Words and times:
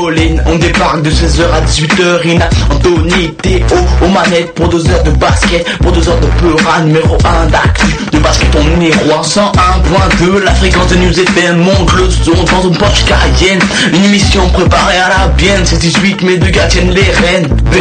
On 0.00 0.56
débarque 0.58 1.02
de 1.02 1.10
16h 1.10 1.42
à 1.52 1.60
18h. 1.62 2.24
Ina, 2.24 2.48
Anthony, 2.70 3.32
Théo, 3.42 3.64
aux 4.00 4.08
manettes 4.08 4.54
pour 4.54 4.68
deux 4.68 4.88
heures 4.90 5.02
de 5.02 5.10
basket, 5.10 5.66
pour 5.78 5.90
deux 5.90 6.08
heures 6.08 6.20
de 6.20 6.28
peura, 6.40 6.80
numéro 6.82 7.18
1 7.24 7.46
d'actu. 7.46 7.86
De 8.12 8.18
basket, 8.20 8.48
on 8.54 8.80
est 8.80 8.94
roi 8.94 9.22
101.2, 9.22 10.44
la 10.44 10.54
fréquence 10.54 10.86
de 10.88 10.96
News 10.96 11.18
FM 11.18 11.58
monte 11.58 11.92
le 11.94 12.08
son 12.10 12.44
dans 12.44 12.68
une 12.68 12.76
Porsche 12.76 13.06
Cayenne. 13.06 13.58
Une 13.92 14.04
émission 14.04 14.48
préparée 14.50 14.98
à 14.98 15.08
la 15.08 15.28
bienne, 15.36 15.62
c'est 15.64 15.78
18 15.78 16.22
mais 16.22 16.36
deux 16.36 16.50
gars 16.50 16.68
tiennent 16.68 16.92
les 16.92 17.00
rênes. 17.00 17.48
B, 17.48 17.76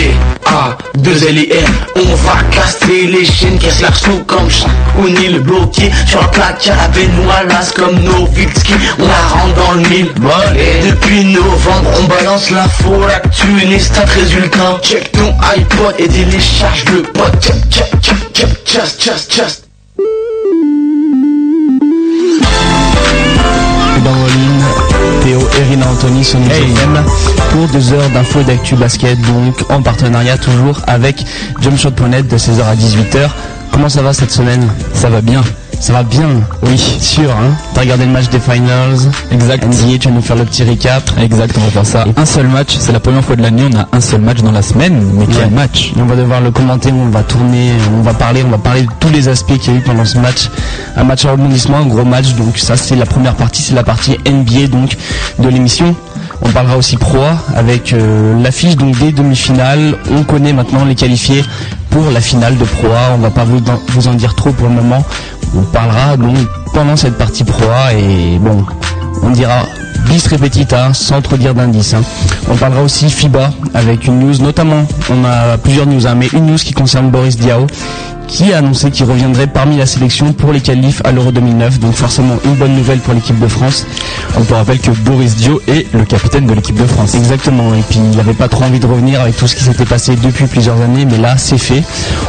A, 0.48 0.76
2 0.96 1.28
L 1.28 1.38
I 1.38 1.50
M, 1.52 1.72
on 1.98 2.16
va 2.16 2.42
casser 2.50 3.06
les 3.06 3.26
chaînes, 3.26 3.60
casse 3.60 3.82
l'arceau 3.82 4.24
comme 4.26 4.50
chaque 4.50 4.72
on 5.00 5.08
est 5.08 5.30
le 5.30 5.40
bloqué. 5.40 5.92
Sur 6.08 6.22
la 6.22 6.28
plaque, 6.30 6.68
à 6.68 6.76
la 6.76 6.88
Benoît, 6.88 7.62
comme 7.76 8.00
Novitski, 8.00 8.74
on 9.00 9.08
la 9.08 9.28
rentre 9.28 9.54
dans 9.56 9.72
le 9.74 9.90
mille. 9.90 10.08
Et 10.58 10.88
depuis 10.88 11.26
novembre, 11.26 11.92
on 12.02 12.07
balance 12.08 12.50
l'info, 12.52 13.06
l'actu, 13.08 13.48
les 13.68 13.80
stats, 13.80 14.06
résultats. 14.06 14.80
Check 14.82 15.12
ton 15.12 15.34
iPod 15.56 15.96
et 16.00 16.08
télécharge 16.08 16.86
le 16.86 17.04
pod. 17.04 17.32
Check, 17.42 17.56
check, 17.70 17.92
check, 18.02 18.34
check, 18.34 18.50
just, 18.66 19.02
just, 19.02 19.34
just. 19.34 19.64
dans 24.04 24.14
vos 24.14 24.28
lignes, 24.28 25.24
Théo 25.24 25.40
et 25.60 25.64
Rina 25.70 25.88
Anthony 25.88 26.24
sur 26.24 26.40
News 26.40 26.52
FM 26.52 27.04
pour 27.52 27.68
deux 27.68 27.94
heures 27.94 28.10
d'infos 28.12 28.42
et 28.42 28.44
d'actu 28.44 28.76
basket, 28.76 29.20
donc 29.22 29.70
en 29.70 29.82
partenariat 29.82 30.38
toujours 30.38 30.80
avec 30.88 31.26
Jumpshot.net 31.62 32.28
de 32.28 32.38
16h 32.38 32.64
à 32.64 32.76
18h. 32.76 33.30
Comment 33.72 33.90
ça 33.90 34.02
va 34.02 34.14
cette 34.14 34.32
semaine? 34.32 34.68
Ça 34.94 35.10
va 35.10 35.22
bien. 35.22 35.42
Ça 35.80 35.94
va 35.94 36.04
bien 36.04 36.28
Oui. 36.64 36.78
Sûr, 36.78 37.30
hein 37.32 37.54
T'as 37.74 37.82
regardé 37.82 38.06
le 38.06 38.12
match 38.12 38.30
des 38.30 38.40
finals 38.40 38.98
Exact. 39.32 39.64
NBA, 39.66 39.98
tu 40.00 40.08
vas 40.10 40.14
nous 40.16 40.22
faire 40.22 40.36
le 40.36 40.44
petit 40.44 40.64
recap. 40.64 41.04
Exact, 41.22 41.56
on 41.58 41.62
va 41.66 41.70
faire 41.70 41.86
ça. 41.86 42.06
Un 42.18 42.26
seul 42.26 42.48
match, 42.48 42.76
c'est 42.80 42.92
la 42.92 43.00
première 43.00 43.24
fois 43.24 43.36
de 43.36 43.42
l'année, 43.44 43.64
on 43.72 43.78
a 43.78 43.88
un 43.96 44.02
seul 44.02 44.22
match 44.22 44.40
dans 44.42 44.52
la 44.52 44.62
semaine, 44.64 45.00
mais 45.14 45.26
quel 45.28 45.52
match 45.52 45.94
Et 45.96 46.02
on 46.02 46.06
va 46.06 46.16
devoir 46.16 46.42
le 46.42 46.52
commenter, 46.52 46.92
on 46.92 47.10
va 47.10 47.22
tourner, 47.24 47.72
on 47.98 48.02
va 48.02 48.14
parler, 48.14 48.44
on 48.46 48.50
va 48.50 48.58
parler 48.58 48.82
de 48.84 48.88
tous 49.00 49.10
les 49.10 49.28
aspects 49.30 49.58
qu'il 49.58 49.74
y 49.74 49.76
a 49.76 49.80
eu 49.80 49.84
pendant 49.84 50.04
ce 50.06 50.18
match. 50.18 50.50
Un 50.98 51.04
match 51.04 51.26
à 51.26 51.32
rebondissement, 51.32 51.78
un 51.78 51.86
gros 51.86 52.04
match, 52.06 52.34
donc 52.34 52.58
ça 52.58 52.76
c'est 52.76 52.96
la 52.96 53.06
première 53.06 53.36
partie, 53.36 53.62
c'est 53.62 53.76
la 53.76 53.84
partie 53.84 54.18
NBA 54.28 54.68
donc 54.68 54.98
de 55.40 55.48
l'émission. 55.48 55.96
On 56.42 56.50
parlera 56.50 56.78
aussi 56.78 56.98
Pro 56.98 57.18
avec 57.56 57.94
euh, 57.94 58.42
l'affiche 58.44 58.76
donc 58.76 58.98
des 59.00 59.12
demi-finales. 59.12 59.96
On 60.12 60.24
connaît 60.24 60.54
maintenant 60.54 60.86
les 60.86 60.94
qualifiés 60.96 61.44
pour 61.90 62.12
la 62.12 62.22
finale 62.22 62.58
de 62.58 62.64
Pro 62.64 62.88
A. 62.90 63.14
On 63.16 63.18
va 63.18 63.32
pas 63.32 63.44
vous, 63.44 63.58
en- 63.58 63.82
vous 63.94 64.08
en 64.08 64.14
dire 64.14 64.36
trop 64.36 64.52
pour 64.52 64.68
le 64.68 64.76
moment. 64.76 65.04
On 65.56 65.62
parlera 65.64 66.18
donc 66.18 66.36
pendant 66.74 66.96
cette 66.96 67.18
partie 67.18 67.44
Pro 67.44 67.64
A 67.70 67.94
et 67.94 68.38
bon, 68.40 68.66
on 69.24 69.30
dira 69.32 69.64
bis 70.08 70.28
repetita 70.28 70.94
sans 70.94 71.22
trop 71.22 71.38
dire 71.38 71.54
d'indices. 71.56 71.94
hein. 71.94 72.02
On 72.50 72.56
parlera 72.56 72.82
aussi 72.84 73.10
FIBA 73.10 73.52
avec 73.74 74.06
une 74.06 74.20
news, 74.20 74.38
notamment 74.42 74.86
on 75.10 75.26
a 75.26 75.58
plusieurs 75.58 75.88
news, 75.88 76.06
hein, 76.08 76.16
mais 76.16 76.28
une 76.34 76.46
news 76.46 76.58
qui 76.58 76.74
concerne 76.74 77.10
Boris 77.10 77.38
Diaw 77.38 77.66
qui 78.28 78.54
a 78.54 78.58
annoncé 78.58 78.92
qu'il 78.92 79.06
reviendrait 79.06 79.48
parmi 79.48 79.78
la 79.78 79.86
sélection 79.86 80.34
pour 80.34 80.52
les 80.54 80.62
qualifs 80.62 81.02
à 81.06 81.12
l'Euro 81.12 81.32
2009. 81.32 81.80
Donc 81.80 81.94
forcément 81.94 82.36
une 82.46 82.56
bonne 82.56 82.76
nouvelle 82.76 83.00
pour 83.00 83.14
l'équipe 83.14 83.40
de 83.40 83.48
France. 83.48 83.86
On 84.38 84.44
te 84.44 84.54
rappelle 84.54 84.80
que 84.80 84.92
Boris 84.92 85.36
Dio 85.36 85.62
est 85.68 85.92
le 85.94 86.06
capitaine 86.06 86.46
de 86.46 86.54
l'équipe 86.54 86.76
de 86.76 86.86
France. 86.86 87.16
Exactement, 87.16 87.74
et 87.74 87.82
puis 87.90 88.00
il 88.00 88.18
n'avait 88.18 88.34
pas 88.34 88.48
trop 88.48 88.64
envie 88.66 88.80
de 88.80 88.88
revenir 88.88 89.22
avec 89.22 89.38
tout 89.38 89.48
ce 89.48 89.56
qui 89.56 89.64
s'était 89.64 89.86
passé 89.86 90.16
depuis 90.16 90.46
plusieurs 90.46 90.80
années, 90.82 91.06
mais 91.06 91.18
là 91.18 91.38
c'est 91.38 91.58
fait. 91.58 91.84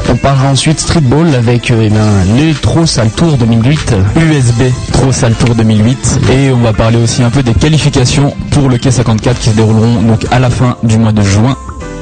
On 0.09 0.17
parlera 0.17 0.49
ensuite 0.49 0.81
streetball 0.81 1.35
avec 1.35 1.71
euh, 1.71 1.83
eh 1.85 1.91
ben, 1.91 2.07
le 2.37 2.55
trop 2.55 2.87
sale 2.87 3.11
tour 3.11 3.37
2008. 3.37 3.95
USB, 4.17 4.63
trop 4.93 5.13
sale 5.13 5.35
tour 5.35 5.55
2008. 5.55 6.21
Et 6.33 6.51
on 6.51 6.59
va 6.59 6.73
parler 6.73 6.99
aussi 6.99 7.23
un 7.23 7.31
peu 7.31 7.43
des 7.43 7.55
qualifications 7.55 8.35
pour 8.51 8.69
le 8.69 8.77
K54 8.77 9.35
qui 9.35 9.51
se 9.51 9.55
dérouleront 9.55 10.03
donc 10.03 10.27
à 10.31 10.39
la 10.39 10.51
fin 10.51 10.77
du 10.83 10.99
mois 10.99 11.13
de 11.13 11.23
juin. 11.23 11.57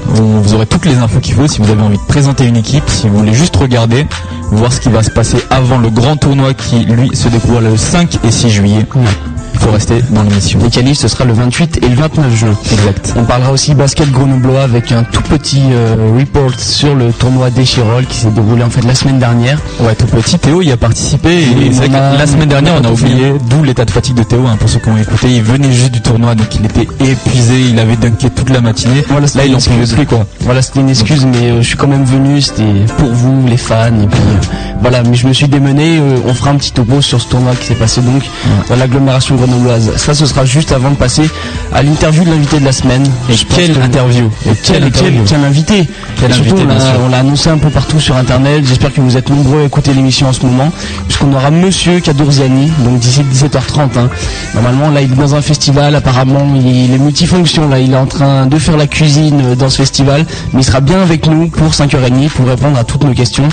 Vous 0.08 0.54
aurez 0.54 0.66
toutes 0.66 0.84
les 0.86 0.96
infos 0.96 1.20
qu'il 1.20 1.34
faut 1.34 1.46
si 1.46 1.60
vous 1.60 1.70
avez 1.70 1.82
envie 1.82 1.98
de 1.98 2.06
présenter 2.06 2.46
une 2.46 2.56
équipe, 2.56 2.88
si 2.88 3.08
vous 3.08 3.18
voulez 3.18 3.34
juste 3.34 3.56
regarder, 3.56 4.06
voir 4.50 4.72
ce 4.72 4.80
qui 4.80 4.88
va 4.88 5.02
se 5.02 5.10
passer 5.10 5.38
avant 5.50 5.78
le 5.78 5.90
grand 5.90 6.16
tournoi 6.16 6.54
qui 6.54 6.84
lui 6.84 7.14
se 7.14 7.28
découvre 7.28 7.60
le 7.60 7.76
5 7.76 8.18
et 8.24 8.30
6 8.30 8.50
juillet. 8.50 8.86
Il 9.58 9.62
faut 9.62 9.70
rester 9.70 10.02
dans 10.10 10.22
l'émission. 10.22 10.58
Les 10.62 10.68
qualifs 10.68 10.98
ce 10.98 11.08
sera 11.08 11.24
le 11.24 11.32
28 11.32 11.78
et 11.82 11.88
le 11.88 11.94
29 11.94 12.36
juin. 12.36 12.54
Exact. 12.72 13.14
On 13.16 13.24
parlera 13.24 13.52
aussi 13.52 13.74
basket 13.74 14.10
grenoblois 14.12 14.62
avec 14.62 14.92
un 14.92 15.02
tout 15.02 15.22
petit 15.22 15.62
euh, 15.72 15.96
report 16.18 16.52
sur 16.60 16.94
le 16.94 17.10
tournoi 17.10 17.48
d'Echirol 17.48 18.04
qui 18.04 18.18
s'est 18.18 18.30
déroulé 18.30 18.62
en 18.62 18.68
fait 18.68 18.84
la 18.84 18.94
semaine 18.94 19.18
dernière. 19.18 19.58
Ouais, 19.80 19.94
tout 19.94 20.04
petit. 20.06 20.38
Théo 20.38 20.60
y 20.60 20.72
a 20.72 20.76
participé 20.76 21.30
et 21.30 21.72
c'est 21.72 21.88
la 21.88 22.26
semaine 22.26 22.50
dernière 22.50 22.74
on 22.78 22.84
a 22.84 22.90
oublié, 22.90 23.32
d'où 23.48 23.62
l'état 23.62 23.86
de 23.86 23.90
fatigue 23.90 24.16
de 24.16 24.24
Théo, 24.24 24.46
hein, 24.46 24.56
pour 24.60 24.68
ceux 24.68 24.78
qui 24.78 24.90
ont 24.90 24.98
écouté. 24.98 25.28
Il 25.30 25.42
venait 25.42 25.72
juste 25.72 25.92
du 25.92 26.02
tournoi 26.02 26.34
donc 26.34 26.54
il 26.54 26.66
était 26.66 26.86
épuisé, 27.00 27.60
il 27.70 27.78
avait 27.78 27.96
dunké 27.96 28.28
toute 28.28 28.50
la 28.50 28.60
matinée. 28.60 29.04
Voilà, 29.08 29.26
c'était 29.26 29.38
Là 29.38 29.46
il 29.46 29.54
en 29.56 29.58
pouvait 29.58 29.86
plus 29.86 30.06
quoi. 30.06 30.26
Voilà, 30.40 30.60
c'était 30.60 30.80
une 30.80 30.90
excuse, 30.90 31.24
mais 31.24 31.50
euh, 31.50 31.62
je 31.62 31.68
suis 31.68 31.76
quand 31.78 31.88
même 31.88 32.04
venu, 32.04 32.42
c'était 32.42 32.84
pour 32.98 33.08
vous, 33.08 33.46
les 33.46 33.56
fans, 33.56 33.86
et 33.86 34.06
puis 34.06 34.20
euh, 34.20 34.76
voilà, 34.82 35.02
mais 35.02 35.14
je 35.14 35.26
me 35.26 35.32
suis 35.32 35.48
démené, 35.48 35.98
on 36.26 36.34
fera 36.34 36.50
un 36.50 36.56
petit 36.56 36.72
topo 36.72 37.00
sur 37.00 37.22
ce 37.22 37.28
tournoi 37.28 37.54
qui 37.54 37.64
s'est 37.66 37.74
passé 37.74 38.02
donc 38.02 38.22
dans 38.68 38.76
l'agglomération 38.76 39.36
grenobloise. 39.46 39.92
Ça, 39.96 40.14
ce 40.14 40.26
sera 40.26 40.44
juste 40.44 40.72
avant 40.72 40.90
de 40.90 40.96
passer 40.96 41.28
à 41.72 41.82
l'interview 41.82 42.24
de 42.24 42.30
l'invité 42.30 42.58
de 42.60 42.64
la 42.64 42.72
semaine. 42.72 43.04
Et 43.30 43.34
Je 43.34 43.44
quelle 43.44 43.74
que- 43.74 43.80
interview 43.82 44.26
Et 44.46 44.50
quel, 44.50 44.54
Quelle 44.54 44.64
quel, 44.64 44.86
interview 44.88 45.22
quel 45.26 45.44
invité 45.44 45.88
Quel 46.20 46.30
Et 46.30 46.34
surtout, 46.34 46.56
invité, 46.56 46.66
on 47.04 47.08
l'a- 47.08 47.18
annoncé 47.18 47.50
un 47.50 47.58
peu 47.58 47.70
partout 47.70 48.00
sur 48.00 48.16
internet. 48.16 48.64
J'espère 48.66 48.92
que 48.92 49.00
vous 49.00 49.16
êtes 49.16 49.30
nombreux 49.30 49.62
à 49.62 49.64
écouter 49.64 49.92
l'émission 49.94 50.28
en 50.28 50.32
ce 50.32 50.44
moment, 50.44 50.70
puisqu'on 51.06 51.32
aura 51.32 51.50
Monsieur 51.50 52.00
Cadorziani, 52.00 52.70
donc 52.84 52.98
d'ici 52.98 53.22
17h30. 53.22 53.96
hein. 53.96 54.08
Normalement, 54.54 54.90
là, 54.90 55.00
il 55.02 55.12
est 55.12 55.16
dans 55.16 55.34
un 55.34 55.42
festival. 55.42 55.94
Apparemment, 55.94 56.46
il 56.54 56.92
est 56.92 56.98
multifonction. 56.98 57.68
Là, 57.68 57.78
il 57.78 57.92
est 57.92 57.96
en 57.96 58.06
train 58.06 58.46
de 58.46 58.58
faire 58.58 58.76
la 58.76 58.86
cuisine 58.86 59.40
euh, 59.44 59.54
dans 59.54 59.68
ce 59.70 59.76
festival, 59.78 60.24
mais 60.52 60.60
il 60.60 60.64
sera 60.64 60.80
bien 60.80 61.00
avec 61.00 61.26
nous 61.26 61.48
pour 61.48 61.72
5h30 61.72 62.28
pour 62.30 62.46
répondre 62.46 62.78
à 62.78 62.84
toutes 62.84 63.04
nos 63.04 63.14
questions. 63.14 63.48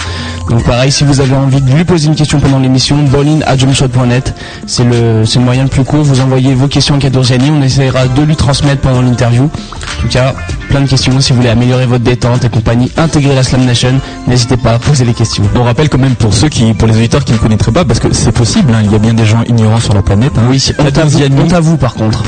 Donc, 0.49 0.63
pareil, 0.65 0.91
si 0.91 1.03
vous 1.03 1.19
avez 1.21 1.35
envie 1.35 1.61
de 1.61 1.71
lui 1.71 1.83
poser 1.85 2.07
une 2.07 2.15
question 2.15 2.39
pendant 2.39 2.59
l'émission, 2.59 2.97
bowling@jumpshot.net, 3.03 4.33
c'est 4.67 4.83
le, 4.83 5.25
c'est 5.25 5.39
le 5.39 5.45
moyen 5.45 5.63
le 5.63 5.69
plus 5.69 5.82
court. 5.83 6.03
Vous 6.03 6.21
envoyez 6.21 6.53
vos 6.53 6.67
questions 6.67 6.95
à 6.95 6.99
Cadorziani, 6.99 7.49
on 7.51 7.61
essaiera 7.61 8.07
de 8.07 8.21
lui 8.21 8.35
transmettre 8.35 8.81
pendant 8.81 9.01
l'interview. 9.01 9.43
En 9.43 10.01
tout 10.01 10.07
cas, 10.09 10.33
plein 10.69 10.81
de 10.81 10.87
questions. 10.87 11.19
Si 11.21 11.31
vous 11.31 11.37
voulez 11.37 11.49
améliorer 11.49 11.85
votre 11.85 12.03
détente 12.03 12.43
et 12.43 12.49
compagnie, 12.49 12.91
intégrer 12.97 13.35
la 13.35 13.43
Slam 13.43 13.63
Nation, 13.65 13.99
n'hésitez 14.27 14.57
pas 14.57 14.73
à 14.73 14.79
poser 14.79 15.05
les 15.05 15.13
questions. 15.13 15.43
On 15.55 15.63
rappelle 15.63 15.89
quand 15.89 15.97
même 15.97 16.15
pour 16.15 16.33
ceux 16.33 16.49
qui, 16.49 16.73
pour 16.73 16.87
les 16.87 16.95
auditeurs 16.97 17.23
qui 17.23 17.33
ne 17.33 17.37
connaîtraient 17.37 17.71
pas, 17.71 17.85
parce 17.85 17.99
que 17.99 18.11
c'est 18.13 18.31
possible, 18.31 18.73
hein, 18.73 18.81
il 18.83 18.91
y 18.91 18.95
a 18.95 18.99
bien 18.99 19.13
des 19.13 19.25
gens 19.25 19.43
ignorants 19.47 19.79
sur 19.79 19.93
la 19.93 20.01
planète. 20.01 20.33
Hein. 20.37 20.47
Oui, 20.49 20.61
Kadorziani, 20.77 21.39
honte 21.39 21.53
à 21.53 21.59
vous 21.59 21.77
par 21.77 21.93
contre. 21.93 22.23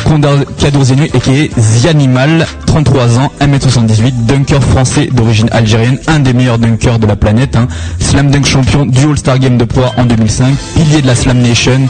Et 1.14 1.20
qui 1.20 1.32
est 1.32 1.60
Zianimal, 1.60 2.46
33 2.66 3.20
ans, 3.20 3.32
1m78, 3.42 4.26
dunker 4.26 4.62
français 4.62 5.10
d'origine 5.12 5.50
algérienne, 5.52 6.00
un 6.08 6.20
des 6.20 6.34
meilleurs 6.34 6.60
dunkers 6.60 7.00
de 7.00 7.08
la 7.08 7.16
planète, 7.16 7.56
hein. 7.56 7.68
slam 8.00 8.32
dunk 8.32 8.46
champion 8.46 8.86
du 8.86 9.06
All-Star 9.06 9.40
Game 9.40 9.58
de 9.58 9.66
poids 9.66 9.92
en 9.98 10.06
2005, 10.06 10.56
pilier 10.76 11.02
de 11.02 11.08
la 11.08 11.16
Slam 11.16 11.40
Nation, 11.40 11.82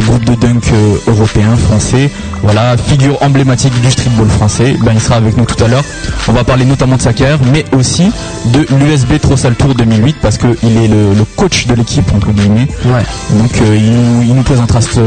groupe 0.00 0.24
de 0.24 0.34
dunk 0.34 0.72
euh, 0.72 0.96
européen, 1.08 1.56
français, 1.56 2.10
voilà, 2.42 2.76
figure 2.76 3.20
emblématique 3.22 3.78
du 3.80 3.90
streetball 3.90 4.28
français, 4.28 4.76
ben, 4.82 4.92
il 4.94 5.00
sera 5.00 5.16
avec 5.16 5.36
nous 5.36 5.44
tout 5.44 5.62
à 5.62 5.68
l'heure. 5.68 5.84
On 6.28 6.32
va 6.32 6.44
parler 6.44 6.64
notamment 6.64 6.96
de 6.96 7.02
sa 7.02 7.12
carrière, 7.12 7.38
mais 7.52 7.64
aussi 7.76 8.10
de 8.46 8.66
l'USB 8.78 9.18
Trossal 9.20 9.54
Tour 9.54 9.74
2008, 9.74 10.16
parce 10.22 10.38
qu'il 10.38 10.48
est 10.76 10.88
le, 10.88 11.14
le 11.14 11.24
coach 11.36 11.66
de 11.66 11.74
l'équipe, 11.74 12.10
entre 12.14 12.30
guillemets. 12.32 12.68
Ouais. 12.86 13.02
Donc 13.38 13.50
euh, 13.60 13.76
il, 13.76 13.90
nous, 13.92 14.22
il 14.22 14.34
nous 14.34 14.42
présentera 14.42 14.80
ce- 14.80 15.00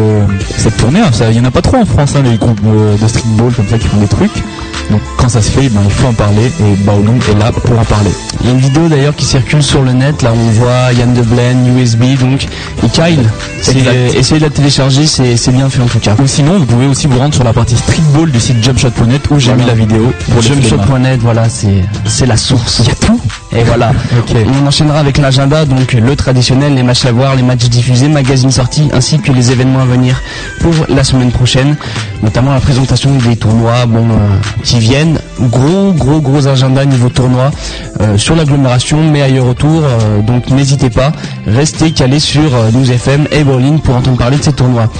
cette 0.57 0.77
tournée. 0.77 0.99
hein. 0.99 1.11
Ça, 1.11 1.29
Il 1.31 1.37
y 1.37 1.39
en 1.39 1.45
a 1.45 1.51
pas 1.51 1.61
trop 1.61 1.77
en 1.77 1.85
France, 1.85 2.13
hein, 2.15 2.21
les 2.23 2.37
groupes 2.37 2.59
euh, 2.65 2.95
de 2.97 3.07
streetball 3.07 3.53
comme 3.53 3.67
ça 3.67 3.77
qui 3.77 3.87
font 3.87 3.97
des 3.97 4.07
trucs. 4.07 4.35
Donc 4.91 5.01
quand 5.17 5.29
ça 5.29 5.41
se 5.41 5.49
fait, 5.49 5.67
ben, 5.69 5.81
il 5.83 5.91
faut 5.91 6.07
en 6.07 6.13
parler 6.13 6.45
et 6.59 6.75
Baolong 6.85 7.17
est 7.31 7.39
là 7.39 7.51
pour 7.51 7.79
en 7.79 7.85
parler. 7.85 8.11
Il 8.41 8.47
y 8.47 8.49
a 8.49 8.53
une 8.53 8.59
vidéo 8.59 8.87
d'ailleurs 8.87 9.15
qui 9.15 9.25
circule 9.25 9.63
sur 9.63 9.81
le 9.81 9.93
net. 9.93 10.21
Là, 10.21 10.31
on 10.33 10.49
voit 10.51 10.93
Yann 10.93 11.13
Deblaine, 11.13 11.77
USB, 11.77 12.03
donc 12.19 12.45
et 12.83 12.89
Kyle. 12.89 13.29
Essayez 14.15 14.39
de 14.39 14.45
la 14.45 14.49
télécharger, 14.51 15.05
c'est 15.07 15.51
bien 15.51 15.69
fait 15.69 15.81
en 15.81 15.87
tout 15.87 15.99
cas. 15.99 16.15
Ou 16.21 16.27
sinon, 16.27 16.59
vous 16.59 16.65
pouvez 16.65 16.85
aussi 16.87 17.07
vous 17.07 17.17
rendre 17.17 17.33
sur 17.33 17.43
la 17.43 17.53
partie 17.53 17.75
streetball 17.75 18.31
du 18.31 18.39
site 18.39 18.63
jumpshot.net 18.63 19.21
où 19.31 19.39
j'ai 19.39 19.53
Voilà. 19.53 19.63
mis 19.63 19.67
la 19.69 19.73
vidéo. 19.75 20.13
Jumpshot.net, 20.41 21.19
voilà, 21.21 21.43
c'est 21.49 22.25
la 22.25 22.37
source. 22.37 22.79
Il 22.83 22.87
y 22.89 22.91
a 22.91 22.95
tout. 22.95 23.19
Et 23.55 23.63
voilà. 23.63 23.91
On 24.63 24.67
enchaînera 24.67 24.99
avec 24.99 25.17
l'agenda, 25.17 25.65
donc 25.65 25.93
le 25.93 26.15
traditionnel, 26.15 26.75
les 26.75 26.83
matchs 26.83 27.05
à 27.05 27.11
voir, 27.11 27.35
les 27.35 27.43
matchs 27.43 27.65
diffusés, 27.69 28.07
magazines 28.09 28.51
sortis, 28.51 28.89
ainsi 28.93 29.19
que 29.19 29.31
les 29.31 29.51
événements 29.51 29.81
à 29.81 29.85
venir 29.85 30.21
pour 30.59 30.73
la 30.89 31.03
semaine 31.03 31.31
prochaine, 31.31 31.75
notamment 32.21 32.53
la 32.53 32.59
présentation 32.59 33.11
des 33.15 33.35
tournois, 33.37 33.85
bon, 33.87 34.05
euh, 34.09 34.37
qui 34.63 34.79
viennent. 34.79 35.19
Gros, 35.39 35.91
gros, 35.93 36.21
gros 36.21 36.47
agenda 36.47 36.85
niveau 36.85 37.09
tournoi 37.09 37.51
euh, 38.01 38.17
sur 38.25 38.35
l'agglomération, 38.35 38.97
mais 39.11 39.21
ailleurs 39.21 39.45
autour. 39.45 39.83
euh, 39.83 40.19
donc 40.23 40.49
n'hésitez 40.49 40.89
pas, 40.89 41.11
restez 41.45 41.91
calés 41.91 42.19
sur 42.19 42.55
euh, 42.55 42.71
News 42.71 42.89
FM 42.91 43.27
et 43.31 43.43
Berlin 43.43 43.77
pour 43.77 43.95
entendre 43.95 44.17
parler 44.17 44.37
de 44.37 44.41
ces 44.43 44.51
tournois. 44.51 44.91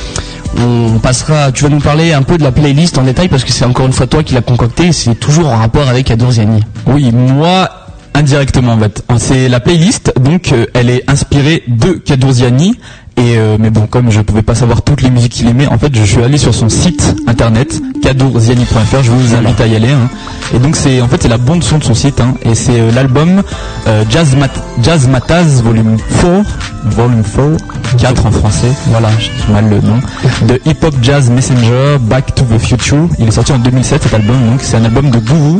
On 0.60 1.00
passera, 1.00 1.51
tu 1.51 1.63
vas 1.63 1.69
nous 1.72 1.80
parler 1.80 2.13
un 2.13 2.22
peu 2.22 2.38
de 2.38 2.44
la 2.44 2.51
playlist 2.51 3.00
en 3.00 3.01
détail 3.01 3.27
parce 3.27 3.44
que 3.44 3.51
c'est 3.51 3.66
encore 3.66 3.88
une 3.88 3.94
fois 3.94 4.06
toi 4.06 4.22
qui 4.22 4.36
l'as 4.36 4.42
concocté 4.44 4.88
et 4.89 4.92
c'est 4.92 5.16
toujours 5.16 5.48
en 5.48 5.57
rapport 5.57 5.89
avec 5.89 6.12
Adorziani. 6.12 6.62
Oui, 6.86 7.12
moi 7.12 7.68
indirectement 8.13 8.74
en 8.74 8.80
fait. 8.80 9.04
C'est 9.18 9.50
la 9.50 9.60
playlist, 9.60 10.13
donc 10.19 10.51
euh, 10.54 10.68
elle 10.75 10.92
est 10.92 11.10
inspirée 11.10 11.63
de 11.68 11.94
Kadurziani 11.94 12.77
Et 13.18 13.38
euh, 13.38 13.58
mais 13.60 13.70
bon, 13.70 13.88
comme 13.88 14.12
je 14.12 14.20
pouvais 14.22 14.42
pas 14.42 14.56
savoir 14.56 14.82
toutes 14.82 15.02
les 15.02 15.10
musiques 15.10 15.32
qu'il 15.34 15.48
aimait, 15.48 15.68
en 15.68 15.78
fait, 15.78 15.96
je 15.96 16.04
suis 16.04 16.22
allé 16.22 16.38
sur 16.38 16.54
son 16.54 16.68
site 16.70 17.16
internet 17.28 17.82
cadourziani.fr. 18.02 19.04
Je 19.04 19.12
vous 19.12 19.36
invite 19.36 19.62
à 19.62 19.68
y 19.68 19.76
aller. 19.76 19.92
hein. 19.92 20.10
Et 20.54 20.60
donc 20.60 20.76
c'est 20.76 21.02
en 21.02 21.08
fait 21.08 21.22
c'est 21.24 21.28
la 21.28 21.40
bande 21.40 21.64
son 21.64 21.80
de 21.80 21.84
son 21.84 21.96
site 21.96 22.22
hein. 22.22 22.36
et 22.44 22.54
c'est 22.54 22.80
euh, 22.80 22.92
l'album 22.94 23.42
euh, 23.88 24.04
Jazz, 24.12 24.36
Mat 24.36 24.52
Jazz 24.84 25.08
Mataz 25.08 25.64
Volume 25.64 25.98
4, 26.22 26.44
Volume 26.84 27.24
4, 27.24 27.98
4 27.98 28.26
en 28.28 28.32
français. 28.32 28.68
Voilà, 28.88 29.10
dis 29.18 29.52
mal 29.52 29.68
le 29.70 29.80
nom. 29.82 30.00
De 30.48 30.60
Hip 30.66 30.84
Hop 30.84 30.94
Jazz 31.02 31.32
Messenger 31.32 31.98
Back 32.00 32.36
to 32.36 32.44
the 32.46 32.60
Future. 32.60 33.08
Il 33.18 33.28
est 33.28 33.32
sorti 33.32 33.54
en 33.54 33.58
2007 33.60 34.04
cet 34.04 34.14
album. 34.14 34.36
Donc 34.52 34.60
c'est 34.62 34.78
un 34.78 34.86
album 34.86 35.10
de 35.10 35.18
Guru. 35.18 35.60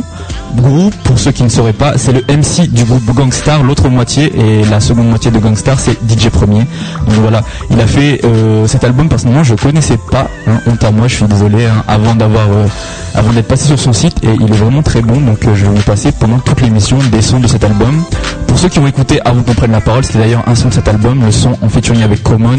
Guru, 0.54 0.90
pour 1.04 1.18
ceux 1.18 1.32
qui 1.32 1.42
ne 1.42 1.48
sauraient 1.48 1.72
pas, 1.72 1.98
c'est 1.98 2.12
le 2.12 2.20
MC 2.34 2.70
du 2.70 2.84
groupe 2.84 3.04
Gangstar, 3.14 3.62
l'autre 3.64 3.88
moitié, 3.88 4.32
et 4.38 4.64
la 4.64 4.80
seconde 4.80 5.08
moitié 5.08 5.30
de 5.30 5.38
Gangstar, 5.38 5.78
c'est 5.78 5.98
DJ 6.08 6.28
Premier. 6.30 6.60
Donc 6.60 7.16
voilà, 7.20 7.42
il 7.70 7.80
a 7.80 7.86
fait 7.86 8.20
euh, 8.24 8.66
cet 8.66 8.84
album 8.84 9.08
personnellement, 9.08 9.44
je 9.44 9.54
connaissais 9.54 9.98
pas, 10.10 10.28
hein, 10.46 10.60
honte 10.66 10.82
à 10.84 10.90
moi, 10.90 11.08
je 11.08 11.16
suis 11.16 11.24
désolé, 11.24 11.64
hein, 11.66 11.84
euh, 11.88 12.66
avant 13.14 13.32
d'être 13.32 13.48
passé 13.48 13.66
sur 13.66 13.78
son 13.78 13.92
site, 13.92 14.16
et 14.22 14.28
il 14.40 14.50
est 14.50 14.56
vraiment 14.56 14.82
très 14.82 15.02
bon, 15.02 15.20
donc 15.20 15.44
euh, 15.44 15.54
je 15.54 15.64
vais 15.64 15.74
vous 15.74 15.82
passer 15.82 16.12
pendant 16.12 16.38
toute 16.38 16.60
l'émission 16.60 16.98
des 17.10 17.22
sons 17.22 17.40
de 17.40 17.46
cet 17.46 17.64
album. 17.64 18.04
Pour 18.46 18.58
ceux 18.58 18.68
qui 18.68 18.78
ont 18.78 18.86
écouté 18.86 19.20
avant 19.24 19.42
qu'on 19.42 19.54
prenne 19.54 19.72
la 19.72 19.80
parole, 19.80 20.04
c'était 20.04 20.18
d'ailleurs 20.20 20.44
un 20.46 20.54
son 20.54 20.68
de 20.68 20.74
cet 20.74 20.88
album, 20.88 21.22
le 21.24 21.30
son 21.30 21.56
en 21.62 21.68
featuring 21.68 22.02
avec 22.02 22.22
Common. 22.22 22.58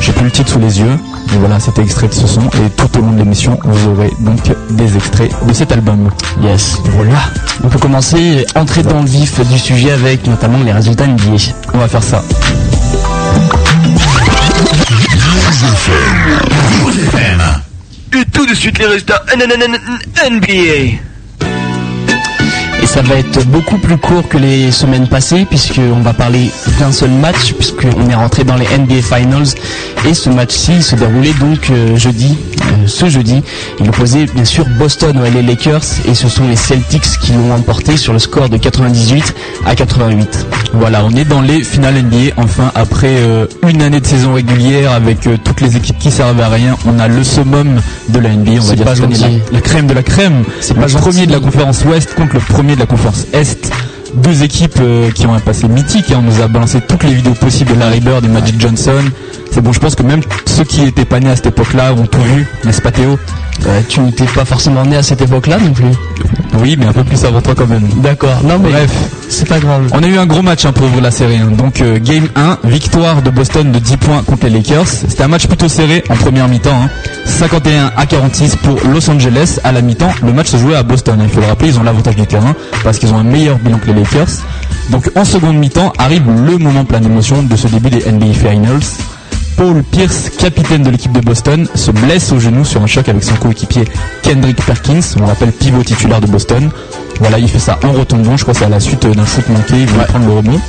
J'ai 0.00 0.12
plus 0.12 0.24
le 0.24 0.30
titre 0.30 0.50
sous 0.50 0.58
les 0.58 0.80
yeux, 0.80 0.98
mais 1.30 1.38
voilà, 1.38 1.58
c'était 1.60 1.82
extrait 1.82 2.08
de 2.08 2.14
ce 2.14 2.26
son, 2.26 2.42
et 2.42 2.70
tout 2.76 2.98
au 2.98 3.02
long 3.02 3.12
de 3.12 3.18
l'émission, 3.18 3.58
vous 3.64 3.88
aurez 3.90 4.12
donc 4.20 4.40
des 4.70 4.96
extraits 4.96 5.32
de 5.46 5.52
cet 5.52 5.72
album. 5.72 6.10
Yes. 6.42 6.78
Voilà. 6.96 7.18
On 7.64 7.68
peut 7.68 7.78
commencer 7.78 8.44
entrer 8.56 8.82
dans 8.82 9.00
le 9.00 9.06
vif 9.08 9.40
du 9.48 9.58
sujet 9.58 9.92
avec 9.92 10.26
notamment 10.26 10.58
les 10.64 10.72
résultats 10.72 11.06
NBA. 11.06 11.36
On 11.74 11.78
va 11.78 11.88
faire 11.88 12.02
ça. 12.02 12.22
Et 18.14 18.24
tout 18.32 18.46
de 18.46 18.54
suite 18.54 18.78
les 18.78 18.86
résultats 18.86 19.22
NBA. 19.36 20.98
Et 22.82 22.86
ça 22.86 23.00
va 23.02 23.14
être 23.14 23.44
beaucoup 23.46 23.78
plus 23.78 23.96
court 23.96 24.28
que 24.28 24.38
les 24.38 24.72
semaines 24.72 25.08
passées 25.08 25.46
puisqu'on 25.48 26.00
va 26.00 26.12
parler 26.12 26.50
d'un 26.78 26.90
seul 26.92 27.10
match 27.10 27.52
puisqu'on 27.52 28.08
est 28.10 28.14
rentré 28.14 28.44
dans 28.44 28.56
les 28.56 28.66
NBA 28.66 29.02
Finals 29.02 29.54
et 30.04 30.14
ce 30.14 30.28
match-ci 30.30 30.82
se 30.82 30.96
déroulait 30.96 31.32
donc 31.34 31.70
euh, 31.70 31.96
jeudi, 31.96 32.36
euh, 32.51 32.51
ce 32.86 33.08
jeudi. 33.08 33.42
Il 33.80 33.88
opposait 33.88 34.26
bien 34.26 34.44
sûr 34.44 34.64
Boston 34.78 35.16
aux 35.18 35.24
LA 35.24 35.42
Lakers 35.42 35.82
et 36.08 36.14
ce 36.14 36.28
sont 36.28 36.46
les 36.48 36.56
Celtics 36.56 37.02
qui 37.20 37.32
l'ont 37.32 37.52
emporté 37.54 37.96
sur 37.96 38.12
le 38.12 38.18
score 38.18 38.48
de 38.48 38.56
98 38.56 39.34
à 39.66 39.74
88. 39.74 40.46
Voilà, 40.74 41.04
on 41.04 41.10
est 41.16 41.24
dans 41.24 41.40
les 41.40 41.62
finales 41.62 42.02
NBA. 42.02 42.32
Enfin, 42.36 42.70
après 42.74 43.08
euh, 43.18 43.46
une 43.68 43.82
année 43.82 44.00
de 44.00 44.06
saison 44.06 44.34
régulière 44.34 44.92
avec 44.92 45.26
euh, 45.26 45.36
toutes 45.42 45.60
les 45.60 45.76
équipes 45.76 45.98
qui 45.98 46.10
servaient 46.10 46.42
à 46.42 46.48
rien, 46.48 46.76
on 46.86 46.98
a 46.98 47.08
le 47.08 47.22
summum 47.24 47.80
de 48.08 48.18
la 48.18 48.30
NBA. 48.30 48.52
On 48.60 48.64
va 48.64 48.74
dire 48.74 48.84
pas 48.84 48.94
cette 48.94 49.04
année, 49.04 49.14
gentil. 49.14 49.40
la, 49.50 49.56
la 49.58 49.60
crème 49.60 49.86
de 49.86 49.94
la 49.94 50.02
crème. 50.02 50.44
C'est 50.60 50.74
le 50.74 50.80
pas 50.80 50.88
gentil. 50.88 51.02
premier 51.02 51.26
de 51.26 51.32
la 51.32 51.40
conférence 51.40 51.84
Ouest 51.84 52.14
contre 52.14 52.34
le 52.34 52.40
premier 52.40 52.74
de 52.74 52.80
la 52.80 52.86
conférence 52.86 53.26
Est. 53.32 53.70
Deux 54.14 54.42
équipes 54.42 54.78
euh, 54.80 55.10
qui 55.10 55.26
ont 55.26 55.32
un 55.34 55.40
passé 55.40 55.68
mythique. 55.68 56.10
hein. 56.12 56.16
On 56.18 56.22
nous 56.22 56.42
a 56.42 56.48
balancé 56.48 56.80
toutes 56.86 57.02
les 57.04 57.14
vidéos 57.14 57.32
possibles 57.32 57.72
de 57.74 57.78
Larry 57.78 58.00
Bird 58.00 58.22
et 58.24 58.28
Magic 58.28 58.60
Johnson. 58.60 59.02
C'est 59.52 59.60
bon, 59.60 59.72
je 59.72 59.78
pense 59.80 59.94
que 59.94 60.02
même 60.02 60.22
ceux 60.46 60.64
qui 60.64 60.82
étaient 60.82 61.04
pas 61.04 61.20
nés 61.20 61.30
à 61.30 61.36
cette 61.36 61.46
époque-là 61.46 61.92
ont 61.92 62.06
tout 62.06 62.20
vu, 62.22 62.46
n'est-ce 62.64 62.80
pas 62.80 62.90
Théo 62.90 63.18
Euh, 63.66 63.80
tu 63.88 64.00
n'étais 64.00 64.24
pas 64.24 64.44
forcément 64.46 64.82
né 64.84 64.96
à 64.96 65.02
cette 65.02 65.20
époque-là 65.20 65.58
non 65.58 65.72
plus. 65.72 65.84
Oui, 66.58 66.74
mais 66.78 66.86
un 66.86 66.92
peu 66.92 67.04
plus 67.04 67.22
avant 67.24 67.40
toi 67.42 67.54
quand 67.54 67.66
même. 67.66 67.86
D'accord. 67.98 68.40
Non 68.44 68.58
mais 68.58 68.70
Bref. 68.70 68.90
c'est 69.28 69.46
pas 69.48 69.58
grave. 69.60 69.90
On 69.92 70.02
a 70.02 70.06
eu 70.06 70.16
un 70.16 70.24
gros 70.26 70.40
match 70.42 70.64
hein, 70.64 70.72
pour 70.72 70.86
ouvrir 70.86 71.02
la 71.02 71.10
série. 71.10 71.36
hein. 71.36 71.50
Donc 71.56 71.80
euh, 71.82 71.98
game 71.98 72.28
1, 72.34 72.58
victoire 72.64 73.20
de 73.22 73.28
Boston 73.30 73.70
de 73.72 73.78
10 73.78 73.96
points 73.98 74.22
contre 74.22 74.46
les 74.46 74.52
Lakers. 74.58 74.86
C'était 74.88 75.22
un 75.22 75.28
match 75.28 75.46
plutôt 75.46 75.68
serré 75.68 76.02
en 76.08 76.14
première 76.16 76.48
mi-temps. 76.48 76.70
hein. 76.84 76.88
51 77.26 77.92
à 77.96 78.06
46 78.06 78.56
pour 78.56 78.78
Los 78.90 79.08
Angeles 79.10 79.58
à 79.64 79.72
la 79.72 79.82
mi-temps. 79.82 80.12
Le 80.24 80.32
match 80.32 80.48
se 80.48 80.56
jouait 80.56 80.76
à 80.76 80.82
Boston. 80.82 81.18
hein. 81.20 81.24
Il 81.28 81.30
faut 81.32 81.40
le 81.40 81.46
rappeler, 81.46 81.68
ils 81.68 81.78
ont 81.78 81.82
l'avantage 81.82 82.16
du 82.16 82.26
terrain 82.26 82.54
parce 82.84 82.98
qu'ils 82.98 83.12
ont 83.12 83.18
un 83.18 83.22
meilleur 83.24 83.58
bilan 83.58 83.78
que 83.78 83.86
les 83.88 83.94
Lakers. 84.00 84.28
Donc 84.90 85.10
en 85.14 85.24
seconde 85.24 85.56
mi-temps 85.56 85.92
arrive 85.98 86.22
le 86.26 86.56
moment 86.58 86.84
plein 86.84 87.00
d'émotion 87.00 87.42
de 87.42 87.54
ce 87.56 87.66
début 87.68 87.90
des 87.90 88.10
NBA 88.10 88.32
Finals. 88.34 88.80
Paul 89.56 89.82
Pierce, 89.84 90.30
capitaine 90.30 90.82
de 90.82 90.90
l'équipe 90.90 91.12
de 91.12 91.20
Boston, 91.20 91.66
se 91.74 91.90
blesse 91.90 92.32
au 92.32 92.40
genou 92.40 92.64
sur 92.64 92.82
un 92.82 92.86
choc 92.86 93.08
avec 93.08 93.22
son 93.22 93.34
coéquipier 93.36 93.84
Kendrick 94.22 94.56
Perkins, 94.64 95.00
on 95.22 95.26
l'appelle 95.26 95.52
pivot 95.52 95.82
titulaire 95.84 96.20
de 96.20 96.26
Boston. 96.26 96.70
Voilà, 97.20 97.38
il 97.38 97.48
fait 97.48 97.58
ça 97.58 97.78
en 97.84 97.92
retombant, 97.92 98.36
je 98.36 98.42
crois 98.42 98.54
que 98.54 98.60
c'est 98.60 98.66
à 98.66 98.70
la 98.70 98.80
suite 98.80 99.06
d'un 99.06 99.26
shoot 99.26 99.48
manqué, 99.48 99.74
il 99.80 99.86
voulait 99.86 100.04
prendre 100.06 100.26
le 100.26 100.32
rebond. 100.32 100.60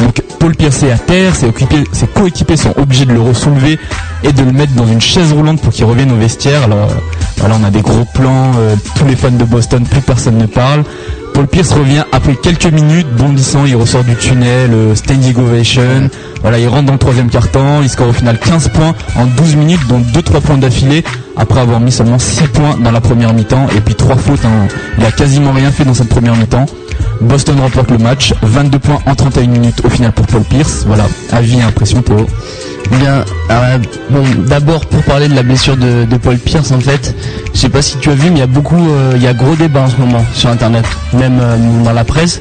Donc 0.00 0.22
Paul 0.38 0.54
Pierce 0.54 0.84
est 0.84 0.92
à 0.92 0.98
terre, 0.98 1.34
ses, 1.34 1.48
coéquipiers- 1.48 1.86
ses 1.92 2.06
coéquipiers 2.06 2.56
sont 2.56 2.74
obligés 2.78 3.06
de 3.06 3.12
le 3.12 3.20
ressoulever 3.20 3.78
et 4.22 4.32
de 4.32 4.42
le 4.42 4.52
mettre 4.52 4.72
dans 4.74 4.86
une 4.86 5.00
chaise 5.00 5.32
roulante 5.32 5.60
pour 5.60 5.72
qu'il 5.72 5.86
revienne 5.86 6.12
au 6.12 6.16
vestiaire. 6.16 6.62
Alors 6.64 6.90
euh, 6.90 6.94
voilà, 7.38 7.56
on 7.60 7.64
a 7.64 7.70
des 7.70 7.80
gros 7.80 8.04
plans, 8.14 8.52
euh, 8.58 8.76
tous 8.94 9.06
les 9.06 9.16
fans 9.16 9.30
de 9.32 9.44
Boston, 9.44 9.84
plus 9.84 10.00
personne 10.02 10.36
ne 10.38 10.46
parle. 10.46 10.84
Paul 11.38 11.46
Pierce 11.46 11.72
revient 11.72 12.02
après 12.10 12.34
quelques 12.34 12.66
minutes, 12.66 13.06
bondissant, 13.16 13.64
il 13.64 13.76
ressort 13.76 14.02
du 14.02 14.16
tunnel, 14.16 14.72
euh, 14.72 14.96
standing 14.96 15.36
ovation. 15.36 16.10
Voilà, 16.42 16.58
il 16.58 16.66
rentre 16.66 16.86
dans 16.86 16.94
le 16.94 16.98
troisième 16.98 17.30
quart-temps, 17.30 17.80
il 17.80 17.88
score 17.88 18.08
au 18.08 18.12
final 18.12 18.40
15 18.40 18.70
points 18.70 18.92
en 19.14 19.24
12 19.24 19.54
minutes, 19.54 19.86
dont 19.88 20.00
2-3 20.00 20.40
points 20.40 20.58
d'affilée, 20.58 21.04
après 21.38 21.60
avoir 21.60 21.80
mis 21.80 21.92
seulement 21.92 22.18
6 22.18 22.48
points 22.48 22.76
dans 22.82 22.90
la 22.90 23.00
première 23.00 23.32
mi-temps, 23.32 23.66
et 23.76 23.80
puis 23.80 23.94
3 23.94 24.16
fautes. 24.16 24.44
hein. 24.44 24.68
Il 24.98 25.04
a 25.04 25.12
quasiment 25.12 25.52
rien 25.52 25.70
fait 25.70 25.84
dans 25.84 25.94
cette 25.94 26.08
première 26.08 26.36
mi-temps. 26.36 26.66
Boston 27.20 27.58
remporte 27.60 27.90
le 27.90 27.98
match, 27.98 28.32
22 28.42 28.78
points 28.78 28.98
en 29.06 29.14
31 29.14 29.46
minutes 29.48 29.82
au 29.84 29.88
final 29.88 30.12
pour 30.12 30.26
Paul 30.26 30.42
Pierce. 30.42 30.84
Voilà, 30.86 31.04
avis 31.32 31.58
et 31.58 31.62
impression 31.62 32.02
Théo. 32.02 32.26
Bien, 32.92 33.24
euh, 33.50 33.78
bon, 34.08 34.22
d'abord 34.46 34.86
pour 34.86 35.02
parler 35.02 35.28
de 35.28 35.34
la 35.34 35.42
blessure 35.42 35.76
de, 35.76 36.06
Paul 36.22 36.38
Pierce, 36.38 36.70
en 36.72 36.80
fait, 36.80 37.14
je 37.52 37.58
sais 37.58 37.68
pas 37.68 37.82
si 37.82 37.98
tu 37.98 38.08
as 38.10 38.14
vu, 38.14 38.30
mais 38.30 38.36
il 38.36 38.38
y 38.38 38.42
a 38.42 38.46
beaucoup, 38.46 38.78
euh, 38.78 39.12
y 39.18 39.26
a 39.26 39.34
gros 39.34 39.54
débat 39.56 39.82
en 39.82 39.88
ce 39.88 39.96
moment 39.96 40.24
sur 40.32 40.48
Internet, 40.48 40.86
même 41.12 41.38
euh, 41.40 41.56
dans 41.84 41.92
la 41.92 42.04
presse, 42.04 42.40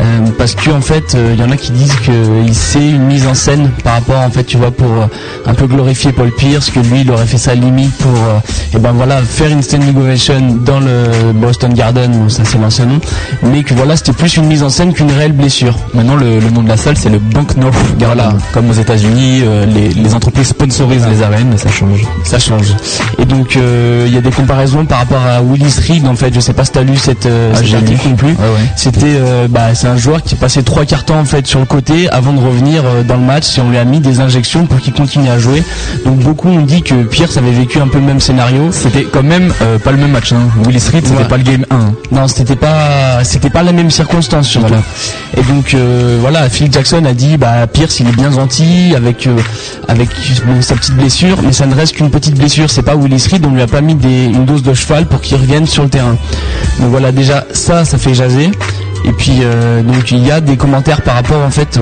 euh, 0.00 0.04
parce 0.38 0.54
que 0.54 0.70
en 0.70 0.80
fait, 0.80 1.14
euh, 1.14 1.32
il 1.34 1.40
y 1.40 1.42
en 1.42 1.50
a 1.50 1.56
qui 1.56 1.72
disent 1.72 1.96
que 1.96 2.12
c'est 2.52 2.88
une 2.88 3.06
mise 3.06 3.26
en 3.26 3.34
scène 3.34 3.70
par 3.82 3.94
rapport, 3.94 4.20
en 4.20 4.30
fait, 4.30 4.44
tu 4.44 4.56
vois, 4.56 4.70
pour 4.70 5.08
un 5.46 5.54
peu 5.54 5.66
glorifier 5.66 6.12
Paul 6.12 6.30
Pierce, 6.30 6.70
que 6.70 6.80
lui, 6.80 7.00
il 7.00 7.10
aurait 7.10 7.26
fait 7.26 7.38
sa 7.38 7.54
limite 7.54 7.94
pour, 7.98 8.12
et 8.74 8.78
ben 8.78 8.92
voilà, 8.92 9.20
faire 9.22 9.50
une 9.50 9.62
standing 9.62 9.96
ovation 9.96 10.58
dans 10.64 10.80
le 10.80 11.32
Boston 11.34 11.72
Garden, 11.74 12.10
bon, 12.12 12.28
ça 12.28 12.42
c'est 12.44 12.58
l'ancien 12.58 12.86
nom, 12.86 13.00
mais 13.42 13.62
que 13.62 13.74
voilà, 13.74 13.96
c'était 13.96 14.12
plus 14.12 14.36
une 14.36 14.46
mise 14.46 14.62
en 14.62 14.68
scène 14.70 14.92
qu'une 14.92 15.10
réelle 15.10 15.32
blessure. 15.32 15.76
Maintenant, 15.94 16.16
le, 16.16 16.40
le 16.40 16.50
nom 16.50 16.62
de 16.62 16.68
la 16.68 16.76
salle, 16.76 16.96
c'est 16.96 17.10
le 17.10 17.18
Bank 17.18 17.56
North 17.56 17.74
Garden. 17.98 18.16
Voilà. 18.18 18.36
Comme 18.52 18.70
aux 18.70 18.74
États-Unis, 18.74 19.42
euh, 19.44 19.66
les, 19.66 19.88
les 19.90 20.14
entreprises 20.14 20.48
sponsorisent 20.48 21.06
les 21.08 21.22
arènes, 21.22 21.48
mais 21.50 21.58
ça 21.58 21.70
change. 21.70 22.02
ça 22.24 22.38
change. 22.38 22.74
Et 23.18 23.24
donc 23.24 23.56
euh, 23.56 24.04
il 24.06 24.14
y 24.14 24.18
a 24.18 24.20
des 24.20 24.30
comparaisons 24.30 24.84
par 24.86 24.98
rapport 24.98 25.22
à 25.22 25.42
Willis 25.42 25.74
Reed 25.86 26.06
en 26.06 26.14
fait, 26.16 26.34
je 26.34 26.40
sais 26.40 26.52
pas 26.52 26.64
si 26.64 26.72
t'as 26.72 26.82
lu 26.82 26.96
cette, 26.96 27.26
euh, 27.26 27.52
Ah, 27.54 27.60
non 28.08 28.16
plus. 28.16 28.28
Ouais, 28.28 28.34
ouais. 28.34 28.68
C'était 28.76 29.00
euh, 29.06 29.46
bah, 29.48 29.74
c'est 29.74 29.88
un 29.88 29.96
joueur 29.96 30.22
qui 30.22 30.34
passait 30.34 30.62
trois 30.62 30.84
quarts 30.84 31.04
temps 31.04 31.18
en 31.18 31.24
fait 31.24 31.46
sur 31.46 31.60
le 31.60 31.66
côté 31.66 32.08
avant 32.10 32.32
de 32.32 32.40
revenir 32.40 32.82
dans 33.06 33.16
le 33.16 33.22
match 33.24 33.58
et 33.58 33.60
on 33.60 33.70
lui 33.70 33.78
a 33.78 33.84
mis 33.84 34.00
des 34.00 34.20
injections 34.20 34.66
pour 34.66 34.78
qu'il 34.80 34.92
continue 34.92 35.28
à 35.28 35.38
jouer. 35.38 35.62
Donc 36.04 36.16
beaucoup 36.18 36.48
ont 36.48 36.62
dit 36.62 36.82
que 36.82 36.94
Pierce 37.04 37.36
avait 37.36 37.50
vécu 37.52 37.78
un 37.80 37.88
peu 37.88 37.98
le 37.98 38.04
même 38.04 38.20
scénario. 38.28 38.68
C'était 38.72 39.04
quand 39.04 39.22
même 39.22 39.52
euh, 39.62 39.78
pas 39.78 39.90
le 39.92 39.96
même 39.98 40.10
match. 40.10 40.32
Hein. 40.32 40.48
Willis 40.66 40.84
Reed, 40.92 41.06
c'était 41.06 41.18
Ouais. 41.22 41.28
pas 41.28 41.36
le 41.38 41.42
game 41.44 41.64
1. 41.70 41.74
hein. 41.74 41.94
Non, 42.12 42.28
c'était 42.28 42.56
pas 42.56 43.24
c'était 43.24 43.50
pas 43.50 43.62
la 43.62 43.72
même 43.72 43.90
circonstance 43.90 44.46
surtout. 44.48 44.68
Voilà. 44.68 44.82
Et 45.36 45.42
donc 45.42 45.72
euh, 45.74 46.18
voilà, 46.20 46.48
Phil 46.50 46.70
Jackson 46.72 47.04
a 47.06 47.14
dit 47.14 47.36
bah 47.38 47.66
Pierce 47.66 48.00
il 48.00 48.08
est 48.08 48.16
bien 48.16 48.30
gentil 48.30 48.92
avec 48.94 49.26
euh, 49.26 49.36
avec 49.88 50.08
bon, 50.46 50.60
sa 50.60 50.74
petite 50.74 50.94
blessure, 50.94 51.38
mais 51.42 51.52
ça 51.52 51.66
ne 51.66 51.74
reste 51.74 51.94
qu'une 51.96 52.10
petite 52.10 52.36
blessure. 52.38 52.68
C'est 52.70 52.82
pas 52.82 52.96
Willis 52.96 53.26
Reed, 53.30 53.44
on 53.46 53.50
lui 53.50 53.62
a 53.62 53.66
pas 53.66 53.80
mis 53.80 53.94
des, 53.94 54.24
une 54.26 54.44
dose 54.44 54.62
de 54.62 54.74
cheval 54.74 55.06
pour 55.06 55.20
qu'il 55.22 55.36
revienne 55.38 55.66
sur 55.66 55.82
le 55.84 55.88
terrain. 55.88 56.16
Donc 56.80 56.90
voilà, 56.90 57.12
déjà 57.12 57.44
ça, 57.52 57.84
ça 57.86 57.96
fait 57.98 58.12
jaser. 58.14 58.50
Et 59.04 59.12
puis 59.12 59.38
euh, 59.42 59.82
donc 59.82 60.10
il 60.10 60.26
y 60.26 60.30
a 60.30 60.40
des 60.40 60.56
commentaires 60.56 61.02
par 61.02 61.14
rapport 61.14 61.40
en 61.42 61.50
fait 61.50 61.78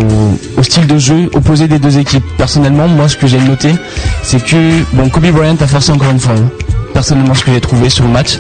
au, 0.59 0.63
style 0.63 0.87
de 0.87 0.99
jeu 0.99 1.31
opposé 1.35 1.69
des 1.69 1.79
deux 1.79 1.99
équipes. 1.99 2.25
Personnellement, 2.37 2.89
moi 2.89 3.09
ce 3.09 3.17
que 3.17 3.27
j'ai 3.27 3.41
noté, 3.41 3.75
c'est 4.23 4.43
que 4.45 4.83
bon 4.95 5.09
Kobe 5.09 5.27
Bryant 5.31 5.57
a 5.61 5.67
forcé 5.67 5.93
encore 5.93 6.11
une 6.11 6.21
fois. 6.21 6.35
hein. 6.35 6.51
Personnellement, 6.93 7.35
ce 7.35 7.45
que 7.45 7.53
j'ai 7.53 7.61
trouvé 7.61 7.91
sur 7.91 8.05
le 8.05 8.11
match. 8.11 8.39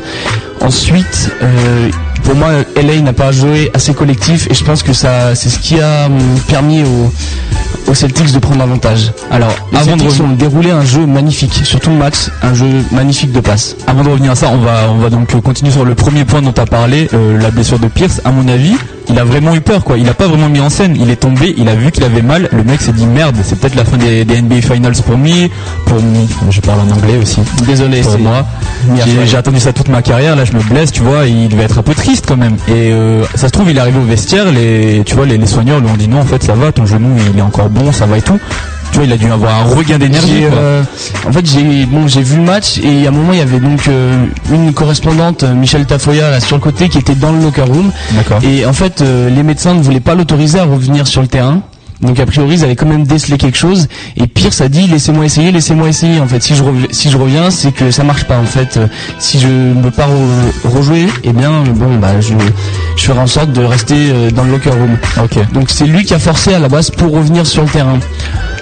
Ensuite, 0.63 1.31
euh, 1.43 1.91
pour 2.23 2.35
moi, 2.37 2.49
LA 2.75 3.03
n'a 3.03 3.13
pas 3.13 3.31
joué 3.31 3.71
assez 3.75 3.93
collectif 3.93 4.49
et 4.51 4.55
je 4.55 4.65
pense 4.65 4.83
que 4.83 4.95
ça, 4.95 5.35
c'est 5.35 5.51
ce 5.51 5.59
qui 5.59 5.79
a 5.79 6.07
hum, 6.07 6.19
permis 6.49 6.83
aux, 6.83 7.13
aux 7.87 7.95
Celtics 7.95 8.33
de 8.33 8.39
prendre 8.39 8.59
l'avantage. 8.59 9.13
Alors, 9.31 9.55
les 9.73 9.79
Avant 9.79 9.97
de 9.97 10.01
Celtics 10.03 10.19
revenir- 10.21 10.25
ont 10.33 10.37
déroulé 10.37 10.71
un 10.71 10.85
jeu 10.85 11.07
magnifique, 11.07 11.61
sur 11.65 11.81
tout 11.81 11.91
le 11.91 11.97
match, 11.97 12.31
un 12.43 12.55
jeu 12.55 12.67
magnifique 12.93 13.33
de 13.33 13.41
passe. 13.41 13.77
Avant 13.87 14.03
de 14.05 14.09
revenir 14.11 14.33
à 14.33 14.35
ça, 14.35 14.49
on 14.53 14.59
va, 14.59 14.91
on 14.91 14.99
va 14.99 15.11
donc 15.11 15.41
continuer 15.43 15.71
sur 15.73 15.85
le 15.85 15.95
premier 15.95 16.25
point 16.25 16.43
dont 16.43 16.53
tu 16.53 16.61
as 16.61 16.67
parlé, 16.67 17.09
euh, 17.15 17.41
la 17.41 17.51
blessure 17.51 17.79
de 17.79 17.89
Pierce. 17.89 18.21
À 18.25 18.31
mon 18.33 18.47
avis, 18.49 18.75
il 19.09 19.19
a 19.21 19.25
vraiment 19.25 19.55
eu 19.55 19.61
peur, 19.61 19.85
quoi. 19.85 19.99
Il 19.99 20.09
a 20.09 20.15
pas 20.15 20.27
vraiment 20.27 20.49
mis 20.49 20.61
en 20.61 20.69
scène. 20.69 20.97
Il 21.01 21.11
est 21.11 21.17
tombé, 21.17 21.55
il 21.57 21.69
a 21.69 21.75
vu 21.77 21.93
qu'il 21.93 22.03
avait 22.03 22.23
mal. 22.23 22.49
Le 22.53 22.65
mec 22.65 22.81
s'est 22.83 22.93
dit 22.93 23.07
merde, 23.07 23.37
c'est 23.45 23.57
peut-être 23.59 23.77
la 23.77 23.85
fin 23.85 23.97
des, 23.97 24.25
des 24.25 24.43
NBA 24.43 24.63
Finals 24.63 24.97
pour 25.07 25.17
lui. 25.17 25.49
Pour 25.87 25.99
lui. 25.99 26.27
Je 26.51 26.61
parle 26.61 26.81
en 26.81 26.91
anglais 26.93 27.17
aussi. 27.23 27.41
Désolé, 27.67 28.01
Pour 28.01 28.13
c'est 28.13 28.19
moi. 28.19 28.45
J'ai- 29.05 29.27
J'ai 29.27 29.37
attendu 29.37 29.61
ça 29.61 29.73
toute 29.73 29.89
ma 29.89 30.03
carrière. 30.03 30.35
Là, 30.35 30.45
je 30.45 30.53
me 30.53 30.61
blesse, 30.61 30.91
tu 30.91 31.03
vois. 31.03 31.27
Il 31.27 31.49
devait 31.49 31.63
être 31.65 31.79
un 31.79 31.83
peu 31.83 31.95
triste 31.95 32.25
quand 32.27 32.37
même. 32.37 32.57
Et 32.69 32.91
euh, 32.93 33.25
ça 33.37 33.47
se 33.47 33.53
trouve, 33.53 33.71
il 33.71 33.77
est 33.77 33.81
arrivé 33.81 33.99
au 33.99 34.05
vestiaire. 34.05 34.51
Les, 34.51 35.03
tu 35.07 35.15
vois, 35.15 35.25
les, 35.27 35.39
les 35.39 35.47
soigneurs 35.47 35.79
lui 35.79 35.89
ont 35.89 35.97
dit 35.97 36.09
non, 36.09 36.19
en 36.21 36.25
fait, 36.25 36.43
ça 36.43 36.55
va. 36.55 36.73
Ton 36.73 36.85
genou, 36.85 37.11
il 37.33 37.39
est 37.39 37.43
encore 37.43 37.66
bon, 37.69 37.93
ça 37.93 38.07
va 38.07 38.19
et 38.19 38.23
tout. 38.23 38.39
tu 38.91 38.97
vois, 38.97 39.05
il 39.05 39.13
a 39.13 39.17
dû 39.17 39.31
avoir 39.31 39.61
un 39.61 39.65
regain 39.65 39.99
d'énergie. 39.99 40.45
Euh, 40.45 40.83
en 41.27 41.33
fait, 41.33 41.47
j'ai 41.47 41.87
bon, 41.87 42.07
j'ai 42.07 42.23
vu 42.23 42.37
le 42.37 42.43
match 42.43 42.79
et 42.79 43.07
à 43.07 43.09
un 43.11 43.13
moment 43.13 43.33
il 43.33 43.39
y 43.39 43.43
avait 43.43 43.61
donc 43.61 43.89
euh, 43.89 44.27
une 44.53 44.73
correspondante, 44.73 45.43
euh, 45.43 45.55
Michel 45.55 45.87
Tafoya, 45.87 46.31
là, 46.31 46.41
sur 46.41 46.57
le 46.57 46.63
côté, 46.63 46.89
qui 46.89 46.99
était 46.99 47.15
dans 47.15 47.33
le 47.33 47.41
locker 47.43 47.63
room. 47.63 47.91
D'accord. 48.13 48.41
Et 48.43 48.65
en 48.67 48.73
fait, 48.73 49.01
euh, 49.03 49.29
les 49.31 49.43
médecins 49.43 49.75
ne 49.75 49.83
voulaient 49.83 50.01
pas 50.01 50.15
l'autoriser 50.15 50.59
à 50.59 50.65
revenir 50.65 51.07
sur 51.07 51.23
le 51.23 51.29
terrain. 51.29 51.61
Donc 52.01 52.21
a 52.21 52.27
priori, 52.27 52.55
ils 52.57 52.65
avaient 52.65 52.77
quand 52.77 52.87
même 52.87 53.05
décelé 53.05 53.39
quelque 53.39 53.57
chose. 53.57 53.89
Et 54.17 54.27
Pierce 54.27 54.61
a 54.61 54.69
dit 54.69 54.87
laissez-moi 54.87 55.25
essayer, 55.25 55.51
laissez-moi 55.51 55.89
essayer. 55.89 56.21
En 56.21 56.27
fait, 56.27 56.43
si 56.43 56.55
je 56.55 56.63
rev- 56.63 56.89
si 56.91 57.11
je 57.11 57.17
reviens, 57.17 57.51
c'est 57.51 57.73
que 57.73 57.91
ça 57.91 58.05
marche 58.05 58.25
pas. 58.25 58.39
En 58.39 58.45
fait, 58.45 58.79
si 59.19 59.39
je 59.41 59.49
ne 59.49 59.83
peux 59.83 59.91
pas 59.91 60.07
re- 60.07 60.69
rejouer, 60.69 61.07
eh 61.25 61.33
bien 61.33 61.63
bon 61.75 61.97
bah 61.97 62.21
je 62.21 62.35
je 62.97 63.05
ferai 63.05 63.19
en 63.19 63.27
sorte 63.27 63.53
de 63.53 63.63
rester 63.65 63.95
euh, 64.11 64.31
dans 64.31 64.45
le 64.45 64.53
locker 64.53 64.71
room. 64.71 64.97
Ok. 65.23 65.39
Donc 65.53 65.71
c'est 65.71 65.87
lui 65.87 66.05
qui 66.05 66.15
a 66.15 66.19
forcé 66.19 66.53
à 66.55 66.59
la 66.59 66.69
base 66.69 66.91
pour 66.91 67.13
revenir 67.13 67.47
sur 67.47 67.63
le 67.63 67.69
terrain. 67.69 67.99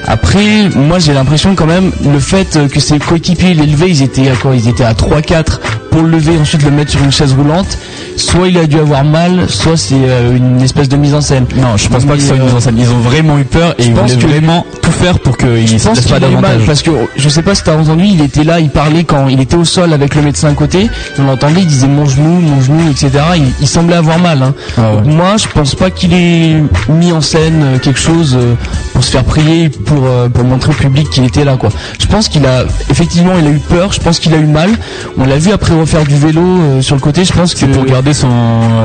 Après, 0.07 0.69
moi 0.77 0.99
j'ai 0.99 1.15
l'impression 1.15 1.55
quand 1.55 1.67
même 1.67 1.91
le 2.05 2.19
fait 2.21 2.69
que 2.69 2.79
ses 2.79 2.99
coéquipiers 2.99 3.55
l'élevés, 3.55 3.89
ils 3.89 4.03
étaient 4.03 4.29
à 4.29 4.35
quoi? 4.37 4.55
Ils 4.55 4.69
étaient 4.69 4.85
à 4.85 4.93
3-4 4.93 5.61
pour 5.95 6.03
le 6.03 6.11
lever 6.11 6.37
ensuite 6.41 6.65
le 6.65 6.73
mettre 6.73 6.91
sur 6.91 7.05
une 7.05 7.13
chaise 7.13 7.33
roulante. 7.35 7.79
Soit 8.17 8.49
il 8.49 8.59
a 8.59 8.67
dû 8.67 8.79
avoir 8.79 9.05
mal, 9.05 9.49
soit 9.49 9.77
c'est 9.77 9.95
euh, 9.97 10.37
une 10.37 10.61
espèce 10.61 10.89
de 10.89 10.97
mise 10.97 11.15
en 11.15 11.21
scène. 11.21 11.47
Non, 11.57 11.77
je 11.77 11.89
pense 11.89 12.05
pas 12.05 12.15
que 12.15 12.21
ce 12.21 12.29
soit 12.29 12.37
une 12.37 12.45
mise 12.45 12.55
en 12.55 12.61
scène. 12.61 12.77
Ils 12.79 12.91
ont 12.91 12.99
vraiment 12.99 13.39
eu 13.39 13.45
peur 13.45 13.75
et 13.79 13.85
ils 13.87 13.95
voulaient 13.95 14.17
que- 14.17 14.27
vraiment 14.27 14.65
tout 14.83 14.91
faire 14.93 15.19
pour 15.21 15.37
qu'il 15.37 15.67
Je 15.67 15.79
se 15.79 15.89
laisse 15.89 16.01
pas 16.07 16.19
eu 16.19 16.21
mal 16.21 16.31
davantage. 16.33 16.67
parce 16.67 16.83
que 16.83 16.91
je 17.17 17.29
sais 17.29 17.43
pas 17.43 17.55
si 17.55 17.63
t'as 17.65 17.77
entendu, 17.77 18.05
il 18.05 18.21
était 18.23 18.43
là, 18.45 18.59
il 18.61 18.71
parlait 18.71 19.05
quand 19.05 19.29
il 19.29 19.41
était 19.41 19.57
au 19.57 19.65
sol 19.65 19.93
avec 19.93 20.15
le 20.17 20.23
médecin 20.23 20.49
à 20.49 20.53
côté. 20.55 20.89
On 21.19 21.25
l'entendait, 21.25 21.61
il 21.63 21.67
disait 21.67 21.87
mon 21.89 22.07
genou, 22.07 22.41
mon 22.41 22.61
genou, 22.61 22.89
etc. 22.91 23.11
Il, 23.37 23.45
il 23.61 23.69
semblait 23.69 23.97
avoir 23.97 24.19
mal. 24.19 24.43
hein. 24.43 24.55
Ah 24.79 24.95
ouais. 24.95 25.03
Moi, 25.13 25.37
je 25.37 25.47
pense 25.49 25.75
pas 25.75 25.91
qu'il 25.91 26.13
ait 26.15 26.63
mis 26.89 27.13
en 27.13 27.21
scène 27.21 27.63
euh, 27.65 27.79
quelque 27.79 28.01
chose 28.01 28.37
euh, 28.41 28.55
pour 28.93 29.03
se 29.05 29.11
faire 29.11 29.25
prier, 29.25 29.69
pour 29.71 30.05
pour 30.33 30.45
montrer 30.45 30.71
au 30.71 30.75
public 30.75 31.09
qu'il 31.11 31.25
était 31.25 31.45
là, 31.45 31.57
quoi. 31.57 31.71
Je 32.01 32.07
pense 32.07 32.29
qu'il 32.29 32.45
a 32.47 32.65
effectivement, 32.91 33.33
il 33.41 33.47
a 33.47 33.51
eu 33.51 33.59
peur. 33.69 33.93
Je 33.93 34.01
pense 34.01 34.19
qu'il 34.21 34.33
a 34.35 34.39
eu 34.39 34.47
mal. 34.47 34.71
On 35.19 35.25
l'a 35.27 35.37
vu 35.39 35.51
après 35.53 35.75
refaire 35.85 36.05
du 36.05 36.17
vélo 36.17 36.41
euh, 36.43 36.81
sur 36.83 36.97
le 36.97 37.01
côté. 37.01 37.25
Je 37.25 37.33
pense 37.33 37.53
que 37.55 37.61
C'est 37.61 37.67
pour 37.69 37.85
garder 37.85 38.13
son, 38.15 38.29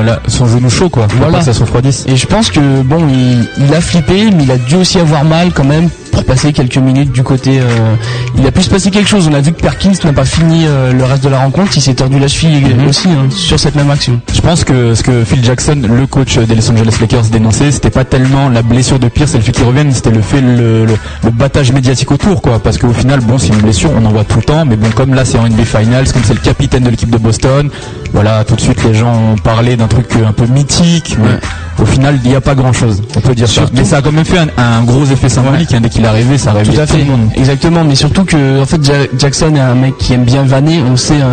la- 0.04 0.20
son 0.28 0.46
genou 0.46 0.68
chaud, 0.70 0.90
quoi. 0.90 1.06
Voilà. 1.16 1.32
pas 1.32 1.38
que 1.38 1.44
ça 1.46 1.52
se 1.54 1.60
refroidisse. 1.60 2.04
et 2.06 2.16
je 2.16 2.26
pense 2.26 2.50
que 2.50 2.82
bon, 2.82 3.06
il, 3.08 3.48
il 3.58 3.74
a 3.74 3.80
flippé, 3.80 4.30
mais 4.30 4.44
il 4.44 4.50
a 4.50 4.58
dû 4.58 4.76
aussi 4.76 4.98
avoir 4.98 5.24
mal 5.24 5.52
quand 5.52 5.64
même 5.64 5.88
pour 6.10 6.24
passer 6.24 6.52
quelques 6.52 6.76
minutes 6.78 7.12
du 7.12 7.22
côté. 7.22 7.60
euh, 7.60 7.94
il 8.36 8.46
a 8.46 8.50
pu 8.50 8.62
se 8.62 8.70
passer 8.70 8.90
quelque 8.90 9.08
chose. 9.08 9.28
On 9.30 9.34
a 9.34 9.40
vu 9.40 9.52
que 9.52 9.60
Perkins 9.60 9.92
n'a 10.04 10.12
pas 10.12 10.24
fini 10.24 10.64
euh, 10.66 10.92
le 10.92 11.04
reste 11.04 11.22
de 11.24 11.28
la 11.28 11.38
rencontre. 11.40 11.72
Il 11.76 11.80
s'est 11.82 11.94
tordu 11.94 12.18
la 12.18 12.28
cheville 12.28 12.62
Mhm. 12.74 12.88
aussi 12.88 13.08
hein, 13.08 13.26
sur 13.30 13.58
cette 13.58 13.74
même 13.74 13.90
action. 13.90 14.20
Je 14.32 14.40
pense 14.40 14.64
que 14.64 14.94
ce 14.94 15.02
que 15.02 15.24
Phil 15.24 15.44
Jackson, 15.44 15.80
le 15.88 16.06
coach 16.06 16.38
des 16.38 16.54
Los 16.54 16.70
Angeles 16.70 16.96
Lakers, 17.00 17.24
dénonçait, 17.32 17.70
c'était 17.70 17.90
pas 17.90 18.04
tellement 18.04 18.48
la 18.48 18.62
blessure 18.62 18.98
de 18.98 19.08
Pierce 19.08 19.34
et 19.34 19.38
le 19.38 19.42
fait 19.44 19.52
qu'il 19.52 19.64
revienne, 19.64 19.92
c'était 19.92 20.10
le 20.10 20.22
fait 20.22 20.40
le, 20.40 20.84
le, 20.86 20.94
le 21.24 21.30
battage 21.30 21.72
médiatique 21.72 22.10
autour, 22.12 22.42
quoi. 22.42 22.58
Parce 22.62 22.78
qu'au 22.78 22.92
final, 22.92 23.20
bon, 23.20 23.38
c'est 23.38 23.48
une 23.48 23.60
blessure, 23.60 23.90
on 23.96 24.04
en 24.04 24.10
voit 24.10 24.24
tout 24.24 24.36
le 24.38 24.42
temps, 24.44 24.64
mais 24.64 24.76
bon, 24.76 24.88
comme 24.94 25.14
là 25.14 25.24
c'est 25.24 25.38
en 25.38 25.46
NBA 25.48 25.64
Finals, 25.64 26.12
comme 26.12 26.22
c'est 26.24 26.34
le 26.34 26.40
capitaine 26.40 26.82
de 26.84 26.90
l'équipe 26.90 27.10
de 27.10 27.18
Boston, 27.18 27.70
voilà, 28.12 28.44
tout 28.44 28.56
de 28.56 28.60
suite 28.60 28.82
les 28.84 28.94
gens 28.94 29.12
ont 29.12 29.36
parlé 29.36 29.76
d'un 29.76 29.86
truc 29.86 30.06
un 30.26 30.32
peu 30.32 30.46
mythique, 30.46 31.16
mais 31.22 31.38
au 31.82 31.86
final, 31.86 32.18
il 32.24 32.30
n'y 32.30 32.36
a 32.36 32.40
pas 32.40 32.54
grand 32.54 32.72
chose, 32.72 33.02
on 33.16 33.20
peut 33.20 33.34
dire 33.34 33.46
ça. 33.48 33.54
Surtout- 33.54 33.72
Mais 33.76 33.84
ça 33.84 33.98
a 33.98 34.02
quand 34.02 34.12
même 34.12 34.24
fait 34.24 34.38
un, 34.38 34.48
un 34.58 34.82
gros 34.82 35.04
effet 35.06 35.28
symbolique, 35.28 35.72
hein, 35.72 35.80
dès 35.80 35.88
qu'il 36.00 36.06
est 36.06 36.08
arrivé, 36.08 36.38
ça 36.38 36.50
a 36.50 36.52
réveillé 36.54 36.76
Tout 36.76 36.82
à 36.82 36.86
tout 36.86 36.92
fait, 36.94 36.98
le 37.00 37.04
monde. 37.04 37.28
exactement. 37.34 37.84
Mais 37.84 37.94
surtout 37.94 38.24
que 38.24 38.60
en 38.60 38.66
fait 38.66 38.82
Ja- 38.84 38.92
Jackson 39.18 39.54
est 39.54 39.60
un 39.60 39.74
mec 39.74 39.96
qui 39.98 40.14
aime 40.14 40.24
bien 40.24 40.42
vanner. 40.42 40.82
On 40.90 40.96
sait 40.96 41.14
hein, 41.20 41.30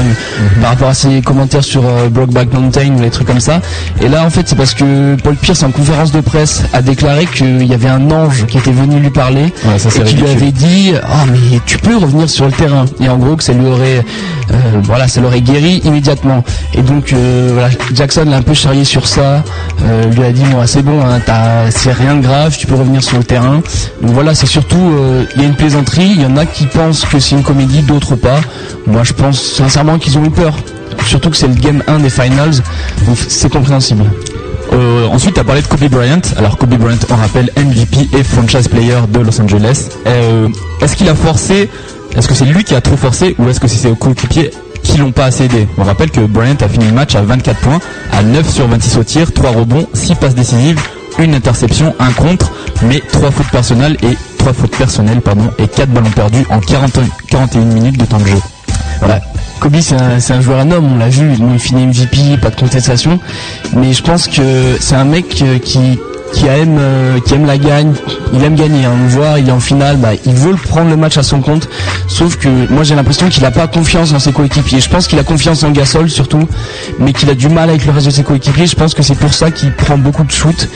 Mhm. 0.57 0.61
par 0.61 0.69
rapport 0.71 0.89
à 0.89 0.93
ses 0.93 1.21
commentaires 1.21 1.63
sur 1.63 1.83
euh, 1.85 2.09
Brokeback 2.09 2.51
Mountain 2.53 2.95
ou 2.97 3.01
les 3.01 3.09
trucs 3.09 3.27
comme 3.27 3.39
ça. 3.39 3.61
Et 4.01 4.07
là, 4.09 4.23
en 4.25 4.29
fait, 4.29 4.47
c'est 4.47 4.55
parce 4.55 4.73
que 4.73 5.15
Paul 5.23 5.35
Pierce 5.35 5.63
en 5.63 5.71
conférence 5.71 6.11
de 6.11 6.21
presse 6.21 6.63
a 6.73 6.81
déclaré 6.81 7.25
qu'il 7.25 7.63
y 7.65 7.73
avait 7.73 7.87
un 7.89 8.11
ange 8.11 8.45
qui 8.47 8.57
était 8.57 8.71
venu 8.71 8.99
lui 8.99 9.09
parler 9.09 9.53
Ouais, 9.65 9.79
ça 9.79 9.89
et 9.99 10.03
qui 10.03 10.15
lui 10.15 10.29
avait 10.29 10.51
dit 10.51 10.93
ah 11.03 11.25
mais 11.31 11.59
tu 11.65 11.77
peux 11.77 11.95
revenir 11.95 12.29
sur 12.29 12.45
le 12.45 12.51
terrain 12.51 12.85
et 12.99 13.07
en 13.09 13.17
gros 13.17 13.35
que 13.35 13.43
ça 13.43 13.53
lui 13.53 13.65
aurait 13.65 14.03
euh, 14.51 14.55
voilà 14.83 15.07
ça 15.07 15.21
l'aurait 15.21 15.41
guéri 15.41 15.81
immédiatement 15.83 16.43
et 16.73 16.81
donc 16.81 17.13
euh, 17.13 17.51
voilà 17.53 17.69
Jackson 17.93 18.25
l'a 18.29 18.37
un 18.37 18.41
peu 18.41 18.53
charrié 18.53 18.83
sur 18.83 19.07
ça 19.07 19.43
euh, 19.83 20.05
lui 20.11 20.23
a 20.23 20.31
dit 20.31 20.43
moi 20.45 20.67
c'est 20.67 20.81
bon 20.83 20.99
hein, 21.01 21.19
c'est 21.69 21.91
rien 21.93 22.15
de 22.15 22.21
grave 22.21 22.55
tu 22.57 22.67
peux 22.67 22.75
revenir 22.75 23.03
sur 23.03 23.17
le 23.17 23.23
terrain 23.23 23.61
donc 24.01 24.11
voilà 24.11 24.33
c'est 24.35 24.47
surtout 24.57 24.89
euh, 24.91 25.23
il 25.35 25.41
y 25.43 25.45
a 25.45 25.47
une 25.47 25.55
plaisanterie 25.55 26.13
il 26.15 26.21
y 26.23 26.25
en 26.25 26.35
a 26.35 26.47
qui 26.47 26.65
pensent 26.65 27.05
que 27.05 27.19
c'est 27.19 27.35
une 27.35 27.43
comédie 27.43 27.83
d'autres 27.83 28.15
pas 28.15 28.39
moi 28.87 29.03
je 29.03 29.13
pense 29.13 29.39
sincèrement 29.39 29.99
qu'ils 29.99 30.17
ont 30.17 30.25
eu 30.25 30.31
peur 30.31 30.55
surtout 31.05 31.29
que 31.29 31.37
c'est 31.37 31.47
le 31.47 31.53
game 31.53 31.83
1 31.87 31.99
des 31.99 32.09
finals 32.09 32.55
c'est 33.29 33.51
compréhensible 33.51 34.05
Euh, 34.73 35.05
ensuite, 35.15 35.35
tu 35.35 35.39
as 35.39 35.45
parlé 35.45 35.61
de 35.61 35.67
Kobe 35.67 35.87
Bryant. 35.89 36.25
Alors, 36.37 36.57
Kobe 36.57 36.75
Bryant, 36.75 36.97
on 37.09 37.15
rappelle 37.15 37.49
MVP 37.55 38.09
et 38.17 38.21
franchise 38.21 38.67
player 38.67 38.99
de 39.15 39.19
Los 39.21 39.39
Angeles. 39.39 39.87
Euh, 40.05 40.49
est-ce 40.81 40.97
qu'il 40.97 41.07
a 41.07 41.15
forcé 41.15 41.69
Est-ce 42.17 42.27
que 42.27 42.33
c'est 42.33 42.43
lui 42.53 42.65
qui 42.65 42.75
a 42.75 42.81
trop 42.81 42.97
forcé 42.97 43.33
ou 43.39 43.47
est-ce 43.47 43.61
que 43.61 43.69
c'est 43.69 43.81
ses 43.87 43.95
coéquipiers 43.95 44.51
qui 44.83 44.97
l'ont 44.97 45.13
pas 45.13 45.25
assez 45.29 45.45
aidé? 45.45 45.69
On 45.77 45.83
rappelle 45.85 46.11
que 46.11 46.19
Bryant 46.19 46.57
a 46.59 46.67
fini 46.67 46.85
le 46.85 46.91
match 46.91 47.15
à 47.15 47.21
24 47.21 47.59
points, 47.61 47.79
à 48.11 48.23
9 48.23 48.49
sur 48.49 48.67
26 48.67 48.97
au 48.97 49.03
tir, 49.05 49.31
3 49.31 49.51
rebonds, 49.51 49.87
6 49.93 50.15
passes 50.15 50.35
décisives, 50.35 50.81
une 51.19 51.33
interception, 51.33 51.95
un 51.99 52.11
contre, 52.11 52.51
mais 52.83 52.99
3 53.11 53.31
fautes 53.31 53.49
personnelles 53.51 53.97
et 54.03 54.17
3 54.37 54.53
fautes 54.53 54.75
personnelles 54.77 55.21
pardon 55.21 55.49
et 55.57 55.67
4 55.67 55.89
ballons 55.89 56.09
perdus 56.11 56.45
en 56.49 56.59
40 56.59 56.99
41 57.29 57.61
minutes 57.65 57.97
de 57.97 58.05
temps 58.05 58.19
de 58.19 58.27
jeu. 58.27 58.41
Voilà. 58.99 59.21
Kobe, 59.59 59.77
c'est 59.81 59.95
un, 59.95 60.17
un 60.17 60.41
joueur 60.41 60.59
un 60.59 60.71
homme, 60.71 60.93
on 60.93 60.97
l'a 60.97 61.09
vu, 61.09 61.31
il 61.33 61.59
finit 61.59 61.87
MVP, 61.87 62.37
pas 62.41 62.49
de 62.49 62.55
contestation. 62.55 63.19
Mais 63.73 63.93
je 63.93 64.03
pense 64.03 64.27
que 64.27 64.77
c'est 64.79 64.95
un 64.95 65.05
mec 65.05 65.41
euh, 65.41 65.57
qui, 65.59 65.99
qui 66.33 66.45
aime, 66.45 66.77
euh, 66.79 67.19
qui 67.19 67.33
aime 67.33 67.45
la 67.45 67.57
gagne. 67.57 67.93
Il 68.33 68.43
aime 68.43 68.55
gagner. 68.55 68.85
hein. 68.85 68.91
On 68.93 69.03
le 69.03 69.09
voit, 69.09 69.39
il 69.39 69.47
est 69.49 69.51
en 69.51 69.59
finale, 69.59 69.97
bah, 69.97 70.09
il 70.25 70.33
veut 70.33 70.55
prendre 70.55 70.89
le 70.89 70.97
match 70.97 71.17
à 71.17 71.23
son 71.23 71.39
compte. 71.41 71.69
Sauf 72.07 72.37
que 72.37 72.49
moi, 72.71 72.83
j'ai 72.83 72.95
l'impression 72.95 73.29
qu'il 73.29 73.43
n'a 73.43 73.51
pas 73.51 73.67
confiance 73.67 74.11
dans 74.11 74.19
ses 74.19 74.31
coéquipiers. 74.31 74.79
Je 74.79 74.89
pense 74.89 75.07
qu'il 75.07 75.17
a 75.19 75.23
confiance 75.23 75.63
en 75.63 75.71
Gasol 75.71 76.09
surtout, 76.09 76.47
mais 76.99 77.13
qu'il 77.13 77.29
a 77.29 77.35
du 77.35 77.49
mal 77.49 77.69
avec 77.69 77.85
le 77.85 77.91
reste 77.91 78.05
de 78.07 78.11
ses 78.11 78.23
coéquipiers. 78.23 78.67
Je 78.67 78.75
pense 78.75 78.93
que 78.93 79.03
c'est 79.03 79.15
pour 79.17 79.33
ça 79.33 79.51
qu'il 79.51 79.71
prend 79.73 79.97
beaucoup 79.97 80.23
de 80.23 80.31
shoots 80.31 80.67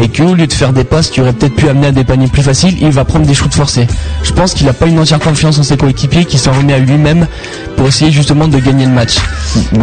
et 0.00 0.08
qu'au 0.08 0.34
lieu 0.34 0.46
de 0.46 0.52
faire 0.52 0.72
des 0.72 0.84
passes 0.84 1.10
qui 1.10 1.20
auraient 1.20 1.32
peut-être 1.32 1.54
pu 1.54 1.68
amener 1.68 1.88
à 1.88 1.92
des 1.92 2.04
paniers 2.04 2.28
plus 2.28 2.42
faciles, 2.42 2.76
il 2.80 2.90
va 2.90 3.04
prendre 3.04 3.26
des 3.26 3.34
shoots 3.34 3.54
forcés. 3.54 3.86
Je 4.22 4.32
pense 4.32 4.54
qu'il 4.54 4.66
n'a 4.66 4.72
pas 4.72 4.86
une 4.86 4.98
entière 4.98 5.18
confiance 5.18 5.58
en 5.58 5.62
ses 5.62 5.76
coéquipiers, 5.76 6.24
qu'il 6.24 6.38
s'en 6.38 6.52
remet 6.52 6.74
à 6.74 6.78
lui-même 6.78 7.26
pour 7.80 7.88
essayer 7.88 8.12
justement 8.12 8.46
de 8.46 8.58
gagner 8.58 8.84
le 8.84 8.92
match. 8.92 9.16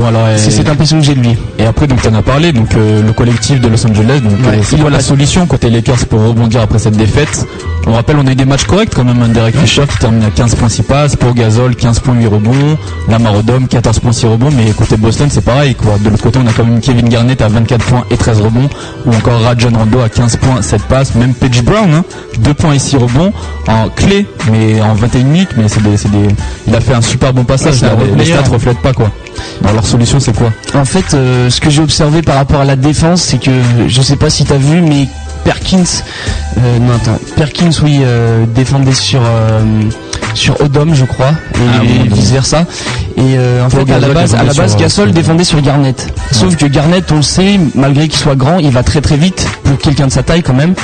Alors 0.08 0.28
C'est 0.36 0.52
cette 0.52 0.70
impression 0.70 1.00
que 1.00 1.04
j'ai 1.04 1.16
de 1.16 1.20
lui. 1.20 1.36
Et 1.58 1.66
après, 1.66 1.88
donc, 1.88 2.00
tu 2.00 2.08
en 2.08 2.14
as 2.14 2.22
parlé, 2.22 2.52
donc, 2.52 2.76
euh, 2.76 3.02
le 3.02 3.12
collectif 3.12 3.60
de 3.60 3.68
Los 3.68 3.88
Angeles, 3.88 4.20
donc, 4.22 4.34
Ouais, 4.34 4.60
euh, 4.60 4.62
c'est 4.62 4.76
il 4.76 4.82
quoi 4.84 4.92
en 4.92 4.94
la 4.94 5.00
solution 5.00 5.48
côté 5.48 5.72
Lakers 5.72 6.06
pour 6.08 6.22
rebondir 6.24 6.62
après 6.62 6.78
cette 6.78 6.96
défaite? 6.96 7.48
On 7.88 7.94
rappelle, 7.94 8.18
on 8.18 8.28
a 8.28 8.34
eu 8.34 8.36
des 8.36 8.44
matchs 8.46 8.66
corrects 8.66 8.94
quand 8.94 9.06
même, 9.06 9.22
un 9.22 9.30
Derek 9.30 9.56
Fisher 9.58 9.84
qui 9.90 9.98
termine 9.98 10.22
à 10.24 10.30
15 10.30 10.56
points 10.56 10.68
6 10.68 10.84
passes, 10.84 11.16
pour 11.16 11.34
Gasol 11.34 11.74
15 11.76 12.02
points 12.02 12.16
8 12.16 12.28
rebonds, 12.28 12.78
Lamar 13.08 13.38
Odom 13.38 13.66
14 13.66 14.00
points 14.02 14.12
6 14.12 14.26
rebonds, 14.26 14.50
mais 14.52 14.72
côté 14.74 14.98
Boston 14.98 15.30
c'est 15.32 15.44
pareil 15.44 15.74
quoi. 15.74 15.98
De 15.98 16.10
l'autre 16.10 16.22
côté, 16.22 16.38
on 16.44 16.46
a 16.48 16.52
quand 16.52 16.66
même 16.66 16.82
Kevin 16.82 17.08
Garnett 17.08 17.42
à 17.42 17.48
24 17.48 17.86
points 17.86 18.04
et 18.12 18.18
13 18.18 18.42
rebonds, 18.42 18.70
ou 19.06 19.14
encore 19.14 19.42
Rajon 19.42 19.72
Rondo 19.74 20.02
à 20.02 20.10
15 20.10 20.36
points 20.36 20.62
7 20.62 20.82
passes, 20.84 21.16
même 21.16 21.34
Paige 21.34 21.64
Brown, 21.64 21.90
hein, 21.94 22.04
2 22.40 22.54
points 22.54 22.74
et 22.74 22.80
6 22.80 22.98
rebonds 22.98 23.32
en 23.70 23.88
clé, 23.88 24.28
mais 24.52 24.82
en 24.82 24.94
21 24.94 25.24
minutes, 25.24 25.50
mais 25.58 25.70
c'est 25.70 25.82
des, 25.82 25.96
c'est 25.96 26.12
des, 26.12 26.28
il 26.68 26.76
a 26.76 26.82
fait 26.82 26.94
un 26.94 27.02
super 27.02 27.34
bon 27.34 27.46
passage, 27.46 27.80
Un 27.92 28.16
les, 28.18 28.24
les 28.24 28.26
stats 28.26 28.50
reflètent 28.50 28.82
pas 28.82 28.94
quoi. 28.94 29.12
Alors 29.64 29.76
leur 29.76 29.86
solution 29.86 30.20
c'est 30.20 30.36
quoi? 30.36 30.52
En 30.74 30.86
fait, 30.86 31.14
euh, 31.14 31.50
ce 31.50 31.62
que 31.62 31.70
j'ai 31.70 31.82
observé 31.82 32.22
par 32.22 32.36
rapport 32.36 32.62
à 32.62 32.66
la 32.66 32.76
défense, 32.76 33.22
c'est 33.22 33.40
que 33.40 33.52
je 33.88 34.02
sais 34.02 34.16
pas 34.16 34.30
si 34.30 34.46
t'as 34.46 34.58
vu, 34.58 34.82
mais 34.82 35.08
Perkins, 35.44 35.84
euh, 36.58 36.80
non 36.80 36.94
attends, 36.96 37.18
Perkins 37.36 37.70
oui 37.84 38.00
euh, 38.04 38.46
défendait 38.48 38.94
sur 38.94 39.22
sur 40.34 40.60
Odom, 40.62 40.94
je 40.94 41.06
crois, 41.06 41.32
et, 41.56 41.60
Ah 41.74 41.80
oui, 41.82 42.10
vice 42.14 42.32
versa. 42.32 42.66
Et 43.18 43.38
en 43.64 43.70
fait, 43.70 43.92
à 43.92 44.00
la 44.00 44.10
base, 44.10 44.36
à 44.36 44.38
la 44.38 44.44
défendait 44.44 44.62
base, 44.62 44.72
sur, 44.72 44.80
Gasol 44.80 45.12
défendait 45.12 45.44
sur 45.44 45.62
Garnett. 45.62 46.14
Sauf 46.32 46.56
que 46.56 46.66
Garnett, 46.68 47.12
on 47.12 47.18
le 47.18 47.22
sait, 47.24 47.60
malgré 47.74 48.08
qu'il 48.08 48.20
soit 48.20 48.36
grand, 48.36 48.60
il 48.60 48.70
va 48.72 48.84
très 48.84 49.02
très 49.02 49.18
vite 49.18 49.48
pour 49.64 49.78
quelqu'un 49.80 50.08
de 50.08 50.12
sa 50.12 50.22
taille 50.22 50.44
quand 50.44 50.54
même. 50.54 50.76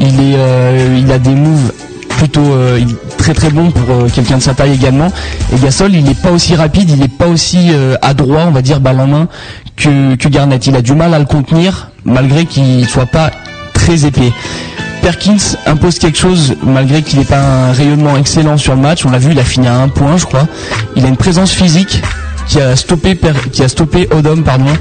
Il 0.00 0.20
est, 0.20 0.36
euh, 0.36 0.98
il 0.98 1.10
a 1.12 1.18
des 1.18 1.34
moves 1.34 1.72
plutôt 2.16 2.52
euh, 2.52 2.80
très 3.18 3.34
très 3.34 3.50
bon 3.50 3.70
pour 3.70 3.94
euh, 3.94 4.08
quelqu'un 4.08 4.38
de 4.38 4.42
sa 4.42 4.54
taille 4.54 4.72
également. 4.72 5.08
Et 5.54 5.58
Gasol, 5.58 5.94
il 5.94 6.04
n'est 6.04 6.14
pas 6.14 6.30
aussi 6.30 6.54
rapide, 6.56 6.90
il 6.90 6.98
n'est 6.98 7.08
pas 7.08 7.26
aussi 7.26 7.68
euh, 7.72 7.96
adroit, 8.02 8.44
on 8.48 8.50
va 8.50 8.62
dire, 8.62 8.80
balle 8.80 9.00
en 9.00 9.06
main 9.06 9.28
que, 9.76 10.14
que 10.16 10.28
Garnett. 10.28 10.66
Il 10.66 10.74
a 10.74 10.82
du 10.82 10.94
mal 10.94 11.12
à 11.14 11.18
le 11.18 11.26
contenir, 11.26 11.90
malgré 12.04 12.46
qu'il 12.46 12.88
soit 12.88 13.06
pas 13.06 13.30
très 13.74 14.06
épais. 14.06 14.32
Perkins 15.02 15.56
impose 15.66 15.98
quelque 15.98 16.18
chose 16.18 16.56
malgré 16.62 17.02
qu'il 17.02 17.18
n'ait 17.18 17.24
pas 17.24 17.38
un 17.38 17.72
rayonnement 17.72 18.16
excellent 18.16 18.56
sur 18.56 18.74
le 18.74 18.80
match. 18.80 19.04
On 19.04 19.10
l'a 19.10 19.18
vu, 19.18 19.32
il 19.32 19.38
a 19.38 19.44
fini 19.44 19.68
à 19.68 19.76
un 19.76 19.88
point, 19.88 20.16
je 20.16 20.24
crois. 20.24 20.48
Il 20.96 21.04
a 21.04 21.08
une 21.08 21.16
présence 21.16 21.52
physique 21.52 22.02
qui 22.48 22.60
a 22.60 22.76
stoppé 22.76 23.18
qui 23.52 23.62
a 23.62 23.68
stoppé 23.68 24.08
Odom 24.12 24.42
pardon 24.42 24.72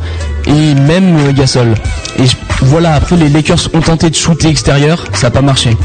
et 0.48 0.74
même 0.76 1.18
euh, 1.18 1.32
Gasol. 1.34 1.74
Et 2.20 2.26
voilà 2.62 2.94
après 2.96 3.18
les 3.18 3.30
Lakers 3.30 3.70
ont 3.74 3.82
tenté 3.82 4.10
de 4.10 4.16
shooter 4.16 4.48
extérieur, 4.48 5.06
ça 5.14 5.28
n'a 5.28 5.32
pas 5.32 5.42
marché. 5.42 5.76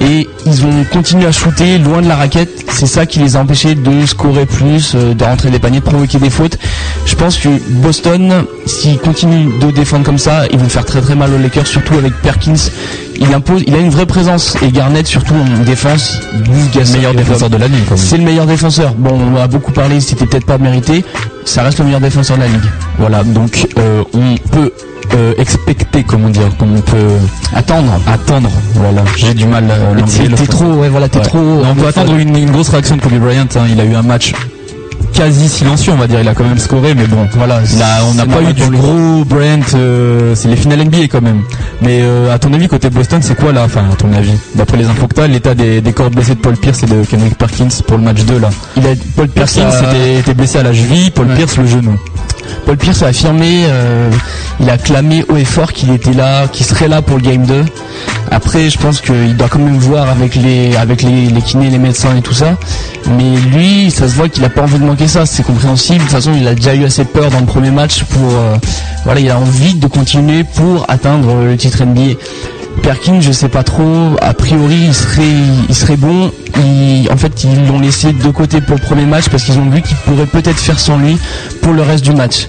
Et 0.00 0.28
ils 0.46 0.66
ont 0.66 0.84
continué 0.92 1.26
à 1.26 1.32
shooter 1.32 1.78
loin 1.78 2.02
de 2.02 2.08
la 2.08 2.16
raquette. 2.16 2.64
C'est 2.70 2.86
ça 2.86 3.06
qui 3.06 3.18
les 3.18 3.36
a 3.36 3.40
empêchés 3.40 3.74
de 3.74 4.06
scorer 4.06 4.46
plus, 4.46 4.92
euh, 4.94 5.14
de 5.14 5.24
rentrer 5.24 5.50
des 5.50 5.58
paniers, 5.58 5.80
de 5.80 5.84
provoquer 5.84 6.18
des 6.18 6.30
fautes. 6.30 6.58
Je 7.06 7.14
pense 7.14 7.38
que 7.38 7.48
Boston, 7.80 8.44
s'ils 8.66 8.98
continuent 8.98 9.58
de 9.60 9.70
défendre 9.70 10.04
comme 10.04 10.18
ça, 10.18 10.46
ils 10.50 10.58
vont 10.58 10.68
faire 10.68 10.84
très 10.84 11.00
très 11.00 11.14
mal 11.14 11.32
aux 11.32 11.38
Lakers, 11.38 11.66
surtout 11.66 11.94
avec 11.94 12.14
Perkins. 12.22 12.70
Il 13.16 13.32
impose, 13.32 13.62
il 13.66 13.74
a 13.74 13.78
une 13.78 13.90
vraie 13.90 14.06
présence 14.06 14.56
et 14.62 14.70
Garnett 14.70 15.06
surtout 15.06 15.34
en 15.34 15.62
défense. 15.62 16.20
le 16.32 16.92
meilleur 16.92 17.14
défenseur 17.14 17.50
de 17.50 17.56
la 17.56 17.68
ligue. 17.68 17.84
C'est 17.96 18.18
le 18.18 18.24
meilleur 18.24 18.46
défenseur. 18.46 18.94
Bon, 18.94 19.18
on 19.32 19.36
a 19.36 19.46
beaucoup 19.46 19.72
parlé, 19.72 20.00
c'était 20.00 20.26
peut-être 20.26 20.46
pas 20.46 20.58
mérité. 20.58 21.04
Ça 21.44 21.62
reste 21.62 21.78
le 21.78 21.84
meilleur 21.84 22.00
défenseur 22.00 22.36
de 22.36 22.42
la 22.42 22.48
ligue. 22.48 22.70
Voilà, 22.98 23.22
donc 23.22 23.66
euh, 23.78 24.02
on 24.14 24.34
peut 24.50 24.72
euh, 25.14 25.34
expecter, 25.38 26.02
comment 26.02 26.28
dire, 26.30 26.48
comme 26.58 26.76
on 26.76 26.80
peut 26.80 27.08
attendre, 27.54 27.92
attendre. 28.06 28.50
Voilà, 28.74 29.02
j'ai 29.16 29.34
du 29.34 29.46
mal. 29.46 29.64
Euh, 29.70 30.00
t'es 30.36 30.46
trop, 30.46 30.72
ouais, 30.74 30.88
voilà, 30.88 31.08
t'es 31.08 31.20
trop. 31.20 31.38
on 31.38 31.74
peut 31.74 31.86
attendre 31.86 32.14
une, 32.16 32.36
une, 32.36 32.50
grosse 32.50 32.70
réaction 32.70 32.96
de 32.96 33.02
Kobe 33.02 33.18
Bryant. 33.18 33.46
Hein. 33.56 33.66
Il 33.70 33.80
a 33.80 33.84
eu 33.84 33.94
un 33.94 34.02
match 34.02 34.32
quasi 35.14 35.48
silencieux, 35.48 35.92
on 35.92 35.96
va 35.96 36.06
dire. 36.06 36.20
Il 36.20 36.28
a 36.28 36.34
quand 36.34 36.44
même 36.44 36.58
scoré, 36.58 36.94
mais 36.94 37.06
bon, 37.06 37.26
voilà. 37.32 37.60
on 38.10 38.14
n'a 38.14 38.26
pas 38.26 38.42
eu 38.42 38.52
du 38.52 38.66
gros 38.68 39.24
Bryant. 39.24 39.60
Euh, 39.74 40.34
c'est 40.34 40.48
les 40.48 40.56
finales 40.56 40.84
NBA 40.84 41.08
quand 41.10 41.22
même. 41.22 41.42
Mais 41.80 42.00
euh, 42.02 42.34
à 42.34 42.38
ton 42.38 42.52
avis, 42.52 42.68
côté 42.68 42.90
Boston, 42.90 43.20
c'est 43.22 43.36
quoi 43.36 43.52
là? 43.52 43.62
Enfin, 43.64 43.84
à 43.90 43.96
ton 43.96 44.12
avis, 44.12 44.34
d'après 44.54 44.76
les 44.76 44.86
infos 44.86 45.06
que 45.06 45.14
t'as, 45.14 45.26
l'état 45.26 45.54
des, 45.54 45.80
des 45.80 45.92
corps 45.92 46.10
blessés 46.10 46.34
de 46.34 46.40
Paul 46.40 46.56
Pierce 46.56 46.82
et 46.82 46.86
de 46.86 47.04
Kendrick 47.04 47.38
Perkins 47.38 47.68
pour 47.86 47.96
le 47.96 48.04
match 48.04 48.22
2 48.24 48.38
là. 48.38 48.50
Il 48.76 48.86
a 48.86 48.90
Paul 49.16 49.28
Pierce 49.28 49.56
était, 49.56 50.34
blessé 50.34 50.58
à 50.58 50.62
la 50.62 50.72
cheville, 50.72 51.10
Paul 51.10 51.28
Pierce 51.28 51.56
le 51.56 51.66
genou. 51.66 51.98
Paul 52.66 52.76
Pierce 52.76 53.02
a 53.02 53.08
affirmé, 53.08 53.64
euh, 53.66 54.10
il 54.60 54.68
a 54.70 54.78
clamé 54.78 55.24
haut 55.28 55.36
et 55.36 55.44
fort 55.44 55.72
qu'il 55.72 55.90
était 55.90 56.12
là, 56.12 56.46
qu'il 56.48 56.64
serait 56.64 56.88
là 56.88 57.02
pour 57.02 57.18
le 57.18 57.22
game 57.22 57.44
2. 57.44 57.64
Après, 58.30 58.70
je 58.70 58.78
pense 58.78 59.00
qu'il 59.00 59.36
doit 59.36 59.48
quand 59.48 59.58
même 59.58 59.78
voir 59.78 60.08
avec 60.08 60.34
les 60.34 60.74
avec 60.76 61.02
les, 61.02 61.26
les 61.26 61.42
kinés, 61.42 61.70
les 61.70 61.78
médecins 61.78 62.16
et 62.16 62.22
tout 62.22 62.34
ça. 62.34 62.56
Mais 63.16 63.36
lui, 63.52 63.90
ça 63.90 64.08
se 64.08 64.14
voit 64.14 64.28
qu'il 64.28 64.44
a 64.44 64.48
pas 64.48 64.62
envie 64.62 64.78
de 64.78 64.84
manquer 64.84 65.03
ça. 65.08 65.26
C'est 65.26 65.42
compréhensible. 65.42 65.98
De 65.98 66.02
toute 66.02 66.12
façon, 66.12 66.32
il 66.36 66.46
a 66.46 66.54
déjà 66.54 66.74
eu 66.74 66.84
assez 66.84 67.04
peur 67.04 67.30
dans 67.30 67.40
le 67.40 67.46
premier 67.46 67.70
match 67.70 68.04
pour 68.04 68.22
euh, 68.22 68.56
voilà, 69.04 69.20
il 69.20 69.30
a 69.30 69.38
envie 69.38 69.74
de 69.74 69.86
continuer 69.86 70.44
pour 70.44 70.84
atteindre 70.88 71.34
le 71.44 71.56
titre 71.56 71.84
NBA. 71.84 72.14
Perkins, 72.82 73.20
je 73.20 73.32
sais 73.32 73.48
pas 73.48 73.62
trop. 73.62 74.16
A 74.20 74.34
priori, 74.34 74.76
il 74.86 74.94
serait, 74.94 75.22
il 75.68 75.74
serait 75.74 75.96
bon. 75.96 76.30
en 77.10 77.16
fait, 77.16 77.44
ils 77.44 77.66
l'ont 77.66 77.80
laissé 77.80 78.12
de 78.12 78.30
côté 78.30 78.60
pour 78.60 78.76
le 78.76 78.82
premier 78.82 79.06
match 79.06 79.28
parce 79.28 79.44
qu'ils 79.44 79.58
ont 79.58 79.70
vu 79.70 79.80
qu'il 79.82 79.96
pourrait 79.98 80.26
peut-être 80.26 80.58
faire 80.58 80.78
sans 80.78 80.98
lui 80.98 81.18
pour 81.62 81.72
le 81.72 81.82
reste 81.82 82.04
du 82.04 82.12
match. 82.12 82.46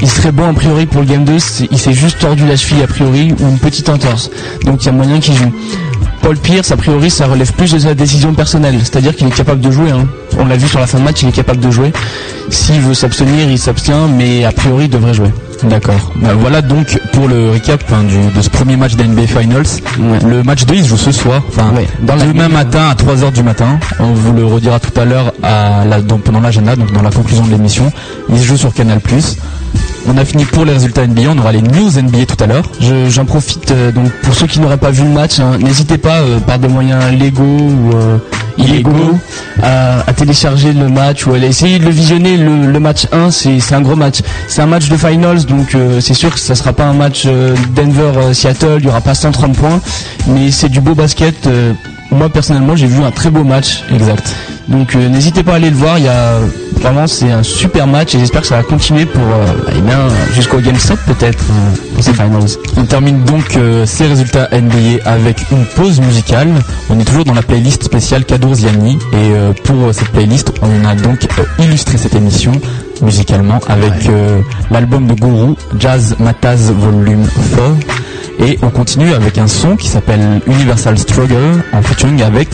Il 0.00 0.08
serait 0.08 0.32
bon 0.32 0.48
a 0.50 0.52
priori 0.52 0.86
pour 0.86 1.00
le 1.00 1.06
game 1.06 1.24
2. 1.24 1.36
Il 1.70 1.78
s'est 1.78 1.92
juste 1.92 2.20
tordu 2.20 2.46
la 2.46 2.56
cheville 2.56 2.82
a 2.82 2.86
priori 2.86 3.34
ou 3.40 3.48
une 3.48 3.58
petite 3.58 3.88
entorse. 3.88 4.30
Donc 4.64 4.82
il 4.82 4.86
y 4.86 4.88
a 4.88 4.92
moyen 4.92 5.18
qu'il 5.20 5.34
joue. 5.34 5.52
Paul 6.22 6.36
Pierce, 6.36 6.70
a 6.70 6.76
priori, 6.76 7.10
ça 7.10 7.26
relève 7.26 7.52
plus 7.52 7.72
de 7.72 7.78
sa 7.78 7.94
décision 7.94 8.34
personnelle. 8.34 8.78
C'est-à-dire 8.80 9.14
qu'il 9.14 9.26
est 9.26 9.34
capable 9.34 9.60
de 9.60 9.70
jouer. 9.70 9.90
Hein. 9.90 10.06
On 10.38 10.44
l'a 10.44 10.56
vu 10.56 10.68
sur 10.68 10.80
la 10.80 10.86
fin 10.86 10.98
de 10.98 11.04
match, 11.04 11.22
il 11.22 11.28
est 11.28 11.32
capable 11.32 11.60
de 11.60 11.70
jouer. 11.70 11.92
S'il 12.50 12.80
veut 12.80 12.94
s'abstenir, 12.94 13.50
il 13.50 13.58
s'abstient, 13.58 14.08
mais 14.16 14.44
a 14.44 14.52
priori, 14.52 14.84
il 14.84 14.90
devrait 14.90 15.14
jouer. 15.14 15.30
D'accord. 15.64 16.12
Bah, 16.16 16.34
voilà 16.38 16.62
donc 16.62 17.00
pour 17.12 17.26
le 17.26 17.50
récap 17.50 17.82
hein, 17.92 18.04
de 18.34 18.40
ce 18.40 18.48
premier 18.48 18.76
match 18.76 18.94
d'NBA 18.94 19.26
Finals. 19.26 19.66
Le 20.24 20.42
match 20.42 20.64
2 20.66 20.74
il 20.74 20.84
se 20.84 20.88
joue 20.90 20.96
ce 20.96 21.10
soir, 21.10 21.42
enfin 21.48 21.72
dans 22.00 22.16
demain 22.16 22.48
matin 22.48 22.88
à 22.90 22.94
3h 22.94 23.32
du 23.32 23.42
matin. 23.42 23.78
On 23.98 24.12
vous 24.12 24.32
le 24.32 24.44
redira 24.44 24.78
tout 24.78 24.98
à 25.00 25.04
l'heure 25.04 25.32
à 25.42 25.84
la, 25.84 25.98
pendant 26.00 26.40
l'agenda, 26.40 26.76
donc 26.76 26.92
dans 26.92 27.02
la 27.02 27.10
conclusion 27.10 27.44
de 27.44 27.50
l'émission. 27.50 27.90
Il 28.28 28.38
se 28.38 28.44
joue 28.44 28.56
sur 28.56 28.72
Canal+. 28.72 29.00
On 30.10 30.16
a 30.16 30.24
fini 30.24 30.44
pour 30.46 30.64
les 30.64 30.72
résultats 30.72 31.06
NBA, 31.06 31.22
on 31.30 31.38
aura 31.38 31.52
les 31.52 31.60
news 31.60 31.90
NBA 31.90 32.24
tout 32.26 32.42
à 32.42 32.46
l'heure. 32.46 32.64
J'en 33.08 33.26
profite 33.26 33.70
euh, 33.70 33.92
donc 33.92 34.10
pour 34.22 34.34
ceux 34.34 34.46
qui 34.46 34.58
n'auraient 34.58 34.78
pas 34.78 34.90
vu 34.90 35.02
le 35.02 35.10
match, 35.10 35.38
hein, 35.38 35.58
n'hésitez 35.58 35.98
pas 35.98 36.20
euh, 36.20 36.38
par 36.38 36.58
des 36.58 36.68
moyens 36.68 37.12
légaux 37.12 37.42
ou 37.42 37.94
euh, 37.94 38.16
illégaux 38.56 39.18
à, 39.62 40.12
télécharger 40.14 40.72
le 40.72 40.88
match 40.88 41.26
ou 41.26 41.34
à 41.34 41.38
essayer 41.38 41.78
de 41.78 41.84
le 41.84 41.90
visionner. 41.90 42.36
Le, 42.38 42.80
match 42.80 43.06
1, 43.12 43.30
c'est 43.30 43.74
un 43.74 43.82
gros 43.82 43.96
match. 43.96 44.20
C'est 44.48 44.62
un 44.62 44.66
match 44.66 44.88
de 44.88 44.96
finals, 44.96 45.44
donc 45.44 45.76
c'est 46.00 46.14
sûr 46.14 46.32
que 46.32 46.40
ça 46.40 46.54
sera 46.54 46.72
pas 46.72 46.84
un 46.84 46.94
match 46.94 47.26
Denver-Seattle, 47.26 48.78
il 48.78 48.86
y 48.86 48.88
aura 48.88 49.00
pas 49.00 49.14
130 49.14 49.56
points, 49.56 49.80
mais 50.26 50.50
c'est 50.50 50.68
du 50.68 50.80
beau 50.80 50.94
basket. 50.94 51.48
Moi 52.10 52.28
personnellement, 52.28 52.76
j'ai 52.76 52.86
vu 52.86 53.02
un 53.02 53.10
très 53.10 53.30
beau 53.30 53.44
match. 53.44 53.84
Exact. 53.92 54.34
Donc 54.68 54.94
n'hésitez 54.94 55.42
pas 55.42 55.52
à 55.52 55.56
aller 55.56 55.70
le 55.70 55.76
voir. 55.76 55.98
Il 55.98 56.04
y 56.04 56.08
a 56.08 56.40
Vraiment, 56.80 57.08
c'est 57.08 57.30
un 57.30 57.42
super 57.42 57.88
match 57.88 58.14
et 58.14 58.20
j'espère 58.20 58.42
que 58.42 58.46
ça 58.46 58.56
va 58.56 58.62
continuer 58.62 59.04
pour 59.04 59.22
euh, 59.22 59.72
eh 59.76 59.80
bien 59.80 59.98
jusqu'au 60.32 60.60
Game 60.60 60.76
7 60.76 60.98
peut-être 61.06 61.42
euh, 61.50 61.94
pour 61.94 62.04
ces 62.04 62.12
finals. 62.12 62.46
On 62.76 62.84
termine 62.84 63.24
donc 63.24 63.56
euh, 63.56 63.84
ces 63.84 64.06
résultats 64.06 64.48
NBA 64.52 65.02
avec 65.04 65.44
une 65.50 65.64
pause 65.64 66.00
musicale. 66.00 66.48
On 66.88 66.98
est 67.00 67.04
toujours 67.04 67.24
dans 67.24 67.34
la 67.34 67.42
playlist 67.42 67.82
spéciale 67.82 68.24
Kadour 68.24 68.54
Ziani 68.54 68.96
et 69.12 69.60
pour 69.64 69.92
cette 69.92 70.08
playlist, 70.10 70.52
on 70.62 70.86
a 70.86 70.94
donc 70.94 71.26
illustré 71.58 71.98
cette 71.98 72.14
émission 72.14 72.52
musicalement 73.02 73.60
avec 73.68 74.08
l'album 74.70 75.06
de 75.06 75.14
Guru 75.14 75.54
Jazz 75.78 76.16
Mataz 76.18 76.72
Volume 76.72 77.26
4 77.86 78.07
et 78.40 78.58
on 78.62 78.70
continue 78.70 79.12
avec 79.12 79.38
un 79.38 79.46
son 79.46 79.76
qui 79.76 79.88
s'appelle 79.88 80.40
Universal 80.46 80.98
Struggle 80.98 81.62
en 81.72 81.82
featuring 81.82 82.22
avec 82.22 82.48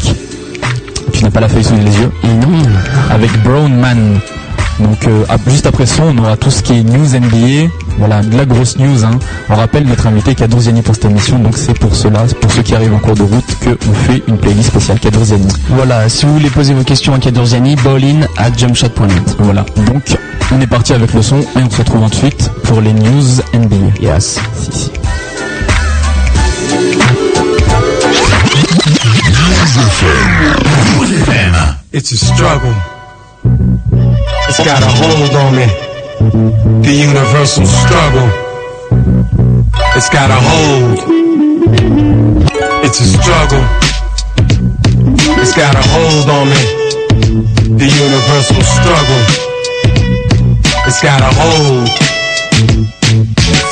tu 1.15 1.23
n'as 1.23 1.31
pas 1.31 1.41
la 1.41 1.49
feuille 1.49 1.65
sous 1.65 1.77
les 1.77 1.97
yeux 1.99 2.11
Non. 2.25 2.63
Avec 3.11 3.31
Brown 3.43 3.73
Man. 3.73 4.19
Donc 4.81 5.07
euh, 5.07 5.25
juste 5.47 5.67
après 5.67 5.87
ça, 5.87 6.03
on 6.05 6.19
aura 6.19 6.37
tout 6.37 6.51
ce 6.51 6.61
qui 6.61 6.73
est 6.73 6.83
news 6.83 7.07
NBA, 7.07 7.71
voilà, 7.99 8.23
de 8.23 8.37
la 8.37 8.45
grosse 8.45 8.77
news. 8.77 9.05
Hein. 9.05 9.19
On 9.49 9.55
rappelle 9.55 9.87
notre 9.87 10.09
invité 10.09 10.35
Kadurziani 10.35 10.83
pour 10.83 10.97
cette 10.97 11.05
émission, 11.05 11.39
donc 11.39 11.57
c'est 11.57 11.79
pour 11.79 11.95
cela, 11.95 12.25
pour 12.41 12.51
ceux 12.51 12.63
qui 12.63 12.75
arrivent 12.75 12.95
en 12.95 12.99
cours 12.99 13.15
de 13.15 13.23
route, 13.23 13.45
que 13.61 13.71
on 13.89 13.95
fait 13.95 14.23
une 14.27 14.37
playlist 14.37 14.71
spéciale 14.71 14.99
Kadurziani. 14.99 15.47
Voilà, 15.69 16.09
si 16.09 16.27
vous 16.27 16.33
voulez 16.35 16.51
poser 16.51 16.75
vos 16.75 16.83
questions 16.83 17.15
à 17.15 17.19
Kadurziani, 17.21 17.77
ballin 17.77 18.23
à 18.37 18.53
jumpshot.net. 18.53 19.37
Voilà, 19.39 19.65
donc 19.87 20.17
on 20.53 20.61
est 20.61 20.67
parti 20.67 20.93
avec 20.93 21.15
le 21.15 21.23
son 21.23 21.39
et 21.39 21.63
on 21.65 21.71
se 21.71 21.79
retrouve 21.79 22.03
ensuite 22.03 22.51
pour 22.65 22.81
les 22.81 22.93
news 22.93 23.23
NBA. 23.55 24.01
Yes. 24.03 24.41
Si, 24.55 24.73
si. 24.73 24.91
It's 31.97 32.13
a 32.13 32.17
struggle. 32.17 32.75
It's 34.49 34.59
got 34.59 34.83
a 34.83 34.87
hold 34.87 35.35
on 35.35 35.57
me. 35.57 35.67
The 36.83 36.93
universal 36.93 37.67
struggle. 37.67 38.29
It's 39.97 40.09
got 40.11 40.31
a 40.31 40.39
hold. 40.39 40.99
It's 42.85 43.01
a 43.01 43.07
struggle. 43.19 43.65
It's 45.43 45.55
got 45.57 45.75
a 45.75 45.83
hold 45.83 46.29
on 46.31 46.49
me. 46.51 46.63
The 47.79 47.87
universal 47.87 48.63
struggle. 48.63 49.23
It's 50.87 51.03
got 51.03 51.21
a 51.21 51.33
hold. 51.35 53.04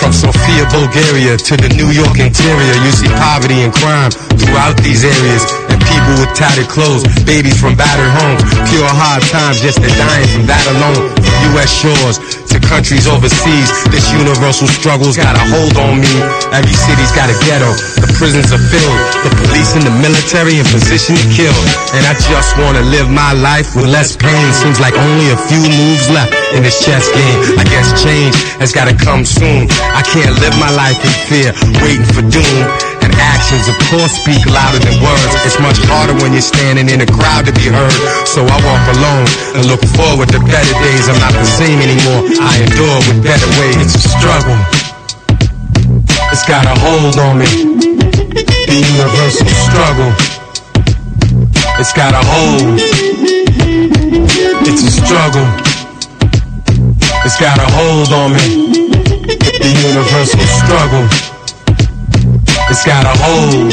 From 0.02 0.10
Sofia, 0.10 0.66
Bulgaria 0.74 1.38
to 1.38 1.54
the 1.54 1.70
New 1.78 1.94
York 1.94 2.18
interior, 2.18 2.74
you 2.82 2.90
see 2.90 3.06
poverty 3.22 3.62
and 3.62 3.72
crime 3.72 4.10
throughout 4.34 4.74
these 4.82 5.06
areas. 5.06 5.46
And 5.70 5.78
people 5.78 6.18
with 6.18 6.34
tattered 6.34 6.66
clothes, 6.66 7.06
babies 7.22 7.54
from 7.54 7.78
battered 7.78 8.10
homes, 8.18 8.42
pure 8.66 8.82
hard 8.82 9.22
times, 9.30 9.62
just 9.62 9.78
they're 9.78 9.94
dying 9.94 10.26
from 10.34 10.50
that 10.50 10.66
alone. 10.74 11.21
U.S. 11.50 11.70
shores 11.72 12.16
to 12.52 12.60
countries 12.60 13.08
overseas, 13.08 13.68
this 13.88 14.06
universal 14.12 14.68
struggle's 14.68 15.16
got 15.16 15.34
a 15.34 15.44
hold 15.50 15.76
on 15.80 16.04
me. 16.04 16.14
Every 16.52 16.76
city's 16.76 17.12
got 17.16 17.32
a 17.32 17.36
ghetto, 17.48 17.72
the 17.98 18.10
prisons 18.20 18.52
are 18.52 18.60
filled, 18.60 19.00
the 19.24 19.32
police 19.46 19.72
and 19.72 19.84
the 19.88 19.94
military 20.04 20.60
in 20.60 20.66
position 20.68 21.16
to 21.16 21.26
kill. 21.32 21.56
And 21.96 22.04
I 22.04 22.12
just 22.12 22.56
wanna 22.60 22.84
live 22.92 23.08
my 23.08 23.32
life 23.32 23.74
with 23.74 23.88
less 23.88 24.16
pain. 24.16 24.52
Seems 24.52 24.80
like 24.80 24.94
only 24.94 25.32
a 25.32 25.38
few 25.48 25.64
moves 25.64 26.12
left 26.12 26.36
in 26.52 26.62
this 26.62 26.84
chess 26.84 27.08
game. 27.08 27.58
I 27.58 27.64
guess 27.64 27.90
change 28.04 28.36
has 28.60 28.72
gotta 28.72 28.94
come 28.94 29.24
soon. 29.24 29.68
I 29.96 30.02
can't 30.04 30.36
live 30.38 30.54
my 30.60 30.70
life 30.70 31.00
in 31.00 31.14
fear, 31.28 31.50
waiting 31.80 32.08
for 32.12 32.22
doom. 32.28 32.91
And 33.02 33.12
actions, 33.18 33.66
of 33.66 33.76
course, 33.90 34.14
speak 34.16 34.46
louder 34.46 34.78
than 34.78 34.96
words. 35.02 35.32
It's 35.42 35.58
much 35.58 35.78
harder 35.90 36.14
when 36.22 36.32
you're 36.32 36.44
standing 36.44 36.88
in 36.88 37.02
a 37.02 37.08
crowd 37.08 37.46
to 37.46 37.52
be 37.52 37.66
heard. 37.66 37.92
So 38.26 38.46
I 38.46 38.56
walk 38.62 38.84
alone 38.94 39.26
and 39.58 39.66
look 39.66 39.82
forward 39.98 40.30
to 40.32 40.38
better 40.40 40.74
days. 40.80 41.10
I'm 41.10 41.18
not 41.18 41.34
the 41.34 41.44
same 41.44 41.82
anymore. 41.82 42.30
I 42.38 42.62
endure 42.62 42.98
with 43.10 43.20
better 43.22 43.48
ways. 43.58 43.90
It's 43.90 43.98
a 43.98 44.12
struggle. 44.14 44.58
It's 46.30 46.46
got 46.46 46.64
a 46.66 46.74
hold 46.78 47.18
on 47.18 47.42
me. 47.42 47.50
The 48.70 48.78
universal 48.78 49.50
struggle. 49.66 50.10
It's 51.82 51.92
got 51.92 52.14
a 52.14 52.22
hold. 52.22 52.78
It's 54.64 54.82
a 54.86 54.92
struggle. 54.94 55.46
It's 57.24 57.38
got 57.38 57.58
a 57.58 57.68
hold 57.70 58.12
on 58.12 58.32
me 58.32 58.72
the 59.62 59.68
universal 59.68 60.40
struggle. 60.40 61.31
It's 62.72 62.88
got 62.88 63.04
a 63.04 63.12
hold 63.20 63.68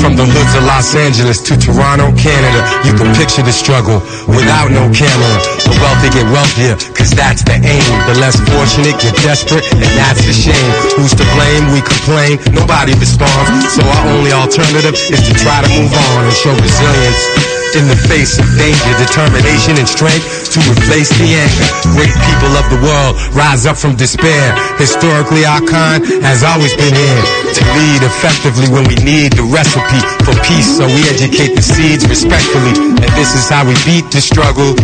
from 0.00 0.16
the 0.16 0.24
hoods 0.24 0.54
of 0.56 0.64
Los 0.64 0.96
Angeles 0.96 1.44
to 1.44 1.60
Toronto, 1.60 2.08
Canada. 2.16 2.64
You 2.88 2.96
can 2.96 3.12
picture 3.12 3.44
the 3.44 3.52
struggle 3.52 4.00
without 4.24 4.72
no 4.72 4.88
camera. 4.96 5.36
The 5.60 5.76
wealthy 5.76 6.08
get 6.08 6.24
wealthier, 6.32 6.72
cause 6.96 7.12
that's 7.12 7.44
the 7.44 7.60
aim. 7.60 7.84
The 8.08 8.16
less 8.16 8.40
fortunate 8.48 8.96
get 8.96 9.12
desperate, 9.20 9.60
and 9.76 9.92
that's 9.92 10.24
the 10.24 10.32
shame. 10.32 10.72
Who's 10.96 11.12
to 11.12 11.28
blame? 11.36 11.76
We 11.76 11.84
complain, 11.84 12.40
nobody 12.56 12.96
responds. 12.96 13.60
So 13.76 13.84
our 13.84 14.16
only 14.16 14.32
alternative 14.32 14.96
is 14.96 15.20
to 15.28 15.36
try 15.36 15.60
to 15.60 15.68
move 15.68 15.92
on 15.92 16.24
and 16.24 16.32
show 16.32 16.56
resilience 16.56 17.41
in 17.76 17.88
the 17.88 17.96
face 17.96 18.36
of 18.36 18.44
danger, 18.60 18.92
determination 19.00 19.80
and 19.80 19.88
strength 19.88 20.52
to 20.52 20.60
replace 20.68 21.08
the 21.16 21.32
anger. 21.32 21.68
Great 21.96 22.12
people 22.28 22.52
of 22.58 22.66
the 22.68 22.80
world 22.84 23.16
rise 23.32 23.64
up 23.64 23.76
from 23.76 23.96
despair. 23.96 24.52
Historically, 24.76 25.44
our 25.44 25.60
kind 25.64 26.04
has 26.20 26.44
always 26.44 26.72
been 26.76 26.92
here 26.92 27.22
to 27.48 27.62
lead 27.76 28.00
effectively 28.04 28.68
when 28.68 28.84
we 28.84 28.96
need 29.00 29.32
the 29.32 29.46
recipe 29.48 30.00
for 30.24 30.36
peace. 30.44 30.76
So 30.76 30.84
we 30.84 31.00
educate 31.08 31.56
the 31.56 31.64
seeds 31.64 32.04
respectfully, 32.04 32.76
and 32.76 33.10
this 33.16 33.32
is 33.32 33.48
how 33.48 33.64
we 33.64 33.76
beat 33.88 34.10
the 34.12 34.20
struggle. 34.20 34.76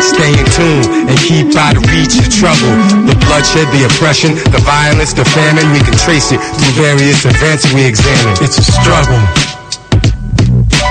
Stay 0.00 0.32
in 0.32 0.46
tune 0.56 1.12
and 1.12 1.16
keep 1.20 1.52
out 1.60 1.76
of 1.76 1.84
reach 1.92 2.16
of 2.16 2.28
trouble. 2.32 2.72
The 3.04 3.16
bloodshed, 3.28 3.68
the 3.68 3.84
oppression, 3.84 4.32
the 4.48 4.62
violence, 4.64 5.12
the 5.12 5.28
famine, 5.36 5.68
we 5.76 5.80
can 5.84 5.96
trace 6.00 6.32
it 6.32 6.40
through 6.40 6.74
various 6.80 7.26
events 7.28 7.68
we 7.74 7.84
examine. 7.84 8.36
It's 8.40 8.56
a 8.56 8.64
struggle. 8.64 9.49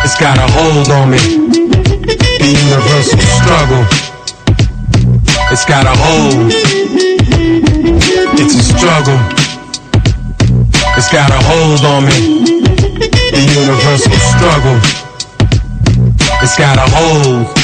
It's 0.01 0.17
got 0.19 0.37
a 0.37 0.47
hold 0.51 0.89
on 0.89 1.11
me. 1.11 1.17
The 1.17 2.47
universal 2.47 3.19
struggle. 3.19 3.83
It's 5.51 5.65
got 5.65 5.85
a 5.85 5.95
hold. 5.95 6.51
It's 8.39 8.55
a 8.55 8.63
struggle. 8.63 9.19
It's 10.97 11.11
got 11.11 11.31
a 11.31 11.39
hold 11.43 11.83
on 11.85 12.05
me. 12.05 12.43
The 13.31 13.43
universal 13.59 14.17
struggle. 14.31 14.79
It's 16.41 16.57
got 16.57 16.77
a 16.77 16.89
hold. 16.89 17.58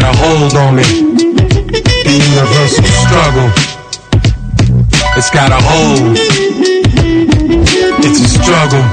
Got 0.00 0.12
a 0.12 0.18
hold 0.18 0.54
on 0.56 0.74
me. 0.74 0.82
The 0.82 2.14
universal 2.28 2.84
struggle. 3.04 3.48
It's 5.16 5.30
got 5.30 5.52
a 5.52 5.60
hold. 5.70 6.16
It's 8.02 8.20
a 8.20 8.28
struggle. 8.28 8.84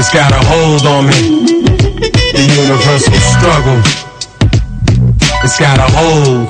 It's 0.00 0.10
got 0.10 0.32
a 0.32 0.42
hold 0.50 0.84
on 0.84 1.06
me. 1.06 1.20
The 2.34 2.44
universal 2.58 3.20
struggle. 3.34 3.78
It's 5.44 5.58
got 5.60 5.78
a 5.78 5.88
hold. 5.98 6.48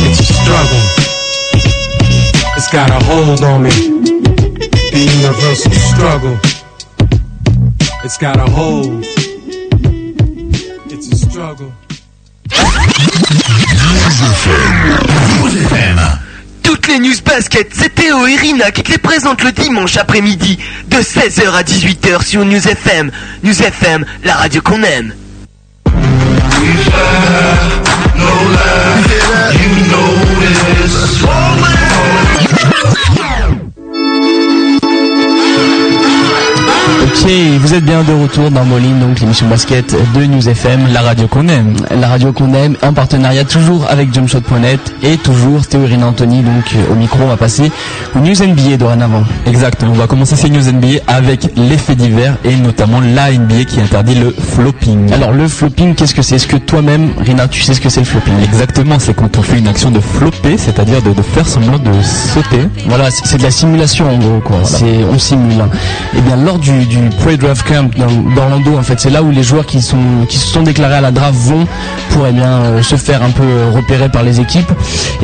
It's 0.00 0.20
a 0.20 0.32
struggle. 0.32 0.84
It's 2.56 2.70
got 2.72 2.88
a 2.88 3.04
hold 3.04 3.44
on 3.44 3.64
me. 3.64 3.70
The 4.94 5.02
universal 5.18 5.72
struggle. 5.92 6.38
It's 8.02 8.16
got 8.16 8.38
a 8.38 8.50
hold. 8.50 9.15
Toutes 16.62 16.88
les 16.88 16.98
news 16.98 17.14
basket, 17.24 17.68
c'est 17.72 17.94
Théo 17.94 18.26
et 18.26 18.36
Rina 18.36 18.70
qui 18.70 18.82
te 18.82 18.92
les 18.92 18.98
présentent 18.98 19.42
le 19.42 19.52
dimanche 19.52 19.96
après-midi 19.96 20.58
de 20.88 20.96
16h 20.96 21.52
à 21.52 21.62
18h 21.62 22.24
sur 22.24 22.44
News 22.44 22.66
FM. 22.66 23.10
News 23.42 23.62
FM, 23.62 24.04
la 24.24 24.34
radio 24.34 24.60
qu'on 24.62 24.82
aime. 24.82 25.12
Ok, 37.26 37.32
vous 37.58 37.74
êtes 37.74 37.84
bien 37.84 38.04
de 38.04 38.12
retour 38.12 38.52
dans 38.52 38.64
Moline, 38.64 39.00
donc 39.00 39.18
l'émission 39.18 39.48
basket 39.48 39.96
de 40.14 40.26
News 40.26 40.48
FM, 40.48 40.86
La 40.92 41.00
radio 41.00 41.26
qu'on 41.26 41.48
aime. 41.48 41.74
la 41.90 42.06
radio 42.06 42.32
qu'on 42.32 42.54
aime, 42.54 42.76
en 42.84 42.92
partenariat 42.92 43.42
toujours 43.42 43.84
avec 43.90 44.14
jumpshot.net 44.14 44.78
et 45.02 45.16
toujours 45.16 45.66
Théo 45.66 45.82
Irina 45.82 46.06
Anthony, 46.06 46.42
donc 46.42 46.72
euh, 46.76 46.92
au 46.92 46.94
micro 46.94 47.18
on 47.24 47.26
va 47.26 47.36
passer 47.36 47.72
aux 48.14 48.20
News 48.20 48.36
NBA 48.40 48.76
dorénavant. 48.76 49.24
Exact. 49.44 49.82
On 49.82 49.94
va 49.94 50.06
commencer 50.06 50.36
ces 50.36 50.48
news 50.50 50.70
NBA 50.70 51.00
avec 51.08 51.48
l'effet 51.56 51.96
divers 51.96 52.36
et 52.44 52.54
notamment 52.54 53.00
la 53.00 53.32
NBA 53.32 53.64
qui 53.64 53.80
interdit 53.80 54.14
le 54.14 54.30
flopping. 54.30 55.12
Alors 55.12 55.32
le 55.32 55.48
flopping, 55.48 55.96
qu'est-ce 55.96 56.14
que 56.14 56.22
c'est? 56.22 56.36
Est-ce 56.36 56.46
que 56.46 56.58
toi-même, 56.58 57.10
Rina, 57.18 57.48
tu 57.48 57.60
sais 57.60 57.74
ce 57.74 57.80
que 57.80 57.88
c'est 57.88 58.00
le 58.00 58.06
flopping? 58.06 58.34
Exactement, 58.44 59.00
c'est 59.00 59.14
quand 59.14 59.36
on 59.36 59.42
fait 59.42 59.58
une 59.58 59.66
action 59.66 59.90
de 59.90 59.98
flopper, 59.98 60.56
c'est-à-dire 60.58 61.02
de, 61.02 61.12
de 61.12 61.22
faire 61.22 61.48
semblant 61.48 61.78
de 61.80 61.90
sauter. 62.02 62.68
Voilà, 62.86 63.10
c'est 63.10 63.38
de 63.38 63.42
la 63.42 63.50
simulation 63.50 64.08
en 64.08 64.16
gros 64.16 64.38
quoi. 64.38 64.58
C'est 64.62 65.02
on 65.12 65.18
simule. 65.18 65.64
Et 66.16 66.20
bien 66.20 66.36
lors 66.36 66.60
du, 66.60 66.86
du 66.86 67.00
pre-draft 67.16 67.66
camp 67.66 67.90
dans- 67.96 68.76
en 68.78 68.82
fait, 68.82 68.98
c'est 69.00 69.10
là 69.10 69.22
où 69.22 69.30
les 69.30 69.42
joueurs 69.42 69.66
qui 69.66 69.80
sont 69.80 69.96
qui 70.28 70.38
se 70.38 70.46
sont 70.46 70.62
déclarés 70.62 70.96
à 70.96 71.00
la 71.00 71.10
draft 71.10 71.34
vont 71.38 71.66
pour 72.10 72.26
eh 72.26 72.32
bien 72.32 72.50
euh, 72.62 72.82
se 72.82 72.96
faire 72.96 73.22
un 73.22 73.30
peu 73.30 73.42
euh, 73.42 73.70
repérer 73.74 74.08
par 74.08 74.22
les 74.22 74.40
équipes. 74.40 74.70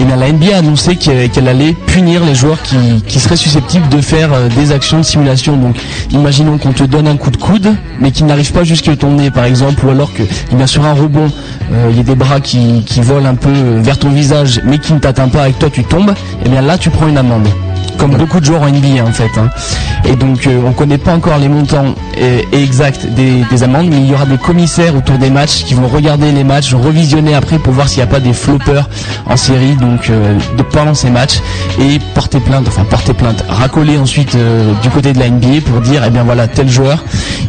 Et 0.01 0.05
bien 0.05 0.17
la 0.17 0.29
NBA 0.33 0.55
a 0.55 0.59
annoncé 0.59 0.97
qu'elle 0.97 1.49
allait 1.49 1.75
punir 1.87 2.25
les 2.25 2.35
joueurs 2.35 2.59
qui, 2.63 3.21
seraient 3.21 3.37
susceptibles 3.37 3.89
de 3.89 4.01
faire 4.01 4.33
euh, 4.33 4.49
des 4.57 4.73
actions 4.73 4.99
de 4.99 5.03
simulation. 5.03 5.57
Donc 5.57 5.77
imaginons 6.11 6.59
qu'on 6.59 6.73
te 6.73 6.85
donne 6.85 7.07
un 7.09 7.17
coup 7.17 7.31
de 7.31 7.37
coude, 7.37 7.75
mais 8.01 8.11
qu'il 8.11 8.27
n'arrive 8.27 8.53
pas 8.53 8.65
jusque 8.65 8.97
ton 8.99 9.13
nez 9.13 9.31
par 9.31 9.45
exemple, 9.45 9.85
ou 9.87 9.91
alors 9.91 10.13
que 10.13 10.23
eh 10.23 10.55
bien 10.55 10.67
sur 10.67 10.85
un 10.85 10.95
rebond, 10.95 11.31
il 11.91 11.97
y 11.97 12.01
a 12.01 12.03
des 12.03 12.15
bras 12.15 12.41
qui, 12.41 12.83
qui 12.85 13.01
volent 13.01 13.29
un 13.29 13.35
peu 13.35 13.51
vers 13.81 13.99
ton 13.99 14.11
visage, 14.11 14.61
mais 14.65 14.79
qui 14.79 14.93
ne 14.93 14.99
t'atteint 14.99 15.29
pas 15.29 15.49
et 15.49 15.53
que 15.53 15.59
toi 15.61 15.71
tu 15.73 15.85
tombes. 15.85 16.13
Et 16.45 16.49
bien 16.49 16.61
là 16.63 16.77
tu 16.79 16.91
prends 16.91 17.09
une 17.09 17.19
amende 17.19 17.49
comme 17.99 18.17
beaucoup 18.17 18.41
de 18.41 18.45
joueurs 18.45 18.63
en 18.63 18.69
NBA 18.71 19.03
en 19.05 19.13
fait. 19.13 19.31
hein. 19.39 19.49
Et 20.05 20.17
donc 20.17 20.47
euh, 20.47 20.61
on 20.67 20.73
connaît 20.73 20.99
pas 20.99 21.15
encore 21.15 21.39
les 21.39 21.49
montants 21.49 21.95
euh, 22.21 22.41
exacts 22.53 23.07
des, 23.07 23.45
des 23.51 23.63
amendes, 23.63 23.89
mais 23.91 23.97
il 23.99 24.07
y 24.11 24.15
aura 24.15 24.27
des 24.27 24.39
commissaires 24.39 24.95
autour 24.97 25.19
des 25.19 25.31
matchs 25.31 25.65
qui 25.65 25.75
vont 25.75 25.87
regarder 25.89 26.33
les 26.33 26.45
matchs, 26.45 26.75
revisionner 26.75 27.35
après 27.35 27.59
pour 27.59 27.73
voir 27.73 27.89
s'il 27.89 27.99
n'y 27.99 28.09
a 28.09 28.13
pas 28.13 28.21
des 28.21 28.33
floppers 28.33 28.89
en 29.27 29.37
série, 29.37 29.75
donc 29.77 30.11
euh, 30.11 30.37
de 30.57 30.63
pendant 30.63 30.95
ces 30.95 31.11
matchs 31.11 31.41
et 31.81 31.99
porter 32.15 32.41
plainte, 32.41 32.67
enfin 32.69 32.85
porter 32.85 33.15
plainte, 33.15 33.45
racoler 33.49 33.99
ensuite 33.99 34.35
euh, 34.35 34.73
du 34.83 34.89
côté 34.91 35.13
de 35.13 35.19
la 35.19 35.29
NBA 35.31 35.61
pour 35.65 35.81
dire 35.81 36.03
eh 36.07 36.11
bien 36.11 36.23
voilà 36.25 36.49
tel 36.49 36.69
joueur 36.69 37.05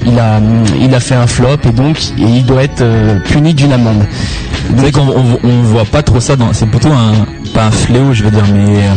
il 0.05 0.17
a 0.19 0.39
il 0.79 0.93
a 0.93 0.99
fait 0.99 1.15
un 1.15 1.27
flop 1.27 1.57
et 1.67 1.71
donc 1.71 1.97
il 2.17 2.45
doit 2.45 2.63
être 2.63 2.81
euh, 2.81 3.19
puni 3.19 3.53
d'une 3.53 3.71
amende. 3.73 4.05
C'est 4.69 4.81
vrai 4.81 4.91
qu'on 4.91 5.01
on, 5.07 5.39
on 5.43 5.61
voit 5.63 5.85
pas 5.85 6.01
trop 6.03 6.19
ça 6.21 6.35
dans. 6.35 6.53
C'est 6.53 6.65
plutôt 6.67 6.89
un 6.91 7.25
pas 7.53 7.65
un 7.65 7.71
fléau, 7.71 8.13
je 8.13 8.23
veux 8.23 8.31
dire, 8.31 8.45
mais 8.53 8.77
euh, 8.77 8.93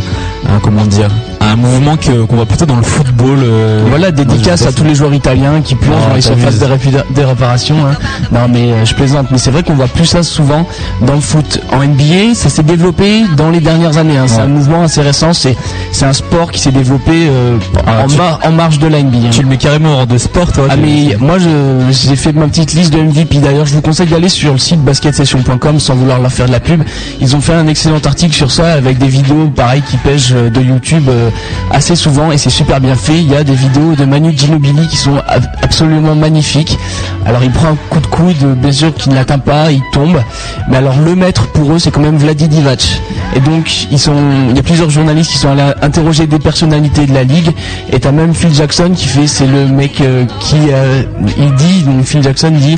un 0.49 0.59
comment 0.59 0.85
dire, 0.85 1.09
un 1.41 1.55
mouvement 1.55 1.97
que 1.97 2.23
qu'on 2.25 2.35
voit 2.35 2.45
plutôt 2.45 2.65
dans 2.65 2.75
le 2.75 2.83
football. 2.83 3.39
euh, 3.41 3.85
Voilà, 3.89 4.11
dédicace 4.11 4.65
à 4.65 4.71
tous 4.71 4.83
les 4.83 4.95
joueurs 4.95 5.13
italiens 5.13 5.61
qui 5.61 5.75
plongent 5.75 6.01
Ah, 6.05 6.09
dans 6.09 6.15
les 6.15 6.21
surfaces 6.21 6.59
des, 6.59 7.23
réparations. 7.25 7.75
hein. 7.85 7.95
Non, 8.31 8.47
mais 8.51 8.71
euh, 8.71 8.85
je 8.85 8.93
plaisante. 8.93 9.27
Mais 9.31 9.37
c'est 9.37 9.51
vrai 9.51 9.63
qu'on 9.63 9.73
voit 9.75 9.87
plus 9.87 10.05
ça 10.05 10.23
souvent 10.23 10.65
dans 11.01 11.15
le 11.15 11.21
foot. 11.21 11.61
En 11.73 11.83
NBA, 11.83 12.33
ça 12.35 12.49
s'est 12.49 12.63
développé 12.63 13.23
dans 13.35 13.49
les 13.49 13.59
dernières 13.59 13.97
années. 13.97 14.17
hein. 14.17 14.25
C'est 14.27 14.39
un 14.41 14.47
mouvement 14.47 14.83
assez 14.83 15.01
récent. 15.01 15.33
C'est 15.33 15.55
c'est 15.91 16.05
un 16.05 16.13
sport 16.13 16.51
qui 16.51 16.59
s'est 16.59 16.71
développé 16.71 17.27
euh, 17.29 17.57
Ah, 17.85 18.03
en, 18.03 18.07
tu- 18.07 18.17
mar- 18.17 18.39
en 18.43 18.51
marge 18.51 18.79
de 18.79 18.87
la 18.87 19.01
NBA. 19.01 19.17
hein. 19.27 19.29
Tu 19.31 19.41
le 19.41 19.47
mets 19.47 19.57
carrément 19.57 19.99
hors 19.99 20.07
de 20.07 20.17
sport, 20.17 20.51
toi. 20.51 20.65
Ah 20.69 20.75
mais 20.75 21.15
moi 21.19 21.37
je 21.39 21.47
j'ai 21.91 22.15
fait 22.15 22.33
ma 22.33 22.47
petite 22.47 22.73
liste 22.73 22.93
de 22.93 22.99
MVP 22.99 23.39
d'ailleurs 23.39 23.65
je 23.65 23.73
vous 23.73 23.81
conseille 23.81 24.07
d'aller 24.07 24.29
sur 24.29 24.51
le 24.53 24.59
site 24.59 24.81
basketsession.com 24.83 25.79
sans 25.79 25.95
vouloir 25.95 26.19
leur 26.19 26.31
faire 26.31 26.45
de 26.47 26.51
la 26.51 26.59
pub 26.59 26.83
ils 27.21 27.35
ont 27.35 27.41
fait 27.41 27.53
un 27.53 27.67
excellent 27.67 27.99
article 28.05 28.33
sur 28.35 28.51
ça 28.51 28.73
avec 28.73 28.97
des 28.97 29.07
vidéos 29.07 29.47
pareil 29.55 29.81
qui 29.81 29.97
pêchent 29.97 30.26
euh, 30.33 30.49
de 30.49 30.61
YouTube 30.61 31.05
euh, 31.09 31.29
assez 31.71 31.95
souvent 31.95 32.31
et 32.31 32.37
c'est 32.37 32.49
super 32.49 32.79
bien 32.79 32.95
fait. 32.95 33.17
Il 33.17 33.29
y 33.29 33.35
a 33.35 33.43
des 33.43 33.55
vidéos 33.55 33.95
de 33.95 34.05
Manu 34.05 34.33
Ginobili 34.37 34.87
qui 34.87 34.97
sont 34.97 35.17
ab- 35.27 35.45
absolument 35.61 36.15
magnifiques. 36.15 36.77
Alors 37.25 37.43
il 37.43 37.51
prend 37.51 37.69
un 37.69 37.77
coup 37.89 37.99
de 37.99 38.07
coude 38.07 38.55
bien 38.59 38.71
sûr 38.71 38.93
qu'il 38.93 39.11
ne 39.11 39.17
l'atteint 39.17 39.39
pas 39.39 39.71
il 39.71 39.81
tombe. 39.93 40.21
Mais 40.69 40.77
alors 40.77 40.95
le 41.03 41.15
maître 41.15 41.47
pour 41.47 41.71
eux 41.73 41.79
c'est 41.79 41.91
quand 41.91 42.01
même 42.01 42.17
Vladi 42.17 42.47
Divac. 42.47 43.01
Et 43.35 43.39
donc 43.39 43.87
ils 43.91 43.99
sont 43.99 44.15
il 44.49 44.55
y 44.55 44.59
a 44.59 44.63
plusieurs 44.63 44.89
journalistes 44.89 45.31
qui 45.31 45.37
sont 45.37 45.49
allés 45.49 45.71
interroger 45.81 46.27
des 46.27 46.39
personnalités 46.39 47.05
de 47.05 47.13
la 47.13 47.23
ligue. 47.23 47.51
Et 47.91 47.99
t'as 47.99 48.11
même 48.11 48.33
Phil 48.33 48.53
Jackson 48.53 48.91
qui 48.95 49.07
fait 49.07 49.27
c'est 49.27 49.47
le 49.47 49.67
mec 49.67 50.01
euh, 50.01 50.25
qui 50.39 50.55
euh, 50.71 51.03
il 51.37 51.53
dit 51.55 51.83
donc 51.83 52.03
Phil 52.05 52.23
Jackson 52.23 52.51
dit 52.51 52.77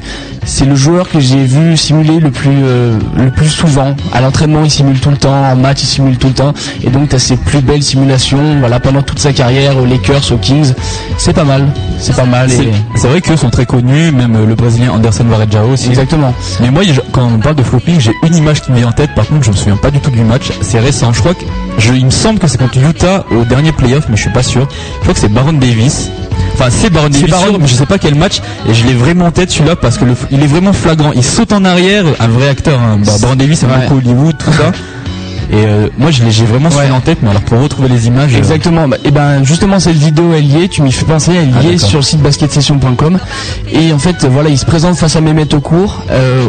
c'est 0.49 0.65
le 0.65 0.75
joueur 0.75 1.09
que 1.09 1.19
j'ai 1.19 1.45
vu 1.45 1.77
simuler 1.77 2.19
le 2.19 2.31
plus 2.31 2.49
euh, 2.63 2.97
le 3.15 3.31
plus 3.31 3.49
souvent. 3.49 3.95
À 4.13 4.21
l'entraînement, 4.21 4.63
il 4.63 4.71
simule 4.71 4.99
tout 4.99 5.11
le 5.11 5.17
temps, 5.17 5.43
en 5.43 5.55
match, 5.55 5.83
il 5.83 5.85
simule 5.85 6.17
tout 6.17 6.27
le 6.27 6.33
temps, 6.33 6.53
et 6.83 6.89
donc 6.89 7.09
tu 7.09 7.15
as 7.15 7.19
ses 7.19 7.37
plus 7.37 7.61
belles 7.61 7.83
simulations. 7.83 8.59
Voilà, 8.59 8.79
pendant 8.79 9.01
toute 9.01 9.19
sa 9.19 9.31
carrière 9.31 9.77
aux 9.77 9.85
Lakers, 9.85 10.31
aux 10.31 10.37
Kings, 10.37 10.73
c'est 11.17 11.33
pas 11.33 11.43
mal, 11.43 11.67
c'est 11.99 12.15
pas 12.15 12.25
mal. 12.25 12.49
C'est 12.49 12.63
Et... 12.65 12.73
c'est 12.95 13.07
vrai 13.07 13.21
qu'eux 13.21 13.37
sont 13.37 13.49
très 13.49 13.65
connus, 13.65 14.11
même 14.11 14.45
le 14.45 14.55
Brésilien 14.55 14.91
Anderson 14.91 15.25
Varejao 15.25 15.73
aussi. 15.73 15.89
Exactement. 15.89 16.33
Mais 16.61 16.71
moi, 16.71 16.83
quand 17.11 17.25
on 17.25 17.37
parle 17.39 17.55
de 17.55 17.63
flopping, 17.63 17.99
j'ai 17.99 18.13
une 18.23 18.35
image 18.35 18.61
qui 18.61 18.71
me 18.71 18.77
vient 18.77 18.89
en 18.89 18.91
tête. 18.91 19.13
Par 19.15 19.27
contre, 19.27 19.43
je 19.43 19.51
me 19.51 19.55
souviens 19.55 19.77
pas 19.77 19.91
du 19.91 19.99
tout 19.99 20.11
du 20.11 20.23
match. 20.23 20.51
C'est 20.61 20.79
récent. 20.79 21.13
Je 21.13 21.19
crois 21.19 21.33
que, 21.35 21.45
je, 21.77 21.93
il 21.93 22.05
me 22.05 22.09
semble 22.11 22.39
que 22.39 22.47
c'est 22.47 22.57
contre 22.57 22.77
Utah 22.77 23.25
au 23.31 23.45
dernier 23.45 23.71
playoff, 23.71 24.05
mais 24.09 24.17
je 24.17 24.23
suis 24.23 24.31
pas 24.31 24.43
sûr. 24.43 24.67
Je 24.97 25.01
crois 25.01 25.13
que 25.13 25.19
c'est 25.19 25.31
Baron 25.31 25.53
Davis. 25.53 26.09
Enfin, 26.59 26.71
c'est 26.71 26.89
Baron 26.89 27.07
Davis, 27.07 27.33
mais 27.57 27.67
je 27.67 27.73
sais 27.73 27.85
pas 27.85 27.97
quel 27.97 28.15
match. 28.15 28.41
Et 28.67 28.73
je 28.73 28.85
l'ai 28.85 28.93
vraiment 28.93 29.27
en 29.27 29.31
tête 29.31 29.49
celui-là 29.49 29.77
parce 29.77 29.97
que 29.97 30.03
le, 30.03 30.13
il 30.29 30.43
est 30.43 30.47
vraiment 30.47 30.73
flagrant. 30.73 31.13
Il 31.15 31.23
saute 31.23 31.53
en 31.53 31.63
arrière, 31.63 32.03
un 32.19 32.27
vrai 32.27 32.49
acteur. 32.49 32.77
Hein. 32.81 32.99
Bah, 33.05 33.13
Baron 33.21 33.35
Davis, 33.37 33.59
c'est 33.59 33.65
Ouais. 33.65 33.83
beaucoup 33.87 33.97
Hollywood, 33.99 34.35
tout 34.37 34.51
ça. 34.51 34.71
Et 35.51 35.65
euh, 35.65 35.87
moi, 35.97 36.11
je 36.11 36.21
j'ai 36.29 36.45
vraiment 36.45 36.69
celui-là 36.69 36.93
en 36.93 36.99
tête. 36.99 37.19
Mais 37.23 37.29
alors, 37.29 37.41
pour 37.41 37.59
retrouver 37.61 37.89
les 37.89 38.07
images, 38.07 38.33
euh, 38.33 38.37
Exactement. 38.37 38.87
Bah, 38.87 38.97
et 39.03 39.11
ben 39.11 39.43
justement 39.43 39.79
cette 39.79 39.95
vidéo 39.97 40.31
elle 40.35 40.45
y 40.45 40.63
est. 40.63 40.67
Tu 40.67 40.81
m'y 40.81 40.91
fais 40.91 41.05
penser. 41.05 41.31
Elle 41.33 41.49
Ah, 41.57 41.63
y 41.63 41.67
est 41.67 41.71
d'accord. 41.73 41.89
sur 41.89 41.99
le 41.99 42.03
site 42.03 42.21
basketsession.com. 42.21 43.17
Et 43.71 43.91
en 43.93 43.97
fait 43.99 44.25
voilà, 44.25 44.49
il 44.49 44.57
se 44.57 44.65
présente 44.65 44.95
face 44.95 45.15
à 45.15 45.21
Mehmet 45.21 45.53
au 45.53 45.59
cours. 45.59 46.03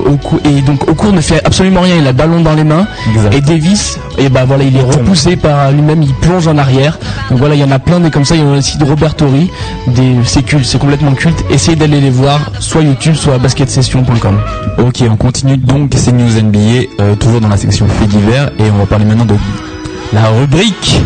au 0.07 0.17
cou- 0.17 0.41
et 0.45 0.61
donc 0.63 0.89
au 0.89 0.95
cours 0.95 1.13
ne 1.13 1.21
fait 1.21 1.41
absolument 1.45 1.81
rien. 1.81 1.97
Il 1.97 2.05
a 2.07 2.13
le 2.13 2.17
ballon 2.17 2.41
dans 2.41 2.55
les 2.55 2.65
mains. 2.65 2.87
Exact. 3.15 3.35
Et 3.35 3.41
Davis, 3.41 3.99
et 4.19 4.29
ben 4.29 4.45
voilà, 4.45 4.65
il 4.65 4.77
est 4.77 4.83
repoussé 4.83 5.37
par 5.37 5.71
lui-même. 5.73 6.03
Il 6.03 6.13
plonge 6.15 6.47
en 6.47 6.59
arrière. 6.59 6.99
Donc 7.31 7.39
voilà, 7.39 7.55
il 7.55 7.61
y 7.61 7.65
en 7.65 7.71
a 7.71 7.79
plein 7.79 8.01
des 8.01 8.11
comme 8.11 8.25
ça. 8.25 8.35
Il 8.37 8.43
y 8.43 8.45
en 8.45 8.55
a 8.55 8.59
aussi 8.59 8.77
de 8.79 8.85
Robert 8.85 9.15
Torrey. 9.15 9.47
Des 9.87 10.17
c'est 10.25 10.43
culte, 10.43 10.67
c'est 10.67 10.79
complètement 10.79 11.13
culte. 11.13 11.43
Essayez 11.51 11.77
d'aller 11.77 12.01
les 12.01 12.11
voir, 12.11 12.39
soit 12.61 12.83
YouTube, 12.83 13.15
soit 13.15 13.39
basketsession.com. 13.39 14.39
Ok, 14.79 15.03
on 15.11 15.17
continue 15.17 15.57
donc 15.57 15.93
ces 15.97 16.13
news 16.13 16.31
NBA, 16.43 16.59
euh, 17.01 17.15
toujours 17.15 17.41
dans 17.41 17.49
la 17.49 17.57
section 17.57 17.87
faits 17.87 18.09
divers, 18.09 18.51
et 18.59 18.65
on 18.75 18.79
va 18.79 18.87
parler 18.91 19.05
maintenant 19.05 19.25
de 19.25 19.70
la 20.13 20.29
rubrique 20.29 21.01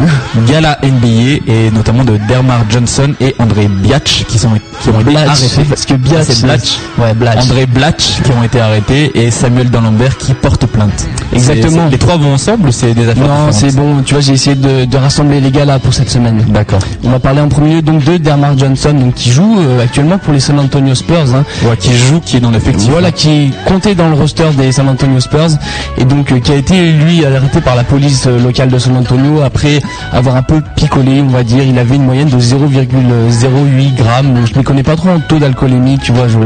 Gala 0.48 0.78
NBA, 0.82 1.42
et 1.52 1.70
notamment 1.72 2.04
de 2.04 2.18
Dermar 2.28 2.64
Johnson 2.70 3.12
et 3.20 3.34
André 3.38 3.68
Biatch, 3.68 4.24
qui, 4.24 4.38
sont, 4.38 4.50
qui 4.82 4.88
ont 4.90 5.00
été 5.00 5.16
arrêtés. 5.16 5.64
parce 5.68 5.84
que 5.84 5.94
Biatch, 5.94 6.24
c'est 6.28 6.42
Blatch. 6.42 6.78
Ouais, 6.98 7.14
Blatch. 7.14 7.44
André 7.44 7.66
Blatch 7.66 8.22
qui 8.22 8.30
ont 8.32 8.42
été 8.42 8.60
arrêtés, 8.60 9.10
et 9.14 9.30
Samuel 9.30 9.70
D'Alembert 9.70 10.16
qui 10.16 10.32
porte 10.34 10.66
plainte. 10.66 11.06
Exactement. 11.32 11.88
Les 11.90 11.98
trois 11.98 12.16
vont 12.16 12.34
ensemble 12.34 12.68
ou 12.68 12.72
c'est 12.72 12.94
des 12.94 13.08
affaires 13.08 13.26
Non, 13.26 13.52
c'est 13.52 13.74
bon. 13.74 14.02
Tu 14.04 14.14
vois, 14.14 14.22
j'ai 14.22 14.32
essayé 14.32 14.56
de, 14.56 14.84
de 14.84 14.96
rassembler 14.96 15.40
les 15.40 15.50
gars 15.50 15.64
là 15.64 15.78
pour 15.78 15.92
cette 15.92 16.10
semaine. 16.10 16.44
D'accord. 16.48 16.80
On 17.02 17.10
va 17.10 17.18
parler 17.18 17.40
en 17.40 17.48
premier 17.48 17.74
lieu 17.76 17.82
donc 17.82 18.04
de 18.04 18.16
Dermar 18.16 18.56
Johnson, 18.56 18.92
donc 18.94 19.14
qui 19.14 19.30
joue 19.30 19.58
euh, 19.60 19.82
actuellement 19.82 20.18
pour 20.18 20.32
les 20.32 20.40
San 20.40 20.58
Antonio 20.58 20.94
Spurs. 20.94 21.34
Hein. 21.34 21.44
Ouais, 21.64 21.76
qui 21.76 21.94
joue, 21.96 22.20
qui 22.20 22.36
est 22.36 22.40
dans 22.40 22.50
l'effectif. 22.50 22.88
Voilà, 22.90 23.12
qui 23.12 23.28
est 23.30 23.50
compté 23.66 23.94
dans 23.94 24.08
le 24.08 24.14
roster 24.14 24.48
des 24.56 24.72
San 24.72 24.88
Antonio 24.88 25.20
Spurs 25.20 25.50
et 25.98 26.04
donc 26.04 26.32
euh, 26.32 26.40
qui 26.40 26.52
a 26.52 26.56
été 26.56 26.92
lui 26.92 27.24
arrêté 27.24 27.60
par 27.60 27.76
la 27.76 27.84
police 27.84 28.26
euh, 28.26 28.38
locale 28.38 28.68
de 28.68 28.78
San 28.78 28.93
Antonio 28.96 29.42
après 29.42 29.80
avoir 30.12 30.36
un 30.36 30.42
peu 30.42 30.60
picolé, 30.76 31.20
on 31.22 31.28
va 31.30 31.42
dire. 31.42 31.62
Il 31.64 31.78
avait 31.78 31.96
une 31.96 32.04
moyenne 32.04 32.28
de 32.28 32.38
0,08 32.38 33.94
grammes. 33.96 34.44
Je 34.52 34.58
ne 34.58 34.62
connais 34.64 34.82
pas 34.82 34.96
trop 34.96 35.10
en 35.10 35.20
taux 35.20 35.38
d'alcoolémie, 35.38 35.98
tu 35.98 36.12
vois. 36.12 36.28
Je 36.28 36.38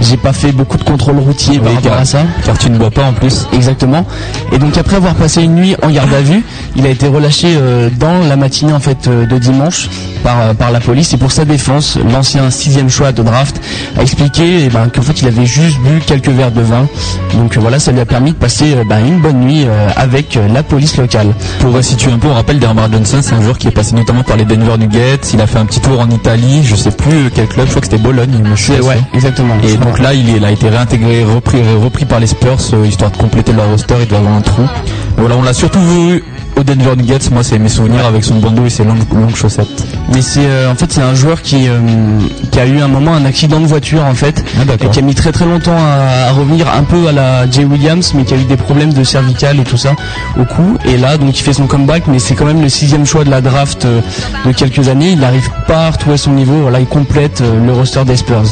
j'ai 0.00 0.16
pas 0.16 0.32
fait 0.32 0.52
beaucoup 0.52 0.76
de 0.76 0.84
contrôles 0.84 1.18
routiers 1.18 1.58
par 1.58 1.68
Oui, 1.68 1.74
rapport 1.76 1.90
car- 1.92 2.00
à 2.00 2.04
ça. 2.04 2.18
Car 2.44 2.58
tu 2.58 2.70
ne 2.70 2.78
bois 2.78 2.90
pas 2.90 3.04
en 3.04 3.12
plus. 3.12 3.46
Exactement. 3.52 4.04
Et 4.52 4.58
donc 4.58 4.76
après 4.76 4.96
avoir 4.96 5.14
passé 5.14 5.42
une 5.42 5.54
nuit 5.54 5.74
en 5.82 5.90
garde 5.90 6.12
à 6.12 6.20
vue, 6.20 6.42
il 6.76 6.86
a 6.86 6.90
été 6.90 7.06
relâché 7.08 7.48
euh, 7.56 7.88
dans 7.98 8.18
la 8.28 8.36
matinée 8.36 8.72
en 8.72 8.80
fait 8.80 9.08
euh, 9.08 9.26
de 9.26 9.38
dimanche 9.38 9.88
par 10.22 10.40
euh, 10.40 10.54
par 10.54 10.70
la 10.70 10.80
police. 10.80 11.12
Et 11.14 11.16
pour 11.16 11.32
sa 11.32 11.44
défense, 11.44 11.98
l'ancien 12.12 12.50
sixième 12.50 12.88
choix 12.90 13.12
de 13.12 13.22
draft 13.22 13.60
a 13.98 14.02
expliqué 14.02 14.64
eh 14.66 14.68
ben, 14.68 14.88
qu'en 14.94 15.02
fait 15.02 15.20
il 15.22 15.28
avait 15.28 15.46
juste 15.46 15.78
bu 15.80 16.00
quelques 16.06 16.28
verres 16.28 16.52
de 16.52 16.60
vin. 16.62 16.86
Donc 17.34 17.56
voilà, 17.58 17.78
ça 17.78 17.92
lui 17.92 18.00
a 18.00 18.06
permis 18.06 18.30
de 18.32 18.36
passer 18.36 18.74
euh, 18.74 18.84
ben, 18.88 18.98
une 19.06 19.20
bonne 19.20 19.40
nuit 19.40 19.66
avec 19.96 20.38
la 20.52 20.62
police 20.62 20.96
locale. 20.96 21.28
Pour 21.60 21.70
resituer 21.86 22.10
un 22.10 22.18
peu, 22.18 22.26
on 22.26 22.34
rappelle 22.34 22.58
Dermar 22.58 22.90
Johnson, 22.90 23.18
c'est 23.22 23.34
un 23.34 23.42
joueur 23.42 23.58
qui 23.58 23.68
est 23.68 23.70
passé 23.70 23.94
notamment 23.94 24.24
par 24.24 24.36
les 24.36 24.44
Denver 24.44 24.76
Nuggets. 24.76 25.20
Il 25.34 25.40
a 25.40 25.46
fait 25.46 25.58
un 25.58 25.66
petit 25.66 25.78
tour 25.80 26.00
en 26.00 26.10
Italie, 26.10 26.64
je 26.64 26.74
sais 26.74 26.90
plus 26.90 27.30
quel 27.32 27.46
club, 27.46 27.66
je 27.66 27.70
crois 27.70 27.80
que 27.80 27.86
c'était 27.86 28.02
Bologne. 28.02 28.32
il 28.34 28.42
me- 28.42 28.56
suis 28.56 28.72
exactement. 29.14 29.54
Et 29.62 29.76
donc 29.76 30.00
là, 30.00 30.12
il, 30.12 30.44
a 30.44 30.50
été 30.50 30.68
réintégré, 30.68 31.22
repris, 31.22 31.58
repris 31.80 32.04
par 32.04 32.18
les 32.18 32.26
Spurs, 32.26 32.58
euh, 32.72 32.86
histoire 32.86 33.12
de 33.12 33.16
compléter 33.16 33.52
leur 33.52 33.68
roster. 33.68 33.94
Il 34.00 34.08
doit 34.08 34.18
avoir 34.18 34.34
un 34.34 34.40
trou. 34.40 34.62
Voilà, 35.16 35.36
on 35.36 35.42
l'a 35.42 35.52
surtout 35.52 35.78
vu 35.80 36.24
au 36.58 36.62
Denver 36.62 36.96
Nuggets. 36.96 37.30
Moi, 37.32 37.42
c'est 37.42 37.58
mes 37.58 37.68
souvenirs 37.68 38.06
avec 38.06 38.24
son 38.24 38.36
bandeau 38.36 38.64
et 38.66 38.70
ses 38.70 38.84
longues, 38.84 38.98
longues 39.12 39.34
chaussettes. 39.36 39.84
Mais 40.12 40.22
c'est 40.22 40.46
euh, 40.46 40.70
en 40.70 40.74
fait 40.74 40.90
c'est 40.92 41.02
un 41.02 41.14
joueur 41.14 41.42
qui 41.42 41.68
euh, 41.68 41.78
qui 42.50 42.60
a 42.60 42.66
eu 42.66 42.80
un 42.80 42.88
moment 42.88 43.14
un 43.14 43.24
accident 43.24 43.60
de 43.60 43.66
voiture 43.66 44.04
en 44.04 44.14
fait 44.14 44.44
Ah, 44.58 44.72
et 44.80 44.88
qui 44.88 44.98
a 44.98 45.02
mis 45.02 45.14
très 45.14 45.32
très 45.32 45.44
longtemps 45.44 45.76
à, 45.76 46.28
à 46.28 46.32
revenir 46.32 46.66
un 46.70 46.84
peu 46.84 47.08
à 47.08 47.12
la 47.12 47.50
Jay 47.50 47.64
Williams 47.64 48.12
mais 48.14 48.24
qui 48.24 48.34
a 48.34 48.36
eu 48.36 48.44
des 48.44 48.56
problèmes 48.56 48.92
de 48.92 49.02
cervical 49.02 49.58
et 49.58 49.64
tout 49.64 49.76
ça 49.76 49.94
au 50.38 50.44
cou 50.44 50.78
et 50.84 50.96
là 50.96 51.18
donc 51.18 51.38
il 51.38 51.42
fait 51.42 51.52
son 51.52 51.66
comeback 51.66 52.04
mais 52.06 52.20
c'est 52.20 52.34
quand 52.34 52.44
même 52.46 52.62
le 52.62 52.68
sixième 52.68 53.04
choix 53.04 53.24
de 53.24 53.30
la 53.30 53.40
draft 53.40 53.84
euh, 53.84 54.00
de 54.46 54.52
quelques 54.52 54.88
années 54.88 55.10
il 55.10 55.18
n'arrive 55.18 55.50
pas 55.66 55.86
à 55.86 55.90
retrouver 55.90 56.16
son 56.18 56.32
niveau 56.32 56.54
voilà 56.62 56.78
il 56.78 56.86
complète 56.86 57.42
le 57.66 57.72
roster 57.72 58.04
des 58.04 58.16
Spurs 58.16 58.44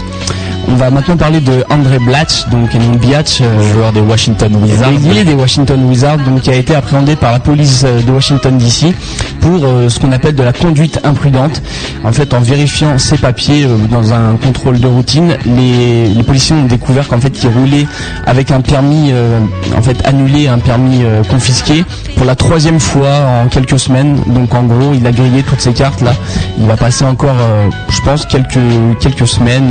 on 0.66 0.76
va 0.76 0.90
maintenant 0.90 1.16
parler 1.16 1.40
de 1.40 1.62
André 1.70 1.98
Blatch 1.98 2.48
donc 2.48 2.74
non 2.74 2.96
Biatch 2.96 3.42
Joueur 3.72 3.92
des 3.92 4.00
Washington 4.00 4.56
Wizards. 4.56 5.24
des 5.24 5.34
Washington 5.34 5.84
Wizards, 5.84 6.18
donc 6.18 6.40
qui 6.40 6.50
a 6.50 6.54
été 6.54 6.74
appréhendé 6.74 7.16
par 7.16 7.32
la 7.32 7.38
police 7.38 7.84
de 8.02 8.10
Washington 8.12 8.56
DC 8.58 8.94
pour 9.40 9.64
euh, 9.64 9.88
ce 9.88 9.98
qu'on 10.00 10.12
appelle 10.12 10.34
de 10.34 10.42
la 10.42 10.52
conduite 10.52 11.00
imprudente. 11.04 11.62
En 12.04 12.12
fait, 12.12 12.32
en 12.34 12.40
vérifiant 12.40 12.98
ses 12.98 13.16
papiers 13.18 13.64
euh, 13.64 13.76
dans 13.90 14.12
un 14.12 14.36
contrôle 14.42 14.80
de 14.80 14.86
routine, 14.86 15.36
les, 15.46 16.22
policiers 16.24 16.56
ont 16.56 16.64
découvert 16.64 17.06
qu'en 17.08 17.20
fait, 17.20 17.42
il 17.42 17.48
roulait 17.50 17.86
avec 18.26 18.50
un 18.50 18.60
permis, 18.62 19.10
euh, 19.12 19.38
en 19.76 19.82
fait, 19.82 19.96
annulé, 20.06 20.48
un 20.48 20.58
permis 20.58 21.04
euh, 21.04 21.22
confisqué 21.24 21.84
pour 22.16 22.24
la 22.24 22.34
troisième 22.34 22.80
fois 22.80 23.42
en 23.44 23.48
quelques 23.48 23.78
semaines. 23.78 24.18
Donc, 24.26 24.54
en 24.54 24.62
gros, 24.64 24.92
il 24.94 25.06
a 25.06 25.12
grillé 25.12 25.42
toutes 25.42 25.60
ces 25.60 25.72
cartes 25.72 26.00
là. 26.00 26.12
Il 26.58 26.66
va 26.66 26.76
passer 26.76 27.04
encore, 27.04 27.36
euh, 27.40 27.68
je 27.90 28.00
pense, 28.00 28.24
quelques 28.26 28.58
quelques 29.00 29.26
semaines 29.26 29.70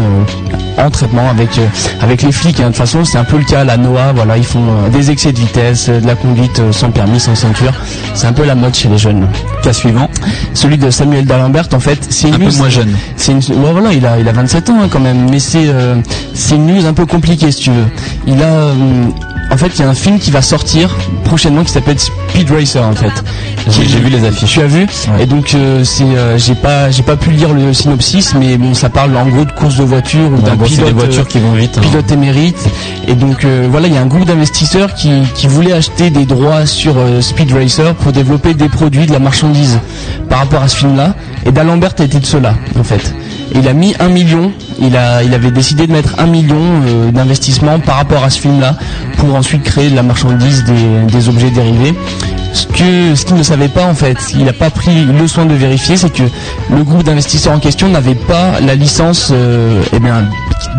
euh, 0.77 0.83
en 0.85 0.89
traitement 0.89 1.29
avec 1.29 1.57
euh, 1.57 1.65
avec 2.01 2.21
les 2.21 2.31
flics. 2.31 2.59
hein. 2.59 2.63
De 2.63 2.67
toute 2.69 2.77
façon, 2.77 3.03
c'est 3.05 3.17
un 3.17 3.23
peu 3.23 3.37
le 3.37 3.43
cas 3.45 3.61
à 3.61 3.63
la 3.63 3.77
NOAA. 3.77 4.13
Voilà, 4.13 4.37
ils 4.37 4.43
font 4.45 4.63
euh, 4.63 4.89
des 4.89 5.09
excès 5.11 5.31
de 5.31 5.39
vitesse, 5.39 5.87
euh, 5.89 5.99
de 5.99 6.07
la 6.07 6.15
conduite 6.15 6.59
euh, 6.59 6.71
sans 6.71 6.91
permis, 6.91 7.19
sans 7.19 7.35
ceinture. 7.35 7.73
C'est 8.13 8.27
un 8.27 8.33
peu 8.33 8.45
la 8.45 8.55
mode 8.55 8.73
chez 8.75 8.89
les 8.89 8.97
jeunes. 8.97 9.27
Cas 9.63 9.73
suivant, 9.73 10.09
Celui 10.53 10.77
de 10.77 10.89
Samuel 10.89 11.25
D'Alembert, 11.25 11.67
en 11.73 11.79
fait, 11.79 11.99
c'est 12.09 12.27
une 12.27 12.35
un 12.35 12.37
peu 12.37 12.45
news- 12.45 12.57
moins 12.57 12.69
jeune. 12.69 12.95
c'est 13.15 13.31
une, 13.31 13.37
ouais, 13.39 13.71
voilà, 13.71 13.93
il 13.93 14.05
a, 14.05 14.19
il 14.19 14.27
a 14.27 14.31
27 14.31 14.69
ans 14.69 14.77
hein, 14.83 14.87
quand 14.91 14.99
même, 14.99 15.29
mais 15.29 15.39
c'est, 15.39 15.67
euh, 15.67 15.95
c'est 16.33 16.55
une 16.55 16.67
news 16.67 16.85
un 16.85 16.93
peu 16.93 17.05
compliquée 17.05 17.51
si 17.51 17.61
tu 17.63 17.69
veux. 17.71 17.85
Il 18.27 18.41
a, 18.41 18.45
euh, 18.45 18.73
en 19.51 19.57
fait, 19.57 19.71
il 19.75 19.81
y 19.81 19.83
a 19.83 19.89
un 19.89 19.93
film 19.93 20.19
qui 20.19 20.31
va 20.31 20.41
sortir 20.41 20.95
prochainement 21.25 21.63
qui 21.63 21.71
s'appelle 21.71 21.99
Speed 21.99 22.49
Racer 22.51 22.83
en 22.83 22.93
fait. 22.93 23.11
J'ai 23.69 23.85
j'ai 23.87 23.99
vu 23.99 24.09
les 24.09 24.25
affiches. 24.25 24.51
Tu 24.53 24.61
as 24.61 24.65
vu 24.67 24.81
Ouais. 24.81 25.23
Et 25.23 25.25
donc 25.25 25.53
euh, 25.53 25.83
c'est, 25.83 26.03
euh, 26.03 26.37
j'ai 26.37 26.55
pas, 26.55 26.89
j'ai 26.91 27.03
pas 27.03 27.15
pu 27.15 27.29
lire 27.31 27.53
le 27.53 27.73
synopsis, 27.73 28.33
mais 28.35 28.57
bon, 28.57 28.73
ça 28.73 28.89
parle 28.89 29.15
en 29.15 29.25
gros 29.27 29.45
de 29.45 29.51
course 29.51 29.77
de 29.77 29.83
voiture 29.83 30.29
ou 30.31 30.35
En 30.37 30.39
d'un 30.39 30.57
pilote. 30.57 30.87
des 30.87 30.91
voitures 30.93 31.21
euh, 31.23 31.25
qui 31.25 31.39
vont 31.39 31.53
vite. 31.53 31.77
hein. 31.77 31.81
pilote 31.81 32.11
émérite 32.11 32.57
et 33.07 33.15
donc 33.15 33.43
euh, 33.45 33.67
voilà 33.69 33.87
il 33.87 33.93
y 33.93 33.97
a 33.97 34.01
un 34.01 34.05
groupe 34.07 34.25
d'investisseurs 34.25 34.93
qui, 34.95 35.11
qui 35.35 35.47
voulaient 35.47 35.73
acheter 35.73 36.09
des 36.09 36.25
droits 36.25 36.65
sur 36.65 36.97
euh, 36.97 37.21
Speed 37.21 37.51
Racer 37.53 37.93
pour 38.03 38.11
développer 38.11 38.53
des 38.53 38.67
produits 38.69 39.05
de 39.05 39.13
la 39.13 39.19
marchandise 39.19 39.79
par 40.29 40.39
rapport 40.39 40.61
à 40.61 40.67
ce 40.67 40.75
film 40.77 40.97
là 40.97 41.15
et 41.45 41.51
D'Alembert 41.51 41.93
été 41.99 42.19
de 42.19 42.25
cela 42.25 42.53
en 42.77 42.83
fait. 42.83 43.13
Il 43.55 43.67
a 43.67 43.73
mis 43.73 43.95
un 43.99 44.09
million. 44.09 44.51
Il 44.79 44.95
a 44.97 45.23
il 45.23 45.33
avait 45.33 45.51
décidé 45.51 45.87
de 45.87 45.91
mettre 45.91 46.15
un 46.19 46.25
million 46.25 46.57
euh, 46.85 47.11
d'investissement 47.11 47.79
par 47.79 47.95
rapport 47.95 48.23
à 48.23 48.29
ce 48.29 48.39
film 48.39 48.59
là 48.59 48.75
pour 49.17 49.33
ensuite 49.35 49.63
créer 49.63 49.89
de 49.89 49.95
la 49.95 50.03
marchandise 50.03 50.63
des, 50.65 51.29
objets 51.29 51.49
dérivés. 51.49 51.93
Ce 52.53 52.67
qu'il 52.67 53.35
ne 53.37 53.43
savait 53.43 53.67
pas 53.67 53.85
en 53.85 53.93
fait, 53.95 54.17
il 54.35 54.45
n'a 54.45 54.53
pas 54.53 54.69
pris 54.69 55.05
le 55.05 55.27
soin 55.27 55.45
de 55.45 55.53
vérifier, 55.53 55.97
c'est 55.97 56.11
que 56.11 56.23
le 56.69 56.83
groupe 56.83 57.03
d'investisseurs 57.03 57.53
en 57.53 57.59
question 57.59 57.87
n'avait 57.89 58.15
pas 58.15 58.59
la 58.59 58.75
licence 58.75 59.29
euh, 59.31 59.81
eh 59.93 59.99
bien, 59.99 60.25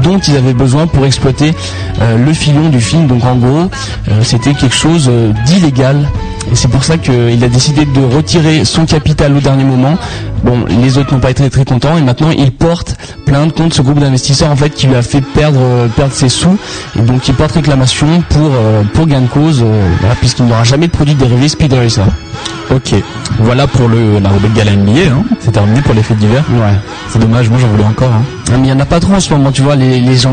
dont 0.02 0.18
ils 0.18 0.36
avaient 0.36 0.54
besoin 0.54 0.86
pour 0.86 1.06
exploiter 1.06 1.52
euh, 2.00 2.18
le 2.18 2.32
filon 2.32 2.68
du 2.68 2.80
film. 2.80 3.06
Donc 3.06 3.24
en 3.24 3.36
gros, 3.36 3.70
euh, 4.08 4.22
c'était 4.22 4.54
quelque 4.54 4.74
chose 4.74 5.06
euh, 5.08 5.32
d'illégal. 5.46 6.08
Et 6.52 6.56
c'est 6.56 6.68
pour 6.68 6.84
ça 6.84 6.98
qu'il 6.98 7.42
a 7.42 7.48
décidé 7.48 7.86
de 7.86 8.00
retirer 8.14 8.64
son 8.64 8.84
capital 8.84 9.34
au 9.34 9.40
dernier 9.40 9.64
moment. 9.64 9.96
Bon, 10.44 10.66
les 10.68 10.98
autres 10.98 11.14
n'ont 11.14 11.20
pas 11.20 11.30
été 11.30 11.48
très 11.48 11.64
contents 11.64 11.96
et 11.96 12.02
maintenant 12.02 12.30
il 12.30 12.52
porte 12.52 12.96
plainte 13.24 13.54
contre 13.56 13.74
ce 13.76 13.80
groupe 13.80 13.98
d'investisseurs 13.98 14.50
en 14.50 14.56
fait 14.56 14.68
qui 14.68 14.86
lui 14.86 14.94
a 14.94 15.00
fait 15.00 15.22
perdre 15.22 15.88
perdre 15.96 16.12
ses 16.12 16.28
sous 16.28 16.58
et 16.98 17.00
donc 17.00 17.26
il 17.26 17.34
porte 17.34 17.52
réclamation 17.52 18.22
pour 18.28 18.50
pour 18.92 19.06
gain 19.06 19.22
de 19.22 19.26
cause 19.26 19.64
puisqu'il 20.20 20.44
n'aura 20.44 20.64
jamais 20.64 20.88
de 20.88 20.92
produit 20.92 21.14
dérivé 21.14 21.48
Speed. 21.48 21.72
Ok. 22.74 22.94
Voilà 23.40 23.66
pour 23.66 23.88
le, 23.88 24.18
la 24.18 24.28
rubrique 24.30 24.54
Gala 24.54 24.72
NBA. 24.72 25.00
Hein. 25.12 25.22
C'est 25.40 25.52
terminé 25.52 25.80
pour 25.82 25.94
les 25.94 26.02
fêtes 26.02 26.18
d'hiver. 26.18 26.42
Ouais. 26.50 26.72
C'est 27.10 27.18
dommage, 27.18 27.48
moi 27.48 27.58
j'en 27.60 27.68
voulais 27.68 27.84
encore. 27.84 28.10
Hein. 28.12 28.22
Ah, 28.48 28.56
Mais 28.60 28.68
il 28.68 28.70
y 28.70 28.72
en 28.72 28.80
a 28.80 28.84
pas 28.86 29.00
trop 29.00 29.14
en 29.14 29.20
ce 29.20 29.30
moment, 29.32 29.52
tu 29.52 29.62
vois, 29.62 29.76
les, 29.76 30.00
les 30.00 30.16
gens, 30.16 30.32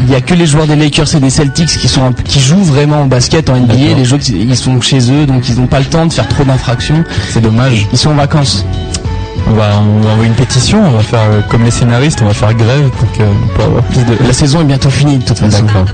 il 0.00 0.10
y 0.10 0.14
a 0.14 0.20
que 0.20 0.34
les 0.34 0.46
joueurs 0.46 0.66
des 0.66 0.76
Lakers 0.76 1.14
et 1.14 1.20
des 1.20 1.30
Celtics 1.30 1.68
qui 1.78 1.88
sont 1.88 2.12
qui 2.24 2.40
jouent 2.40 2.64
vraiment 2.64 3.02
au 3.02 3.06
basket 3.06 3.48
en 3.50 3.56
NBA, 3.56 3.94
les 3.96 4.04
joueurs 4.04 4.20
ils 4.28 4.56
sont 4.56 4.80
chez 4.80 5.10
eux 5.10 5.26
donc 5.26 5.48
ils 5.48 5.58
n'ont 5.58 5.66
pas 5.66 5.78
le 5.78 5.86
temps 5.86 6.06
de 6.06 6.12
faire 6.12 6.28
trop 6.28 6.44
d'infractions, 6.44 7.04
C'est 7.30 7.40
dommage. 7.40 7.86
ils 7.92 7.98
sont 7.98 8.10
en 8.10 8.14
vacances. 8.14 8.64
On 9.46 9.52
va, 9.52 9.70
on 9.78 10.00
va 10.00 10.10
envoyer 10.12 10.28
une 10.30 10.34
pétition, 10.36 10.82
on 10.86 10.90
va 10.92 11.02
faire 11.02 11.20
euh, 11.30 11.40
comme 11.50 11.64
les 11.64 11.70
scénaristes, 11.70 12.20
on 12.22 12.26
va 12.26 12.32
faire 12.34 12.54
grève 12.54 12.88
pour, 12.90 13.12
que, 13.12 13.22
pour 13.54 13.64
avoir 13.64 13.82
plus 13.84 14.02
de... 14.04 14.16
La 14.26 14.32
saison 14.32 14.62
est 14.62 14.64
bientôt 14.64 14.88
finie 14.88 15.18
de 15.18 15.24
toute 15.24 15.38
façon. 15.38 15.64
D'accord. 15.64 15.84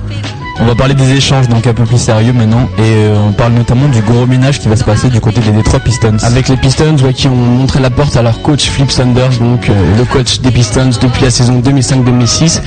On 0.62 0.66
va 0.66 0.74
parler 0.74 0.92
des 0.92 1.12
échanges 1.12 1.48
donc 1.48 1.66
un 1.66 1.72
peu 1.72 1.84
plus 1.84 1.96
sérieux 1.96 2.34
maintenant 2.34 2.68
et 2.76 2.82
euh, 2.82 3.16
on 3.28 3.32
parle 3.32 3.54
notamment 3.54 3.88
du 3.88 4.02
gros 4.02 4.26
ménage 4.26 4.60
qui 4.60 4.68
va 4.68 4.76
se 4.76 4.84
passer 4.84 5.08
du 5.08 5.18
côté 5.18 5.40
des 5.40 5.52
Detroit 5.52 5.80
Pistons. 5.80 6.18
Avec 6.22 6.48
les 6.48 6.56
Pistons 6.58 6.96
qui 7.14 7.28
ont 7.28 7.34
montré 7.34 7.80
la 7.80 7.88
porte 7.88 8.14
à 8.16 8.20
leur 8.22 8.42
coach 8.42 8.68
Flip 8.68 8.90
Sanders, 8.90 9.38
donc 9.40 9.70
euh, 9.70 9.96
le 9.96 10.04
coach 10.04 10.40
des 10.40 10.50
Pistons 10.50 10.90
depuis 11.00 11.22
la 11.24 11.30
saison 11.30 11.60
2005-2006. 11.60 12.60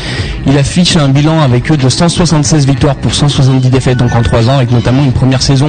Il 0.47 0.57
affiche 0.57 0.97
un 0.97 1.07
bilan 1.09 1.39
avec 1.41 1.71
eux 1.71 1.77
de 1.77 1.87
176 1.87 2.65
victoires 2.65 2.95
pour 2.95 3.13
170 3.13 3.69
défaites 3.69 3.97
donc 3.97 4.15
en 4.15 4.23
3 4.23 4.49
ans 4.49 4.55
avec 4.57 4.71
notamment 4.71 5.03
une 5.03 5.13
première 5.13 5.43
saison 5.43 5.67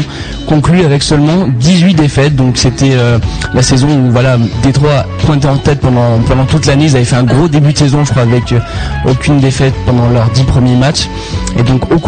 conclue 0.48 0.82
avec 0.82 1.02
seulement 1.02 1.46
18 1.60 1.92
défaites. 1.92 2.34
Donc 2.34 2.56
c'était 2.56 2.94
euh, 2.94 3.18
la 3.52 3.62
saison 3.62 3.88
où 3.88 4.10
voilà 4.10 4.38
Detroit 4.64 5.04
pointait 5.26 5.48
en 5.48 5.58
tête 5.58 5.80
pendant, 5.80 6.46
toute 6.46 6.64
l'année. 6.64 6.86
Ils 6.86 6.96
avaient 6.96 7.04
fait 7.04 7.16
un 7.16 7.24
gros 7.24 7.48
début 7.48 7.74
de 7.74 7.78
saison 7.78 8.02
je 8.02 8.12
crois 8.12 8.22
avec 8.22 8.54
aucune 9.06 9.40
défaite 9.40 9.74
pendant 9.84 10.08
leurs 10.08 10.30
10 10.30 10.44
premiers 10.44 10.76
matchs. 10.76 11.10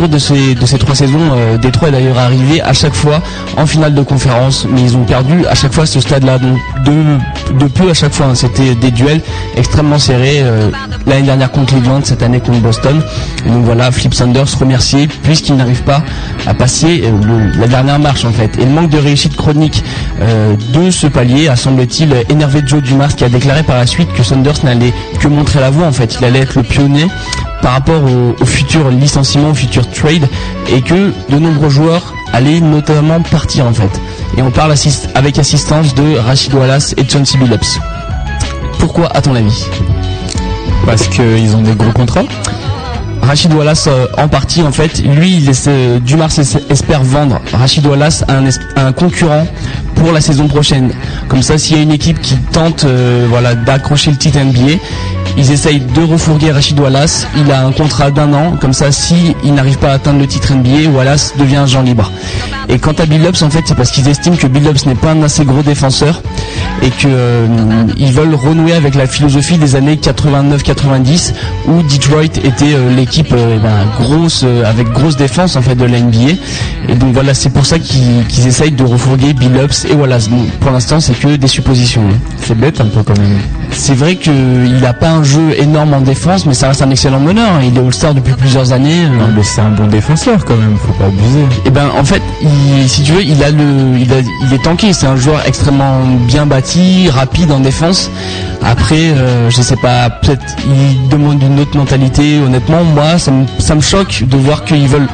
De 0.09 0.19
ces, 0.19 0.55
trois 0.79 0.95
saisons, 0.95 1.19
euh, 1.35 1.57
Détroit 1.59 1.89
est 1.89 1.93
d'ailleurs 1.93 2.19
arrivé 2.19 2.61
à 2.63 2.73
chaque 2.73 2.95
fois 2.95 3.21
en 3.57 3.67
finale 3.67 3.95
de 3.95 4.03
conférence, 4.03 4.67
mais 4.71 4.81
ils 4.83 4.97
ont 4.97 5.05
perdu 5.05 5.47
à 5.47 5.55
chaque 5.55 5.73
fois 5.73 5.87
ce 5.87 6.01
stade-là, 6.01 6.39
donc 6.39 6.59
de, 6.85 7.59
de 7.59 7.67
peu 7.67 7.91
à 7.91 7.95
chaque 7.95 8.13
fois. 8.13 8.27
hein. 8.27 8.35
C'était 8.35 8.75
des 8.75 8.91
duels 8.91 9.21
extrêmement 9.57 9.99
serrés. 9.99 10.41
euh, 10.43 10.71
L'année 11.07 11.23
dernière 11.23 11.51
contre 11.53 11.73
Cleveland, 11.75 12.01
cette 12.03 12.23
année 12.23 12.41
contre 12.41 12.59
Boston. 12.61 13.01
Donc 13.47 13.65
voilà, 13.65 13.93
Flip 13.93 14.13
Sanders 14.13 14.47
remercié 14.59 15.07
puisqu'il 15.23 15.55
n'arrive 15.57 15.83
pas 15.83 16.03
à 16.47 16.55
passer 16.55 17.03
euh, 17.05 17.51
la 17.59 17.67
dernière 17.69 17.99
marche 17.99 18.25
en 18.25 18.33
fait. 18.33 18.51
Et 18.59 18.65
le 18.65 18.71
manque 18.71 18.91
de 18.91 18.99
réussite 18.99 19.37
chronique 19.37 19.85
euh, 20.21 20.55
de 20.73 20.91
ce 20.91 21.07
palier 21.07 21.49
a 21.49 21.55
semble-t-il 21.57 22.13
énervé 22.29 22.61
Joe 22.67 22.83
Dumas 22.83 23.09
qui 23.17 23.25
a 23.25 23.29
déclaré 23.29 23.63
par 23.63 23.77
la 23.77 23.87
suite 23.87 24.13
que 24.15 24.23
Sanders 24.23 24.65
n'allait 24.65 24.93
que 25.21 25.29
montrer 25.29 25.61
la 25.61 25.71
voie 25.71 25.87
en 25.87 25.93
fait. 25.93 26.17
Il 26.21 26.25
allait 26.25 26.41
être 26.41 26.57
le 26.57 26.63
pionnier 26.65 27.07
par 27.63 27.73
rapport 27.73 28.03
au, 28.05 28.37
au 28.41 28.47
futur 28.47 28.89
licenciement, 28.91 29.51
au 29.51 29.55
futur 29.55 29.89
trade, 29.91 30.29
et 30.69 30.83
que 30.83 31.13
de 31.31 31.39
nombreux 31.39 31.71
joueurs 31.71 32.13
allaient 32.33 32.61
notamment 32.61 33.21
partir 33.23 33.67
en 33.67 33.73
fait. 33.73 33.91
Et 34.37 34.43
on 34.43 34.51
parle 34.51 34.73
assist- 34.73 35.09
avec 35.15 35.39
assistance 35.39 35.95
de 35.95 36.17
Rachid 36.19 36.53
Wallace 36.55 36.95
et 36.97 37.09
Chauncey 37.09 37.39
Billups. 37.39 37.79
Pourquoi 38.79 39.09
à 39.17 39.21
ton 39.23 39.35
avis? 39.35 39.65
Parce 40.85 41.09
qu'ils 41.09 41.57
ont 41.57 41.63
des 41.63 41.75
gros 41.75 41.91
contrats 41.93 42.25
Rachid 43.23 43.53
Wallace 43.53 43.87
euh, 43.89 44.07
en 44.19 44.29
partie 44.29 44.63
en 44.63 44.71
fait, 44.71 44.99
lui 45.03 45.37
il 45.39 45.49
essaie- 45.49 46.01
essaie- 46.39 46.63
espère 46.71 47.03
vendre 47.03 47.41
Rachid 47.53 47.85
Wallace 47.87 48.23
à 48.29 48.35
un, 48.37 48.47
es- 48.47 48.61
à 48.77 48.87
un 48.87 48.93
concurrent 48.93 49.47
pour 49.97 50.13
la 50.13 50.21
saison 50.21 50.47
prochaine. 50.47 50.93
Comme 51.29 51.43
ça 51.43 51.59
s'il 51.59 51.77
y 51.77 51.81
a 51.81 51.83
une 51.83 51.91
équipe 51.93 52.21
qui 52.21 52.37
tente 52.53 52.85
euh, 52.85 53.27
voilà 53.29 53.55
d'accrocher 53.55 54.11
le 54.11 54.17
titre 54.17 54.39
NBA, 54.39 54.79
ils 55.37 55.53
essayent 55.53 55.81
de 55.81 56.03
refourguer 56.03 56.53
Rachid 56.53 56.79
Wallace, 56.81 57.27
il 57.37 57.51
a 57.53 57.67
un 57.67 57.73
contrat 57.73 58.11
d'un 58.11 58.33
an, 58.33 58.57
comme 58.61 58.73
ça 58.73 58.91
si 58.93 59.35
n'arrive 59.45 59.79
pas 59.79 59.91
à 59.91 59.95
atteindre 59.95 60.21
le 60.21 60.27
titre 60.27 60.53
NBA, 60.55 60.91
Wallace 60.91 61.35
devient 61.39 61.57
agent 61.57 61.83
libre. 61.83 62.11
Et 62.69 62.79
quant 62.79 62.93
à 62.99 63.07
Billups 63.07 63.43
en 63.43 63.51
fait 63.51 63.63
c'est 63.67 63.75
parce 63.75 63.91
qu'ils 63.91 64.09
estiment 64.09 64.37
que 64.37 64.47
Billups 64.47 64.87
n'est 64.87 64.95
pas 64.95 65.13
un 65.13 65.23
assez 65.23 65.45
gros 65.45 65.63
défenseur 65.63 66.21
et 66.83 66.91
que 66.91 67.07
euh, 67.07 67.47
veulent 68.13 68.35
renouer 68.35 68.73
avec 68.73 68.95
la 68.95 69.07
philosophie 69.07 69.59
des 69.59 69.77
années 69.77 69.97
89-90 69.97 71.33
où 71.69 71.83
Detroit 71.83 72.25
était 72.25 72.75
euh, 72.75 72.95
l'équipe 72.95 73.33
euh, 73.33 73.57
eh 73.57 73.59
ben, 73.59 73.87
grosse 74.01 74.45
avec 74.65 74.91
grosse 74.91 75.17
défense 75.17 75.57
en 75.57 75.63
fait 75.63 75.75
de 75.75 75.85
la 75.85 76.01
NBA 76.01 76.33
et 76.89 76.95
donc 76.95 77.13
voilà 77.13 77.35
c'est 77.35 77.51
pour 77.51 77.67
ça 77.67 77.79
qu'ils 77.79 78.27
qu'ils 78.27 78.47
essayent 78.47 78.73
de 78.73 78.85
refourguer 78.85 79.33
Billups 79.33 79.86
et 79.89 79.95
voilà 79.95 80.19
Bon, 80.31 80.45
pour 80.61 80.71
l'instant 80.71 80.99
c'est 81.01 81.15
que 81.19 81.37
des 81.37 81.47
suppositions 81.49 82.03
hein. 82.11 82.17
C'est 82.43 82.57
bête 82.57 82.81
un 82.81 82.87
peu 82.87 83.03
quand 83.03 83.19
même. 83.19 83.39
c'est 83.71 83.95
vrai 83.95 84.17
qu'il 84.17 84.79
n'a 84.81 84.93
pas 84.93 85.11
un 85.11 85.23
jeu 85.23 85.55
énorme 85.59 85.95
en 85.95 86.01
défense 86.01 86.47
mais 86.47 86.55
ça 86.55 86.69
reste 86.69 86.83
un 86.83 86.91
excellent 86.91 87.21
meneur 87.21 87.49
hein. 87.55 87.61
il 87.63 87.77
est 87.77 87.81
All-Star 87.81 88.15
depuis 88.15 88.33
plusieurs 88.35 88.73
années 88.73 89.05
euh. 89.05 89.09
Non, 89.19 89.29
mais 89.37 89.43
c'est 89.43 89.61
un 89.61 89.71
bon 89.71 89.87
défenseur 89.87 90.45
quand 90.45 90.57
même, 90.57 90.77
faut 90.79 90.93
pas 90.95 91.07
abuser. 91.07 91.45
Et 91.65 91.71
ben 91.71 91.89
en 91.99 92.05
fait, 92.05 92.23
il- 92.43 92.89
si 92.89 93.03
tu 93.03 93.13
veux, 93.13 93.23
il 93.23 93.43
a 93.43 93.51
le, 93.51 93.99
il, 93.99 94.13
a- 94.13 94.17
il 94.47 94.53
est 94.55 94.63
tanké. 94.63 94.93
C'est 94.93 95.07
un 95.07 95.17
joueur 95.17 95.43
extrêmement 95.47 96.01
bien 96.27 96.47
bâti, 96.47 97.09
rapide 97.11 97.51
en 97.53 97.61
défense. 97.61 98.11
Après, 98.63 99.11
euh, 99.11 99.49
je 99.51 99.63
sais 99.63 99.77
pas, 99.77 100.11
peut-être 100.11 100.43
il 100.67 101.09
demande 101.09 101.43
une 101.43 101.61
autre 101.61 101.77
mentalité. 101.77 102.39
Honnêtement, 102.45 102.83
moi, 102.85 103.19
ça 103.19 103.31
me, 103.31 103.45
ça 103.59 103.75
me 103.75 103.81
choque 103.81 104.25
de 104.27 104.37
voir 104.37 104.65
qu'ils 104.65 104.89
veulent 104.89 105.09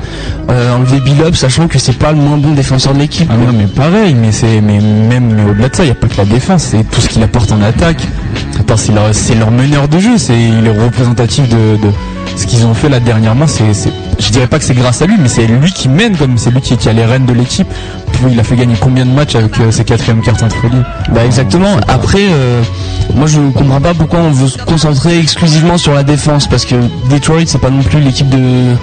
euh, 0.51 0.75
enlever 0.77 1.01
Billups, 1.01 1.35
sachant 1.37 1.69
que 1.69 1.79
c'est 1.79 1.99
pas 1.99 2.13
le 2.13 2.19
moins 2.19 2.37
bon 2.39 2.53
défenseur 2.53 2.95
de 2.95 2.99
l'équipe. 3.01 3.29
Ah 3.31 3.37
non 3.37 3.53
mais 3.57 3.67
pareil, 3.67 4.15
mais 4.15 4.33
c'est 4.33 4.61
mais 4.63 4.81
même 4.81 5.49
au-delà 5.51 5.69
de 5.69 5.77
ça, 5.77 5.83
il 5.85 5.87
n'y 5.87 5.93
a 5.93 5.95
pas 5.95 6.09
que 6.09 6.17
la 6.17 6.25
défense, 6.25 6.65
c'est 6.65 6.85
tout 6.85 7.01
ce 7.01 7.09
qu'il 7.09 7.23
apporte 7.23 7.53
en 7.53 7.61
attaque. 7.63 8.07
C'est 8.75 9.35
leur, 9.35 9.51
meneur 9.51 9.87
de 9.87 9.99
jeu, 9.99 10.17
c'est 10.17 10.39
il 10.39 10.67
est 10.67 10.71
représentatif 10.71 11.47
de, 11.49 11.77
ce 12.37 12.47
qu'ils 12.47 12.65
ont 12.65 12.73
fait 12.73 12.89
là 12.89 13.01
dernièrement. 13.01 13.47
C'est, 13.47 13.73
je 14.19 14.31
dirais 14.31 14.47
pas 14.47 14.59
que 14.59 14.65
c'est 14.65 14.75
grâce 14.75 15.03
à 15.03 15.07
lui, 15.07 15.17
mais 15.21 15.29
c'est 15.29 15.47
lui 15.47 15.71
qui 15.73 15.91
mène 15.91 16.17
comme 16.17 16.39
c'est 16.39 16.51
lui 16.51 16.63
qui, 16.63 16.79
qui 16.79 16.89
a 16.89 16.95
les 16.95 17.05
rênes 17.05 17.27
de 17.27 17.35
l'équipe. 17.35 17.67
Il 18.31 18.39
a 18.39 18.45
fait 18.45 18.57
gagner 18.57 18.75
combien 18.81 19.05
de 19.05 19.11
matchs 19.11 19.35
avec 19.35 19.59
euh, 19.61 19.71
ses 19.71 19.85
quatrièmes 19.85 20.23
cartons 20.23 20.47
de 20.47 20.53
folie 20.53 20.83
Bah 21.13 21.25
exactement. 21.25 21.77
Après, 21.89 22.27
euh, 22.31 22.63
moi 23.15 23.27
je 23.27 23.39
comprends 23.51 23.81
pas 23.81 23.95
pourquoi 23.95 24.21
on 24.21 24.31
veut 24.31 24.49
se 24.49 24.59
concentrer 24.59 25.19
exclusivement 25.19 25.77
sur 25.79 25.93
la 25.95 26.03
défense 26.03 26.47
parce 26.47 26.65
que 26.65 26.77
Detroit 27.11 27.47
c'est 27.47 27.61
pas 27.61 27.71
non 27.71 27.83
plus 27.83 28.01
l'équipe 28.01 28.29
de 28.29 28.75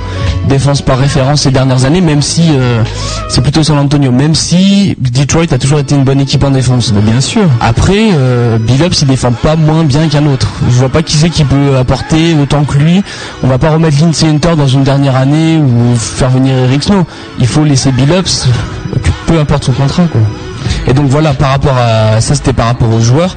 défense 0.48 0.82
par 0.82 0.98
référence 0.98 1.42
ces 1.44 1.52
dernières 1.52 1.86
années, 1.86 2.02
même 2.02 2.22
si 2.22 2.44
euh, 2.52 2.84
c'est 3.30 3.42
plutôt 3.42 3.64
San 3.64 3.78
Antonio, 3.78 4.12
même 4.12 4.36
si 4.36 4.96
Detroit 5.00 5.52
a 5.52 5.58
toujours 5.58 5.80
été 5.80 5.96
une 5.96 6.04
bonne 6.04 6.20
équipe 6.20 6.44
en 6.44 6.52
défense. 6.52 6.92
Bah, 6.92 7.02
Bien 7.02 7.22
sûr. 7.22 7.44
Après, 7.62 8.10
euh, 8.14 8.58
Billups 8.58 9.02
il 9.02 9.08
défend 9.08 9.32
pas 9.32 9.56
moins 9.56 9.84
bien 9.84 10.08
qu'un 10.10 10.26
autre. 10.26 10.50
Je 10.70 10.76
vois 10.76 10.90
pas 10.90 11.02
qui 11.04 11.18
c'est 11.18 11.30
qui 11.30 11.44
peut 11.44 11.78
apporter 11.78 12.36
autant 12.42 12.64
que 12.64 12.78
lui. 12.78 13.02
On 13.44 13.48
va 13.48 13.58
pas 13.58 13.70
remettre 13.70 13.98
Lindsay 14.02 14.28
Hunter 14.28 14.56
dans 14.58 14.68
une 14.68 14.84
dernière 14.84 15.16
année 15.16 15.58
ou 15.58 15.96
faire 15.96 16.30
venir 16.30 16.56
Eric 16.56 16.84
Snow. 16.84 17.06
Il 17.40 17.48
faut 17.48 17.64
laisser 17.64 17.92
Billups, 17.92 18.48
peu 19.30 19.38
importe 19.38 19.66
son 19.66 19.74
contrat 19.74 20.08
quoi. 20.08 20.49
Et 20.88 20.94
donc 20.94 21.08
voilà, 21.08 21.34
par 21.34 21.52
rapport 21.52 21.78
à 21.78 22.22
ça, 22.22 22.36
c'était 22.36 22.54
par 22.54 22.68
rapport 22.68 22.92
aux 22.92 23.00
joueurs. 23.02 23.36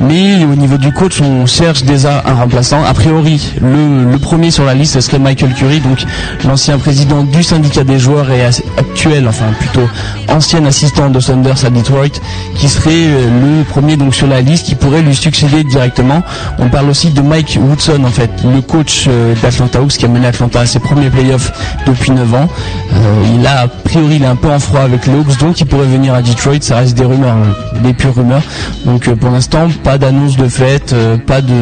Mais 0.00 0.44
au 0.44 0.54
niveau 0.54 0.78
du 0.78 0.92
coach, 0.92 1.20
on 1.20 1.46
cherche 1.46 1.84
déjà 1.84 2.22
un 2.26 2.34
remplaçant. 2.34 2.82
A 2.84 2.94
priori, 2.94 3.40
le, 3.60 4.18
premier 4.18 4.50
sur 4.50 4.64
la 4.64 4.74
liste 4.74 4.94
ce 4.94 5.00
serait 5.00 5.18
Michael 5.18 5.54
Curry, 5.54 5.80
donc 5.80 6.04
l'ancien 6.44 6.78
président 6.78 7.24
du 7.24 7.42
syndicat 7.42 7.82
des 7.82 7.98
joueurs 7.98 8.30
et 8.30 8.44
actuel, 8.44 9.26
enfin 9.26 9.46
plutôt 9.58 9.88
ancien 10.28 10.64
assistant 10.64 11.10
de 11.10 11.18
Saunders 11.18 11.64
à 11.64 11.70
Detroit, 11.70 12.20
qui 12.56 12.68
serait 12.68 12.90
euh, 12.92 13.58
le 13.58 13.64
premier 13.64 13.96
donc 13.96 14.14
sur 14.14 14.26
la 14.26 14.40
liste, 14.40 14.66
qui 14.66 14.74
pourrait 14.74 15.02
lui 15.02 15.14
succéder 15.14 15.64
directement. 15.64 16.22
On 16.58 16.68
parle 16.68 16.88
aussi 16.90 17.10
de 17.10 17.20
Mike 17.20 17.58
Woodson, 17.60 18.02
en 18.04 18.10
fait, 18.10 18.30
le 18.44 18.60
coach 18.60 19.06
euh, 19.08 19.34
d'Atlanta 19.42 19.80
Hawks 19.80 19.92
qui 19.92 20.04
a 20.04 20.08
mené 20.08 20.26
Atlanta 20.26 20.60
à 20.60 20.66
ses 20.66 20.78
premiers 20.78 21.10
playoffs 21.10 21.52
depuis 21.86 22.12
9 22.12 22.34
ans. 22.34 22.48
Euh, 22.92 23.24
il 23.34 23.46
a 23.46 23.62
a 23.62 23.68
priori, 23.68 24.16
il 24.16 24.22
est 24.22 24.26
un 24.26 24.36
peu 24.36 24.50
en 24.50 24.58
froid 24.58 24.80
avec 24.80 25.06
les 25.06 25.14
Hawks, 25.14 25.38
donc 25.38 25.60
il 25.60 25.66
pourrait 25.66 25.86
venir 25.86 26.14
à 26.14 26.22
Detroit. 26.22 26.51
Ça 26.60 26.76
reste 26.76 26.96
des 26.96 27.04
rumeurs, 27.04 27.34
hein, 27.36 27.80
des 27.82 27.92
pures 27.94 28.14
rumeurs. 28.14 28.42
Donc 28.84 29.08
euh, 29.08 29.14
pour 29.16 29.30
l'instant, 29.30 29.68
pas 29.84 29.96
d'annonce 29.98 30.36
de 30.36 30.48
fête, 30.48 30.92
euh, 30.92 31.16
pas 31.16 31.40
de 31.40 31.52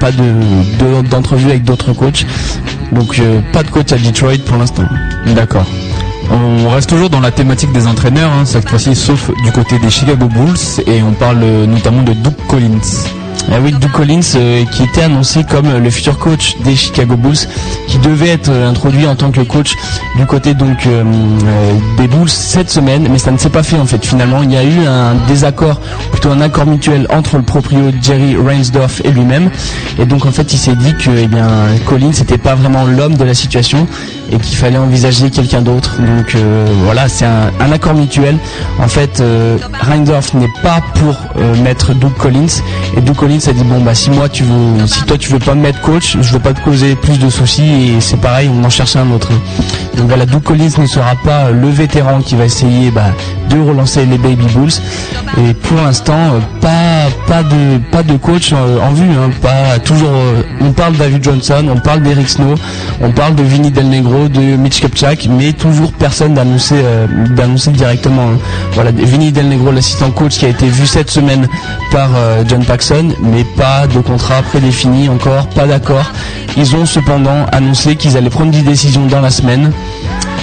pas 0.00 0.10
de 0.12 1.02
de- 1.02 1.08
d'entrevue 1.08 1.50
avec 1.50 1.64
d'autres 1.64 1.92
coachs. 1.92 2.24
Donc 2.92 3.18
euh, 3.18 3.40
pas 3.52 3.62
de 3.62 3.68
coach 3.70 3.92
à 3.92 3.96
Detroit 3.98 4.38
pour 4.46 4.56
l'instant. 4.56 4.84
D'accord. 5.34 5.66
On 6.30 6.70
reste 6.70 6.88
toujours 6.88 7.10
dans 7.10 7.20
la 7.20 7.30
thématique 7.30 7.72
des 7.72 7.86
entraîneurs, 7.86 8.30
hein, 8.32 8.44
cette 8.46 8.68
fois-ci, 8.68 8.94
sauf 8.94 9.30
du 9.44 9.52
côté 9.52 9.78
des 9.78 9.90
Chicago 9.90 10.26
Bulls, 10.28 10.56
et 10.86 11.02
on 11.02 11.12
parle 11.12 11.40
notamment 11.66 12.02
de 12.02 12.12
Doug 12.14 12.32
Collins. 12.48 12.78
Ah 13.50 13.56
oui, 13.62 13.72
Doug 13.72 13.90
Collins 13.90 14.20
euh, 14.36 14.64
qui 14.66 14.84
était 14.84 15.02
annoncé 15.02 15.44
comme 15.44 15.66
euh, 15.66 15.78
le 15.78 15.90
futur 15.90 16.18
coach 16.18 16.56
des 16.64 16.76
Chicago 16.76 17.16
Bulls, 17.16 17.36
qui 17.88 17.98
devait 17.98 18.28
être 18.28 18.50
euh, 18.50 18.70
introduit 18.70 19.06
en 19.06 19.16
tant 19.16 19.30
que 19.30 19.40
coach 19.40 19.74
du 20.16 20.26
côté 20.26 20.54
donc 20.54 20.86
des 21.96 22.08
Bulls 22.08 22.28
cette 22.28 22.70
semaine, 22.70 23.08
mais 23.10 23.18
ça 23.18 23.30
ne 23.30 23.38
s'est 23.38 23.50
pas 23.50 23.62
fait 23.62 23.78
en 23.78 23.86
fait. 23.86 24.04
Finalement, 24.04 24.42
il 24.42 24.52
y 24.52 24.56
a 24.56 24.62
eu 24.62 24.86
un 24.86 25.14
désaccord, 25.26 25.80
plutôt 26.10 26.30
un 26.30 26.40
accord 26.40 26.66
mutuel 26.66 27.06
entre 27.10 27.36
le 27.36 27.42
proprio 27.42 27.90
Jerry 28.00 28.36
Reinsdorf 28.36 29.00
et 29.04 29.10
lui-même, 29.10 29.50
et 29.98 30.04
donc 30.04 30.26
en 30.26 30.30
fait 30.30 30.52
il 30.52 30.58
s'est 30.58 30.76
dit 30.76 30.94
que 30.94 31.10
eh 31.16 31.26
bien 31.26 31.48
Collins 31.86 32.12
n'était 32.18 32.38
pas 32.38 32.54
vraiment 32.54 32.84
l'homme 32.84 33.16
de 33.16 33.24
la 33.24 33.34
situation 33.34 33.86
et 34.30 34.36
qu'il 34.38 34.56
fallait 34.56 34.78
envisager 34.78 35.30
quelqu'un 35.30 35.62
d'autre. 35.62 35.96
Donc 35.98 36.36
voilà, 36.84 37.08
c'est 37.08 37.26
un, 37.26 37.72
accord 37.72 37.94
mutuel. 37.94 38.36
En 38.78 38.88
fait, 38.88 39.22
Reinsdorf 39.80 40.34
n'est 40.34 40.52
pas 40.62 40.80
pour 40.94 41.16
mettre 41.62 41.94
Doug 41.94 42.12
Collins 42.18 42.60
et 42.96 43.00
Doug 43.00 43.16
Collins 43.16 43.31
a 43.34 43.52
dit 43.52 43.64
bon 43.64 43.80
bah 43.80 43.94
si 43.94 44.10
moi 44.10 44.28
tu 44.28 44.44
veux, 44.44 44.86
si 44.86 45.04
toi 45.04 45.16
tu 45.16 45.30
veux 45.30 45.38
pas 45.38 45.54
me 45.54 45.62
mettre 45.62 45.80
coach, 45.80 46.18
je 46.20 46.32
veux 46.34 46.38
pas 46.38 46.52
te 46.52 46.60
causer 46.60 46.94
plus 46.94 47.18
de 47.18 47.30
soucis 47.30 47.62
et 47.62 48.00
c'est 48.00 48.18
pareil, 48.18 48.50
on 48.52 48.62
en 48.62 48.68
cherche 48.68 48.94
un 48.96 49.10
autre. 49.10 49.30
Donc 49.96 50.08
voilà, 50.08 50.26
Doug 50.26 50.42
Collins 50.42 50.70
ne 50.78 50.86
sera 50.86 51.14
pas 51.24 51.50
le 51.50 51.68
vétéran 51.68 52.20
qui 52.20 52.34
va 52.34 52.44
essayer 52.46 52.90
bah, 52.90 53.10
de 53.50 53.58
relancer 53.60 54.04
les 54.06 54.18
Baby 54.18 54.46
Bulls. 54.54 54.72
Et 55.38 55.54
pour 55.54 55.76
l'instant, 55.82 56.14
euh, 56.16 56.40
pas 56.60 57.10
pas 57.26 57.42
de 57.42 57.78
pas 57.90 58.02
de 58.02 58.16
coach 58.16 58.52
euh, 58.52 58.78
en 58.80 58.92
vue. 58.92 59.08
hein. 59.10 59.30
pas 59.40 59.78
toujours. 59.78 60.10
euh, 60.12 60.42
on 60.60 60.72
parle 60.72 60.94
David 60.96 61.22
Johnson, 61.22 61.64
on 61.74 61.78
parle 61.78 62.02
d'Eric 62.02 62.28
Snow, 62.28 62.54
on 63.00 63.10
parle 63.12 63.34
de 63.34 63.42
Vinny 63.42 63.70
Del 63.70 63.88
Negro, 63.88 64.28
de 64.28 64.40
Mitch 64.56 64.80
Kupchak, 64.80 65.28
mais 65.30 65.52
toujours 65.52 65.92
personne 65.92 66.34
d'annoncer 66.34 66.80
euh, 66.82 67.06
directement. 67.72 68.22
hein. 68.22 68.38
Voilà, 68.74 68.90
Vinny 68.90 69.32
Del 69.32 69.48
Negro, 69.48 69.70
l'assistant 69.72 70.10
coach 70.10 70.38
qui 70.38 70.46
a 70.46 70.48
été 70.48 70.66
vu 70.66 70.86
cette 70.86 71.10
semaine 71.10 71.46
par 71.90 72.10
euh, 72.16 72.42
John 72.46 72.64
Paxson, 72.64 73.08
mais 73.22 73.44
pas 73.56 73.86
de 73.86 74.00
contrat 74.00 74.42
prédéfini 74.42 75.08
encore, 75.08 75.46
pas 75.48 75.66
d'accord. 75.66 76.10
Ils 76.56 76.76
ont 76.76 76.84
cependant 76.86 77.46
annoncé 77.50 77.96
qu'ils 77.96 78.16
allaient 78.16 78.30
prendre 78.30 78.50
des 78.50 78.62
décisions 78.62 79.06
dans 79.06 79.20
la 79.20 79.30
semaine. 79.30 79.72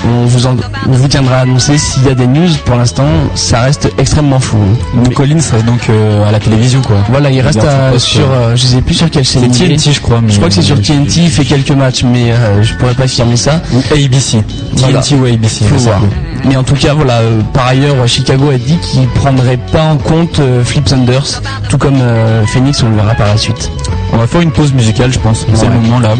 On 0.06 0.26
vous, 0.26 0.48
en- 0.48 0.56
on 0.88 0.92
vous 0.94 1.08
tiendra 1.10 1.40
annoncé 1.40 1.78
s'il 1.78 2.04
y 2.06 2.10
a 2.10 2.16
des 2.16 2.26
news. 2.26 2.48
Pour 2.66 2.78
l'instant, 2.78 3.06
ça 3.36 3.62
reste 3.62 3.92
extrêmement 3.98 4.40
flou. 4.40 4.60
Doug 5.04 5.14
Collins 5.14 5.36
reste 5.52 5.66
donc 5.66 5.82
euh, 5.90 6.28
à 6.28 6.32
la 6.32 6.40
télévision 6.40 6.82
quoi. 6.82 6.98
Voilà, 7.10 7.30
il 7.30 7.42
reste 7.42 7.60
à- 7.64 7.92
poste, 7.92 8.06
sur, 8.06 8.24
euh, 8.32 8.56
je 8.56 8.66
sais 8.66 8.82
plus 8.82 8.96
sur 8.96 9.10
quelle 9.10 9.26
chaîne. 9.26 9.52
C'est. 9.54 9.68
TNT 9.68 9.92
je 9.94 10.00
crois. 10.00 10.22
mais- 10.22 10.32
Je 10.32 10.38
crois 10.38 10.48
que 10.48 10.56
c'est 10.56 10.62
sur 10.62 10.82
TNT. 10.82 11.20
Il 11.24 11.30
fait 11.30 11.44
quelques 11.44 11.72
matchs, 11.72 12.04
mais 12.04 12.32
euh, 12.32 12.64
je 12.64 12.74
pourrais 12.76 12.94
pas 12.94 13.04
affirmer 13.04 13.36
ça. 13.36 13.62
Ou 13.74 13.82
ABC. 13.94 14.42
Voilà. 14.78 15.02
TNT 15.02 15.16
ou 15.22 15.26
ABC. 15.26 15.66
Faut 15.66 15.76
voir. 15.76 16.00
Mais 16.46 16.56
en 16.56 16.64
tout 16.64 16.76
cas, 16.76 16.94
voilà. 16.94 17.16
euh, 17.16 17.42
par 17.54 17.68
ailleurs, 17.68 17.96
Chicago 18.08 18.50
a 18.52 18.58
dit 18.58 18.78
qu'il 18.78 19.06
prendrait 19.10 19.58
pas 19.58 19.84
en 19.84 19.98
compte 19.98 20.40
euh, 20.40 20.64
Flip 20.64 20.88
Sanders, 20.88 21.42
tout 21.68 21.78
comme 21.78 22.00
euh, 22.02 22.46
Phoenix. 22.48 22.82
On 22.84 22.90
le 22.90 22.96
verra 22.96 23.14
par 23.16 23.28
la 23.28 23.38
suite. 23.38 23.70
On 24.14 24.18
va 24.18 24.28
faire 24.28 24.42
une 24.42 24.52
pause 24.52 24.74
musicale, 24.74 25.12
je 25.14 25.20
pense. 25.20 25.46
C'est 25.54 25.68
Ouais. 25.68 25.74
le 25.74 25.80
moment 25.80 26.00
là. 26.00 26.16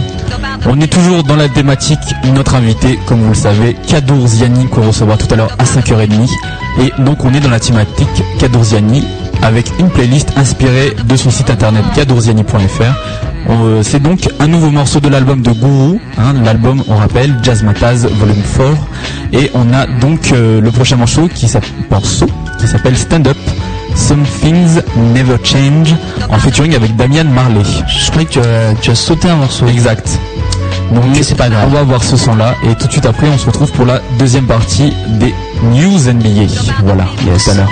On 0.68 0.80
est 0.80 0.88
toujours 0.88 1.24
dans 1.24 1.36
la 1.36 1.48
thématique. 1.50 2.00
Notre 2.36 2.56
invité, 2.56 3.00
comme 3.08 3.22
vous 3.22 3.30
le 3.30 3.34
savez, 3.36 3.76
Kadour 3.88 4.28
Ziani, 4.28 4.68
qu'on 4.68 4.82
recevra 4.88 5.18
tout 5.18 5.28
à 5.34 5.38
l'heure 5.38 5.52
à 5.58 5.64
5h30. 5.66 6.30
Et 6.82 6.92
donc, 7.02 7.24
on 7.26 7.34
est 7.34 7.40
dans 7.40 7.50
la 7.50 7.60
thématique 7.60 8.24
Kadour 8.40 8.64
Ziani 8.64 9.04
avec 9.42 9.72
une 9.80 9.90
playlist 9.90 10.34
inspirée 10.38 10.96
de 11.06 11.16
son 11.16 11.32
site 11.32 11.50
internet 11.50 11.84
kadourziani.fr. 11.96 12.94
C'est 13.84 14.02
donc 14.04 14.28
un 14.40 14.48
nouveau 14.48 14.70
morceau 14.70 15.00
de 15.00 15.08
l'album 15.10 15.42
de 15.42 15.52
Guru. 15.52 16.00
hein, 16.18 16.34
L'album, 16.44 16.84
on 16.88 16.98
rappelle, 16.98 17.36
Jazz 17.42 17.64
Mataz 17.64 18.06
Volume 18.06 18.44
4. 18.56 18.68
Et 19.34 19.50
on 19.54 19.74
a 19.74 19.88
donc 19.88 20.32
euh, 20.34 20.60
le 20.62 20.72
prochain 20.72 20.98
morceau 20.98 21.28
qui 21.34 21.48
s'appelle 21.48 22.98
Stand 22.98 23.28
Up. 23.28 23.38
Some 24.00 24.24
Things 24.24 24.82
Never 25.14 25.38
Change 25.44 25.94
en 26.30 26.40
featuring 26.40 26.74
avec 26.74 26.96
Damian 26.96 27.26
Marley. 27.26 27.62
Je 27.88 28.10
croyais 28.10 28.26
que 28.26 28.32
tu 28.34 28.40
as, 28.40 28.74
tu 28.82 28.92
as 28.92 28.96
sauté 28.96 29.30
un 29.30 29.36
morceau. 29.36 29.68
Exact. 29.68 30.20
Donc 30.92 31.04
Mais 31.14 31.22
c'est 31.22 31.36
pas 31.36 31.50
grave. 31.50 31.66
On 31.68 31.74
va 31.74 31.84
voir 31.84 32.04
ce 32.04 32.16
son 32.18 32.36
là 32.36 32.56
et 32.64 32.76
tout 32.76 32.88
de 32.88 32.92
suite 32.92 33.06
après 33.06 33.28
on 33.28 33.38
se 33.38 33.46
retrouve 33.46 33.72
pour 33.72 33.86
la 33.86 34.00
deuxième 34.18 34.46
partie 34.46 34.94
des 35.08 35.36
News 35.64 36.10
NBA. 36.12 36.52
Voilà, 36.84 37.06
Yes. 37.28 37.44
tout 37.44 37.52
à 37.52 37.54
l'heure. 37.56 37.70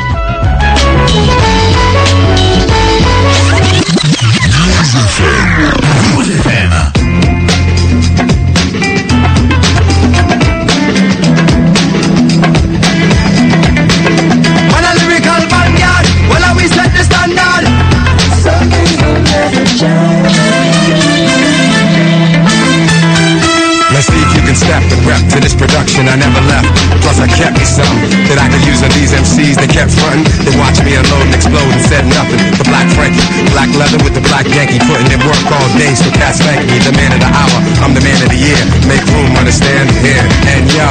Step 24.67 24.83
and 24.91 24.99
rep 25.07 25.23
to 25.31 25.39
this 25.39 25.55
production 25.55 26.11
I 26.11 26.19
never 26.19 26.43
left. 26.51 26.67
Plus 26.99 27.23
I 27.23 27.27
kept 27.31 27.55
me 27.55 27.63
some 27.63 27.95
that 28.27 28.35
I 28.35 28.51
could 28.51 28.59
use 28.67 28.83
on 28.83 28.91
these 28.99 29.15
MCs. 29.15 29.55
They 29.55 29.71
kept 29.71 29.95
frontin'. 29.95 30.27
They 30.43 30.51
watched 30.59 30.83
me 30.83 30.99
unload 30.99 31.23
and 31.23 31.35
explode 31.39 31.71
and 31.71 31.79
said 31.79 32.03
nothing. 32.03 32.43
The 32.59 32.67
black 32.67 32.83
Frankie, 32.91 33.23
black 33.55 33.71
leather 33.79 33.95
with 34.03 34.11
the 34.11 34.23
black 34.27 34.43
Yankee, 34.51 34.83
putting 34.83 35.07
in 35.07 35.23
work 35.23 35.39
all 35.55 35.67
day. 35.79 35.95
So 35.95 36.11
cats 36.11 36.43
thank 36.43 36.67
me, 36.67 36.83
the 36.83 36.91
man 36.99 37.15
of 37.15 37.23
the 37.23 37.31
hour. 37.31 37.57
I'm 37.79 37.95
the 37.95 38.03
man 38.03 38.19
of 38.19 38.27
the 38.27 38.35
year. 38.35 38.59
Make 38.91 39.07
room, 39.15 39.31
understand 39.39 39.87
here. 40.03 40.19
And 40.51 40.67
yo, 40.75 40.87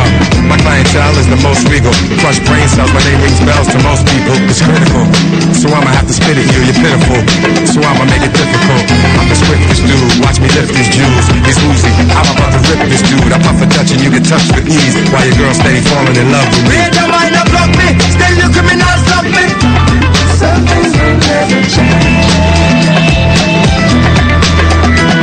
my 0.48 0.56
clientele 0.56 1.12
is 1.20 1.28
the 1.28 1.36
most 1.44 1.68
regal. 1.68 1.92
Crush 2.24 2.40
brain 2.48 2.64
cells, 2.72 2.88
my 2.96 3.04
name 3.04 3.20
rings 3.20 3.44
bells 3.44 3.68
to 3.76 3.78
most 3.84 4.08
people. 4.08 4.40
It's 4.48 4.64
critical. 4.64 5.04
So 5.52 5.68
I'ma 5.68 5.92
have 5.92 6.08
to 6.08 6.16
spit 6.16 6.40
at 6.40 6.48
you, 6.48 6.64
you're 6.64 6.80
pitiful. 6.80 7.20
So 7.68 7.84
I'ma 7.84 8.08
make 8.08 8.24
it 8.24 8.32
difficult. 8.32 8.88
I'm 9.20 9.28
the 9.28 9.36
swiftest 9.36 9.84
dude. 9.84 10.24
Watch 10.24 10.40
me 10.40 10.48
lift 10.56 10.72
these 10.72 10.88
jewels. 10.88 11.28
He's 11.44 11.60
woozy. 11.60 11.92
I'm 12.16 12.24
about 12.32 12.55
to 12.66 12.74
rip 12.74 12.90
this 12.90 13.02
dude. 13.06 13.32
I'm 13.32 13.42
up 13.46 13.56
for 13.56 13.68
touching, 13.70 14.00
you 14.02 14.10
get 14.10 14.26
touched 14.26 14.50
with 14.54 14.66
ease. 14.66 14.94
While 15.14 15.24
your 15.26 15.36
girl 15.38 15.54
steady 15.54 15.80
falling 15.86 16.18
in 16.18 16.28
love 16.34 16.50
with 16.50 16.66
me. 16.66 16.74
Read 16.74 16.94
your 16.98 17.08
mind 17.08 17.34
and 17.38 17.48
block 17.50 17.70
me, 17.78 17.94
still 18.10 18.34
you 18.34 18.48
criminals 18.50 19.02
love 19.06 19.28
me. 19.30 19.46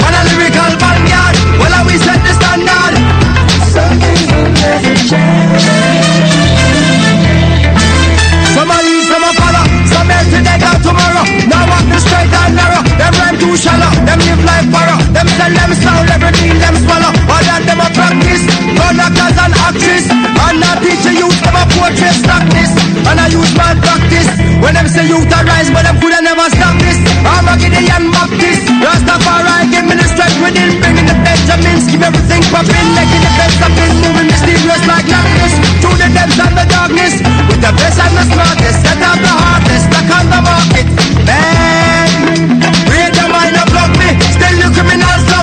On 0.04 0.14
a 0.14 0.22
lyrical 0.32 0.72
vanguard, 0.80 1.36
well 1.60 1.74
I 1.76 1.84
we 1.84 1.96
set 2.00 2.20
the 2.24 2.32
standard. 2.32 2.96
Some 8.54 8.72
are 8.72 8.84
leave, 8.88 9.04
some 9.04 9.24
are 9.24 9.36
follow, 9.36 9.66
some 9.91 10.08
here 10.08 10.24
today, 10.32 10.58
gone 10.64 10.80
tomorrow. 10.80 11.26
Now 11.52 11.68
walk 11.68 11.84
the 11.91 12.00
straight 12.00 12.32
and 12.32 12.56
narrow, 12.56 12.72
them 12.72 12.72
rhyme 12.72 12.72
too 13.54 13.70
shallow, 13.70 13.93
them 14.10 14.18
live 14.26 14.41
like 14.49 14.66
borrow, 14.74 14.97
them 15.14 15.28
sell 15.38 15.54
them 15.54 15.72
sound, 15.78 16.10
every 16.10 16.34
meal 16.41 16.58
them 16.58 16.76
swallow. 16.82 17.14
All 17.30 17.43
that 17.45 17.62
them 17.70 17.82
a 17.86 17.88
practice, 17.93 18.43
gun 18.74 18.97
actors 18.97 19.38
and 19.38 19.54
actress, 19.54 20.06
and 20.10 20.58
not 20.58 20.82
teach 20.82 21.01
the 21.06 21.14
youth 21.14 21.38
them 21.45 21.54
a 21.54 21.64
portrait 21.78 22.18
stock 22.18 22.41
this, 22.49 22.74
and 23.06 23.18
I 23.22 23.30
use 23.30 23.54
man 23.54 23.78
practice. 23.78 24.30
When 24.58 24.74
them 24.74 24.89
say 24.89 25.06
youth 25.06 25.30
arise, 25.30 25.70
but 25.70 25.86
them 25.86 26.01
coulda 26.01 26.26
never 26.26 26.49
stop 26.49 26.82
this. 26.82 26.97
I'm 27.30 27.45
a 27.45 27.54
Gideon 27.62 28.10
Baptist, 28.10 28.64
Rastafari 28.82 29.70
give 29.70 29.86
me 29.86 29.95
the 30.01 30.08
strength 30.10 30.39
within, 30.41 30.82
bringing 30.82 31.06
the 31.06 31.18
Benjamins, 31.22 31.86
keep 31.86 32.01
everything 32.01 32.41
popping, 32.49 32.89
making 32.97 33.22
the 33.22 33.34
best 33.38 33.60
of 33.62 33.76
it, 33.78 33.93
moving 34.01 34.34
mysterious 34.34 34.82
like 34.89 35.06
darkness, 35.06 35.54
through 35.78 35.97
the 36.01 36.10
depths 36.10 36.41
and 36.41 36.56
the 36.58 36.66
darkness, 36.74 37.14
with 37.45 37.62
the 37.62 37.74
best 37.78 38.01
and 38.01 38.14
the 38.18 38.26
smartest, 38.34 38.78
set 38.82 38.97
up 38.97 39.20
the 39.22 39.30
hardest, 39.30 39.86
stuck 39.93 40.10
on 40.10 40.26
the 40.32 40.39
market. 40.41 40.88
Man, 41.28 41.82
and 44.26 44.38
block 44.39 44.43
me, 44.43 44.45
still 44.45 44.57
you 44.57 44.69
criminals 44.74 45.24
love 45.28 45.38
me. 45.38 45.43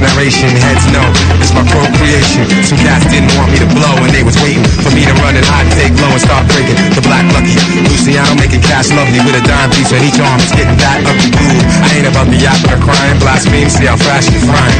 narration. 0.00 0.50
Heads 0.58 0.86
know 0.90 1.06
it's 1.38 1.52
my 1.54 1.64
procreation. 1.68 2.46
Two 2.64 2.78
cats 2.82 3.06
didn't 3.10 3.30
want 3.38 3.52
me 3.52 3.58
to 3.62 3.68
blow, 3.74 3.94
and 4.02 4.10
they 4.14 4.22
was 4.22 4.38
waiting 4.42 4.64
for 4.82 4.90
me 4.94 5.04
to 5.04 5.14
run 5.22 5.34
and 5.34 5.44
hot 5.46 5.66
take 5.74 5.94
low 5.98 6.10
and 6.10 6.22
start 6.22 6.46
breaking. 6.50 6.78
The 6.94 7.02
black 7.02 7.26
lucky 7.34 7.54
Luciano 7.86 8.34
making 8.38 8.62
cash 8.64 8.90
lovely 8.94 9.20
with 9.22 9.38
a 9.38 9.44
dime 9.44 9.70
piece 9.74 9.90
on 9.92 10.02
each 10.02 10.18
arm. 10.22 10.38
It's 10.40 10.54
getting 10.54 10.78
that 10.78 11.02
ugly 11.06 11.30
blue. 11.34 11.58
I 11.82 11.88
ain't 11.98 12.08
about 12.08 12.30
the 12.30 12.38
yap 12.38 12.58
or 12.70 12.78
crime. 12.82 13.16
Blaspheme, 13.18 13.70
see 13.70 13.86
how 13.86 13.98
fast 13.98 14.30
you 14.30 14.40
frying. 14.46 14.78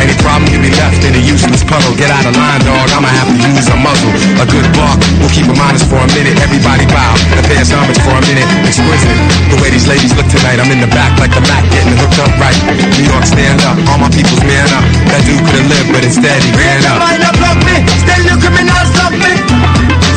Any 0.00 0.14
problem 0.24 0.48
you 0.52 0.58
be 0.60 0.72
left 0.76 1.04
in 1.04 1.12
a 1.16 1.22
useless 1.22 1.64
puddle. 1.64 1.92
Get 1.96 2.08
out 2.08 2.24
of 2.24 2.34
line, 2.36 2.62
dog. 2.64 2.88
I'ma 2.96 3.08
have 3.08 3.28
to 3.28 3.38
use 3.52 3.68
a 3.68 3.76
muzzle. 3.76 4.12
A 4.40 4.46
good 4.48 4.66
bark 4.76 4.98
will 5.20 5.32
keep 5.32 5.46
them 5.46 5.60
honest 5.60 5.86
for 5.88 6.00
a 6.00 6.08
minute. 6.16 6.36
Everybody 6.40 6.88
bow 6.88 7.12
and 7.36 7.44
pay 7.44 7.60
us 7.60 7.72
homage 7.72 8.00
for 8.00 8.14
a 8.14 8.22
minute. 8.24 8.48
Exquisite. 8.64 9.18
The 9.52 9.58
way 9.60 9.70
these 9.70 9.88
ladies 9.88 10.12
look 10.16 10.28
tonight. 10.28 10.60
I'm 10.62 10.70
in 10.72 10.80
the 10.80 10.90
back 10.92 11.12
like 11.20 11.32
the 11.34 11.44
Mac 11.44 11.64
getting 11.72 11.96
hooked 11.98 12.20
up 12.22 12.32
right. 12.40 12.56
New 12.96 13.04
York 13.04 13.24
stand 13.26 13.60
up. 13.68 13.76
All 13.90 13.98
my 14.00 14.10
people's 14.12 14.45
man 14.46 14.70
up. 14.70 14.84
That 15.10 15.22
dude 15.26 15.42
could've 15.42 15.66
lived, 15.66 15.90
but 15.90 16.02
instead 16.06 16.38
he 16.42 16.50
ran 16.54 16.86
up. 16.86 17.02
Real 17.02 17.34
block 17.36 17.58
me, 17.66 17.82
still 17.98 18.22
you 18.22 18.36
criminals 18.38 18.90
me. 19.18 19.32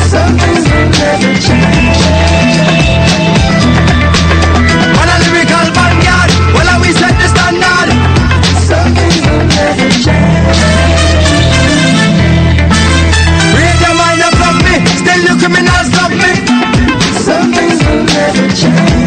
Some 0.06 0.38
things 0.38 0.64
will 0.70 0.88
never 0.94 1.32
lyrical 5.26 5.66
well, 6.54 6.68
I 6.70 6.78
the 7.18 7.28
standard. 7.28 7.90
Me. 14.66 14.76
Still 14.98 15.22
you 15.26 15.34
me. 16.10 16.30
Some 17.22 17.52
things 17.52 17.78
will 17.84 18.04
never 18.04 18.48
change. 18.54 18.99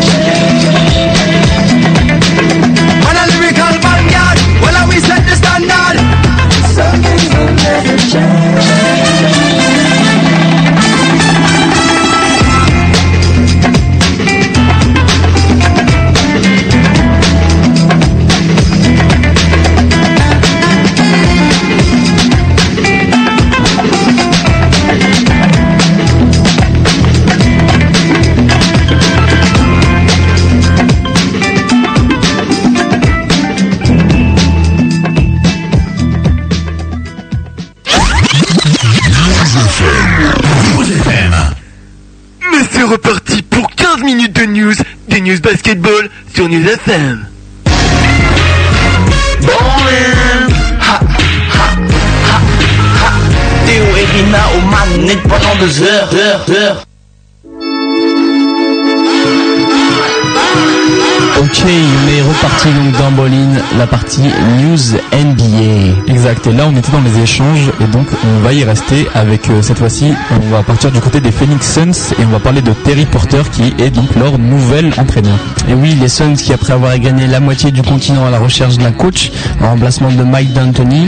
FM. 46.85 47.25
Théo 53.65 53.83
et 53.95 54.05
Rina 54.17 54.39
aux 54.57 54.65
manettes 54.69 55.23
pendant 55.23 55.55
deux 55.61 55.81
heures, 55.81 56.09
heures. 56.49 56.85
La 63.77 63.87
partie 63.87 64.21
News 64.21 64.77
NBA. 65.13 66.11
Exact, 66.11 66.47
et 66.47 66.51
là 66.51 66.65
on 66.67 66.75
était 66.75 66.91
dans 66.91 67.01
les 67.01 67.19
échanges 67.21 67.69
et 67.81 67.85
donc 67.85 68.07
on 68.23 68.43
va 68.43 68.53
y 68.53 68.63
rester 68.63 69.07
avec 69.13 69.49
euh, 69.49 69.61
cette 69.61 69.79
fois-ci, 69.79 70.13
on 70.31 70.49
va 70.51 70.63
partir 70.63 70.91
du 70.91 70.99
côté 70.99 71.21
des 71.21 71.31
Phoenix 71.31 71.73
Suns 71.73 72.13
et 72.19 72.25
on 72.25 72.29
va 72.29 72.39
parler 72.39 72.61
de 72.61 72.71
Terry 72.71 73.05
Porter 73.05 73.41
qui 73.51 73.73
est 73.81 73.89
donc 73.89 74.15
leur 74.15 74.37
nouvel 74.37 74.91
entraîneur. 74.97 75.37
Et 75.67 75.73
oui, 75.73 75.95
les 75.99 76.07
Suns 76.07 76.35
qui 76.35 76.53
après 76.53 76.73
avoir 76.73 76.97
gagné 76.99 77.27
la 77.27 77.39
moitié 77.39 77.71
du 77.71 77.81
continent 77.81 78.25
à 78.25 78.29
la 78.29 78.39
recherche 78.39 78.77
d'un 78.77 78.91
coach 78.91 79.31
en 79.61 79.69
remplacement 79.71 80.11
de 80.11 80.23
Mike 80.23 80.53
D'Antoni 80.53 81.07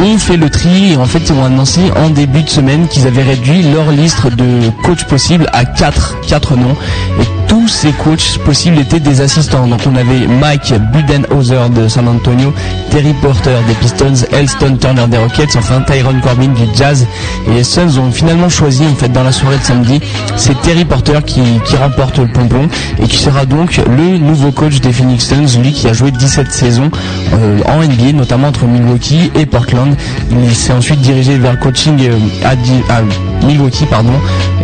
ont 0.00 0.18
fait 0.18 0.36
le 0.36 0.50
tri 0.50 0.92
et 0.92 0.96
en 0.96 1.04
fait 1.06 1.20
ils 1.20 1.32
ont 1.32 1.44
annoncé 1.44 1.80
en 1.96 2.10
début 2.10 2.42
de 2.42 2.48
semaine 2.50 2.86
qu'ils 2.88 3.06
avaient 3.06 3.22
réduit 3.22 3.62
leur 3.62 3.90
liste 3.90 4.26
de 4.34 4.70
coachs 4.82 5.04
possibles 5.04 5.48
à 5.52 5.64
4, 5.64 6.20
4 6.26 6.56
noms 6.56 6.76
et 7.20 7.35
tous 7.48 7.68
ces 7.68 7.92
coachs 7.92 8.38
possibles 8.44 8.78
étaient 8.78 9.00
des 9.00 9.20
assistants. 9.20 9.66
Donc 9.66 9.80
on 9.86 9.96
avait 9.96 10.26
Mike 10.26 10.74
Budenhauser 10.92 11.68
de 11.74 11.88
San 11.88 12.08
Antonio, 12.08 12.52
Terry 12.90 13.12
Porter 13.22 13.56
des 13.66 13.74
Pistons, 13.74 14.26
Elston 14.32 14.76
Turner 14.80 15.06
des 15.08 15.18
Rockets, 15.18 15.56
enfin 15.56 15.80
Tyron 15.82 16.20
Corbin 16.22 16.48
du 16.48 16.62
Jazz. 16.76 17.06
Et 17.48 17.54
les 17.54 17.64
Suns 17.64 17.98
ont 17.98 18.10
finalement 18.10 18.48
choisi 18.48 18.84
en 18.84 18.94
fait 18.94 19.08
dans 19.10 19.22
la 19.22 19.32
soirée 19.32 19.58
de 19.58 19.62
samedi, 19.62 20.00
c'est 20.36 20.60
Terry 20.62 20.84
Porter 20.84 21.18
qui, 21.24 21.42
qui 21.64 21.76
remporte 21.76 22.18
le 22.18 22.28
pompon 22.28 22.68
et 23.02 23.06
qui 23.06 23.18
sera 23.18 23.44
donc 23.46 23.80
le 23.86 24.18
nouveau 24.18 24.52
coach 24.52 24.80
des 24.80 24.92
Phoenix 24.92 25.26
Suns, 25.26 25.60
lui 25.62 25.72
qui 25.72 25.88
a 25.88 25.92
joué 25.92 26.10
17 26.10 26.50
saisons 26.52 26.90
euh, 27.34 27.60
en 27.66 27.82
NBA, 27.82 28.12
notamment 28.12 28.48
entre 28.48 28.64
Milwaukee 28.66 29.30
et 29.34 29.46
Portland. 29.46 29.94
Il 30.30 30.54
s'est 30.54 30.72
ensuite 30.72 31.00
dirigé 31.00 31.36
vers 31.38 31.52
le 31.52 31.58
coaching 31.58 31.96
euh, 32.08 32.18
à, 32.44 32.52
à 32.92 33.02
Milwaukee, 33.44 33.86
pardon. 33.86 34.12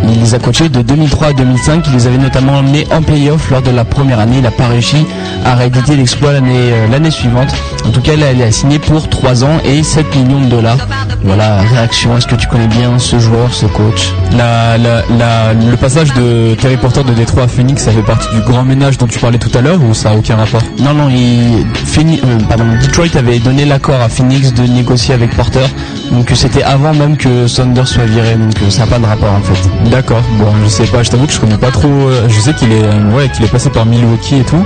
Il 0.07 0.19
les 0.19 0.35
a 0.35 0.39
coachés 0.39 0.69
de 0.69 0.81
2003 0.81 1.27
à 1.27 1.33
2005. 1.33 1.85
Il 1.87 1.93
les 1.93 2.07
avait 2.07 2.17
notamment 2.17 2.57
emmenés 2.57 2.85
en 2.91 3.01
playoff 3.01 3.49
lors 3.51 3.61
de 3.61 3.71
la 3.71 3.85
première 3.85 4.19
année. 4.19 4.37
Il 4.37 4.43
n'a 4.43 4.51
pas 4.51 4.67
réussi 4.67 5.05
à 5.45 5.55
rééditer 5.55 5.95
l'exploit 5.95 6.33
l'année 6.33 6.71
euh, 6.73 7.09
suivante. 7.11 7.53
En 7.85 7.89
tout 7.89 8.01
cas, 8.01 8.15
là, 8.15 8.31
il 8.33 8.41
a 8.41 8.51
signé 8.51 8.79
pour 8.79 9.07
3 9.09 9.43
ans 9.43 9.57
et 9.65 9.83
7 9.83 10.15
millions 10.15 10.41
de 10.41 10.47
dollars. 10.47 10.77
Voilà, 11.23 11.61
réaction. 11.61 12.17
Est-ce 12.17 12.27
que 12.27 12.35
tu 12.35 12.47
connais 12.47 12.67
bien 12.67 12.99
ce 12.99 13.19
joueur, 13.19 13.53
ce 13.53 13.65
coach? 13.65 14.11
La, 14.37 14.77
la, 14.77 15.03
la- 15.17 15.53
le 15.53 15.77
passage 15.77 16.13
de 16.13 16.55
Terry 16.55 16.75
Porter 16.77 17.03
de 17.03 17.13
Détroit 17.13 17.43
à 17.43 17.47
Phoenix, 17.47 17.83
ça 17.83 17.91
fait 17.91 18.01
partie 18.01 18.27
du 18.35 18.41
grand 18.41 18.63
ménage 18.63 18.97
dont 18.97 19.07
tu 19.07 19.19
parlais 19.19 19.37
tout 19.37 19.55
à 19.57 19.61
l'heure 19.61 19.79
ou 19.81 19.93
ça 19.93 20.11
a 20.11 20.15
aucun 20.15 20.35
rapport? 20.35 20.61
Non, 20.79 20.93
non, 20.93 21.09
il, 21.09 21.65
Phoeni- 21.85 22.19
euh, 22.23 22.39
pardon, 22.49 22.65
Detroit 22.81 23.05
avait 23.15 23.39
donné 23.39 23.63
l'accord 23.65 24.01
à 24.01 24.09
Phoenix 24.09 24.53
de 24.53 24.63
négocier 24.63 25.13
avec 25.13 25.35
Porter. 25.35 25.65
Donc 26.11 26.31
c'était 26.35 26.63
avant 26.63 26.93
même 26.93 27.17
que 27.17 27.47
Saunders 27.47 27.87
soit 27.87 28.05
viré. 28.05 28.35
Donc 28.35 28.53
euh, 28.61 28.69
ça 28.69 28.81
n'a 28.81 28.87
pas 28.87 28.99
de 28.99 29.05
rapport 29.05 29.31
en 29.33 29.41
fait. 29.41 29.89
D'accord, 29.89 30.21
bon 30.37 30.47
je 30.63 30.69
sais 30.69 30.85
pas, 30.85 31.03
je 31.03 31.09
t'avoue 31.09 31.27
que 31.27 31.33
je 31.33 31.39
connais 31.39 31.57
pas 31.57 31.71
trop, 31.71 31.87
euh, 31.87 32.27
je 32.29 32.39
sais 32.39 32.53
qu'il 32.53 32.71
est, 32.71 32.83
euh, 32.83 33.11
ouais, 33.15 33.29
qu'il 33.29 33.43
est 33.45 33.51
passé 33.51 33.69
par 33.69 33.85
Milwaukee 33.85 34.37
et 34.37 34.43
tout. 34.43 34.63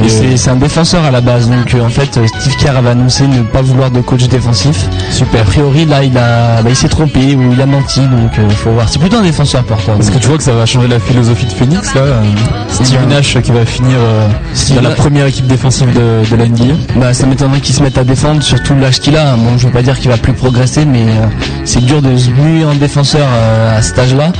Mais 0.00 0.36
c'est 0.36 0.50
un 0.50 0.56
défenseur 0.56 1.04
à 1.04 1.10
la 1.10 1.20
base, 1.20 1.48
donc 1.48 1.72
euh, 1.74 1.82
en 1.84 1.88
fait 1.88 2.16
euh, 2.16 2.26
Steve 2.26 2.56
Kerr 2.56 2.76
avait 2.76 2.90
annoncé 2.90 3.26
ne 3.26 3.42
pas 3.42 3.62
vouloir 3.62 3.90
de 3.90 4.00
coach 4.00 4.24
défensif. 4.28 4.88
super. 5.10 5.42
A 5.42 5.44
priori 5.44 5.84
là 5.86 6.02
il 6.02 6.16
a, 6.18 6.62
bah, 6.62 6.68
il 6.70 6.76
s'est 6.76 6.88
trompé 6.88 7.34
ou 7.34 7.52
il 7.52 7.60
a 7.60 7.66
menti, 7.66 8.00
donc 8.00 8.32
il 8.38 8.54
faut 8.54 8.70
voir. 8.70 8.88
C'est 8.88 8.98
plutôt 8.98 9.18
un 9.18 9.22
défenseur 9.22 9.62
Porter. 9.64 9.92
Est-ce 9.98 10.10
que 10.10 10.18
tu 10.18 10.28
vois 10.28 10.36
que 10.36 10.42
ça 10.42 10.52
va 10.52 10.66
changer 10.66 10.88
la 10.88 10.98
philosophie 10.98 11.46
de 11.46 11.52
Phoenix 11.52 11.94
là 11.94 12.00
euh, 12.02 12.22
Steve 12.68 13.06
Nash 13.08 13.38
qui 13.40 13.52
va 13.52 13.64
finir 13.64 13.96
euh, 13.98 14.28
Steve 14.52 14.76
dans 14.76 14.88
la 14.88 14.94
première 14.94 15.26
équipe 15.26 15.46
défensive 15.46 15.92
de, 15.92 16.28
de 16.28 16.36
la 16.36 16.46
NBA. 16.46 16.74
Bah 16.96 17.14
ça 17.14 17.26
m'étonnerait 17.26 17.60
qu'il 17.60 17.74
se 17.74 17.82
mette 17.82 17.96
à 17.98 18.04
défendre, 18.04 18.42
surtout 18.42 18.74
l'âge 18.74 19.00
qu'il 19.00 19.16
a. 19.16 19.36
Bon 19.36 19.56
je 19.58 19.66
veux 19.66 19.72
pas 19.72 19.82
dire 19.82 19.98
qu'il 19.98 20.10
va 20.10 20.16
plus 20.16 20.32
progresser, 20.32 20.84
mais 20.84 21.02
euh, 21.02 21.26
c'est 21.64 21.84
dur 21.84 22.02
de 22.02 22.16
se 22.16 22.30
muer 22.30 22.64
en 22.64 22.74
défenseur 22.74 23.26
euh, 23.32 23.78
à 23.78 23.82
cet 23.82 23.98
âge-là. 23.98 24.32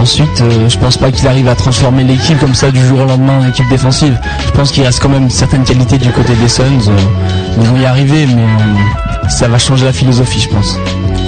Ensuite, 0.00 0.40
euh, 0.40 0.68
je 0.68 0.78
pense 0.78 0.96
pas 0.96 1.10
qu'il 1.10 1.26
arrive 1.28 1.48
à 1.48 1.54
transformer 1.54 2.04
l'équipe 2.04 2.38
comme 2.40 2.54
ça 2.54 2.70
du 2.70 2.84
jour 2.86 3.00
au 3.00 3.04
lendemain 3.04 3.40
en 3.40 3.48
équipe 3.48 3.68
défensive. 3.68 4.18
Je 4.46 4.50
pense 4.52 4.72
qu'il 4.72 4.82
reste 4.84 5.00
quand 5.02 5.08
même 5.08 5.28
certaines 5.30 5.64
qualités 5.64 5.98
du 5.98 6.10
côté 6.12 6.32
des 6.34 6.48
Suns. 6.48 6.62
euh, 6.88 6.96
ils 7.60 7.66
vont 7.66 7.76
y 7.76 7.84
arriver, 7.84 8.24
mais 8.26 8.42
euh, 8.42 9.28
ça 9.28 9.48
va 9.48 9.58
changer 9.58 9.84
la 9.84 9.92
philosophie, 9.92 10.40
je 10.40 10.48
pense. 10.48 10.78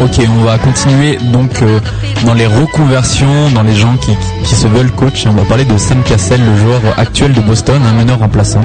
Ok, 0.01 0.21
on 0.29 0.45
va 0.45 0.59
continuer 0.59 1.17
donc 1.33 1.61
euh, 1.63 1.81
dans 2.25 2.35
les 2.35 2.47
reconversions, 2.47 3.51
dans 3.51 3.63
les 3.63 3.75
gens 3.75 3.97
qui, 3.97 4.13
qui 4.45 4.55
se 4.55 4.69
veulent 4.69 4.93
coach. 4.93 5.25
On 5.27 5.33
va 5.33 5.43
parler 5.45 5.65
de 5.65 5.77
Sam 5.77 6.03
Cassell, 6.05 6.41
le 6.41 6.57
joueur 6.57 6.81
actuel 6.97 7.33
de 7.33 7.41
Boston, 7.41 7.81
un 7.85 7.93
meneur 7.95 8.21
remplaçant. 8.21 8.63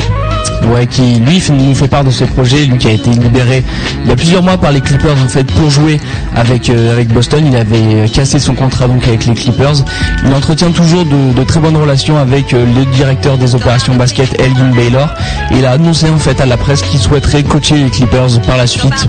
Ouais, 0.68 0.86
qui 0.88 1.16
lui 1.16 1.42
nous 1.52 1.74
fait 1.74 1.88
part 1.88 2.04
de 2.04 2.12
ce 2.12 2.26
projet, 2.26 2.66
lui 2.66 2.78
qui 2.78 2.88
a 2.88 2.92
été 2.92 3.10
libéré 3.12 3.64
il 4.04 4.10
y 4.10 4.12
a 4.12 4.16
plusieurs 4.16 4.44
mois 4.44 4.58
par 4.58 4.72
les 4.72 4.82
Clippers 4.82 5.18
en 5.24 5.28
fait 5.28 5.44
pour 5.44 5.70
jouer 5.70 6.00
avec 6.36 6.70
euh, 6.70 6.94
avec 6.94 7.10
Boston. 7.10 7.44
Il 7.46 7.56
avait 7.56 7.78
euh, 7.78 8.08
cassé 8.08 8.40
son 8.40 8.56
contrat 8.56 8.88
donc 8.88 9.08
avec 9.08 9.26
les 9.26 9.34
Clippers. 9.34 9.84
Il 10.26 10.34
entretient 10.34 10.72
toujours 10.72 11.06
de, 11.06 11.44
très 11.44 11.60
bonnes 11.60 11.78
relations 11.78 12.18
avec 12.18 12.54
euh, 12.54 12.66
le 12.76 12.86
directeur 12.86 13.38
des 13.38 13.56
opérations 13.56 13.96
basket 13.96 14.40
Elgin 14.40 14.72
Baylor. 14.76 15.14
Il 15.52 15.66
a 15.66 15.72
annoncé 15.72 16.10
en 16.10 16.18
fait 16.18 16.40
à 16.42 16.46
la 16.46 16.58
presse 16.58 16.82
qu'il 16.82 17.00
souhaiterait 17.00 17.44
coacher 17.44 17.78
les 17.78 17.90
Clippers 17.90 18.42
par 18.46 18.58
la 18.58 18.68
suite 18.68 19.08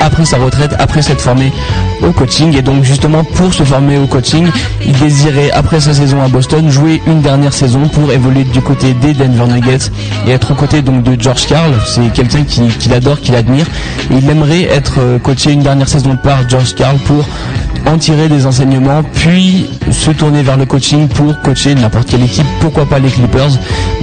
après 0.00 0.24
sa 0.24 0.38
retraite, 0.38 0.74
après 0.78 1.02
s'être 1.02 1.20
formé 1.20 1.52
au 2.02 2.12
coaching. 2.12 2.56
Et 2.56 2.62
donc 2.62 2.84
justement 2.84 3.24
pour 3.24 3.52
se 3.54 3.62
former 3.62 3.98
au 3.98 4.06
coaching, 4.06 4.46
il 4.84 4.98
désirait 4.98 5.50
après 5.50 5.80
sa 5.80 5.94
saison 5.94 6.22
à 6.22 6.28
Boston 6.28 6.70
jouer 6.70 7.02
une 7.06 7.20
dernière 7.20 7.52
saison 7.52 7.88
pour 7.88 8.12
évoluer 8.12 8.44
du 8.44 8.60
côté 8.60 8.94
des 8.94 9.14
Denver 9.14 9.46
Nuggets 9.46 9.90
et 10.26 10.32
être 10.32 10.52
aux 10.52 10.54
côtés 10.54 10.82
donc 10.84 11.02
de 11.02 11.20
George 11.20 11.46
Karl. 11.46 11.72
C'est 11.86 12.12
quelqu'un 12.12 12.44
qui- 12.44 12.68
qu'il 12.78 12.92
adore, 12.92 13.20
qu'il 13.20 13.34
admire. 13.34 13.66
Il 14.10 14.28
aimerait 14.30 14.62
être 14.64 14.94
euh, 14.98 15.18
coaché 15.18 15.52
une 15.52 15.62
dernière 15.62 15.88
saison 15.88 16.16
par 16.16 16.48
George 16.48 16.74
Karl 16.74 16.96
pour 16.98 17.24
en 17.86 17.98
tirer 17.98 18.28
des 18.28 18.46
enseignements, 18.46 19.02
puis 19.02 19.66
se 19.90 20.10
tourner 20.10 20.42
vers 20.42 20.56
le 20.56 20.64
coaching 20.64 21.06
pour 21.08 21.38
coacher 21.42 21.74
n'importe 21.74 22.08
quelle 22.08 22.22
équipe, 22.22 22.46
pourquoi 22.60 22.86
pas 22.86 22.98
les 22.98 23.10
Clippers. 23.10 23.50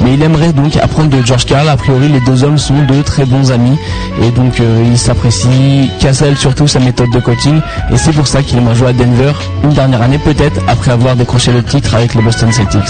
Mais 0.04 0.14
il 0.14 0.22
aimerait 0.22 0.54
donc 0.54 0.76
apprendre 0.78 1.10
de 1.10 1.26
George 1.26 1.46
Karl. 1.46 1.68
A 1.68 1.78
priori, 1.78 2.08
les 2.10 2.20
deux 2.22 2.44
hommes 2.44 2.58
sont 2.60 2.84
de 2.86 3.02
très 3.02 3.26
bons 3.26 3.52
amis 3.52 3.78
et 4.22 4.30
donc 4.32 4.60
euh, 4.60 4.84
ils 4.86 4.98
s'apprécient. 4.98 5.88
Cassel 6.00 6.38
surtout 6.38 6.68
sa 6.68 6.80
méthode 6.80 7.10
de 7.12 7.20
coaching 7.20 7.60
et 7.92 7.98
c'est 7.98 8.12
pour 8.14 8.28
ça 8.28 8.42
qu'il 8.44 8.58
aimerait 8.58 8.76
jouer 8.76 8.90
à 8.90 8.94
Denver 8.94 9.32
une 9.64 9.72
dernière 9.72 10.02
année 10.02 10.18
peut-être 10.20 10.60
après 10.68 10.92
avoir 10.92 11.16
décroché 11.16 11.52
le 11.52 11.64
titre 11.64 11.96
avec 11.96 12.14
les 12.16 12.22
Boston 12.22 12.52
Celtics. 12.52 12.82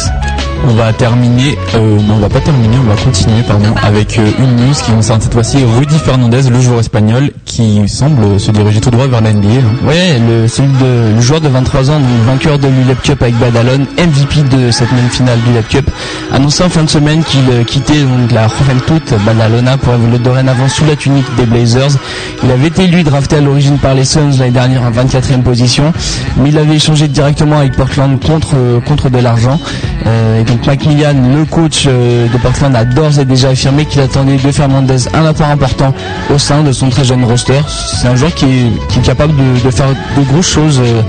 On 0.64 0.74
va 0.76 0.94
terminer, 0.94 1.58
euh, 1.76 1.98
non 2.08 2.16
on 2.16 2.20
va 2.20 2.30
pas 2.30 2.40
terminer, 2.40 2.78
on 2.78 2.84
va 2.88 2.96
continuer 2.96 3.42
pardon, 3.48 3.74
avec 3.84 4.18
euh, 4.20 4.32
une 4.40 4.56
news 4.58 4.74
qui 4.74 4.92
concerne 4.92 5.20
cette 5.20 5.34
fois-ci 5.34 5.58
Rudy 5.78 5.98
Fernandez, 5.98 6.50
le 6.50 6.62
joueur 6.62 6.80
espagnol, 6.80 7.32
qui 7.46 7.88
semble 7.90 8.40
se 8.40 8.52
diriger 8.52 8.80
tout 8.80 8.92
droit 8.92 9.08
vers 9.08 9.22
la 9.22 9.34
NBA. 9.34 9.48
hein. 9.50 9.88
Ouais, 9.88 10.20
le, 10.20 10.48
celui 10.48 10.70
de, 10.74 11.16
le 11.16 11.22
joueur 11.22 11.42
de 11.42 11.48
23 11.50 11.90
ans, 11.90 12.00
donc 12.00 12.08
vainqueur 12.28 12.60
de 12.60 12.68
l'ULEP 12.68 13.02
Cup 13.02 13.22
avec 13.24 13.36
Badalone, 13.40 13.86
MVP 13.98 14.44
de 14.56 14.70
cette 14.72 14.92
même 14.92 15.10
finale 15.10 15.40
du 15.42 15.50
l'ULEP 15.50 15.68
Cup, 15.68 15.90
annoncé 16.32 16.64
en 16.64 16.70
fin 16.70 16.84
de 16.84 16.90
semaine 16.90 17.24
qu'il 17.24 17.42
euh, 17.52 17.64
quittait 17.64 18.02
donc, 18.04 18.32
la 18.32 18.48
Juventud 18.48 19.02
Badalona 19.26 19.78
pour 19.78 19.96
évoluer 19.96 20.20
dorénavant 20.20 20.68
sous 20.70 20.86
la 20.86 20.96
tunique 20.96 21.26
des 21.38 21.46
Blazers. 21.48 21.92
Il 22.44 22.52
avait 22.52 22.68
été 22.68 22.86
lui 22.88 23.04
drafté 23.04 23.38
à 23.38 23.42
l'origine 23.42 23.78
par 23.80 23.96
les 23.96 24.06
Suns 24.06 24.32
l'année 24.38 24.52
dernière 24.52 24.84
en 24.84 24.92
24e 24.92 25.42
position, 25.42 25.92
mais 26.38 26.50
il 26.50 26.58
avait 26.58 26.76
échangé 26.76 27.08
directement 27.08 27.58
avec 27.58 27.76
Portland 27.76 28.20
contre, 28.24 28.56
euh, 28.56 28.80
contre 28.80 29.10
de 29.10 29.18
l'argent. 29.18 29.60
Donc 30.52 30.66
Macmillan, 30.68 31.14
le 31.34 31.46
coach 31.46 31.86
euh, 31.88 32.28
de 32.28 32.38
Portland, 32.38 32.76
a 32.76 32.84
d'ores 32.84 33.20
et 33.20 33.26
déjà 33.26 33.50
affirmé 33.50 33.86
qu'il 33.86 34.02
attendait 34.02 34.36
de 34.38 34.52
Fernandez 34.52 35.08
un 35.14 35.26
apport 35.26 35.48
important 35.48 35.94
au 36.34 36.38
sein 36.38 36.62
de 36.62 36.72
son 36.72 36.90
très 36.90 37.06
jeune 37.06 37.24
roster. 37.24 37.62
C'est 37.68 38.08
un 38.08 38.16
joueur 38.16 38.34
qui 38.36 38.46
est, 38.46 38.88
qui 38.90 39.00
est 39.00 39.02
capable 39.02 39.34
de, 39.36 39.64
de 39.66 39.72
faire 39.72 39.88
de 39.90 40.24
grosses 40.32 40.50
choses 40.50 40.82
euh, 40.84 41.02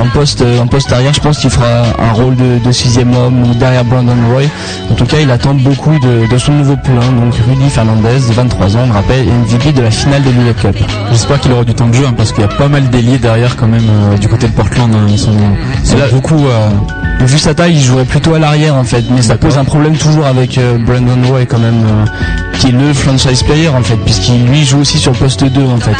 en 0.00 0.06
poste 0.08 0.42
en 0.60 0.66
poste 0.66 0.92
arrière. 0.92 1.14
Je 1.14 1.20
pense 1.20 1.38
qu'il 1.38 1.50
fera 1.50 1.82
un 1.98 2.12
rôle 2.12 2.34
de, 2.36 2.58
de 2.64 2.72
sixième 2.72 3.14
homme 3.14 3.42
ou 3.50 3.54
derrière 3.54 3.84
Brandon 3.84 4.16
Roy. 4.32 4.42
En 4.90 4.94
tout 4.94 5.06
cas, 5.06 5.18
il 5.22 5.30
attend 5.30 5.54
beaucoup 5.54 5.98
de, 6.00 6.26
de 6.30 6.38
son 6.38 6.52
nouveau 6.52 6.76
poulain. 6.76 7.06
Donc 7.20 7.34
Rudy 7.48 7.70
Fernandez, 7.70 8.18
23 8.30 8.76
ans, 8.76 8.80
on 8.84 8.86
le 8.88 8.92
rappelle, 8.92 9.24
MVP 9.26 9.72
de 9.72 9.82
la 9.82 9.90
finale 9.90 10.22
de 10.22 10.30
l'UE 10.30 10.54
Cup. 10.54 10.76
J'espère 11.10 11.38
qu'il 11.40 11.52
aura 11.52 11.64
du 11.64 11.74
temps 11.74 11.86
de 11.88 11.94
jeu 11.94 12.06
hein, 12.06 12.14
parce 12.16 12.32
qu'il 12.32 12.42
y 12.42 12.44
a 12.44 12.48
pas 12.48 12.68
mal 12.68 12.88
d'ailiers 12.90 13.18
derrière 13.18 13.56
quand 13.56 13.68
même 13.68 13.86
euh, 13.88 14.18
du 14.18 14.28
côté 14.28 14.48
de 14.48 14.52
Portland. 14.52 14.90
hein. 14.94 15.06
Ils 15.08 15.18
sont, 15.18 15.30
ils 15.84 15.88
sont 15.88 15.96
là- 15.96 16.08
beaucoup. 16.12 16.40
Vu 17.20 17.38
sa 17.38 17.52
taille, 17.54 17.74
il 17.74 17.80
jouerait 17.82 18.06
plutôt 18.06 18.32
à 18.34 18.38
l'arrière 18.38 18.74
en 18.80 18.84
fait, 18.84 19.04
mais 19.10 19.20
ça 19.20 19.36
pose 19.36 19.58
un 19.58 19.64
problème 19.64 19.94
toujours 19.96 20.24
avec 20.24 20.56
euh, 20.56 20.78
Brandon 20.78 21.18
Roy 21.28 21.44
quand 21.44 21.58
même, 21.58 21.84
euh, 21.84 22.04
qui 22.58 22.68
est 22.68 22.72
le 22.72 22.94
franchise 22.94 23.42
player 23.42 23.68
en 23.68 23.82
fait, 23.82 23.96
puisqu'il 23.96 24.46
lui 24.46 24.64
joue 24.64 24.80
aussi 24.80 24.98
sur 24.98 25.12
le 25.12 25.18
poste 25.18 25.44
2 25.44 25.62
en 25.66 25.76
fait. 25.76 25.96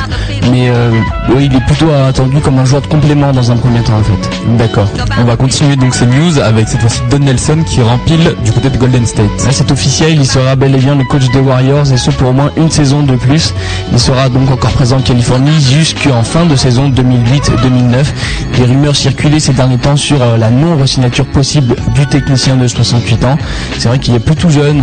Mais 0.51 0.71
euh, 0.71 0.91
oui, 1.35 1.49
il 1.51 1.55
est 1.55 1.65
plutôt 1.67 1.91
attendu 1.91 2.41
comme 2.41 2.59
un 2.59 2.65
joueur 2.65 2.81
de 2.81 2.87
complément 2.87 3.33
dans 3.33 3.51
un 3.51 3.57
premier 3.57 3.81
temps 3.83 3.99
en 3.99 4.03
fait. 4.03 4.31
D'accord. 4.57 4.89
On 5.19 5.25
va 5.25 5.37
continuer 5.37 5.77
donc 5.77 5.95
ces 5.95 6.07
news 6.07 6.39
avec 6.39 6.69
cette 6.69 6.81
fois-ci 6.81 7.03
Don 7.11 7.19
Nelson 7.19 7.59
qui 7.67 7.83
rempile 7.83 8.35
du 8.43 8.51
côté 8.51 8.71
de 8.71 8.79
Golden 8.79 9.05
State. 9.05 9.29
Là, 9.45 9.51
c'est 9.53 9.71
officiel, 9.71 10.15
il 10.15 10.27
sera 10.27 10.57
bel 10.57 10.75
et 10.75 10.79
bien 10.79 10.95
le 10.95 11.05
coach 11.05 11.29
des 11.35 11.41
Warriors 11.41 11.93
et 11.93 11.99
ce 11.99 12.11
pour 12.11 12.31
au 12.31 12.33
moins 12.33 12.51
une 12.57 12.71
saison 12.71 13.03
de 13.03 13.17
plus. 13.17 13.53
Il 13.93 14.01
sera 14.01 14.31
donc 14.31 14.51
encore 14.51 14.71
présent 14.71 14.97
en 14.97 15.03
Californie 15.03 15.61
jusqu'en 15.61 16.23
fin 16.23 16.47
de 16.47 16.57
saison 16.57 16.89
2008-2009. 16.89 18.57
Des 18.57 18.65
rumeurs 18.65 18.97
circulaient 18.97 19.41
ces 19.41 19.53
derniers 19.53 19.79
temps 19.79 19.97
sur 19.97 20.19
la 20.19 20.51
non-resignature 20.51 21.27
possible 21.27 21.77
du 21.95 22.07
technicien 22.07 22.57
de 22.57 22.67
68 22.71 23.25
ans. 23.25 23.39
C'est 23.79 23.89
vrai 23.89 23.99
qu'il 23.99 24.15
est 24.15 24.21
plus 24.21 24.37
tout 24.37 24.51
jeune, 24.51 24.83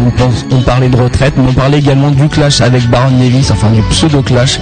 on, 0.51 0.61
parlait 0.61 0.89
de 0.89 0.97
retraite, 0.97 1.33
mais 1.37 1.49
on 1.49 1.53
parlait 1.53 1.79
également 1.79 2.11
du 2.11 2.27
clash 2.27 2.61
avec 2.61 2.87
Baron 2.89 3.11
Davis, 3.17 3.51
enfin 3.51 3.69
du 3.69 3.81
pseudo-clash. 3.83 4.59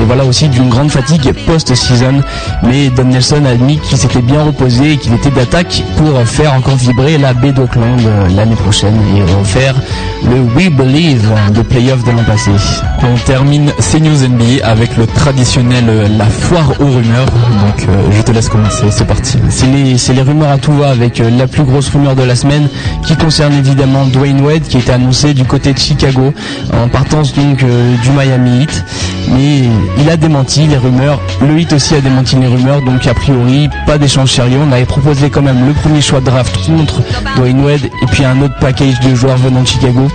Et 0.00 0.04
voilà 0.06 0.24
aussi 0.24 0.48
d'une 0.48 0.68
grande 0.68 0.90
fatigue 0.90 1.32
post-season. 1.46 2.20
Mais 2.62 2.88
Don 2.90 3.04
Nelson 3.04 3.42
a 3.46 3.50
admis 3.50 3.78
qu'il 3.78 3.96
s'était 3.98 4.22
bien 4.22 4.42
reposé 4.42 4.92
et 4.92 4.96
qu'il 4.96 5.12
était 5.14 5.30
d'attaque 5.30 5.82
pour 5.96 6.20
faire 6.26 6.54
encore 6.54 6.76
vibrer 6.76 7.18
la 7.18 7.34
baie 7.34 7.52
d'Auckland 7.52 8.00
euh, 8.04 8.28
l'année 8.34 8.54
prochaine 8.56 8.96
et 9.16 9.22
refaire 9.22 9.74
le 10.24 10.40
We 10.56 10.70
Believe 10.70 11.28
de 11.54 11.62
playoff 11.62 12.04
de 12.04 12.10
l'an 12.10 12.24
passé. 12.24 12.50
On 13.02 13.16
termine 13.26 13.72
ces 13.78 14.00
news 14.00 14.16
NBA 14.28 14.64
avec 14.66 14.96
le 14.96 15.06
traditionnel 15.06 15.84
euh, 15.88 16.08
la 16.18 16.26
foire 16.26 16.70
aux 16.80 16.86
rumeurs. 16.86 17.26
Donc 17.26 17.88
euh, 17.88 18.10
je 18.12 18.22
te 18.22 18.32
laisse 18.32 18.48
commencer, 18.48 18.84
c'est 18.90 19.06
parti. 19.06 19.38
C'est 19.48 19.66
les, 19.66 19.98
c'est 19.98 20.12
les 20.12 20.22
rumeurs 20.22 20.50
à 20.50 20.58
tout 20.58 20.72
va 20.72 20.90
avec 20.90 21.20
euh, 21.20 21.30
la 21.30 21.46
plus 21.46 21.64
grosse 21.64 21.88
rumeur 21.90 22.14
de 22.14 22.22
la 22.22 22.34
semaine 22.34 22.68
qui 23.06 23.16
concerne 23.16 23.54
évidemment 23.54 24.06
Dwayne 24.06 24.40
Wade 24.40 24.62
qui 24.62 24.78
était 24.78 24.92
annoncé 24.92 25.34
du 25.34 25.44
côté 25.44 25.72
de 25.72 25.78
Chicago 25.78 26.32
en 26.72 26.88
partance 26.88 27.34
donc 27.34 27.62
euh, 27.62 27.96
du 28.02 28.10
Miami 28.10 28.62
Heat. 28.62 28.84
Mais 29.32 29.62
il 29.98 30.08
a 30.10 30.16
démenti 30.16 30.66
les 30.66 30.76
rumeurs. 30.76 31.20
Le 31.40 31.58
Heat 31.58 31.72
aussi 31.72 31.94
a 31.94 32.00
démenti 32.00 32.36
les 32.36 32.46
rumeurs 32.46 32.82
donc 32.82 33.06
a 33.06 33.14
priori 33.14 33.68
pas 33.86 33.98
d'échange 33.98 34.32
sérieux. 34.32 34.58
On 34.66 34.72
avait 34.72 34.84
proposé 34.84 35.30
quand 35.30 35.42
même 35.42 35.66
le 35.66 35.72
premier 35.72 36.00
choix 36.00 36.20
de 36.20 36.26
draft 36.26 36.56
contre 36.66 37.02
Dwayne 37.36 37.64
Wade 37.64 37.84
et 37.84 38.06
puis 38.06 38.24
un 38.24 38.40
autre 38.42 38.54
package 38.60 39.00
de 39.00 39.14
joueurs 39.14 39.36
venant 39.36 39.62
de 39.62 39.66
Chicago. 39.66 40.08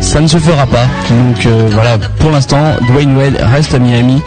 Ça 0.00 0.20
ne 0.20 0.26
se 0.26 0.38
fera 0.38 0.66
pas. 0.66 0.86
Donc 1.10 1.46
euh, 1.46 1.68
voilà, 1.72 1.98
pour 2.18 2.30
l'instant, 2.30 2.58
Dwayne 2.88 3.16
Wade 3.16 3.36
reste 3.52 3.74
à 3.74 3.78
Miami. 3.78 4.22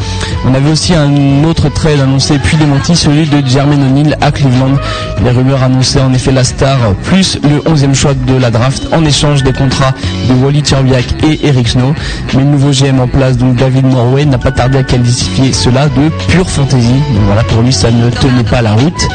On 0.45 0.53
avait 0.53 0.71
aussi 0.71 0.93
un 0.93 1.43
autre 1.43 1.69
trade 1.69 1.99
annoncé 1.99 2.37
puis 2.37 2.57
démenti, 2.57 2.95
celui 2.95 3.25
de 3.27 3.45
Jermaine 3.45 3.83
O'Neal 3.83 4.17
à 4.21 4.31
Cleveland. 4.31 4.75
Les 5.23 5.31
rumeurs 5.31 5.63
annonçaient 5.63 6.01
en 6.01 6.13
effet 6.13 6.31
la 6.31 6.43
star 6.43 6.77
plus 7.03 7.39
le 7.43 7.59
11e 7.71 7.93
choix 7.93 8.13
de 8.13 8.35
la 8.35 8.51
draft 8.51 8.87
en 8.93 9.03
échange 9.05 9.43
des 9.43 9.53
contrats 9.53 9.93
de 10.29 10.33
Wally 10.33 10.63
Cherbiak 10.63 11.05
et 11.23 11.47
Eric 11.47 11.69
Snow. 11.69 11.93
Mais 12.33 12.41
le 12.41 12.49
nouveau 12.49 12.71
GM 12.71 12.99
en 12.99 13.07
place, 13.07 13.37
donc 13.37 13.55
David 13.55 13.85
Morway, 13.85 14.25
n'a 14.25 14.37
pas 14.37 14.51
tardé 14.51 14.79
à 14.79 14.82
qualifier 14.83 15.53
cela 15.53 15.87
de 15.87 16.09
pure 16.27 16.49
fantasy. 16.49 16.87
Donc 16.87 17.23
voilà, 17.25 17.43
pour 17.43 17.61
lui, 17.61 17.73
ça 17.73 17.89
ne 17.91 18.09
tenait 18.09 18.43
pas 18.43 18.61
la 18.61 18.73
route. 18.73 19.07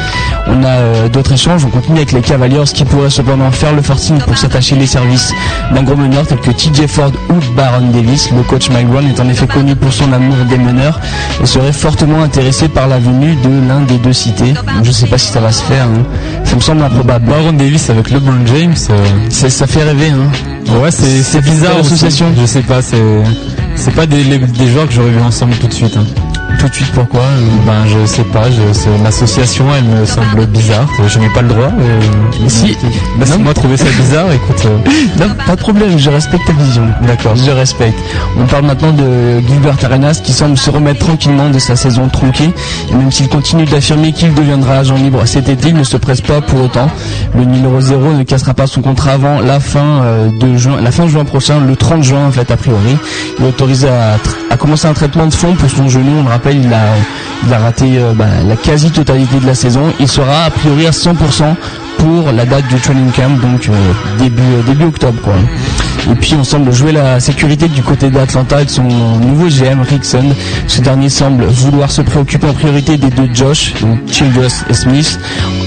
On 0.47 0.63
a 0.63 0.67
euh, 0.67 1.09
d'autres 1.09 1.33
échanges, 1.33 1.63
on 1.65 1.69
continue 1.69 1.97
avec 1.97 2.11
les 2.11 2.21
Cavaliers 2.21 2.63
qui 2.73 2.83
pourraient 2.83 3.09
cependant 3.09 3.51
faire 3.51 3.73
le 3.73 3.81
forcing 3.81 4.17
pour 4.19 4.37
s'attacher 4.37 4.75
les 4.75 4.87
services 4.87 5.31
d'un 5.73 5.83
gros 5.83 5.95
meneur 5.95 6.25
tel 6.25 6.39
que 6.39 6.49
TJ 6.51 6.87
Ford 6.87 7.11
ou 7.29 7.35
Baron 7.55 7.87
Davis. 7.93 8.31
Le 8.31 8.41
coach 8.43 8.69
Mike 8.71 8.87
Brown 8.87 9.05
est 9.07 9.19
en 9.19 9.29
effet 9.29 9.47
connu 9.47 9.75
pour 9.75 9.93
son 9.93 10.11
amour 10.11 10.35
des 10.49 10.57
meneurs 10.57 10.99
et 11.41 11.45
serait 11.45 11.71
fortement 11.73 12.23
intéressé 12.23 12.67
par 12.67 12.87
la 12.87 12.97
venue 12.99 13.35
de 13.35 13.67
l'un 13.67 13.81
des 13.81 13.97
deux 13.97 14.13
cités. 14.13 14.53
Donc, 14.53 14.83
je 14.83 14.91
sais 14.91 15.07
pas 15.07 15.17
si 15.17 15.31
ça 15.31 15.39
va 15.39 15.51
se 15.51 15.63
faire, 15.63 15.83
hein. 15.85 16.03
ça 16.45 16.55
me 16.55 16.61
semble 16.61 16.81
improbable. 16.83 17.27
Baron 17.29 17.53
Davis 17.53 17.89
avec 17.89 18.09
LeBron 18.09 18.45
James. 18.47 18.73
euh, 18.89 19.05
Ça 19.29 19.67
fait 19.67 19.83
rêver, 19.83 20.09
hein. 20.09 20.73
Ouais, 20.81 20.91
c'est 20.91 21.41
bizarre. 21.41 21.71
Quelle 21.73 21.81
aussi. 21.81 21.93
association 21.93 22.27
Je 22.39 22.45
sais 22.45 22.61
pas, 22.61 22.81
c'est 22.81 22.97
c'est 23.79 23.95
pas 23.95 24.05
des, 24.05 24.23
joueurs 24.67 24.87
que 24.87 24.93
j'aurais 24.93 25.11
vu 25.11 25.21
ensemble 25.21 25.55
tout 25.55 25.67
de 25.67 25.73
suite. 25.73 25.95
hein. 25.95 26.28
Tout 26.57 26.67
de 26.67 26.73
suite, 26.73 26.91
pourquoi 26.91 27.21
euh, 27.21 27.47
Ben 27.65 27.85
je 27.87 28.05
sais 28.05 28.23
pas, 28.23 28.43
l'association 29.03 29.65
elle 29.77 29.83
me 29.85 30.05
semble 30.05 30.45
bizarre. 30.47 30.87
Je 31.07 31.19
n'ai 31.19 31.29
pas 31.29 31.41
le 31.41 31.47
droit. 31.49 31.67
Euh, 31.79 31.99
Si. 32.47 32.75
bah, 33.17 33.25
si 33.25 33.37
moi 33.39 33.53
trouver 33.53 33.77
ça 33.77 33.85
bizarre, 33.97 34.31
écoute. 34.33 34.65
euh, 34.65 34.89
Non, 35.19 35.33
pas 35.45 35.55
de 35.55 35.61
problème, 35.61 35.97
je 35.97 36.09
respecte 36.09 36.45
ta 36.47 36.53
vision. 36.53 36.83
D'accord. 37.01 37.35
Je 37.35 37.51
respecte. 37.51 37.97
On 38.37 38.45
parle 38.45 38.65
maintenant 38.65 38.91
de 38.91 39.39
Gilbert 39.47 39.77
Arenas 39.83 40.19
qui 40.23 40.33
semble 40.33 40.57
se 40.57 40.69
remettre 40.69 40.99
tranquillement 41.05 41.49
de 41.49 41.59
sa 41.59 41.75
saison 41.77 42.09
tronquée. 42.09 42.49
Et 42.91 42.95
même 42.95 43.11
s'il 43.11 43.29
continue 43.29 43.65
d'affirmer 43.65 44.11
qu'il 44.11 44.33
deviendra 44.33 44.77
agent 44.79 44.95
libre 44.95 45.25
cet 45.25 45.47
été, 45.47 45.69
il 45.69 45.75
ne 45.75 45.83
se 45.83 45.97
presse 45.97 46.21
pas 46.21 46.41
pour 46.41 46.61
autant. 46.63 46.89
Le 47.37 47.45
numéro 47.45 47.79
0 47.79 48.13
ne 48.13 48.23
cassera 48.23 48.53
pas 48.53 48.67
son 48.67 48.81
contrat 48.81 49.11
avant 49.11 49.39
la 49.39 49.59
fin 49.61 50.01
euh, 50.03 50.29
de 50.31 50.57
juin, 50.57 50.81
la 50.81 50.91
fin 50.91 51.07
juin 51.07 51.23
prochain, 51.23 51.59
le 51.65 51.75
30 51.75 52.03
juin 52.03 52.27
en 52.27 52.31
fait 52.31 52.51
a 52.51 52.57
priori. 52.57 52.97
Il 53.39 53.45
est 53.45 53.47
autorisé 53.49 53.87
à, 53.87 54.17
à 54.53 54.57
commencer 54.57 54.87
un 54.87 54.93
traitement 54.93 55.25
de 55.27 55.33
fond 55.33 55.53
pour 55.53 55.69
son 55.69 55.87
genou. 55.87 56.11
On 56.25 56.27
il 56.47 56.73
a, 56.73 57.57
raté 57.57 57.97
euh, 57.97 58.13
bah, 58.13 58.25
la 58.47 58.55
quasi-totalité 58.55 59.39
de 59.39 59.45
la 59.45 59.55
saison. 59.55 59.81
Il 59.99 60.07
sera 60.07 60.45
a 60.45 60.49
priori 60.49 60.87
à 60.87 60.91
100% 60.91 61.55
pour 61.97 62.31
la 62.31 62.45
date 62.45 62.67
du 62.67 62.75
training 62.79 63.11
camp, 63.11 63.29
donc 63.41 63.67
euh, 63.69 63.73
début 64.17 64.41
euh, 64.41 64.61
début 64.63 64.85
octobre. 64.85 65.19
Et 66.11 66.15
puis 66.15 66.33
on 66.39 66.43
semble 66.43 66.71
jouer 66.71 66.91
la 66.91 67.19
sécurité 67.19 67.67
du 67.67 67.83
côté 67.83 68.09
d'Atlanta 68.09 68.57
avec 68.57 68.69
son 68.69 68.83
nouveau 68.83 69.47
GM 69.47 69.81
Rickson. 69.81 70.23
Ce 70.67 70.81
dernier 70.81 71.09
semble 71.09 71.45
vouloir 71.45 71.91
se 71.91 72.01
préoccuper 72.01 72.47
en 72.47 72.53
priorité 72.53 72.97
des 72.97 73.09
deux 73.09 73.29
Josh, 73.33 73.73
donc 73.81 73.99
Childress 74.09 74.65
et 74.69 74.73
Smith, 74.73 75.19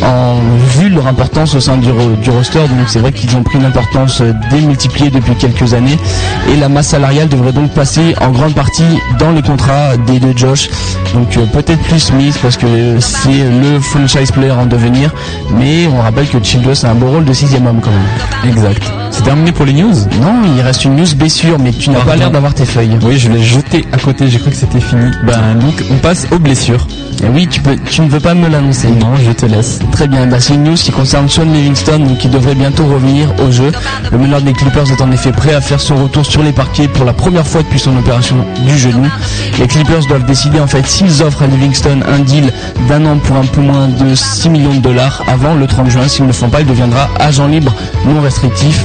en 0.03 0.37
vue 0.79 0.91
de 0.91 0.97
leur 0.97 1.07
importance 1.07 1.55
au 1.55 1.61
sein 1.61 1.77
du, 1.77 1.89
du 2.23 2.31
roster. 2.31 2.61
Donc 2.61 2.89
c'est 2.89 2.99
vrai 2.99 3.13
qu'ils 3.13 3.37
ont 3.37 3.43
pris 3.43 3.59
une 3.59 3.65
importance 3.65 4.21
euh, 4.21 4.33
démultipliée 4.51 5.11
depuis 5.11 5.35
quelques 5.35 5.75
années. 5.75 5.99
Et 6.53 6.57
la 6.57 6.69
masse 6.69 6.89
salariale 6.89 7.29
devrait 7.29 7.53
donc 7.53 7.73
passer 7.73 8.15
en 8.21 8.31
grande 8.31 8.55
partie 8.55 8.99
dans 9.19 9.31
les 9.31 9.43
contrats 9.43 9.97
des 9.97 10.19
deux 10.19 10.35
Josh. 10.37 10.71
Donc 11.15 11.37
euh, 11.37 11.47
peut-être 11.47 11.83
plus 11.83 12.01
Smith 12.01 12.39
parce 12.43 12.57
que 12.57 12.99
c'est 13.01 13.45
le 13.63 13.79
franchise 13.81 14.31
player 14.33 14.53
en 14.53 14.67
devenir. 14.67 15.11
Mais 15.55 15.87
on 15.87 16.01
rappelle 16.01 16.29
que 16.29 16.43
Childress 16.43 16.85
a 16.85 16.91
un 16.91 16.95
beau 16.95 17.09
rôle 17.09 17.25
de 17.25 17.33
sixième 17.33 17.67
homme 17.67 17.81
quand 17.81 17.91
même. 17.91 18.51
exact. 18.51 19.02
C'est 19.13 19.23
terminé 19.25 19.53
pour 19.53 19.67
les 19.67 19.75
news. 19.75 19.93
Non, 20.21 20.41
il 20.57 20.61
reste 20.63 20.85
une 20.85 20.97
news 20.97 21.07
blessure, 21.17 21.59
mais 21.59 21.71
tu 21.71 21.91
n'as 21.91 22.01
pas 22.01 22.17
l'air 22.17 22.31
d'avoir 22.31 22.55
tes 22.55 22.65
feuilles. 22.65 22.99
Oui, 23.03 23.19
je 23.19 23.31
l'ai 23.31 23.43
jeté 23.43 23.85
à 23.93 23.99
côté. 23.99 24.27
J'ai 24.29 24.39
cru 24.39 24.51
que 24.51 24.57
c'était 24.57 24.81
fini. 24.81 25.11
Ben 25.25 25.55
donc 25.61 25.85
on 25.91 25.97
passe 25.99 26.27
aux 26.33 26.39
blessures. 26.39 26.87
Et 27.23 27.29
oui, 27.29 27.47
tu 27.47 27.61
peux, 27.61 27.77
tu 27.89 28.01
ne 28.01 28.09
veux 28.09 28.19
pas 28.19 28.35
me 28.35 28.49
l'annoncer. 28.49 28.89
Non, 28.89 29.15
je 29.15 29.31
te 29.31 29.47
laisse. 29.47 29.79
Très 29.93 30.09
bien, 30.09 30.27
bah, 30.27 30.41
c'est 30.41 30.55
une 30.55 30.65
news 30.65 30.75
qui 30.75 30.91
concerne 30.91 31.29
Sean 31.29 31.45
Livingston, 31.45 31.99
donc 32.01 32.19
qui 32.19 32.29
devrait 32.29 32.57
bientôt 32.57 32.85
revenir 32.87 33.29
au 33.47 33.51
jeu. 33.53 33.71
Le 34.11 34.19
meneur 34.19 34.41
des 34.41 34.53
Clippers 34.53 34.91
est 34.91 35.01
en 35.01 35.13
effet 35.13 35.31
prêt 35.31 35.55
à 35.55 35.61
faire 35.61 35.81
son 35.81 36.03
retour 36.03 36.27
sur 36.27 36.43
les 36.43 36.51
parquets 36.53 36.89
pour 36.89 37.05
la 37.05 37.13
première 37.13 37.47
fois 37.47 37.63
depuis 37.63 37.79
son 37.79 37.97
opération 37.97 38.37
du 38.67 38.77
genou. 38.77 39.07
Les 39.61 39.69
Clippers 39.69 40.05
doivent 40.07 40.25
décider 40.25 40.59
en 40.59 40.67
fait 40.67 40.85
s'ils 40.87 41.23
offrent 41.23 41.43
à 41.43 41.47
Livingston 41.47 42.01
un 42.11 42.19
deal 42.21 42.53
d'un 42.89 43.05
an 43.07 43.19
pour 43.19 43.37
un 43.37 43.45
peu 43.45 43.61
moins 43.61 43.87
de 43.87 44.15
6 44.15 44.49
millions 44.49 44.75
de 44.75 44.81
dollars 44.81 45.23
avant 45.29 45.55
le 45.55 45.67
30 45.67 45.91
juin. 45.91 46.09
S'ils 46.09 46.23
ne 46.23 46.29
le 46.29 46.33
font 46.33 46.49
pas, 46.49 46.63
il 46.63 46.67
deviendra 46.67 47.09
agent 47.21 47.47
libre 47.47 47.73
non 48.07 48.21
restrictif. 48.21 48.85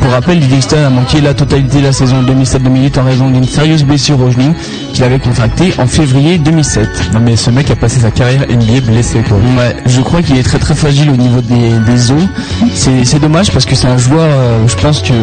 Pour 0.00 0.10
rappel, 0.12 0.38
Livingston 0.38 0.84
a 0.86 0.90
manqué 0.90 1.20
la 1.20 1.34
totalité 1.34 1.78
de 1.78 1.84
la 1.84 1.92
saison 1.92 2.22
2007-2008 2.22 3.00
en 3.00 3.04
raison 3.04 3.30
d'une 3.30 3.46
sérieuse 3.46 3.82
blessure 3.84 4.20
au 4.20 4.30
genou 4.30 4.54
qu'il 4.92 5.02
avait 5.04 5.18
contractée 5.18 5.72
en 5.78 5.86
février 5.86 6.38
2007. 6.38 6.88
Non 7.12 7.20
mais 7.20 7.34
ce 7.36 7.50
mec 7.50 7.70
a 7.70 7.76
passé 7.76 8.00
sa 8.00 8.10
carrière 8.10 8.42
NBA 8.48 8.82
blessé 8.82 9.20
quoi. 9.26 9.36
Ouais, 9.58 9.76
je 9.86 10.00
crois 10.02 10.22
qu'il 10.22 10.36
est 10.38 10.42
très 10.42 10.58
très 10.58 10.74
fragile 10.74 11.10
au 11.10 11.16
niveau 11.16 11.40
des, 11.40 11.70
des 11.90 12.10
os. 12.12 12.22
C'est 12.74 13.04
c'est 13.04 13.18
dommage 13.18 13.50
parce 13.50 13.64
que 13.64 13.74
c'est 13.74 13.88
un 13.88 13.98
joueur, 13.98 14.28
euh, 14.28 14.58
je 14.68 14.76
pense 14.76 15.02
qu'il 15.02 15.14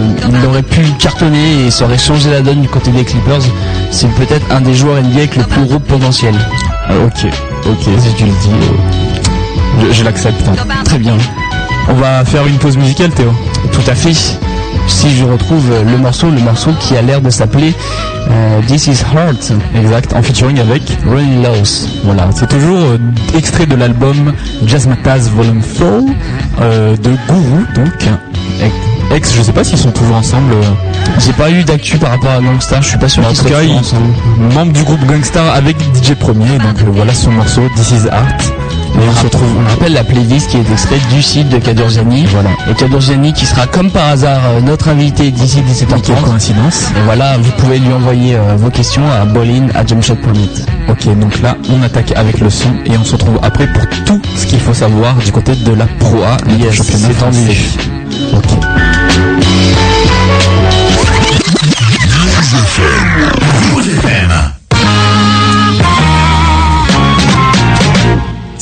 aurait 0.47 0.63
pu 0.63 0.81
cartonner 0.99 1.67
et 1.67 1.71
ça 1.71 1.85
aurait 1.85 1.97
changé 1.97 2.29
la 2.31 2.41
donne 2.41 2.61
du 2.61 2.67
côté 2.67 2.91
des 2.91 3.03
Clippers. 3.05 3.41
C'est 3.91 4.09
peut-être 4.15 4.45
un 4.51 4.59
des 4.61 4.73
joueurs 4.73 5.01
NBA 5.01 5.17
avec 5.17 5.35
le 5.37 5.43
plus 5.43 5.65
gros 5.65 5.79
potentiel. 5.79 6.35
Ah, 6.89 6.93
ok, 7.05 7.31
ok, 7.67 7.83
si 7.99 8.13
tu 8.15 8.25
le 8.25 8.31
dis, 8.31 8.49
euh, 8.51 9.87
je, 9.91 9.93
je 9.93 10.03
l'accepte. 10.03 10.45
hein. 10.47 10.55
Très 10.83 10.97
bien. 10.99 11.15
On 11.89 11.93
va 11.93 12.23
faire 12.25 12.45
une 12.47 12.57
pause 12.57 12.77
musicale 12.77 13.11
Théo. 13.11 13.31
Tout 13.71 13.89
à 13.89 13.95
fait. 13.95 14.13
Si 14.87 15.15
je 15.15 15.23
retrouve 15.23 15.71
le 15.85 15.97
morceau, 15.97 16.29
le 16.29 16.39
morceau 16.39 16.71
qui 16.79 16.95
a 16.97 17.01
l'air 17.01 17.21
de 17.21 17.29
s'appeler 17.29 17.73
euh, 18.29 18.61
This 18.67 18.87
is 18.87 19.03
Heart, 19.13 19.53
Exact, 19.75 20.13
en 20.13 20.21
featuring 20.21 20.59
avec 20.59 20.81
Ronnie 21.05 21.41
Laws. 21.41 21.87
Voilà, 22.03 22.29
c'est 22.35 22.47
toujours 22.47 22.79
euh, 22.79 22.97
extrait 23.37 23.65
de 23.65 23.75
l'album 23.75 24.33
Jazz 24.65 24.87
Matters 24.87 25.29
Volume 25.35 25.61
4 25.61 25.83
euh, 26.61 26.97
de 26.97 27.11
Guru, 27.27 27.65
donc 27.75 28.09
ex, 29.11 29.33
je 29.35 29.41
sais 29.41 29.53
pas 29.53 29.63
s'ils 29.63 29.77
sont 29.77 29.91
toujours 29.91 30.15
ensemble, 30.15 30.55
J'ai 31.19 31.33
pas 31.33 31.49
eu 31.49 31.63
d'actu 31.63 31.97
par 31.97 32.11
rapport 32.11 32.31
à 32.31 32.41
Gangstar, 32.41 32.81
je 32.81 32.89
suis 32.89 32.97
pas 32.97 33.09
sûr 33.09 33.23
en 33.25 33.29
qu'ils 33.29 33.37
tout 33.37 33.45
cas, 33.45 33.61
membre 34.53 34.73
du 34.73 34.83
groupe 34.83 35.05
Gangstar 35.05 35.53
avec 35.53 35.77
DJ 35.79 36.13
Premier, 36.15 36.57
donc 36.57 36.77
voilà 36.93 37.13
son 37.13 37.31
morceau 37.31 37.61
This 37.75 37.91
Is 37.91 38.09
Art. 38.09 38.62
Et 38.95 39.09
on 39.09 39.15
se 39.15 39.23
retrouve. 39.23 39.49
On 39.57 39.69
rappelle 39.69 39.93
la 39.93 40.03
playlist 40.03 40.49
qui 40.49 40.57
est 40.57 40.71
extraite 40.71 41.01
du 41.09 41.21
site 41.21 41.49
de 41.49 41.57
Kadurjani. 41.57 42.25
Voilà. 42.27 42.49
Et 42.69 42.73
Kadurjani 42.73 43.33
qui 43.33 43.45
sera 43.45 43.67
comme 43.67 43.89
par 43.89 44.07
hasard 44.09 44.41
euh, 44.45 44.61
notre 44.61 44.89
invité 44.89 45.31
d'ici 45.31 45.61
17h30. 45.61 46.21
Coïncidence. 46.23 46.91
Et 46.95 47.01
voilà, 47.05 47.37
vous 47.37 47.51
pouvez 47.57 47.79
lui 47.79 47.91
envoyer 47.91 48.35
euh, 48.35 48.55
vos 48.55 48.69
questions 48.69 49.03
à 49.11 49.25
bolin 49.25 49.67
à 49.73 49.85
jumpshot.net. 49.85 50.67
Ok, 50.89 51.17
donc 51.19 51.41
là, 51.41 51.55
on 51.69 51.81
attaque 51.81 52.13
avec 52.15 52.39
le 52.39 52.49
son 52.49 52.69
et 52.85 52.97
on 52.97 53.03
se 53.03 53.13
retrouve 53.13 53.39
après 53.41 53.67
pour 53.67 53.87
tout 54.05 54.21
ce 54.35 54.45
qu'il 54.45 54.59
faut 54.59 54.73
savoir 54.73 55.15
du 55.15 55.31
côté 55.31 55.55
de 55.55 55.73
la 55.73 55.87
Pro 55.99 56.21
A, 56.23 56.37
yes, 56.57 56.75
championnat. 56.75 57.07
Ok. 58.33 58.49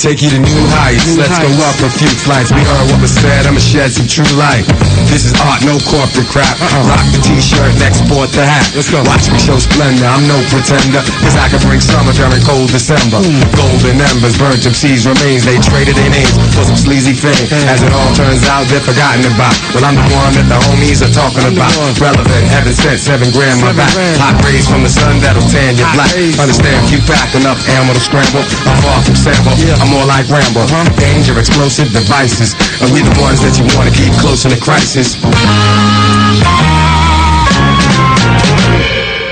Take 0.01 0.25
you 0.25 0.33
to 0.33 0.41
new 0.41 0.65
heights. 0.81 1.13
Let's 1.13 1.37
go 1.37 1.45
up 1.61 1.77
a 1.85 1.91
few 1.93 2.09
flights. 2.25 2.49
We 2.49 2.65
heard 2.65 2.89
what 2.89 3.05
was 3.05 3.13
said. 3.13 3.45
I'ma 3.45 3.61
shed 3.61 3.93
some 3.93 4.09
true 4.09 4.25
light. 4.33 4.65
This 5.13 5.29
is 5.29 5.33
art, 5.45 5.61
no 5.61 5.77
corporate 5.77 6.25
crap. 6.25 6.57
Rock 6.89 7.05
the 7.13 7.21
t-shirt 7.21 7.69
export 7.85 8.33
the 8.33 8.41
hat. 8.41 8.65
Let's 8.73 8.89
go. 8.89 8.97
Watch 9.05 9.29
me 9.29 9.37
show 9.37 9.61
splendor. 9.61 10.09
I'm 10.09 10.25
no 10.25 10.41
pretender. 10.49 11.05
Cause 11.21 11.37
I 11.37 11.53
can 11.53 11.61
bring 11.69 11.77
summer 11.77 12.17
during 12.17 12.41
cold 12.41 12.73
December. 12.73 13.21
Golden 13.53 14.01
embers, 14.01 14.41
burnt 14.41 14.65
MCs 14.65 15.05
remains. 15.05 15.45
They 15.45 15.61
traded 15.61 15.93
their 15.93 16.09
names 16.09 16.33
for 16.57 16.65
some 16.65 16.81
sleazy 16.81 17.13
fame. 17.13 17.45
As 17.69 17.85
it 17.85 17.93
all 17.93 18.09
turns 18.17 18.41
out, 18.49 18.65
they're 18.73 18.81
forgotten 18.81 19.21
about. 19.29 19.53
Well, 19.77 19.85
I'm 19.85 20.01
the 20.01 20.09
one 20.17 20.33
that 20.33 20.49
the 20.49 20.57
homies 20.65 21.05
are 21.05 21.13
talking 21.13 21.45
about. 21.45 21.77
Relevant, 22.01 22.49
heaven 22.49 22.73
sent, 22.73 22.97
seven 22.97 23.29
grand 23.29 23.61
my 23.61 23.69
back. 23.77 23.93
Hot 24.17 24.33
rays 24.49 24.65
from 24.65 24.81
the 24.81 24.89
sun 24.89 25.21
that'll 25.21 25.45
tan 25.45 25.77
your 25.77 25.93
black. 25.93 26.09
Understand, 26.41 26.89
few 26.89 26.97
pack 27.05 27.37
enough 27.37 27.61
ammo 27.77 27.93
to 27.93 28.01
scramble. 28.01 28.41
I'm 28.65 28.81
far 28.81 28.97
from 29.05 29.13
sample. 29.13 29.53
I'm 29.77 29.90
more 29.91 30.07
like 30.07 30.25
Rambo. 30.31 30.63
Danger, 30.95 31.37
explosive 31.37 31.91
devices. 31.91 32.55
And 32.79 32.89
we 32.95 33.03
the 33.03 33.13
ones 33.19 33.43
that 33.43 33.59
you 33.59 33.67
wanna 33.75 33.91
keep 33.91 34.15
close 34.23 34.47
in 34.47 34.55
a 34.55 34.59
crisis. 34.59 35.19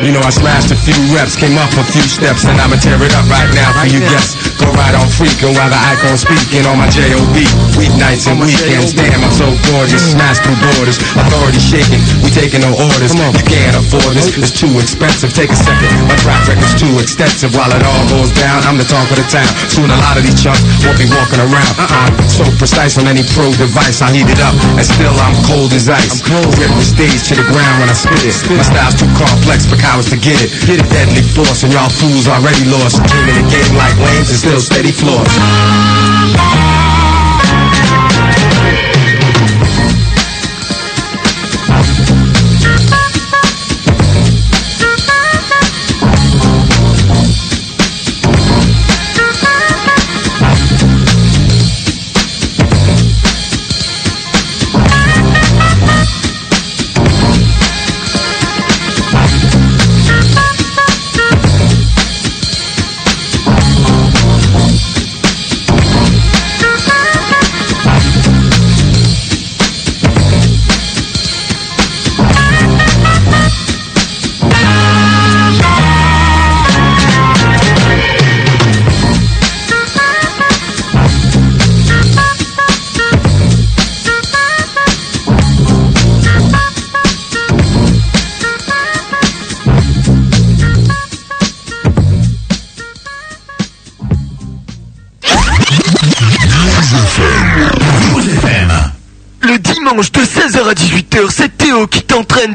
You 0.03 0.11
know 0.15 0.23
I 0.23 0.31
smashed 0.31 0.71
a 0.71 0.77
few 0.79 0.95
reps, 1.15 1.35
came 1.35 1.57
up 1.57 1.71
a 1.75 1.83
few 1.83 2.03
steps, 2.03 2.45
and 2.45 2.59
I'ma 2.59 2.75
tear 2.77 2.99
it 3.03 3.13
up 3.15 3.27
right 3.27 3.51
now 3.55 3.71
for 3.79 3.87
you 3.87 3.99
guests. 3.99 4.48
Go 4.59 4.67
right 4.75 4.91
on 4.91 5.07
freaking 5.07 5.55
while 5.55 5.71
the 5.71 5.79
icon 5.79 6.19
speaking 6.19 6.67
on 6.67 6.75
my 6.75 6.91
J.O.B. 6.91 7.47
Weeknights 7.79 8.27
and 8.27 8.43
weekends, 8.43 8.91
damn 8.91 9.23
I'm 9.23 9.31
so 9.31 9.47
gorgeous, 9.71 10.11
smash 10.11 10.43
through 10.43 10.59
borders, 10.59 10.99
authority 11.15 11.63
shaking, 11.63 12.03
we 12.19 12.27
taking 12.27 12.67
no 12.67 12.75
orders. 12.75 13.15
You 13.15 13.45
can't 13.47 13.79
afford 13.79 14.19
this, 14.19 14.35
it's 14.35 14.51
too 14.51 14.67
expensive. 14.75 15.31
Take 15.31 15.55
a 15.55 15.55
second, 15.55 15.87
my 16.11 16.15
track 16.19 16.43
record's 16.43 16.75
too 16.75 16.91
extensive. 16.99 17.55
While 17.55 17.71
it 17.71 17.83
all 17.87 18.03
goes 18.11 18.35
down, 18.35 18.59
I'm 18.67 18.75
the 18.75 18.83
talk 18.83 19.07
of 19.07 19.15
the 19.15 19.27
town. 19.31 19.47
Soon 19.71 19.87
a 19.87 19.95
lot 19.95 20.19
of 20.19 20.27
these 20.27 20.35
chumps 20.35 20.59
won't 20.83 20.99
be 20.99 21.07
walking 21.07 21.39
around. 21.39 21.73
Uh-uh. 21.79 22.19
I'm 22.19 22.27
so 22.27 22.43
precise 22.59 22.99
on 22.99 23.07
any 23.07 23.23
pro 23.31 23.47
device, 23.55 24.03
I 24.03 24.11
heat 24.11 24.27
it 24.27 24.43
up, 24.43 24.55
and 24.75 24.83
still 24.83 25.15
I'm 25.23 25.39
cold 25.47 25.71
as 25.71 25.87
ice. 25.87 26.19
I'm 26.19 26.35
cold. 26.35 26.51
Rip 26.59 26.71
the 26.75 26.83
stage 26.83 27.31
to 27.31 27.39
the 27.39 27.47
ground 27.47 27.79
when 27.79 27.87
I 27.87 27.95
spit 27.95 28.27
it. 28.27 28.35
My 28.51 28.67
style's 28.67 28.99
too 28.99 29.07
complex 29.15 29.63
for 29.63 29.79
cowards 29.79 30.11
to 30.11 30.19
get 30.19 30.35
it. 30.43 30.51
Get 30.67 30.83
it 30.83 30.89
deadly 30.91 31.23
force, 31.23 31.63
and 31.63 31.71
y'all 31.71 31.87
fools 31.87 32.27
already 32.27 32.67
lost. 32.67 32.99
Came 33.07 33.23
in 33.31 33.39
the 33.39 33.47
game 33.47 33.73
like 33.79 33.95
lanes 34.03 34.27
and 34.35 34.39
still 34.49 34.61
steady 34.61 34.91
floors. 34.91 36.88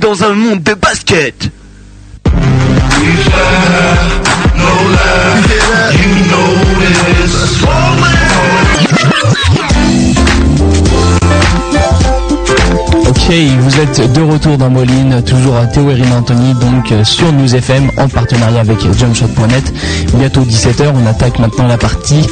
Dans 0.04 0.22
un 0.22 0.34
monde 0.34 0.62
de 0.62 0.74
basket. 0.74 1.50
Ok, 13.08 13.34
vous 13.60 13.80
êtes 13.80 14.12
de 14.12 14.20
retour 14.20 14.58
dans 14.58 14.68
Moline, 14.68 15.22
toujours 15.24 15.56
à 15.56 15.66
Théo 15.66 15.90
et 15.90 15.94
Rina 15.94 16.16
Anthony, 16.16 16.52
donc 16.52 16.92
euh, 16.92 17.02
sur 17.02 17.32
News 17.32 17.54
FM 17.54 17.90
en 17.96 18.06
partenariat 18.06 18.60
avec 18.60 18.80
jumpshot.net. 18.92 19.72
Bientôt 20.18 20.42
17h, 20.42 20.92
on 20.94 21.06
attaque 21.06 21.38
maintenant 21.38 21.66
la 21.66 21.78
partie 21.78 22.26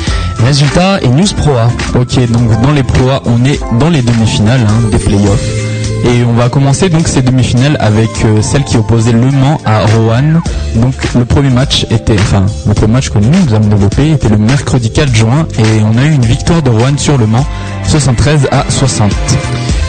résultats 0.44 1.00
et 1.00 1.08
News 1.08 1.32
Pro 1.38 1.52
A. 1.52 1.70
Ok, 1.98 2.20
donc 2.30 2.60
dans 2.60 2.72
les 2.72 2.82
Pro 2.82 3.08
on 3.24 3.42
est 3.46 3.60
dans 3.78 3.88
les 3.88 4.02
demi-finales 4.02 4.60
hein, 4.68 4.90
des 4.90 4.98
playoffs. 4.98 5.71
Et 6.04 6.24
on 6.24 6.32
va 6.32 6.48
commencer 6.48 6.88
donc 6.88 7.06
ces 7.06 7.22
demi-finales 7.22 7.76
avec 7.80 8.10
euh, 8.24 8.42
celle 8.42 8.64
qui 8.64 8.76
opposait 8.76 9.12
Le 9.12 9.30
Mans 9.30 9.60
à 9.64 9.86
Roanne. 9.86 10.40
Donc 10.74 10.94
le 11.14 11.24
premier 11.24 11.50
match 11.50 11.86
était, 11.90 12.18
enfin 12.18 12.46
le 12.66 12.74
premier 12.74 12.94
match 12.94 13.10
que 13.10 13.18
nous, 13.18 13.54
avons 13.54 13.68
développé 13.68 14.10
était 14.10 14.28
le 14.28 14.38
mercredi 14.38 14.90
4 14.90 15.14
juin 15.14 15.46
et 15.58 15.82
on 15.82 15.96
a 15.96 16.04
eu 16.04 16.12
une 16.12 16.24
victoire 16.24 16.62
de 16.62 16.70
Roanne 16.70 16.98
sur 16.98 17.18
Le 17.18 17.26
Mans, 17.26 17.46
73 17.84 18.48
à 18.50 18.64
60. 18.68 19.12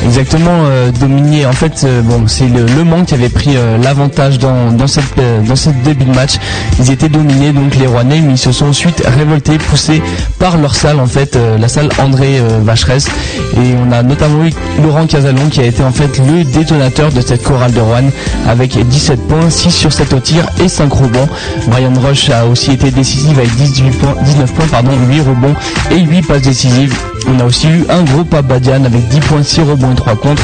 Exactement, 0.05 0.51
euh, 0.65 0.91
dominé. 0.91 1.45
En 1.45 1.53
fait, 1.53 1.83
euh, 1.85 2.01
bon, 2.01 2.27
c'est 2.27 2.47
le, 2.47 2.65
le 2.65 2.83
Mans 2.83 3.05
qui 3.05 3.13
avait 3.13 3.29
pris 3.29 3.55
euh, 3.55 3.77
l'avantage 3.77 4.37
dans, 4.37 4.71
dans 4.71 4.87
cette 4.87 5.17
euh, 5.17 5.41
dans 5.41 5.55
cette 5.55 5.81
début 5.83 6.03
de 6.05 6.13
match. 6.13 6.33
Ils 6.79 6.91
étaient 6.91 7.09
dominés, 7.09 7.51
donc 7.53 7.75
les 7.75 7.87
Rouennais, 7.87 8.19
mais 8.19 8.33
ils 8.33 8.37
se 8.37 8.51
sont 8.51 8.67
ensuite 8.67 9.01
révoltés, 9.05 9.57
poussés 9.57 10.01
par 10.39 10.57
leur 10.57 10.75
salle, 10.75 10.99
en 10.99 11.05
fait, 11.05 11.37
la 11.59 11.67
salle 11.67 11.89
André 11.99 12.41
Vacheresse. 12.63 13.07
Et 13.55 13.73
on 13.87 13.91
a 13.91 14.03
notamment 14.03 14.43
eu 14.45 14.51
Laurent 14.83 15.05
Casalon 15.07 15.47
qui 15.49 15.61
a 15.61 15.65
été 15.65 15.83
en 15.83 15.91
fait 15.91 16.17
le 16.19 16.43
détonateur 16.43 17.11
de 17.11 17.21
cette 17.21 17.43
chorale 17.43 17.71
de 17.71 17.79
Rouen 17.79 18.09
avec 18.47 18.77
17 18.77 19.27
points, 19.27 19.49
6 19.49 19.71
sur 19.71 19.93
7 19.93 20.13
au 20.13 20.19
tir 20.19 20.45
et 20.63 20.67
5 20.67 20.91
rebonds. 20.91 21.27
Brian 21.67 21.93
Rush 22.03 22.29
a 22.29 22.45
aussi 22.45 22.71
été 22.71 22.91
décisif 22.91 23.37
avec 23.37 23.55
18 23.55 23.91
points, 23.97 24.15
19 24.23 24.53
points, 24.53 24.67
pardon, 24.67 24.91
8 25.09 25.19
rebonds 25.21 25.55
et 25.91 25.99
8 25.99 26.21
passes 26.23 26.41
décisives. 26.41 26.93
On 27.27 27.39
a 27.39 27.45
aussi 27.45 27.67
eu 27.67 27.85
un 27.89 28.03
gros 28.03 28.23
Badian 28.23 28.83
avec 28.83 29.07
10 29.07 29.19
points, 29.21 29.43
6 29.43 29.61
rebonds 29.61 29.91
et 29.91 29.95
3 29.95 30.15
contre 30.15 30.43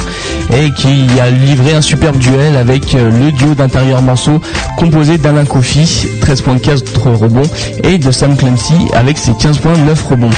et 0.53 0.71
qui 0.71 1.05
a 1.21 1.29
livré 1.29 1.73
un 1.73 1.81
superbe 1.81 2.17
duel 2.17 2.55
avec 2.55 2.95
euh, 2.95 3.11
le 3.11 3.31
duo 3.31 3.53
d'intérieur 3.53 4.01
morceau 4.01 4.41
composé 4.77 5.17
d'Alain 5.17 5.45
Kofi, 5.45 6.07
13 6.21 6.41
points 6.41 6.57
4 6.57 7.11
rebonds 7.11 7.49
et 7.83 7.97
de 7.97 8.11
Sam 8.11 8.35
Clancy 8.35 8.73
avec 8.93 9.17
ses 9.17 9.33
15 9.33 9.57
points 9.59 9.77
9 9.77 10.05
rebonds. 10.09 10.29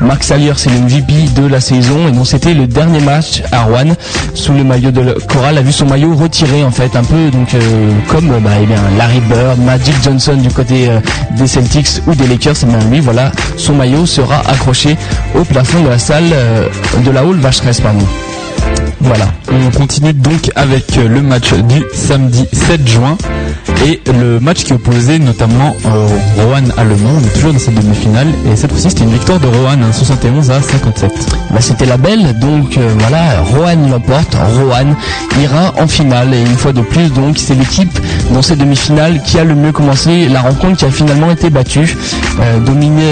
Marc 0.00 0.24
Salier 0.24 0.52
c'est 0.56 0.70
le 0.70 0.78
MVP 0.80 1.40
de 1.40 1.46
la 1.46 1.60
saison 1.60 2.08
et 2.08 2.12
donc 2.12 2.26
c'était 2.26 2.54
le 2.54 2.66
dernier 2.66 3.00
match 3.00 3.42
à 3.52 3.62
Rouen 3.62 3.94
sous 4.34 4.52
le 4.52 4.64
maillot 4.64 4.90
de 4.90 5.16
Coral 5.28 5.58
a 5.58 5.62
vu 5.62 5.72
son 5.72 5.86
maillot 5.86 6.14
retiré 6.14 6.64
en 6.64 6.70
fait 6.70 6.96
un 6.96 7.04
peu 7.04 7.30
donc 7.30 7.54
euh, 7.54 7.90
comme 8.08 8.28
bah, 8.28 8.50
eh 8.62 8.66
bien, 8.66 8.80
Larry 8.96 9.20
Bird, 9.20 9.58
Magic 9.60 9.94
Johnson 10.02 10.36
du 10.36 10.48
côté 10.48 10.88
euh, 10.88 11.00
des 11.36 11.46
Celtics 11.46 12.02
ou 12.06 12.14
des 12.14 12.26
Lakers 12.26 12.62
et 12.62 12.66
bien 12.66 12.78
lui 12.90 13.00
voilà 13.00 13.30
son 13.56 13.74
maillot 13.74 14.06
sera 14.06 14.38
accroché 14.48 14.96
au 15.34 15.44
plafond 15.44 15.82
de 15.84 15.89
la 15.90 15.98
salle 15.98 16.30
euh, 16.32 16.68
de 17.04 17.10
la 17.10 17.24
hall 17.24 17.40
Vacheresse 17.40 17.80
pardon. 17.80 18.06
Voilà. 19.00 19.26
On 19.50 19.76
continue 19.76 20.12
donc 20.12 20.48
avec 20.54 20.96
euh, 20.98 21.08
le 21.08 21.20
match 21.20 21.52
du 21.52 21.82
samedi 21.92 22.46
7 22.52 22.86
juin 22.86 23.18
et 23.84 24.00
le 24.12 24.40
match 24.40 24.64
qui 24.64 24.72
opposait 24.72 25.18
notamment 25.18 25.74
euh, 25.86 26.06
Rohan 26.36 26.64
à 26.76 26.84
Le 26.84 26.96
Mans. 26.96 27.10
On 27.16 27.24
est 27.24 27.32
toujours 27.32 27.52
dans 27.52 27.58
cette 27.58 27.74
demi-finale 27.74 28.28
et 28.50 28.56
cette 28.56 28.70
fois-ci 28.70 28.90
c'était 28.90 29.04
une 29.04 29.12
victoire 29.12 29.40
de 29.40 29.46
Rohan, 29.46 29.78
hein, 29.82 29.92
71 29.92 30.50
à 30.50 30.60
57. 30.60 31.12
Bah, 31.50 31.60
c'était 31.60 31.86
la 31.86 31.96
belle, 31.96 32.38
donc 32.38 32.76
euh, 32.76 32.94
voilà, 32.98 33.40
Rohan 33.42 33.88
l'emporte, 33.90 34.34
Rohan 34.34 34.94
ira 35.40 35.74
en 35.78 35.86
finale 35.86 36.34
et 36.34 36.40
une 36.40 36.56
fois 36.56 36.72
de 36.72 36.82
plus 36.82 37.10
donc 37.12 37.38
c'est 37.38 37.54
l'équipe 37.54 37.98
dans 38.32 38.42
cette 38.42 38.58
demi-finale 38.58 39.22
qui 39.22 39.38
a 39.38 39.44
le 39.44 39.54
mieux 39.54 39.72
commencé 39.72 40.28
la 40.28 40.40
rencontre 40.40 40.76
qui 40.78 40.84
a 40.84 40.90
finalement 40.90 41.30
été 41.30 41.50
battue. 41.50 41.96
Euh, 42.40 42.58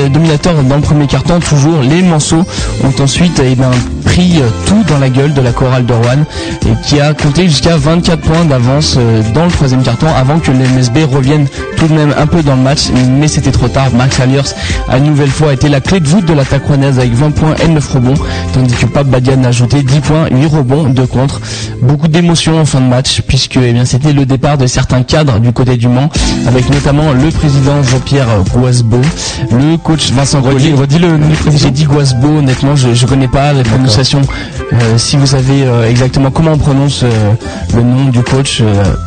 dominateur 0.08 0.62
dans 0.62 0.76
le 0.76 0.82
premier 0.82 1.06
carton, 1.06 1.40
toujours 1.40 1.80
les 1.82 2.02
Manceaux 2.02 2.44
ont 2.84 3.02
ensuite 3.02 3.40
eh 3.44 3.54
ben, 3.54 3.70
pris 4.08 4.40
euh, 4.40 4.48
tout 4.66 4.82
dans 4.88 4.98
la 4.98 5.10
gueule 5.10 5.34
de 5.34 5.40
la 5.42 5.52
chorale 5.52 5.84
de 5.84 5.92
Rouen 5.92 6.24
et 6.66 6.72
qui 6.86 6.98
a 6.98 7.12
compté 7.12 7.44
jusqu'à 7.44 7.76
24 7.76 8.20
points 8.20 8.44
d'avance 8.46 8.96
euh, 8.98 9.22
dans 9.34 9.44
le 9.44 9.50
troisième 9.50 9.82
carton 9.82 10.06
avant 10.16 10.38
que 10.38 10.50
les 10.50 10.66
MSB 10.66 11.04
reviennent 11.12 11.46
tout 11.76 11.86
de 11.86 11.92
même 11.92 12.14
un 12.18 12.26
peu 12.26 12.42
dans 12.42 12.56
le 12.56 12.62
match, 12.62 12.88
mais 13.18 13.28
c'était 13.28 13.50
trop 13.50 13.68
tard. 13.68 13.88
Max 13.94 14.18
Alliers 14.18 14.54
a 14.88 14.96
une 14.96 15.04
nouvelle 15.04 15.28
fois 15.30 15.52
été 15.52 15.68
la 15.68 15.80
clé 15.80 16.00
de 16.00 16.08
voûte 16.08 16.24
de 16.24 16.32
l'attaque 16.32 16.66
rouennaise 16.66 16.98
avec 16.98 17.12
20 17.12 17.30
points 17.32 17.54
et 17.62 17.68
9 17.68 17.92
rebonds, 17.94 18.14
tandis 18.54 18.74
que 18.74 18.86
Pape 18.86 19.08
Badian 19.08 19.44
a 19.44 19.48
ajouté 19.48 19.82
10 19.82 20.00
points, 20.00 20.26
8 20.30 20.46
rebonds, 20.46 20.84
2 20.84 21.06
contre. 21.06 21.40
Beaucoup 21.82 22.08
d'émotions 22.08 22.58
en 22.58 22.64
fin 22.64 22.80
de 22.80 22.86
match, 22.86 23.20
puisque 23.26 23.56
eh 23.62 23.72
bien, 23.72 23.84
c'était 23.84 24.12
le 24.14 24.24
départ 24.24 24.56
de 24.56 24.66
certains 24.66 25.02
cadres 25.02 25.38
du 25.38 25.52
côté 25.52 25.76
du 25.76 25.88
Mans, 25.88 26.08
avec 26.46 26.68
notamment 26.70 27.12
le 27.12 27.28
président 27.30 27.82
Jean-Pierre 27.82 28.28
Guasbeau, 28.54 29.00
le 29.52 29.76
coach 29.76 30.10
Vincent. 30.12 30.40
Redis 30.40 30.98
le. 30.98 31.18
J'ai 31.54 31.70
dit 31.70 31.84
Guasbeau, 31.84 32.38
honnêtement, 32.38 32.74
je, 32.74 32.94
je 32.94 33.06
connais 33.06 33.28
pas 33.28 33.52
la 33.52 33.62
prononciation. 33.62 33.97
Euh, 33.98 34.96
si 34.96 35.16
vous 35.16 35.26
savez 35.26 35.64
euh, 35.64 35.90
exactement 35.90 36.30
comment 36.30 36.52
on 36.52 36.58
prononce 36.58 37.02
euh, 37.02 37.32
le 37.74 37.82
nom 37.82 38.10
du 38.10 38.22
coach, 38.22 38.62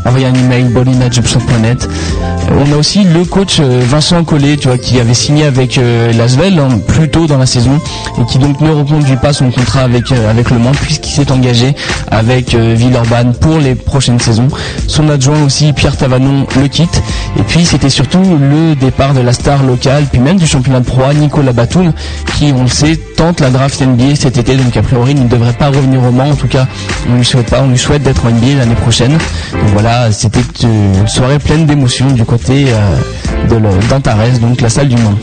envoyez 0.05 0.25
un 0.25 0.33
email. 0.33 0.65
Euh, 0.75 1.05
on 2.59 2.73
a 2.73 2.75
aussi 2.75 3.05
le 3.05 3.23
coach 3.23 3.61
Vincent 3.61 4.25
Collet, 4.25 4.57
tu 4.57 4.67
vois, 4.67 4.77
qui 4.77 4.99
avait 4.99 5.13
signé 5.13 5.45
avec 5.45 5.79
Lasvel 6.17 6.59
hein, 6.59 6.79
plus 6.87 7.09
tôt 7.09 7.25
dans 7.25 7.37
la 7.37 7.45
saison 7.45 7.79
et 8.19 8.25
qui 8.25 8.37
donc 8.37 8.59
ne 8.59 8.69
reconduit 8.69 9.15
pas 9.15 9.31
son 9.31 9.49
contrat 9.49 9.81
avec 9.81 10.11
avec 10.11 10.49
le 10.49 10.59
Mans 10.59 10.71
puisqu'il 10.71 11.11
s'est 11.11 11.31
engagé 11.31 11.73
avec 12.09 12.53
Villeurbanne 12.53 13.33
pour 13.33 13.59
les 13.59 13.75
prochaines 13.75 14.19
saisons. 14.19 14.49
Son 14.87 15.07
adjoint 15.09 15.41
aussi 15.43 15.71
Pierre 15.71 15.95
Tavanon 15.95 16.45
le 16.59 16.67
quitte 16.67 17.01
et 17.39 17.43
puis 17.43 17.65
c'était 17.65 17.89
surtout 17.89 18.21
le 18.21 18.75
départ 18.75 19.13
de 19.13 19.21
la 19.21 19.31
star 19.31 19.63
locale 19.63 20.05
puis 20.11 20.19
même 20.19 20.37
du 20.37 20.47
championnat 20.47 20.81
de 20.81 20.85
Pro 20.85 21.03
A, 21.03 21.13
Nicolas 21.13 21.53
Batum 21.53 21.93
qui 22.37 22.51
on 22.55 22.63
le 22.63 22.69
sait 22.69 22.99
la 23.39 23.49
draft 23.51 23.79
NBA 23.81 24.15
cet 24.15 24.37
été 24.37 24.55
donc 24.55 24.75
a 24.75 24.81
priori 24.81 25.11
il 25.11 25.23
ne 25.23 25.27
devrait 25.27 25.53
pas 25.53 25.67
revenir 25.67 26.03
au 26.03 26.11
Mans. 26.11 26.31
En 26.31 26.35
tout 26.35 26.47
cas 26.47 26.67
on 27.07 27.15
lui 27.15 27.77
souhaite 27.77 28.03
d'être 28.03 28.25
en 28.25 28.29
NBA 28.31 28.57
l'année 28.57 28.75
prochaine. 28.75 29.11
Donc 29.11 29.69
voilà 29.73 30.11
c'était 30.11 30.41
une 30.63 31.07
soirée 31.07 31.39
pleine 31.39 31.65
d'émotions 31.65 32.07
du 32.11 32.25
côté 32.25 32.65
euh, 32.69 33.47
de 33.47 33.87
d'Antares 33.89 34.39
donc 34.41 34.61
la 34.61 34.69
salle 34.69 34.87
du 34.87 34.95
Mans 34.95 35.15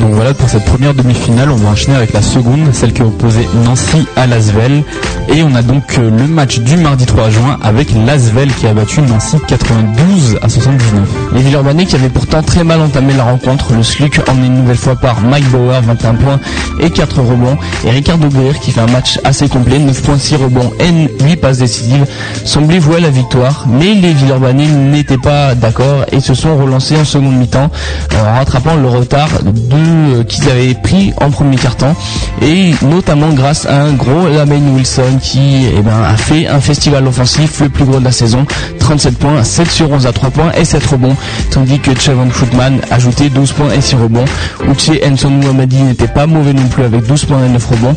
Donc 0.00 0.12
voilà 0.12 0.34
pour 0.34 0.48
cette 0.48 0.64
première 0.64 0.94
demi-finale, 0.94 1.50
on 1.50 1.56
va 1.56 1.70
enchaîner 1.70 1.96
avec 1.96 2.12
la 2.12 2.22
seconde, 2.22 2.72
celle 2.72 2.92
qui 2.92 3.02
opposait 3.02 3.46
Nancy 3.64 4.06
à 4.16 4.26
Lasvel. 4.26 4.82
Et 5.28 5.42
on 5.42 5.54
a 5.54 5.62
donc 5.62 5.98
euh, 5.98 6.10
le 6.10 6.26
match 6.26 6.58
du 6.60 6.76
mardi 6.76 7.06
3 7.06 7.30
juin 7.30 7.58
avec 7.62 7.88
Lasvel 7.94 8.52
qui 8.54 8.66
a 8.66 8.74
battu 8.74 9.00
Nancy 9.02 9.36
92 9.46 10.38
à 10.42 10.48
79. 10.48 11.08
Les 11.34 11.42
Villeurbanais 11.42 11.86
qui 11.86 11.94
avaient 11.94 12.08
pourtant 12.08 12.42
très 12.42 12.64
mal 12.64 12.80
entamé 12.80 13.12
la 13.14 13.24
rencontre, 13.24 13.72
le 13.74 13.82
SLUC 13.82 14.20
emmené 14.28 14.46
une 14.46 14.56
nouvelle 14.60 14.76
fois 14.76 14.96
par 14.96 15.20
Mike 15.20 15.48
Bauer, 15.50 15.80
21 15.82 16.14
points 16.14 16.40
et 16.80 16.90
4 16.90 17.20
rebonds, 17.20 17.56
et 17.84 17.90
Ricardo 17.90 18.28
Guerre 18.28 18.58
qui 18.60 18.72
fait 18.72 18.80
un 18.80 18.86
match 18.86 19.18
assez 19.24 19.48
complet, 19.48 19.78
9 19.78 20.02
points, 20.02 20.18
6 20.18 20.36
rebonds 20.36 20.72
et 20.80 21.24
8 21.24 21.36
passes 21.36 21.58
décisives, 21.58 22.06
semblait 22.44 22.78
vouer 22.78 23.00
la 23.00 23.10
victoire, 23.10 23.66
mais 23.68 23.94
les 23.94 24.12
Villeurbanais 24.12 24.66
n'étaient 24.66 25.18
pas 25.18 25.54
d'accord 25.54 26.04
et 26.12 26.20
se 26.20 26.34
sont 26.34 26.56
relancés 26.56 26.96
en 26.96 27.04
seconde 27.04 27.36
mi-temps, 27.36 27.70
euh, 28.14 28.30
en 28.30 28.34
rattrapant 28.38 28.74
le 28.74 28.88
retard 28.88 29.28
de, 29.44 29.69
euh, 29.78 30.24
qu'ils 30.24 30.48
avaient 30.48 30.74
pris 30.74 31.12
en 31.20 31.30
premier 31.30 31.56
quart-temps, 31.56 31.94
et 32.42 32.72
notamment 32.82 33.30
grâce 33.30 33.66
à 33.66 33.82
un 33.82 33.92
gros 33.92 34.28
Lamaine 34.28 34.74
Wilson 34.74 35.18
qui 35.22 35.66
eh 35.76 35.80
ben, 35.80 36.02
a 36.02 36.16
fait 36.16 36.46
un 36.46 36.60
festival 36.60 37.06
offensif, 37.06 37.60
le 37.60 37.68
plus 37.68 37.84
gros 37.84 37.98
de 37.98 38.04
la 38.04 38.12
saison, 38.12 38.46
37 38.78 39.18
points, 39.18 39.42
7 39.44 39.70
sur 39.70 39.90
11 39.90 40.06
à 40.06 40.12
3 40.12 40.30
points 40.30 40.52
et 40.52 40.64
7 40.64 40.84
rebonds, 40.86 41.16
tandis 41.50 41.78
que 41.78 41.98
Chavon 41.98 42.30
Footman 42.30 42.80
ajoutait 42.90 43.28
12 43.28 43.52
points 43.52 43.72
et 43.72 43.80
6 43.80 43.94
rebonds. 43.96 44.24
Uche 44.68 44.90
Enson 45.04 45.30
Mouhamadi 45.30 45.82
n'était 45.82 46.08
pas 46.08 46.26
mauvais 46.26 46.52
non 46.52 46.66
plus 46.68 46.84
avec 46.84 47.06
12 47.06 47.24
points 47.26 47.44
et 47.44 47.48
9 47.48 47.66
rebonds, 47.66 47.96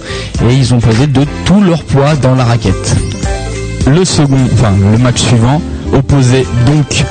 et 0.49 0.53
ils 0.53 0.73
ont 0.73 0.79
pesé 0.79 1.07
de 1.07 1.25
tout 1.45 1.61
leur 1.61 1.83
poids 1.83 2.15
dans 2.15 2.35
la 2.35 2.43
raquette. 2.45 2.95
Le 3.87 4.05
second, 4.05 4.37
enfin 4.53 4.71
le 4.91 4.97
match 4.97 5.21
suivant 5.21 5.61
opposait 5.93 6.45
donc 6.65 7.03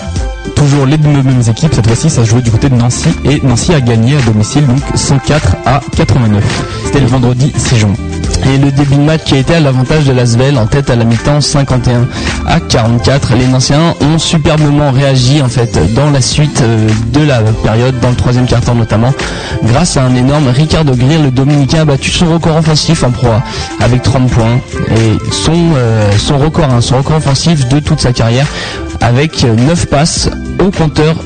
toujours 0.55 0.86
les 0.86 0.96
deux 0.96 1.22
mêmes 1.22 1.42
équipes. 1.48 1.74
Cette 1.74 1.86
fois-ci, 1.86 2.11
ça 2.11 2.24
jouait 2.24 2.42
du 2.42 2.50
côté 2.50 2.68
de 2.68 2.74
Nancy 2.74 3.09
et 3.24 3.40
Nancy 3.42 3.74
a 3.74 3.80
gagné 3.80 4.16
à 4.16 4.20
domicile 4.22 4.66
donc 4.66 4.80
104 4.94 5.57
à 5.66 5.80
89. 5.96 6.42
C'était 6.84 7.00
le 7.00 7.07
vendredi 7.07 7.53
6 7.57 7.76
juin. 7.76 7.94
Et 8.53 8.59
le 8.59 8.72
début 8.72 8.96
de 8.96 9.03
match 9.03 9.22
qui 9.24 9.34
a 9.34 9.38
été 9.38 9.55
à 9.55 9.61
l'avantage 9.61 10.05
de 10.05 10.12
Lasvel 10.12 10.59
en 10.59 10.66
tête 10.66 10.90
à 10.90 10.96
la 10.96 11.05
mi-temps 11.05 11.40
51 11.40 12.09
à 12.46 12.59
44. 12.59 13.34
Les 13.36 13.46
Nancéens 13.46 13.94
ont 14.00 14.18
superbement 14.18 14.90
réagi 14.90 15.40
en 15.42 15.48
fait 15.48 15.78
dans 15.94 16.11
la 16.11 16.20
suite 16.20 16.61
euh, 16.61 16.88
de 17.12 17.20
la 17.24 17.40
période, 17.62 17.98
dans 18.00 18.11
le 18.11 18.16
troisième 18.16 18.46
quart-temps 18.46 18.74
notamment, 18.74 19.12
grâce 19.62 19.96
à 19.96 20.03
un 20.03 20.14
énorme 20.16 20.48
Ricardo 20.48 20.94
Greer. 20.94 21.18
Le 21.22 21.30
Dominicain 21.30 21.82
a 21.82 21.84
battu 21.84 22.11
son 22.11 22.32
record 22.32 22.57
offensif 22.57 23.05
en 23.05 23.11
proie 23.11 23.42
avec 23.80 24.03
30 24.03 24.28
points 24.28 24.61
et 24.90 25.32
son, 25.32 25.53
euh, 25.76 26.11
record, 26.32 26.68
hein, 26.70 26.80
son 26.80 26.96
record 26.96 27.18
offensif 27.18 27.68
de 27.68 27.78
toute 27.78 28.00
sa 28.00 28.12
carrière 28.12 28.46
avec 29.03 29.44
9 29.44 29.86
passes 29.86 30.30
au 30.59 30.70
compteur 30.70 31.16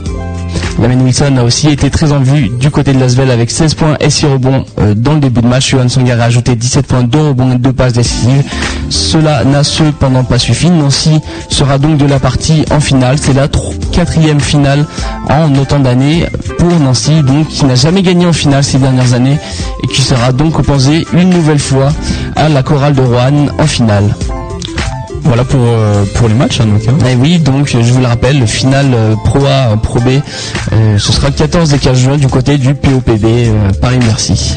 Lamen 0.80 1.02
Wilson 1.02 1.36
a 1.38 1.42
aussi 1.42 1.68
été 1.68 1.88
très 1.90 2.12
en 2.12 2.20
vue 2.20 2.48
du 2.48 2.70
côté 2.70 2.92
de 2.92 2.98
Lasvel 2.98 3.30
avec 3.30 3.50
16 3.50 3.74
points 3.74 3.96
et 4.00 4.10
6 4.10 4.26
rebonds 4.26 4.64
euh, 4.78 4.94
dans 4.94 5.14
le 5.14 5.20
début 5.20 5.40
de 5.40 5.46
match. 5.46 5.70
Johan 5.70 5.88
Songar 5.88 6.20
a 6.20 6.24
ajouté 6.24 6.54
17 6.54 6.86
points, 6.86 7.02
2 7.02 7.18
rebonds 7.28 7.52
et 7.52 7.58
2 7.58 7.72
passes 7.72 7.94
décisives. 7.94 8.42
Cela 8.90 9.44
n'a 9.44 9.64
cependant 9.64 10.22
pas 10.24 10.38
suffi. 10.38 10.68
Nancy 10.70 11.18
sera 11.48 11.78
donc 11.78 11.96
de 11.96 12.04
la 12.06 12.18
partie 12.18 12.64
en 12.70 12.80
finale. 12.80 13.16
C'est 13.18 13.32
la 13.32 13.48
quatrième 13.92 14.40
finale 14.40 14.84
en 15.30 15.54
autant 15.54 15.78
d'années 15.80 16.26
pour 16.58 16.78
Nancy, 16.78 17.22
donc 17.22 17.48
qui 17.48 17.64
n'a 17.64 17.74
jamais 17.74 18.02
gagné 18.02 18.26
en 18.26 18.34
finale 18.34 18.62
ces 18.62 18.78
dernières 18.78 19.14
années 19.14 19.38
et 19.82 19.86
qui 19.88 20.02
sera 20.02 20.32
donc 20.32 20.58
opposé 20.58 21.06
une 21.14 21.30
nouvelle 21.30 21.58
fois 21.58 21.88
à 22.36 22.50
la 22.50 22.62
chorale 22.62 22.94
de 22.94 23.02
Rouen 23.02 23.46
en 23.58 23.66
finale. 23.66 24.14
Voilà 25.26 25.44
pour, 25.44 25.60
euh, 25.60 26.04
pour 26.14 26.28
les 26.28 26.34
matchs. 26.34 26.60
hein, 26.60 26.66
donc, 26.66 26.82
hein. 26.88 27.06
Et 27.10 27.16
oui, 27.16 27.38
donc 27.38 27.66
je 27.68 27.92
vous 27.92 28.00
le 28.00 28.06
rappelle, 28.06 28.38
le 28.38 28.46
final 28.46 28.86
euh, 28.94 29.14
Pro 29.24 29.44
A, 29.44 29.76
Pro 29.76 29.98
B, 30.00 30.20
euh, 30.72 30.98
ce 30.98 31.12
sera 31.12 31.28
le 31.28 31.34
14 31.34 31.74
et 31.74 31.78
15 31.78 31.98
juin 31.98 32.16
du 32.16 32.28
côté 32.28 32.58
du 32.58 32.74
POPB 32.74 33.24
euh, 33.24 33.70
Paris-Merci. 33.80 34.56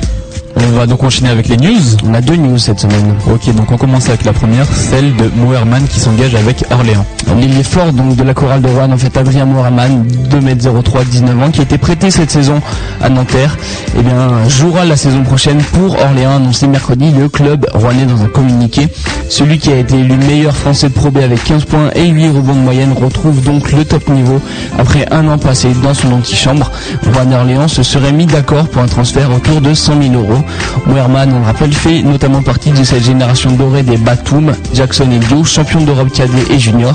On 0.68 0.72
va 0.72 0.86
donc 0.88 1.04
enchaîner 1.04 1.30
avec 1.30 1.48
les 1.48 1.58
news. 1.58 1.80
On 2.06 2.14
a 2.14 2.22
deux 2.22 2.36
news 2.36 2.58
cette 2.58 2.80
semaine. 2.80 3.16
Ok, 3.32 3.54
donc 3.56 3.72
on 3.72 3.78
commence 3.78 4.10
avec 4.10 4.24
la 4.24 4.34
première, 4.34 4.66
celle 4.66 5.16
de 5.16 5.30
Moerman 5.36 5.86
qui 5.88 6.00
s'engage 6.00 6.36
avec 6.36 6.64
Orléans. 6.72 7.06
L'ailier 7.38 7.64
fort 7.64 7.94
donc 7.94 8.16
de 8.16 8.24
la 8.24 8.34
chorale 8.34 8.62
de 8.62 8.68
Rouen, 8.68 8.92
en 8.92 8.98
fait 8.98 9.16
Adrien 9.16 9.46
Moraman, 9.46 10.06
2m03, 10.30 11.06
19 11.06 11.42
ans, 11.44 11.52
qui 11.52 11.60
a 11.60 11.64
été 11.64 11.78
prêté 11.78 12.12
cette 12.12 12.32
saison 12.32 12.62
à 13.02 13.10
Nanterre, 13.10 13.56
eh 13.98 14.02
bien 14.02 14.48
jouera 14.48 14.84
la 14.84 14.98
saison 14.98 15.24
prochaine 15.24 15.60
pour 15.60 15.98
Orléans, 16.02 16.36
annoncé 16.38 16.68
mercredi 16.68 17.12
le 17.12 17.30
club 17.30 17.66
rouennais 17.74 18.06
dans 18.06 18.22
un 18.24 18.28
communiqué. 18.28 18.88
Celui 19.30 19.60
qui 19.60 19.72
a 19.72 19.78
été 19.78 19.96
élu 20.00 20.16
meilleur 20.18 20.56
français 20.56 20.90
de 20.90 20.94
Pro 20.94 21.12
B 21.12 21.18
avec 21.18 21.44
15 21.44 21.66
points 21.66 21.92
et 21.96 22.08
8 22.08 22.30
rebonds 22.30 22.56
de 22.56 22.60
moyenne 22.60 22.94
retrouve 22.94 23.42
donc 23.44 23.72
le 23.72 23.86
top 23.86 24.10
niveau 24.10 24.42
après 24.78 25.06
un 25.12 25.28
an 25.28 25.38
passé 25.38 25.70
dans 25.84 25.94
son 25.94 26.12
antichambre. 26.12 26.72
Rouen 27.14 27.32
et 27.32 27.36
Orléans 27.36 27.68
se 27.68 27.84
seraient 27.84 28.12
mis 28.12 28.26
d'accord 28.26 28.68
pour 28.68 28.82
un 28.82 28.88
transfert 28.88 29.30
autour 29.32 29.62
de 29.62 29.74
100 29.74 30.02
000 30.02 30.14
euros. 30.16 30.44
Moerman, 30.86 31.32
on 31.34 31.40
le 31.40 31.46
rappelle, 31.46 31.74
fait 31.74 32.02
notamment 32.02 32.42
partie 32.42 32.72
de 32.72 32.84
cette 32.84 33.04
génération 33.04 33.52
dorée 33.52 33.84
des 33.84 33.98
Batum, 33.98 34.54
Jackson 34.74 35.08
et 35.12 35.46
champion 35.46 35.82
d'Europe 35.82 36.12
cadet 36.12 36.44
et 36.52 36.60
junior, 36.60 36.94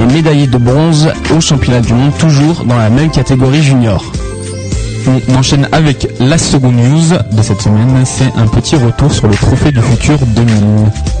et 0.00 0.04
médaillé 0.04 0.46
de 0.46 0.58
bronze 0.58 1.10
au 1.36 1.40
championnat 1.40 1.80
du 1.80 1.92
monde, 1.92 2.12
toujours 2.18 2.64
dans 2.64 2.78
la 2.78 2.90
même 2.90 3.10
catégorie 3.10 3.62
junior. 3.62 4.04
On 5.28 5.34
enchaîne 5.36 5.68
avec 5.72 6.08
la 6.18 6.36
seconde 6.36 6.76
news 6.76 7.16
de 7.32 7.42
cette 7.42 7.62
semaine, 7.62 8.04
c'est 8.04 8.32
un 8.36 8.46
petit 8.46 8.76
retour 8.76 9.12
sur 9.12 9.28
le 9.28 9.34
trophée 9.34 9.70
du 9.70 9.80
futur 9.80 10.18
2000. 10.18 10.54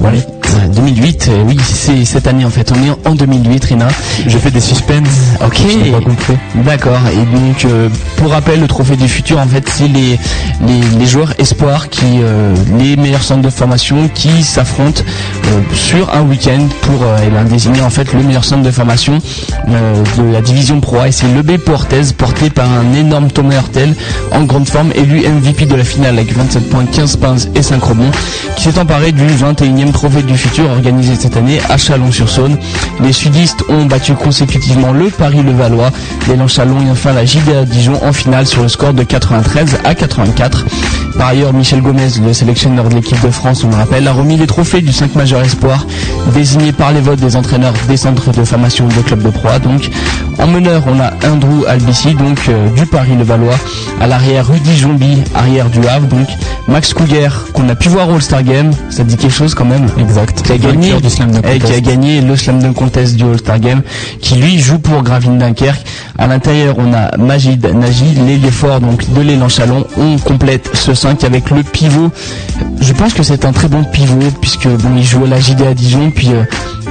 Voilà. 0.00 0.18
2008, 0.74 1.28
euh, 1.28 1.42
oui, 1.46 1.56
c'est 1.64 2.04
cette 2.04 2.26
année 2.26 2.44
en 2.44 2.50
fait. 2.50 2.72
On 2.72 2.86
est 2.86 3.08
en 3.08 3.14
2008, 3.14 3.64
Rina. 3.64 3.88
J'ai 4.26 4.38
fait 4.38 4.50
des 4.50 4.60
suspens. 4.60 5.02
Ok. 5.44 5.58
Je. 5.58 6.60
D'accord. 6.62 6.98
Et 7.12 7.36
donc, 7.36 7.64
euh, 7.64 7.88
pour 8.16 8.30
rappel, 8.30 8.60
le 8.60 8.66
trophée 8.66 8.96
du 8.96 9.08
futur, 9.08 9.38
en 9.38 9.46
fait, 9.46 9.68
c'est 9.68 9.88
les, 9.88 10.18
les, 10.66 10.80
les 10.98 11.06
joueurs 11.06 11.32
espoirs 11.38 11.88
qui, 11.88 12.20
euh, 12.22 12.54
les 12.78 12.96
meilleurs 12.96 13.22
centres 13.22 13.42
de 13.42 13.50
formation 13.50 14.08
qui 14.14 14.42
s'affrontent 14.42 15.02
euh, 15.46 15.60
sur 15.74 16.12
un 16.14 16.22
week-end 16.22 16.66
pour 16.82 17.04
eh 17.22 17.48
désigner 17.48 17.80
en 17.82 17.90
fait 17.90 18.12
le 18.12 18.22
meilleur 18.22 18.44
centre 18.44 18.62
de 18.62 18.70
formation 18.70 19.18
de 19.68 20.32
la 20.32 20.40
division 20.40 20.80
Pro 20.80 20.98
A. 20.98 21.08
Et 21.08 21.12
c'est 21.12 21.28
le 21.32 21.42
B 21.42 21.56
Portez, 21.58 22.02
porté 22.16 22.50
par 22.50 22.68
un 22.70 22.94
énorme 22.94 23.30
Thomas 23.30 23.54
Hurtel, 23.56 23.94
en 24.32 24.42
grande 24.44 24.68
forme, 24.68 24.90
élu 24.94 25.20
MVP 25.28 25.66
de 25.66 25.74
la 25.74 25.84
finale 25.84 26.18
avec 26.18 26.32
27 26.36 26.68
points, 26.68 26.84
15 26.86 27.16
pinces 27.16 27.48
et 27.54 27.62
5 27.62 27.82
rebonds, 27.82 28.10
qui 28.56 28.64
s'est 28.64 28.78
emparé 28.78 29.12
du 29.12 29.26
21e 29.26 29.92
trophée 29.92 30.22
du 30.22 30.35
futur 30.36 30.70
organisé 30.70 31.14
cette 31.16 31.36
année 31.36 31.60
à 31.68 31.76
Chalon-sur-Saône. 31.76 32.56
Les 33.02 33.12
sudistes 33.12 33.64
ont 33.68 33.86
battu 33.86 34.14
consécutivement 34.14 34.92
le 34.92 35.10
Paris-Levallois, 35.10 35.90
l'élan 36.28 36.48
Chalon 36.48 36.80
et 36.86 36.90
enfin 36.90 37.12
la 37.12 37.24
JDA 37.24 37.64
Dijon 37.64 38.02
en 38.04 38.12
finale 38.12 38.46
sur 38.46 38.62
le 38.62 38.68
score 38.68 38.94
de 38.94 39.02
93 39.02 39.78
à 39.84 39.94
84. 39.94 40.64
Par 41.18 41.28
ailleurs, 41.28 41.52
Michel 41.54 41.80
Gomez, 41.80 42.08
le 42.24 42.32
sélectionneur 42.32 42.88
de 42.88 42.94
l'équipe 42.94 43.20
de 43.24 43.30
France, 43.30 43.64
on 43.64 43.70
le 43.70 43.76
rappelle, 43.76 44.06
a 44.06 44.12
remis 44.12 44.36
les 44.36 44.46
trophées 44.46 44.82
du 44.82 44.92
5 44.92 45.14
majeur 45.14 45.42
espoir, 45.42 45.86
désignés 46.34 46.72
par 46.72 46.92
les 46.92 47.00
votes 47.00 47.20
des 47.20 47.36
entraîneurs 47.36 47.72
des 47.88 47.96
centres 47.96 48.32
de 48.32 48.44
formation 48.44 48.86
de 48.86 49.02
club 49.02 49.22
de 49.22 49.30
proie. 49.30 49.58
Donc, 49.58 49.90
En 50.38 50.46
meneur, 50.46 50.82
on 50.86 51.00
a 51.00 51.12
Andrew 51.26 51.64
Albici, 51.66 52.14
donc 52.14 52.38
euh, 52.48 52.68
du 52.70 52.84
Paris-le-Valois. 52.84 53.54
À 54.00 54.06
l'arrière, 54.06 54.46
Rudy 54.48 54.76
Jombi, 54.76 55.22
arrière 55.34 55.70
du 55.70 55.86
Havre. 55.86 56.06
Donc 56.08 56.28
Max 56.68 56.92
Couguer, 56.92 57.28
qu'on 57.54 57.68
a 57.70 57.74
pu 57.74 57.88
voir 57.88 58.08
au 58.10 58.14
All-Star 58.14 58.42
Game. 58.42 58.70
Ça 58.90 59.02
dit 59.04 59.16
quelque 59.16 59.32
chose 59.32 59.54
quand 59.54 59.64
même. 59.64 59.86
Exact. 59.98 60.25
Qui 60.32 60.52
a 60.52 60.58
gagné, 60.58 60.90
Vainqueur 60.90 61.00
du 61.00 61.10
Slam 61.10 61.30
Dunk 61.30 61.44
eh, 61.52 61.58
qui 61.58 61.72
a 61.72 61.80
gagné 61.80 62.20
le 62.20 62.36
Slam 62.36 62.60
Dunk 62.60 62.74
Contest 62.74 63.16
du 63.16 63.24
All-Star 63.24 63.58
Game, 63.58 63.82
qui 64.20 64.36
lui 64.36 64.58
joue 64.58 64.78
pour 64.78 65.02
Gravine 65.02 65.38
Dunkerque. 65.38 65.84
À 66.18 66.26
l'intérieur, 66.26 66.76
on 66.78 66.92
a 66.94 67.16
Majid 67.16 67.64
Nagy, 67.74 68.14
l'ailier 68.26 68.50
fort 68.50 68.80
donc 68.80 69.10
de 69.12 69.20
l'élan 69.20 69.48
Chalon. 69.48 69.84
On 69.96 70.18
complète 70.18 70.70
ce 70.74 70.94
5 70.94 71.24
avec 71.24 71.50
le 71.50 71.62
pivot. 71.62 72.10
Je 72.80 72.92
pense 72.92 73.12
que 73.12 73.22
c'est 73.22 73.44
un 73.44 73.52
très 73.52 73.68
bon 73.68 73.84
pivot 73.84 74.30
puisque 74.40 74.68
bon, 74.68 74.90
il 74.96 75.04
joue 75.04 75.24
à 75.24 75.28
la 75.28 75.40
JD 75.40 75.62
à 75.62 75.74
Dijon, 75.74 76.10
puis 76.10 76.28
euh, 76.32 76.44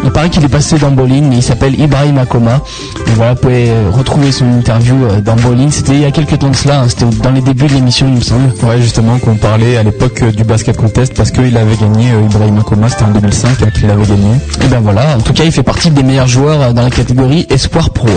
il 0.06 0.12
paraît 0.12 0.30
qu'il 0.30 0.44
est 0.44 0.50
passé 0.50 0.78
dans 0.78 0.92
Bowling, 0.92 1.28
mais 1.28 1.38
il 1.38 1.44
s'appelle 1.44 1.80
Ibrahim 1.80 2.18
Akoma. 2.20 2.62
Et 3.08 3.12
voilà, 3.16 3.34
vous 3.34 3.42
pouvez 3.42 3.70
euh, 3.70 3.90
retrouver 3.92 4.32
son 4.32 4.46
interview 4.46 4.96
euh, 5.04 5.20
dans 5.20 5.36
Bowling. 5.36 5.72
C'était 5.72 5.94
il 5.94 6.02
y 6.02 6.06
a 6.06 6.12
quelques 6.12 6.38
temps 6.40 6.50
de 6.50 6.56
cela, 6.56 6.82
hein, 6.82 6.86
c'était 6.88 7.06
dans 7.24 7.32
les 7.32 7.42
débuts 7.42 7.66
de 7.68 7.74
l'émission, 7.74 8.08
il 8.08 8.16
me 8.16 8.22
semble. 8.22 8.54
Ouais, 8.64 8.80
justement, 8.80 9.18
qu'on 9.18 9.36
parlait 9.36 9.78
à 9.78 9.84
l'époque 9.84 10.22
euh, 10.22 10.32
du 10.32 10.44
basket 10.44 10.78
contest 10.78 11.14
parce 11.16 11.32
qu'il 11.32 11.58
avait 11.58 11.76
gagné 11.76 12.12
euh, 12.12 12.22
Ibrahim 12.30 12.60
Akoma, 12.60 12.88
c'était 12.90 13.04
en 13.04 13.12
2005 13.12 13.62
euh, 13.62 13.66
qu'il 13.72 13.90
avait 13.90 14.06
gagné. 14.06 14.36
Et 14.64 14.68
ben 14.68 14.80
voilà, 14.80 15.18
en 15.18 15.22
tout 15.22 15.34
cas, 15.34 15.44
il 15.44 15.52
fait 15.52 15.64
partie 15.64 15.90
des 15.90 16.04
meilleurs 16.04 16.28
joueurs 16.28 16.74
dans 16.74 16.84
la 16.84 16.90
catégorie 16.92 17.48
Espoir 17.50 17.90
Pro. 17.90 18.08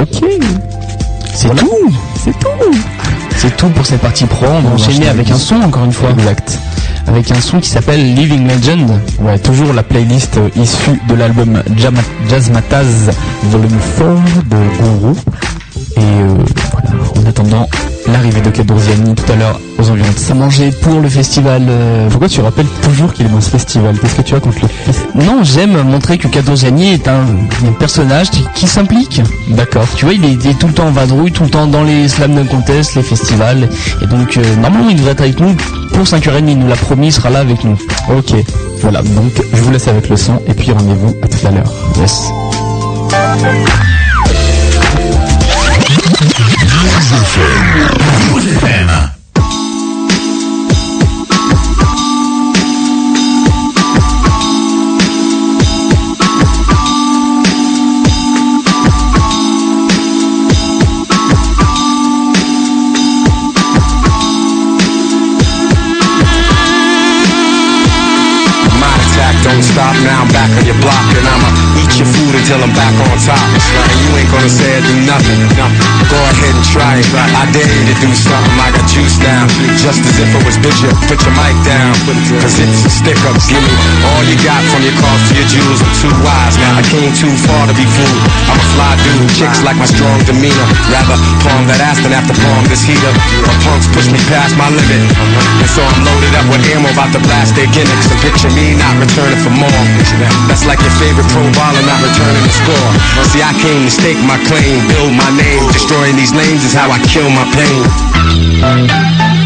Ok. 0.00 0.22
C'est 1.34 1.54
tout 1.56 1.70
C'est 2.22 2.38
tout 2.38 2.74
C'est 3.36 3.56
tout 3.56 3.68
pour 3.68 3.84
cette 3.84 4.00
partie 4.00 4.24
pro. 4.24 4.46
On 4.46 4.60
va 4.60 4.70
enchaîner 4.74 5.08
avec 5.08 5.30
un 5.30 5.36
son, 5.36 5.56
encore 5.56 5.84
une 5.84 5.92
fois. 5.92 6.10
Exact. 6.10 6.58
Avec 7.06 7.30
un 7.30 7.40
son 7.40 7.60
qui 7.60 7.68
s'appelle 7.68 8.14
Living 8.14 8.48
Legend. 8.48 8.90
Ouais, 9.20 9.38
toujours 9.38 9.72
la 9.74 9.82
playlist 9.82 10.38
euh, 10.38 10.48
issue 10.56 10.98
de 11.08 11.14
l'album 11.14 11.62
Jama- 11.76 12.00
Jazzmatazz 12.30 13.10
Volume 13.44 13.76
4 13.98 14.08
de 14.48 14.56
Guru. 14.56 15.14
Et 15.96 16.00
euh, 16.00 16.34
en 17.24 17.28
attendant 17.28 17.68
l'arrivée 18.06 18.40
de 18.40 18.50
Kadorziani 18.50 19.14
tout 19.14 19.32
à 19.32 19.36
l'heure 19.36 19.60
aux 19.78 19.90
environs 19.90 20.08
de 20.28 20.34
mangeait 20.34 20.70
pour 20.82 21.00
le 21.00 21.08
festival. 21.08 21.62
euh, 21.68 22.08
Pourquoi 22.10 22.28
tu 22.28 22.40
rappelles 22.40 22.66
toujours 22.82 23.12
qu'il 23.12 23.26
est 23.26 23.28
dans 23.30 23.40
ce 23.40 23.50
festival? 23.50 23.96
Qu'est-ce 23.98 24.14
que 24.16 24.22
tu 24.22 24.34
as 24.34 24.40
contre 24.40 24.58
le 24.62 24.68
festival 24.68 25.10
Non, 25.26 25.42
j'aime 25.42 25.82
montrer 25.82 26.18
que 26.18 26.28
Kadorziani 26.28 26.92
est 26.92 27.08
un, 27.08 27.20
un 27.66 27.72
personnage 27.78 28.30
qui, 28.30 28.44
qui 28.54 28.66
s'implique. 28.66 29.22
D'accord. 29.48 29.86
Tu 29.96 30.04
vois, 30.04 30.14
il 30.14 30.24
est, 30.24 30.32
il 30.32 30.46
est 30.46 30.58
tout 30.58 30.66
le 30.66 30.74
temps 30.74 30.86
en 30.86 30.90
vadrouille, 30.92 31.32
tout 31.32 31.44
le 31.44 31.50
temps 31.50 31.66
dans 31.66 31.82
les 31.82 32.08
slam 32.08 32.34
dunk 32.34 32.48
contests, 32.48 32.94
les 32.96 33.02
festivals. 33.02 33.68
Et 34.02 34.06
donc, 34.06 34.36
euh, 34.36 34.42
normalement, 34.56 34.90
il 34.90 34.96
devrait 34.96 35.12
être 35.12 35.22
avec 35.22 35.40
nous 35.40 35.54
pour 35.92 36.04
5h30. 36.04 36.44
Il 36.48 36.58
nous 36.58 36.68
l'a 36.68 36.76
promis, 36.76 37.08
il 37.08 37.12
sera 37.12 37.30
là 37.30 37.40
avec 37.40 37.64
nous. 37.64 37.76
Ok. 38.16 38.34
Voilà, 38.82 39.02
donc 39.02 39.32
je 39.52 39.62
vous 39.62 39.70
laisse 39.70 39.88
avec 39.88 40.08
le 40.10 40.16
son 40.16 40.40
et 40.46 40.52
puis 40.54 40.72
rendez-vous 40.72 41.14
à 41.22 41.28
tout 41.28 41.46
à 41.46 41.50
l'heure. 41.50 41.72
Yes. 41.98 42.28
stop 69.74 69.96
now, 70.04 70.22
I'm 70.22 70.28
back 70.28 70.50
on 70.58 70.66
your 70.66 70.78
block 70.80 71.06
and 71.16 71.26
I'm 71.26 71.50
a 71.50 71.53
eat 71.94 72.02
your 72.02 72.10
food 72.10 72.34
until 72.34 72.58
I'm 72.58 72.74
back 72.74 72.90
on 73.06 73.14
top. 73.22 73.38
And 73.38 73.98
you 74.02 74.10
ain't 74.18 74.30
gonna 74.34 74.50
say 74.50 74.66
I 74.66 74.82
do 74.82 74.94
nothing. 75.06 75.38
Go 76.10 76.18
ahead 76.18 76.54
and 76.58 76.66
try 76.66 76.98
it. 76.98 77.06
I 77.14 77.46
dare 77.54 77.70
you 77.70 77.86
to 77.86 77.96
do 78.02 78.10
something. 78.10 78.58
I 78.58 78.74
got 78.74 78.82
juice 78.90 79.22
now, 79.22 79.46
just 79.78 80.02
as 80.02 80.18
if 80.18 80.26
it 80.34 80.42
was 80.42 80.58
bitch. 80.58 80.82
Put 81.06 81.22
your 81.22 81.34
mic 81.38 81.54
down, 81.62 81.94
cause 82.42 82.58
it's 82.58 82.82
a 82.82 82.90
stick 82.90 83.18
up. 83.30 83.38
Give 83.46 83.62
me 83.62 83.74
all 84.10 84.22
you 84.26 84.34
got 84.42 84.58
from 84.74 84.82
your 84.82 84.96
cost 84.98 85.30
to 85.30 85.32
your 85.38 85.46
jewels. 85.46 85.78
I'm 85.86 85.94
too 86.02 86.14
wise 86.26 86.58
now. 86.58 86.74
I 86.74 86.82
came 86.82 87.14
too 87.14 87.30
far 87.46 87.62
to 87.70 87.74
be 87.78 87.86
fooled. 87.86 88.26
I'm 88.50 88.58
a 88.58 88.66
fly 88.74 88.92
dude. 88.98 89.30
Chicks 89.38 89.62
like 89.62 89.78
my 89.78 89.86
strong 89.86 90.18
demeanor. 90.26 90.66
Rather 90.90 91.14
palm 91.46 91.62
that 91.70 91.78
ass 91.78 92.02
than 92.02 92.10
have 92.10 92.26
to 92.26 92.34
palm 92.42 92.66
this 92.66 92.82
heater. 92.82 93.14
My 93.46 93.54
punks 93.62 93.86
push 93.94 94.10
me 94.10 94.18
past 94.26 94.58
my 94.58 94.66
limit. 94.66 94.98
Uh-huh. 95.14 95.62
And 95.62 95.70
so 95.70 95.80
I'm 95.86 96.02
loaded 96.02 96.34
up 96.42 96.46
with 96.50 96.66
ammo 96.74 96.90
about 96.90 97.14
to 97.14 97.22
blast 97.22 97.54
their 97.54 97.70
gimmicks. 97.70 98.10
And 98.10 98.18
picture 98.18 98.50
me 98.50 98.74
not 98.74 98.98
returning 98.98 99.38
for 99.38 99.54
more. 99.54 99.82
That's 100.50 100.66
like 100.66 100.82
your 100.82 100.94
favorite 100.98 101.30
pro 101.30 101.44
baller 101.84 101.92
not 101.92 102.00
returning 102.02 102.42
the 102.42 102.52
score. 102.52 102.90
See, 103.28 103.42
I 103.42 103.52
came 103.60 103.84
to 103.84 103.90
stake 103.90 104.18
my 104.24 104.38
claim, 104.46 104.86
build 104.88 105.12
my 105.12 105.30
name. 105.36 105.66
Destroying 105.72 106.16
these 106.16 106.32
lanes 106.34 106.64
is 106.64 106.72
how 106.72 106.90
I 106.90 106.98
kill 107.00 107.28
my 107.30 107.44
pain. 107.52 109.43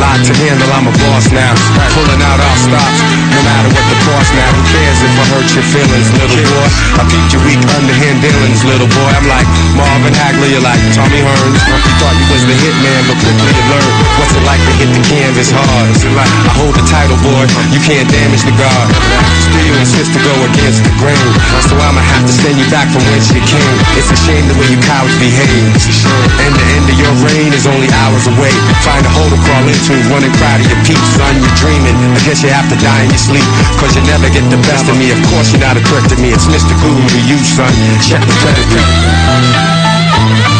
Lot 0.00 0.18
to 0.24 0.32
handle, 0.32 0.70
I'm 0.72 0.88
a 0.88 0.94
boss 1.04 1.28
now. 1.30 1.52
Pulling 1.92 2.22
out 2.24 2.40
all 2.40 2.58
stops, 2.58 2.98
no 3.36 3.40
matter 3.44 3.68
what 3.68 3.84
the 3.92 3.98
cost 4.08 4.32
now. 4.32 4.50
Who 4.56 4.62
cares 4.72 4.98
if 5.04 5.12
I 5.12 5.24
hurt 5.36 5.48
your 5.52 5.66
feelings, 5.68 6.08
little 6.16 6.40
boy? 6.40 6.68
I 6.96 7.02
peeped 7.04 7.30
your 7.36 7.44
weak 7.44 7.60
underhand 7.76 8.24
dealings, 8.24 8.64
little 8.64 8.88
boy. 8.88 9.10
I'm 9.12 9.28
like 9.28 9.46
Marvin 9.76 10.16
Hagler, 10.16 10.48
you're 10.48 10.64
like 10.64 10.80
Tommy 10.96 11.20
Hearns. 11.20 11.60
You 11.68 11.94
thought 12.00 12.16
you 12.16 12.26
was 12.32 12.42
the 12.48 12.56
hitman, 12.56 13.02
but 13.06 13.16
quickly 13.20 13.52
you 13.52 13.64
learned 13.68 13.94
what's 14.16 14.32
it 14.32 14.44
like 14.48 14.62
to 14.64 14.72
hit 14.80 14.90
the 14.96 15.04
canvas 15.04 15.52
hard. 15.52 15.86
Is 15.92 16.02
it 16.02 16.14
like 16.16 16.32
I 16.48 16.52
hold 16.56 16.74
the 16.74 16.84
title, 16.88 17.20
boy? 17.20 17.44
You 17.70 17.80
can't 17.84 18.08
damage 18.08 18.42
the 18.48 18.56
guard. 18.56 18.88
Still 19.52 19.76
insist 19.76 20.16
to 20.16 20.20
go 20.24 20.34
against 20.48 20.80
the 20.82 20.92
grain, 20.96 21.30
so 21.68 21.76
I'ma 21.76 22.00
have 22.00 22.24
to 22.24 22.32
send 22.32 22.56
you 22.56 22.66
back 22.72 22.88
from 22.88 23.04
whence 23.12 23.28
you 23.34 23.44
came. 23.44 23.76
It's 24.00 24.08
a 24.08 24.16
shame 24.16 24.48
the 24.48 24.56
way 24.56 24.72
you 24.72 24.80
cowards 24.80 25.14
behave. 25.20 25.76
And 26.40 26.52
the 26.56 26.66
end 26.78 26.86
of 26.88 26.96
your 26.96 27.12
reign 27.20 27.52
is 27.52 27.66
only 27.66 27.90
hours 27.92 28.24
away. 28.30 28.54
Find 28.86 29.04
a 29.04 29.12
hole 29.12 29.28
to 29.28 29.38
crawl 29.44 29.66
into, 29.66 29.89
run 30.10 30.22
and 30.22 30.34
cry 30.38 30.58
to 30.58 30.64
your 30.66 30.78
peeps, 30.86 31.08
son. 31.16 31.34
You're 31.40 31.56
dreaming. 31.58 31.96
I 32.14 32.20
guess 32.22 32.42
you 32.42 32.50
have 32.50 32.68
to 32.70 32.76
die 32.78 33.02
in 33.02 33.10
your 33.10 33.18
sleep. 33.18 33.46
Cause 33.80 33.96
you 33.96 34.02
never 34.06 34.30
get 34.30 34.46
the 34.50 34.60
best 34.68 34.86
of 34.86 34.96
me. 34.96 35.10
Of 35.10 35.18
course 35.32 35.50
you're 35.50 35.62
not 35.62 35.76
a 35.76 35.82
threat 35.82 36.06
to 36.10 36.16
me. 36.20 36.30
It's 36.30 36.46
Mr. 36.46 36.74
Guru 36.78 37.02
to 37.02 37.20
you, 37.26 37.38
son. 37.42 37.72
Check 38.04 38.22
the 38.22 38.34
pedigree. 38.44 40.59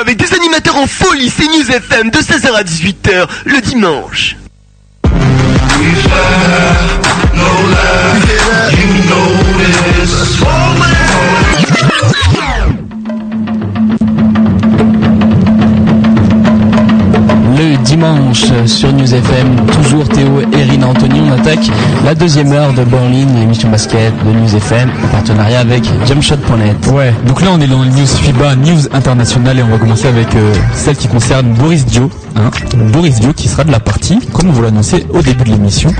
Avec 0.00 0.16
des 0.18 0.32
animateurs 0.34 0.76
en 0.76 0.86
folie, 0.86 1.30
c'est 1.30 1.44
News 1.44 1.70
FM 1.70 2.10
de 2.10 2.18
16h 2.18 2.52
à 2.54 2.62
18h 2.62 3.26
le 3.44 3.60
dimanche. 3.60 4.36
Dimanche 17.96 18.44
sur 18.66 18.92
News 18.92 19.14
FM, 19.14 19.56
toujours 19.72 20.06
Théo 20.06 20.42
et 20.52 20.62
Rina 20.64 20.88
Anthony, 20.88 21.18
on 21.26 21.32
attaque 21.32 21.66
la 22.04 22.14
deuxième 22.14 22.52
heure 22.52 22.74
de 22.74 22.84
Berlin, 22.84 23.26
l'émission 23.38 23.70
basket 23.70 24.12
de 24.22 24.32
News 24.32 24.54
FM, 24.54 24.90
en 25.02 25.08
partenariat 25.08 25.60
avec 25.60 25.82
Jumpshot.net. 26.06 26.92
Ouais, 26.92 27.14
donc 27.26 27.40
là 27.40 27.48
on 27.52 27.60
est 27.60 27.66
dans 27.66 27.82
le 27.82 27.88
news 27.88 28.06
FIBA, 28.06 28.56
news 28.56 28.80
internationale 28.92 29.58
et 29.60 29.62
on 29.62 29.68
va 29.68 29.78
commencer 29.78 30.08
avec 30.08 30.34
euh, 30.34 30.52
celle 30.74 30.96
qui 30.96 31.08
concerne 31.08 31.54
Boris 31.54 31.86
Dio. 31.86 32.10
Hein. 32.36 32.50
Boris 32.92 33.18
Dio 33.18 33.32
qui 33.32 33.48
sera 33.48 33.64
de 33.64 33.72
la 33.72 33.80
partie, 33.80 34.18
comme 34.34 34.50
on 34.50 34.52
vous 34.52 34.62
l'annonçait 34.62 35.06
au 35.14 35.22
début 35.22 35.44
de 35.44 35.50
l'émission, 35.52 35.90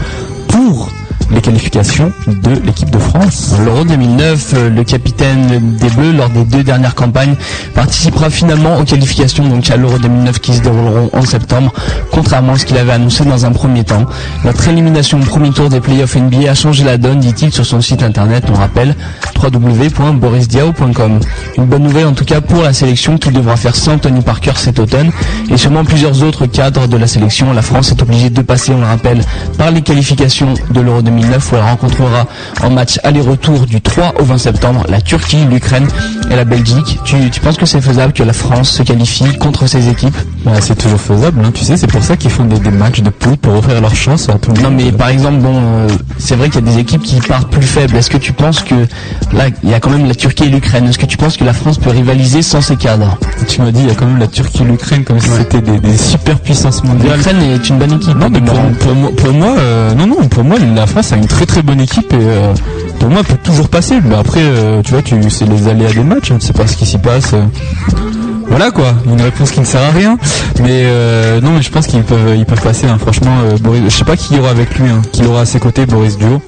pour 0.49 0.91
les 1.31 1.41
qualifications 1.41 2.13
de 2.27 2.51
l'équipe 2.65 2.91
de 2.91 2.99
France. 2.99 3.55
L'Euro 3.65 3.85
2009, 3.85 4.55
euh, 4.55 4.71
le 4.71 4.85
capitaine 4.85 5.77
des 5.77 5.89
Bleus, 5.91 6.13
lors 6.13 6.31
des 6.31 6.45
deux 6.45 6.63
dernières 6.63 6.95
campagnes, 6.95 7.35
participera 7.75 8.31
finalement 8.31 8.79
aux 8.79 8.85
qualifications 8.85 9.47
donc 9.47 9.69
à 9.71 9.77
l'Euro 9.77 9.99
2009 9.99 10.39
qui 10.41 10.55
se 10.55 10.63
dérouleront 10.63 11.11
en 11.13 11.23
septembre, 11.23 11.73
contrairement 12.13 12.53
à 12.53 12.59
ce 12.59 12.67
qu'il 12.67 12.77
avait 12.77 12.93
annoncé 12.93 13.25
dans 13.25 13.45
un 13.45 13.53
premier 13.53 13.85
temps. 13.85 14.07
Notre 14.45 14.69
élimination 14.69 15.19
au 15.19 15.25
premier 15.25 15.51
tour 15.51 15.69
des 15.69 15.81
playoffs 15.81 16.17
NBA 16.17 16.51
a 16.51 16.55
changé 16.55 16.85
la 16.85 16.97
donne, 16.99 17.21
dit-il 17.21 17.53
sur 17.53 17.67
son 17.67 17.81
site 17.81 18.03
internet, 18.03 18.45
on 18.49 18.55
rappelle, 18.55 18.95
www.borisdiao.com. 19.43 21.21
Une 21.59 21.67
bonne 21.67 21.83
nouvelle 21.83 22.07
en 22.07 22.15
tout 22.15 22.25
cas 22.25 22.41
pour 22.41 22.63
la 22.63 22.73
sélection 22.73 23.19
qui 23.19 23.31
devra 23.31 23.57
faire 23.57 23.75
sans 23.75 23.99
Tony 23.99 24.23
Parker 24.23 24.53
cet 24.57 24.79
automne, 24.79 25.11
et 25.51 25.57
sûrement 25.57 25.85
plusieurs 25.85 26.23
autres 26.23 26.47
cadres 26.47 26.87
de 26.87 26.97
la 26.97 27.07
sélection. 27.07 27.53
La 27.53 27.63
France 27.63 27.91
est 27.91 28.03
obligée 28.03 28.31
de 28.31 28.43
passer, 28.43 28.73
on 28.73 28.81
le 28.81 28.87
rappelle, 28.87 29.21
par 29.59 29.71
les 29.71 29.83
qualifications 29.83 30.55
de 30.71 30.81
l'Euro 30.81 31.03
2009 31.03 31.16
où 31.25 31.57
elle 31.57 31.63
rencontrera 31.63 32.27
en 32.63 32.71
match 32.71 32.99
aller-retour 33.05 33.67
du 33.67 33.81
3 33.81 34.15
au 34.21 34.25
20 34.25 34.39
septembre 34.39 34.85
la 34.89 35.01
Turquie, 35.01 35.45
l'Ukraine 35.51 35.87
et 36.31 36.37
la 36.37 36.45
Belgique. 36.45 36.99
Tu, 37.05 37.31
tu 37.31 37.41
penses 37.41 37.57
que 37.57 37.67
c'est 37.67 37.81
faisable 37.81 38.13
que 38.13 38.23
la 38.23 38.33
France 38.33 38.71
se 38.71 38.83
qualifie 38.83 39.37
contre 39.39 39.67
ces 39.67 39.89
équipes? 39.89 40.17
Bah, 40.45 40.53
c'est 40.61 40.77
toujours 40.77 41.01
faisable, 41.01 41.41
hein, 41.45 41.51
tu 41.55 41.65
sais, 41.65 41.77
c'est 41.77 41.87
pour 41.87 42.03
ça 42.03 42.17
qu'ils 42.17 42.31
font 42.31 42.45
des, 42.45 42.59
des 42.59 42.71
matchs 42.71 43.01
de 43.01 43.11
poule 43.11 43.37
pour 43.37 43.55
offrir 43.57 43.81
leur 43.81 43.95
chance 43.95 44.29
à 44.29 44.35
tout 44.35 44.53
le 44.53 44.61
Non 44.63 44.71
monde. 44.71 44.83
mais 44.85 44.93
par 44.93 45.09
exemple, 45.09 45.39
bon, 45.39 45.55
euh, 45.57 45.89
c'est 46.19 46.37
vrai 46.37 46.49
qu'il 46.51 46.65
y 46.65 46.69
a 46.69 46.73
des 46.73 46.79
équipes 46.81 47.03
qui 47.03 47.17
partent 47.21 47.51
plus 47.51 47.67
faibles. 47.67 47.97
Est-ce 47.97 48.11
que 48.11 48.17
tu 48.19 48.33
penses 48.33 48.63
que 48.63 48.75
là, 49.33 49.45
il 49.63 49.71
y 49.71 49.75
a 49.75 49.81
quand 49.81 49.91
même 49.91 50.07
la 50.07 50.15
Turquie 50.15 50.45
et 50.45 50.49
l'Ukraine 50.49 50.87
Est-ce 50.89 50.99
que 50.99 51.07
tu 51.07 51.17
penses 51.17 51.37
que 51.37 51.45
la 51.45 51.53
France 51.53 51.79
peut 51.79 51.91
rivaliser 51.91 52.43
sans 52.43 52.61
ces 52.61 52.77
cadres? 52.77 53.19
Tu 53.49 53.61
m'as 53.61 53.71
dit, 53.71 53.81
il 53.81 53.89
y 53.89 53.91
a 53.91 53.95
quand 53.95 54.07
même 54.07 54.19
la 54.19 54.27
Turquie 54.29 54.63
et 54.63 54.67
l'Ukraine 54.67 55.05
comme 55.05 55.21
si 55.21 55.29
c'était 55.31 55.61
des, 55.61 55.79
des 55.79 55.97
super 55.97 56.39
puissances 56.39 56.83
mondiales. 56.85 57.17
L'Ukraine 57.17 57.43
est 57.43 57.69
une 57.69 57.79
bonne 57.79 57.93
équipe. 57.93 58.17
Non, 58.17 58.29
mais 58.31 58.41
pour, 58.41 58.55
pour 58.81 58.95
moi, 58.95 59.11
pour 59.17 59.33
moi 59.33 59.55
euh, 59.59 59.95
non, 59.95 60.07
non, 60.07 60.29
pour 60.29 60.45
moi, 60.45 60.59
la 60.75 60.87
France 60.87 61.06
a 61.15 61.19
une 61.19 61.27
très 61.27 61.47
très 61.47 61.63
bonne 61.63 61.81
équipe 61.81 62.13
et 62.13 62.17
euh, 62.21 62.53
pour 62.99 63.09
moi, 63.11 63.23
peut 63.23 63.37
toujours 63.43 63.69
passer. 63.69 64.01
Mais 64.05 64.15
après, 64.17 64.41
euh, 64.43 64.83
tu 64.83 64.93
vois, 64.93 65.03
tu, 65.03 65.15
c'est 65.31 65.47
les 65.47 65.69
aléas 65.69 65.93
des 65.93 66.03
matchs, 66.03 66.31
on 66.31 66.35
ne 66.35 66.41
sait 66.41 66.53
pas 66.53 66.67
ce 66.67 66.77
qui 66.77 66.87
s'y 66.87 66.99
passe. 66.99 67.33
euh. 67.35 67.43
Voilà 68.49 68.71
quoi, 68.71 68.95
une 69.07 69.21
réponse 69.21 69.51
qui 69.51 69.61
ne 69.61 69.65
sert 69.65 69.83
à 69.83 69.91
rien. 69.91 70.17
Mais 70.63 70.85
non, 71.43 71.51
mais 71.53 71.63
je 71.63 71.71
pense 71.71 71.87
qu'ils 71.89 72.03
peuvent, 72.03 72.35
ils 72.37 72.47
peuvent 72.47 72.63
passer. 72.63 72.87
hein. 72.87 72.97
Franchement, 72.99 73.37
Boris, 73.61 73.83
je 73.85 73.91
sais 73.91 74.05
pas 74.05 74.17
qui 74.17 74.35
y 74.37 74.39
aura 74.39 74.51
avec 74.51 74.79
lui, 74.79 74.89
hein, 74.89 75.03
qui 75.13 75.25
aura 75.27 75.41
à 75.41 75.45
ses 75.45 75.59
côtés, 75.59 75.85
Boris 75.85 76.17
Dio. 76.17 76.41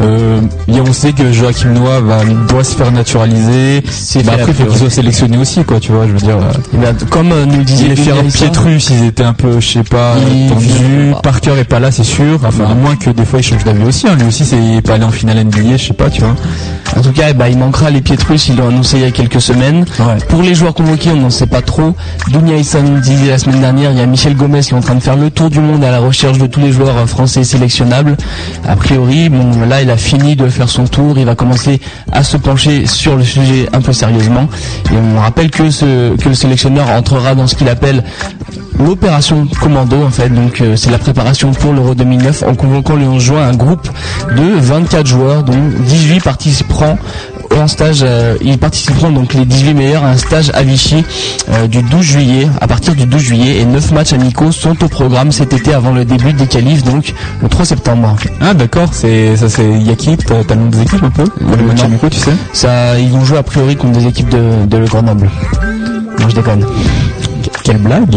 Euh, 0.00 0.40
et 0.68 0.80
on 0.80 0.92
sait 0.92 1.12
que 1.12 1.32
Joachim 1.32 1.70
Noah 1.74 2.00
va, 2.00 2.24
doit 2.48 2.64
se 2.64 2.74
faire 2.74 2.90
naturaliser. 2.90 3.82
Bah 4.24 4.32
après, 4.34 4.46
il 4.48 4.54
faut 4.54 4.64
qu'il 4.66 4.78
soit 4.78 4.90
sélectionné 4.90 5.36
aussi, 5.36 5.62
quoi. 5.64 5.78
Tu 5.78 5.92
vois, 5.92 6.06
je 6.06 6.12
veux 6.12 6.18
dire. 6.18 6.36
euh, 6.38 6.52
Eh 6.74 6.76
bien, 6.78 6.92
comme 7.10 7.30
euh, 7.32 7.44
nous 7.46 7.58
le 7.58 7.64
disait 7.64 7.88
les 7.88 8.08
Harrison, 8.10 8.46
Pietrus, 8.46 8.90
ils 8.90 9.04
étaient 9.06 9.22
un 9.22 9.32
peu, 9.32 9.60
je 9.60 9.68
sais 9.68 9.82
pas, 9.84 10.14
tendus. 10.48 11.12
Parker 11.22 11.52
est 11.58 11.64
pas 11.64 11.78
là, 11.78 11.90
c'est 11.92 12.02
sûr. 12.04 12.40
Enfin, 12.44 12.64
à 12.70 12.74
moins 12.74 12.96
que 12.96 13.10
des 13.10 13.24
fois 13.24 13.38
il 13.40 13.42
change 13.42 13.64
d'avis 13.64 13.84
aussi. 13.84 14.08
hein. 14.08 14.16
Lui 14.18 14.26
aussi, 14.26 14.44
c'est 14.44 14.56
il 14.56 14.76
est 14.78 14.82
pas 14.82 14.94
allé 14.94 15.04
en 15.04 15.10
finale 15.10 15.44
NBA, 15.44 15.76
je 15.76 15.88
sais 15.88 15.92
pas, 15.94 16.10
tu 16.10 16.22
vois. 16.22 16.34
En 16.96 17.00
tout 17.00 17.12
cas, 17.12 17.26
eh 17.30 17.34
ben, 17.34 17.46
il 17.48 17.58
manquera 17.58 17.90
les 17.90 18.00
Pietrus, 18.00 18.48
ils 18.48 18.56
l'ont 18.56 18.68
annoncé 18.68 18.96
il 18.98 19.02
y 19.02 19.06
a 19.06 19.10
quelques 19.10 19.40
semaines. 19.40 19.84
Ouais. 20.00 20.16
Pour 20.28 20.42
les 20.42 20.54
joueurs 20.54 20.74
convoqués, 20.74 21.10
on 21.10 21.16
n'en 21.16 21.30
sait 21.30 21.46
pas 21.46 21.62
trop. 21.62 21.94
Dunia 22.28 22.58
Hassan 22.58 23.00
disait 23.00 23.28
la 23.30 23.38
semaine 23.38 23.60
dernière, 23.60 23.92
il 23.92 23.98
y 23.98 24.02
a 24.02 24.06
Michel 24.06 24.34
Gomez 24.36 24.60
qui 24.60 24.70
est 24.70 24.76
en 24.76 24.80
train 24.80 24.94
de 24.96 25.00
faire 25.02 25.16
le 25.16 25.30
tour 25.30 25.48
du 25.48 25.60
monde 25.60 25.84
à 25.84 25.90
la 25.90 26.00
recherche 26.00 26.38
de 26.38 26.46
tous 26.46 26.60
les 26.60 26.72
joueurs 26.72 27.08
français 27.08 27.44
sélectionnables. 27.44 28.16
A 28.66 28.76
priori, 28.76 29.28
bon, 29.28 29.66
là, 29.68 29.80
il 29.82 29.90
a 29.90 29.91
fini 29.96 30.36
de 30.36 30.48
faire 30.48 30.68
son 30.68 30.84
tour, 30.86 31.18
il 31.18 31.24
va 31.26 31.34
commencer 31.34 31.80
à 32.12 32.22
se 32.24 32.36
pencher 32.36 32.86
sur 32.86 33.16
le 33.16 33.24
sujet 33.24 33.68
un 33.72 33.80
peu 33.80 33.92
sérieusement. 33.92 34.48
Et 34.92 34.96
on 34.96 35.20
rappelle 35.20 35.50
que 35.50 35.62
le 35.64 36.34
sélectionneur 36.34 36.88
entrera 36.90 37.34
dans 37.34 37.46
ce 37.46 37.54
qu'il 37.54 37.68
appelle 37.68 38.02
l'opération 38.78 39.46
commando 39.60 40.02
en 40.02 40.10
fait 40.10 40.28
donc 40.30 40.60
euh, 40.60 40.76
c'est 40.76 40.90
la 40.90 40.98
préparation 40.98 41.52
pour 41.52 41.72
l'Euro 41.72 41.94
2009 41.94 42.42
en 42.48 42.54
convoquant 42.54 42.96
le 42.96 43.06
11 43.06 43.22
juin 43.22 43.42
un 43.48 43.54
groupe 43.54 43.88
de 44.36 44.42
24 44.58 45.06
joueurs 45.06 45.42
dont 45.44 45.54
18 45.86 46.20
participeront 46.22 46.98
en 47.60 47.68
stage 47.68 48.00
euh, 48.02 48.36
ils 48.42 48.58
participeront 48.58 49.10
donc 49.10 49.34
les 49.34 49.44
18 49.44 49.74
meilleurs 49.74 50.04
à 50.04 50.10
un 50.10 50.16
stage 50.16 50.50
à 50.54 50.62
Vichy 50.62 51.04
euh, 51.50 51.66
du 51.66 51.82
12 51.82 52.00
juillet 52.02 52.48
à 52.60 52.66
partir 52.66 52.94
du 52.94 53.06
12 53.06 53.20
juillet 53.20 53.58
et 53.60 53.64
9 53.64 53.92
matchs 53.92 54.12
amicaux 54.12 54.52
sont 54.52 54.82
au 54.84 54.88
programme 54.88 55.32
cet 55.32 55.52
été 55.52 55.72
avant 55.74 55.92
le 55.92 56.04
début 56.04 56.32
des 56.32 56.46
qualifs 56.46 56.82
donc 56.84 57.14
le 57.42 57.48
3 57.48 57.64
septembre. 57.64 58.16
Ah 58.40 58.54
d'accord, 58.54 58.88
c'est 58.92 59.36
ça 59.36 59.48
c'est 59.48 59.64
il 59.68 59.86
y 59.86 59.90
a 59.90 59.94
qui 59.96 60.16
T'as 60.16 60.54
le 60.54 60.60
nom 60.60 60.66
des 60.68 60.82
équipes 60.82 61.02
un 61.02 61.10
peu? 61.10 61.24
Le 61.40 61.62
match 61.64 61.78
non. 61.78 61.84
amicaux, 61.86 62.08
tu 62.10 62.18
sais? 62.18 62.32
Ça 62.52 62.98
ils 62.98 63.10
vont 63.10 63.24
jouer 63.24 63.38
a 63.38 63.42
priori 63.42 63.76
contre 63.76 63.98
des 63.98 64.06
équipes 64.06 64.28
de, 64.28 64.66
de 64.66 64.84
Grenoble. 64.86 65.30
Non 66.20 66.28
je 66.28 66.34
déconne. 66.34 66.64
Quelle 67.64 67.78
blague 67.78 68.14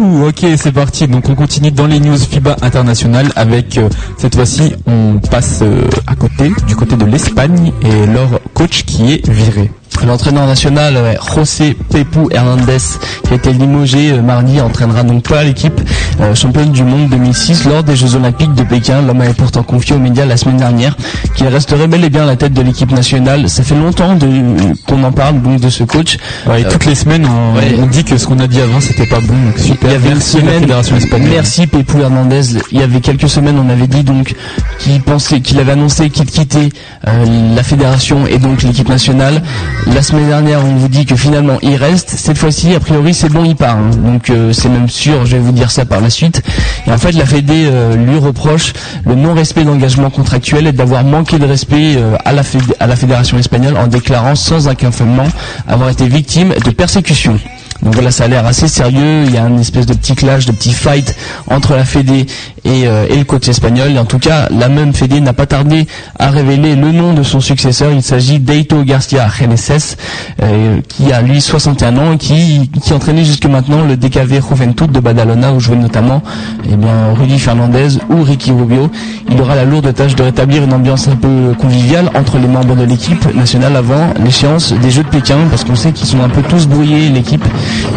Ok, 0.00 0.46
c'est 0.56 0.72
parti. 0.72 1.06
Donc 1.08 1.28
on 1.28 1.34
continue 1.34 1.70
dans 1.70 1.86
les 1.86 2.00
news 2.00 2.16
FIBA 2.16 2.56
internationales 2.62 3.30
avec 3.36 3.76
euh, 3.76 3.90
cette 4.16 4.34
fois-ci 4.34 4.72
on 4.86 5.18
passe 5.18 5.60
euh, 5.60 5.82
à 6.06 6.14
côté, 6.14 6.50
du 6.66 6.74
côté 6.74 6.96
de 6.96 7.04
l'Espagne 7.04 7.70
et 7.82 8.06
leur 8.06 8.40
coach 8.54 8.84
qui 8.84 9.12
est 9.12 9.28
viré. 9.28 9.70
L'entraîneur 10.06 10.46
national 10.46 10.98
José 11.34 11.76
Pepu 11.90 12.20
Hernandez 12.30 12.78
qui 13.26 13.32
a 13.32 13.36
été 13.36 13.52
limogé 13.52 14.12
euh, 14.12 14.22
mardi 14.22 14.58
entraînera 14.60 15.02
donc 15.02 15.24
pas 15.28 15.42
l'équipe 15.44 15.78
euh, 16.20 16.34
championne 16.34 16.70
du 16.72 16.82
monde 16.84 17.10
2006 17.10 17.66
lors 17.66 17.82
des 17.84 17.96
Jeux 17.96 18.14
Olympiques 18.14 18.54
de 18.54 18.62
Pékin. 18.62 19.02
L'homme 19.02 19.20
avait 19.20 19.34
pourtant 19.34 19.62
confié 19.62 19.94
aux 19.94 19.98
médias 19.98 20.24
la 20.24 20.38
semaine 20.38 20.56
dernière 20.56 20.96
qu'il 21.36 21.46
resterait 21.48 21.86
bel 21.86 22.02
et 22.02 22.08
bien 22.08 22.22
à 22.22 22.26
la 22.26 22.36
tête 22.36 22.54
de 22.54 22.62
l'équipe 22.62 22.90
nationale. 22.92 23.48
Ça 23.50 23.62
fait 23.62 23.74
longtemps 23.74 24.14
de- 24.14 24.74
qu'on 24.86 25.02
en 25.04 25.12
parle 25.12 25.42
donc 25.42 25.60
de 25.60 25.68
ce 25.68 25.84
coach. 25.84 26.16
Ouais, 26.46 26.62
et 26.62 26.64
Euh, 26.64 26.70
toutes 26.70 26.86
les 26.86 26.94
semaines 26.94 27.26
on, 27.26 27.58
ouais. 27.58 27.76
on 27.78 27.86
dit 27.86 28.04
que 28.04 28.16
ce 28.16 28.26
qu'on 28.26 28.38
a 28.38 28.46
dit 28.46 28.60
avant 28.60 28.80
c'était 28.80 29.06
pas 29.06 29.20
bon. 29.20 29.34
Donc 29.34 29.58
super. 29.58 29.90
Il 29.90 29.92
y 29.92 29.96
avait 29.96 30.08
une 30.08 30.14
Merci 30.14 30.36
la 30.36 30.62
semaine, 30.62 30.96
espagnole. 30.96 31.30
merci 31.30 31.66
Pepou 31.66 32.00
Hernandez. 32.00 32.42
Il 32.72 32.80
y 32.80 32.82
avait 32.82 33.00
quelques 33.00 33.28
semaines, 33.28 33.58
on 33.62 33.68
avait 33.68 33.86
dit 33.88 34.02
donc 34.04 34.34
qu'il 34.78 35.00
pensait, 35.02 35.40
qu'il 35.40 35.58
avait 35.58 35.72
annoncé 35.72 36.08
qu'il 36.08 36.24
quittait 36.26 36.70
euh, 37.06 37.54
la 37.54 37.62
fédération 37.62 38.26
et 38.26 38.38
donc 38.38 38.62
l'équipe 38.62 38.88
nationale. 38.88 39.42
La 39.86 40.02
semaine 40.02 40.28
dernière, 40.28 40.60
on 40.64 40.74
vous 40.76 40.88
dit 40.88 41.04
que 41.04 41.16
finalement 41.16 41.58
il 41.62 41.74
reste. 41.74 42.10
Cette 42.10 42.38
fois-ci, 42.38 42.74
a 42.74 42.80
priori, 42.80 43.12
c'est 43.12 43.28
bon, 43.28 43.44
il 43.44 43.56
part. 43.56 43.76
hein. 43.76 43.90
Donc 43.96 44.30
euh, 44.30 44.52
c'est 44.52 44.68
même 44.68 44.88
sûr. 44.88 45.26
Je 45.26 45.36
vais 45.36 45.42
vous 45.42 45.52
dire 45.52 45.70
ça 45.70 45.84
par 45.84 46.00
la 46.00 46.10
suite. 46.10 46.42
Et 46.86 46.92
en 46.92 46.98
fait, 46.98 47.12
la 47.12 47.26
Fédé 47.26 47.66
euh, 47.66 47.96
lui 47.96 48.18
reproche 48.18 48.72
le 49.04 49.14
non-respect 49.14 49.64
d'engagement 49.64 50.10
contractuel 50.10 50.66
et 50.68 50.72
d'avoir 50.72 51.02
manqué 51.04 51.38
de 51.38 51.46
respect 51.46 51.96
euh, 51.96 52.16
à, 52.24 52.32
la 52.32 52.42
fédé- 52.42 52.74
à 52.78 52.86
la 52.86 52.96
fédération 52.96 53.36
espagnole 53.38 53.76
en 53.76 53.88
déclarant 53.88 54.34
sans 54.36 54.68
aucun 54.68 54.90
fondement 54.92 55.26
avoir 55.66 55.88
été 55.90 56.06
victime 56.06 56.54
de 56.64 56.70
persécution. 56.70 57.38
Donc 57.82 57.94
voilà, 57.94 58.10
ça 58.10 58.24
a 58.24 58.28
l'air 58.28 58.44
assez 58.46 58.68
sérieux. 58.68 59.24
Il 59.24 59.32
y 59.32 59.38
a 59.38 59.44
un 59.44 59.56
espèce 59.58 59.86
de 59.86 59.94
petit 59.94 60.14
clash, 60.14 60.44
de 60.44 60.52
petit 60.52 60.72
fight 60.72 61.16
entre 61.46 61.74
la 61.74 61.84
Fédé 61.86 62.26
et, 62.64 62.86
euh, 62.86 63.06
et 63.08 63.16
le 63.16 63.24
coach 63.24 63.48
espagnol. 63.48 63.96
En 63.98 64.04
tout 64.04 64.18
cas, 64.18 64.48
la 64.50 64.68
même 64.68 64.92
Fédé 64.94 65.20
n'a 65.20 65.32
pas 65.32 65.46
tardé 65.46 65.86
à 66.18 66.30
révéler 66.30 66.76
le 66.76 66.92
nom 66.92 67.12
de 67.12 67.22
son 67.22 67.40
successeur. 67.40 67.92
Il 67.92 68.02
s'agit 68.02 68.38
d'Eito 68.38 68.82
Garcia 68.84 69.28
Geneses, 69.28 69.96
euh, 70.42 70.80
qui 70.88 71.12
a 71.12 71.20
lui 71.22 71.40
61 71.40 71.96
ans 71.96 72.12
et 72.12 72.18
qui, 72.18 72.70
qui 72.82 72.92
entraînait 72.92 73.24
jusque 73.24 73.46
maintenant 73.46 73.84
le 73.84 73.96
DKV 73.96 74.40
Juventud 74.48 74.90
de 74.90 75.00
Badalona, 75.00 75.52
où 75.52 75.60
jouait 75.60 75.76
notamment 75.76 76.22
eh 76.70 76.76
bien, 76.76 77.14
Rudy 77.18 77.38
Fernandez 77.38 77.98
ou 78.10 78.22
Ricky 78.22 78.50
Rubio. 78.52 78.90
Il 79.30 79.40
aura 79.40 79.54
la 79.54 79.64
lourde 79.64 79.92
tâche 79.94 80.14
de 80.14 80.22
rétablir 80.22 80.64
une 80.64 80.72
ambiance 80.72 81.08
un 81.08 81.16
peu 81.16 81.54
conviviale 81.58 82.10
entre 82.14 82.38
les 82.38 82.48
membres 82.48 82.76
de 82.76 82.84
l'équipe 82.84 83.34
nationale 83.34 83.76
avant 83.76 84.12
l'échéance 84.22 84.72
des 84.72 84.90
Jeux 84.90 85.02
de 85.02 85.08
Pékin, 85.08 85.38
parce 85.50 85.64
qu'on 85.64 85.76
sait 85.76 85.92
qu'ils 85.92 86.06
sont 86.06 86.22
un 86.22 86.28
peu 86.28 86.42
tous 86.42 86.66
brouillés, 86.66 87.08
l'équipe, 87.08 87.44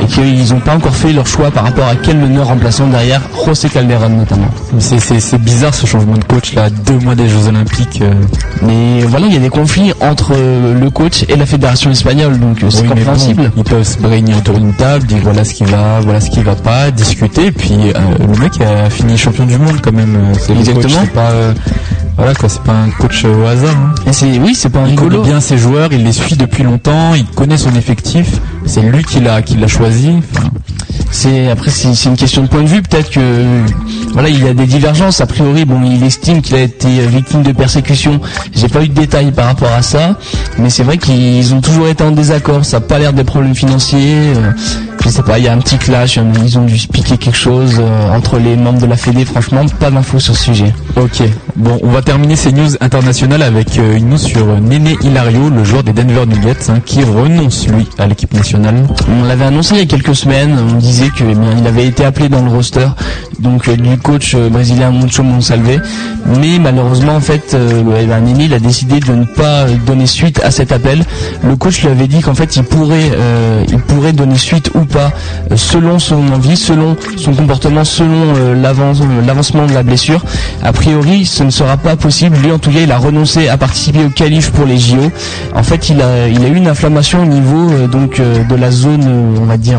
et 0.02 0.06
qu'ils 0.06 0.54
n'ont 0.54 0.60
pas 0.60 0.76
encore 0.76 0.96
fait 0.96 1.14
leur 1.14 1.28
choix 1.28 1.52
par 1.52 1.64
rapport 1.64 1.88
à 1.88 1.96
quel 1.96 2.18
meneur 2.18 2.48
remplaçant 2.48 2.88
derrière 2.88 3.22
José 3.46 3.70
Calderon 3.70 4.10
notamment. 4.10 4.53
C'est- 4.80 5.38
bizarre 5.38 5.74
ce 5.74 5.86
changement 5.86 6.18
de 6.18 6.24
coach 6.24 6.54
là, 6.54 6.70
deux 6.70 6.98
mois 7.00 7.16
des 7.16 7.28
Jeux 7.28 7.48
Olympiques. 7.48 8.02
euh. 8.02 8.14
Mais 8.62 9.02
voilà, 9.08 9.28
il 9.28 9.34
y 9.34 9.38
a 9.38 9.40
des 9.40 9.50
conflits 9.50 9.92
entre 10.02 10.32
euh, 10.36 10.80
le 10.80 10.90
coach 10.90 11.26
et 11.30 11.36
la 11.36 11.46
fédération 11.46 11.92
espagnole, 11.92 12.40
donc 12.40 12.64
euh, 12.64 12.70
c'est 12.70 12.82
Oui, 12.82 12.88
compréhensible. 12.90 13.44
bon, 13.44 13.52
ils 13.58 13.64
peuvent 13.64 13.84
se 13.84 14.06
réunir 14.06 14.38
autour 14.38 14.58
d'une 14.60 14.74
table, 14.74 15.06
dire 15.06 15.18
voilà 15.24 15.44
ce 15.44 15.54
qui 15.54 15.64
va, 15.66 16.00
voilà 16.02 16.20
ce 16.22 16.30
qui 16.30 16.42
va 16.42 16.56
pas, 16.56 16.92
discuter. 16.92 17.48
Et 17.48 17.52
puis 17.52 17.74
euh, 17.96 18.26
le 18.34 18.40
mec 18.40 18.54
a 18.62 18.90
fini 18.90 19.18
champion 19.18 19.46
du 19.46 19.58
monde 19.58 19.80
quand 19.82 19.94
même. 19.94 20.18
Exactement. 20.50 20.82
coach, 20.82 20.92
c'est 21.02 21.12
pas. 21.14 21.32
euh, 21.32 21.54
Voilà 22.16 22.34
quoi, 22.36 22.48
c'est 22.48 22.62
pas 22.62 22.74
un 22.74 22.90
coach 22.92 23.26
au 23.26 23.46
hasard. 23.46 23.76
Hein. 23.76 23.96
Et 24.08 24.14
c'est 24.14 24.38
oui, 24.40 24.54
c'est 24.56 24.70
pas 24.70 24.80
un 24.80 24.86
Il 24.88 24.92
rigolo. 24.92 25.18
connaît 25.18 25.30
bien 25.32 25.40
ses 25.42 25.58
joueurs, 25.58 25.90
il 25.92 26.04
les 26.04 26.12
suit 26.12 26.36
depuis 26.36 26.64
longtemps, 26.64 27.16
il 27.16 27.26
connaît 27.26 27.58
son 27.58 27.74
effectif. 27.76 28.28
C'est 28.66 28.82
lui 28.82 29.04
qui 29.04 29.20
l'a 29.20 29.42
qui 29.42 29.56
l'a 29.58 29.68
choisi. 29.68 30.12
Enfin, 30.36 30.50
C'est 31.12 31.50
après 31.50 31.72
c'est 31.72 31.94
c'est 31.96 32.10
une 32.10 32.16
question 32.16 32.44
de 32.44 32.48
point 32.48 32.62
de 32.62 32.68
vue. 32.68 32.82
Peut-être 32.84 33.10
que 33.10 33.20
voilà, 34.14 34.30
il 34.30 34.44
y 34.44 34.48
a 34.48 34.54
des 34.54 34.68
divergences. 34.68 35.22
A 35.22 35.26
priori, 35.26 35.66
bon, 35.66 35.82
il 35.84 36.04
estime 36.04 36.42
qu'il 36.42 36.56
a 36.56 36.62
été 36.62 36.88
victime 37.08 37.42
de 37.42 37.52
persécution. 37.52 38.22
J'ai 38.54 38.68
pas 38.70 38.84
eu 38.84 38.90
de 38.90 38.94
détails 38.94 39.32
par 39.32 39.46
rapport 39.46 39.72
à 39.72 39.82
ça, 39.82 40.18
mais 40.60 40.70
c'est 40.70 40.84
vrai 40.84 40.98
qu'ils 41.00 41.54
ont 41.56 41.62
toujours 41.62 41.88
été 41.88 42.04
en 42.04 42.12
désaccord. 42.12 42.64
Ça 42.64 42.78
a 42.78 42.82
pas 42.82 43.00
l'air 43.00 43.14
des 43.14 43.24
problèmes 43.24 43.56
financiers. 43.56 44.34
euh, 44.38 44.52
je 45.04 45.10
sais 45.10 45.22
pas, 45.24 45.38
il 45.38 45.44
y 45.44 45.48
a 45.50 45.54
un 45.54 45.60
petit 45.60 45.78
clash. 45.78 46.18
Ils 46.46 46.58
ont 46.58 46.64
dû 46.64 46.78
se 46.78 46.88
piquer 46.88 47.18
quelque 47.18 47.36
chose 47.36 47.76
euh, 47.80 48.10
entre 48.16 48.40
les 48.40 48.56
membres 48.56 48.80
de 48.80 48.86
la 48.86 48.96
Fédé. 48.96 49.26
Franchement, 49.26 49.66
pas 49.80 49.92
d'infos 49.92 50.20
sur 50.20 50.36
ce 50.36 50.44
sujet. 50.46 50.74
Ok, 50.96 51.24
bon, 51.58 51.78
on 51.84 51.90
va 51.90 52.02
terminer 52.02 52.38
ces 52.38 52.54
news 52.54 52.70
internationales 52.80 53.42
avec 53.42 53.78
euh, 53.78 53.98
une 53.98 54.10
news 54.10 54.18
sur 54.18 54.48
euh, 54.48 54.60
Néné 54.62 54.96
Hilario, 55.02 55.50
le 55.50 55.64
joueur 55.66 55.84
des 55.84 55.92
Denver 55.92 56.26
Nuggets, 56.26 56.70
hein, 56.70 56.80
qui 56.86 57.04
renonce 57.04 57.68
lui 57.68 57.86
à 57.98 58.08
l'équipe 58.08 58.34
nationale. 58.34 58.88
On 59.10 59.26
l'avait 59.26 59.46
annoncé 59.46 59.76
il 59.76 59.80
y 59.80 59.82
a 59.82 59.86
quelques 59.86 60.16
semaines, 60.16 60.58
on 60.58 60.76
disait 60.76 61.10
que 61.10 61.26
eh 61.30 61.36
bien, 61.36 61.50
il 61.58 61.68
avait 61.68 61.86
été 61.86 62.06
appelé 62.06 62.30
dans 62.30 62.42
le 62.42 62.50
roster 62.50 62.88
donc 63.40 63.68
euh, 63.68 63.76
du 63.76 63.98
coach 63.98 64.36
brésilien 64.36 64.92
Moncho 64.92 65.24
Monsalve, 65.24 65.82
mais 66.40 66.60
malheureusement 66.60 67.16
en 67.16 67.20
fait 67.20 67.58
eh 67.60 68.06
ben, 68.06 68.40
il 68.40 68.54
a 68.54 68.60
décidé 68.60 69.00
de 69.00 69.12
ne 69.12 69.26
pas 69.26 69.66
donner 69.86 70.06
suite 70.06 70.40
à 70.44 70.52
cet 70.52 70.72
appel. 70.72 71.04
Le 71.44 71.56
coach 71.56 71.82
lui 71.82 71.90
avait 71.90 72.08
dit 72.08 72.22
qu'en 72.22 72.36
fait 72.36 72.56
il 72.56 72.64
pourrait 72.64 73.12
il 73.68 73.80
pourrait 73.80 74.14
donner 74.14 74.38
suite 74.38 74.70
ou 74.76 74.86
pas 74.94 75.12
euh, 75.52 75.58
selon 75.58 76.00
son 76.00 76.28
envie, 76.32 76.56
selon 76.56 76.96
son 77.18 77.34
comportement, 77.34 77.84
selon 77.84 78.36
euh, 78.38 78.54
euh, 78.54 79.22
l'avancement 79.26 79.66
de 79.66 79.74
la 79.74 79.84
blessure. 79.84 80.24
A 80.64 80.72
priori, 80.72 81.26
ce 81.26 81.44
ne 81.44 81.50
sera 81.50 81.78
pas 81.78 81.96
possible. 81.96 82.38
Lui 82.44 82.52
en 82.52 82.60
tout 82.60 82.72
cas, 82.72 82.80
il 82.82 82.92
a 82.92 82.98
renoncé 82.98 83.50
à 83.50 83.58
participer 83.58 84.04
au 84.06 84.10
qualif 84.10 84.52
pour 84.52 84.66
les 84.66 84.78
JO. 84.78 85.12
En 85.56 85.64
fait, 85.64 85.90
il 85.90 86.02
a 86.02 86.28
il 86.28 86.44
a 86.46 86.48
eu 86.48 86.56
une 86.56 86.68
inflammation 86.68 87.24
au 87.24 87.26
niveau 87.26 87.72
euh, 87.72 87.88
donc 87.88 88.20
euh, 88.20 88.44
de 88.44 88.56
la 88.56 88.72
zone 88.72 89.04
on 89.42 89.46
va 89.46 89.58
dire 89.58 89.78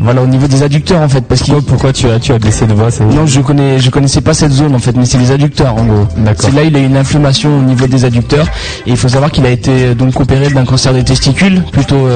voilà 0.00 0.22
au 0.22 0.26
niveau 0.26 0.46
des 0.46 0.62
adducteurs 0.62 1.00
en 1.02 1.08
fait 1.08 1.22
parce 1.22 1.42
Pourquoi, 1.42 1.62
pourquoi 1.66 1.92
tu 1.92 2.08
as 2.08 2.18
tu 2.18 2.32
as 2.32 2.38
de 2.38 2.74
voix 2.74 2.90
c'est- 2.90 3.04
non, 3.04 3.26
je 3.26 3.40
connais, 3.40 3.78
je 3.78 3.90
connaissais 3.90 4.20
pas 4.20 4.34
cette 4.34 4.52
zone 4.52 4.74
en 4.74 4.78
fait, 4.78 4.94
mais 4.96 5.04
c'est 5.04 5.18
les 5.18 5.30
adducteurs 5.30 5.74
en 5.74 5.84
gros. 5.84 6.06
C'est 6.38 6.52
là 6.54 6.62
il 6.64 6.74
a 6.76 6.80
eu 6.80 6.84
une 6.86 6.96
inflammation 6.96 7.58
au 7.58 7.62
niveau 7.62 7.86
des 7.86 8.04
adducteurs 8.04 8.46
et 8.86 8.90
il 8.90 8.96
faut 8.96 9.08
savoir 9.08 9.30
qu'il 9.30 9.44
a 9.46 9.50
été 9.50 9.94
donc 9.94 10.18
opéré 10.20 10.48
d'un 10.50 10.64
cancer 10.64 10.92
des 10.92 11.04
testicules 11.04 11.62
plutôt 11.72 12.08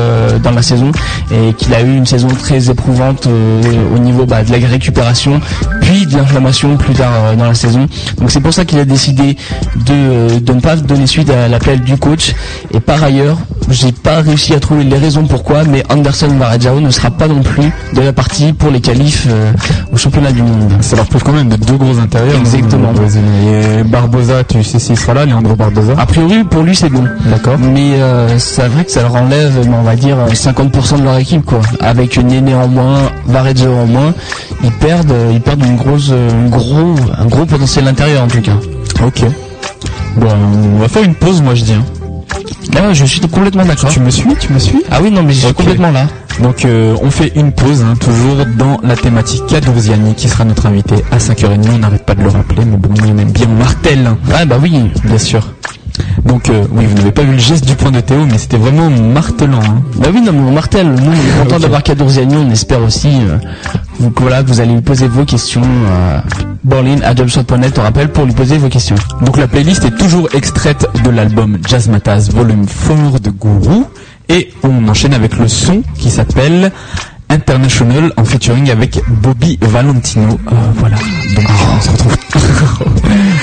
dans 0.42 0.50
la 0.50 0.62
saison 0.62 0.90
et 1.32 1.52
qu'il 1.54 1.72
a 1.74 1.80
eu 1.82 1.96
une 1.96 2.06
saison 2.10 2.28
très 2.28 2.70
éprouvante 2.70 3.26
euh, 3.26 3.60
au 3.94 3.98
niveau 3.98 4.26
bah, 4.26 4.42
de 4.42 4.50
la 4.52 4.58
récupération 4.66 5.40
puis 5.80 6.06
de 6.06 6.16
l'inflammation 6.16 6.76
plus 6.76 6.94
tard 6.94 7.12
euh, 7.24 7.36
dans 7.36 7.46
la 7.46 7.54
saison. 7.54 7.86
Donc 8.18 8.30
c'est 8.30 8.40
pour 8.40 8.52
ça 8.52 8.64
qu'il 8.64 8.78
a 8.78 8.84
décidé 8.84 9.36
de, 9.86 9.92
euh, 9.92 10.40
de 10.40 10.52
ne 10.52 10.60
pas 10.60 10.76
donner 10.76 11.06
suite 11.06 11.30
à 11.30 11.48
l'appel 11.48 11.80
du 11.80 11.96
coach 11.96 12.34
et 12.74 12.80
par 12.80 13.02
ailleurs 13.02 13.38
j'ai 13.70 13.92
pas 13.92 14.20
réussi 14.20 14.52
à 14.54 14.60
trouver 14.60 14.84
les 14.84 14.98
raisons 14.98 15.24
pourquoi 15.26 15.62
mais 15.64 15.82
Anderson 15.90 16.28
Varejao 16.38 16.80
ne 16.80 16.90
sera 16.90 17.10
pas 17.10 17.28
non 17.28 17.42
plus 17.42 17.70
de 17.94 18.00
la 18.00 18.12
partie 18.12 18.52
pour 18.52 18.70
les 18.70 18.80
qualifs 18.80 19.26
euh, 19.30 19.52
au 19.92 19.96
championnat 19.96 20.32
du 20.32 20.42
monde. 20.42 20.72
Ça 20.80 20.96
leur 20.96 21.06
prive 21.06 21.22
quand 21.22 21.32
même 21.32 21.48
de 21.48 21.56
deux 21.56 21.76
gros 21.76 21.98
intérieurs. 21.98 22.36
hein, 22.36 22.40
Exactement. 22.40 22.92
Et 23.46 23.82
Barbosa, 23.84 24.42
tu 24.44 24.62
sais 24.64 24.78
s'il 24.78 24.98
sera 24.98 25.14
là, 25.14 25.24
Leandro 25.26 25.54
Barbosa. 25.54 25.92
A 25.98 26.06
priori, 26.06 26.42
pour 26.44 26.62
lui, 26.62 26.74
c'est 26.74 26.88
bon. 26.88 27.04
D'accord. 27.30 27.58
Mais 27.58 27.94
euh, 28.00 28.38
c'est 28.38 28.66
vrai 28.68 28.84
que 28.84 28.90
ça 28.90 29.02
leur 29.02 29.14
enlève, 29.14 29.52
on 29.72 29.82
va 29.82 29.94
dire, 29.96 30.16
euh, 30.18 30.30
50% 30.32 30.98
de 30.98 31.04
leur 31.04 31.18
équipe, 31.18 31.44
quoi. 31.44 31.60
Avec 31.80 31.99
Néné 32.22 32.54
en 32.54 32.68
moins, 32.68 33.10
Varejao 33.26 33.72
en 33.72 33.86
moins, 33.86 34.14
ils 34.64 34.72
perdent, 34.72 35.10
euh, 35.12 35.30
ils 35.32 35.40
perdent 35.40 35.64
une 35.64 35.76
grosse, 35.76 36.08
euh, 36.10 36.30
un 36.30 36.48
gros, 36.48 36.94
un 37.18 37.26
gros 37.26 37.44
potentiel 37.44 37.86
intérieur 37.88 38.24
en 38.24 38.28
tout 38.28 38.40
cas. 38.40 38.56
Ok. 39.04 39.22
Bon, 40.16 40.28
on 40.74 40.78
va 40.78 40.88
faire 40.88 41.02
une 41.04 41.14
pause, 41.14 41.40
moi 41.42 41.54
je 41.54 41.64
dis. 41.64 41.72
hein. 41.74 41.84
Là, 42.72 42.92
je 42.92 43.04
suis 43.04 43.20
complètement 43.20 43.64
d'accord. 43.64 43.90
Tu 43.90 44.00
me 44.00 44.10
suis 44.10 44.34
Tu 44.38 44.52
me 44.52 44.58
suis? 44.58 44.82
Ah 44.90 45.00
oui, 45.02 45.10
non, 45.10 45.22
mais 45.22 45.32
je 45.32 45.44
suis 45.46 45.54
complètement 45.54 45.90
là. 45.90 46.06
Donc 46.42 46.64
euh, 46.64 46.96
on 47.02 47.10
fait 47.10 47.32
une 47.34 47.52
pause, 47.52 47.82
hein, 47.82 47.94
toujours 48.00 48.46
dans 48.56 48.78
la 48.82 48.96
thématique 48.96 49.46
Kadourziani 49.46 50.14
qui 50.14 50.28
sera 50.28 50.44
notre 50.44 50.66
invité 50.66 50.94
à 51.10 51.18
5h30. 51.18 51.68
On 51.74 51.78
n'arrête 51.78 52.06
pas 52.06 52.14
de 52.14 52.22
le 52.22 52.28
rappeler, 52.28 52.64
mais 52.64 52.76
bon, 52.76 52.88
on 53.02 53.18
aime 53.18 53.30
bien 53.32 53.46
hein, 54.06 54.16
Ah 54.34 54.44
bah 54.46 54.56
oui. 54.62 54.72
bien 55.04 55.18
sûr. 55.18 55.46
Donc 56.24 56.48
euh, 56.48 56.64
oui, 56.72 56.84
vous 56.86 56.94
n'avez 56.96 57.12
pas 57.12 57.22
vu 57.22 57.32
le 57.32 57.38
geste 57.38 57.66
du 57.66 57.74
point 57.74 57.90
de 57.90 58.00
Théo, 58.00 58.24
mais 58.26 58.38
c'était 58.38 58.56
vraiment 58.56 58.90
martelant. 58.90 59.60
Hein. 59.60 59.82
Bah 59.96 60.08
oui, 60.12 60.20
non, 60.20 60.32
mais 60.32 60.40
on 60.40 60.52
martèle. 60.52 60.86
Nous, 60.88 61.10
on 61.10 61.12
est 61.12 61.42
content 61.42 61.56
Ok. 61.56 61.62
d'avoir 61.62 61.82
Kadourziani. 61.82 62.36
On 62.36 62.50
espère 62.50 62.82
aussi 62.82 63.08
euh, 63.08 63.38
vous, 63.98 64.10
que, 64.10 64.22
voilà, 64.22 64.42
vous 64.42 64.60
allez 64.60 64.74
lui 64.74 64.80
poser 64.82 65.08
vos 65.08 65.24
questions. 65.24 65.62
Euh, 65.64 66.18
Borlin 66.62 67.00
à 67.02 67.14
jobshot.net, 67.14 67.78
on 67.78 67.82
rappelle, 67.82 68.08
pour 68.10 68.24
lui 68.26 68.34
poser 68.34 68.58
vos 68.58 68.68
questions. 68.68 68.96
Donc 69.22 69.36
la 69.38 69.48
playlist 69.48 69.84
est 69.84 69.96
toujours 69.96 70.28
extraite 70.34 70.86
de 71.04 71.10
l'album 71.10 71.58
Jazz 71.66 71.88
Matas 71.88 72.28
Volume 72.32 72.66
4 72.66 73.20
de 73.20 73.30
Guru. 73.30 73.84
Et 74.28 74.52
on 74.62 74.86
enchaîne 74.88 75.12
avec 75.14 75.36
le 75.38 75.48
son 75.48 75.82
qui 75.98 76.10
s'appelle 76.10 76.70
International 77.30 78.12
en 78.16 78.24
featuring 78.24 78.70
avec 78.70 79.00
Bobby 79.08 79.56
Valentino. 79.62 80.38
Euh, 80.48 80.54
voilà, 80.76 80.96
donc 81.36 81.44
on 81.48 81.80
se 81.80 81.90
retrouve. 81.90 82.16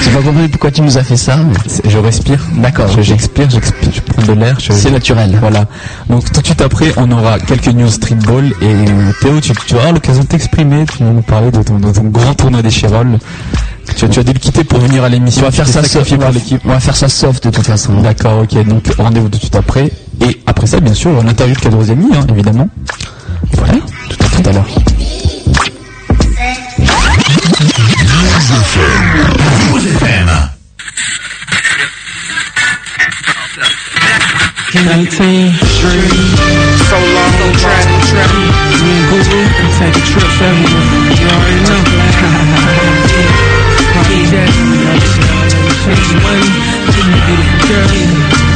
J'ai 0.03 0.11
pas 0.11 0.21
compris 0.21 0.47
pourquoi 0.49 0.71
tu 0.71 0.81
nous 0.81 0.97
as 0.97 1.03
fait 1.03 1.15
ça, 1.17 1.37
mais 1.37 1.89
Je 1.89 1.97
respire. 1.97 2.39
D'accord. 2.57 2.87
Je- 2.95 3.01
J'expire, 3.01 3.49
j'expire, 3.49 3.89
je 3.93 4.01
prends 4.01 4.21
de 4.23 4.33
l'air. 4.33 4.59
je- 4.59 4.73
c'est 4.73 4.91
naturel. 4.91 5.37
Voilà. 5.39 5.65
Donc 6.09 6.29
tout 6.31 6.41
de 6.41 6.45
suite 6.45 6.61
après, 6.61 6.91
on 6.97 7.09
aura 7.11 7.39
quelques 7.39 7.67
news 7.69 7.89
streetball 7.89 8.45
et 8.61 8.65
euh, 8.65 9.11
Théo, 9.21 9.39
tu, 9.41 9.53
tu 9.65 9.75
auras 9.75 9.91
l'occasion 9.91 10.21
de 10.23 10.27
t'exprimer. 10.27 10.85
Tu 10.85 11.03
vas 11.03 11.09
nous 11.11 11.21
parler 11.21 11.51
de 11.51 11.61
ton, 11.63 11.79
de 11.79 11.91
ton 11.91 12.03
grand 12.03 12.33
tournoi 12.33 12.61
des 12.61 12.69
Chirolles. 12.71 13.17
Tu, 13.95 14.07
tu 14.09 14.19
as 14.19 14.23
dû 14.23 14.33
le 14.33 14.39
quitter 14.39 14.65
pour 14.65 14.79
venir 14.79 15.03
à 15.05 15.09
l'émission. 15.09 15.43
On 15.43 15.45
va 15.45 15.51
faire 15.51 15.67
ça 15.67 15.81
soft. 15.81 16.13
pour 16.17 16.29
l'équipe. 16.31 16.61
On 16.65 16.69
va 16.69 16.79
faire 16.81 16.95
ça 16.97 17.07
soft 17.07 17.45
de 17.45 17.49
toute 17.51 17.65
façon. 17.65 18.01
D'accord, 18.01 18.41
ok. 18.43 18.65
Donc 18.67 18.83
rendez-vous 18.97 19.29
tout 19.29 19.37
de 19.37 19.41
suite 19.43 19.55
après. 19.55 19.91
Et 20.19 20.41
après 20.45 20.67
ça, 20.67 20.79
bien 20.81 20.93
sûr, 20.93 21.11
l'interview 21.23 21.55
de 21.55 21.59
Cadrosiani, 21.61 22.07
hein, 22.13 22.25
évidemment. 22.29 22.67
So 34.87 34.93
long, 34.95 35.03
trap, 37.59 37.83
trap. 38.07 38.31
Me 38.81 38.91
and 38.95 39.05
Guru 39.11 39.43
can 39.51 39.67
take 39.75 39.91
a 39.91 40.03
trip 40.07 40.23
everywhere. 40.39 40.87
You 41.11 41.27
already 41.27 41.59
know. 41.67 41.83
Need 44.07 44.31
that. 44.31 44.47
Chase 45.83 46.13
money. 46.23 46.47
Beautiful 46.95 47.67
girl. 47.67 48.46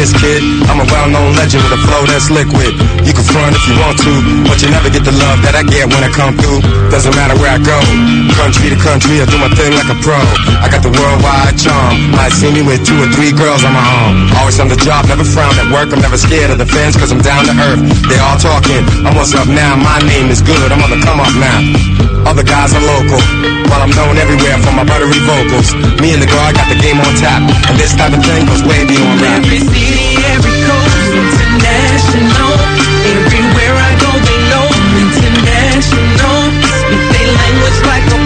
This, 0.00 0.14
kid. 0.14 0.42
I'm 0.70 0.79
a 0.80 0.86
well-known 0.88 1.36
legend 1.36 1.60
with 1.68 1.76
a 1.76 1.82
flow 1.84 2.02
that's 2.08 2.32
liquid. 2.32 2.72
You 3.04 3.12
can 3.12 3.26
front 3.28 3.52
if 3.52 3.64
you 3.68 3.76
want 3.76 4.00
to, 4.00 4.12
but 4.48 4.56
you 4.64 4.72
never 4.72 4.88
get 4.88 5.04
the 5.04 5.12
love 5.12 5.44
that 5.44 5.52
I 5.52 5.62
get 5.62 5.92
when 5.92 6.00
I 6.00 6.08
come 6.08 6.32
through. 6.40 6.64
Doesn't 6.88 7.12
matter 7.12 7.36
where 7.36 7.52
I 7.52 7.60
go, 7.60 7.76
country 8.40 8.72
to 8.72 8.78
country, 8.80 9.20
I 9.20 9.28
do 9.28 9.36
my 9.36 9.52
thing 9.52 9.76
like 9.76 9.92
a 9.92 9.98
pro. 10.00 10.16
I 10.64 10.72
got 10.72 10.80
the 10.80 10.92
worldwide 10.92 11.60
charm. 11.60 12.16
Might 12.16 12.32
see 12.32 12.48
me 12.48 12.64
with 12.64 12.80
two 12.82 12.96
or 12.96 13.08
three 13.12 13.30
girls 13.36 13.62
on 13.62 13.76
my 13.76 13.84
arm. 13.84 14.32
Always 14.40 14.56
on 14.56 14.72
the 14.72 14.80
job, 14.80 15.04
never 15.06 15.24
frown 15.24 15.52
at 15.60 15.68
work. 15.68 15.92
I'm 15.92 16.00
never 16.00 16.16
scared 16.16 16.50
of 16.50 16.58
the 16.58 16.66
fence, 16.66 16.96
cause 16.96 17.12
I'm 17.12 17.20
down 17.20 17.44
to 17.44 17.54
earth. 17.60 17.82
They 18.08 18.18
all 18.18 18.40
talking. 18.40 18.82
I'm 19.04 19.12
what's 19.14 19.36
up 19.36 19.48
now. 19.48 19.76
My 19.76 20.00
name 20.00 20.32
is 20.32 20.40
good. 20.40 20.72
I'm 20.72 20.80
on 20.80 20.90
the 20.90 21.00
come 21.04 21.20
up 21.20 21.34
now. 21.36 21.60
Other 22.28 22.44
guys 22.44 22.76
are 22.76 22.84
local, 22.84 23.18
while 23.72 23.80
I'm 23.80 23.90
known 23.96 24.20
everywhere 24.20 24.60
for 24.60 24.72
my 24.76 24.84
buttery 24.84 25.18
vocals. 25.24 25.72
Me 26.04 26.12
and 26.12 26.20
the 26.20 26.28
guard 26.28 26.54
got 26.54 26.68
the 26.68 26.76
game 26.76 27.00
on 27.00 27.12
tap, 27.16 27.40
and 27.68 27.74
this 27.80 27.96
type 27.96 28.12
of 28.12 28.22
thing 28.22 28.44
goes 28.44 28.62
way 28.62 28.84
beyond 28.84 29.20
rap. 29.24 29.40
Every 29.40 29.60
city, 29.64 30.20
every 30.28 30.52
international. 32.14 32.54
Everywhere 33.06 33.74
I 33.76 33.92
go, 34.00 34.10
they 34.26 34.38
know. 34.50 34.66
Speak 36.80 37.02
their 37.14 37.30
language 37.32 37.78
like 37.86 38.19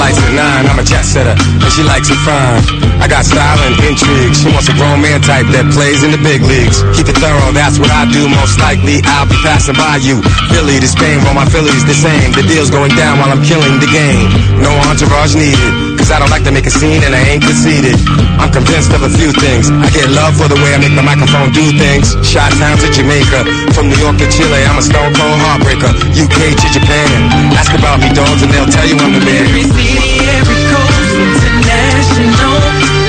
flights 0.00 0.16
at 0.16 0.32
nine. 0.32 0.64
I'm 0.64 0.80
a 0.80 0.86
jet 0.86 1.04
setter, 1.04 1.36
and 1.36 1.70
she 1.76 1.84
likes 1.84 2.08
it 2.08 2.16
fine. 2.24 2.64
I 3.04 3.06
got 3.06 3.28
style 3.28 3.60
and 3.68 3.76
intrigue. 3.84 4.32
She 4.32 4.48
wants 4.48 4.72
a 4.72 4.74
grown 4.80 5.04
man 5.04 5.20
type 5.20 5.44
that 5.52 5.68
plays 5.76 6.00
in 6.00 6.08
the 6.08 6.22
big 6.24 6.40
leagues. 6.40 6.80
Keep 6.96 7.12
it 7.12 7.20
thorough, 7.20 7.52
that's 7.52 7.76
what 7.76 7.92
I 7.92 8.08
do. 8.08 8.24
Most 8.24 8.56
likely 8.56 9.04
I'll 9.04 9.28
be 9.28 9.36
passing 9.44 9.76
by 9.76 10.00
you. 10.00 10.24
Philly 10.48 10.80
to 10.80 10.88
Spain, 10.88 11.20
while 11.20 11.36
my 11.36 11.44
Philly's 11.44 11.84
the 11.84 11.92
same. 11.92 12.32
The 12.32 12.48
deal's 12.48 12.72
going 12.72 12.96
down 12.96 13.20
while 13.20 13.28
I'm 13.28 13.44
killing 13.44 13.76
the 13.76 13.90
game. 13.92 14.32
No 14.64 14.72
entourage 14.88 15.36
needed. 15.36 15.89
Cause 16.10 16.18
I 16.18 16.26
don't 16.26 16.34
like 16.34 16.42
to 16.42 16.50
make 16.50 16.66
a 16.66 16.74
scene 16.74 17.06
and 17.06 17.14
I 17.14 17.22
ain't 17.22 17.46
conceited. 17.46 17.94
I'm 18.42 18.50
convinced 18.50 18.90
of 18.90 19.06
a 19.06 19.12
few 19.14 19.30
things. 19.30 19.70
I 19.70 19.86
get 19.94 20.10
love 20.10 20.34
for 20.34 20.50
the 20.50 20.58
way 20.58 20.74
I 20.74 20.82
make 20.82 20.98
the 20.98 21.06
microphone 21.06 21.54
do 21.54 21.62
things. 21.78 22.18
Shot 22.26 22.50
town 22.58 22.82
to 22.82 22.90
Jamaica. 22.90 23.46
From 23.78 23.86
New 23.86 23.94
York 24.02 24.18
to 24.18 24.26
Chile, 24.26 24.58
I'm 24.66 24.74
a 24.74 24.82
stone 24.82 25.14
cold 25.14 25.38
heartbreaker. 25.38 25.94
UK 26.10 26.50
to 26.50 26.66
Japan. 26.74 27.14
Ask 27.54 27.70
about 27.78 28.02
me, 28.02 28.10
dogs, 28.10 28.42
and 28.42 28.50
they'll 28.50 28.66
tell 28.66 28.90
you 28.90 28.98
I'm 28.98 29.14
the 29.14 29.22
man. 29.22 29.54
Every 29.54 29.70
city, 29.70 30.18
every 30.34 30.58
coast, 30.74 31.14
international. 31.14 32.58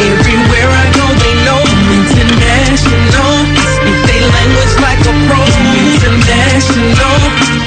Everywhere 0.06 0.69
I 0.69 0.86
go, 0.94 1.10
they 1.26 1.34
know 1.41 1.57
international. 1.90 3.34
Speak 3.82 3.98
their 4.14 4.30
language 4.30 4.73
like 4.78 5.02
a 5.10 5.14
pro, 5.26 5.41
international. 6.06 7.60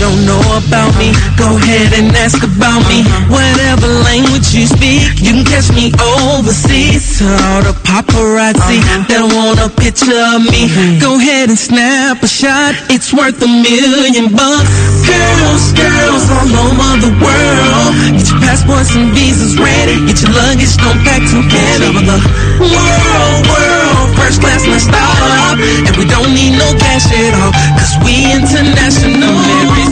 Don't 0.00 0.24
know 0.24 0.40
about 0.56 0.96
me, 0.96 1.12
go 1.36 1.60
ahead 1.60 1.92
and 1.92 2.08
ask 2.16 2.40
about 2.40 2.80
me. 2.88 3.04
Whatever 3.28 3.86
language 4.08 4.48
you 4.56 4.64
speak, 4.64 5.04
you 5.20 5.36
can 5.36 5.44
catch 5.44 5.68
me 5.76 5.92
overseas. 6.00 7.20
All 7.20 7.60
the 7.60 7.76
paparazzi 7.84 8.80
that 9.12 9.24
want 9.28 9.60
a 9.60 9.68
picture 9.68 10.16
of 10.32 10.40
me, 10.48 10.72
go 10.96 11.20
ahead 11.20 11.52
and 11.52 11.58
snap 11.60 12.24
a 12.24 12.26
shot. 12.26 12.72
It's 12.88 13.12
worth 13.12 13.44
a 13.44 13.50
million 13.50 14.32
bucks. 14.32 14.72
Girls, 15.04 15.76
girls 15.76 16.24
all 16.32 16.48
over 16.48 16.92
the 17.04 17.12
world. 17.20 17.92
Get 18.16 18.24
your 18.24 18.40
passports 18.40 18.96
and 18.96 19.12
visas 19.12 19.60
ready. 19.60 20.00
Get 20.08 20.24
your 20.24 20.32
luggage, 20.32 20.80
don't 20.80 20.96
pack 21.04 21.20
too 21.28 21.44
heavy. 21.44 21.92
World, 21.92 23.40
world, 23.52 24.06
first 24.16 24.40
class, 24.40 24.64
let's 24.64 24.88
stop. 24.88 25.60
And 25.60 25.92
we 26.00 26.08
don't 26.08 26.32
need 26.32 26.56
no 26.56 26.72
cash 26.80 27.04
at 27.12 27.36
all, 27.36 27.52
cause 27.76 28.00
we 28.00 28.32
international. 28.32 29.89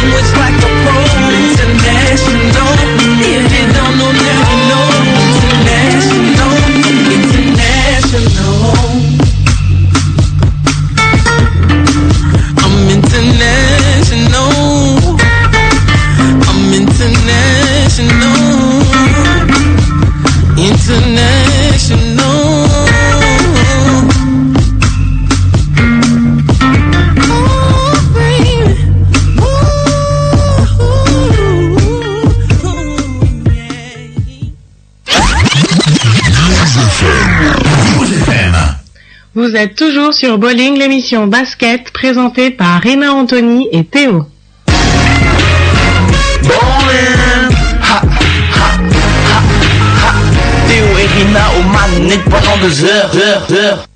Language 0.00 0.32
like 0.40 0.56
international. 1.52 2.70
If 3.20 3.52
you 3.52 3.66
don't 3.76 3.94
know 3.98 4.10
know 4.70 4.86
international, 5.40 6.56
international. 7.16 8.14
I'm 12.64 12.76
international. 12.96 14.52
I'm 16.48 16.60
international. 16.80 18.40
International. 20.56 21.49
Êtes 39.60 39.76
toujours 39.76 40.14
sur 40.14 40.38
Bowling, 40.38 40.78
l'émission 40.78 41.26
basket 41.26 41.90
présentée 41.90 42.50
par 42.50 42.80
Rina 42.80 43.12
Anthony 43.12 43.68
et 43.72 43.84
Théo. 43.84 44.24
Bowling. 46.42 47.52
Ha, 47.82 48.00
ha, 48.00 48.00
ha, 48.56 49.40
ha. 50.02 50.12
Théo 50.66 50.86
et 50.98 51.08
Rina 51.18 51.44
aux 51.58 51.64
manettes 51.68 52.24
pendant 52.24 52.56
deux 52.62 52.84
heures, 52.86 53.12
heures, 53.14 53.46
heures. 53.52 53.86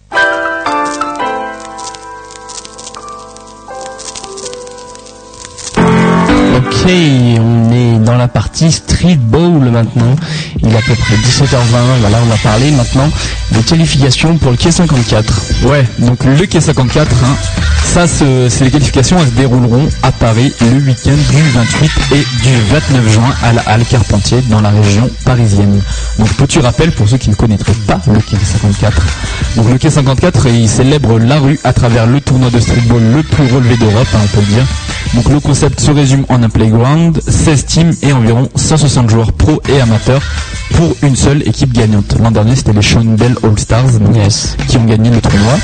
Ok, 6.57 6.85
on 7.41 7.73
est 7.73 7.84
dans 7.99 8.17
la 8.17 8.29
partie 8.29 8.71
Street 8.73 9.17
Bowl 9.21 9.71
maintenant. 9.71 10.15
Il 10.63 10.69
est 10.73 10.77
à 10.77 10.81
peu 10.83 10.95
près 10.95 11.17
17h20. 11.17 12.01
Voilà, 12.01 12.19
on 12.23 12.27
va 12.27 12.37
parler 12.43 12.71
maintenant 12.71 13.09
des 13.53 13.61
qualifications 13.63 14.37
pour 14.39 14.51
le 14.51 14.57
K54. 14.57 15.25
Ouais, 15.65 15.85
donc 15.99 16.25
le 16.25 16.35
K54, 16.47 17.01
hein, 17.03 17.37
ça 17.85 18.07
se- 18.07 18.49
c'est 18.49 18.65
les 18.65 18.71
qualifications, 18.71 19.17
elles 19.21 19.27
se 19.29 19.33
dérouleront 19.33 19.89
à 20.03 20.13
Paris 20.13 20.53
le 20.61 20.79
week-end 20.87 21.13
du 21.31 21.43
28 21.55 21.91
et 22.13 22.27
du 22.43 22.55
29 22.73 23.09
juin 23.13 23.35
à 23.43 23.53
la 23.53 23.63
Halle 23.67 23.85
Carpentier 23.85 24.43
dans 24.49 24.61
la 24.61 24.71
région 24.71 25.09
parisienne. 25.25 25.81
Donc 26.19 26.29
petit 26.35 26.61
rappel 26.61 26.91
pour 26.93 27.09
ceux 27.09 27.19
qui 27.19 27.31
ne 27.31 27.35
connaîtraient 27.35 27.73
pas 27.87 28.01
le 28.07 28.19
K54. 28.19 28.93
Donc 29.57 29.71
le 29.71 29.77
K54, 29.79 30.49
il 30.53 30.69
célèbre 30.69 31.19
la 31.19 31.39
rue 31.39 31.59
à 31.65 31.73
travers 31.73 32.07
le 32.07 32.21
tournoi 32.21 32.51
de 32.51 32.59
streetball 32.61 33.03
le 33.15 33.23
plus 33.23 33.53
relevé 33.53 33.77
d'Europe, 33.77 34.09
hein, 34.15 34.19
on 34.25 34.27
peut 34.29 34.41
le 34.41 34.55
dire. 34.55 34.67
Donc 35.15 35.29
le 35.29 35.39
concept 35.39 35.79
se 35.81 35.91
résume 35.93 36.25
en 36.29 36.43
un 36.43 36.49
playground, 36.49 37.21
16 37.29 37.67
teams 37.67 37.84
et 38.03 38.13
environ 38.13 38.49
160 38.55 39.11
joueurs 39.11 39.33
pro 39.33 39.61
et 39.69 39.81
amateurs 39.81 40.23
pour 40.73 40.95
une 41.03 41.17
seule 41.17 41.47
équipe 41.47 41.73
gagnante. 41.73 42.17
L'an 42.21 42.31
dernier 42.31 42.57
c'était 42.57 42.73
les 42.73 42.83
Sean 42.83 43.05
Bell 43.05 43.35
All 43.43 43.59
Stars 43.59 43.99
donc, 44.01 44.17
qui 44.69 44.77
ont 44.77 44.85
gagné 44.85 45.11
le 45.11 45.21
tournoi. 45.21 45.55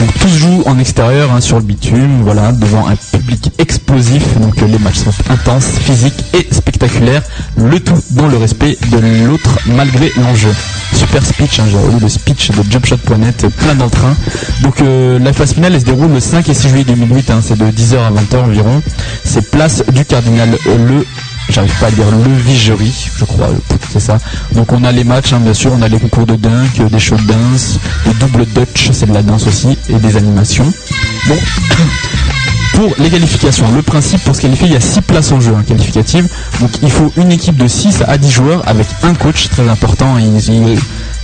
Donc 0.00 0.12
tous 0.20 0.28
jouent 0.28 0.62
en 0.66 0.78
extérieur 0.78 1.32
hein, 1.32 1.40
sur 1.40 1.56
le 1.56 1.62
bitume, 1.62 2.22
voilà, 2.22 2.52
devant 2.52 2.88
un 2.88 2.96
public 2.96 3.50
explosif. 3.58 4.38
Donc 4.40 4.56
les 4.60 4.78
matchs 4.78 4.98
sont 4.98 5.14
intenses, 5.30 5.66
physiques 5.80 6.24
et 6.34 6.46
spectaculaires. 6.52 7.22
Le 7.56 7.80
tout 7.80 7.98
dans 8.10 8.28
le 8.28 8.36
respect 8.36 8.76
de 8.90 9.26
l'autre 9.26 9.58
malgré 9.66 10.12
l'enjeu. 10.16 10.52
Super 10.92 11.24
speech, 11.24 11.58
hein, 11.58 11.64
j'ai 11.70 11.78
relu 11.78 11.98
le 12.00 12.08
speech 12.08 12.50
de 12.50 12.62
jumpshot.net, 12.70 13.46
plein 13.56 13.74
d'entrain. 13.74 14.14
Donc 14.62 14.80
euh, 14.80 15.18
la 15.18 15.32
phase 15.32 15.54
finale 15.54 15.74
elle 15.74 15.80
se 15.80 15.86
déroule 15.86 16.12
le 16.12 16.20
5 16.20 16.48
et 16.48 16.54
6 16.54 16.68
juillet 16.68 16.84
2008, 16.84 17.30
hein, 17.30 17.40
c'est 17.42 17.58
de 17.58 17.64
10h 17.64 17.96
à 17.98 18.10
20h 18.10 18.44
environ. 18.44 18.82
C'est 19.24 19.50
place 19.50 19.84
du 19.92 20.04
Cardinal 20.04 20.50
le 20.66 21.04
j'arrive 21.48 21.74
pas 21.78 21.86
à 21.86 21.90
dire 21.90 22.10
le 22.10 22.32
Vigerie, 22.42 23.10
je 23.16 23.24
crois, 23.24 23.48
c'est 23.92 24.00
ça. 24.00 24.18
Donc 24.52 24.72
on 24.72 24.84
a 24.84 24.92
les 24.92 25.04
matchs, 25.04 25.32
hein, 25.32 25.40
bien 25.40 25.54
sûr, 25.54 25.72
on 25.72 25.82
a 25.82 25.88
les 25.88 25.98
concours 25.98 26.26
de 26.26 26.36
dunk, 26.36 26.82
des 26.90 26.98
shows 26.98 27.16
de 27.16 27.26
dance, 27.26 27.78
des 28.06 28.14
double 28.14 28.46
dutch, 28.46 28.90
c'est 28.92 29.06
de 29.06 29.14
la 29.14 29.22
danse 29.22 29.46
aussi, 29.46 29.78
et 29.88 29.94
des 29.94 30.16
animations. 30.16 30.70
Bon, 31.28 31.36
pour 32.74 32.94
les 32.98 33.10
qualifications, 33.10 33.70
le 33.72 33.82
principe 33.82 34.22
pour 34.24 34.34
se 34.34 34.42
qualifier, 34.42 34.66
il 34.66 34.72
y 34.72 34.76
a 34.76 34.80
6 34.80 35.02
places 35.02 35.32
en 35.32 35.40
jeu 35.40 35.54
hein, 35.56 35.64
qualificatives. 35.66 36.28
Donc 36.60 36.70
il 36.82 36.90
faut 36.90 37.12
une 37.16 37.32
équipe 37.32 37.56
de 37.56 37.68
6 37.68 38.02
à 38.06 38.18
10 38.18 38.30
joueurs 38.30 38.62
avec 38.66 38.86
un 39.02 39.14
coach, 39.14 39.48
très 39.48 39.68
important. 39.68 40.16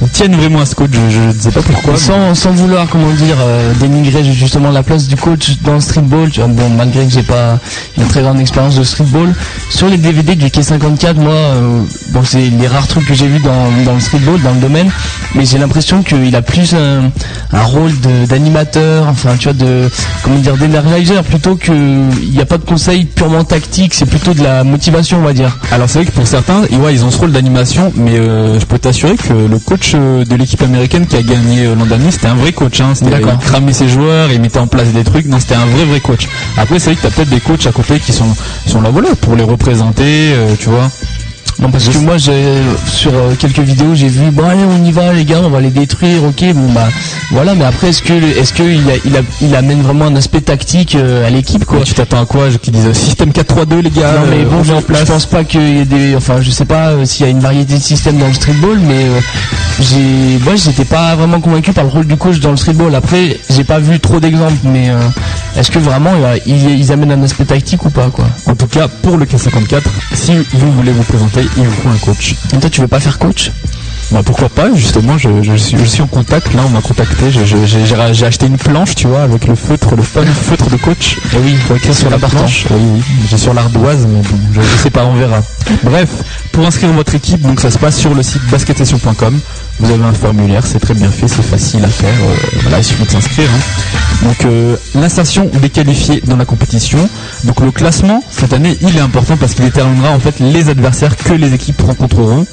Tiennent 0.07 0.35
vraiment 0.37 0.61
à 0.61 0.67
ce 0.67 0.75
coach, 0.75 0.91
je 0.93 1.21
ne 1.21 1.33
sais 1.33 1.51
pas 1.51 1.63
pourquoi. 1.63 1.93
mais- 1.95 1.99
Sans, 1.99 2.35
sans 2.35 2.53
vouloir, 2.53 2.87
comment 2.91 3.11
dire, 3.13 3.37
euh, 3.41 3.73
dénigrer 3.81 4.25
justement 4.25 4.71
la 4.71 4.83
place 4.83 5.07
du 5.09 5.17
coach 5.17 5.57
dans 5.63 5.75
le 5.75 5.81
streetball, 5.81 6.31
tu 6.31 6.41
vois, 6.41 6.49
bon, 6.49 6.69
malgré 6.71 7.05
que 7.05 7.11
j'ai 7.13 7.23
pas 7.23 7.59
une 7.99 8.07
très 8.07 8.23
grande 8.23 8.41
expérience 8.41 8.77
de 8.77 8.85
streetball, 8.85 9.33
sur 9.71 9.89
les 9.89 9.97
DVD 9.99 10.35
du 10.37 10.47
K54, 10.47 11.15
moi, 11.17 11.33
euh, 11.33 11.83
bon, 12.11 12.23
c'est 12.25 12.41
les 12.51 12.67
rares 12.67 12.87
trucs 12.87 13.07
que 13.07 13.15
j'ai 13.15 13.27
vus 13.27 13.41
dans, 13.41 13.71
dans 13.85 13.95
le 13.95 14.01
streetball, 14.01 14.41
dans 14.43 14.53
le 14.53 14.61
domaine, 14.61 14.91
mais 15.35 15.45
j'ai 15.45 15.59
l'impression 15.59 16.03
qu'il 16.03 16.35
a 16.35 16.43
plus 16.43 16.75
un, 16.75 17.11
un 17.53 17.63
rôle 17.63 17.93
d'animateur, 18.29 19.07
enfin, 19.09 19.37
tu 19.39 19.45
vois, 19.45 19.53
de, 19.53 19.89
comment 20.23 20.37
dire, 20.39 20.57
d'énergizer, 20.57 21.23
plutôt 21.25 21.57
que, 21.57 21.73
il 21.73 22.31
n'y 22.31 22.41
a 22.41 22.47
pas 22.47 22.59
de 22.59 22.65
conseils 22.65 23.05
purement 23.05 23.45
tactiques, 23.45 23.95
c'est 23.95 24.07
plutôt 24.07 24.35
de 24.35 24.43
la 24.43 24.65
motivation, 24.65 25.19
on 25.19 25.23
va 25.25 25.33
dire. 25.33 25.57
Alors 25.73 25.89
c'est 25.89 25.99
vrai 26.01 26.07
que 26.07 26.13
pour 26.13 26.27
certains, 26.27 26.63
ouais, 26.63 26.95
ils 26.95 27.05
ont 27.05 27.11
ce 27.11 27.19
rôle 27.19 27.33
d'animation, 27.33 27.93
mais 27.97 28.17
euh, 28.19 28.59
je 28.59 28.65
peux 28.65 28.79
t'assurer 28.79 29.17
que 29.17 29.33
le 29.33 29.59
coach 29.59 29.90
euh, 29.95 30.25
de 30.25 30.35
l'équipe 30.37 30.63
américaine 30.63 31.07
qui 31.07 31.17
a 31.17 31.23
gagné 31.23 31.65
euh, 31.67 31.75
l'an 31.75 31.87
dernier, 31.87 32.11
c'était 32.11 32.27
un 32.29 32.35
vrai 32.35 32.53
coach. 32.53 32.81
Hein, 32.81 32.93
C'était- 32.95 33.11
il 33.35 33.39
cramait 33.39 33.73
ses 33.73 33.89
joueurs, 33.89 34.33
il 34.33 34.41
mettait 34.41 34.59
en 34.59 34.67
place 34.67 34.89
des 34.93 35.05
trucs. 35.05 35.27
Non, 35.27 35.39
c'était 35.41 35.55
un 35.55 35.67
vrai 35.67 35.85
vrai 35.85 36.01
coach. 36.01 36.29
Après, 36.57 36.79
c'est 36.79 36.91
vrai 36.93 36.97
que 36.97 37.03
t'as 37.03 37.11
peut-être 37.11 37.31
des 37.31 37.41
coachs 37.41 37.67
à 37.67 37.73
côté 37.73 37.99
qui 38.01 38.13
sont 38.13 38.35
sont 38.67 38.81
là, 38.81 38.91
voilà, 38.91 39.15
pour 39.21 39.37
les 39.37 39.45
représenter, 39.45 40.33
euh, 40.35 40.55
tu 40.59 40.69
vois. 40.69 40.91
Non 41.61 41.71
parce 41.71 41.89
que 41.91 41.99
moi 41.99 42.19
sur 42.19 43.13
euh, 43.13 43.35
quelques 43.39 43.59
vidéos 43.59 43.95
j'ai 43.95 44.09
vu 44.09 44.31
bon 44.31 44.45
allez 44.49 44.63
on 44.65 44.83
y 44.83 44.93
va 44.93 45.13
les 45.13 45.27
gars 45.27 45.41
on 45.45 45.51
va 45.51 45.61
les 45.61 45.69
détruire 45.69 46.25
ok 46.25 46.55
bon 46.55 46.73
bah 46.73 46.89
voilà 47.33 47.55
mais 47.55 47.67
après 47.67 47.89
est-ce 47.91 48.01
que 48.03 48.15
est-ce 48.15 48.55
que 48.55 48.63
il, 48.63 48.89
a, 48.91 48.95
il, 49.05 49.15
a- 49.15 49.21
il 49.43 49.55
amène 49.55 49.83
vraiment 49.83 50.07
un 50.07 50.17
aspect 50.17 50.41
tactique 50.41 50.95
euh, 50.95 51.27
à 51.27 51.29
l'équipe 51.29 51.67
quoi? 51.67 51.81
Tu 51.85 51.93
t'attends 51.93 52.23
à 52.23 52.25
quoi 52.25 52.49
Qui 52.63 52.71
disent 52.71 52.91
système 52.95 53.29
4-3-2 53.31 53.81
les 53.83 53.91
gars 53.91 54.13
non 54.21 54.27
mais 54.31 54.39
euh, 54.39 54.45
bon 54.49 54.57
on 54.61 54.65
je, 54.65 54.73
en 54.73 54.81
je 54.81 54.85
place. 54.87 55.05
pense 55.05 55.27
pas 55.27 55.45
qu'il 55.45 55.61
y 55.77 55.81
ait 55.81 55.85
des 55.85 56.17
enfin 56.17 56.41
je 56.41 56.51
sais 56.51 56.65
pas 56.65 56.93
s'il 57.05 57.27
y 57.27 57.29
a 57.29 57.31
une 57.33 57.41
variété 57.41 57.75
de 57.75 57.83
systèmes 57.83 58.17
dans 58.17 58.29
le 58.29 58.33
streetball 58.35 58.79
mais 58.79 59.05
j'ai 59.81 60.39
moi 60.43 60.55
j'étais 60.57 60.87
pas 60.87 61.15
vraiment 61.15 61.41
convaincu 61.41 61.73
par 61.73 61.85
le 61.85 61.91
rôle 61.91 62.07
du 62.07 62.17
coach 62.17 62.41
dans 62.41 62.53
le 62.53 62.57
streetball. 62.57 62.95
Après 62.95 63.39
j'ai 63.51 63.65
pas 63.65 63.81
vu 63.81 64.01
trop 64.01 64.19
d'exemples 64.19 64.55
mais 64.65 64.89
est-ce 65.59 65.71
que 65.71 65.79
vraiment 65.79 66.13
ils, 66.47 66.79
ils 66.79 66.91
amènent 66.93 67.13
un 67.13 67.23
aspect 67.23 67.45
tactique 67.45 67.85
ou 67.85 67.91
pas 67.91 68.09
quoi? 68.09 68.25
En 68.47 68.55
tout 68.55 68.67
cas, 68.67 68.89
pour 68.89 69.17
le 69.19 69.27
K54, 69.27 69.81
si 70.15 70.33
vous 70.55 70.73
voulez 70.73 70.93
vous 70.93 71.03
présenter, 71.03 71.41
il 71.57 71.65
vous 71.65 71.83
faut 71.83 71.89
un 71.89 71.99
coach. 71.99 72.35
Et 72.55 72.59
toi 72.59 72.71
tu 72.71 72.81
veux 72.81 72.89
pas 72.89 73.01
faire 73.01 73.19
coach? 73.19 73.51
Bah 74.11 74.23
pourquoi 74.25 74.49
pas 74.49 74.75
justement 74.75 75.17
je, 75.19 75.29
je, 75.43 75.55
suis, 75.55 75.79
je 75.79 75.85
suis 75.85 76.03
en 76.03 76.07
contact. 76.07 76.53
Là 76.55 76.63
on 76.67 76.71
m'a 76.71 76.81
contacté 76.81 77.31
j'ai 77.31 78.27
acheté 78.27 78.47
une 78.47 78.57
planche 78.57 78.95
tu 78.95 79.07
vois 79.07 79.23
avec 79.23 79.47
le 79.47 79.55
feutre 79.55 79.95
le 79.95 80.03
fameux 80.03 80.27
feutre 80.33 80.69
de 80.69 80.77
coach. 80.77 81.17
Et 81.35 81.37
oui 81.39 81.53
il 81.53 81.59
faut 81.59 81.77
écrire 81.77 81.95
sur 81.95 82.11
la 82.11 82.19
planche. 82.19 82.67
oui 82.71 82.81
oui. 82.95 83.03
J'ai 83.31 83.39
sur 83.39 83.55
l'ardoise 83.55 84.07
mais 84.09 84.21
bon 84.23 84.39
je, 84.53 84.61
je 84.61 84.77
sais 84.83 84.91
pas 84.91 85.05
on 85.05 85.15
verra. 85.15 85.41
Bref 85.85 86.09
pour 86.53 86.67
inscrire 86.67 86.93
votre 86.93 87.15
équipe 87.15 87.41
donc 87.43 87.61
ça 87.61 87.71
se 87.71 87.79
passe 87.79 87.97
sur 87.97 88.15
le 88.15 88.23
site 88.23 88.43
basketsession.com 88.51 89.39
vous 89.81 89.91
avez 89.93 90.05
un 90.05 90.13
formulaire 90.13 90.67
c'est 90.67 90.79
très 90.79 90.95
bien 90.95 91.11
fait 91.11 91.29
c'est 91.29 91.43
facile 91.43 91.85
à 91.85 91.89
faire 91.89 92.09
euh, 92.09 92.59
voilà 92.63 92.79
il 92.79 92.85
suffit 92.85 93.05
de 93.05 93.11
s'inscrire 93.11 93.49
hein. 93.49 94.27
donc 94.27 94.45
euh, 94.45 94.77
l'insertion 94.95 95.51
des 95.61 95.71
qualifiés 95.71 96.23
dans 96.27 96.37
la 96.37 96.45
compétition 96.45 97.09
donc 97.45 97.61
le 97.61 97.71
classement 97.71 98.23
cette 98.31 98.53
année 98.53 98.77
il 98.83 98.97
est 98.97 99.01
important 99.01 99.37
parce 99.37 99.55
qu'il 99.55 99.65
déterminera 99.65 100.11
en 100.11 100.21
fait 100.21 100.39
les 100.41 100.69
adversaires 100.69 101.17
que 101.17 101.33
les 101.33 101.55
équipes 101.55 101.81
rencontreront 101.83 102.47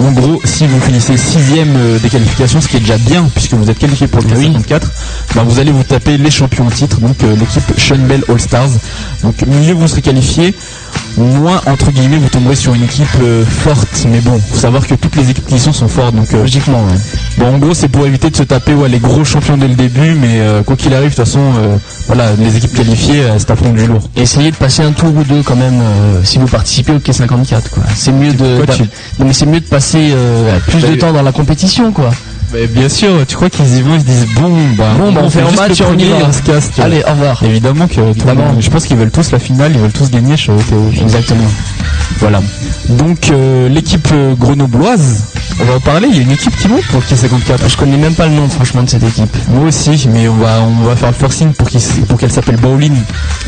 en 0.00 0.10
gros, 0.10 0.40
si 0.44 0.66
vous 0.66 0.80
finissez 0.80 1.16
sixième 1.16 1.74
euh, 1.76 1.98
des 1.98 2.08
qualifications, 2.08 2.60
ce 2.60 2.68
qui 2.68 2.76
est 2.76 2.80
déjà 2.80 2.98
bien 2.98 3.28
puisque 3.34 3.54
vous 3.54 3.70
êtes 3.70 3.78
qualifié 3.78 4.06
pour 4.06 4.20
le 4.22 4.28
K54, 4.28 4.80
bah, 5.34 5.42
vous 5.44 5.58
allez 5.58 5.70
vous 5.70 5.84
taper 5.84 6.18
les 6.18 6.30
champions 6.30 6.66
en 6.66 6.70
titre, 6.70 7.00
donc 7.00 7.22
euh, 7.22 7.36
l'équipe 7.36 7.62
Sean 7.78 7.98
Bell 7.98 8.22
All 8.28 8.40
Stars. 8.40 8.70
Donc 9.22 9.36
mieux 9.46 9.72
vous 9.72 9.86
serez 9.86 10.02
qualifié, 10.02 10.54
moins 11.16 11.60
entre 11.66 11.90
guillemets 11.92 12.16
vous 12.16 12.28
tomberez 12.28 12.56
sur 12.56 12.74
une 12.74 12.82
équipe 12.84 13.06
euh, 13.22 13.44
forte. 13.44 14.06
Mais 14.10 14.20
bon, 14.20 14.38
faut 14.50 14.56
savoir 14.58 14.86
que 14.86 14.94
toutes 14.94 15.16
les 15.16 15.30
équipes 15.30 15.46
qui 15.46 15.58
sont 15.58 15.72
sont 15.72 15.88
fortes. 15.88 16.14
Donc 16.14 16.32
euh, 16.34 16.40
logiquement 16.42 16.84
ouais. 16.84 16.98
bon, 17.38 17.54
en 17.54 17.58
gros, 17.58 17.74
c'est 17.74 17.88
pour 17.88 18.06
éviter 18.06 18.30
de 18.30 18.36
se 18.36 18.42
taper 18.42 18.74
ouais, 18.74 18.88
les 18.88 18.98
gros 18.98 19.24
champions 19.24 19.56
dès 19.56 19.68
le 19.68 19.74
début, 19.74 20.14
mais 20.14 20.40
euh, 20.40 20.62
quoi 20.62 20.76
qu'il 20.76 20.92
arrive, 20.94 21.10
de 21.10 21.14
toute 21.14 21.24
façon, 21.24 21.40
voilà, 22.06 22.32
les 22.38 22.56
équipes 22.56 22.74
qualifiées, 22.74 23.22
c'est 23.38 23.50
affrontent 23.50 23.72
du 23.74 23.86
lourd. 23.86 24.08
essayez 24.16 24.50
de 24.50 24.56
passer 24.56 24.82
un 24.82 24.92
tour 24.92 25.08
ou 25.14 25.22
deux 25.24 25.42
quand 25.42 25.56
même 25.56 25.80
si 26.24 26.38
vous 26.38 26.46
participez 26.46 26.92
au 26.92 26.98
K54 26.98 27.46
quoi. 27.70 27.82
C'est 27.94 28.12
mieux 28.12 28.32
de 28.32 28.56
Pourquoi 28.56 28.66
d'a- 28.66 28.74
tu- 28.74 28.82
non 29.18 29.26
mais 29.26 29.32
c'est 29.32 29.46
mieux 29.46 29.60
de 29.60 29.66
passer 29.66 30.12
plus 30.68 30.80
de 30.82 30.94
temps 30.96 31.12
dans 31.12 31.22
la 31.22 31.32
compétition 31.32 31.92
quoi. 31.92 32.10
Mais 32.54 32.68
bien 32.68 32.88
sûr, 32.88 33.08
tu 33.26 33.34
crois 33.34 33.50
qu'ils 33.50 33.78
y 33.78 33.82
vont, 33.82 33.96
ils 33.96 34.00
se 34.02 34.06
disent 34.06 34.26
bon, 34.36 34.48
bah, 34.78 34.84
Bon, 34.96 35.10
bah, 35.12 35.22
on 35.24 35.28
fait 35.30 35.40
un 35.40 35.50
match 35.50 35.80
on 35.80 35.92
on 35.92 35.96
tu 36.70 36.76
vois. 36.76 36.84
Allez, 36.84 37.02
au 37.04 37.10
revoir. 37.10 37.42
Évidemment 37.42 37.88
que 37.88 38.00
Évidemment. 38.00 38.52
monde- 38.52 38.62
je 38.62 38.70
pense 38.70 38.86
qu'ils 38.86 38.96
veulent 38.96 39.10
tous 39.10 39.32
la 39.32 39.40
finale, 39.40 39.72
ils 39.74 39.80
veulent 39.80 39.90
tous 39.92 40.08
gagner 40.08 40.36
OTO. 40.54 40.90
Exactement. 41.02 41.48
Voilà. 42.20 42.40
Donc 42.90 43.30
euh, 43.30 43.68
l'équipe 43.68 44.06
euh, 44.12 44.34
grenobloise, 44.34 45.24
on 45.60 45.64
va 45.64 45.74
en 45.76 45.80
parler, 45.80 46.08
il 46.10 46.16
y 46.16 46.18
a 46.18 46.22
une 46.22 46.30
équipe 46.32 46.54
qui 46.56 46.68
monte 46.68 46.84
pour 46.86 47.00
le 47.00 47.04
K54. 47.06 47.68
Je 47.68 47.76
connais 47.76 47.96
même 47.96 48.14
pas 48.14 48.26
le 48.26 48.34
nom 48.34 48.48
franchement 48.48 48.82
de 48.82 48.90
cette 48.90 49.02
équipe. 49.04 49.34
Moi 49.48 49.68
aussi, 49.68 50.08
mais 50.12 50.28
on 50.28 50.34
va 50.34 50.60
on 50.62 50.84
va 50.84 50.96
faire 50.96 51.08
le 51.08 51.14
forcing 51.14 51.52
pour 51.52 51.68
qu'il 51.68 51.80
pour 52.08 52.18
qu'elle 52.18 52.32
s'appelle 52.32 52.56
Bowling. 52.56 52.94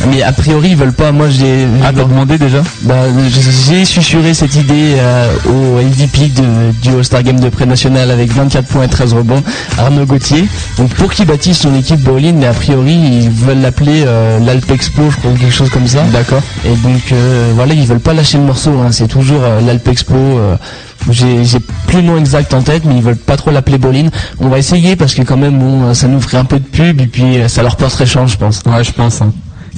Mais 0.08 0.22
a 0.22 0.32
priori 0.32 0.70
ils 0.70 0.76
veulent 0.76 0.92
pas. 0.92 1.12
Moi 1.12 1.28
j'ai 1.30 1.66
Ah 1.84 1.92
t'as 1.94 2.04
demandé 2.04 2.38
déjà 2.38 2.62
bah, 2.82 2.94
j'ai 3.68 3.84
susurré 3.84 4.34
cette 4.34 4.54
idée 4.54 4.94
euh, 4.98 5.32
au 5.46 5.82
MVP 5.82 6.28
de, 6.28 6.72
du 6.82 6.94
All-Star 6.96 7.22
Game 7.22 7.40
de 7.40 7.48
pré-national 7.48 8.10
avec 8.10 8.30
24 8.32 8.66
points 8.66 8.84
et 8.84 8.88
13 8.88 9.14
rebonds, 9.14 9.42
Arnaud 9.78 10.06
Gauthier. 10.06 10.46
Donc 10.78 10.90
pour 10.94 11.12
qu'il 11.12 11.26
bâtisse 11.26 11.58
son 11.58 11.74
équipe 11.74 12.00
bowling, 12.00 12.36
mais 12.36 12.46
a 12.46 12.52
priori 12.54 12.94
ils 12.94 13.30
veulent 13.30 13.60
l'appeler 13.60 14.04
euh, 14.06 14.38
l'Alpe 14.40 14.70
Expo, 14.70 15.10
je 15.10 15.16
crois, 15.16 15.30
ou 15.32 15.34
quelque 15.34 15.54
chose 15.54 15.70
comme 15.70 15.86
ça. 15.86 16.02
D'accord. 16.12 16.42
Et 16.64 16.74
donc 16.76 17.12
euh, 17.12 17.52
voilà, 17.54 17.74
ils 17.74 17.86
veulent 17.86 17.98
pas 18.00 18.14
lâcher 18.14 18.38
le 18.38 18.44
morceau. 18.44 18.70
hein. 18.80 18.92
C'est 18.92 19.08
toujours 19.08 19.40
euh, 19.42 19.60
l'Alpe 19.60 19.88
Expo. 19.88 20.14
euh, 20.14 20.56
j'ai 21.10 21.60
plus 21.86 21.98
le 21.98 22.02
nom 22.02 22.18
exact 22.18 22.52
en 22.54 22.62
tête, 22.62 22.84
mais 22.84 22.96
ils 22.96 23.02
veulent 23.02 23.16
pas 23.16 23.36
trop 23.36 23.50
l'appeler 23.50 23.78
bowling. 23.78 24.10
On 24.40 24.48
va 24.48 24.58
essayer 24.58 24.96
parce 24.96 25.14
que 25.14 25.22
quand 25.22 25.36
même 25.36 25.58
bon, 25.58 25.94
ça 25.94 26.08
nous 26.08 26.20
ferait 26.20 26.38
un 26.38 26.44
peu 26.44 26.58
de 26.58 26.64
pub 26.64 27.00
et 27.00 27.06
puis 27.06 27.38
euh, 27.38 27.48
ça 27.48 27.62
leur 27.62 27.76
porterait 27.76 28.06
chance, 28.06 28.32
je 28.32 28.36
pense. 28.36 28.62
Ouais, 28.66 28.82
je 28.82 28.92
pense. 28.92 29.22
Hein. 29.22 29.32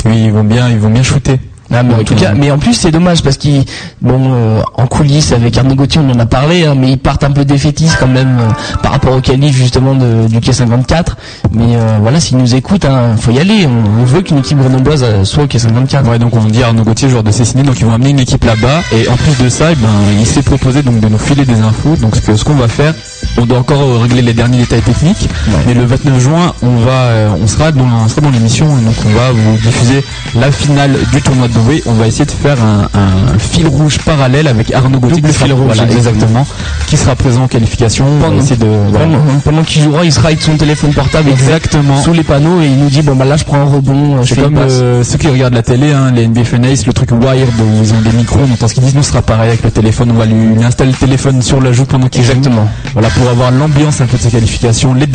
Oui, 0.05 0.25
ils 0.25 0.33
vont 0.33 0.45
bien, 0.45 0.69
ils 0.69 0.79
vont 0.79 0.91
bien 0.91 1.03
shooter. 1.03 1.39
Ah, 1.73 1.83
mais 1.83 1.95
en 1.95 2.03
tout 2.05 2.15
cas, 2.15 2.33
mais 2.35 2.51
en 2.51 2.59
plus 2.59 2.73
c'est 2.75 2.91
dommage 2.91 3.23
parce 3.23 3.37
qu'ils, 3.37 3.65
bon, 4.01 4.33
euh, 4.33 4.63
en 4.75 4.87
coulisses 4.87 5.33
avec 5.33 5.57
Arnaud 5.59 5.75
Gauthier 5.75 6.01
on 6.03 6.11
en 6.11 6.19
a 6.19 6.25
parlé, 6.27 6.65
hein, 6.65 6.75
mais 6.77 6.93
ils 6.93 6.99
partent 6.99 7.25
un 7.25 7.31
peu 7.31 7.45
défaitistes 7.45 7.99
quand 8.01 8.07
même 8.09 8.39
euh, 8.41 8.79
par 8.83 8.93
rapport 8.93 9.15
au 9.15 9.21
qualif 9.21 9.55
justement 9.55 9.95
de, 9.95 10.27
du 10.29 10.39
K54. 10.39 11.05
Mais 11.53 11.77
euh, 11.77 11.99
voilà, 12.01 12.21
s'ils 12.21 12.39
nous 12.39 12.55
écoutent, 12.55 12.85
hein, 12.87 13.17
faut 13.21 13.33
y 13.33 13.39
aller. 13.39 13.67
On, 13.67 14.01
on 14.01 14.05
veut 14.05 14.23
qu'une 14.23 14.39
équipe 14.39 14.59
grenobloise 14.59 15.03
euh, 15.05 15.25
soit 15.25 15.45
au 15.45 15.47
K54. 15.47 16.07
Ouais, 16.09 16.19
donc 16.19 16.35
on 16.37 16.45
dit 16.45 16.63
Arnaud 16.63 16.85
Gauthier, 16.85 17.11
joueur 17.11 17.23
de 17.23 17.31
Cessiné, 17.31 17.63
donc 17.63 17.79
ils 17.81 17.85
vont 17.87 17.93
amener 17.93 18.11
une 18.11 18.21
équipe 18.21 18.45
là-bas. 18.45 18.83
Et 18.93 19.09
en 19.09 19.17
plus 19.17 19.37
de 19.45 19.49
ça, 19.51 19.67
eh 19.73 19.75
ben, 19.75 19.89
il 20.19 20.27
s'est 20.27 20.43
proposé 20.43 20.83
donc 20.83 21.01
de 21.01 21.09
nous 21.09 21.19
filer 21.19 21.45
des 21.45 21.61
infos. 21.61 21.97
Donc 22.01 22.17
ce 22.17 22.21
que 22.23 22.35
ce 22.37 22.45
qu'on 22.45 22.55
va 22.55 22.69
faire, 22.69 22.95
on 23.37 23.45
doit 23.45 23.59
encore 23.59 23.83
euh, 23.83 23.99
régler 23.99 24.23
les 24.23 24.33
derniers 24.33 24.59
détails 24.59 24.83
techniques. 24.83 25.29
Mais 25.67 25.75
le 25.75 25.85
29 25.85 26.19
juin, 26.19 26.55
on 26.63 26.77
va, 26.77 26.91
euh, 26.93 27.29
on 27.43 27.47
sera 27.47 27.73
dans, 27.73 27.85
on 27.85 28.09
sera 28.09 28.23
dans 28.23 28.31
l'émission. 28.31 28.67
Et 28.67 28.85
donc 28.85 28.95
on 29.07 29.11
va 29.11 29.33
vous 29.33 29.57
diffuser 29.59 30.05
la 30.35 30.51
finale 30.51 30.97
du 31.13 31.21
tournoi 31.21 31.49
de 31.49 31.58
Douai. 31.65 31.83
On 31.87 31.93
va 31.95 32.07
essayer 32.07 32.25
de 32.25 32.31
faire 32.31 32.57
un, 32.63 32.89
un 32.99 33.39
fil 33.39 33.67
rouge 33.67 33.99
parallèle 33.99 34.47
avec 34.49 34.73
Arnaud 34.73 34.99
Gauthier. 35.01 35.17
Double 35.21 35.29
qui 35.29 35.35
sera- 35.35 35.45
fil 35.47 35.55
rouge, 35.55 35.75
voilà, 35.77 35.93
exactement. 35.93 36.47
Qui 36.87 36.97
sera 36.97 37.15
présent 37.17 37.45
en 37.45 37.49
qualification. 37.49 38.05
Pendant- 38.21 38.39
essayer 38.39 38.57
de, 38.57 38.67
voilà. 38.91 39.07
Pendant, 39.07 39.19
pendant 39.45 39.63
qu'il 39.63 39.83
jouera, 39.83 40.05
il 40.05 40.13
sera 40.13 40.29
avec 40.29 40.41
son 40.43 40.57
téléphone 40.57 40.93
portable 40.93 41.31
Exactement. 41.31 42.01
sous 42.03 42.13
les 42.13 42.23
panneaux 42.25 42.61
et 42.61 42.67
il 42.67 42.79
nous 42.79 42.89
dit 42.89 43.03
bon 43.03 43.15
bah 43.17 43.25
là 43.25 43.37
je 43.37 43.45
prends 43.45 43.59
un 43.61 43.65
rebond, 43.65 44.23
je 44.23 44.35
C'est 44.35 44.41
comme 44.41 44.57
euh, 44.59 45.03
ceux 45.05 45.19
qui 45.19 45.29
regardent 45.29 45.55
la 45.55 45.63
télé, 45.63 45.93
hein, 45.93 46.11
les 46.15 46.27
NBA 46.27 46.45
Fun 46.45 46.63
Ice, 46.65 46.87
le 46.87 46.93
truc 46.93 47.11
wired 47.13 47.49
où 47.61 47.83
ils 47.83 47.93
ont 47.95 48.01
des 48.01 48.13
micros, 48.17 48.41
on 48.49 48.53
entend 48.53 48.69
ce 48.69 48.75
qu'ils 48.75 48.83
disent, 48.85 48.95
nous 48.95 49.03
ce 49.03 49.11
sera 49.11 49.23
pareil 49.23 49.49
avec 49.49 49.63
le 49.63 49.71
téléphone, 49.71 50.11
on 50.13 50.15
va 50.19 50.27
lui, 50.27 50.55
lui 50.57 50.65
installer 50.65 50.93
le 50.93 50.97
téléphone 50.97 51.43
sur 51.43 51.61
la 51.61 51.73
joue 51.73 51.85
pendant 51.85 52.09
qu'il 52.09 52.23
joue. 52.23 52.33
Exactement. 52.33 52.69
Voilà, 52.93 53.09
pour 53.11 53.29
avoir 53.29 53.51
l'ambiance 53.51 54.01
un 54.01 54.07
peu 54.07 54.17
de 54.17 54.23
ses 54.23 54.31
qualifications, 54.31 54.95
les 54.95 55.07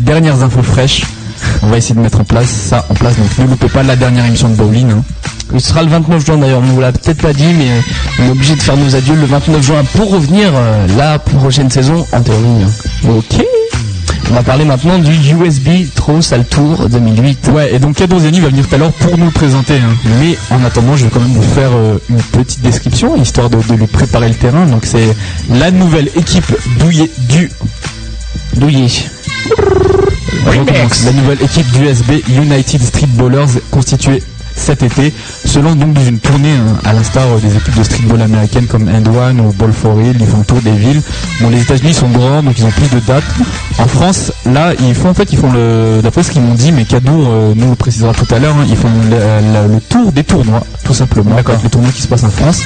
dernières 0.00 0.42
infos 0.42 0.62
fraîches. 0.62 1.02
On 1.62 1.68
va 1.68 1.76
essayer 1.78 1.94
de 1.94 2.00
mettre 2.00 2.20
en 2.20 2.24
place 2.24 2.48
ça 2.48 2.86
en 2.88 2.94
place, 2.94 3.16
donc 3.16 3.26
ne 3.38 3.46
loupez 3.46 3.68
pas 3.68 3.82
la 3.82 3.96
dernière 3.96 4.24
émission 4.26 4.48
de 4.48 4.54
Bowling. 4.54 4.90
hein. 4.90 5.02
Il 5.54 5.60
sera 5.60 5.82
le 5.82 5.88
29 5.90 6.24
juin 6.24 6.38
d'ailleurs, 6.38 6.60
on 6.62 6.72
vous 6.72 6.80
l'a 6.80 6.92
peut-être 6.92 7.20
pas 7.20 7.32
dit, 7.34 7.52
mais 7.58 7.68
on 8.18 8.26
est 8.28 8.30
obligé 8.30 8.54
de 8.56 8.62
faire 8.62 8.76
nos 8.76 8.94
adieux 8.96 9.14
le 9.14 9.26
29 9.26 9.62
juin 9.62 9.82
pour 9.94 10.10
revenir 10.10 10.50
euh, 10.54 10.86
la 10.96 11.18
prochaine 11.18 11.70
saison 11.70 12.06
en 12.12 12.20
théorie. 12.22 12.64
hein. 12.64 13.10
Ok. 13.10 13.44
On 14.30 14.34
va 14.34 14.42
parler 14.42 14.64
maintenant 14.64 14.98
du 14.98 15.10
USB 15.12 15.68
Trop 15.94 16.22
Sale 16.22 16.46
Tour 16.46 16.88
2008. 16.88 17.50
Ouais, 17.52 17.74
et 17.74 17.78
donc 17.78 17.96
Cadeau 17.96 18.18
Ziani 18.18 18.40
va 18.40 18.48
venir 18.48 18.66
tout 18.66 18.74
à 18.74 18.78
l'heure 18.78 18.92
pour 18.92 19.18
nous 19.18 19.26
le 19.26 19.30
présenter. 19.30 19.74
hein. 19.74 19.94
Mais 20.20 20.38
en 20.50 20.64
attendant, 20.64 20.96
je 20.96 21.04
vais 21.04 21.10
quand 21.10 21.20
même 21.20 21.32
vous 21.34 21.42
faire 21.42 21.70
euh, 21.74 21.98
une 22.08 22.16
petite 22.22 22.62
description, 22.62 23.14
histoire 23.20 23.50
de, 23.50 23.58
de 23.58 23.74
lui 23.74 23.86
préparer 23.86 24.28
le 24.28 24.34
terrain. 24.34 24.64
Donc 24.64 24.86
c'est 24.86 25.14
la 25.50 25.70
nouvelle 25.70 26.08
équipe 26.16 26.50
douillée 26.78 27.10
du 27.28 27.50
Douillet. 28.56 28.86
La 31.04 31.12
nouvelle 31.12 31.42
équipe 31.42 31.66
d'USB 31.72 32.28
United 32.28 32.80
Street 32.82 33.06
Ballers 33.16 33.60
constituée 33.70 34.22
cet 34.62 34.82
été 34.82 35.12
se 35.44 35.58
lance 35.58 35.76
donc 35.76 35.92
dans 35.92 36.04
une 36.04 36.18
tournée 36.18 36.52
hein, 36.52 36.78
à 36.84 36.92
l'instar 36.92 37.24
euh, 37.24 37.38
des 37.40 37.54
équipes 37.56 37.76
de 37.76 37.82
streetball 37.82 38.22
américaines 38.22 38.66
comme 38.66 38.88
End 38.88 39.04
One 39.12 39.40
ou 39.40 39.52
Ball 39.52 39.72
for 39.72 39.96
Real, 39.96 40.14
ils 40.18 40.26
font 40.26 40.38
le 40.38 40.44
tour 40.44 40.60
des 40.62 40.70
villes. 40.72 41.02
Bon, 41.40 41.50
les 41.50 41.60
États-Unis 41.62 41.94
sont 41.94 42.08
grands 42.08 42.42
donc 42.42 42.54
ils 42.58 42.64
ont 42.64 42.70
plus 42.70 42.88
de 42.88 43.00
dates. 43.06 43.24
En 43.78 43.86
France, 43.86 44.32
là, 44.46 44.72
ils 44.80 44.94
font 44.94 45.10
en 45.10 45.14
fait, 45.14 45.32
ils 45.32 45.38
font 45.38 45.50
le, 45.52 46.00
d'après 46.02 46.22
ce 46.22 46.30
qu'ils 46.30 46.42
m'ont 46.42 46.54
dit, 46.54 46.72
mais 46.72 46.84
Cadour 46.84 47.26
euh, 47.28 47.52
nous 47.56 47.70
le 47.70 47.76
précisera 47.76 48.12
tout 48.12 48.32
à 48.34 48.38
l'heure, 48.38 48.54
hein, 48.56 48.64
ils 48.68 48.76
font 48.76 48.88
le, 49.10 49.16
le- 49.68 49.74
le 49.74 49.80
tour 49.80 50.12
des 50.12 50.24
tournois, 50.24 50.62
tout 50.84 50.94
simplement, 50.94 51.36
les 51.62 51.70
tournois 51.70 51.90
qui 51.92 52.02
se 52.02 52.08
passent 52.08 52.24
en 52.24 52.30
France. 52.30 52.60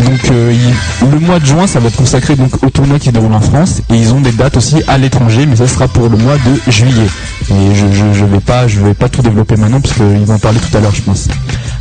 Donc 0.00 0.20
euh, 0.32 0.52
il- 0.52 1.10
le 1.10 1.18
mois 1.20 1.38
de 1.38 1.46
juin, 1.46 1.66
ça 1.66 1.78
va 1.80 1.88
être 1.88 1.96
consacré 1.96 2.34
donc 2.36 2.62
au 2.64 2.70
tournoi 2.70 2.98
qui 2.98 3.06
se 3.06 3.10
déroule 3.12 3.32
en 3.32 3.40
France 3.40 3.80
et 3.92 3.96
ils 3.96 4.12
ont 4.12 4.20
des 4.20 4.32
dates 4.32 4.56
aussi 4.56 4.82
à 4.88 4.98
l'étranger, 4.98 5.46
mais 5.46 5.56
ça 5.56 5.66
sera 5.68 5.86
pour 5.88 6.08
le 6.08 6.16
mois 6.16 6.36
de 6.36 6.70
juillet. 6.72 7.06
Et 7.50 7.74
je, 7.74 7.86
je, 7.92 8.18
je 8.18 8.24
vais 8.24 8.40
pas, 8.40 8.66
je 8.68 8.80
vais 8.80 8.94
pas 8.94 9.08
tout 9.08 9.22
développer 9.22 9.56
maintenant 9.56 9.80
parce 9.80 9.94
qu'ils 9.94 10.24
vont 10.26 10.34
en 10.34 10.38
parler 10.38 10.58
tout 10.58 10.76
à 10.76 10.80
l'heure, 10.80 10.94
je 10.94 11.02
pense. 11.02 11.27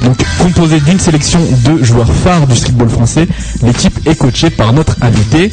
Donc 0.03 0.17
composé 0.39 0.79
d'une 0.79 0.99
sélection 0.99 1.39
de 1.65 1.83
joueurs 1.83 2.11
phares 2.11 2.47
du 2.47 2.55
streetball 2.55 2.89
français, 2.89 3.27
l'équipe 3.63 3.99
est 4.07 4.15
coachée 4.15 4.49
par 4.49 4.73
notre 4.73 4.95
invité. 5.01 5.51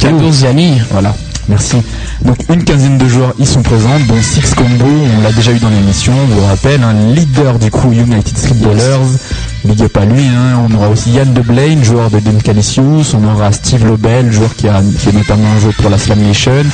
Cadeau 0.00 0.30
Ziani. 0.30 0.80
voilà, 0.90 1.14
merci. 1.48 1.76
Donc 2.24 2.36
une 2.48 2.64
quinzaine 2.64 2.98
de 2.98 3.06
joueurs 3.06 3.34
y 3.38 3.46
sont 3.46 3.62
présents, 3.62 3.98
dont 4.08 4.20
Six 4.20 4.54
Combo, 4.54 4.86
on 5.18 5.22
l'a 5.22 5.32
déjà 5.32 5.52
eu 5.52 5.58
dans 5.58 5.70
l'émission, 5.70 6.12
on 6.12 6.26
vous 6.26 6.40
le 6.40 6.46
rappelle, 6.46 6.82
un 6.82 7.14
leader 7.14 7.58
du 7.58 7.70
crew 7.70 7.92
United 7.92 8.36
Streetballers, 8.36 9.18
big 9.64 9.82
up 9.82 9.96
à 9.96 10.04
lui, 10.04 10.24
hein. 10.26 10.66
on 10.68 10.74
aura 10.74 10.88
aussi 10.88 11.10
Yann 11.10 11.32
De 11.32 11.40
Blaine, 11.40 11.82
joueur 11.84 12.10
de 12.10 12.18
Dem 12.18 12.42
Calicius, 12.42 13.14
on 13.14 13.24
aura 13.24 13.52
Steve 13.52 13.86
Lobel, 13.86 14.32
joueur 14.32 14.54
qui 14.54 14.68
a, 14.68 14.82
qui 15.00 15.08
est 15.10 15.12
notamment 15.12 15.58
joué 15.60 15.72
pour 15.72 15.90
la 15.90 15.98
Slam 15.98 16.20
Nation, 16.20 16.64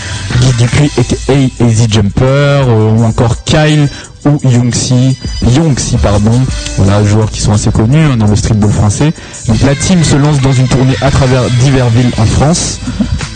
Guy 0.41 0.53
Dupuis 0.59 0.91
aka 0.99 1.33
Easy 1.65 1.87
Jumper, 1.91 2.25
euh, 2.25 2.91
ou 2.97 3.05
encore 3.05 3.45
Kyle 3.45 3.89
ou 4.27 4.39
Yongxi, 4.49 5.17
Yongxi 5.43 5.97
pardon, 5.99 6.39
voilà, 6.77 7.05
joueurs 7.05 7.31
qui 7.31 7.41
sont 7.41 7.53
assez 7.53 7.71
connus 7.71 8.05
hein, 8.05 8.17
dans 8.17 8.27
le 8.27 8.37
streetball 8.37 8.71
français. 8.71 9.13
Donc 9.49 9.61
la 9.63 9.75
team 9.75 10.03
se 10.03 10.17
lance 10.17 10.41
dans 10.41 10.53
une 10.53 10.69
tournée 10.69 10.97
à 11.01 11.11
travers 11.11 11.43
divers 11.61 11.89
villes 11.89 12.13
en 12.19 12.27
France. 12.27 12.81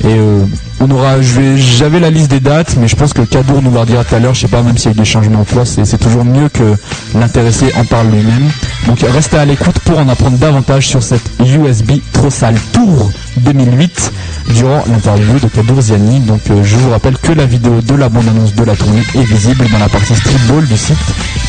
Et 0.03 0.07
euh, 0.09 0.45
on 0.81 0.91
aura, 0.91 1.21
j'avais 1.21 2.01
la 2.01 2.11
liste 2.11 2.31
des 2.31 2.41
dates, 2.41 2.77
mais 2.79 2.89
je 2.89 2.97
pense 2.97 3.13
que 3.13 3.21
Kadour 3.21 3.61
nous 3.63 3.71
le 3.71 3.85
dira 3.85 4.03
tout 4.03 4.15
à 4.15 4.19
l'heure. 4.19 4.35
Je 4.35 4.41
sais 4.41 4.49
pas, 4.49 4.63
même 4.63 4.79
s'il 4.79 4.87
y 4.87 4.89
a 4.89 4.97
eu 4.97 4.99
des 4.99 5.05
changements 5.05 5.41
en 5.41 5.45
place, 5.45 5.79
c'est 5.85 5.99
toujours 5.99 6.25
mieux 6.25 6.49
que 6.49 6.75
l'intéressé 7.15 7.71
en 7.77 7.85
parle 7.85 8.09
lui-même. 8.09 8.51
Donc 8.87 9.01
restez 9.01 9.37
à 9.37 9.45
l'écoute 9.45 9.79
pour 9.81 9.99
en 9.99 10.09
apprendre 10.09 10.39
davantage 10.39 10.89
sur 10.89 11.03
cette 11.03 11.29
USB 11.39 11.93
Trossal 12.13 12.55
Tour 12.73 13.11
2008 13.39 14.13
durant 14.55 14.83
l'interview 14.91 15.39
de 15.39 15.49
Kadour 15.49 15.81
Ziani. 15.83 16.21
Donc 16.21 16.41
euh, 16.51 16.63
je 16.65 16.77
vous 16.77 16.91
rappelle 16.91 17.19
que 17.19 17.33
la 17.33 17.45
vidéo 17.45 17.83
de 17.83 17.95
la 17.95 18.09
bande-annonce 18.09 18.55
de 18.55 18.65
la 18.65 18.75
tournée 18.75 19.03
est 19.15 19.25
visible 19.25 19.67
dans 19.71 19.79
la 19.79 19.89
partie 19.89 20.15
streetball 20.15 20.67
du 20.67 20.77
site 20.79 20.97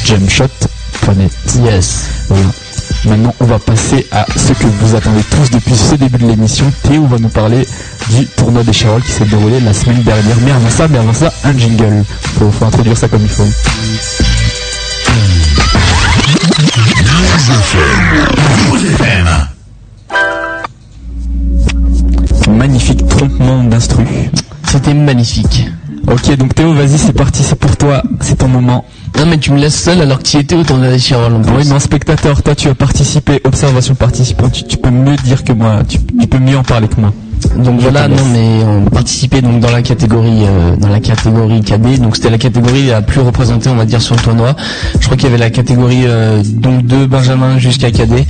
jamshot.net. 0.05 1.31
Yes. 1.63 2.05
Voilà. 2.27 2.47
Maintenant, 3.05 3.33
on 3.39 3.45
va 3.45 3.57
passer 3.57 4.05
à 4.11 4.25
ce 4.35 4.53
que 4.53 4.67
vous 4.67 4.95
attendez 4.95 5.23
tous 5.23 5.49
depuis 5.49 5.75
ce 5.75 5.95
début 5.95 6.19
de 6.19 6.27
l'émission. 6.27 6.71
Théo 6.83 7.05
va 7.07 7.17
nous 7.17 7.29
parler 7.29 7.67
du 8.11 8.27
tournoi 8.27 8.63
des 8.63 8.73
Chirol 8.73 9.01
qui 9.01 9.11
s'est 9.11 9.25
déroulé 9.25 9.59
la 9.59 9.73
semaine 9.73 10.03
dernière. 10.03 10.37
Mais 10.45 10.51
avant 10.51 10.69
ça, 10.69 10.87
mais 10.87 10.99
avant 10.99 11.13
ça, 11.13 11.33
un 11.43 11.57
jingle. 11.57 12.03
Faut, 12.37 12.51
faut 12.51 12.65
introduire 12.65 12.95
ça 12.95 13.07
comme 13.07 13.23
il 13.23 13.29
faut. 13.29 13.47
Magnifique 22.51 23.07
trompement 23.07 23.63
d'instru. 23.63 24.05
C'était 24.67 24.93
magnifique. 24.93 25.67
Ok, 26.07 26.35
donc 26.37 26.53
Théo, 26.53 26.73
vas-y, 26.73 26.97
c'est 26.97 27.13
parti, 27.13 27.43
c'est 27.43 27.55
pour 27.55 27.75
toi, 27.77 28.03
c'est 28.19 28.37
ton 28.37 28.47
moment. 28.47 28.85
Non 29.17 29.25
mais 29.25 29.38
tu 29.38 29.51
me 29.51 29.59
laisses 29.59 29.81
seul 29.81 30.01
alors 30.01 30.19
que 30.19 30.23
tu 30.23 30.38
étais 30.38 30.55
au 30.55 30.61
en 30.61 31.41
plus. 31.41 31.51
Oui, 31.55 31.63
mais 31.65 31.73
en 31.73 31.79
spectateur, 31.79 32.41
toi 32.41 32.55
tu 32.55 32.69
as 32.69 32.75
participé, 32.75 33.41
observation 33.43 33.95
participant, 33.95 34.49
tu, 34.49 34.63
tu 34.63 34.77
peux 34.77 34.89
mieux 34.89 35.15
dire 35.17 35.43
que 35.43 35.53
moi, 35.53 35.81
tu 35.88 35.99
peux 35.99 36.39
mieux 36.39 36.57
en 36.57 36.63
parler 36.63 36.88
que 36.88 36.99
moi. 36.99 37.13
Donc 37.57 37.79
voilà, 37.81 38.07
non 38.07 38.23
mais 38.31 38.63
on 38.63 38.89
participait 38.89 39.41
donc 39.41 39.59
dans 39.59 39.71
la 39.71 39.81
catégorie 39.81 40.43
euh, 40.45 40.75
dans 40.77 40.87
la 40.87 40.99
catégorie 40.99 41.61
cadet, 41.61 41.97
donc 41.97 42.15
c'était 42.15 42.29
la 42.29 42.37
catégorie 42.37 42.87
la 42.87 43.01
plus 43.01 43.19
représentée 43.19 43.69
on 43.69 43.75
va 43.75 43.85
dire 43.85 44.01
sur 44.01 44.15
le 44.15 44.21
tournoi. 44.21 44.55
Je 44.99 45.05
crois 45.05 45.17
qu'il 45.17 45.25
y 45.25 45.27
avait 45.27 45.37
la 45.37 45.49
catégorie 45.49 46.03
euh, 46.05 46.41
donc 46.43 46.85
de 46.85 47.05
Benjamin 47.05 47.57
jusqu'à 47.59 47.91
cadet 47.91 48.25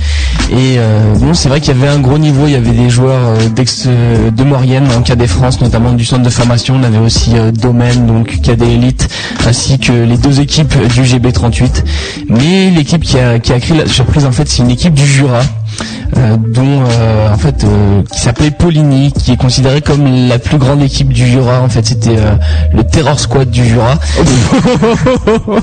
et 0.50 0.76
euh, 0.78 1.14
bon 1.16 1.34
c'est 1.34 1.48
vrai 1.48 1.60
qu'il 1.60 1.74
y 1.74 1.78
avait 1.78 1.88
un 1.88 2.00
gros 2.00 2.18
niveau, 2.18 2.46
il 2.46 2.52
y 2.52 2.56
avait 2.56 2.72
des 2.72 2.90
joueurs 2.90 3.26
euh, 3.28 3.48
d'ex 3.48 3.84
euh, 3.86 4.30
de 4.30 4.44
Maurienne 4.44 4.88
en 4.96 5.02
cadet 5.02 5.26
France 5.28 5.60
notamment 5.60 5.92
du 5.92 6.04
centre 6.04 6.22
de 6.24 6.30
formation, 6.30 6.76
on 6.80 6.82
avait 6.82 6.98
aussi 6.98 7.36
euh, 7.36 7.52
Domaine 7.52 8.06
donc 8.06 8.40
cadet 8.42 8.72
élite 8.72 9.08
ainsi 9.46 9.78
que 9.78 9.92
les 9.92 10.16
deux 10.16 10.40
équipes 10.40 10.74
du 10.88 11.02
GB38. 11.02 11.84
Mais 12.28 12.70
l'équipe 12.70 13.02
qui 13.02 13.18
a 13.18 13.38
qui 13.38 13.52
a 13.52 13.60
créé 13.60 13.76
la 13.78 13.86
surprise 13.86 14.24
en 14.24 14.32
fait, 14.32 14.48
c'est 14.48 14.62
une 14.62 14.70
équipe 14.70 14.94
du 14.94 15.06
Jura 15.06 15.42
euh, 16.16 16.36
dont 16.36 16.84
euh, 16.88 17.32
en 17.32 17.38
fait 17.38 17.64
euh, 17.64 18.02
qui 18.12 18.20
s'appelait 18.20 18.50
Poligny, 18.50 19.12
qui 19.12 19.32
est 19.32 19.36
considérée 19.36 19.80
comme 19.80 20.28
la 20.28 20.38
plus 20.38 20.58
grande 20.58 20.82
équipe 20.82 21.08
du 21.12 21.26
Jura. 21.26 21.60
En 21.60 21.68
fait, 21.68 21.86
c'était 21.86 22.16
le 22.72 22.84
Terror 22.84 23.18
Squad 23.18 23.50
du 23.50 23.66
Jura. 23.66 23.98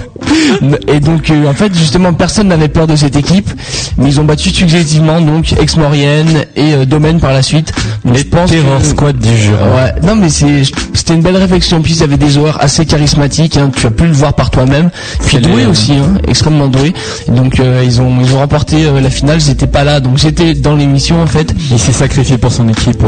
et 0.88 1.00
donc 1.00 1.32
en 1.48 1.54
fait 1.54 1.74
justement 1.76 2.14
personne 2.14 2.48
n'avait 2.48 2.68
peur 2.68 2.88
de 2.88 2.96
cette 2.96 3.16
équipe, 3.16 3.50
mais 3.98 4.08
ils 4.10 4.20
ont 4.20 4.24
battu 4.26 4.50
successivement 4.50 5.22
donc 5.22 5.54
Ex-Maurienne 5.54 6.46
et 6.56 6.86
Domaine 6.86 7.20
par 7.20 7.34
la 7.34 7.42
suite. 7.42 7.74
Donc, 8.06 8.18
je 8.18 8.24
pense 8.24 8.50
Terror 8.52 8.80
que- 8.80 8.86
Squad 8.86 9.18
du 9.18 9.38
Jura. 9.38 9.68
Ouais, 9.76 9.96
non 10.04 10.16
mais 10.16 10.30
c'est 10.30 10.64
c'était 10.94 11.14
une 11.14 11.22
belle 11.22 11.38
réflexion. 11.38 11.82
Puis 11.82 11.94
il 11.94 12.00
y 12.00 12.04
avait 12.04 12.18
des 12.18 12.30
joueurs 12.30 12.62
assez 12.62 12.86
charismatiques, 12.86 13.58
hein, 13.58 13.72
tu 13.76 13.88
as 13.88 13.92
pu 13.92 14.06
le 14.06 14.14
voir 14.14 14.34
par 14.34 14.50
toi-même. 14.50 14.90
Puis 15.26 15.38
doués 15.40 15.64
les- 15.64 15.66
aussi, 15.66 15.94
hein, 15.94 16.20
extrêmement 16.28 16.68
doués. 16.68 16.94
Donc 17.28 17.62
ils 17.84 18.02
ont 18.02 18.14
ils 18.22 18.34
ont 18.34 18.40
remporté 18.40 18.86
la 19.02 19.10
finale. 19.10 19.40
J'étais 19.40 19.68
pas 19.68 19.84
là, 19.84 19.99
donc 20.00 20.18
j'étais 20.18 20.54
dans 20.54 20.76
l'émission 20.76 21.22
en 21.22 21.28
fait. 21.28 21.54
Il 21.72 21.80
s'est 21.80 21.92
sacrifié 21.94 22.38
pour 22.38 22.52
son 22.52 22.68
équipe. 22.68 23.04
euh, 23.04 23.08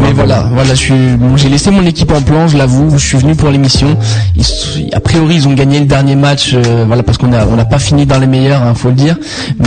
Mais 0.00 0.12
voilà, 0.12 0.48
voilà, 0.52 0.70
je 0.74 0.80
suis, 0.80 0.94
bon, 1.18 1.36
j'ai 1.36 1.48
laissé 1.48 1.70
mon 1.70 1.84
équipe 1.84 2.10
en 2.12 2.20
plan, 2.22 2.48
je 2.48 2.56
l'avoue. 2.56 2.90
Je 2.96 3.04
suis 3.06 3.18
venu 3.18 3.34
pour 3.34 3.50
l'émission. 3.50 3.96
Ils 4.36 4.44
A 4.94 5.00
priori, 5.00 5.36
ils 5.36 5.48
ont 5.48 5.54
gagné 5.54 5.78
le 5.80 5.86
dernier 5.86 6.16
match, 6.16 6.52
euh, 6.54 6.84
voilà, 6.86 7.02
parce 7.02 7.18
qu'on 7.18 7.32
a, 7.32 7.46
on 7.46 7.56
n'a 7.56 7.64
pas 7.64 7.78
fini 7.78 8.06
dans 8.06 8.18
les 8.18 8.26
meilleurs, 8.26 8.62
hein, 8.62 8.74
faut 8.74 8.88
le 8.88 8.94
dire. 8.94 9.16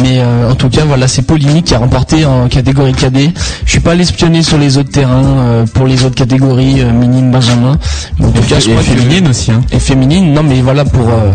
Mais 0.01 0.19
euh, 0.19 0.51
en 0.51 0.55
tout 0.55 0.69
cas, 0.69 0.81
voilà, 0.85 1.07
c'est 1.07 1.21
Poligny 1.23 1.63
qui 1.63 1.73
a 1.75 1.79
remporté 1.79 2.25
en 2.25 2.47
catégorie 2.47 2.93
cadet. 2.93 3.29
Je 3.65 3.71
suis 3.71 3.79
pas 3.79 3.91
allé 3.91 4.01
espionner 4.03 4.41
sur 4.43 4.57
les 4.57 4.77
autres 4.77 4.91
terrains 4.91 5.23
euh, 5.39 5.65
pour 5.73 5.85
les 5.87 6.03
autres 6.05 6.15
catégories, 6.15 6.81
euh, 6.81 6.91
minime, 6.91 7.31
Benjamin. 7.31 7.77
Mais 8.19 8.25
en 8.27 8.31
tout 8.31 8.41
cas, 8.43 8.59
je 8.59 8.69
Et 8.69 8.71
crois 8.73 8.83
que- 8.83 8.89
féminine 8.89 9.27
aussi. 9.27 9.51
Hein. 9.51 9.61
et 9.71 9.79
féminine. 9.79 10.33
Non, 10.33 10.43
mais 10.43 10.61
voilà 10.61 10.85
pour 10.85 11.07
euh, 11.09 11.31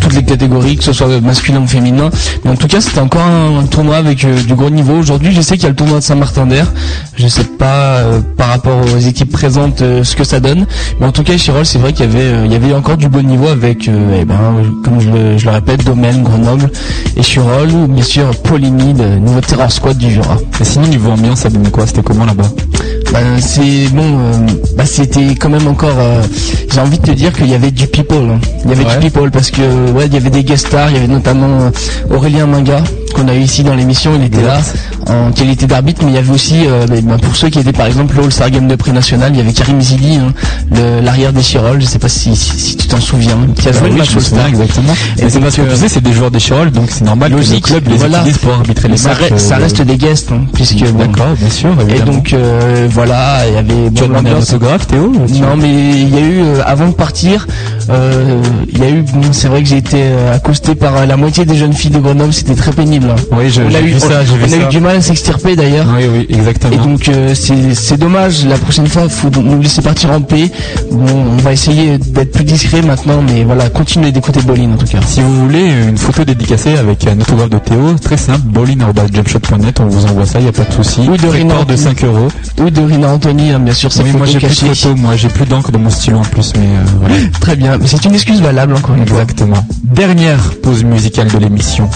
toutes 0.00 0.14
les 0.14 0.24
catégories, 0.24 0.76
que 0.76 0.84
ce 0.84 0.92
soit 0.92 1.20
masculin 1.20 1.60
ou 1.60 1.66
féminin. 1.66 2.10
Mais 2.44 2.50
en 2.50 2.56
tout 2.56 2.68
cas, 2.68 2.80
c'était 2.80 3.00
encore 3.00 3.22
un, 3.22 3.64
tournoi 3.66 3.96
avec 3.96 4.24
euh, 4.24 4.42
du 4.42 4.54
gros 4.54 4.70
niveau. 4.70 4.94
Aujourd'hui, 4.94 5.32
je 5.32 5.40
sais 5.40 5.54
qu'il 5.54 5.64
y 5.64 5.66
a 5.66 5.70
le 5.70 5.76
tournoi 5.76 5.98
de 5.98 6.04
Saint-Martin-d'Air. 6.04 6.72
Je 7.16 7.26
sais 7.26 7.44
pas 7.44 7.98
euh, 7.98 8.20
par 8.36 8.48
rapport 8.48 8.80
aux 8.80 8.98
équipes 8.98 9.32
présentes 9.32 9.82
euh, 9.82 10.04
ce 10.04 10.16
que 10.16 10.24
ça 10.24 10.40
donne. 10.40 10.66
Mais 11.00 11.06
en 11.06 11.12
tout 11.12 11.22
cas, 11.22 11.36
Chirol, 11.36 11.66
c'est 11.66 11.78
vrai 11.78 11.92
qu'il 11.92 12.06
y 12.06 12.54
avait, 12.54 12.74
encore 12.74 12.96
du 12.96 13.08
bon 13.08 13.26
niveau 13.26 13.48
avec, 13.48 13.88
eh 13.88 14.24
ben, 14.24 14.36
comme 14.84 15.00
je 15.00 15.10
le, 15.10 15.50
répète, 15.50 15.84
Domaine, 15.84 16.22
Grenoble 16.22 16.70
et 17.16 17.22
Chirol, 17.22 17.70
ou 17.70 17.86
bien 17.86 18.04
sûr 18.04 18.30
le 18.58 19.18
nouveau 19.18 19.40
terror 19.40 19.70
squad 19.70 19.96
du 19.96 20.10
Jura. 20.10 20.36
Et 20.60 20.64
sinon, 20.64 20.86
niveau 20.86 21.10
ambiance, 21.10 21.40
ça 21.40 21.50
donnait 21.50 21.70
quoi? 21.70 21.86
C'était 21.86 22.02
comment 22.02 22.24
là-bas? 22.24 22.50
Bah, 23.12 23.20
c'est 23.40 23.88
bon, 23.92 24.02
euh, 24.18 24.32
bah, 24.76 24.84
c'était 24.86 25.34
quand 25.34 25.48
même 25.48 25.66
encore. 25.66 25.96
euh, 25.98 26.22
J'ai 26.72 26.80
envie 26.80 26.98
de 26.98 27.06
te 27.06 27.10
dire 27.12 27.32
qu'il 27.32 27.48
y 27.48 27.54
avait 27.54 27.70
du 27.70 27.86
people. 27.86 28.16
hein. 28.30 28.38
Il 28.64 28.70
y 28.70 28.72
avait 28.74 28.84
Ouais. 28.84 28.98
du 28.98 29.06
people 29.10 29.30
parce 29.30 29.50
que 29.50 29.62
ouais, 29.92 30.06
il 30.06 30.14
y 30.14 30.16
avait 30.16 30.30
des 30.30 30.44
guest 30.44 30.66
stars. 30.66 30.90
Il 30.90 30.94
y 30.94 30.98
avait 30.98 31.08
notamment 31.08 31.60
euh, 31.62 32.14
Aurélien 32.14 32.46
Minga 32.46 32.82
qu'on 33.14 33.26
a 33.28 33.34
eu 33.34 33.40
ici 33.40 33.62
dans 33.64 33.74
l'émission. 33.74 34.12
Il 34.18 34.24
était 34.26 34.42
là 34.42 34.60
en 35.08 35.32
qualité 35.32 35.66
d'arbitre, 35.66 36.02
mais 36.04 36.10
il 36.12 36.14
y 36.14 36.18
avait 36.18 36.30
aussi 36.32 36.66
euh, 36.66 36.86
bah, 36.86 36.96
bah, 37.02 37.16
pour 37.20 37.34
ceux 37.34 37.48
qui 37.48 37.58
étaient 37.58 37.72
par 37.72 37.86
exemple 37.86 38.18
au 38.20 38.24
All-Star 38.24 38.50
Game 38.50 38.68
de 38.68 38.76
pré-national, 38.76 39.30
il 39.32 39.38
y 39.38 39.40
avait 39.40 39.52
Karim 39.52 39.80
Zidi, 39.80 40.16
hein, 40.16 40.32
l'arrière 41.02 41.32
des 41.32 41.42
Chirol. 41.42 41.80
Je 41.80 41.86
sais 41.86 41.98
pas 41.98 42.08
si, 42.10 42.36
si, 42.36 42.58
si 42.58 42.76
tu 42.76 42.86
t'en 42.88 43.00
souviens, 43.00 43.38
qui 43.58 43.68
a 43.68 43.72
joué 43.72 43.82
Ah 43.86 43.88
le 43.88 43.94
match 43.96 44.10
souviens 44.10 44.42
All-Star. 44.44 44.46
exactement. 44.48 44.92
Et 45.18 45.30
c'est 45.30 45.40
parce 45.40 45.56
que 45.56 45.62
tu 45.62 45.76
sais, 45.76 45.88
c'est 45.88 46.02
des 46.02 46.12
joueurs 46.12 46.30
des 46.30 46.38
Chirol, 46.40 46.70
donc 46.70 46.88
c'est 46.90 47.04
normal 47.04 47.32
Logique, 47.32 47.64
que 47.64 47.72
le 47.74 47.80
club 47.80 47.92
les 47.92 47.96
voilà. 47.98 48.18
utilise 48.18 48.38
pour 48.38 48.52
arbitrer 48.52 48.88
les 48.88 49.02
matchs. 49.02 49.32
ça 49.36 49.56
reste 49.56 49.80
des 49.82 49.96
guests, 49.96 50.30
hein, 50.32 50.42
puisque 50.52 50.84
bon. 50.92 50.98
D'accord, 50.98 51.32
bien 51.38 51.50
sûr. 51.50 51.70
Et 51.88 52.00
donc 52.00 52.34
euh, 52.78 52.88
voilà, 52.90 53.46
il 53.48 53.54
y 53.54 53.56
avait 53.56 53.90
tu 53.94 54.04
as 54.04 54.06
demandé 54.06 54.30
un 54.30 54.38
autographe, 54.38 54.86
Théo 54.86 55.12
ou 55.14 55.40
Non, 55.40 55.56
mais 55.56 55.68
il 55.70 56.14
y 56.14 56.16
a 56.16 56.20
eu 56.20 56.40
euh, 56.42 56.62
avant 56.64 56.88
de 56.88 56.94
partir, 56.94 57.46
euh, 57.90 58.40
il 58.72 58.78
y 58.78 58.82
a 58.84 58.90
eu. 58.90 59.02
bon, 59.02 59.20
c'est 59.32 59.48
vrai 59.48 59.62
que 59.62 59.68
j'ai 59.68 59.78
été 59.78 59.96
euh, 60.00 60.34
accosté 60.34 60.74
par 60.74 61.06
la 61.06 61.16
moitié 61.16 61.44
des 61.44 61.56
jeunes 61.56 61.72
filles 61.72 61.90
de 61.90 61.98
Grenoble. 61.98 62.32
C'était 62.32 62.54
très 62.54 62.72
pénible. 62.72 63.08
hein. 63.10 63.16
Oui, 63.32 63.50
je- 63.50 63.62
on 63.62 63.66
a 63.66 63.70
j'ai 63.70 63.80
eu, 63.82 63.86
vu 63.92 64.00
ça, 64.00 64.06
on 64.30 64.36
vu 64.46 64.54
a 64.54 64.56
eu 64.66 64.68
du 64.68 64.80
mal 64.80 64.96
à 64.96 65.00
s'extirper 65.00 65.56
d'ailleurs. 65.56 65.86
Oui, 65.96 66.04
oui, 66.12 66.26
exactement. 66.28 66.74
Et 66.74 66.78
donc 66.78 67.10
c'est 67.34 67.96
dommage. 67.98 68.44
La 68.46 68.56
prochaine 68.58 68.86
fois, 68.86 69.08
faut 69.08 69.30
nous 69.40 69.60
laisser 69.60 69.82
partir 69.82 70.10
en 70.10 70.20
paix. 70.20 70.50
Bon, 70.92 71.04
on 71.32 71.36
va 71.42 71.52
essayer 71.52 71.98
d'être 71.98 72.32
plus 72.32 72.44
discret 72.44 72.82
maintenant, 72.82 73.20
mais 73.26 73.44
voilà, 73.44 73.68
continuez 73.70 74.12
d'écouter 74.12 74.40
Bolin 74.42 74.72
en 74.74 74.76
tout 74.76 74.86
cas. 74.86 74.98
Si 75.06 75.20
vous 75.20 75.34
voulez 75.44 75.66
une 75.88 75.98
photo 75.98 76.24
dédicacée 76.24 76.76
avec 76.76 77.06
un 77.06 77.18
autographe 77.20 77.50
de 77.50 77.58
Théo, 77.58 77.94
très 78.02 78.16
simple, 78.16 78.42
bowling.jumpshot.net, 78.46 79.80
on 79.80 79.86
vous 79.86 80.04
envoie 80.06 80.26
ça, 80.26 80.38
il 80.38 80.42
n'y 80.44 80.48
a 80.48 80.52
pas 80.52 80.64
de 80.64 80.72
souci. 80.72 81.00
Oui, 81.08 81.16
de 81.16 81.22
court 81.22 81.32
de 81.32 81.52
Anthony. 81.72 81.78
5 81.78 82.04
euros. 82.04 82.28
Ou 82.60 82.70
de 82.70 82.80
Rina 82.80 83.08
Anthony, 83.12 83.52
hein, 83.52 83.60
bien 83.60 83.74
sûr, 83.74 83.92
c'est 83.92 84.02
Oui, 84.02 84.12
moi 84.12 84.26
j'ai 84.26 84.38
plus 84.38 84.48
de 84.48 84.74
photos, 84.74 84.96
moi 84.96 85.16
j'ai 85.16 85.28
plus 85.28 85.44
d'encre 85.44 85.70
dans 85.70 85.78
mon 85.78 85.90
stylo 85.90 86.18
en 86.18 86.22
plus, 86.22 86.52
mais 86.56 86.66
euh, 86.66 86.84
voilà. 86.98 87.14
Très 87.40 87.56
bien, 87.56 87.78
mais 87.78 87.86
c'est 87.86 88.04
une 88.04 88.14
excuse 88.14 88.40
valable 88.40 88.74
encore 88.74 88.94
une 88.96 89.06
fois. 89.06 89.22
Exactement. 89.22 89.66
Dernière 89.84 90.54
pause 90.62 90.82
musicale 90.82 91.28
de 91.28 91.38
l'émission. 91.38 91.88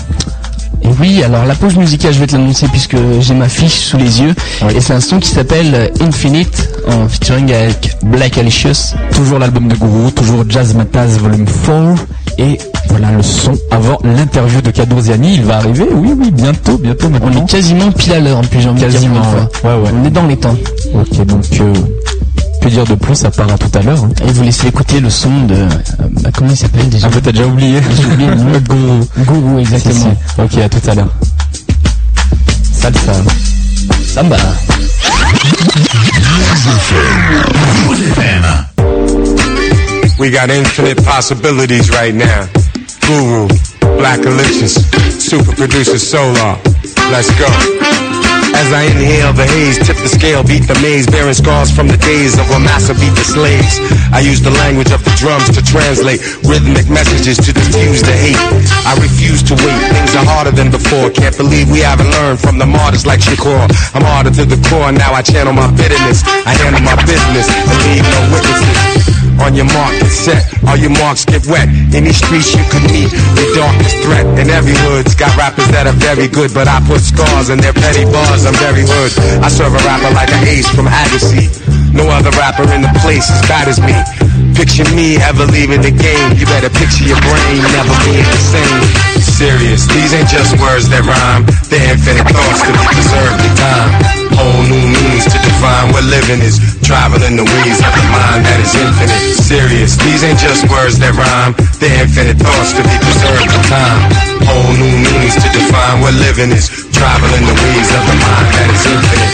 Et 0.84 0.88
oui, 1.00 1.22
alors 1.22 1.44
la 1.46 1.54
pause 1.54 1.76
musicale, 1.76 2.12
je 2.12 2.18
vais 2.18 2.26
te 2.26 2.36
l'annoncer 2.36 2.66
puisque 2.68 2.96
j'ai 3.20 3.34
ma 3.34 3.48
fiche 3.48 3.72
sous 3.72 3.96
les 3.96 4.20
yeux. 4.20 4.34
Oui. 4.62 4.74
Et 4.76 4.80
c'est 4.80 4.92
un 4.92 5.00
son 5.00 5.18
qui 5.18 5.28
s'appelle 5.28 5.74
euh, 5.74 5.88
Infinite, 6.00 6.68
en 6.88 7.08
featuring 7.08 7.52
avec 7.52 7.96
Black 8.04 8.38
Alicious. 8.38 8.94
Toujours 9.14 9.38
l'album 9.38 9.68
de 9.68 9.74
Guru, 9.74 10.12
toujours 10.12 10.44
Jazz 10.48 10.74
Mataz 10.74 11.18
Volume 11.18 11.46
4. 11.46 12.04
Et 12.38 12.58
voilà 12.88 13.10
le 13.12 13.22
son 13.22 13.52
avant 13.70 13.98
l'interview 14.04 14.60
de 14.60 14.70
Kadour 14.70 15.00
Ziani. 15.02 15.34
Il 15.34 15.44
va 15.44 15.56
arriver, 15.56 15.86
oui, 15.92 16.14
oui, 16.18 16.30
bientôt, 16.30 16.78
bientôt 16.78 17.06
On 17.06 17.10
maintenant. 17.10 17.44
est 17.46 17.50
quasiment 17.50 17.90
pile 17.92 18.12
à 18.14 18.20
l'heure 18.20 18.38
en 18.38 18.42
plus, 18.42 18.60
j'ai 18.60 18.68
envie 18.68 18.82
de 18.82 18.88
dire 18.88 19.00
Quasiment, 19.00 19.20
ouais. 19.20 19.68
Ouais, 19.70 19.82
ouais. 19.82 19.90
On 20.00 20.04
est 20.06 20.10
dans 20.10 20.26
les 20.26 20.36
temps. 20.36 20.56
Ok, 20.94 21.24
donc, 21.26 21.44
euh, 21.60 21.72
que 22.60 22.68
dire 22.68 22.84
de 22.84 22.94
plus 22.94 23.24
à 23.24 23.30
part 23.30 23.50
à 23.52 23.58
tout 23.58 23.70
à 23.78 23.82
l'heure 23.82 24.02
hein. 24.04 24.10
Et 24.26 24.32
vous 24.32 24.42
laissez 24.42 24.68
écouter 24.68 25.00
le 25.00 25.10
son 25.10 25.30
de... 25.46 25.54
euh, 25.54 25.68
bah, 26.22 26.30
comment 26.34 26.50
il 26.50 26.56
s'appelle 26.56 26.88
déjà? 26.88 27.06
Ah, 27.08 27.10
bah, 27.14 27.20
t'as 27.22 27.32
déjà 27.32 27.46
oublié. 27.46 27.80
J'ai 27.96 28.06
oublié 28.06 28.28
le 28.30 28.34
nom. 28.36 28.44
Guru. 28.68 29.26
Gourou, 29.26 29.58
exactement. 29.58 29.94
Si, 29.94 30.00
si. 30.34 30.40
Ok, 30.40 30.58
à 30.64 30.68
tout 30.68 30.90
à 30.90 30.94
l'heure. 30.94 31.08
Salsa. 32.72 33.12
Samba. 34.06 34.36
We 40.22 40.30
got 40.30 40.54
infinite 40.54 41.02
possibilities 41.02 41.90
right 41.90 42.14
now. 42.14 42.46
Guru, 43.10 43.50
Black 43.98 44.22
Alicious, 44.22 44.78
Super 45.18 45.50
Producer 45.50 45.98
Solar. 45.98 46.62
Let's 47.10 47.26
go. 47.34 47.50
As 48.54 48.70
I 48.70 48.86
inhale 48.86 49.34
the 49.34 49.50
haze, 49.50 49.82
tip 49.82 49.98
the 49.98 50.06
scale, 50.06 50.46
beat 50.46 50.70
the 50.70 50.78
maze, 50.78 51.10
bearing 51.10 51.34
scars 51.34 51.74
from 51.74 51.88
the 51.90 51.98
days 51.98 52.38
of 52.38 52.46
when 52.54 52.62
massa 52.62 52.94
beat 52.94 53.10
the 53.18 53.26
slaves. 53.26 53.82
I 54.14 54.22
use 54.22 54.38
the 54.38 54.54
language 54.62 54.94
of 54.94 55.02
the 55.02 55.10
drums 55.18 55.50
to 55.58 55.60
translate 55.66 56.22
rhythmic 56.46 56.86
messages 56.86 57.42
to 57.42 57.50
diffuse 57.50 58.06
the 58.06 58.14
hate. 58.14 58.38
I 58.86 58.94
refuse 59.02 59.42
to 59.50 59.58
wait, 59.58 59.82
things 59.90 60.14
are 60.14 60.22
harder 60.22 60.54
than 60.54 60.70
before. 60.70 61.10
Can't 61.10 61.34
believe 61.34 61.66
we 61.66 61.82
haven't 61.82 62.14
learned 62.22 62.38
from 62.38 62.62
the 62.62 62.66
martyrs 62.66 63.10
like 63.10 63.18
Shakur. 63.18 63.66
I'm 63.90 64.06
harder 64.06 64.30
to 64.30 64.46
the 64.46 64.60
core, 64.70 64.94
now 64.94 65.18
I 65.18 65.22
channel 65.26 65.52
my 65.52 65.66
bitterness. 65.74 66.22
I 66.46 66.54
handle 66.54 66.86
my 66.86 66.94
business 67.10 67.50
and 67.50 67.76
leave 67.90 68.06
no 68.06 68.20
witnesses. 68.30 69.21
On 69.42 69.54
your 69.54 69.66
mark, 69.74 69.90
get 69.98 70.14
set, 70.14 70.42
all 70.68 70.76
your 70.76 70.94
marks 71.02 71.24
get 71.24 71.44
wet. 71.46 71.66
In 71.90 72.04
these 72.04 72.22
streets 72.22 72.54
you 72.54 72.62
could 72.70 72.86
meet 72.94 73.10
your 73.10 73.50
darkest 73.58 73.96
threat. 74.06 74.24
In 74.38 74.48
every 74.50 74.74
hood's 74.86 75.14
got 75.14 75.34
rappers 75.36 75.66
that 75.74 75.86
are 75.86 75.98
very 75.98 76.28
good, 76.28 76.54
but 76.54 76.68
I 76.68 76.78
put 76.86 77.02
scars 77.02 77.50
in 77.50 77.58
their 77.58 77.74
petty 77.74 78.04
bars. 78.06 78.46
I'm 78.46 78.54
very 78.54 78.86
hood. 78.86 79.12
I 79.42 79.48
serve 79.48 79.74
a 79.74 79.82
rapper 79.82 80.14
like 80.14 80.30
an 80.30 80.46
ace 80.46 80.70
from 80.70 80.86
Agassi. 80.86 81.50
No 81.92 82.06
other 82.08 82.30
rapper 82.38 82.70
in 82.70 82.82
the 82.82 82.92
place 83.02 83.30
as 83.30 83.42
bad 83.50 83.66
as 83.66 83.82
me. 83.82 83.98
Picture 84.52 84.84
me 84.94 85.16
ever 85.16 85.48
leaving 85.48 85.80
the 85.80 85.90
game. 85.90 86.36
You 86.36 86.46
better 86.46 86.70
picture 86.70 87.08
your 87.08 87.18
brain 87.24 87.58
never 87.72 87.96
being 88.04 88.28
the 88.28 88.42
same. 88.52 88.82
Serious, 89.18 89.88
these 89.88 90.12
ain't 90.12 90.28
just 90.28 90.54
words 90.60 90.86
that 90.92 91.02
rhyme. 91.02 91.48
They're 91.72 91.96
infinite 91.96 92.28
thoughts 92.28 92.60
to 92.62 92.70
be 92.70 92.84
preserved 92.92 93.40
in 93.42 93.52
time. 93.58 93.90
Whole 94.36 94.62
new 94.68 94.84
meanings 94.92 95.26
to 95.32 95.38
define 95.40 95.90
what 95.96 96.04
living 96.04 96.44
is. 96.44 96.60
Traveling 96.84 97.40
the 97.40 97.46
ways 97.48 97.78
of 97.80 97.92
the 97.96 98.04
mind 98.12 98.44
that 98.44 98.60
is 98.60 98.72
infinite. 98.76 99.18
Serious, 99.40 99.96
these 99.98 100.22
ain't 100.22 100.38
just 100.38 100.68
words 100.68 101.00
that 101.00 101.16
rhyme. 101.16 101.56
They're 101.80 102.04
infinite 102.04 102.38
thoughts 102.38 102.76
to 102.76 102.82
be 102.84 102.96
preserved 103.02 103.50
in 103.50 103.62
time. 103.66 104.00
Whole 104.46 104.72
new 104.78 104.94
meanings 105.00 105.36
to 105.42 105.48
define 105.48 106.04
what 106.04 106.14
living 106.20 106.52
is. 106.52 106.68
Traveling 106.92 107.44
the 107.48 107.56
ways 107.56 107.88
of 107.88 108.02
the 108.04 108.16
mind 108.20 108.48
that 108.52 108.68
is 108.68 108.84
infinite. 108.84 109.32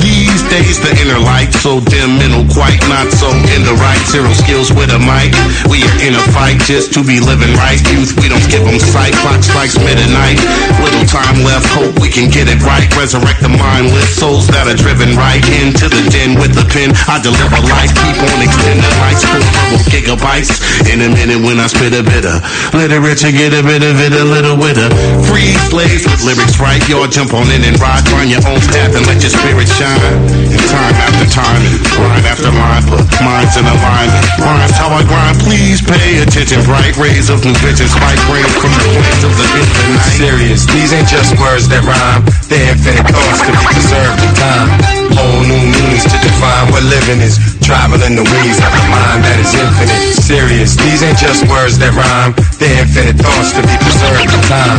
These 0.00 0.39
days 0.50 0.82
the 0.82 0.90
inner 0.98 1.22
light 1.22 1.54
so 1.54 1.78
dim, 1.78 2.18
mental 2.18 2.42
quite 2.50 2.82
not 2.90 3.06
so 3.14 3.30
in 3.54 3.62
the 3.62 3.72
right. 3.78 4.02
Zero 4.10 4.34
skills 4.34 4.74
with 4.74 4.90
a 4.90 4.98
mic. 4.98 5.30
We 5.70 5.78
are 5.86 5.98
in 6.02 6.18
a 6.18 6.24
fight 6.34 6.58
just 6.66 6.90
to 6.98 7.06
be 7.06 7.22
living 7.22 7.54
right. 7.54 7.78
Youth, 7.94 8.18
we 8.18 8.26
don't 8.26 8.42
give 8.50 8.66
them 8.66 8.82
sight. 8.82 9.14
Clock 9.22 9.46
strikes 9.46 9.78
midnight. 9.78 10.42
Little 10.82 11.06
time 11.06 11.46
left, 11.46 11.70
hope 11.70 11.94
we 12.02 12.10
can 12.10 12.28
get 12.28 12.50
it 12.50 12.58
right. 12.66 12.90
Resurrect 12.98 13.40
the 13.40 13.54
mind 13.54 13.94
with 13.94 14.04
souls 14.10 14.50
that 14.50 14.66
are 14.66 14.74
driven 14.74 15.14
right 15.14 15.44
into 15.62 15.86
the 15.86 16.02
den 16.10 16.34
with 16.34 16.52
the 16.58 16.66
pen. 16.66 16.90
I 17.06 17.22
deliver 17.22 17.62
life, 17.70 17.94
keep 17.94 18.18
on 18.18 18.42
extending 18.42 18.90
full 19.30 19.44
verbal 19.46 19.80
gigabytes. 19.86 20.58
In 20.90 20.98
a 21.06 21.10
minute 21.14 21.38
when 21.46 21.62
I 21.62 21.70
spit 21.70 21.94
a 21.94 22.02
bitter, 22.02 22.42
let 22.74 22.90
it 22.90 22.98
rich 22.98 23.22
get 23.22 23.54
a 23.54 23.62
bit 23.62 23.86
of 23.86 23.94
it 24.02 24.12
a 24.18 24.24
little 24.26 24.58
witter. 24.58 24.90
Free 25.30 25.54
slaves 25.70 26.02
with 26.10 26.26
lyrics 26.26 26.58
right. 26.58 26.82
Y'all 26.90 27.06
jump 27.06 27.34
on 27.38 27.46
in 27.54 27.62
and 27.62 27.78
ride, 27.78 28.02
find 28.10 28.30
your 28.30 28.42
own 28.50 28.58
path 28.74 28.98
and 28.98 29.06
let 29.06 29.22
your 29.22 29.30
spirit 29.30 29.68
shine. 29.68 30.39
And 30.40 30.64
time 30.72 30.96
after 30.96 31.26
time 31.28 31.60
and 31.60 31.76
line 32.00 32.24
after 32.24 32.48
line, 32.48 32.84
put 32.88 33.04
minds 33.20 33.54
in 33.60 33.66
alignment. 33.68 34.24
Rhymes 34.40 34.72
how 34.72 34.88
I 34.88 35.04
grind, 35.04 35.36
please 35.44 35.84
pay 35.84 36.24
attention. 36.24 36.64
Bright 36.64 36.96
rays 36.96 37.28
of 37.28 37.44
new 37.44 37.52
vision, 37.60 37.88
spike 37.92 38.22
rays 38.32 38.48
from 38.56 38.72
the 38.72 38.84
points 38.96 39.22
of 39.28 39.32
the 39.36 39.46
infinite. 39.52 40.00
Serious, 40.16 40.64
these 40.64 40.96
ain't 40.96 41.08
just 41.08 41.36
words 41.36 41.68
that 41.68 41.84
rhyme. 41.84 42.24
They're 42.48 42.72
infinite 42.72 43.04
thoughts 43.12 43.44
to 43.44 43.52
be 43.52 43.66
preserved 43.68 44.20
in 44.24 44.32
time. 44.40 44.68
Whole 45.12 45.44
new 45.44 45.64
meanings 45.68 46.08
to 46.08 46.16
define 46.22 46.72
what 46.72 46.82
living 46.88 47.20
is. 47.20 47.36
Traveling 47.60 48.16
the 48.16 48.24
ways 48.24 48.58
of 48.58 48.70
the 48.72 48.84
mind 48.90 49.20
that 49.22 49.38
is 49.38 49.52
infinite. 49.54 50.02
Serious, 50.24 50.74
these 50.74 51.04
ain't 51.04 51.18
just 51.20 51.44
words 51.46 51.78
that 51.78 51.92
rhyme. 51.92 52.32
They're 52.56 52.82
infinite 52.82 53.20
thoughts 53.20 53.52
to 53.54 53.62
be 53.62 53.76
preserved 53.76 54.30
in 54.32 54.42
time. 54.48 54.78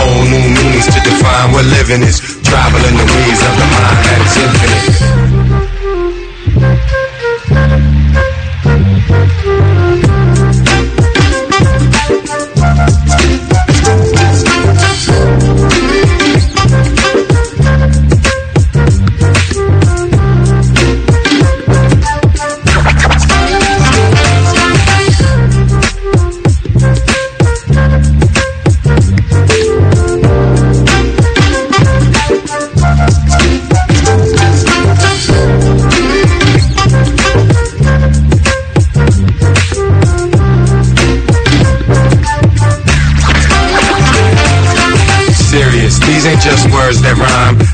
Whole 0.00 0.24
new 0.26 0.46
meanings 0.56 0.88
to 0.88 0.98
define 1.04 1.52
what 1.52 1.66
living 1.68 2.02
is. 2.02 2.18
Traveling 2.42 2.96
the 2.96 3.06
ways 3.06 3.40
of 3.44 3.52
the 3.60 3.66
mind 3.76 4.00
that 4.02 4.18
is 4.24 4.36
infinite. 4.40 5.01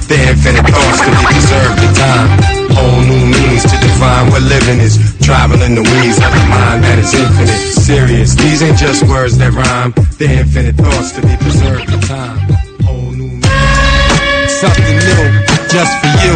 They're 0.09 0.33
infinite 0.33 0.65
thoughts 0.65 1.01
to 1.05 1.11
be 1.13 1.21
preserved 1.29 1.85
in 1.85 1.93
time. 1.93 2.29
Whole 2.73 3.03
new 3.05 3.29
meanings 3.29 3.63
to 3.69 3.77
define 3.77 4.33
what 4.33 4.41
living 4.41 4.81
is. 4.81 4.97
Traveling 5.21 5.75
the 5.75 5.85
ways 5.85 6.17
of 6.17 6.33
the 6.33 6.45
mind 6.49 6.83
that 6.83 6.99
is 6.99 7.13
infinite. 7.13 7.61
Serious, 7.77 8.35
these 8.35 8.63
ain't 8.63 8.79
just 8.79 9.05
words 9.05 9.37
that 9.37 9.53
rhyme. 9.53 9.93
They're 10.17 10.41
infinite 10.41 10.77
thoughts 10.77 11.13
to 11.13 11.21
be 11.21 11.37
preserved 11.37 11.93
in 11.93 12.01
time. 12.09 12.41
Whole 12.89 13.13
new 13.13 13.37
means. 13.37 14.53
Something 14.57 14.97
new, 14.97 15.25
just 15.69 15.93
for 16.01 16.13
you. 16.25 16.35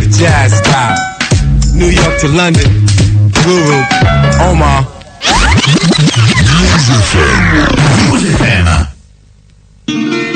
The 0.00 0.08
jazz 0.16 0.56
style. 0.56 0.96
New 1.76 1.92
York 1.92 2.16
to 2.24 2.28
London. 2.32 2.72
Guru, 3.44 3.84
Omar. 4.48 4.96
Et 9.78 9.92
de 9.92 10.35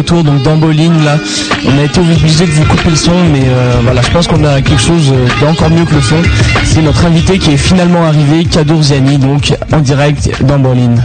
retour 0.00 0.24
donc 0.24 0.42
dans 0.42 0.56
Bowling 0.56 1.04
là, 1.04 1.18
on 1.66 1.78
a 1.78 1.82
été 1.82 2.00
obligé 2.00 2.46
de 2.46 2.50
vous 2.52 2.64
couper 2.64 2.90
le 2.90 2.96
son, 2.96 3.12
mais 3.32 3.42
euh, 3.44 3.74
voilà, 3.82 4.00
je 4.00 4.10
pense 4.10 4.26
qu'on 4.26 4.42
a 4.44 4.62
quelque 4.62 4.80
chose 4.80 5.12
euh, 5.12 5.26
d'encore 5.44 5.68
mieux 5.68 5.84
que 5.84 5.94
le 5.94 6.00
son. 6.00 6.16
C'est 6.64 6.80
notre 6.80 7.04
invité 7.04 7.38
qui 7.38 7.52
est 7.52 7.58
finalement 7.58 8.06
arrivé, 8.06 8.44
Kadour 8.46 8.82
Ziani, 8.82 9.18
donc 9.18 9.52
en 9.72 9.80
direct 9.80 10.42
dans 10.42 10.58
Bowling. 10.58 10.96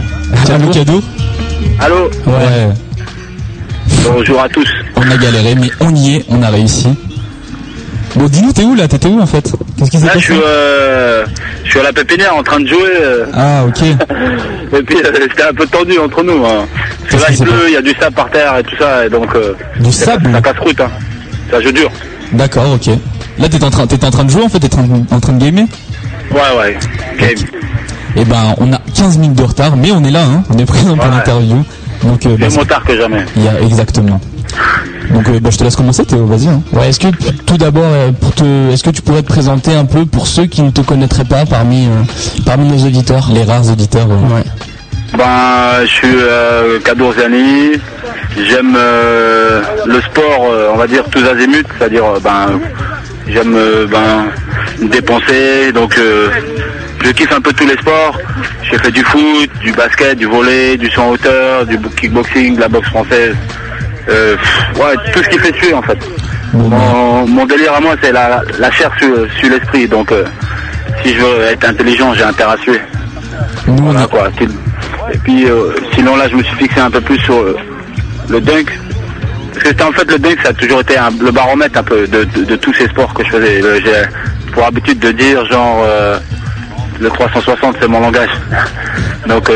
Allô 0.48 0.70
cadeau 0.70 1.02
Allô? 1.78 2.10
Ouais. 2.26 2.68
Bonjour 4.02 4.40
à 4.40 4.48
tous. 4.48 4.68
On 4.96 5.10
a 5.10 5.16
galéré, 5.18 5.54
mais 5.54 5.70
on 5.80 5.94
y 5.94 6.16
est, 6.16 6.24
on 6.30 6.42
a 6.42 6.48
réussi. 6.48 6.88
Bon, 8.16 8.24
dis-nous, 8.26 8.52
t'es 8.52 8.62
où 8.62 8.74
là? 8.74 8.88
T'étais 8.88 9.08
où 9.08 9.20
en 9.20 9.26
fait? 9.26 9.52
Qu'est-ce 9.78 9.90
qui 9.90 9.98
s'est 9.98 10.06
Là, 10.06 10.12
je 10.14 10.18
passé? 10.18 10.32
suis, 10.32 10.42
euh, 10.44 11.24
je 11.64 11.70
suis 11.70 11.80
à 11.80 11.82
la 11.82 11.92
pépinière 11.92 12.34
en 12.36 12.42
train 12.42 12.60
de 12.60 12.66
jouer. 12.66 12.78
euh, 13.00 13.26
Ah, 13.34 13.64
ok. 13.66 13.82
et 14.72 14.82
puis, 14.82 14.96
euh, 14.96 15.10
c'était 15.30 15.42
un 15.42 15.52
peu 15.54 15.66
tendu 15.66 15.98
entre 15.98 16.22
nous. 16.22 16.44
Hein. 16.46 16.64
Parce 17.10 17.22
que 17.24 17.28
là, 17.30 17.36
il 17.38 17.44
pleut, 17.44 17.64
il 17.68 17.74
y 17.74 17.76
a 17.76 17.82
du 17.82 17.92
sable 18.00 18.14
par 18.16 18.30
terre 18.30 18.56
et 18.58 18.62
tout 18.62 18.76
ça. 18.78 19.04
Et 19.06 19.10
donc, 19.10 19.28
euh, 19.34 19.54
Du 19.80 19.92
sable? 19.92 20.30
Ça 20.32 20.40
casse-route. 20.40 20.80
Hein. 20.80 20.90
Ça 21.50 21.60
jeu 21.60 21.72
dur. 21.72 21.90
D'accord, 22.32 22.72
ok. 22.74 22.86
Là, 23.38 23.48
t'es 23.50 23.62
en, 23.62 23.70
train- 23.70 23.86
t'es 23.86 24.02
en 24.04 24.10
train 24.10 24.24
de 24.24 24.30
jouer 24.30 24.42
en 24.44 24.48
fait, 24.48 24.60
t'es 24.60 24.74
en, 24.74 25.14
en 25.14 25.20
train 25.20 25.32
de 25.34 25.44
gamer? 25.44 25.66
Ouais, 26.32 26.40
ouais. 26.58 26.78
Game. 27.18 27.34
Eh 28.16 28.24
ben, 28.24 28.54
on 28.58 28.72
a 28.72 28.80
15 28.94 29.18
minutes 29.18 29.36
de 29.36 29.42
retard, 29.44 29.76
mais 29.76 29.92
on 29.92 30.02
est 30.02 30.10
là, 30.10 30.22
hein. 30.24 30.42
on 30.48 30.56
est 30.56 30.64
présent 30.64 30.96
pour 30.96 31.04
Ouais. 31.04 31.10
l'interview. 31.10 31.62
Donc, 32.02 32.24
euh, 32.24 32.36
bah, 32.38 32.46
C'est 32.48 32.66
tard 32.66 32.82
que 32.84 32.96
jamais. 32.96 33.24
il 33.36 33.44
y 33.44 33.48
a 33.48 33.60
exactement. 33.60 34.18
Donc, 35.10 35.28
euh, 35.28 35.38
bah, 35.40 35.50
je 35.50 35.56
te 35.58 35.64
laisse 35.64 35.76
commencer, 35.76 36.04
Théo, 36.04 36.26
vas-y. 36.26 36.48
Hein. 36.48 36.62
Ouais, 36.72 36.88
est-ce 36.88 37.00
que 37.00 37.08
tout 37.46 37.56
d'abord, 37.56 37.84
euh, 37.86 38.10
pour 38.12 38.34
te, 38.34 38.44
est-ce 38.72 38.82
que 38.82 38.90
tu 38.90 39.02
pourrais 39.02 39.22
te 39.22 39.28
présenter 39.28 39.74
un 39.74 39.84
peu 39.84 40.04
pour 40.06 40.26
ceux 40.26 40.46
qui 40.46 40.62
ne 40.62 40.70
te 40.70 40.80
connaîtraient 40.80 41.24
pas 41.24 41.44
parmi, 41.46 41.86
euh, 41.86 41.90
parmi 42.44 42.68
nos 42.68 42.86
auditeurs 42.86 43.28
Les 43.32 43.44
rares 43.44 43.68
auditeurs. 43.70 44.08
euh, 44.10 44.34
Ouais. 44.34 44.42
Ben, 45.16 45.82
je 45.82 45.86
suis 45.86 46.16
euh, 46.16 46.80
Kadour 46.80 47.12
Ziani. 47.14 47.72
J'aime 48.48 48.74
euh, 48.76 49.62
le 49.86 50.00
sport, 50.02 50.48
euh, 50.50 50.70
on 50.74 50.76
va 50.76 50.86
dire 50.86 51.04
tous 51.10 51.24
azimuts, 51.24 51.64
c'est-à-dire 51.78 52.04
euh, 52.04 52.18
ben 52.22 52.60
j'aime 53.28 53.54
euh, 53.56 53.86
ben 53.86 54.26
dépenser, 54.90 55.72
donc 55.72 55.96
euh, 55.96 56.28
je 57.02 57.10
kiffe 57.12 57.32
un 57.32 57.40
peu 57.40 57.52
tous 57.54 57.66
les 57.66 57.76
sports. 57.76 58.18
J'ai 58.70 58.76
fait 58.78 58.90
du 58.90 59.02
foot, 59.04 59.48
du 59.62 59.72
basket, 59.72 60.18
du 60.18 60.26
volley, 60.26 60.76
du 60.76 60.90
saut 60.90 61.02
en 61.02 61.10
hauteur, 61.10 61.64
du 61.64 61.78
kickboxing, 61.78 62.56
de 62.56 62.60
la 62.60 62.68
boxe 62.68 62.88
française. 62.88 63.34
Euh, 64.08 64.36
ouais, 64.76 64.94
tout 65.12 65.22
ce 65.22 65.28
qui 65.28 65.38
fait 65.38 65.52
tuer 65.52 65.74
en 65.74 65.82
fait. 65.82 65.98
Mon, 66.52 67.44
délire 67.46 67.74
à 67.74 67.80
moi 67.80 67.94
c'est 68.02 68.12
la, 68.12 68.40
la 68.58 68.70
chair 68.70 68.90
sur, 68.98 69.08
sur 69.38 69.50
l'esprit, 69.50 69.86
donc 69.88 70.10
euh, 70.12 70.24
si 71.02 71.12
je 71.14 71.20
veux 71.20 71.42
être 71.42 71.68
intelligent 71.68 72.14
j'ai 72.14 72.22
intérêt 72.22 72.54
à 72.54 72.58
suer. 72.62 72.80
Voilà, 73.66 74.06
quoi. 74.06 74.28
Et 75.12 75.18
puis 75.18 75.46
euh, 75.50 75.72
sinon 75.94 76.16
là 76.16 76.28
je 76.28 76.36
me 76.36 76.42
suis 76.42 76.56
fixé 76.56 76.80
un 76.80 76.90
peu 76.90 77.00
plus 77.00 77.18
sur 77.18 77.44
le 78.28 78.40
dunk. 78.40 78.70
Parce 79.52 79.72
que 79.74 79.82
en 79.82 79.92
fait 79.92 80.10
le 80.10 80.18
dunk 80.18 80.38
ça 80.42 80.50
a 80.50 80.52
toujours 80.52 80.80
été 80.80 80.94
le 81.20 81.30
baromètre 81.32 81.78
un 81.78 81.82
peu 81.82 82.06
de, 82.06 82.24
de- 82.24 82.44
de 82.44 82.56
tous 82.56 82.72
ces 82.74 82.86
sports 82.88 83.12
que 83.12 83.24
je 83.24 83.30
faisais. 83.30 83.60
J'ai 83.84 84.50
pour 84.52 84.64
habitude 84.64 84.98
de 85.00 85.10
dire 85.12 85.44
genre 85.50 85.84
le 87.00 87.08
360 87.10 87.76
c'est 87.80 87.88
mon 87.88 88.00
langage. 88.00 88.30
Donc 89.26 89.50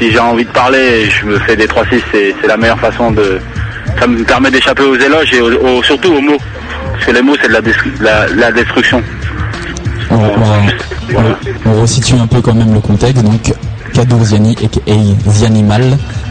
si 0.00 0.10
j'ai 0.10 0.18
envie 0.18 0.44
de 0.44 0.50
parler, 0.50 1.08
je 1.10 1.26
me 1.26 1.38
fais 1.40 1.56
des 1.56 1.66
3-6, 1.66 2.00
c'est 2.12 2.46
la 2.46 2.56
meilleure 2.56 2.78
façon 2.80 3.10
de, 3.10 3.38
ça 3.98 4.06
me 4.06 4.22
permet 4.24 4.50
d'échapper 4.50 4.82
aux 4.82 4.94
éloges 4.96 5.32
et 5.34 5.40
surtout 5.84 6.12
aux 6.12 6.20
mots. 6.20 6.38
Parce 6.92 7.04
que 7.06 7.10
les 7.12 7.22
mots, 7.22 7.36
c'est 7.40 7.48
de 7.48 7.52
la, 7.52 7.60
destru- 7.60 8.00
la, 8.00 8.26
la 8.28 8.52
destruction. 8.52 9.02
On, 10.10 10.14
on- 10.16 11.16
on- 11.16 11.70
on 11.70 11.80
resitue 11.82 12.14
un 12.14 12.26
peu 12.26 12.40
quand 12.40 12.54
même 12.54 12.72
le 12.74 12.80
contexte. 12.80 13.22
Donc, 13.22 13.52
Kadour 13.94 14.24
Ziani, 14.24 14.56
a.k.a. 14.62 15.30
Zianimal, 15.30 15.82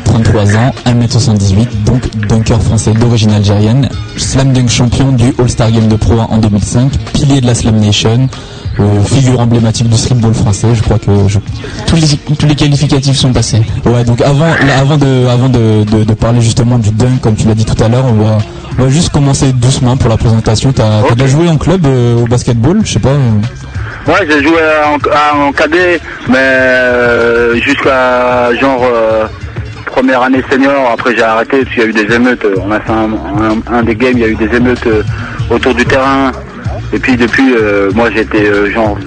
33 0.06 0.56
ans, 0.56 0.74
1m78, 0.86 1.84
donc 1.86 2.02
dunker 2.28 2.62
français 2.62 2.91
d'origine 2.94 3.32
algérienne, 3.34 3.90
slam 4.18 4.54
dunk 4.54 4.70
champion 4.70 5.12
du 5.12 5.34
All-Star 5.40 5.72
Game 5.72 5.88
de 5.88 5.96
Pro 5.96 6.14
1 6.20 6.24
en 6.24 6.38
2005, 6.38 6.91
pilier 7.14 7.41
de 7.41 7.46
la 7.48 7.54
Slam 7.56 7.76
Nation, 7.80 8.30
euh, 8.80 9.03
figure 9.03 9.39
emblématique 9.39 9.89
du 9.89 9.97
streetball 9.97 10.34
français, 10.34 10.68
je 10.73 10.81
crois 10.81 10.97
que 10.99 11.11
je... 11.27 11.39
Tous 11.88 11.95
les, 11.95 12.35
tous 12.35 12.45
les 12.45 12.56
qualificatifs 12.56 13.18
sont 13.18 13.34
passés. 13.34 13.61
Ouais, 13.85 14.03
donc 14.03 14.22
avant, 14.22 14.45
là, 14.45 14.80
avant, 14.80 14.97
de, 14.97 15.27
avant 15.27 15.49
de, 15.49 15.84
de- 15.84 16.03
de 16.03 16.14
parler 16.14 16.41
justement 16.41 16.77
du 16.80 16.91
dunk, 16.91 17.19
comme 17.22 17.35
tu 17.35 17.47
l'as 17.47 17.56
dit 17.56 17.65
tout 17.65 17.81
à 17.84 17.88
l'heure, 17.89 18.06
on 18.06 18.14
va, 18.14 18.38
on 18.77 18.84
va 18.84 18.89
juste 18.89 19.10
commencer 19.10 19.51
doucement 19.53 19.97
pour 19.97 20.10
la 20.10 20.18
présentation. 20.18 20.72
T'as 20.72 21.03
t'as 21.07 21.15
déjà 21.15 21.27
joué 21.27 21.49
en 21.49 21.57
club 21.57 21.85
euh, 21.85 22.22
au 22.23 22.26
basketball, 22.27 22.81
je 22.85 22.93
sais 22.93 22.99
pas. 22.99 23.10
euh, 23.10 23.31
Ouais, 24.07 24.26
j'ai 24.27 24.41
joué 24.43 24.57
en, 25.45 25.51
cadet, 25.51 25.99
mais 26.30 27.60
jusqu'à 27.61 28.53
genre 28.60 28.81
première 29.85 30.22
année 30.23 30.41
senior. 30.49 30.89
Après, 30.93 31.15
j'ai 31.15 31.22
arrêté 31.23 31.64
parce 31.64 31.69
qu'il 31.76 31.84
y 31.84 31.85
a 31.85 31.89
eu 31.89 31.93
des 31.93 32.14
émeutes. 32.15 32.45
On 32.65 32.72
a 32.72 32.80
fait 32.80 32.91
un, 32.91 33.11
un- 33.73 33.77
un 33.80 33.84
des 33.84 33.95
games, 33.95 34.14
il 34.15 34.19
y 34.19 34.23
a 34.23 34.27
eu 34.30 34.35
des 34.35 34.56
émeutes 34.56 34.88
autour 35.49 35.76
du 35.76 35.85
terrain. 35.85 36.31
Et 36.94 36.99
puis 36.99 37.16
depuis, 37.18 37.53
euh, 37.53 37.91
moi, 37.94 38.10
été 38.10 38.48
euh, 38.49 38.72
genre 38.72 38.98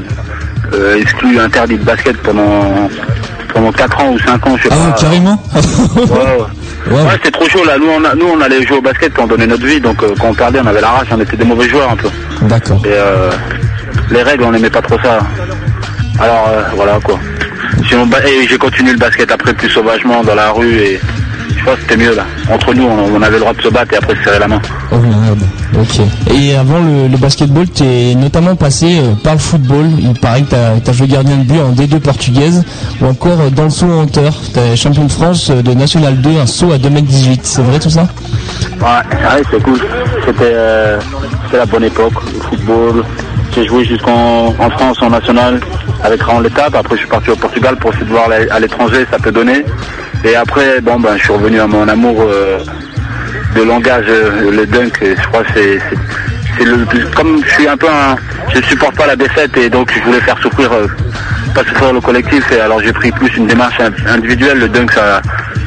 euh, 0.72 0.96
exclu, 0.96 1.38
interdit 1.40 1.76
de 1.78 1.84
basket 1.84 2.16
pendant 2.18 2.88
pendant 3.52 3.70
4 3.72 4.00
ans 4.00 4.12
ou 4.12 4.18
5 4.18 4.46
ans, 4.46 4.56
je 4.56 4.62
sais 4.62 4.68
Ah, 4.72 4.92
pas. 4.92 5.00
carrément 5.00 5.42
Ouais, 5.54 6.02
ouais. 6.90 7.02
Ouais, 7.02 7.10
c'était 7.14 7.30
trop 7.30 7.46
chaud 7.48 7.64
là. 7.66 7.76
Nous 7.78 7.86
on, 7.86 8.02
a- 8.04 8.14
nous, 8.14 8.26
on 8.34 8.40
allait 8.40 8.62
jouer 8.66 8.78
au 8.78 8.82
basket 8.82 9.12
quand 9.12 9.24
on 9.24 9.26
donnait 9.26 9.46
notre 9.46 9.66
vie, 9.66 9.78
donc 9.80 9.98
quand 10.18 10.28
on 10.28 10.34
perdait, 10.34 10.60
on 10.62 10.66
avait 10.66 10.80
la 10.80 10.88
rage, 10.88 11.08
on 11.10 11.20
était 11.20 11.36
des 11.36 11.44
mauvais 11.44 11.68
joueurs 11.68 11.90
un 11.90 11.96
peu. 11.96 12.08
D'accord. 12.42 12.80
Et 12.86 12.88
euh, 12.92 13.30
les 14.10 14.22
règles, 14.22 14.44
on 14.44 14.52
n'aimait 14.52 14.70
pas 14.70 14.80
trop 14.82 14.96
ça. 15.04 15.18
Alors 16.18 16.50
voilà 16.76 16.98
quoi. 17.04 17.18
Et 18.26 18.46
j'ai 18.48 18.56
continué 18.58 18.92
le 18.92 18.98
basket 18.98 19.30
après 19.30 19.52
plus 19.52 19.68
sauvagement 19.68 20.22
dans 20.24 20.34
la 20.34 20.50
rue 20.50 20.76
et 20.78 21.00
je 21.62 21.66
pense 21.66 21.76
que 21.76 21.82
c'était 21.82 21.96
mieux 21.96 22.14
là. 22.14 22.24
Entre 22.50 22.74
nous, 22.74 22.84
on, 22.84 23.14
on 23.14 23.22
avait 23.22 23.34
le 23.34 23.40
droit 23.40 23.52
de 23.52 23.62
se 23.62 23.68
battre 23.68 23.94
et 23.94 23.96
après 23.96 24.16
se 24.16 24.24
serrer 24.24 24.38
la 24.40 24.48
main. 24.48 24.60
Oh 24.90 24.96
merde, 24.96 25.42
ok. 25.78 26.00
Et 26.34 26.56
avant 26.56 26.78
le, 26.80 27.06
le 27.08 27.16
basketball, 27.16 27.66
tu 27.70 27.84
es 27.84 28.14
notamment 28.16 28.56
passé 28.56 28.98
euh, 28.98 29.14
par 29.22 29.34
le 29.34 29.38
football. 29.38 29.86
Il 30.00 30.14
paraît 30.14 30.42
que 30.42 30.50
tu 30.50 30.90
as, 30.90 30.92
joué 30.92 31.06
gardien 31.06 31.36
de 31.36 31.44
but 31.44 31.60
en 31.60 31.72
D2 31.72 32.00
portugaise 32.00 32.64
ou 33.00 33.06
encore 33.06 33.40
euh, 33.40 33.50
dans 33.50 33.64
le 33.64 33.70
saut 33.70 33.86
en 33.86 34.02
hauteur. 34.02 34.34
Tu 34.52 34.58
es 34.58 34.76
champion 34.76 35.04
de 35.04 35.12
France 35.12 35.50
euh, 35.50 35.62
de 35.62 35.72
National 35.72 36.20
2, 36.20 36.40
un 36.40 36.46
saut 36.46 36.72
à 36.72 36.78
2m18. 36.78 37.40
C'est 37.42 37.62
vrai 37.62 37.78
tout 37.78 37.90
ça? 37.90 38.08
Ouais, 38.80 38.86
ouais 38.86 39.42
c'est 39.50 39.62
cool. 39.62 39.78
C'était 40.26 40.52
euh, 40.52 40.98
la 41.52 41.66
bonne 41.66 41.84
époque, 41.84 42.14
le 42.34 42.40
football. 42.40 43.04
J'ai 43.54 43.66
joué 43.66 43.84
jusqu'en 43.84 44.46
en 44.58 44.70
France 44.70 44.96
en 45.02 45.10
national 45.10 45.60
avec 46.02 46.22
Raon 46.22 46.40
l'étape. 46.40 46.74
Après, 46.74 46.96
je 46.96 47.00
suis 47.00 47.08
parti 47.08 47.30
au 47.30 47.36
Portugal 47.36 47.76
pour 47.76 47.90
essayer 47.90 48.06
de 48.06 48.10
voir 48.10 48.28
à 48.50 48.58
l'étranger, 48.58 49.06
ça 49.10 49.18
peut 49.18 49.30
donner. 49.30 49.64
Et 50.24 50.36
après, 50.36 50.80
bon, 50.80 51.00
ben, 51.00 51.16
je 51.16 51.22
suis 51.24 51.32
revenu 51.32 51.60
à 51.60 51.66
mon 51.66 51.86
amour 51.88 52.16
euh, 52.22 52.58
de 53.56 53.62
langage, 53.62 54.04
euh, 54.08 54.50
le 54.50 54.66
dunk. 54.66 54.92
Je 55.02 55.26
crois 55.28 55.42
que 55.42 55.52
c'est 55.54 56.64
le 56.64 56.84
plus. 56.84 57.04
Comme 57.16 57.42
je 57.44 57.50
suis 57.54 57.66
un 57.68 57.76
peu 57.76 57.88
un, 57.88 58.14
je 58.54 58.60
supporte 58.62 58.94
pas 58.96 59.06
la 59.06 59.16
défaite 59.16 59.56
et 59.56 59.68
donc 59.68 59.90
je 59.92 60.00
voulais 60.04 60.20
faire 60.20 60.38
souffrir, 60.38 60.72
euh, 60.72 60.86
pas 61.54 61.64
souffrir 61.64 61.92
le 61.92 62.00
collectif. 62.00 62.50
Et 62.52 62.60
alors 62.60 62.80
j'ai 62.80 62.92
pris 62.92 63.10
plus 63.10 63.34
une 63.36 63.46
démarche 63.48 63.80
in- 63.80 64.12
individuelle. 64.14 64.58
Le 64.58 64.68
dunk, 64.68 64.92
ça, 64.92 65.20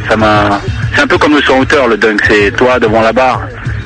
ça 0.10 0.16
m'a. 0.16 0.62
C'est 0.96 1.02
un 1.02 1.08
peu 1.08 1.18
comme 1.18 1.36
le 1.36 1.42
son 1.42 1.58
hauteur, 1.60 1.88
le 1.90 1.98
dunk. 1.98 2.22
C'est 2.30 2.52
toi 2.56 2.80
devant 2.80 3.02
la 3.02 3.12
barre. 3.12 3.42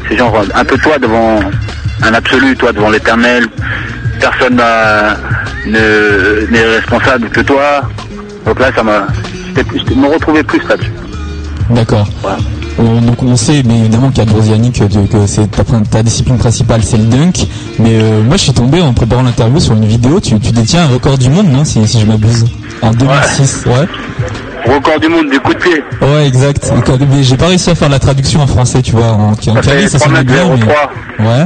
C'est 0.07 0.17
genre 0.17 0.43
un 0.53 0.65
peu 0.65 0.77
toi 0.77 0.99
devant 0.99 1.39
un 2.03 2.13
absolu, 2.13 2.55
toi 2.55 2.71
devant 2.71 2.91
l'éternel. 2.91 3.47
Personne 4.19 4.61
ne- 5.65 6.45
n'est 6.51 6.65
responsable 6.77 7.29
que 7.29 7.41
toi. 7.41 7.81
Donc 8.45 8.59
là, 8.59 8.69
ça 8.75 8.83
m'a. 8.83 9.07
Je 9.55 9.93
me 9.93 10.07
retrouvais 10.07 10.43
plus 10.43 10.61
là-dessus. 10.67 10.91
D'accord. 11.69 12.07
On- 12.79 13.01
donc 13.01 13.21
on 13.23 13.35
sait 13.35 13.61
mais 13.65 13.77
évidemment 13.79 14.09
qu'à 14.09 14.23
Drosiani 14.23 14.71
que, 14.71 14.85
tu- 14.85 15.07
que 15.07 15.27
c'est 15.27 15.47
ta, 15.51 15.63
ta 15.65 16.01
discipline 16.01 16.37
principale 16.37 16.81
c'est 16.81 16.95
le 16.95 17.03
dunk 17.03 17.45
mais 17.77 17.89
euh, 18.01 18.23
moi 18.23 18.37
je 18.37 18.43
suis 18.43 18.53
tombé 18.53 18.81
en 18.81 18.93
préparant 18.93 19.21
l'interview 19.21 19.59
sur 19.59 19.73
une 19.73 19.83
vidéo 19.85 20.21
tu, 20.21 20.39
tu 20.39 20.51
détiens 20.53 20.83
un 20.83 20.87
record 20.87 21.17
du 21.17 21.29
monde 21.29 21.47
non 21.51 21.65
si, 21.65 21.85
si 21.85 21.99
je 21.99 22.05
m'abuse? 22.05 22.45
En 22.81 22.91
2006 22.91 23.65
ouais 23.65 24.73
Record 24.73 24.97
du 25.01 25.09
monde 25.09 25.29
du 25.29 25.39
coup 25.41 25.53
de 25.53 25.59
pied. 25.59 25.83
ouais 26.01 26.25
exact 26.27 26.71
mais 27.11 27.21
j'ai 27.23 27.35
pas 27.35 27.47
réussi 27.47 27.69
à 27.69 27.75
faire 27.75 27.89
la 27.89 27.99
traduction 27.99 28.39
en 28.41 28.47
français 28.47 28.81
tu 28.81 28.93
vois 28.93 29.07
en, 29.11 29.31
en 29.31 29.35
Ça 29.35 29.61
fait 29.61 29.87
ça 29.89 29.99
sonnait 29.99 30.23
bien 30.23 30.45
3m03. 30.45 30.57
mais... 31.19 31.25
ouais 31.27 31.45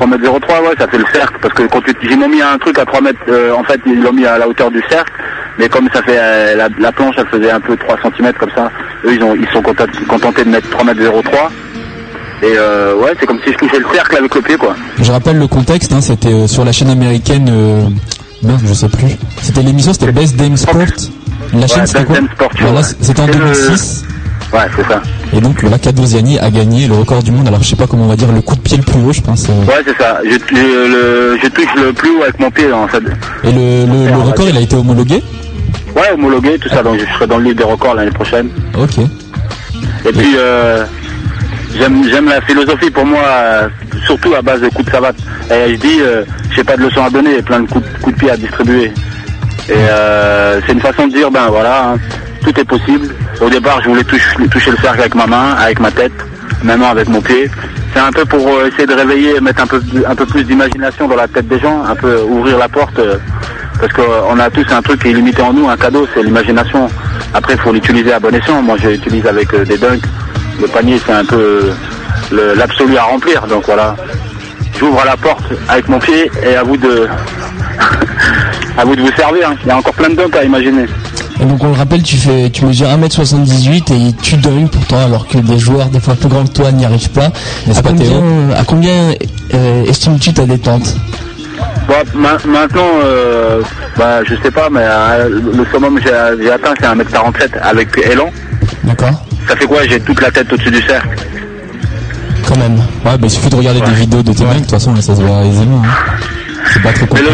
3m03, 0.00 0.28
ouais, 0.62 0.74
ça 0.78 0.86
fait 0.88 0.98
le 0.98 1.06
cercle. 1.10 1.38
Parce 1.40 1.54
que 1.54 1.62
quand 1.68 1.80
tu, 1.80 1.94
ils 2.02 2.18
m'ont 2.18 2.28
mis 2.28 2.42
un 2.42 2.58
truc 2.58 2.78
à 2.78 2.84
3 2.84 3.00
mètres, 3.00 3.18
euh, 3.30 3.54
en 3.54 3.64
fait, 3.64 3.80
ils 3.86 3.98
l'ont 4.02 4.12
mis 4.12 4.26
à 4.26 4.36
la 4.36 4.46
hauteur 4.46 4.70
du 4.70 4.82
cercle. 4.90 5.10
Mais 5.58 5.68
comme 5.68 5.88
ça 5.92 6.02
fait, 6.02 6.18
euh, 6.18 6.54
la, 6.56 6.68
la 6.78 6.92
planche, 6.92 7.14
elle 7.18 7.26
faisait 7.28 7.50
un 7.50 7.60
peu 7.60 7.76
3 7.76 7.96
cm 8.02 8.32
comme 8.34 8.50
ça. 8.54 8.70
Eux, 9.04 9.14
ils 9.14 9.22
ont, 9.22 9.34
ils 9.34 9.48
sont 9.52 9.62
content- 9.62 9.84
contentés 10.08 10.44
de 10.44 10.50
mettre 10.50 10.68
3m03. 10.68 11.50
Et 12.42 12.52
euh, 12.58 12.94
ouais, 12.96 13.12
c'est 13.18 13.24
comme 13.26 13.40
si 13.44 13.52
je 13.52 13.56
touchais 13.58 13.78
le 13.78 13.86
cercle 13.94 14.16
avec 14.16 14.34
le 14.34 14.42
pied, 14.42 14.56
quoi. 14.56 14.74
Je 15.00 15.10
rappelle 15.10 15.38
le 15.38 15.46
contexte, 15.46 15.92
hein, 15.92 16.00
c'était 16.02 16.32
euh, 16.32 16.46
sur 16.46 16.64
la 16.66 16.72
chaîne 16.72 16.90
américaine, 16.90 17.48
euh, 17.50 17.80
merde, 18.42 18.60
je 18.66 18.74
sais 18.74 18.88
plus. 18.88 19.16
C'était 19.40 19.62
l'émission, 19.62 19.94
c'était 19.94 20.12
Best 20.12 20.36
Dame 20.36 20.56
Sport. 20.56 20.76
La 21.54 21.66
chaîne, 21.66 21.80
Ouais, 21.80 21.86
c'était 21.86 21.98
Best 22.00 22.06
quoi 22.06 22.14
Dame 22.16 22.28
Sport, 22.34 22.50
tu 22.54 22.62
Voilà, 22.64 22.82
c'était 22.82 23.20
en 23.20 23.26
C'est 23.26 23.32
le- 23.32 23.38
2006. 23.38 24.04
Ouais, 24.52 24.60
c'est 24.76 24.86
ça. 24.86 25.02
Et 25.32 25.40
donc 25.40 25.62
là, 25.62 25.78
Kadouziani 25.78 26.38
a 26.38 26.50
gagné 26.50 26.86
le 26.86 26.94
record 26.94 27.22
du 27.22 27.32
monde. 27.32 27.48
Alors 27.48 27.62
je 27.62 27.68
sais 27.70 27.74
pas 27.76 27.86
comment 27.88 28.04
on 28.04 28.08
va 28.08 28.16
dire 28.16 28.30
le 28.30 28.40
coup 28.42 28.54
de 28.54 28.60
pied 28.60 28.76
le 28.76 28.82
plus 28.84 29.00
haut, 29.00 29.12
je 29.12 29.20
pense. 29.22 29.46
euh. 29.48 29.64
Ouais, 29.66 29.82
c'est 29.84 29.96
ça. 29.96 30.18
Je, 30.24 30.30
je- 30.30 30.54
le, 30.92 31.38
je 31.42 31.48
touche 31.48 31.74
le 31.74 31.92
plus 31.92 32.10
haut 32.10 32.22
avec 32.22 32.38
mon 32.38 32.50
pied, 32.50 32.70
en 32.72 32.86
fait. 32.86 33.02
Et 33.44 33.50
le, 33.50 33.86
le, 33.86 34.10
le 34.10 34.18
record, 34.18 34.46
il 34.48 34.56
a 34.56 34.60
été 34.60 34.76
homologué 34.76 35.22
Ouais, 35.96 36.10
homologué, 36.12 36.58
tout 36.58 36.68
ça. 36.68 36.82
Donc 36.82 36.98
je 36.98 37.04
serai 37.14 37.26
dans 37.26 37.38
le 37.38 37.44
livre 37.44 37.56
des 37.56 37.64
records 37.64 37.94
l'année 37.94 38.10
prochaine. 38.10 38.48
Ok. 38.78 38.98
Et 40.04 40.12
puis, 40.12 40.34
euh, 40.36 40.84
j'aime 41.78 42.28
la 42.28 42.40
philosophie 42.42 42.90
pour 42.90 43.06
moi, 43.06 43.22
euh, 43.24 43.68
surtout 44.04 44.34
à 44.34 44.42
base 44.42 44.60
de 44.60 44.68
coups 44.68 44.84
de 44.86 44.90
savate. 44.90 45.16
Et 45.50 45.70
je 45.72 45.76
dis, 45.76 45.98
euh, 46.00 46.24
j'ai 46.54 46.62
pas 46.64 46.76
de 46.76 46.82
leçons 46.82 47.04
à 47.04 47.10
donner, 47.10 47.42
plein 47.42 47.60
de 47.60 47.66
coups, 47.68 47.84
de- 47.86 47.98
coups 48.02 48.14
de 48.14 48.20
pied 48.20 48.30
à 48.30 48.36
distribuer. 48.36 48.92
Et 49.68 49.72
euh, 49.74 50.60
c'est 50.66 50.72
une 50.74 50.80
façon 50.80 51.08
de 51.08 51.12
dire, 51.14 51.30
ben 51.30 51.48
voilà, 51.48 51.88
hein, 51.90 51.96
tout 52.44 52.58
est 52.60 52.64
possible. 52.64 53.08
Au 53.40 53.48
départ, 53.50 53.80
je 53.82 53.88
voulais 53.88 54.04
toucher, 54.04 54.28
toucher 54.50 54.70
le 54.70 54.76
cercle 54.76 55.00
avec 55.00 55.14
ma 55.16 55.26
main, 55.26 55.54
avec 55.58 55.80
ma 55.80 55.90
tête, 55.90 56.12
maintenant 56.62 56.90
avec 56.90 57.08
mon 57.08 57.20
pied. 57.20 57.50
C'est 57.92 58.00
un 58.00 58.12
peu 58.12 58.24
pour 58.26 58.46
essayer 58.62 58.86
de 58.86 58.92
réveiller, 58.94 59.40
mettre 59.40 59.62
un 59.62 59.66
peu, 59.66 59.82
un 60.06 60.14
peu 60.14 60.26
plus 60.26 60.44
d'imagination 60.44 61.08
dans 61.08 61.16
la 61.16 61.26
tête 61.26 61.48
des 61.48 61.58
gens, 61.58 61.82
un 61.84 61.96
peu 61.96 62.20
ouvrir 62.22 62.58
la 62.58 62.68
porte. 62.68 63.00
Euh, 63.82 63.86
parce 63.88 63.92
qu'on 63.92 64.38
a 64.38 64.50
tous 64.50 64.66
un 64.72 64.82
truc 64.82 65.02
qui 65.02 65.08
est 65.10 65.12
limité 65.12 65.42
en 65.42 65.52
nous, 65.52 65.68
un 65.68 65.76
cadeau, 65.76 66.06
c'est 66.14 66.22
l'imagination. 66.22 66.88
Après, 67.34 67.54
il 67.54 67.60
faut 67.60 67.72
l'utiliser 67.72 68.12
à 68.12 68.18
bon 68.20 68.34
escient. 68.34 68.62
Moi, 68.62 68.76
je 68.82 68.88
l'utilise 68.88 69.26
avec 69.26 69.52
euh, 69.54 69.64
des 69.64 69.78
dunks. 69.78 70.02
Le 70.60 70.66
panier, 70.68 70.98
c'est 71.04 71.12
un 71.12 71.24
peu 71.24 71.72
euh, 72.32 72.54
l'absolu 72.54 72.96
à 72.96 73.04
remplir. 73.04 73.46
Donc 73.46 73.64
voilà, 73.66 73.94
j'ouvre 74.78 75.02
la 75.04 75.16
porte 75.16 75.44
avec 75.68 75.88
mon 75.88 75.98
pied 75.98 76.30
et 76.46 76.56
à 76.56 76.62
vous 76.62 76.76
de, 76.76 77.06
à 78.78 78.84
vous 78.84 78.96
de 78.96 79.02
vous 79.02 79.12
servir. 79.16 79.50
hein. 79.50 79.56
Il 79.64 79.68
y 79.68 79.70
a 79.70 79.76
encore 79.76 79.94
plein 79.94 80.08
de 80.10 80.14
dunks 80.14 80.36
à 80.36 80.44
imaginer. 80.44 80.86
Et 81.38 81.44
donc 81.44 81.62
on 81.62 81.66
le 81.68 81.74
rappelle, 81.74 82.02
tu 82.02 82.16
fais, 82.16 82.48
tu 82.48 82.64
mesures 82.64 82.88
1m78 82.88 83.92
et 83.92 84.12
tu 84.22 84.36
dunks 84.36 84.70
pourtant 84.70 85.04
alors 85.04 85.28
que 85.28 85.36
des 85.36 85.58
joueurs 85.58 85.88
des 85.88 86.00
fois 86.00 86.14
plus 86.14 86.28
grands 86.30 86.44
que 86.44 86.52
toi 86.52 86.72
n'y 86.72 86.86
arrivent 86.86 87.10
pas. 87.10 87.26
À 87.70 87.82
pas, 87.82 87.90
combien, 87.90 88.06
Théo 88.06 88.22
à 88.56 88.64
combien 88.64 89.10
euh, 89.52 89.84
estimes-tu 89.84 90.32
ta 90.32 90.46
détente? 90.46 90.96
Bon, 91.88 91.94
maintenant, 92.50 92.80
euh, 93.04 93.62
bah, 93.96 94.20
je 94.24 94.34
sais 94.42 94.50
pas, 94.50 94.68
mais 94.70 94.80
euh, 94.82 95.28
le 95.28 95.64
summum 95.72 95.98
que 96.00 96.08
j'ai 96.42 96.50
atteint, 96.50 96.74
c'est 96.80 96.86
1m47 96.86 97.58
avec 97.62 97.88
élan. 98.10 98.30
D'accord 98.82 99.24
Ça 99.48 99.54
fait 99.56 99.66
quoi? 99.66 99.86
J'ai 99.88 100.00
toute 100.00 100.20
la 100.20 100.30
tête 100.30 100.52
au-dessus 100.52 100.70
du 100.70 100.82
cercle. 100.82 101.08
Quand 102.48 102.56
même. 102.58 102.76
Ouais, 102.76 103.16
bah 103.18 103.18
il 103.22 103.30
suffit 103.30 103.48
de 103.50 103.56
regarder 103.56 103.80
des 103.80 103.92
vidéos 103.92 104.22
de 104.22 104.32
tes 104.32 104.44
mecs, 104.44 104.54
de 104.54 104.60
toute 104.62 104.70
façon, 104.70 104.94
là, 104.94 105.00
ça 105.00 105.14
se 105.14 105.22
voit 105.22 105.44
aisément. 105.44 105.82
hein. 105.84 105.88
C'est 106.72 106.82
pas 106.82 106.90
le, 106.92 106.98
compliqué. 107.06 107.30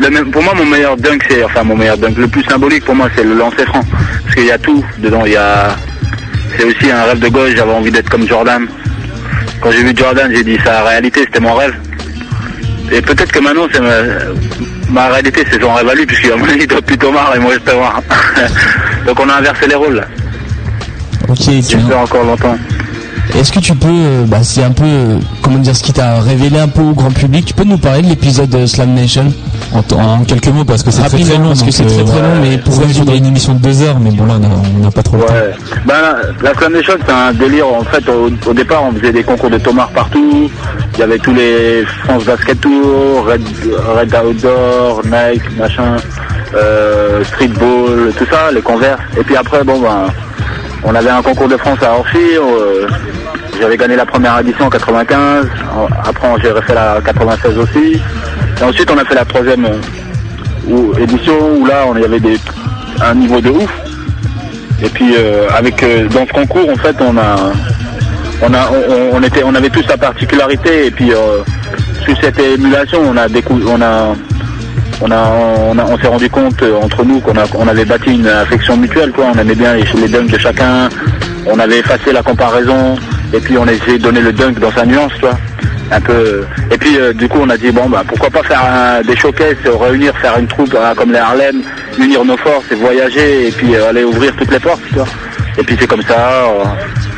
le- 0.00 0.08
le- 0.08 0.24
pour 0.30 0.42
moi, 0.42 0.54
mon 0.54 0.66
meilleur 0.66 0.96
dunk, 0.96 1.24
c'est 1.30 1.44
enfin 1.44 1.62
mon 1.62 1.76
meilleur 1.76 1.96
dunk. 1.96 2.16
Le 2.18 2.26
plus 2.28 2.42
symbolique 2.44 2.84
pour 2.84 2.94
moi, 2.96 3.08
c'est 3.16 3.22
le 3.24 3.34
lancer 3.34 3.64
franc, 3.66 3.82
parce 4.24 4.34
qu'il 4.34 4.46
y 4.46 4.50
a 4.50 4.58
tout 4.58 4.84
dedans. 4.98 5.22
Il 5.24 5.32
y 5.32 5.36
a, 5.36 5.68
c'est 6.56 6.64
aussi 6.64 6.90
un 6.90 7.04
rêve 7.04 7.20
de 7.20 7.28
gauche. 7.28 7.52
J'avais 7.56 7.72
envie 7.72 7.90
d'être 7.92 8.10
comme 8.10 8.26
Jordan. 8.26 8.66
Quand 9.60 9.70
j'ai 9.70 9.82
vu 9.84 9.92
Jordan, 9.96 10.30
j'ai 10.34 10.42
dit 10.44 10.58
ça, 10.64 10.82
réalité, 10.82 11.20
c'était 11.20 11.40
mon 11.40 11.54
rêve. 11.54 11.74
Et 12.90 13.02
peut-être 13.02 13.32
que 13.32 13.38
maintenant, 13.40 13.66
c'est 13.72 13.80
ma, 13.80 13.96
ma 14.88 15.08
réalité, 15.08 15.44
c'est 15.50 15.60
son 15.60 15.74
rêve 15.74 15.88
à 15.88 15.94
lui, 15.94 16.06
puisqu'il 16.06 16.32
il 16.60 16.66
doit 16.66 16.82
plutôt 16.82 17.12
marre 17.12 17.34
et 17.36 17.38
moi 17.38 17.52
je 17.54 17.58
peux 17.58 17.72
voir. 17.72 18.02
Donc 19.06 19.20
on 19.20 19.28
a 19.28 19.34
inversé 19.34 19.66
les 19.66 19.74
rôles. 19.74 19.96
Là. 19.96 20.04
Ok, 21.28 21.38
tu 21.38 21.76
encore 21.94 22.24
longtemps. 22.24 22.58
Est-ce 23.36 23.52
que 23.52 23.60
tu 23.60 23.74
peux, 23.74 23.88
euh, 23.88 24.24
bah, 24.26 24.38
c'est 24.42 24.64
un 24.64 24.70
peu, 24.72 24.84
euh, 24.84 25.18
comment 25.42 25.58
dire, 25.58 25.76
ce 25.76 25.82
qui 25.82 25.92
t'a 25.92 26.20
révélé 26.20 26.58
un 26.58 26.68
peu 26.68 26.80
au 26.82 26.92
grand 26.92 27.10
public, 27.10 27.44
tu 27.46 27.54
peux 27.54 27.64
nous 27.64 27.78
parler 27.78 28.02
de 28.02 28.08
l'épisode 28.08 28.48
de 28.48 28.66
Slam 28.66 28.94
Nation? 28.94 29.32
En, 29.72 29.82
en 29.96 30.24
quelques 30.24 30.48
mots, 30.48 30.64
parce 30.64 30.82
que 30.82 30.90
c'est 30.90 31.02
très 31.02 31.18
très 31.18 31.36
long. 31.36 31.48
parce 31.48 31.62
que 31.62 31.70
c'est 31.70 31.84
très, 31.84 32.02
très 32.04 32.20
long, 32.22 32.40
mais 32.42 32.56
pour 32.58 32.78
résumer 32.80 33.16
une 33.18 33.26
émission 33.26 33.52
de 33.54 33.58
deux 33.60 33.82
heures, 33.82 33.98
mais 34.00 34.10
bon 34.10 34.24
là 34.24 34.34
on 34.38 34.82
n'a 34.82 34.90
pas 34.90 35.02
trop 35.02 35.18
le 35.18 35.24
temps. 35.24 35.32
Ouais. 35.34 35.54
Ben, 35.84 36.16
la 36.42 36.54
Slam 36.54 36.72
Nation, 36.72 36.94
c'est 37.06 37.12
un 37.12 37.32
délire. 37.34 37.66
En 37.68 37.82
fait, 37.84 38.02
au, 38.08 38.30
au 38.50 38.54
départ, 38.54 38.82
on 38.84 38.92
faisait 38.98 39.12
des 39.12 39.22
concours 39.22 39.50
de 39.50 39.58
tomards 39.58 39.90
partout. 39.90 40.50
Il 40.94 41.00
y 41.00 41.02
avait 41.02 41.18
tous 41.18 41.34
les 41.34 41.84
France 42.04 42.24
Basket 42.24 42.60
Tour, 42.60 43.26
Red, 43.26 43.42
Red 43.98 44.14
Outdoor, 44.26 45.02
Nike, 45.04 45.42
machin, 45.58 45.96
euh, 46.54 47.22
Streetball, 47.24 48.12
tout 48.16 48.26
ça, 48.30 48.50
les 48.52 48.62
converses. 48.62 49.00
Et 49.20 49.22
puis 49.22 49.36
après, 49.36 49.62
bon, 49.64 49.78
ben, 49.80 50.06
on 50.82 50.94
avait 50.94 51.10
un 51.10 51.22
concours 51.22 51.48
de 51.48 51.56
France 51.58 51.78
à 51.82 51.92
Orchy. 51.98 52.16
euh, 52.36 52.86
J'avais 53.60 53.76
gagné 53.76 53.96
la 53.96 54.06
première 54.06 54.38
édition 54.38 54.66
en 54.66 54.70
95. 54.70 55.46
Après, 56.04 56.28
j'ai 56.42 56.50
refait 56.50 56.74
la 56.74 57.00
96 57.04 57.58
aussi. 57.58 58.00
Et 58.60 58.64
ensuite, 58.64 58.88
on 58.90 58.98
a 58.98 59.04
fait 59.04 59.16
la 59.16 59.24
troisième 59.24 59.66
euh, 59.66 60.98
édition 61.00 61.34
où 61.56 61.66
là, 61.66 61.84
on 61.88 61.96
y 61.96 62.04
avait 62.04 62.20
un 63.04 63.14
niveau 63.14 63.40
de 63.40 63.50
ouf. 63.50 63.70
Et 64.82 64.88
puis 64.88 65.14
euh, 65.16 65.48
avec 65.56 65.82
euh, 65.82 66.08
dans 66.08 66.24
ce 66.24 66.32
concours 66.32 66.70
en 66.70 66.76
fait 66.76 66.94
on 67.00 67.16
a 67.18 67.36
on 68.42 68.54
a 68.54 68.70
on, 69.12 69.20
était 69.24 69.42
on 69.44 69.52
avait 69.56 69.70
tous 69.70 69.82
sa 69.82 69.96
particularité 69.96 70.86
et 70.86 70.90
puis 70.92 71.10
sous 72.04 72.14
cette 72.20 72.38
émulation 72.38 73.00
on 73.04 73.16
a 73.16 73.26
on 73.26 73.82
a 73.82 74.14
on 75.00 75.10
a 75.10 75.84
on, 75.84 75.98
s'est 75.98 76.06
rendu 76.06 76.30
compte 76.30 76.62
entre 76.80 77.04
nous 77.04 77.18
qu'on 77.18 77.66
avait 77.66 77.84
bâti 77.84 78.14
une 78.14 78.28
affection 78.28 78.76
mutuelle 78.76 79.12
on 79.18 79.36
aimait 79.36 79.56
bien 79.56 79.74
les, 79.74 79.82
les 79.82 80.08
de 80.08 80.38
chacun 80.38 80.88
on 81.46 81.58
avait 81.58 81.80
effacé 81.80 82.12
la 82.12 82.22
comparaison 82.22 82.94
et 83.32 83.40
puis 83.40 83.58
on 83.58 83.66
a 83.66 83.72
essayé 83.72 83.98
de 83.98 84.02
donner 84.02 84.20
le 84.20 84.32
dunk 84.32 84.58
dans 84.58 84.72
sa 84.72 84.84
nuance 84.84 85.12
quoi 85.20 85.32
un 85.90 86.00
peu 86.00 86.44
et 86.70 86.76
puis 86.78 86.96
euh, 86.98 87.12
du 87.12 87.28
coup 87.28 87.38
on 87.40 87.48
a 87.48 87.56
dit 87.56 87.70
bon 87.70 87.88
bah 87.88 88.02
pourquoi 88.06 88.30
pas 88.30 88.42
faire 88.42 89.02
des 89.06 89.16
showcases 89.16 89.56
euh, 89.66 89.76
réunir 89.76 90.16
faire 90.18 90.38
une 90.38 90.46
troupe 90.46 90.74
euh, 90.74 90.94
comme 90.94 91.12
les 91.12 91.18
Harlem 91.18 91.62
unir 91.98 92.24
nos 92.24 92.36
forces 92.36 92.70
et 92.70 92.74
voyager 92.74 93.48
et 93.48 93.50
puis 93.50 93.74
euh, 93.74 93.88
aller 93.88 94.04
ouvrir 94.04 94.34
toutes 94.36 94.50
les 94.50 94.60
portes 94.60 94.80
et 95.56 95.62
puis 95.62 95.76
c'est 95.80 95.86
comme 95.86 96.02
ça 96.02 96.44
euh, 96.44 96.64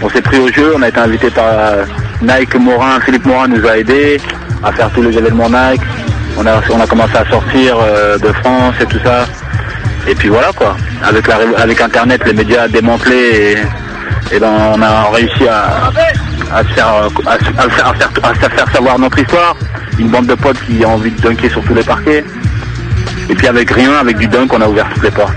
on 0.02 0.08
s'est 0.08 0.22
pris 0.22 0.38
au 0.38 0.48
jeu 0.48 0.72
on 0.76 0.82
a 0.82 0.88
été 0.88 1.00
invité 1.00 1.30
par 1.30 1.46
euh, 1.46 1.84
Nike 2.22 2.54
Morin 2.54 3.00
Philippe 3.00 3.26
Morin 3.26 3.48
nous 3.48 3.66
a 3.66 3.78
aidé 3.78 4.20
à 4.62 4.72
faire 4.72 4.90
tous 4.90 5.02
les 5.02 5.16
événements 5.16 5.48
Nike. 5.48 5.82
On 6.38 6.46
a 6.46 6.60
on 6.70 6.80
a 6.80 6.86
commencé 6.86 7.16
à 7.16 7.28
sortir 7.28 7.76
euh, 7.80 8.18
de 8.18 8.28
France 8.28 8.74
et 8.80 8.86
tout 8.86 9.00
ça. 9.04 9.26
Et 10.08 10.14
puis 10.14 10.28
voilà 10.28 10.50
quoi. 10.54 10.76
Avec 11.02 11.26
la 11.26 11.36
avec 11.58 11.80
internet 11.80 12.22
les 12.26 12.32
médias 12.32 12.68
démantelés 12.68 13.52
et, 13.52 13.56
et 14.32 14.38
ben 14.38 14.50
on 14.74 14.80
a 14.82 15.10
réussi 15.12 15.46
à 15.48 15.90
à 16.52 16.62
se 16.64 16.68
faire, 16.68 16.88
à, 16.88 17.38
faire, 17.38 17.86
à 17.86 17.94
faire, 17.94 18.10
à 18.24 18.34
se 18.34 18.40
faire 18.40 18.72
savoir 18.72 18.98
notre 18.98 19.18
histoire. 19.18 19.56
Une 19.98 20.08
bande 20.08 20.26
de 20.26 20.34
potes 20.34 20.56
qui 20.66 20.82
a 20.82 20.88
envie 20.88 21.10
de 21.12 21.20
dunker 21.20 21.50
sur 21.50 21.62
tous 21.62 21.74
les 21.74 21.82
parquets. 21.84 22.24
Et 23.28 23.34
puis 23.34 23.46
avec 23.46 23.70
rien, 23.70 23.92
avec 24.00 24.18
du 24.18 24.26
dunk, 24.26 24.48
on 24.52 24.60
a 24.60 24.66
ouvert 24.66 24.86
toutes 24.92 25.04
les 25.04 25.10
portes. 25.12 25.34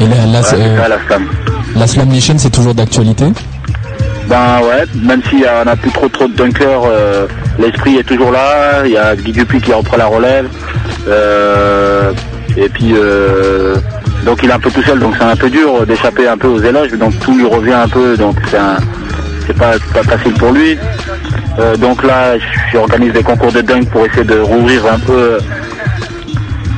Et 0.00 0.06
là, 0.06 0.16
là, 0.16 0.40
Voilà, 0.40 0.42
c'est, 0.42 0.56
c'est 0.56 0.62
euh, 0.62 0.82
ça 0.82 0.88
la 0.88 0.98
slam. 1.06 1.28
la 1.76 1.86
Slam 1.86 2.08
Nation 2.08 2.34
c'est 2.38 2.50
toujours 2.50 2.74
d'actualité? 2.74 3.26
Ben 4.26 4.60
ouais, 4.62 4.84
même 5.00 5.22
s'il 5.28 5.40
y 5.40 5.48
en 5.48 5.66
a 5.66 5.76
plus 5.76 5.90
trop 5.90 6.08
trop 6.08 6.26
de 6.26 6.32
dunkers, 6.34 6.82
euh, 6.84 7.26
l'esprit 7.58 7.96
est 7.98 8.04
toujours 8.04 8.32
là. 8.32 8.84
Il 8.84 8.92
y 8.92 8.96
a 8.96 9.14
Guy 9.16 9.32
Dupuis 9.32 9.60
qui 9.60 9.72
reprend 9.72 9.96
la 9.96 10.06
relève. 10.06 10.46
Euh, 11.08 12.12
et 12.56 12.68
puis 12.68 12.94
euh, 12.96 13.76
donc 14.24 14.42
il 14.42 14.50
est 14.50 14.52
un 14.52 14.58
peu 14.58 14.70
tout 14.70 14.82
seul, 14.82 14.98
donc 14.98 15.14
c'est 15.18 15.24
un 15.24 15.36
peu 15.36 15.48
dur 15.48 15.86
d'échapper 15.86 16.28
un 16.28 16.36
peu 16.36 16.48
aux 16.48 16.60
éloges. 16.60 16.92
Donc 16.92 17.18
tout 17.20 17.36
lui 17.36 17.46
revient 17.46 17.72
un 17.72 17.88
peu, 17.88 18.16
donc 18.16 18.36
c'est 19.46 19.56
pas, 19.56 19.72
facile 20.02 20.34
pour 20.34 20.52
lui. 20.52 20.78
Euh, 21.58 21.76
donc 21.76 22.02
là, 22.04 22.34
j'organise 22.72 23.12
des 23.12 23.22
concours 23.22 23.52
de 23.52 23.60
dunk 23.60 23.88
pour 23.90 24.06
essayer 24.06 24.24
de 24.24 24.38
rouvrir 24.38 24.86
un 24.86 24.98
peu 24.98 25.12
euh, 25.12 25.38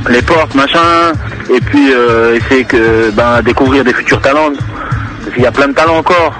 les 0.09 0.21
portes, 0.21 0.55
machin, 0.55 1.13
et 1.53 1.59
puis 1.61 1.93
euh, 1.93 2.35
essayer 2.35 2.63
que 2.63 3.11
ben 3.11 3.41
découvrir 3.43 3.83
des 3.83 3.93
futurs 3.93 4.21
talents. 4.21 4.51
Parce 5.21 5.33
qu'il 5.33 5.43
y 5.43 5.47
a 5.47 5.51
plein 5.51 5.67
de 5.67 5.73
talents 5.73 5.97
encore. 5.97 6.33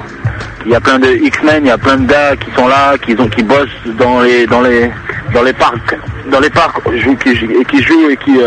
Il 0.65 0.71
y 0.71 0.75
a 0.75 0.79
plein 0.79 0.97
de 0.97 1.07
X-Men, 1.07 1.65
il 1.65 1.67
y 1.67 1.71
a 1.71 1.77
plein 1.77 1.97
de 1.97 2.07
gars 2.07 2.35
qui 2.37 2.49
sont 2.55 2.67
là, 2.67 2.97
qui 2.97 3.13
bossent 3.43 3.67
dans 3.97 4.21
les 4.21 4.47
dans 4.47 4.61
les 4.61 4.89
dans 5.33 5.43
les 5.43 5.53
parcs, 5.53 5.97
dans 6.31 6.39
les 6.39 6.49
parcs, 6.49 6.81
qui, 7.21 7.29
et 7.29 7.65
qui 7.65 7.83
jouent 7.83 8.09
et 8.09 8.17
qui 8.17 8.39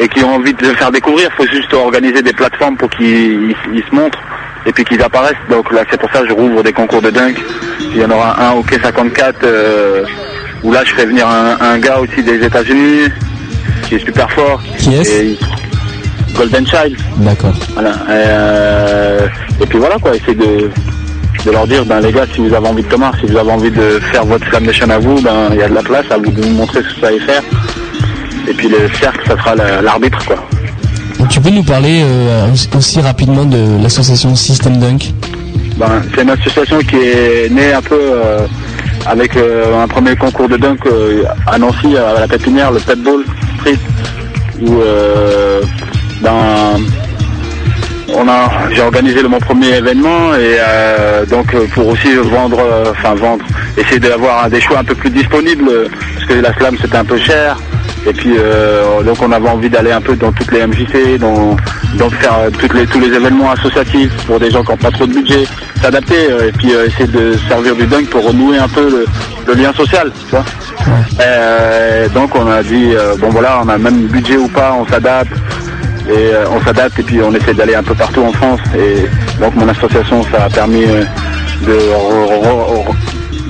et 0.00 0.08
qui 0.08 0.22
ont 0.24 0.34
envie 0.34 0.54
de 0.54 0.64
se 0.64 0.72
faire 0.74 0.90
découvrir. 0.92 1.28
Il 1.32 1.36
faut 1.44 1.50
juste 1.52 1.72
organiser 1.74 2.22
des 2.22 2.32
plateformes 2.32 2.76
pour 2.76 2.88
qu'ils 2.90 3.06
ils- 3.50 3.56
ils 3.74 3.82
se 3.88 3.94
montrent 3.94 4.18
et 4.66 4.72
puis 4.72 4.84
qu'ils 4.84 5.02
apparaissent. 5.02 5.34
Donc 5.50 5.72
là, 5.72 5.82
c'est 5.90 5.98
pour 6.00 6.10
ça 6.12 6.20
que 6.20 6.28
je 6.28 6.32
rouvre 6.34 6.62
des 6.62 6.72
concours 6.72 7.02
de 7.02 7.10
dunk. 7.10 7.36
Il 7.94 7.96
y 7.98 8.04
en 8.04 8.10
aura 8.10 8.40
un 8.48 8.52
au 8.52 8.62
Quai 8.62 8.78
54 8.82 9.36
euh, 9.44 10.04
où 10.62 10.72
là, 10.72 10.82
je 10.84 10.92
fais 10.94 11.06
venir 11.06 11.26
un, 11.28 11.56
un 11.60 11.78
gars 11.78 11.98
aussi 11.98 12.22
des 12.22 12.44
États-Unis 12.44 13.08
qui 13.88 13.94
est 13.96 14.04
super 14.04 14.30
fort. 14.32 14.60
Qui 14.78 14.90
il- 15.32 15.38
Golden 16.36 16.66
Child. 16.66 16.96
D'accord. 17.18 17.54
Voilà. 17.74 17.92
Euh, 18.10 19.26
et 19.60 19.66
puis 19.66 19.78
voilà 19.78 19.96
quoi, 19.98 20.14
essayer 20.14 20.34
de, 20.36 20.70
de 21.44 21.50
leur 21.50 21.66
dire, 21.66 21.84
ben 21.84 22.00
les 22.00 22.12
gars, 22.12 22.26
si 22.32 22.40
vous 22.46 22.54
avez 22.54 22.68
envie 22.68 22.82
de 22.82 22.88
Thomas, 22.88 23.10
si 23.18 23.26
vous 23.26 23.36
avez 23.36 23.50
envie 23.50 23.70
de 23.70 23.98
faire 24.12 24.24
votre 24.24 24.46
Slam 24.48 24.64
Nation 24.64 24.88
à 24.90 24.98
vous, 24.98 25.20
ben 25.20 25.48
il 25.52 25.56
y 25.58 25.62
a 25.62 25.68
de 25.68 25.74
la 25.74 25.82
place, 25.82 26.04
à 26.10 26.16
vous 26.18 26.30
de 26.30 26.40
nous 26.44 26.50
montrer 26.54 26.82
ce 26.82 26.88
que 26.88 26.94
vous 26.94 27.00
savez 27.06 27.20
faire. 27.20 27.42
Et 28.48 28.54
puis 28.54 28.68
le 28.68 28.88
cercle, 29.00 29.20
ça 29.26 29.36
sera 29.36 29.54
la- 29.54 29.82
l'arbitre 29.82 30.24
quoi. 30.24 30.36
Tu 31.28 31.40
peux 31.40 31.50
nous 31.50 31.62
parler 31.64 32.00
euh, 32.02 32.46
aussi 32.76 33.00
rapidement 33.00 33.44
de 33.44 33.82
l'association 33.82 34.34
System 34.34 34.78
Dunk? 34.78 35.12
Ben, 35.76 36.02
c'est 36.14 36.22
une 36.22 36.30
association 36.30 36.78
qui 36.78 36.96
est 36.96 37.52
née 37.52 37.72
un 37.72 37.82
peu 37.82 37.98
euh, 38.00 38.46
avec 39.06 39.36
euh, 39.36 39.82
un 39.82 39.86
premier 39.86 40.16
concours 40.16 40.48
de 40.48 40.56
dunk 40.56 40.78
à 41.46 41.58
Nancy, 41.58 41.96
à 41.96 42.20
la 42.20 42.28
pépinière, 42.28 42.70
le 42.72 42.80
Pet 42.80 42.98
Ball 43.02 43.22
Street, 43.58 43.78
où 44.62 44.80
ben, 46.22 46.80
on 48.14 48.26
a, 48.28 48.50
j'ai 48.72 48.80
organisé 48.80 49.22
mon 49.24 49.38
premier 49.38 49.76
événement 49.76 50.34
et 50.34 50.56
euh, 50.58 51.26
donc 51.26 51.54
pour 51.74 51.88
aussi 51.88 52.14
vendre, 52.14 52.58
euh, 52.60 52.90
enfin 52.92 53.14
vendre, 53.14 53.44
essayer 53.76 54.00
d'avoir 54.00 54.48
des 54.48 54.60
choix 54.60 54.78
un 54.78 54.84
peu 54.84 54.94
plus 54.94 55.10
disponibles 55.10 55.70
parce 56.14 56.26
que 56.26 56.34
la 56.34 56.52
slam 56.54 56.76
c'était 56.80 56.96
un 56.96 57.04
peu 57.04 57.18
cher. 57.18 57.56
Et 58.06 58.12
puis 58.12 58.34
euh, 58.38 59.02
donc 59.02 59.20
on 59.20 59.30
avait 59.32 59.48
envie 59.48 59.68
d'aller 59.68 59.92
un 59.92 60.00
peu 60.00 60.16
dans 60.16 60.32
toutes 60.32 60.50
les 60.52 60.66
MJC, 60.66 61.18
dans, 61.18 61.56
donc 61.96 62.14
faire 62.14 62.38
euh, 62.38 62.50
toutes 62.50 62.74
les, 62.74 62.86
tous 62.86 63.00
les 63.00 63.08
événements 63.08 63.50
associatifs 63.50 64.14
pour 64.26 64.38
des 64.38 64.50
gens 64.50 64.62
qui 64.62 64.70
n'ont 64.70 64.76
pas 64.76 64.90
trop 64.90 65.06
de 65.06 65.12
budget, 65.12 65.44
s'adapter 65.82 66.30
euh, 66.30 66.48
et 66.48 66.52
puis 66.52 66.74
euh, 66.74 66.86
essayer 66.86 67.08
de 67.08 67.34
servir 67.48 67.74
du 67.74 67.86
dunk 67.86 68.08
pour 68.10 68.24
renouer 68.26 68.58
un 68.58 68.68
peu 68.68 68.88
le, 68.88 69.06
le 69.46 69.54
lien 69.60 69.72
social. 69.72 70.10
Tu 70.28 70.30
vois. 70.30 70.44
Euh, 71.20 72.08
donc 72.10 72.34
on 72.34 72.46
a 72.46 72.62
dit 72.62 72.94
bon 73.18 73.28
voilà 73.30 73.60
on 73.64 73.68
a 73.68 73.76
même 73.78 74.06
budget 74.06 74.36
ou 74.36 74.48
pas, 74.48 74.74
on 74.78 74.86
s'adapte. 74.86 75.32
Et 76.08 76.32
euh, 76.32 76.46
on 76.50 76.60
s'adapte 76.62 76.98
et 76.98 77.02
puis 77.02 77.20
on 77.20 77.34
essaie 77.34 77.52
d'aller 77.52 77.74
un 77.74 77.82
peu 77.82 77.94
partout 77.94 78.22
en 78.22 78.32
France. 78.32 78.60
Et 78.74 79.06
donc 79.40 79.54
mon 79.56 79.68
association 79.68 80.22
ça 80.32 80.44
a 80.44 80.48
permis 80.48 80.84
euh, 80.86 81.04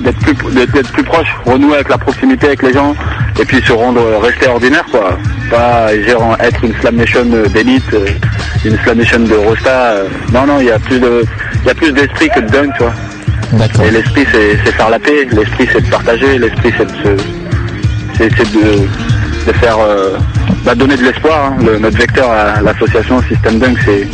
de 0.03 0.11
plus 0.11 0.33
d'être 0.53 0.91
plus 0.91 1.03
proche, 1.03 1.33
renouer 1.45 1.75
avec 1.75 1.89
la 1.89 1.97
proximité 1.97 2.47
avec 2.47 2.63
les 2.63 2.73
gens 2.73 2.93
et 3.39 3.45
puis 3.45 3.61
se 3.65 3.71
rendre 3.71 4.01
euh, 4.01 4.17
rester 4.19 4.47
ordinaire 4.47 4.85
quoi. 4.91 5.17
Pas 5.49 5.87
genre, 6.07 6.35
être 6.39 6.63
une 6.63 6.73
slam 6.81 6.95
nation 6.95 7.25
euh, 7.33 7.47
d'élite, 7.47 7.83
euh, 7.93 8.05
une 8.65 8.77
slam 8.79 8.97
nation 8.97 9.19
de 9.19 9.33
Rosta. 9.35 9.69
euh. 9.93 10.03
non 10.33 10.45
non, 10.45 10.59
il 10.59 10.67
y 10.67 10.71
a 10.71 10.79
plus 10.79 10.99
de 10.99 11.23
il 11.63 11.67
y 11.67 11.71
a 11.71 11.73
plus 11.75 11.91
d'esprit 11.91 12.29
que 12.29 12.39
de 12.41 12.47
dunk, 12.49 12.71
tu 12.77 12.83
vois. 12.83 12.93
D'accord. 13.53 13.85
Et 13.85 13.91
l'esprit 13.91 14.25
c'est 14.31 14.55
faire 14.71 14.89
la 14.89 14.99
paix, 14.99 15.27
l'esprit 15.31 15.67
c'est 15.71 15.81
de 15.83 15.89
partager, 15.89 16.37
l'esprit 16.37 16.71
c'est 16.77 16.85
de 16.85 17.17
c'est 18.17 18.29
de, 18.51 18.87
de 19.47 19.53
faire 19.57 19.77
euh, 19.79 20.17
bah, 20.65 20.75
donner 20.75 20.97
de 20.97 21.03
l'espoir. 21.03 21.45
hein. 21.53 21.57
Le- 21.65 21.79
notre 21.79 21.97
vecteur 21.97 22.29
à 22.29 22.61
l'association 22.61 23.21
System 23.23 23.59
Dunk, 23.59 23.77
c'est 23.85 24.07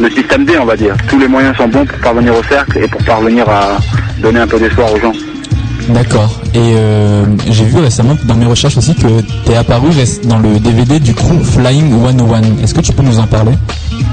le 0.00 0.08
système 0.10 0.44
D, 0.44 0.56
on 0.58 0.64
va 0.64 0.76
dire. 0.76 0.94
Tous 1.08 1.18
les 1.18 1.28
moyens 1.28 1.54
sont 1.56 1.68
bons 1.68 1.84
pour 1.84 1.98
parvenir 1.98 2.34
au 2.34 2.42
cercle 2.44 2.78
et 2.82 2.88
pour 2.88 3.02
parvenir 3.04 3.48
à 3.48 3.78
donner 4.18 4.40
un 4.40 4.46
peu 4.46 4.58
d'espoir 4.58 4.92
aux 4.92 4.98
gens. 5.00 5.12
D'accord. 5.88 6.40
Et 6.54 6.58
euh, 6.58 7.24
j'ai 7.50 7.64
vu 7.64 7.78
récemment 7.80 8.16
dans 8.24 8.34
mes 8.34 8.46
recherches 8.46 8.76
aussi 8.76 8.94
que 8.94 9.20
tu 9.44 9.52
es 9.52 9.56
apparu 9.56 9.88
dans 10.24 10.38
le 10.38 10.58
DVD 10.58 11.00
du 11.00 11.14
crew 11.14 11.42
Flying 11.42 11.90
101. 11.90 12.62
Est-ce 12.62 12.74
que 12.74 12.80
tu 12.80 12.92
peux 12.92 13.02
nous 13.02 13.18
en 13.18 13.26
parler? 13.26 13.52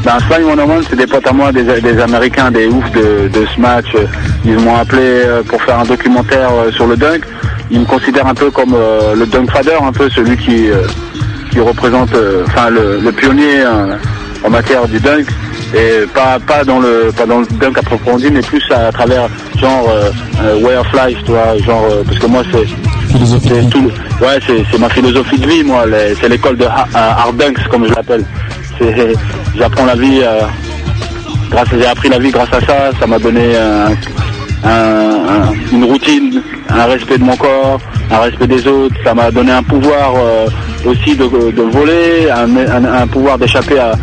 Ben, 0.04 0.18
on 0.48 0.60
One, 0.60 0.84
c'est 0.90 0.96
des 0.96 1.08
potes 1.08 1.28
à 1.28 1.34
moi, 1.34 1.52
des, 1.52 1.68
Américains, 2.00 2.52
des 2.52 2.68
oufs 2.68 2.92
de, 2.92 3.46
ce 3.54 3.60
match. 3.60 3.88
Ils 4.46 4.60
m'ont 4.60 4.76
appelé 4.76 5.02
euh, 5.02 5.44
pour 5.44 5.62
faire 5.64 5.80
un 5.80 5.86
documentaire 5.86 6.50
euh, 6.52 6.72
sur 6.72 6.88
le 6.88 6.96
dunk. 6.96 7.22
Ils 7.72 7.80
me 7.80 7.86
considèrent 7.86 8.28
un 8.28 8.36
peu 8.36 8.52
comme 8.52 8.76
le 9.16 9.26
dunk 9.26 9.50
fader, 9.52 9.78
un 9.82 9.92
peu 9.92 10.08
celui 10.12 10.38
qui, 10.38 10.70
qui 11.56 11.62
représente, 11.62 12.12
le, 12.12 13.12
pionnier 13.12 13.62
euh, 13.62 13.96
en 14.44 14.50
matière 14.50 14.88
du 14.88 15.00
dunk. 15.00 15.26
Et 15.76 16.06
pas 16.14 16.40
pas 16.40 16.64
dans 16.64 16.80
le 16.80 17.12
pas 17.16 17.26
dans 17.26 17.40
le 17.40 17.46
dunk 17.60 17.78
dit, 18.18 18.32
mais 18.32 18.42
plus 18.42 18.64
à, 18.72 18.92
travers 18.94 19.28
genre 19.60 19.88
euh, 19.90 20.10
euh, 20.42 20.60
way 20.62 20.78
of 20.78 20.88
life, 20.94 21.18
tu 21.26 21.32
vois, 21.32 21.58
genre 21.66 21.86
euh, 21.92 22.04
parce 22.06 22.18
que 22.18 22.28
moi 22.28 22.44
c'est 22.52 23.70
tout, 23.70 23.92
ouais, 24.22 24.40
c'est, 24.48 24.78
ma 24.80 24.90
philosophie 24.90 25.38
de 25.38 25.48
vie, 25.48 25.64
moi. 25.64 25.84
c'est 26.22 26.30
l'école 26.30 26.58
de 26.58 26.66
ha- 26.66 26.88
euh, 26.96 27.12
hard 27.24 27.38
dunks, 27.38 27.68
comme 27.70 27.86
je 27.88 27.94
l'appelle. 27.94 28.26
C'est, 28.80 29.14
j'apprends 29.58 29.86
la 29.86 29.96
vie. 29.96 30.22
euh, 30.24 30.42
grâce, 31.50 31.68
j'ai 31.78 31.86
appris 31.86 32.10
la 32.10 32.20
vie 32.20 32.32
grâce 32.32 32.52
à 32.54 32.62
ça. 32.62 32.92
Ça 33.00 33.06
m'a 33.08 33.20
donné 33.20 33.56
un, 33.58 33.88
un- 34.68 34.70
un- 34.70 35.54
une 35.72 35.84
routine, 35.86 36.42
un 36.70 36.86
respect 36.86 37.18
de 37.18 37.24
mon 37.24 37.36
corps, 37.36 37.80
un 38.12 38.20
respect 38.20 38.48
des 38.48 38.68
autres. 38.68 38.96
Ça 39.04 39.14
m'a 39.14 39.32
donné 39.32 39.52
un 39.52 39.64
pouvoir 39.64 40.14
euh, 40.18 40.48
aussi 40.86 41.16
de, 41.16 41.24
voler, 41.24 42.30
un, 42.32 43.08
pouvoir 43.08 43.38
d'échapper 43.38 43.80
à, 43.80 43.94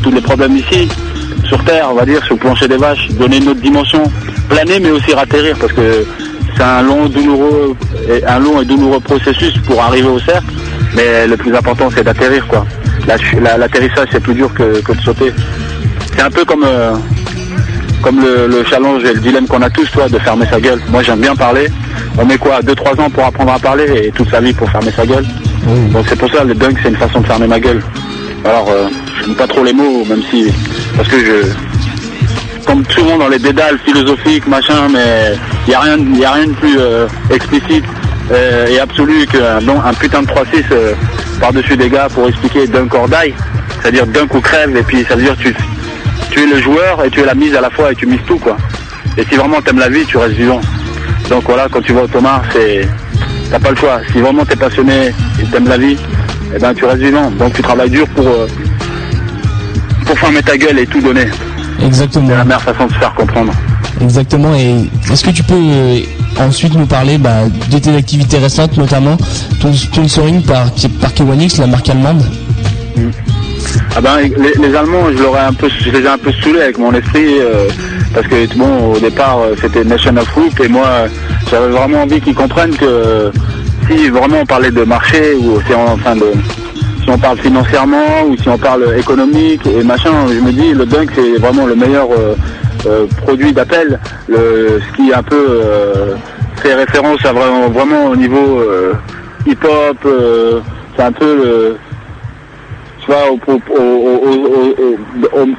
tous 0.00 0.10
les 0.10 0.20
problèmes 0.20 0.56
ici, 0.56 0.88
sur 1.46 1.62
Terre, 1.64 1.88
on 1.90 1.94
va 1.94 2.04
dire, 2.04 2.22
sur 2.24 2.34
le 2.34 2.40
plancher 2.40 2.68
des 2.68 2.76
vaches, 2.76 3.08
donner 3.12 3.36
une 3.38 3.48
autre 3.48 3.60
dimension, 3.60 4.02
planer 4.48 4.80
mais 4.80 4.90
aussi 4.90 5.12
ratterrir 5.12 5.56
parce 5.58 5.72
que 5.72 6.04
c'est 6.56 6.62
un 6.62 6.82
long, 6.82 7.06
et 8.60 8.64
douloureux 8.64 9.00
processus 9.00 9.52
pour 9.66 9.80
arriver 9.82 10.08
au 10.08 10.18
cercle. 10.18 10.52
Mais 10.94 11.26
le 11.26 11.36
plus 11.36 11.54
important, 11.54 11.88
c'est 11.94 12.04
d'atterrir, 12.04 12.46
quoi. 12.48 12.66
La- 13.06 13.16
la- 13.40 13.56
L'atterrissage, 13.58 14.08
c'est 14.12 14.20
plus 14.22 14.34
dur 14.34 14.52
que, 14.54 14.80
que 14.82 14.92
de 14.92 15.00
sauter. 15.00 15.32
C'est 16.14 16.22
un 16.22 16.30
peu 16.30 16.44
comme, 16.44 16.64
euh, 16.64 16.92
comme 18.02 18.20
le, 18.20 18.46
le 18.48 18.64
challenge 18.64 19.04
et 19.04 19.14
le 19.14 19.20
dilemme 19.20 19.46
qu'on 19.46 19.62
a 19.62 19.70
tous, 19.70 19.90
toi, 19.90 20.08
de 20.08 20.18
fermer 20.18 20.46
sa 20.50 20.60
gueule. 20.60 20.80
Moi, 20.88 21.02
j'aime 21.02 21.20
bien 21.20 21.34
parler. 21.36 21.68
On 22.18 22.24
met 22.24 22.36
quoi 22.38 22.60
2-3 22.60 23.00
ans 23.00 23.10
pour 23.10 23.24
apprendre 23.24 23.52
à 23.52 23.58
parler 23.58 23.86
et 24.06 24.10
toute 24.10 24.30
sa 24.30 24.40
vie 24.40 24.52
pour 24.52 24.68
fermer 24.70 24.90
sa 24.94 25.06
gueule. 25.06 25.24
Donc 25.92 26.04
c'est 26.08 26.16
pour 26.18 26.30
ça, 26.30 26.42
le 26.44 26.54
dunk, 26.54 26.76
c'est 26.82 26.88
une 26.88 26.96
façon 26.96 27.20
de 27.20 27.26
fermer 27.26 27.46
ma 27.46 27.60
gueule. 27.60 27.80
Alors, 28.44 28.68
euh, 28.70 28.88
je 29.20 29.26
n'aime 29.26 29.36
pas 29.36 29.46
trop 29.46 29.62
les 29.64 29.72
mots, 29.72 30.04
même 30.08 30.22
si... 30.30 30.48
Parce 30.96 31.08
que 31.08 31.18
je... 31.18 31.46
Comme 32.66 32.84
souvent 32.90 33.18
dans 33.18 33.28
les 33.28 33.38
dédales 33.38 33.78
philosophiques, 33.84 34.46
machin, 34.46 34.88
mais 34.92 35.34
il 35.66 35.70
n'y 35.70 35.74
a, 35.74 35.80
rien- 35.80 35.98
y 36.16 36.24
a 36.24 36.32
rien 36.32 36.46
de 36.46 36.52
plus 36.52 36.76
euh, 36.78 37.06
explicite 37.30 37.84
euh, 38.30 38.66
et 38.68 38.78
absolu 38.78 39.26
qu'un 39.26 39.58
un 39.68 39.94
putain 39.94 40.22
de 40.22 40.26
3-6 40.28 40.34
euh, 40.72 40.92
par-dessus 41.40 41.76
des 41.76 41.88
gars 41.88 42.08
pour 42.12 42.28
expliquer 42.28 42.66
dunk 42.66 42.94
or 42.94 43.08
die. 43.08 43.32
C'est-à-dire 43.80 44.06
dunk 44.06 44.32
ou 44.34 44.40
crève, 44.40 44.76
et 44.76 44.82
puis 44.82 45.04
ça 45.08 45.16
veut 45.16 45.22
dire 45.22 45.36
tu, 45.36 45.54
tu 46.32 46.40
es 46.42 46.46
le 46.46 46.60
joueur 46.62 47.04
et 47.04 47.10
tu 47.10 47.20
es 47.20 47.26
la 47.26 47.34
mise 47.34 47.54
à 47.54 47.60
la 47.60 47.70
fois 47.70 47.92
et 47.92 47.94
tu 47.94 48.06
mises 48.06 48.24
tout, 48.26 48.38
quoi. 48.38 48.56
Et 49.18 49.24
si 49.24 49.34
vraiment 49.34 49.60
t'aimes 49.60 49.78
la 49.78 49.90
vie, 49.90 50.04
tu 50.06 50.16
restes 50.16 50.34
vivant. 50.34 50.60
Donc 51.28 51.44
voilà, 51.44 51.68
quand 51.70 51.82
tu 51.82 51.92
vas 51.92 52.02
au 52.02 52.06
Thomas, 52.06 52.40
c'est... 52.52 52.88
T'as 53.50 53.58
pas 53.58 53.70
le 53.70 53.76
choix. 53.76 54.00
Si 54.10 54.18
vraiment 54.18 54.44
t'es 54.46 54.56
passionné 54.56 55.12
et 55.40 55.44
t'aimes 55.44 55.68
la 55.68 55.76
vie, 55.76 55.96
eh 56.54 56.58
ben 56.58 56.72
tu 56.72 56.86
restes 56.86 57.02
vivant. 57.02 57.30
Donc 57.32 57.52
tu 57.52 57.60
travailles 57.60 57.90
dur 57.90 58.08
pour, 58.08 58.26
euh, 58.26 58.46
pour 60.06 60.18
fermer 60.18 60.42
ta 60.42 60.56
gueule 60.56 60.78
et 60.78 60.86
tout 60.86 61.02
donner. 61.02 61.26
Exactement. 61.84 62.28
C'est 62.28 62.36
la 62.36 62.44
meilleure 62.44 62.62
façon 62.62 62.86
de 62.86 62.92
se 62.94 62.98
faire 62.98 63.14
comprendre. 63.14 63.52
Exactement. 64.00 64.54
Et 64.54 64.88
est-ce 65.12 65.22
que 65.22 65.30
tu 65.30 65.42
peux 65.42 65.54
euh, 65.54 66.00
ensuite 66.40 66.74
nous 66.74 66.86
parler 66.86 67.18
bah, 67.18 67.40
de 67.70 67.78
tes 67.78 67.94
activités 67.94 68.38
récentes, 68.38 68.78
notamment 68.78 69.18
ton 69.60 69.74
sponsoring 69.74 70.42
par, 70.42 70.70
par 70.98 71.12
Kewanix, 71.12 71.58
la 71.58 71.66
marque 71.66 71.90
allemande? 71.90 72.24
Ah 73.94 74.00
ben 74.00 74.18
les, 74.20 74.74
Allemands, 74.74 75.10
je, 75.14 75.22
un 75.22 75.52
peu, 75.52 75.68
les 75.90 76.00
ai 76.00 76.08
un 76.08 76.16
peu 76.16 76.32
saoulés 76.32 76.62
avec 76.62 76.78
mon 76.78 76.92
esprit 76.94 77.40
euh, 77.40 77.68
parce 78.14 78.26
que 78.26 78.56
bon 78.56 78.94
au 78.94 78.98
départ 78.98 79.40
euh, 79.40 79.54
c'était 79.60 79.84
Nation 79.84 80.16
of 80.16 80.32
Group 80.32 80.58
et 80.64 80.68
moi 80.68 80.86
j'avais 81.50 81.68
vraiment 81.68 82.02
envie 82.02 82.20
qu'ils 82.20 82.34
comprennent 82.34 82.74
que 82.74 83.30
si 83.86 84.08
vraiment 84.08 84.38
on 84.42 84.46
parlait 84.46 84.70
de 84.70 84.82
marché 84.84 85.34
ou 85.34 85.60
si 85.66 85.74
on, 85.74 86.14
de 86.16 86.32
si 87.02 87.10
on 87.10 87.18
parle 87.18 87.38
financièrement 87.38 88.24
ou 88.28 88.36
si 88.38 88.48
on 88.48 88.56
parle 88.56 88.96
économique 88.98 89.66
et 89.66 89.82
machin, 89.82 90.12
je 90.28 90.40
me 90.40 90.52
dis 90.52 90.72
le 90.72 90.86
dunk 90.86 91.10
c'est 91.14 91.38
vraiment 91.38 91.66
le 91.66 91.74
meilleur 91.74 92.08
euh, 92.86 93.06
produit 93.18 93.52
d'appel, 93.52 94.00
ce 94.28 94.96
qui 94.96 95.12
un 95.12 95.22
peu 95.22 95.60
fait 96.56 96.74
référence 96.74 97.24
à 97.26 97.32
vraiment, 97.32 97.68
vraiment 97.68 98.06
au 98.06 98.16
niveau 98.16 98.62
hip-hop, 99.46 100.08
c'est 100.96 101.02
un 101.02 101.12
peu 101.12 101.36
le 101.36 101.76
tu 103.04 103.10
vois, 103.10 103.30
au, 103.32 103.38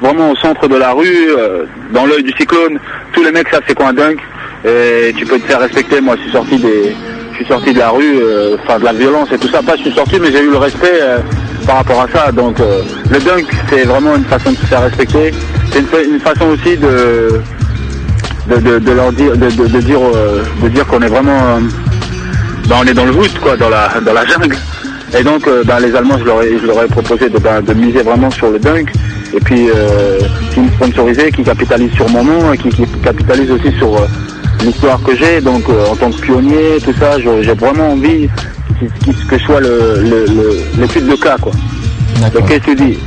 vraiment 0.01 0.31
au 0.31 0.35
centre 0.37 0.67
de 0.67 0.75
la 0.77 0.91
rue, 0.93 1.29
euh, 1.37 1.65
dans 1.93 2.05
l'œil 2.05 2.23
du 2.23 2.31
cyclone, 2.31 2.79
tous 3.11 3.23
les 3.23 3.31
mecs 3.31 3.49
savent 3.49 3.63
c'est 3.67 3.75
quoi 3.75 3.89
un 3.89 3.93
dunk, 3.93 4.17
et 4.65 5.13
tu 5.17 5.25
peux 5.25 5.37
te 5.39 5.45
faire 5.45 5.59
respecter. 5.59 5.99
Moi, 5.99 6.15
je 6.17 6.21
suis 6.23 6.31
sorti 6.31 6.57
des, 6.57 6.95
je 7.31 7.35
suis 7.37 7.45
sorti 7.45 7.73
de 7.73 7.79
la 7.79 7.89
rue, 7.89 8.19
euh, 8.21 8.55
enfin 8.63 8.79
de 8.79 8.85
la 8.85 8.93
violence 8.93 9.29
et 9.33 9.37
tout 9.37 9.49
ça. 9.49 9.61
Pas, 9.61 9.75
je 9.75 9.81
suis 9.83 9.91
sorti, 9.93 10.19
mais 10.21 10.31
j'ai 10.31 10.41
eu 10.43 10.51
le 10.51 10.57
respect 10.57 10.99
euh, 11.01 11.19
par 11.67 11.77
rapport 11.77 12.01
à 12.01 12.07
ça. 12.07 12.31
Donc, 12.31 12.57
le 12.59 13.19
dunk, 13.19 13.45
c'est 13.69 13.83
vraiment 13.83 14.15
une 14.15 14.25
façon 14.25 14.51
de 14.51 14.57
se 14.57 14.65
faire 14.65 14.83
respecter. 14.83 15.33
C'est 15.71 15.79
une, 15.79 15.87
fa- 15.87 16.01
une 16.03 16.19
façon 16.19 16.45
aussi 16.49 16.77
de, 16.77 17.41
de, 18.47 18.91
leur 18.91 19.11
dire, 19.11 19.35
de, 19.35 19.47
dire, 19.49 19.99
dire 20.69 20.87
qu'on 20.87 21.01
est 21.01 21.07
vraiment, 21.07 21.59
ben, 22.67 22.75
on 22.81 22.87
est 22.87 22.93
dans 22.93 23.05
le 23.05 23.11
voûte, 23.11 23.37
quoi, 23.39 23.57
dans 23.57 23.69
la, 23.69 23.99
dans 23.99 24.13
la 24.13 24.25
jungle. 24.25 24.55
Et 25.17 25.23
donc, 25.23 25.47
euh, 25.47 25.63
ben, 25.63 25.79
les 25.79 25.95
Allemands, 25.95 26.17
je 26.19 26.23
leur 26.25 26.41
ai, 26.41 26.57
je 26.59 26.65
leur 26.65 26.83
ai 26.83 26.87
proposé 26.87 27.29
de, 27.29 27.37
ben, 27.37 27.61
de 27.61 27.73
miser 27.73 28.01
vraiment 28.01 28.31
sur 28.31 28.49
le 28.49 28.57
dunk. 28.59 28.91
Et 29.35 29.39
puis, 29.39 29.69
euh, 29.69 30.19
qui 30.53 30.59
me 30.61 30.69
sponsorisait, 30.69 31.31
qui 31.31 31.43
capitalise 31.43 31.91
sur 31.93 32.09
mon 32.09 32.23
nom 32.23 32.51
et 32.53 32.57
qui, 32.57 32.69
qui 32.69 32.83
capitalise 33.03 33.51
aussi 33.51 33.71
sur 33.77 33.95
euh, 33.95 34.05
l'histoire 34.63 35.01
que 35.03 35.15
j'ai. 35.15 35.39
Donc, 35.41 35.63
en 35.69 35.95
tant 35.95 36.09
que 36.11 36.19
pionnier, 36.21 36.77
tout 36.83 36.93
ça, 36.99 37.19
j'ai 37.19 37.53
vraiment 37.53 37.91
envie 37.91 38.27
que 39.27 39.37
je 39.37 39.43
sois 39.43 39.59
le- 39.61 40.01
le- 40.01 40.25
le- 40.25 40.57
l'étude 40.79 41.07
de 41.07 41.15
cas, 41.15 41.37
quoi. 41.39 41.51
Le 42.33 42.41
case 42.41 42.61
study. 42.63 42.97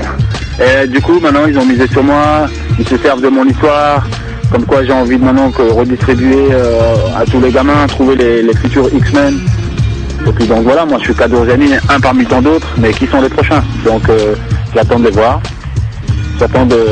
Et 0.60 0.86
du 0.86 1.00
coup, 1.00 1.18
maintenant, 1.20 1.46
ils 1.46 1.58
ont 1.58 1.66
misé 1.66 1.86
sur 1.88 2.02
moi. 2.04 2.48
Ils 2.78 2.86
se 2.88 2.96
servent 2.98 3.20
de 3.22 3.28
mon 3.28 3.44
histoire. 3.46 4.06
Comme 4.50 4.64
quoi, 4.64 4.84
j'ai 4.84 4.92
envie 4.92 5.18
de 5.18 5.24
maintenant 5.24 5.50
que 5.50 5.62
redistribuer 5.62 6.48
euh, 6.52 6.94
à 7.16 7.24
tous 7.24 7.40
les 7.40 7.50
gamins, 7.50 7.86
trouver 7.88 8.14
les, 8.14 8.42
les 8.42 8.54
futurs 8.54 8.88
X-Men. 8.94 9.34
Et 10.26 10.32
puis 10.32 10.46
donc 10.46 10.64
voilà, 10.64 10.84
moi 10.84 10.98
je 10.98 11.04
suis 11.04 11.14
Kadozani, 11.14 11.74
un 11.88 12.00
parmi 12.00 12.26
tant 12.26 12.42
d'autres, 12.42 12.68
mais 12.78 12.92
qui 12.92 13.06
sont 13.06 13.20
les 13.20 13.28
prochains 13.28 13.62
Donc 13.84 14.08
euh, 14.08 14.34
j'attends 14.74 14.98
de 14.98 15.04
les 15.04 15.10
voir. 15.10 15.40
J'attends 16.38 16.66
de, 16.66 16.82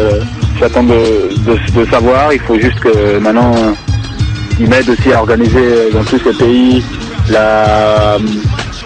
j'attends 0.59 0.85
de, 0.85 1.31
de, 1.75 1.85
savoir. 1.91 2.33
Il 2.33 2.41
faut 2.41 2.59
juste 2.59 2.79
que 2.81 3.19
maintenant 3.19 3.53
ils 4.61 4.69
m'aident 4.69 4.89
aussi 4.89 5.13
à 5.13 5.21
organiser 5.21 5.91
dans 5.93 6.05
tous 6.05 6.19
ces 6.21 6.33
pays 6.33 6.83
la, 7.31 8.19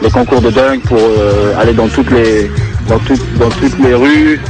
les 0.02 0.10
concours 0.10 0.40
de 0.40 0.50
dunk 0.50 0.80
pour 0.84 0.98
euh, 0.98 1.60
aller 1.60 1.74
dans 1.74 1.88
toutes 1.88 2.10
les 2.10 2.50
dans 2.88 2.98
dans 3.38 3.50
toutes 3.50 3.78
les 3.80 3.94
rues 3.94 4.40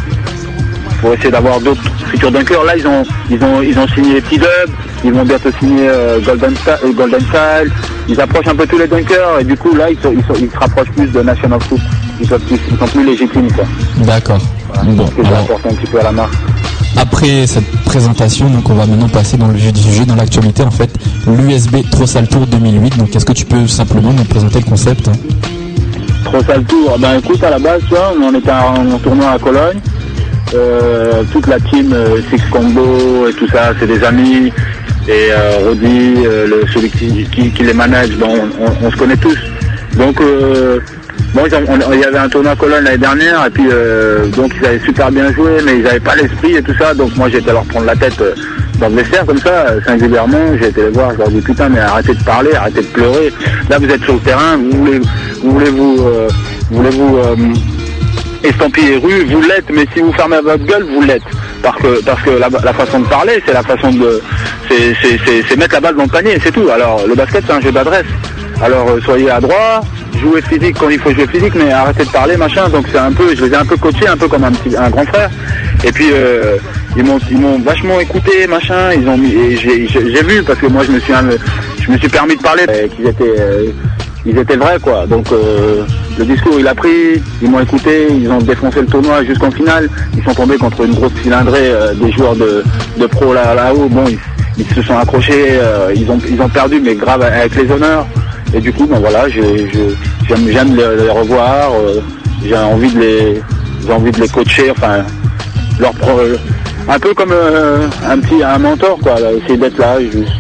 pour 1.01 1.13
essayer 1.15 1.31
d'avoir 1.31 1.61
d'autres 1.61 1.83
futurs 2.07 2.31
dunkers. 2.31 2.65
Là 2.65 2.77
ils 2.77 2.87
ont 2.87 3.05
ils 3.31 3.43
ont 3.43 3.63
ils 3.63 3.79
ont 3.79 3.89
signé 3.89 4.23
T-Dub, 4.23 4.71
ils 5.05 5.13
vont 5.13 5.25
bientôt 5.25 5.51
signer 5.59 5.89
euh, 5.89 6.19
Golden 6.21 6.55
euh, 6.69 6.93
Golden 6.93 7.21
Style. 7.21 7.73
Ils 8.09 8.21
approchent 8.21 8.49
un 8.49 8.55
peu 8.55 8.67
tous 8.67 8.79
les 8.79 8.87
dunkers 8.89 9.41
et 9.41 9.45
du 9.45 9.57
coup 9.57 9.75
là 9.75 9.91
ils, 9.91 9.99
sont- 10.01 10.13
ils, 10.17 10.25
sont- 10.25 10.41
ils 10.41 10.51
se 10.51 10.59
rapprochent 10.59 10.91
plus 10.97 11.07
de 11.09 11.21
National 11.23 11.61
Foot. 11.63 11.81
Ils, 12.21 12.27
peuvent 12.29 12.41
plus- 12.43 12.59
ils 12.71 12.79
sont 12.79 12.87
plus 12.87 13.05
légitimes 13.07 13.53
quoi. 13.53 13.65
D'accord. 14.05 14.39
Bon, 14.85 15.07
que 15.09 15.23
j'ai 15.25 15.29
alors, 15.29 15.49
un 15.65 15.75
petit 15.75 15.87
peu 15.91 15.99
à 16.01 16.05
la 16.05 16.13
marque. 16.13 16.35
après 16.97 17.47
cette 17.47 17.69
présentation, 17.85 18.49
donc 18.51 18.69
on 18.71 18.75
va 18.75 18.87
maintenant 18.87 19.09
passer 19.09 19.37
dans 19.37 19.49
le 19.49 19.55
vif 19.55 19.73
du 19.73 19.81
sujet, 19.81 20.05
dans 20.05 20.15
l'actualité 20.15 20.63
en 20.63 20.71
fait, 20.71 20.91
l'USB 21.27 21.89
Trossal 21.91 22.29
Tour 22.29 22.47
2008. 22.47 22.99
Donc 22.99 23.15
est-ce 23.17 23.25
que 23.25 23.33
tu 23.33 23.45
peux 23.45 23.67
simplement 23.67 24.13
nous 24.13 24.25
présenter 24.25 24.59
le 24.61 24.65
concept? 24.67 25.11
Trop 26.25 26.43
sale 26.45 26.65
tour. 26.65 26.97
Ben 26.99 27.19
écoute, 27.19 27.43
à 27.43 27.51
la 27.51 27.59
base, 27.59 27.81
tu 27.89 27.95
vois, 27.95 28.13
on 28.23 28.35
était 28.35 28.51
en, 28.51 28.95
en 28.95 28.99
tournoi 28.99 29.31
à 29.31 29.39
Cologne. 29.39 29.79
Euh, 30.55 31.23
toute 31.33 31.47
la 31.47 31.59
team 31.61 31.93
euh, 31.93 32.21
Six 32.31 32.43
Combo 32.51 33.27
et 33.29 33.33
tout 33.35 33.49
ça, 33.49 33.73
c'est 33.79 33.87
des 33.87 34.03
amis. 34.05 34.53
Et 35.09 35.33
euh, 35.33 35.69
Rodi, 35.69 36.17
euh, 36.27 36.63
celui 36.75 36.91
qui, 36.91 37.63
les 37.63 37.73
manage, 37.73 38.11
on, 38.21 38.91
se 38.91 38.97
connaît 38.97 39.17
tous. 39.17 39.39
Donc, 39.97 40.21
euh, 40.21 40.81
il 41.35 42.01
y 42.01 42.05
avait 42.05 42.19
un 42.19 42.29
tournoi 42.29 42.53
à 42.53 42.57
Cologne 42.57 42.85
l'année 42.85 42.99
dernière, 42.99 43.47
et 43.47 43.51
puis 43.51 43.69
euh, 43.71 44.27
donc 44.29 44.53
ils 44.61 44.67
avaient 44.67 44.81
super 44.81 45.11
bien 45.11 45.33
joué, 45.33 45.63
mais 45.65 45.77
ils 45.77 45.83
n'avaient 45.83 46.01
pas 46.01 46.15
l'esprit 46.15 46.57
et 46.57 46.63
tout 46.63 46.75
ça. 46.79 46.93
Donc 46.93 47.17
moi, 47.17 47.31
j'étais 47.31 47.53
leur 47.53 47.65
prendre 47.65 47.87
la 47.87 47.97
tête 47.97 48.23
dans 48.79 48.89
le 48.89 48.97
vestiaire 48.97 49.25
comme 49.25 49.39
ça, 49.39 49.67
singulièrement. 49.87 50.57
J'ai 50.61 50.69
été 50.69 50.83
les 50.83 50.91
voir, 50.91 51.13
je 51.13 51.19
leur 51.19 51.29
dis 51.29 51.41
putain, 51.41 51.71
mais 51.71 51.81
arrêtez 51.81 52.15
de 52.15 52.23
parler, 52.25 52.51
arrêtez 52.55 52.83
de 52.83 52.87
pleurer. 52.87 53.33
Là, 53.71 53.79
vous 53.79 53.89
êtes 53.89 54.03
sur 54.03 54.15
le 54.15 54.21
terrain, 54.21 54.59
vous 54.59 54.79
voulez, 54.79 55.01
vous 55.43 55.53
voulez 55.53 55.71
vous, 55.71 56.07
euh, 56.07 56.29
voulez-vous 56.71 57.19
estampiller 58.45 58.97
rue, 58.97 59.25
vous 59.25 59.43
l'êtes, 59.43 59.71
mais 59.73 59.87
si 59.95 60.01
vous 60.01 60.13
fermez 60.13 60.41
votre 60.43 60.65
gueule, 60.65 60.85
vous 60.85 61.03
l'êtes. 61.03 61.23
Parce 61.63 61.77
que, 61.79 62.03
parce 62.05 62.23
que 62.23 62.31
la, 62.31 62.73
façon 62.73 63.01
de 63.01 63.07
parler, 63.07 63.43
c'est 63.45 63.53
la 63.53 63.63
façon 63.63 63.91
de, 63.91 64.21
c'est, 64.69 65.57
mettre 65.57 65.75
la 65.75 65.81
balle 65.81 65.97
dans 65.97 66.05
le 66.05 66.09
panier, 66.09 66.39
c'est 66.43 66.53
tout. 66.53 66.69
Alors, 66.71 67.05
le 67.07 67.15
basket, 67.15 67.45
c'est 67.47 67.53
un 67.53 67.61
jeu 67.61 67.73
d'adresse. 67.73 68.07
Alors, 68.61 68.89
euh, 68.91 69.01
soyez 69.01 69.31
à 69.31 69.41
droit, 69.41 69.81
jouez 70.21 70.43
physique 70.43 70.77
quand 70.79 70.89
il 70.89 70.99
faut 70.99 71.13
jouer 71.13 71.27
physique, 71.27 71.55
mais 71.55 71.71
arrêtez 71.71 72.05
de 72.05 72.11
parler, 72.11 72.37
machin. 72.37 72.69
Donc, 72.69 72.87
c'est 72.91 72.99
un 72.99 73.13
peu, 73.13 73.35
je 73.35 73.45
les 73.45 73.53
ai 73.53 73.57
un 73.57 73.65
peu 73.65 73.77
coachés, 73.77 74.09
un 74.09 74.17
peu 74.17 74.29
comme 74.29 74.45
un 74.45 74.53
petit, 74.53 74.77
un 74.77 74.91
grand 74.91 75.05
frère. 75.07 75.31
Et 75.85 75.93
puis, 75.93 76.09
euh, 76.13 76.57
ils 76.97 77.05
m'ont, 77.05 77.59
vachement 77.61 78.01
écouté, 78.01 78.47
machin. 78.49 78.93
Ils 78.93 79.09
ont 79.09 79.19
j'ai, 79.23 80.23
vu 80.23 80.43
parce 80.43 80.59
que 80.59 80.67
moi, 80.67 80.83
je 80.85 80.93
me 80.93 81.01
suis, 81.01 81.13
un- 81.13 81.29
je 81.81 81.91
me 81.91 81.99
suis 81.99 82.09
permis 82.09 82.37
de 82.37 82.43
parler, 82.43 82.65
euh, 82.69 82.89
qu'ils 82.89 83.07
étaient, 83.07 83.73
ils 84.27 84.37
étaient 84.39 84.57
vrais 84.57 84.79
quoi. 84.81 85.07
Donc 85.07 85.31
euh, 85.33 85.83
le 86.19 86.25
discours 86.25 86.55
il 86.59 86.67
a 86.67 86.75
pris, 86.75 87.23
ils 87.43 87.51
m'ont 87.51 87.61
écouté, 87.61 88.09
ils 88.11 88.31
ont 88.31 88.39
défoncé 88.39 88.81
le 88.81 88.87
tournoi 88.87 89.25
jusqu'en 89.25 89.51
finale. 89.51 89.89
Ils 90.17 90.23
sont 90.25 90.35
tombés 90.35 90.57
contre 90.59 90.83
une 90.85 90.95
grosse 90.95 91.13
cylindrée 91.23 91.71
euh, 91.71 91.95
des 91.95 92.11
joueurs 92.13 92.37
de, 92.37 92.63
de 92.99 93.07
pro 93.07 93.33
là 93.33 93.55
là-haut. 93.55 93.89
Bon, 93.89 94.05
ils, 94.09 94.19
ils 94.59 94.67
se 94.75 94.83
sont 94.83 94.97
accrochés, 94.99 95.59
euh, 95.61 95.93
ils 95.95 96.11
ont 96.11 96.19
ils 96.29 96.41
ont 96.41 96.49
perdu 96.49 96.81
mais 96.85 96.95
grave 96.95 97.23
avec 97.23 97.55
les 97.57 97.71
honneurs. 97.71 98.07
Et 98.55 98.61
du 98.61 98.73
coup 98.73 98.87
ben 98.87 98.99
voilà, 98.99 99.29
j'ai- 99.29 99.69
je- 99.73 99.95
j'aime 100.29 100.49
j'aime 100.51 100.75
les, 100.77 101.05
les 101.05 101.11
revoir. 101.11 101.71
euh, 101.75 102.01
j'ai 102.45 102.57
envie 102.57 102.93
de 102.93 103.01
les 103.01 103.43
j'ai 103.87 103.93
envie 103.93 104.11
de 104.11 104.21
les 104.21 104.29
coacher, 104.29 104.71
enfin 104.71 105.05
leur 105.79 105.93
pro- 105.93 106.21
un 106.89 106.99
peu 106.99 107.13
comme 107.15 107.33
euh, 107.33 107.87
un 108.09 108.19
petit 108.19 108.43
un 108.43 108.59
mentor 108.59 108.99
quoi, 109.03 109.21
là, 109.21 109.33
essayer 109.33 109.57
d'être 109.59 109.79
là. 109.79 110.01
juste. 110.01 110.33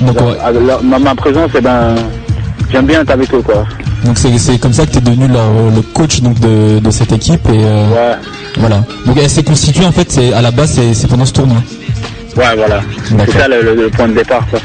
Donc, 0.00 0.16
ouais. 0.20 0.78
ma, 0.82 0.98
ma 0.98 1.14
présence, 1.14 1.50
eh 1.58 1.60
ben, 1.60 1.94
j'aime 2.70 2.86
bien 2.86 3.00
être 3.02 3.10
avec 3.10 3.32
eux 3.34 3.42
quoi. 3.42 3.66
Donc 4.04 4.16
c'est 4.18 4.58
comme 4.58 4.72
ça 4.72 4.86
que 4.86 4.92
tu 4.92 4.98
es 4.98 5.00
devenu 5.00 5.28
leur- 5.28 5.70
le 5.74 5.82
coach 5.82 6.20
donc 6.22 6.38
de, 6.40 6.78
de 6.78 6.90
cette 6.90 7.12
équipe 7.12 7.46
et 7.48 7.60
euh, 7.64 7.88
Ouais, 7.88 8.16
voilà. 8.58 8.84
Donc 9.06 9.16
elle 9.20 9.28
s'est 9.28 9.42
constituée 9.42 9.84
en 9.84 9.92
fait, 9.92 10.18
à 10.34 10.40
la 10.42 10.50
base 10.50 10.80
c'est 10.92 11.06
pendant 11.08 11.24
ce 11.26 11.32
tournoi. 11.32 11.58
ouais, 12.36 12.56
voilà. 12.56 12.80
C'est 13.26 13.38
ça 13.38 13.48
le, 13.48 13.62
le- 13.62 13.74
le 13.74 13.88
point 13.90 14.08
de 14.08 14.14
départ 14.14 14.46
quoi. 14.50 14.58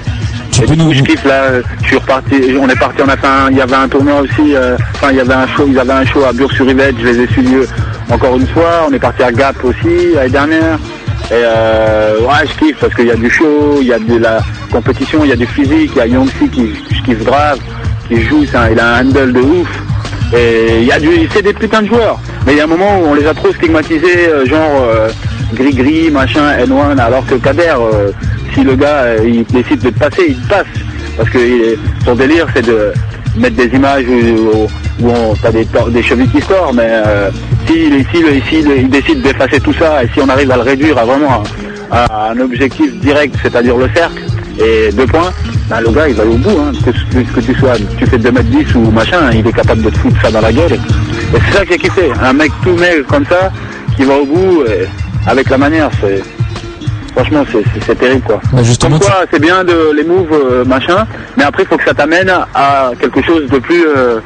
Tu 0.51 0.63
Et 0.63 0.65
peux 0.67 0.75
nous 0.75 0.93
je 0.93 1.01
kiffe 1.03 1.25
là, 1.25 1.47
je 1.81 1.87
suis 1.87 1.97
reparti, 1.97 2.35
on 2.61 2.69
est 2.69 2.79
parti, 2.79 3.01
on 3.05 3.09
a 3.09 3.17
fait 3.17 3.27
un, 3.27 3.51
il 3.51 3.57
y 3.57 3.61
avait 3.61 3.75
un 3.75 3.89
tournoi 3.89 4.21
aussi, 4.21 4.55
euh, 4.55 4.77
enfin 4.95 5.07
il 5.11 5.17
y 5.17 5.19
avait 5.19 5.33
un 5.33 5.47
show, 5.47 5.65
ils 5.67 5.77
avaient 5.77 5.91
un 5.91 6.05
show 6.05 6.23
à 6.23 6.31
Bure-sur-Yvette, 6.31 6.95
je 7.01 7.05
les 7.07 7.19
ai 7.23 7.27
suivis 7.27 7.55
euh, 7.55 7.65
encore 8.09 8.37
une 8.37 8.47
fois, 8.47 8.87
on 8.89 8.93
est 8.93 8.99
parti 8.99 9.21
à 9.23 9.31
Gap 9.33 9.55
aussi 9.65 10.13
l'année 10.15 10.29
dernière. 10.29 10.79
Et 11.31 11.33
euh, 11.33 12.19
ouais 12.21 12.47
je 12.47 12.65
kiffe 12.65 12.77
parce 12.79 12.93
qu'il 12.93 13.07
y 13.07 13.11
a 13.11 13.15
du 13.15 13.29
show, 13.29 13.79
il 13.81 13.87
y 13.87 13.93
a 13.93 13.99
de 13.99 14.15
la 14.17 14.39
compétition, 14.71 15.19
il 15.25 15.29
y 15.31 15.33
a 15.33 15.35
du 15.35 15.45
physique, 15.47 15.91
il 15.93 15.97
y 15.97 16.01
a 16.01 16.07
Yongsi 16.07 16.47
qui 16.53 16.69
je 16.91 17.01
kiffe 17.01 17.23
grave, 17.25 17.57
qui 18.07 18.21
joue, 18.21 18.45
un- 18.53 18.69
il 18.71 18.79
a 18.79 18.95
un 18.95 19.01
handle 19.07 19.33
de 19.33 19.39
ouf. 19.41 19.69
Et 20.35 20.79
il 20.81 20.85
y 20.85 20.91
a 20.91 20.99
du, 20.99 21.09
c'est 21.33 21.41
des 21.43 21.53
putains 21.53 21.81
de 21.83 21.87
joueurs. 21.87 22.19
Mais 22.45 22.53
il 22.53 22.57
y 22.57 22.61
a 22.61 22.63
un 22.65 22.67
moment 22.67 22.99
où 22.99 23.05
on 23.07 23.13
les 23.13 23.25
a 23.25 23.33
trop 23.33 23.51
stigmatisés, 23.53 24.27
euh, 24.27 24.45
genre 24.45 24.83
euh, 24.83 25.09
gris-gris, 25.53 26.09
machin, 26.11 26.57
N1, 26.59 26.97
alors 26.99 27.25
que 27.25 27.35
Kader, 27.35 27.73
euh, 27.79 28.09
si 28.53 28.63
le 28.63 28.75
gars 28.75 29.15
il 29.23 29.43
décide 29.45 29.79
de 29.81 29.89
passer, 29.91 30.25
il 30.29 30.35
passe. 30.47 30.65
Parce 31.17 31.29
que 31.29 31.37
il- 31.37 31.77
son 32.03 32.15
délire 32.15 32.47
c'est 32.55 32.65
de 32.65 32.91
mettre 33.37 33.55
des 33.55 33.67
images 33.75 34.05
où, 34.07 34.67
on, 35.07 35.33
t'as 35.41 35.51
des, 35.51 36.03
chevilles 36.03 36.27
qui 36.29 36.41
sortent, 36.41 36.73
mais 36.75 36.89
s'il- 37.67 38.05
s'il- 38.49 38.71
il 38.77 38.89
décide 38.89 39.21
d'effacer 39.21 39.59
tout 39.59 39.73
ça 39.73 40.03
et 40.03 40.07
si 40.13 40.19
on 40.21 40.29
arrive 40.29 40.51
à 40.51 40.55
le 40.57 40.61
réduire 40.63 40.97
à 40.97 41.05
vraiment 41.05 41.43
à 41.91 42.31
un 42.31 42.39
objectif 42.39 42.93
direct, 42.99 43.35
c'est-à-dire 43.41 43.77
le 43.77 43.87
cercle, 43.95 44.21
et 44.59 44.91
deux 44.91 45.05
points, 45.05 45.31
ben, 45.69 45.81
le 45.81 45.89
gars 45.91 46.07
il 46.07 46.15
va 46.15 46.23
aller 46.23 46.31
au 46.33 46.37
bout, 46.37 46.57
hein, 46.59 46.71
que, 46.83 47.19
que, 47.19 47.41
tu 47.41 47.53
sois, 47.55 47.73
tu 47.97 48.05
fais 48.05 48.17
2m10 48.17 48.75
ou 48.75 48.91
machin, 48.91 49.29
il 49.33 49.45
est 49.45 49.51
capable 49.53 49.81
de 49.81 49.89
te 49.89 49.97
foutre 49.97 50.21
ça 50.21 50.31
dans 50.31 50.41
la 50.41 50.51
gueule. 50.53 50.73
Et 50.73 50.79
c'est 51.45 51.57
ça 51.57 51.65
que 51.65 51.71
j'ai 51.73 51.77
kiffé, 51.77 52.11
un 52.21 52.33
mec 52.33 52.51
tout 52.63 52.75
maigre 52.75 53.05
comme 53.07 53.25
ça, 53.25 53.51
qui 53.95 54.03
va 54.03 54.15
au 54.15 54.25
bout 54.25 54.63
et 54.67 54.87
avec 55.27 55.49
la 55.49 55.57
manière, 55.57 55.89
c'est 56.01 56.21
franchement 57.15 57.43
c'est- 57.51 57.63
c'est 57.73 57.83
c'est 57.85 57.95
terrible 57.95 58.21
quoi. 58.23 58.39
Bah, 58.53 58.61
justement, 58.63 58.99
c'est 59.31 59.41
bien 59.41 59.63
de 59.63 59.91
les 59.95 60.03
moves 60.03 60.31
euh, 60.33 60.65
machin, 60.65 61.05
mais 61.37 61.43
après 61.43 61.63
il 61.63 61.67
faut 61.67 61.77
que 61.77 61.85
ça 61.85 61.93
t'amène 61.93 62.29
à 62.53 62.91
quelque 62.99 63.21
chose 63.23 63.49
de 63.49 63.59
plus 63.59 63.85
euh, 63.95 64.19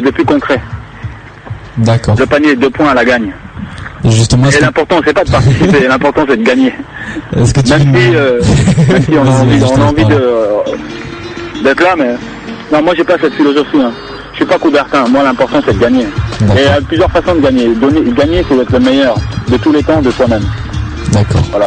de 0.00 0.10
plus 0.10 0.24
concret. 0.24 0.60
D'accord. 1.76 2.16
Le 2.18 2.26
panier 2.26 2.56
deux 2.56 2.70
points 2.70 2.88
à 2.90 2.94
la 2.94 3.04
gagne. 3.04 3.32
Et 4.04 4.10
justement, 4.10 4.46
l'important 4.60 5.00
c'est 5.04 5.12
pas 5.12 5.24
de 5.24 5.30
participer, 5.30 5.86
l'important 5.88 6.22
c'est 6.28 6.36
de 6.36 6.42
gagner. 6.44 6.72
est-ce 7.36 7.52
que 7.54 7.60
tu 7.60 7.70
Même 7.70 7.80
si, 7.96 8.14
euh, 8.14 8.40
même 8.92 9.02
si 9.02 9.10
on 9.18 9.26
a 9.26 9.30
envie, 9.30 9.62
on 9.64 9.80
a 9.82 9.84
envie 9.86 10.04
de, 10.04 10.14
euh, 10.14 10.58
d'être 11.64 11.82
là, 11.82 11.94
mais 11.98 12.14
non, 12.72 12.82
moi 12.82 12.94
j'ai 12.96 13.04
pas 13.04 13.16
cette 13.20 13.34
philosophie. 13.34 13.80
Hein. 13.80 13.90
Je 14.32 14.36
suis 14.36 14.46
pas 14.46 14.58
Coubertin. 14.58 15.08
Moi 15.08 15.22
l'important 15.24 15.60
c'est 15.66 15.74
de 15.74 15.78
gagner. 15.80 16.06
D'accord. 16.40 16.56
Et 16.56 16.60
il 16.60 16.64
y 16.66 16.68
a 16.68 16.80
plusieurs 16.80 17.10
façons 17.10 17.34
de 17.34 17.40
gagner. 17.40 17.74
Donner, 17.74 18.02
gagner 18.12 18.44
c'est 18.48 18.56
d'être 18.56 18.70
le 18.72 18.78
meilleur 18.80 19.16
de 19.50 19.56
tous 19.56 19.72
les 19.72 19.82
temps 19.82 20.00
de 20.00 20.10
soi-même. 20.12 20.44
D'accord. 21.12 21.42
Voilà. 21.50 21.66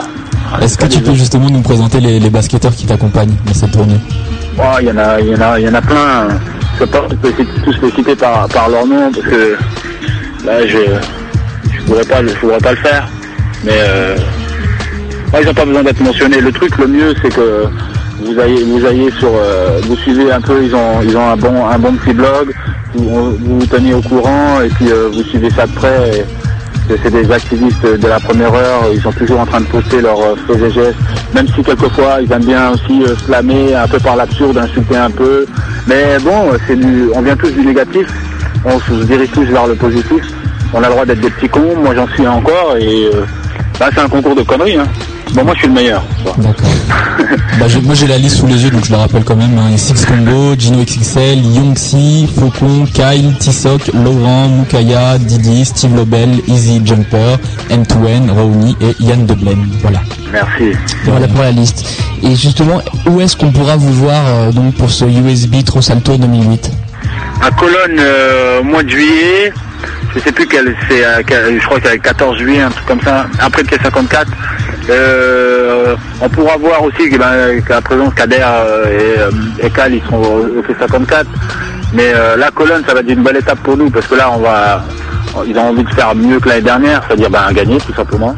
Est-ce 0.62 0.78
que 0.78 0.86
tu 0.86 1.00
peux 1.02 1.14
justement 1.14 1.50
nous 1.50 1.62
présenter 1.62 2.00
les, 2.00 2.20
les 2.20 2.30
basketteurs 2.30 2.74
qui 2.76 2.86
t'accompagnent 2.86 3.36
dans 3.46 3.54
cette 3.54 3.72
tournée? 3.72 4.00
Oh, 4.58 4.62
Il 4.82 4.88
y 4.88 4.92
en 4.92 4.98
a, 4.98 5.20
il 5.20 5.28
y 5.30 5.36
en 5.36 5.42
a, 5.42 5.60
il 5.60 5.66
y 5.66 5.70
en 5.70 5.74
a 5.74 5.82
plein. 5.82 6.28
Je 6.76 6.80
peux 6.80 6.88
pas 6.88 7.02
tous 7.22 7.28
les- 7.38 7.46
tous 7.74 7.82
les 7.86 7.92
citer 7.92 8.16
par, 8.16 8.48
par 8.48 8.70
leur 8.70 8.86
nom 8.86 9.12
parce 9.14 9.26
que 9.28 9.58
là 10.46 10.66
je, 10.68 10.78
je 11.82 11.92
pourrais 11.92 12.06
pas, 12.06 12.26
je 12.26 12.34
pourrais 12.36 12.58
pas 12.58 12.72
le 12.72 12.78
faire. 12.78 13.10
Mais 13.64 13.78
euh, 13.78 14.16
ils 15.40 15.46
n'ont 15.46 15.54
pas 15.54 15.66
besoin 15.66 15.84
d'être 15.84 16.02
mentionnés. 16.02 16.42
Le 16.42 16.52
truc, 16.52 16.78
le 16.78 16.88
mieux, 16.88 17.14
c'est 17.22 17.34
que 17.34 17.66
vous 18.20 18.40
ayez, 18.40 18.64
vous 18.64 18.86
ayez 18.86 19.12
sur, 19.12 19.32
euh, 19.34 19.80
vous 19.84 19.96
suivez 19.98 20.32
un 20.32 20.42
peu. 20.42 20.64
Ils 20.64 20.76
ont, 20.76 21.02
ils 21.04 21.16
ont 21.18 21.28
un 21.28 21.38
bon, 21.38 21.66
un 21.66 21.80
bon 21.80 21.94
petit 21.94 22.14
blog. 22.14 22.54
Vous 22.94 23.38
vous, 23.38 23.60
vous 23.60 23.66
tenez 23.66 23.94
au 23.94 24.02
courant 24.02 24.62
et 24.62 24.70
puis 24.70 24.92
euh, 24.92 25.10
vous 25.14 25.24
suivez 25.24 25.50
ça 25.50 25.66
de 25.66 25.72
près. 25.74 26.26
C'est 27.04 27.12
des 27.12 27.32
activistes 27.32 27.86
de 27.86 28.08
la 28.08 28.20
première 28.20 28.54
heure, 28.54 28.82
ils 28.94 29.00
sont 29.00 29.14
toujours 29.14 29.40
en 29.40 29.46
train 29.46 29.62
de 29.62 29.66
poster 29.68 30.02
leurs 30.02 30.36
faits 30.46 30.62
et 30.62 30.72
gestes, 30.72 30.98
même 31.34 31.48
si 31.48 31.64
quelquefois 31.64 32.18
ils 32.22 32.30
aiment 32.30 32.44
bien 32.44 32.72
aussi 32.72 33.04
flammer 33.26 33.74
un 33.74 33.88
peu 33.88 33.98
par 34.00 34.18
l'absurde, 34.18 34.58
insulter 34.58 34.98
un 34.98 35.10
peu. 35.10 35.46
Mais 35.88 36.18
bon, 36.20 36.52
du, 36.68 37.10
on 37.14 37.22
vient 37.22 37.38
tous 37.38 37.52
du 37.52 37.66
négatif, 37.66 38.08
on 38.66 38.78
se 38.80 39.06
dirige 39.06 39.32
tous 39.32 39.46
vers 39.46 39.68
le 39.68 39.76
positif. 39.76 40.22
On 40.74 40.82
a 40.82 40.88
le 40.88 40.94
droit 40.94 41.06
d'être 41.06 41.20
des 41.20 41.30
petits 41.30 41.50
cons, 41.50 41.76
moi 41.84 41.94
j'en 41.96 42.08
suis 42.10 42.26
encore 42.28 42.78
et 42.78 43.06
euh, 43.14 43.26
bah, 43.80 43.90
c'est 43.94 44.00
un 44.00 44.08
concours 44.08 44.36
de 44.36 44.42
conneries. 44.42 44.78
Hein. 44.78 44.88
Bon, 45.34 45.44
moi 45.44 45.54
je 45.54 45.60
suis 45.60 45.68
le 45.68 45.74
meilleur. 45.74 46.04
D'accord. 46.38 46.70
bah, 47.60 47.66
moi 47.84 47.96
j'ai 47.96 48.08
la 48.08 48.18
liste 48.18 48.38
sous 48.38 48.48
les 48.48 48.64
yeux 48.64 48.70
donc 48.70 48.86
je 48.86 48.92
la 48.92 49.00
rappelle 49.00 49.24
quand 49.24 49.36
même. 49.36 49.58
Hein. 49.58 49.76
Six 49.76 50.06
Combo, 50.06 50.56
Gino 50.58 50.84
XXL, 50.84 51.40
Yongxi, 51.44 52.30
Faucon, 52.38 52.86
Kyle, 52.94 53.34
Tisok, 53.40 53.92
Laurent, 53.94 54.48
Mukaya, 54.48 55.18
Didi, 55.18 55.66
Steve 55.66 55.96
Lobel, 55.96 56.30
Easy 56.48 56.82
Jumper, 56.86 57.38
M2N, 57.70 58.32
Raoni 58.32 58.78
et 58.82 58.96
Yann 59.04 59.26
Deblen. 59.26 59.68
Voilà. 59.82 60.00
Merci. 60.32 60.78
Voilà 61.06 61.28
pour 61.28 61.42
la 61.42 61.52
liste. 61.52 61.86
Et 62.24 62.36
justement, 62.36 62.82
où 63.08 63.20
est-ce 63.20 63.36
qu'on 63.36 63.52
pourra 63.52 63.76
vous 63.76 63.94
voir 63.94 64.24
euh, 64.26 64.52
donc 64.52 64.76
pour 64.76 64.90
ce 64.90 65.04
USB 65.04 65.64
Trop 65.66 65.82
Salto 65.82 66.16
2008 66.18 66.72
à 67.42 67.50
Cologne 67.52 67.98
euh, 68.00 68.60
au 68.60 68.64
mois 68.64 68.84
de 68.84 68.90
juillet. 68.90 69.52
Je 70.14 70.20
sais 70.20 70.32
plus 70.32 70.46
quel 70.46 70.76
c'est, 70.90 71.06
euh, 71.06 71.22
je 71.60 71.66
crois 71.66 71.80
qu'il 71.80 71.88
y 71.88 71.92
a 71.92 71.96
le 71.96 72.02
14 72.02 72.38
juillet, 72.38 72.62
un 72.62 72.70
truc 72.70 72.86
comme 72.86 73.02
ça, 73.02 73.26
après 73.40 73.64
le 73.64 73.68
K54. 73.70 74.26
Euh, 74.90 75.96
on 76.20 76.28
pourra 76.28 76.58
voir 76.58 76.84
aussi 76.84 77.10
ben, 77.18 77.62
qu'à 77.66 77.82
présent 77.82 78.10
Kader 78.10 78.44
euh, 78.44 79.30
et, 79.62 79.70
Cal 79.70 79.94
ils 79.94 80.02
seront 80.04 80.22
au, 80.22 80.60
au 80.60 80.62
K54. 80.62 81.26
Mais 81.94 82.14
la 82.38 82.52
Cologne 82.52 82.84
ça 82.88 82.94
va 82.94 83.02
être 83.02 83.10
une 83.10 83.24
belle 83.24 83.38
étape 83.38 83.60
pour 83.60 83.78
nous 83.78 83.90
parce 83.90 84.08
que 84.08 84.16
là 84.16 84.32
on 84.32 84.40
va 84.40 84.84
ils 85.46 85.58
ont 85.58 85.70
envie 85.70 85.84
de 85.84 85.94
faire 85.94 86.14
mieux 86.16 86.40
que 86.40 86.50
l'année 86.50 86.62
dernière, 86.62 87.02
c'est-à-dire 87.08 87.30
ben, 87.30 87.52
gagner 87.54 87.78
tout 87.80 87.94
simplement. 87.94 88.36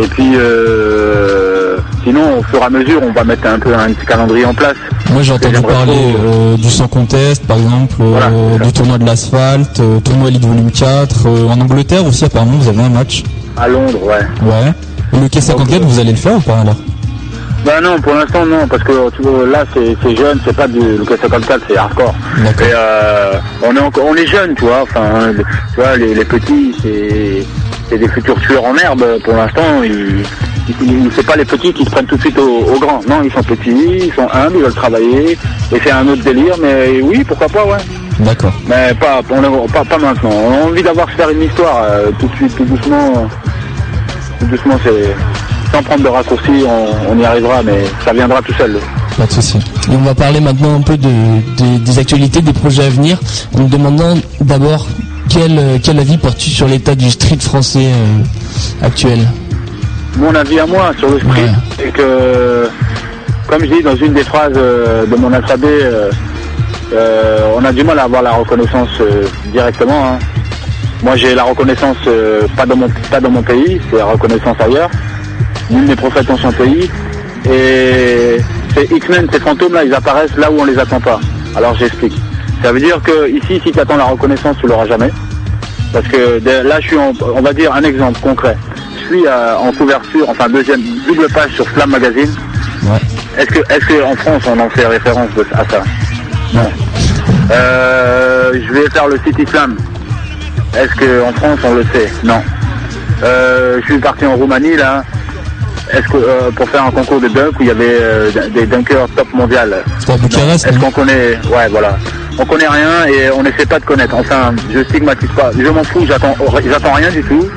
Et 0.00 0.06
puis 0.06 0.32
euh, 0.36 1.76
sinon 2.04 2.38
au 2.38 2.42
fur 2.44 2.60
et 2.60 2.64
à 2.64 2.70
mesure 2.70 3.00
on 3.02 3.10
va 3.12 3.24
mettre 3.24 3.46
un 3.48 3.58
peu 3.58 3.74
un 3.74 3.92
petit 3.92 4.06
calendrier 4.06 4.44
en 4.44 4.54
place. 4.54 4.76
Moi 5.10 5.22
j'ai 5.22 5.32
entendu 5.32 5.60
parler 5.60 6.14
euh, 6.24 6.56
du 6.56 6.70
sans 6.70 6.86
contest 6.86 7.44
par 7.46 7.56
exemple, 7.58 7.96
euh, 8.00 8.04
Voilà, 8.10 8.30
du 8.64 8.72
tournoi 8.72 8.98
de 8.98 9.04
l'asphalte, 9.04 9.82
tournoi 10.04 10.28
Elite 10.28 10.44
Volume 10.44 10.70
4. 10.70 11.26
euh, 11.26 11.48
en 11.48 11.60
Angleterre 11.60 12.06
aussi 12.06 12.24
apparemment 12.24 12.58
vous 12.58 12.68
avez 12.68 12.82
un 12.82 12.90
match. 12.90 13.24
À 13.56 13.66
Londres, 13.66 13.98
ouais. 14.04 14.24
Ouais. 14.48 14.72
Et 15.14 15.20
le 15.20 15.26
K54 15.26 15.80
vous 15.80 15.98
allez 15.98 16.12
le 16.12 16.16
faire 16.16 16.36
ou 16.36 16.40
pas 16.40 16.60
alors? 16.60 16.76
Bah 17.66 17.80
non, 17.82 18.00
pour 18.00 18.14
l'instant 18.14 18.46
non, 18.46 18.68
parce 18.68 18.84
que 18.84 19.10
tu 19.16 19.22
vois, 19.22 19.44
là 19.46 19.64
c'est 19.74 20.16
jeune, 20.16 20.38
c'est 20.44 20.54
pas 20.54 20.68
du 20.68 20.78
le 20.78 21.04
K54, 21.04 21.58
c'est 21.68 21.76
hardcore. 21.76 22.14
Et 22.38 22.62
euh, 22.72 23.32
on 23.68 23.74
est 23.74 23.80
encore, 23.80 24.04
on 24.08 24.14
est 24.14 24.26
jeune, 24.28 24.54
tu 24.54 24.62
vois. 24.64 24.82
Enfin, 24.82 25.32
tu 25.74 25.80
vois, 25.80 25.96
les, 25.96 26.14
les 26.14 26.24
petits, 26.24 26.72
c'est 26.80 27.44
c'est 27.88 27.98
des 27.98 28.08
futurs 28.08 28.38
tueurs 28.40 28.64
en 28.64 28.74
herbe. 28.76 29.04
Pour 29.24 29.34
l'instant, 29.34 29.82
ils, 29.84 30.22
c'est 31.14 31.26
pas 31.26 31.36
les 31.36 31.44
petits 31.44 31.72
qui 31.72 31.84
se 31.84 31.90
prennent 31.90 32.06
tout 32.06 32.16
de 32.16 32.20
suite 32.20 32.38
aux, 32.38 32.64
aux 32.74 32.78
grands. 32.78 33.00
Non, 33.08 33.22
ils 33.24 33.32
sont 33.32 33.42
petits, 33.42 33.70
ils 34.06 34.12
sont 34.14 34.28
humbles, 34.32 34.56
ils 34.56 34.62
veulent 34.62 34.74
travailler. 34.74 35.38
Et 35.72 35.80
c'est 35.82 35.90
un 35.90 36.06
autre 36.08 36.22
délire, 36.22 36.54
mais 36.60 37.00
oui, 37.02 37.24
pourquoi 37.24 37.48
pas, 37.48 37.64
ouais. 37.64 37.78
D'accord. 38.20 38.52
Mais 38.66 38.92
pas, 38.94 39.20
on 39.30 39.66
pas, 39.68 39.84
pas 39.84 39.98
maintenant. 39.98 40.30
On 40.30 40.52
a 40.52 40.68
envie 40.68 40.82
d'avoir 40.82 41.08
faire 41.10 41.30
une 41.30 41.42
histoire 41.42 41.82
euh, 41.84 42.10
tout 42.18 42.26
de 42.28 42.34
suite, 42.36 42.56
tout 42.56 42.64
doucement. 42.64 43.28
Tout 44.40 44.46
doucement, 44.46 44.78
c'est 44.84 45.14
sans 45.72 45.82
prendre 45.82 46.02
de 46.02 46.08
raccourcis, 46.08 46.64
on, 46.66 47.12
on 47.12 47.18
y 47.18 47.24
arrivera, 47.24 47.62
mais 47.62 47.84
ça 48.04 48.12
viendra 48.12 48.40
tout 48.42 48.54
seul. 48.54 48.78
Pas 49.18 49.26
de 49.26 49.32
souci. 49.32 49.58
Et 49.58 49.94
on 49.94 49.98
va 50.02 50.14
parler 50.14 50.40
maintenant 50.40 50.76
un 50.76 50.80
peu 50.80 50.96
de, 50.96 51.08
de- 51.08 51.78
des 51.84 51.98
actualités, 51.98 52.40
des 52.40 52.52
projets 52.52 52.84
à 52.86 52.88
venir, 52.88 53.18
en 53.54 53.60
me 53.64 53.68
demandant 53.68 54.14
d'abord 54.40 54.86
quel, 55.38 55.56
euh, 55.58 55.78
quel 55.82 55.98
avis 56.00 56.16
portes-tu 56.18 56.50
sur 56.50 56.66
l'état 56.66 56.96
du 56.96 57.08
street 57.10 57.38
français 57.40 57.86
euh, 57.86 58.84
actuel 58.86 59.20
Mon 60.16 60.34
avis 60.34 60.58
à 60.58 60.66
moi 60.66 60.90
sur 60.98 61.08
le 61.10 61.18
street, 61.20 61.42
Ouais. 61.42 61.50
c'est 61.78 61.92
que, 61.92 62.68
comme 63.46 63.60
je 63.64 63.66
dis 63.76 63.82
dans 63.82 63.94
une 63.94 64.14
des 64.14 64.24
phrases 64.24 64.52
euh, 64.56 65.06
de 65.06 65.14
mon 65.14 65.32
alphabet, 65.32 65.68
euh, 66.92 67.50
on 67.56 67.64
a 67.64 67.72
du 67.72 67.84
mal 67.84 67.98
à 68.00 68.04
avoir 68.04 68.22
la 68.22 68.32
reconnaissance 68.32 68.88
directement. 69.52 70.06
hein. 70.14 70.18
Moi, 71.04 71.14
j'ai 71.14 71.32
la 71.36 71.44
reconnaissance 71.44 71.98
pas 72.56 72.66
dans 72.66 72.74
mon 72.74 72.88
pas 73.08 73.20
dans 73.20 73.30
mon 73.30 73.42
pays, 73.42 73.80
c'est 73.88 73.98
la 73.98 74.06
reconnaissance 74.06 74.56
ailleurs. 74.58 74.90
Nul 75.70 75.84
n'est 75.84 75.94
prophète 75.94 76.26
dans 76.26 76.36
son 76.38 76.50
pays. 76.50 76.90
Et 77.48 78.38
ces 78.74 78.88
X-Men, 78.96 79.28
ces 79.32 79.38
fantômes 79.38 79.74
là, 79.74 79.84
ils 79.84 79.94
apparaissent 79.94 80.36
là 80.36 80.50
où 80.50 80.58
on 80.58 80.64
les 80.64 80.76
attend 80.76 81.00
pas. 81.00 81.20
Alors 81.54 81.76
j'explique. 81.76 82.14
Ça 82.64 82.72
veut 82.72 82.80
dire 82.80 83.00
que 83.00 83.30
ici, 83.30 83.60
si 83.64 83.70
tu 83.70 83.78
attends 83.78 83.96
la 83.96 84.06
reconnaissance, 84.06 84.56
tu 84.60 84.66
l'auras 84.66 84.86
jamais. 84.88 85.10
Parce 85.92 86.06
que 86.08 86.40
là, 86.66 86.80
je 86.80 86.86
suis, 86.88 86.98
en, 86.98 87.12
on 87.34 87.40
va 87.40 87.52
dire 87.52 87.72
un 87.72 87.82
exemple 87.82 88.20
concret. 88.20 88.56
Je 89.00 89.06
suis 89.16 89.26
euh, 89.26 89.56
en 89.56 89.72
couverture, 89.72 90.28
enfin 90.28 90.48
deuxième 90.48 90.82
double 91.06 91.28
page 91.32 91.52
sur 91.52 91.68
Slam 91.70 91.90
Magazine. 91.90 92.30
Ouais. 92.84 92.98
Est-ce 93.38 93.46
que, 93.46 93.60
est-ce 93.72 93.86
que 93.86 94.02
en 94.04 94.14
France 94.16 94.42
on 94.46 94.58
en 94.58 94.68
fait 94.68 94.86
référence 94.86 95.30
de- 95.36 95.46
à 95.54 95.64
ça? 95.68 95.82
Non. 96.52 96.70
Euh, 97.50 98.52
je 98.66 98.72
vais 98.72 98.88
faire 98.90 99.08
le 99.08 99.18
City 99.26 99.44
Slam. 99.48 99.76
Est-ce 100.76 100.94
que 100.94 101.22
en 101.22 101.32
France 101.32 101.58
on 101.64 101.74
le 101.74 101.84
sait? 101.92 102.10
Non. 102.22 102.42
Euh, 103.22 103.80
je 103.80 103.84
suis 103.92 103.98
parti 103.98 104.26
en 104.26 104.34
Roumanie 104.36 104.76
là. 104.76 105.02
Est-ce 105.92 106.08
que 106.08 106.16
euh, 106.16 106.50
pour 106.54 106.68
faire 106.68 106.84
un 106.84 106.90
concours 106.90 107.20
de 107.20 107.28
dunk 107.28 107.58
où 107.58 107.62
il 107.62 107.68
y 107.68 107.70
avait 107.70 107.98
euh, 108.00 108.30
des 108.54 108.66
dunkers 108.66 109.08
top 109.16 109.32
mondial? 109.32 109.82
Bucarest, 110.06 110.66
Est-ce 110.66 110.78
qu'on 110.78 110.90
connaît 110.90 111.38
Ouais, 111.50 111.68
voilà. 111.70 111.96
On 112.38 112.44
connaît 112.44 112.68
rien 112.68 113.06
et 113.06 113.30
on 113.30 113.42
n'essaie 113.42 113.66
pas 113.66 113.80
de 113.80 113.84
connaître. 113.84 114.14
Enfin, 114.14 114.54
je 114.72 114.84
stigmatise 114.84 115.30
pas. 115.36 115.50
Je 115.58 115.68
m'en 115.68 115.84
fous. 115.84 116.04
J'attends, 116.06 116.34
j'attends 116.64 116.92
rien 116.92 117.10
du 117.10 117.22
tout. 117.22 117.48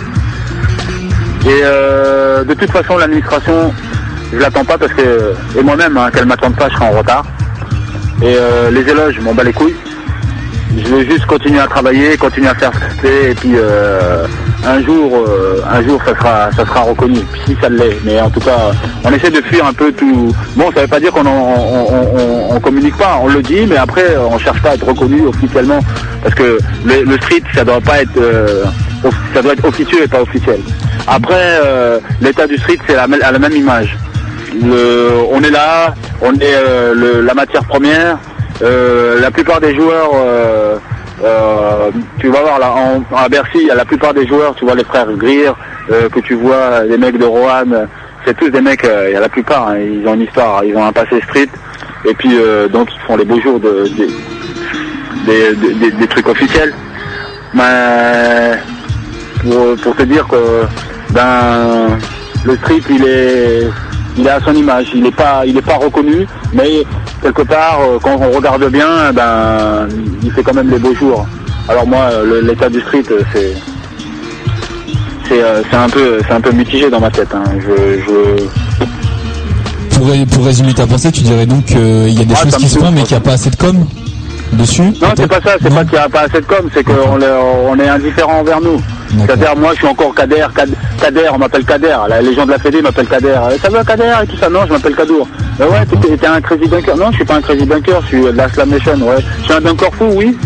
Et 1.46 1.62
euh, 1.64 2.44
de 2.44 2.54
toute 2.54 2.72
façon, 2.72 2.98
l'administration, 2.98 3.74
je 4.34 4.38
l'attends 4.38 4.66
pas 4.66 4.78
parce 4.78 4.94
que 4.94 5.34
et 5.58 5.62
moi-même, 5.62 5.98
hein, 5.98 6.10
qu'elle 6.12 6.26
m'attende 6.26 6.56
pas, 6.56 6.70
je 6.70 6.76
serai 6.76 6.86
en 6.86 6.92
retard. 6.92 7.26
Et 8.24 8.36
les 8.72 8.82
éloges, 8.82 9.20
m'en 9.20 9.34
bats 9.34 9.44
les 9.44 9.54
couilles. 9.54 9.76
Je 10.78 10.88
veux 10.88 11.04
juste 11.04 11.26
continuer 11.26 11.60
à 11.60 11.68
travailler, 11.68 12.18
continuer 12.18 12.48
à 12.48 12.56
faire 12.56 12.72
et 13.04 13.34
puis 13.36 13.52
euh, 13.56 14.26
un 14.66 14.82
jour, 14.84 15.12
euh, 15.18 15.62
un 15.70 15.84
jour, 15.84 16.00
ça 16.06 16.16
sera, 16.16 16.52
ça 16.52 16.66
sera 16.66 16.82
reconnu. 16.82 17.20
Si 17.46 17.56
ça 17.62 17.68
l'est, 17.70 17.98
mais 18.04 18.22
en 18.22 18.30
tout 18.30 18.40
cas, 18.40 18.72
on 19.04 19.12
essaie 19.12 19.30
de 19.32 19.42
fuir 19.42 19.66
un 19.66 19.74
peu 19.74 19.92
tout. 19.92 20.34
Bon, 20.56 20.72
ça 20.74 20.82
veut 20.82 20.88
pas 20.88 21.00
dire 21.00 21.12
qu'on 21.12 21.26
on, 21.26 21.30
on- 21.30 22.56
on- 22.56 22.60
communique 22.60 22.96
pas, 22.98 23.20
on 23.22 23.28
le 23.28 23.42
dit, 23.42 23.66
mais 23.68 23.78
après, 23.78 24.16
on 24.18 24.38
cherche 24.38 24.62
pas 24.62 24.70
à 24.72 24.76
être 24.76 24.88
reconnu 24.88 25.26
officiellement, 25.28 25.80
parce 26.24 26.36
que 26.36 26.58
le, 26.86 27.04
street, 27.18 27.42
ça 27.56 27.66
doit 27.66 27.82
pas 27.82 28.02
être, 28.04 28.18
euh, 28.18 28.64
ça 29.34 29.42
doit 29.42 29.54
être 29.54 29.66
officieux 29.66 30.04
et 30.04 30.08
pas 30.08 30.22
officiel. 30.22 30.60
Après, 31.08 31.60
euh, 31.66 32.00
l'état 32.22 32.46
du 32.48 32.58
street, 32.58 32.78
c'est 32.88 32.96
la, 32.96 33.08
à 33.24 33.32
la 33.32 33.40
même 33.40 33.56
image. 33.56 33.98
Le- 34.54 35.22
on 35.32 35.42
est 35.42 35.50
là, 35.50 35.96
on 36.22 36.34
est 36.36 36.38
euh, 36.44 36.94
le- 36.94 37.22
la 37.22 37.34
matière 37.34 37.64
première. 37.66 38.18
Euh, 38.62 39.20
la 39.20 39.32
plupart 39.32 39.60
des 39.60 39.74
joueurs, 39.76 40.12
euh, 40.14 40.78
euh, 41.24 41.92
tu 42.20 42.30
vas 42.30 42.42
voir 42.42 42.60
là, 42.60 42.72
en, 42.72 43.04
à 43.16 43.28
Bercy, 43.28 43.60
il 43.62 43.68
y 43.68 43.72
a 43.72 43.76
la 43.76 43.86
plupart 43.86 44.14
des 44.14 44.28
joueurs, 44.28 44.54
tu 44.56 44.66
vois 44.66 44.76
les 44.76 44.84
frères 44.84 45.12
Greer, 45.14 45.54
que 45.88 46.20
tu 46.22 46.36
vois, 46.36 46.84
les 46.84 46.98
mecs 46.98 47.18
de 47.18 47.26
Roanne, 47.26 47.88
c'est 48.26 48.38
tous 48.38 48.50
des 48.50 48.62
mecs, 48.62 48.84
il 49.08 49.14
y 49.14 49.16
a 49.16 49.20
la 49.20 49.30
plupart, 49.30 49.70
hein, 49.70 49.78
ils 49.80 50.08
ont 50.08 50.14
une 50.14 50.22
histoire, 50.22 50.64
ils 50.64 50.76
ont 50.76 50.86
un 50.86 50.92
passé 50.94 51.20
street, 51.22 51.50
et 52.06 52.14
puis 52.14 52.38
donc 52.72 52.90
ils 52.96 53.00
font 53.08 53.18
les 53.18 53.26
beaux 53.26 53.42
jours 53.42 53.60
de, 53.60 53.90
des- 55.26 56.08
trucs 56.08 56.28
officiels. 56.28 56.74
Mais 57.54 58.54
pour, 59.42 59.76
pour 59.82 59.96
te 59.96 60.04
dire 60.04 60.26
que 60.28 60.66
ben 61.14 61.98
le 62.46 62.56
street 62.58 62.82
il 62.90 63.06
est 63.06 63.68
il 64.18 64.26
est 64.28 64.30
à 64.30 64.40
son 64.42 64.54
image, 64.54 64.88
il 64.94 65.04
n'est 65.04 65.12
pas 65.12 65.44
il 65.46 65.58
est 65.58 65.62
pas 65.62 65.76
reconnu, 65.78 66.28
mais 66.54 66.84
quelque 67.22 67.44
part 67.44 67.80
euh, 67.82 67.98
quand 68.02 68.18
on 68.20 68.32
regarde 68.36 68.66
bien, 68.70 69.12
ben 69.14 69.88
il 70.24 70.32
fait 70.32 70.44
quand 70.44 70.54
même 70.54 70.70
les 70.70 70.80
beaux 70.80 70.94
jours. 70.96 71.26
Alors 71.70 71.88
moi 71.88 72.10
l'état 72.44 72.70
du 72.70 72.82
street 72.82 73.04
euh, 73.12 73.22
c'est 73.34 73.54
c'est 75.28 75.42
euh, 75.42 75.62
c'est 75.70 75.78
un 75.78 75.90
peu 75.90 76.20
c'est 76.28 76.34
un 76.34 76.42
peu 76.42 76.52
mitigé 76.52 76.90
dans 76.90 77.00
ma 77.00 77.10
tête. 77.10 77.30
hein. 77.34 77.44
Je, 77.60 78.00
je 78.02 79.96
Pour, 79.96 80.08
ré- 80.10 80.26
pour 80.26 80.46
résumer 80.46 80.74
ta 80.74 80.86
pensée, 80.88 81.12
tu 81.12 81.22
dirais 81.22 81.46
donc 81.46 81.66
qu'il 81.66 82.10
y 82.10 82.22
a 82.22 82.26
des 82.26 82.34
Ah, 82.38 82.44
choses 82.44 82.58
qui 82.58 82.68
se 82.68 82.80
font, 82.80 82.92
mais 82.92 83.04
qu'il 83.04 83.12
n'y 83.16 83.18
a 83.24 83.26
pas 83.26 83.34
assez 83.34 83.50
de 83.50 83.56
com 83.56 83.86
dessus 84.54 84.82
Non, 85.02 85.08
c'est 85.16 85.28
pas 85.28 85.40
ça, 85.42 85.52
c'est 85.62 85.74
pas 85.74 85.84
qu'il 85.86 85.94
n'y 85.94 86.00
a 86.00 86.10
pas 86.10 86.22
assez 86.22 86.42
de 86.42 86.46
com, 86.46 86.68
c'est 86.74 86.84
qu'on 86.84 87.22
est, 87.22 87.26
on 87.70 87.80
est 87.80 87.88
indifférent 87.88 88.40
envers 88.40 88.60
nous. 88.60 88.82
C'est-à-dire, 89.26 89.56
moi, 89.58 89.72
je 89.74 89.78
suis 89.80 89.88
encore 89.88 90.14
Kader, 90.16 90.46
Kad- 90.56 90.74
Kader, 91.00 91.30
on 91.34 91.38
m'appelle 91.38 91.66
Kader. 91.66 91.98
Les 92.24 92.34
gens 92.34 92.46
de 92.46 92.52
la 92.52 92.60
Fédé 92.60 92.82
m'appellent 92.82 93.08
Kader. 93.08 93.28
Euh, 93.50 93.58
Ça 93.62 93.70
va, 93.70 93.84
Kader 93.84 94.14
et 94.24 94.28
tout 94.28 94.38
ça? 94.38 94.50
Non, 94.50 94.62
je 94.68 94.72
m'appelle 94.74 94.96
Kadour. 94.96 95.28
Euh, 95.60 95.68
ouais, 95.68 95.86
t'es 95.86 96.18
t'es 96.18 96.28
un 96.28 96.42
crazy 96.42 96.68
dunker. 96.68 96.96
Non, 96.98 97.12
je 97.12 97.18
suis 97.18 97.26
pas 97.26 97.36
un 97.36 97.42
crazy 97.42 97.66
dunker, 97.66 98.02
je 98.04 98.08
suis 98.08 98.22
de 98.22 98.30
la 98.32 98.50
Slam 98.50 98.70
Nation, 98.70 98.94
ouais. 98.94 99.18
Je 99.40 99.44
suis 99.46 99.54
un 99.54 99.62
dunker 99.62 99.94
fou, 99.94 100.06
oui. 100.16 100.38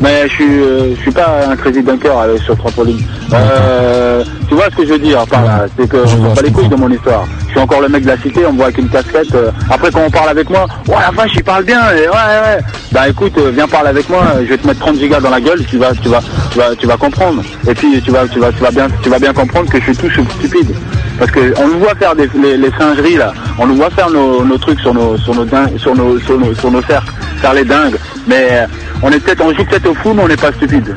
Mais 0.00 0.22
je 0.28 0.32
suis, 0.32 0.62
euh, 0.62 0.94
je 0.96 1.00
suis 1.00 1.10
pas 1.12 1.46
un 1.48 1.56
crazy 1.56 1.82
dunker 1.82 2.16
euh, 2.18 2.36
sur 2.38 2.56
trampoline. 2.56 3.00
Euh, 3.32 4.24
tu 4.52 4.56
vois 4.56 4.66
ce 4.70 4.76
que 4.76 4.84
je 4.84 4.92
veux 4.92 4.98
dire 4.98 5.26
par 5.28 5.42
là 5.44 5.64
C'est 5.78 5.88
que 5.88 5.96
je 6.06 6.34
pas 6.34 6.42
les 6.42 6.50
couilles 6.50 6.68
de 6.68 6.76
mon 6.76 6.90
histoire. 6.90 7.24
Je 7.46 7.52
suis 7.52 7.60
encore 7.60 7.80
le 7.80 7.88
mec 7.88 8.02
de 8.02 8.08
la 8.08 8.18
cité, 8.18 8.44
on 8.46 8.52
me 8.52 8.56
voit 8.58 8.66
avec 8.66 8.76
une 8.76 8.88
casquette. 8.90 9.34
euh, 9.34 9.50
après, 9.70 9.90
quand 9.90 10.02
on 10.06 10.10
parle 10.10 10.28
avec 10.28 10.50
moi, 10.50 10.66
ouais, 10.88 10.94
la 11.00 11.10
vache, 11.10 11.30
il 11.36 11.42
parle 11.42 11.64
bien. 11.64 11.80
Et 11.92 12.00
ouais, 12.06 12.12
ouais. 12.12 12.58
Bah 12.92 13.08
écoute, 13.08 13.32
euh, 13.38 13.50
viens 13.54 13.66
parler 13.66 13.88
avec 13.88 14.10
moi. 14.10 14.20
Je 14.42 14.44
vais 14.48 14.58
te 14.58 14.66
mettre 14.66 14.80
30 14.80 14.98
gigas 14.98 15.20
dans 15.20 15.30
la 15.30 15.40
gueule. 15.40 15.64
Tu 15.64 15.78
vas, 15.78 15.92
tu 15.94 16.08
vas, 16.10 16.20
tu 16.50 16.58
vas, 16.58 16.76
tu 16.76 16.86
vas 16.86 16.98
comprendre. 16.98 17.42
Et 17.66 17.72
puis 17.74 18.02
tu 18.02 18.10
vas, 18.10 18.28
tu 18.28 18.38
vas, 18.40 18.52
tu 18.52 18.62
vas 18.62 18.70
bien, 18.70 18.88
tu 19.02 19.08
vas 19.08 19.18
bien 19.18 19.32
comprendre 19.32 19.70
que 19.70 19.78
je 19.80 19.84
suis 19.84 19.96
tout 19.96 20.10
stupide. 20.38 20.74
Parce 21.18 21.30
que 21.30 21.54
on 21.58 21.68
nous 21.68 21.78
voit 21.78 21.94
faire 21.94 22.14
des, 22.14 22.28
les, 22.34 22.58
les 22.58 22.70
singeries 22.78 23.16
là. 23.16 23.32
On 23.58 23.66
nous 23.66 23.76
voit 23.76 23.88
faire 23.90 24.10
nos, 24.10 24.44
nos 24.44 24.58
trucs 24.58 24.80
sur 24.80 24.92
nos, 24.92 25.16
sur 25.16 25.34
nos, 25.34 25.46
dingues- 25.46 25.78
sur 25.78 25.94
nos, 25.96 26.18
sur 26.20 26.38
nos, 26.38 26.54
sur 26.54 26.70
nos 26.70 26.82
cercles, 26.82 27.10
faire 27.40 27.54
les 27.54 27.64
dingues. 27.64 27.96
Mais 28.26 28.48
euh, 28.52 28.66
on 29.02 29.10
est 29.10 29.18
peut-être, 29.20 29.42
on 29.42 29.52
joue 29.54 29.64
peut-être 29.64 29.88
au 29.88 29.94
fou, 29.94 30.12
mais 30.14 30.22
on 30.24 30.28
n'est 30.28 30.36
pas 30.36 30.52
stupide. 30.52 30.94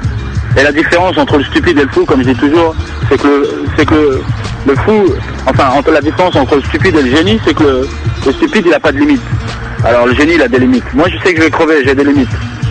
Et 0.58 0.64
la 0.64 0.72
différence 0.72 1.18
entre 1.18 1.38
le 1.38 1.44
stupide 1.44 1.78
et 1.78 1.84
le 1.84 1.90
fou, 1.90 2.06
comme 2.06 2.24
je 2.24 2.30
dis 2.30 2.36
toujours, 2.36 2.76
c'est 3.10 3.22
que 3.22 3.28
le, 3.28 3.66
c'est 3.78 3.86
que 3.86 4.22
le, 4.66 4.76
fou, 4.76 5.06
enfin, 5.46 5.70
entre 5.70 5.92
la 5.92 6.02
différence 6.02 6.36
entre 6.36 6.56
le 6.56 6.62
stupide 6.62 6.96
et 6.96 7.02
le 7.02 7.10
génie, 7.10 7.40
c'est 7.46 7.54
que 7.54 7.88
le, 8.26 8.32
stupide, 8.32 8.64
il 8.66 8.72
n'a 8.72 8.80
pas 8.80 8.92
de 8.92 9.00
limite. 9.00 9.22
Alors 9.84 10.06
le 10.06 10.14
génie, 10.14 10.36
il 10.36 10.42
a 10.42 10.48
des 10.48 10.60
limites. 10.60 10.94
Moi, 10.94 11.08
je 11.10 11.18
sais 11.18 11.34
que 11.34 11.40
je 11.40 11.46
vais 11.46 11.52
crever, 11.52 11.84
j'ai 11.86 11.94
des 11.94 12.06
limites. 12.06 12.30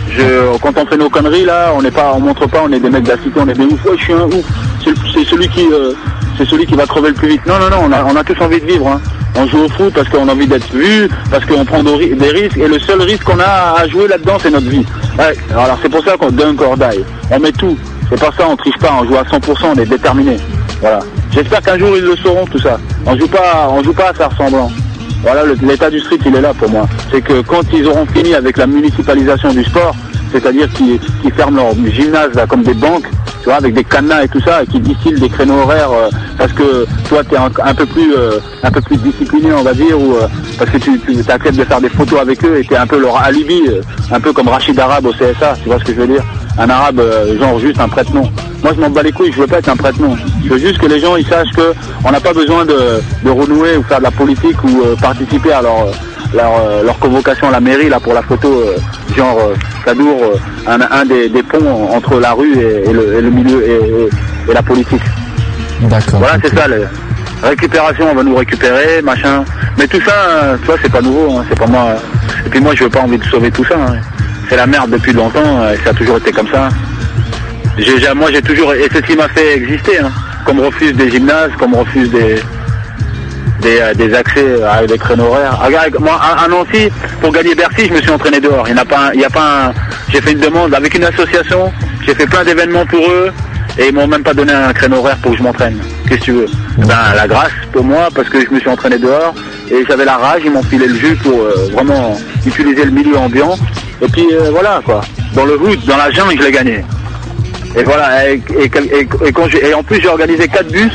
Je, 0.09 0.57
quand 0.59 0.77
on 0.77 0.85
fait 0.85 0.97
nos 0.97 1.09
conneries 1.09 1.45
là, 1.45 1.73
on 1.75 1.81
n'est 1.81 1.91
pas, 1.91 2.13
on 2.15 2.19
montre 2.19 2.47
pas, 2.47 2.61
on 2.63 2.71
est 2.71 2.79
des 2.79 2.89
mecs 2.89 3.03
de 3.03 3.13
on 3.35 3.47
est 3.47 3.53
des 3.53 3.65
ouf. 3.65 3.85
Ouais, 3.85 3.97
je 3.97 4.03
suis 4.03 4.13
un 4.13 4.25
ouf. 4.25 4.45
C'est, 4.83 4.93
c'est 5.13 5.25
celui 5.25 5.47
qui, 5.49 5.67
euh, 5.71 5.93
c'est 6.37 6.47
celui 6.47 6.65
qui 6.65 6.75
va 6.75 6.85
crever 6.85 7.09
le 7.09 7.15
plus 7.15 7.27
vite. 7.29 7.45
Non, 7.45 7.55
non, 7.59 7.69
non, 7.69 7.89
on 8.07 8.15
a, 8.15 8.23
tous 8.23 8.41
envie 8.43 8.59
de 8.59 8.65
vivre. 8.65 8.87
hein. 8.87 9.01
On 9.37 9.45
joue 9.47 9.59
au 9.65 9.69
foot 9.69 9.93
parce 9.93 10.07
qu'on 10.09 10.27
a 10.27 10.31
envie 10.31 10.47
d'être 10.47 10.71
vu, 10.73 11.09
parce 11.29 11.45
qu'on 11.45 11.65
prend 11.65 11.83
des 11.83 11.93
ri- 11.95 12.15
des 12.15 12.29
risques, 12.29 12.57
et 12.57 12.67
le 12.67 12.79
seul 12.79 13.01
risque 13.01 13.23
qu'on 13.23 13.39
a 13.39 13.75
à 13.79 13.87
jouer 13.87 14.07
là-dedans, 14.07 14.37
c'est 14.41 14.51
notre 14.51 14.67
vie. 14.69 14.85
Ouais, 15.19 15.35
alors 15.51 15.77
c'est 15.81 15.89
pour 15.89 16.03
ça 16.03 16.15
qu'on 16.17 16.31
dunk 16.31 16.61
or 16.61 16.77
die. 16.77 17.03
On 17.31 17.39
met 17.39 17.51
tout. 17.51 17.77
C'est 18.09 18.19
pas 18.19 18.31
ça, 18.37 18.47
on 18.47 18.55
triche 18.55 18.77
pas, 18.79 18.91
on 19.01 19.05
joue 19.05 19.17
à 19.17 19.23
100%, 19.23 19.65
on 19.75 19.79
est 19.79 19.85
déterminé. 19.85 20.37
Voilà. 20.79 20.99
J'espère 21.31 21.61
qu'un 21.61 21.77
jour 21.77 21.89
ils 21.97 22.03
le 22.03 22.15
sauront 22.17 22.45
tout 22.45 22.59
ça. 22.59 22.77
On 23.05 23.17
joue 23.17 23.27
pas, 23.27 23.67
on 23.69 23.83
joue 23.83 23.93
pas 23.93 24.09
à 24.09 24.13
faire 24.13 24.29
semblant. 24.37 24.71
Voilà, 25.21 25.41
l'état 25.63 25.89
du 25.89 25.99
street, 25.99 26.19
il 26.25 26.35
est 26.35 26.41
là 26.41 26.53
pour 26.53 26.69
moi. 26.69 26.87
C'est 27.11 27.21
que 27.21 27.41
quand 27.41 27.61
ils 27.73 27.85
auront 27.87 28.05
fini 28.05 28.35
avec 28.35 28.57
la 28.57 28.67
municipalisation 28.67 29.51
du 29.51 29.63
sport, 29.63 29.95
c'est-à-dire 30.31 30.69
qu'ils 30.73 30.99
ferment 31.35 31.57
leur 31.57 31.91
gymnase 31.91 32.29
comme 32.47 32.61
des 32.63 32.73
banques, 32.75 33.07
tu 33.45 33.49
vois, 33.49 33.59
avec 33.59 33.75
des 33.75 33.83
cadenas 33.83 34.23
et 34.23 34.27
tout 34.27 34.41
ça, 34.41 34.63
et 34.63 34.65
qui 34.65 34.79
distillent 34.79 35.19
des 35.19 35.29
créneaux 35.29 35.59
horaires 35.59 35.91
euh, 35.91 36.09
parce 36.35 36.51
que 36.51 36.87
toi 37.07 37.23
tu 37.23 37.35
es 37.35 37.37
un, 37.37 37.51
un 37.63 37.75
peu 37.75 37.85
plus 37.85 38.15
euh, 38.15 38.39
un 38.63 38.71
peu 38.71 38.81
plus 38.81 38.97
discipliné 38.97 39.53
on 39.53 39.61
va 39.61 39.75
dire 39.75 40.01
ou 40.01 40.15
euh, 40.15 40.27
parce 40.57 40.71
que 40.71 40.79
tu, 40.79 40.99
tu 40.99 41.13
de 41.13 41.21
faire 41.21 41.79
des 41.79 41.89
photos 41.89 42.21
avec 42.21 42.43
eux 42.43 42.57
et 42.57 42.63
tu 42.63 42.73
es 42.73 42.77
un 42.77 42.87
peu 42.87 42.99
leur 42.99 43.15
alibi, 43.21 43.61
un 44.11 44.19
peu 44.19 44.33
comme 44.33 44.47
Rachid 44.47 44.79
Arabe 44.79 45.05
au 45.05 45.11
CSA, 45.11 45.57
tu 45.61 45.69
vois 45.69 45.77
ce 45.77 45.83
que 45.83 45.93
je 45.93 45.99
veux 45.99 46.07
dire? 46.07 46.23
Un 46.57 46.67
arabe 46.71 46.99
genre 47.39 47.59
juste 47.59 47.79
un 47.79 47.87
prête-nom. 47.87 48.31
Moi 48.63 48.71
je 48.75 48.81
m'en 48.81 48.89
bats 48.89 49.03
les 49.03 49.11
couilles, 49.11 49.31
je 49.31 49.39
veux 49.39 49.45
pas 49.45 49.59
être 49.59 49.69
un 49.69 49.75
prête-nom. 49.75 50.17
Je 50.43 50.49
veux 50.49 50.57
juste 50.57 50.79
que 50.79 50.87
les 50.87 50.99
gens 50.99 51.15
ils 51.15 51.27
sachent 51.27 51.51
que 51.55 51.73
on 52.03 52.09
n'a 52.09 52.19
pas 52.19 52.33
besoin 52.33 52.65
de, 52.65 53.29
renouer 53.29 53.77
ou 53.77 53.83
faire 53.83 53.99
de 53.99 54.05
la 54.05 54.11
politique 54.11 54.63
ou 54.63 54.81
participer 54.99 55.51
à 55.51 55.61
leur 55.61 55.85
leur, 56.33 56.83
leur 56.83 56.97
convocation 56.97 57.49
à 57.49 57.51
la 57.51 57.59
mairie 57.59 57.89
là 57.89 57.99
pour 57.99 58.15
la 58.15 58.23
photo 58.23 58.63
genre 59.15 59.37
euh, 59.39 59.55
Kadour, 59.85 60.21
euh, 60.23 60.37
un, 60.67 60.79
un 60.81 61.05
des, 61.05 61.29
des 61.29 61.43
ponts 61.43 61.89
entre 61.93 62.19
la 62.19 62.33
rue 62.33 62.53
et, 62.57 62.89
et 62.89 62.93
le, 62.93 63.15
et 63.15 63.21
le 63.21 63.29
milieu 63.29 63.63
et, 63.65 63.73
et- 63.75 64.09
et 64.49 64.53
la 64.53 64.61
politique. 64.61 65.01
D'accord. 65.81 66.19
Voilà, 66.19 66.37
c'est 66.43 66.55
ça. 66.55 66.67
Le, 66.67 66.87
récupération, 67.43 68.07
on 68.11 68.15
va 68.15 68.23
nous 68.23 68.35
récupérer, 68.35 69.01
machin. 69.03 69.43
Mais 69.77 69.87
tout 69.87 69.99
ça, 70.05 70.13
euh, 70.43 70.57
tu 70.59 70.65
vois, 70.67 70.75
c'est 70.81 70.91
pas 70.91 71.01
nouveau, 71.01 71.37
hein, 71.37 71.45
c'est 71.49 71.57
pas 71.59 71.67
moi. 71.67 71.95
Et 72.45 72.49
puis 72.49 72.59
moi, 72.59 72.73
je 72.75 72.83
veux 72.85 72.89
pas 72.89 73.01
envie 73.01 73.17
de 73.17 73.25
sauver 73.25 73.51
tout 73.51 73.65
ça. 73.65 73.75
hein. 73.75 73.97
C'est 74.49 74.55
la 74.55 74.67
merde 74.67 74.91
depuis 74.91 75.13
longtemps, 75.13 75.61
euh, 75.61 75.75
ça 75.83 75.89
a 75.89 75.93
toujours 75.93 76.17
été 76.17 76.31
comme 76.31 76.47
ça. 76.47 76.69
J'ai, 77.77 78.13
moi, 78.15 78.29
j'ai 78.31 78.41
toujours, 78.41 78.73
et 78.73 78.87
c'est 78.91 78.97
ce 79.05 79.11
qui 79.11 79.15
m'a 79.17 79.27
fait 79.29 79.57
exister. 79.57 79.99
Hein. 79.99 80.11
Qu'on 80.45 80.53
me 80.53 80.61
refuse 80.65 80.93
des 80.93 81.09
gymnases, 81.09 81.51
qu'on 81.59 81.67
me 81.69 81.77
refuse 81.77 82.09
des, 82.11 82.35
des, 83.65 83.79
euh, 83.79 83.93
des 83.93 84.13
accès 84.13 84.61
à 84.63 84.85
des 84.85 84.97
créneaux 84.97 85.25
horaires. 85.25 85.57
Ah, 85.61 85.65
regarde, 85.65 85.95
moi, 85.99 86.19
à, 86.21 86.47
Nancy, 86.47 86.89
pour 87.21 87.31
gagner 87.31 87.55
Bercy, 87.55 87.87
je 87.87 87.93
me 87.93 88.01
suis 88.01 88.11
entraîné 88.11 88.39
dehors. 88.39 88.67
Il 88.67 88.75
n'y 88.75 88.79
a 88.79 88.85
pas, 88.85 89.11
il 89.13 89.25
a 89.25 89.29
pas 89.29 89.73
j'ai 90.11 90.21
fait 90.21 90.33
une 90.33 90.39
demande 90.39 90.73
avec 90.73 90.93
une 90.93 91.03
association, 91.03 91.71
j'ai 92.05 92.13
fait 92.13 92.27
plein 92.27 92.43
d'événements 92.43 92.85
pour 92.85 93.03
eux, 93.09 93.31
et 93.77 93.87
ils 93.87 93.93
m'ont 93.93 94.07
même 94.07 94.23
pas 94.23 94.33
donné 94.33 94.53
un 94.53 94.71
créneau 94.71 94.97
horaire 94.97 95.17
pour 95.17 95.31
que 95.31 95.37
je 95.37 95.43
m'entraîne. 95.43 95.77
Qu'est-ce 96.07 96.19
que 96.19 96.25
tu 96.25 96.31
veux? 96.31 96.47
Eh 96.77 96.81
Ben, 96.81 97.13
la 97.15 97.27
grâce 97.27 97.51
pour 97.73 97.83
moi, 97.83 98.07
parce 98.13 98.29
que 98.29 98.39
je 98.39 98.49
me 98.51 98.59
suis 98.59 98.69
entraîné 98.69 98.97
dehors, 98.99 99.33
et 99.71 99.83
j'avais 99.87 100.05
la 100.05 100.17
rage, 100.17 100.41
ils 100.45 100.51
m'ont 100.51 100.63
filé 100.63 100.87
le 100.87 100.95
jus 100.95 101.15
pour 101.15 101.39
euh, 101.41 101.69
vraiment 101.73 102.17
utiliser 102.45 102.85
le 102.85 102.91
milieu 102.91 103.17
ambiant. 103.17 103.55
Et 104.01 104.07
puis 104.07 104.27
euh, 104.31 104.51
voilà, 104.51 104.81
quoi. 104.85 105.01
Dans 105.33 105.45
le 105.45 105.59
hood, 105.59 105.83
dans 105.85 105.97
la 105.97 106.11
jungle, 106.11 106.35
je 106.39 106.45
l'ai 106.45 106.51
gagné. 106.51 106.85
Et 107.77 107.83
voilà, 107.83 108.29
et, 108.31 108.41
et, 108.61 109.73
en 109.73 109.83
plus 109.83 109.99
j'ai 110.01 110.07
organisé 110.07 110.47
quatre 110.47 110.71
bus 110.71 110.93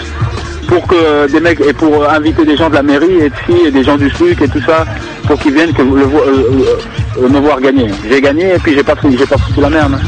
pour 0.70 0.86
que 0.86 1.30
des 1.30 1.40
mecs 1.40 1.60
et 1.60 1.72
pour 1.72 2.08
inviter 2.08 2.44
des 2.44 2.56
gens 2.56 2.70
de 2.70 2.74
la 2.76 2.82
mairie 2.82 3.16
et 3.24 3.28
de 3.28 3.34
filles 3.46 3.66
et 3.66 3.70
des 3.72 3.82
gens 3.82 3.96
du 3.98 4.08
SLUC 4.08 4.40
et 4.42 4.48
tout 4.48 4.60
ça 4.64 4.84
pour 5.26 5.36
qu'ils 5.40 5.52
viennent 5.52 5.72
que 5.72 5.82
le, 5.82 6.02
euh, 6.02 6.78
euh, 7.18 7.28
me 7.28 7.40
voir 7.40 7.60
gagner. 7.60 7.88
J'ai 8.08 8.20
gagné 8.20 8.54
et 8.54 8.58
puis 8.58 8.74
j'ai 8.74 8.84
pas 8.84 8.94
pris 8.94 9.16
j'ai 9.18 9.26
pas 9.26 9.36
foutu 9.36 9.60
la 9.60 9.68
merde. 9.68 9.94
hein. 9.96 10.00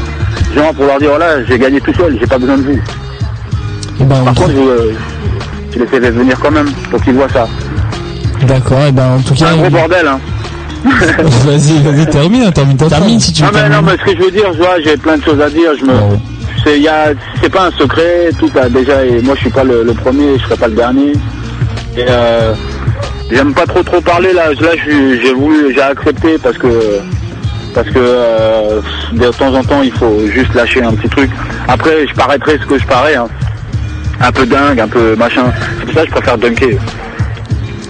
Genre 0.55 0.73
pour 0.73 0.85
leur 0.85 0.97
dire 0.99 1.09
voilà 1.09 1.43
j'ai 1.45 1.59
gagné 1.59 1.81
tout 1.81 1.93
seul, 1.93 2.17
j'ai 2.19 2.25
pas 2.27 2.37
besoin 2.37 2.57
de 2.57 2.61
vous. 2.63 2.79
Eh 3.99 4.03
ben, 4.05 4.23
Par 4.23 4.33
contre 4.35 4.51
je, 4.51 4.57
euh, 4.57 4.93
je 5.73 5.79
les 5.79 5.85
fais 5.87 5.99
venir 5.99 6.39
quand 6.39 6.51
même 6.51 6.71
pour 6.89 7.01
qu'ils 7.03 7.13
voient 7.13 7.29
ça. 7.29 7.45
D'accord, 8.47 8.85
et 8.87 8.91
ben 8.91 9.15
en 9.17 9.19
tout 9.21 9.33
C'est 9.35 9.43
cas. 9.45 9.51
un 9.51 9.57
gros 9.57 9.69
bordel 9.69 10.07
hein. 10.07 10.19
Vas-y, 11.45 11.81
vas-y, 11.81 12.05
termine, 12.09 12.51
termine 12.51 12.75
ta 12.77 12.87
Termine 12.89 13.19
phrase. 13.19 13.23
si 13.23 13.33
tu 13.33 13.43
Non 13.43 13.49
veux. 13.49 13.53
mais 13.63 13.69
non 13.69 13.81
mais 13.81 13.91
ce 13.93 14.03
que 14.11 14.17
je 14.17 14.23
veux 14.25 14.31
dire, 14.31 14.51
je 14.53 14.57
vois, 14.57 14.79
j'ai 14.83 14.97
plein 14.97 15.17
de 15.17 15.23
choses 15.23 15.39
à 15.41 15.49
dire, 15.49 15.71
je 15.79 15.85
me 15.85 15.93
c'est 16.63 16.79
y 16.79 16.87
a 16.87 17.13
c'est 17.41 17.49
pas 17.51 17.67
un 17.67 17.71
secret, 17.71 18.29
tout 18.39 18.49
a 18.59 18.69
déjà 18.69 19.03
et 19.05 19.21
moi 19.21 19.35
je 19.35 19.41
suis 19.41 19.49
pas 19.49 19.63
le, 19.63 19.83
le 19.83 19.93
premier, 19.93 20.37
je 20.37 20.43
serai 20.43 20.55
pas 20.57 20.67
le 20.67 20.75
dernier. 20.75 21.13
Et 21.97 22.05
euh, 22.09 22.53
j'aime 23.31 23.53
pas 23.53 23.65
trop 23.65 23.83
trop 23.83 24.01
parler 24.01 24.33
là. 24.33 24.49
Là, 24.53 24.69
j'ai 24.85 25.33
voulu, 25.33 25.73
j'ai 25.73 25.81
accepté 25.81 26.37
parce 26.41 26.57
que 26.57 26.99
parce 27.73 27.87
que 27.89 27.93
euh, 27.97 28.81
de 29.13 29.27
temps 29.31 29.53
en 29.53 29.63
temps, 29.63 29.81
il 29.81 29.91
faut 29.91 30.19
juste 30.33 30.53
lâcher 30.53 30.81
un 30.83 30.93
petit 30.93 31.09
truc. 31.09 31.29
Après, 31.67 32.07
je 32.07 32.13
paraîtrai 32.13 32.57
ce 32.61 32.65
que 32.67 32.77
je 32.79 32.85
parais, 32.85 33.15
hein. 33.15 33.27
un 34.21 34.31
peu 34.31 34.45
dingue, 34.45 34.79
un 34.79 34.87
peu 34.87 35.15
machin. 35.15 35.45
C'est 35.79 35.85
pour 35.85 35.93
ça 35.95 36.01
que 36.01 36.07
je 36.07 36.11
préfère 36.13 36.37
dunker. 36.37 36.77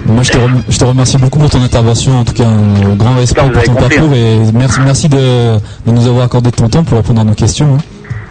Moi, 0.06 0.22
je 0.23 0.31
te, 0.31 0.38
rem- 0.38 0.64
je 0.68 0.77
te 0.77 0.84
remercie 0.84 1.18
beaucoup 1.18 1.40
pour 1.40 1.49
ton 1.49 1.61
intervention. 1.64 2.19
En 2.19 2.26
tout 2.26 2.34
cas, 2.34 2.44
un 2.45 2.95
grand 2.95 3.15
respect 3.15 3.41
pour 3.41 3.64
ton 3.64 3.73
compris, 3.73 3.95
parcours 3.98 4.14
et 4.15 4.38
merci, 4.53 4.80
merci 4.85 5.07
de, 5.10 5.18
de 5.57 5.91
nous 5.91 6.07
avoir 6.07 6.26
accordé 6.26 6.52
ton 6.52 6.68
temps 6.68 6.84
pour 6.84 6.98
répondre 6.98 7.22
à 7.22 7.23
nos 7.23 7.34
questions. 7.34 7.76
hein. 7.76 7.77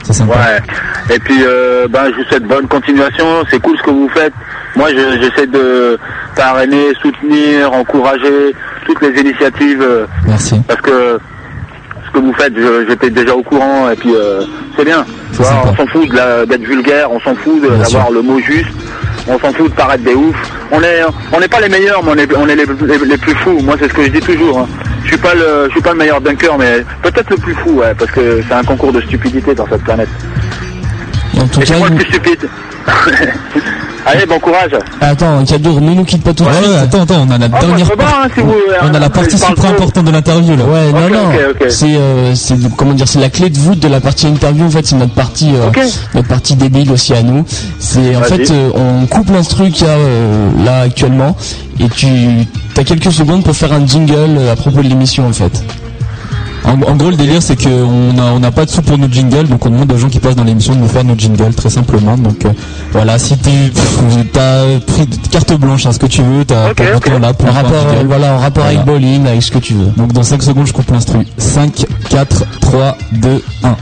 C'est 0.03 0.13
sympa. 0.13 0.35
Ouais. 0.35 1.15
Et 1.15 1.19
puis, 1.19 1.39
euh, 1.43 1.87
ben, 1.89 2.05
je 2.11 2.17
vous 2.17 2.25
souhaite 2.29 2.45
bonne 2.45 2.67
continuation. 2.69 3.45
C'est 3.51 3.61
cool 3.61 3.77
ce 3.79 3.83
que 3.83 3.91
vous 3.91 4.09
faites. 4.15 4.33
Moi, 4.77 4.89
je- 4.91 5.21
j'essaie 5.21 5.47
de 5.47 5.99
parrainer, 6.35 6.93
soutenir, 7.03 7.73
encourager 7.73 8.55
toutes 8.87 9.01
les 9.03 9.21
initiatives. 9.21 9.83
euh, 9.83 10.07
Merci. 10.27 10.61
Parce 10.67 10.81
que 10.81 11.19
ce 12.07 12.11
que 12.13 12.19
vous 12.19 12.33
faites, 12.35 12.55
je- 12.57 12.87
j'étais 12.89 13.11
déjà 13.11 13.35
au 13.35 13.43
courant. 13.43 13.91
Et 13.91 13.97
puis, 13.97 14.13
euh, 14.15 14.43
c'est 14.77 14.85
bien. 14.85 15.05
On 15.73 15.77
s'en 15.77 15.87
fout 15.87 16.09
d'être 16.11 16.63
vulgaire. 16.65 17.11
On 17.13 17.21
s'en 17.21 17.35
fout 17.35 17.61
d'avoir 17.63 18.11
le 18.11 18.23
mot 18.23 18.39
juste. 18.41 18.71
On 19.29 19.39
s'en 19.39 19.53
fout 19.53 19.71
de 19.71 19.77
paraître 19.77 20.03
des 20.03 20.15
oufs. 20.15 20.51
On 20.73 20.83
est, 20.83 21.03
on 21.33 21.39
n'est 21.39 21.49
pas 21.49 21.61
les 21.61 21.69
meilleurs, 21.69 22.03
mais 22.03 22.11
on 22.13 22.17
est, 22.17 22.37
on 22.37 22.49
est 22.49 22.57
les, 22.57 22.65
les- 22.67 23.07
les 23.07 23.19
plus 23.19 23.35
fous. 23.37 23.59
Moi, 23.63 23.77
c'est 23.79 23.89
ce 23.89 23.95
que 23.95 24.03
je 24.05 24.09
dis 24.09 24.21
toujours. 24.21 24.59
hein. 24.61 24.67
Je 25.05 25.09
suis 25.09 25.19
pas 25.19 25.35
le, 25.35 25.67
je 25.67 25.73
suis 25.73 25.81
pas 25.81 25.93
le 25.93 25.99
meilleur 25.99 26.21
dunker, 26.21 26.57
mais 26.59 26.85
peut-être 27.03 27.31
le 27.31 27.37
plus 27.37 27.55
fou, 27.55 27.81
ouais, 27.81 27.95
parce 27.95 28.11
que 28.11 28.43
c'est 28.47 28.55
un 28.55 28.63
concours 28.63 28.93
de 28.93 29.01
stupidité 29.01 29.55
dans 29.55 29.67
cette 29.69 29.83
planète. 29.83 30.09
En 31.39 31.47
tout 31.47 31.61
Et 31.61 31.67
c'est 31.67 31.79
moi 31.79 31.89
le 31.89 31.97
plus 31.97 32.07
stupide. 32.07 32.49
Allez, 34.05 34.27
bon 34.27 34.39
courage. 34.41 34.73
attends, 35.01 35.45
Kadour, 35.45 35.81
ne 35.81 35.95
nous 35.95 36.05
quitte 36.05 36.25
pas 36.25 36.35
tout 36.35 36.43
de 36.43 36.49
Ouais, 36.49 36.57
suite. 36.57 36.69
ouais, 36.71 36.79
attends, 36.79 37.03
attends, 37.03 37.27
on 37.29 37.31
a 37.31 37.39
la 37.39 37.47
Ah, 37.53 37.61
dernière 37.61 37.85
je 37.87 37.91
peux 37.91 37.97
pas, 37.97 38.05
par- 38.05 38.21
hein, 38.25 38.29
si 38.35 38.41
vous, 38.41 38.55
on 38.83 38.95
a 38.95 38.99
la 38.99 39.11
partie 39.11 39.39
super 39.39 39.65
importante 39.71 40.05
de 40.05 40.11
l'interview 40.11 40.57
là. 40.57 40.65
Ouais, 40.65 40.93
non, 40.93 41.09
non, 41.09 41.31
c'est, 41.69 41.95
euh, 41.97 42.35
c'est, 42.35 42.57
comment 42.77 42.95
dire, 42.95 43.07
c'est 43.07 43.21
la 43.21 43.31
clé 43.31 43.49
de 43.49 43.59
voûte 43.59 43.79
de 43.79 43.89
la 43.89 44.01
partie 44.01 44.27
interview. 44.27 44.67
En 44.67 44.71
fait, 44.71 44.85
c'est 44.87 44.97
notre 44.97 45.15
partie, 45.15 45.51
euh, 45.55 45.71
notre 46.15 46.29
partie 46.29 46.57
débile 46.57 46.91
aussi 46.91 47.15
à 47.15 47.23
nous. 47.23 47.45
C'est, 47.79 48.17
en 48.17 48.21
Vas-y. 48.21 48.47
fait, 48.47 48.51
euh, 48.53 48.71
on 48.75 49.07
coupe 49.07 49.31
l'instru 49.31 49.71
qu'il 49.71 49.87
y 49.87 49.91
a 49.91 49.93
euh, 49.93 50.49
là 50.65 50.81
actuellement, 50.81 51.37
et 51.79 51.89
tu, 51.89 52.07
as 52.77 52.85
quelques 52.85 53.13
secondes 53.13 53.45
pour 53.45 53.55
faire 53.55 53.73
un 53.73 53.87
jingle 53.87 54.15
euh, 54.39 54.53
à 54.53 54.57
propos 54.57 54.83
de 54.83 54.89
l'émission, 54.89 55.29
en 55.29 55.33
fait. 55.33 55.63
En, 56.65 56.81
en 56.83 56.95
gros, 56.97 57.11
le 57.11 57.17
délire, 57.17 57.43
c'est 57.43 57.57
qu'on 57.61 58.13
n'a 58.13 58.33
on 58.35 58.41
pas 58.53 58.65
de 58.65 58.71
sous 58.71 58.83
pour 58.83 58.97
nos 58.97 59.09
jingles, 59.11 59.49
donc 59.49 59.67
on 59.67 59.71
demande 59.71 59.91
aux 59.93 59.97
gens 59.99 60.09
qui 60.09 60.21
passent 60.21 60.37
dans 60.37 60.45
l'émission 60.45 60.75
de 60.75 60.79
nous 60.81 60.87
faire 60.89 61.03
nos 61.05 61.19
jingles, 61.19 61.55
très 61.55 61.71
simplement. 61.71 62.17
Donc 62.17 62.45
euh, 62.45 62.51
voilà, 62.93 63.19
si 63.19 63.37
tu 63.39 63.51
as 64.39 64.65
pris 64.87 65.07
carte 65.31 65.53
blanche, 65.55 65.87
hein, 65.87 65.93
ce 65.93 65.99
que 65.99 66.07
tu 66.07 66.23
veux, 66.23 66.45
tu 66.45 66.55
as 66.55 66.71
Ok, 66.71 66.77
ton 66.77 66.97
ok. 66.97 67.05
temps 67.05 67.19
là 67.19 67.33
pour 67.35 67.49
En 67.49 67.53
rapport, 67.53 67.87
euh, 67.89 68.03
voilà, 68.07 68.35
en 68.35 68.39
rapport 68.39 68.65
avec. 68.65 68.85
Bolin, 68.85 69.27
avec 69.27 69.43
ce 69.43 69.51
que 69.51 69.59
tu 69.59 69.75
veux. 69.75 69.87
Donc 69.97 70.13
dans 70.13 70.23
5 70.23 70.43
secondes, 70.43 70.67
je 70.67 70.73
coupe 70.73 70.91
l'instru. 70.91 71.19
5, 71.37 71.85
4, 72.11 72.45
3, 72.61 72.97
2, 73.13 73.43
1. 73.65 73.77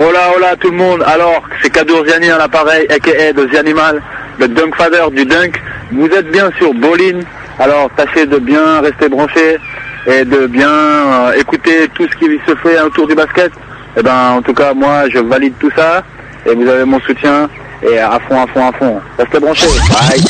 Hola, 0.00 0.18
hola 0.36 0.56
tout 0.58 0.70
le 0.70 0.76
monde. 0.76 1.02
Alors, 1.06 1.42
c'est 1.62 1.70
Kadour 1.70 2.04
Ziani 2.06 2.30
à 2.30 2.38
l'appareil, 2.38 2.86
aka 2.90 3.32
de 3.32 3.48
Zianimal, 3.52 4.00
le 4.38 4.48
dunk 4.48 4.74
father 4.76 5.10
du 5.14 5.24
dunk. 5.26 5.60
Vous 5.92 6.06
êtes 6.06 6.30
bien 6.30 6.50
sur 6.58 6.72
Bolin. 6.74 7.20
Alors, 7.58 7.90
tâchez 7.96 8.26
de 8.26 8.38
bien 8.38 8.80
rester 8.80 9.08
branché 9.08 9.58
et 10.06 10.24
de 10.24 10.46
bien 10.46 10.68
euh, 10.68 11.32
écouter 11.38 11.88
tout 11.94 12.06
ce 12.10 12.16
qui 12.16 12.26
se 12.46 12.54
fait 12.56 12.80
autour 12.80 13.06
du 13.06 13.14
basket. 13.14 13.52
Et 13.96 14.02
ben, 14.02 14.30
en 14.36 14.42
tout 14.42 14.54
cas, 14.54 14.72
moi, 14.74 15.08
je 15.08 15.18
valide 15.18 15.54
tout 15.58 15.70
ça 15.76 16.02
et 16.46 16.54
vous 16.54 16.68
avez 16.68 16.84
mon 16.84 17.00
soutien 17.00 17.48
et 17.82 17.98
à 17.98 18.18
fond, 18.28 18.42
à 18.42 18.46
fond, 18.46 18.68
à 18.68 18.72
fond. 18.72 19.00
Restez 19.18 19.40
branchés. 19.40 19.66
Bye. 19.90 20.20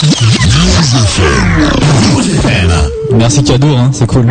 Merci 3.12 3.42
Cadour, 3.42 3.76
hein, 3.78 3.90
c'est 3.92 4.06
cool. 4.06 4.26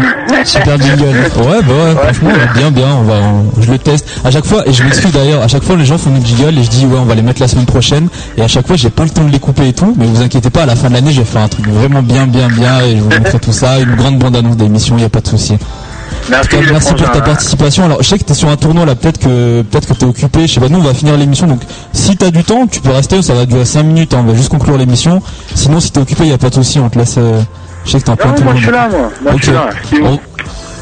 Super 0.45 0.79
jingle. 0.79 1.03
Ouais, 1.03 1.61
bah 1.61 1.73
ouais, 1.85 1.95
franchement, 1.95 2.29
bien, 2.55 2.71
bien, 2.71 2.87
on 2.99 3.03
va, 3.03 3.13
on- 3.15 3.61
je 3.61 3.69
le 3.71 3.77
teste. 3.77 4.07
À 4.23 4.31
chaque 4.31 4.45
fois, 4.45 4.67
et 4.67 4.73
je 4.73 4.83
m'excuse 4.83 5.11
d'ailleurs, 5.11 5.41
à 5.43 5.47
chaque 5.47 5.63
fois 5.63 5.75
les 5.75 5.85
gens 5.85 5.97
font 5.97 6.11
des 6.11 6.25
jingles 6.25 6.57
et 6.57 6.63
je 6.63 6.69
dis 6.69 6.85
ouais, 6.85 6.97
on 6.97 7.05
va 7.05 7.13
les 7.15 7.21
mettre 7.21 7.41
la 7.41 7.47
semaine 7.47 7.65
prochaine. 7.65 8.07
Et 8.37 8.41
à 8.41 8.47
chaque 8.47 8.65
fois, 8.67 8.75
j'ai 8.77 8.89
pas 8.89 9.03
le 9.03 9.09
temps 9.09 9.23
de 9.25 9.31
les 9.31 9.39
couper 9.39 9.67
et 9.67 9.73
tout, 9.73 9.93
mais 9.97 10.05
vous 10.05 10.21
inquiétez 10.21 10.49
pas, 10.49 10.63
à 10.63 10.65
la 10.65 10.75
fin 10.75 10.89
de 10.89 10.93
l'année, 10.93 11.11
j'ai 11.11 11.25
fait 11.25 11.39
un 11.39 11.47
truc 11.49 11.67
vraiment 11.67 12.01
bien, 12.01 12.25
bien, 12.25 12.47
bien 12.47 12.79
et 12.81 12.95
je 12.97 13.01
vous 13.01 13.09
montrerai 13.09 13.39
tout 13.39 13.51
ça, 13.51 13.79
une 13.79 13.95
grande 13.95 14.17
bande 14.17 14.35
annonce 14.35 14.55
d'émission, 14.57 14.97
y 14.97 15.03
a 15.03 15.09
pas 15.09 15.21
de 15.21 15.27
souci. 15.27 15.57
Merci, 16.29 16.49
cas, 16.49 16.57
merci 16.71 16.93
pour 16.93 17.11
ta 17.11 17.17
hein. 17.17 17.21
participation. 17.21 17.85
Alors, 17.85 18.01
je 18.03 18.07
sais 18.07 18.17
que 18.19 18.23
t'es 18.23 18.33
sur 18.33 18.49
un 18.49 18.55
tournoi 18.55 18.85
là, 18.85 18.95
peut-être 18.95 19.19
que 19.19 19.61
peut-être 19.63 19.87
que 19.87 19.93
t'es 19.93 20.05
occupé. 20.05 20.47
Je 20.47 20.53
sais 20.53 20.59
pas. 20.59 20.69
Nous, 20.69 20.77
on 20.79 20.83
va 20.83 20.93
finir 20.93 21.17
l'émission, 21.17 21.47
donc 21.47 21.61
si 21.93 22.15
t'as 22.17 22.29
du 22.29 22.43
temps, 22.43 22.67
tu 22.67 22.81
peux 22.81 22.91
rester. 22.91 23.21
Ça 23.23 23.33
va 23.33 23.45
durer 23.45 23.65
5 23.65 23.83
minutes. 23.83 24.13
hein, 24.13 24.19
on 24.21 24.29
va 24.29 24.35
juste 24.35 24.49
conclure 24.49 24.77
l'émission. 24.77 25.21
Sinon, 25.55 25.79
si 25.79 25.91
t'es 25.91 25.99
occupé, 25.99 26.27
y 26.27 26.31
a 26.33 26.37
pas 26.37 26.49
de 26.49 26.55
souci. 26.55 26.79
On 26.79 26.89
te 26.89 26.99
laisse. 26.99 27.15
euh, 27.17 27.41
Je 27.89 27.93
sais 27.97 28.01
que 28.01 28.05
t'es 28.05 28.11
en 28.11 28.15
plein 28.17 28.25
Non, 28.27 28.31
moi, 28.43 28.53
tournoi. 28.53 28.55
je 28.55 28.61
suis 28.61 28.71
là, 28.71 28.87
moi. 28.87 29.11
Moi, 29.23 29.33
je 29.37 29.43
suis 29.43 29.51
là. 29.51 29.69
On, 30.03 30.19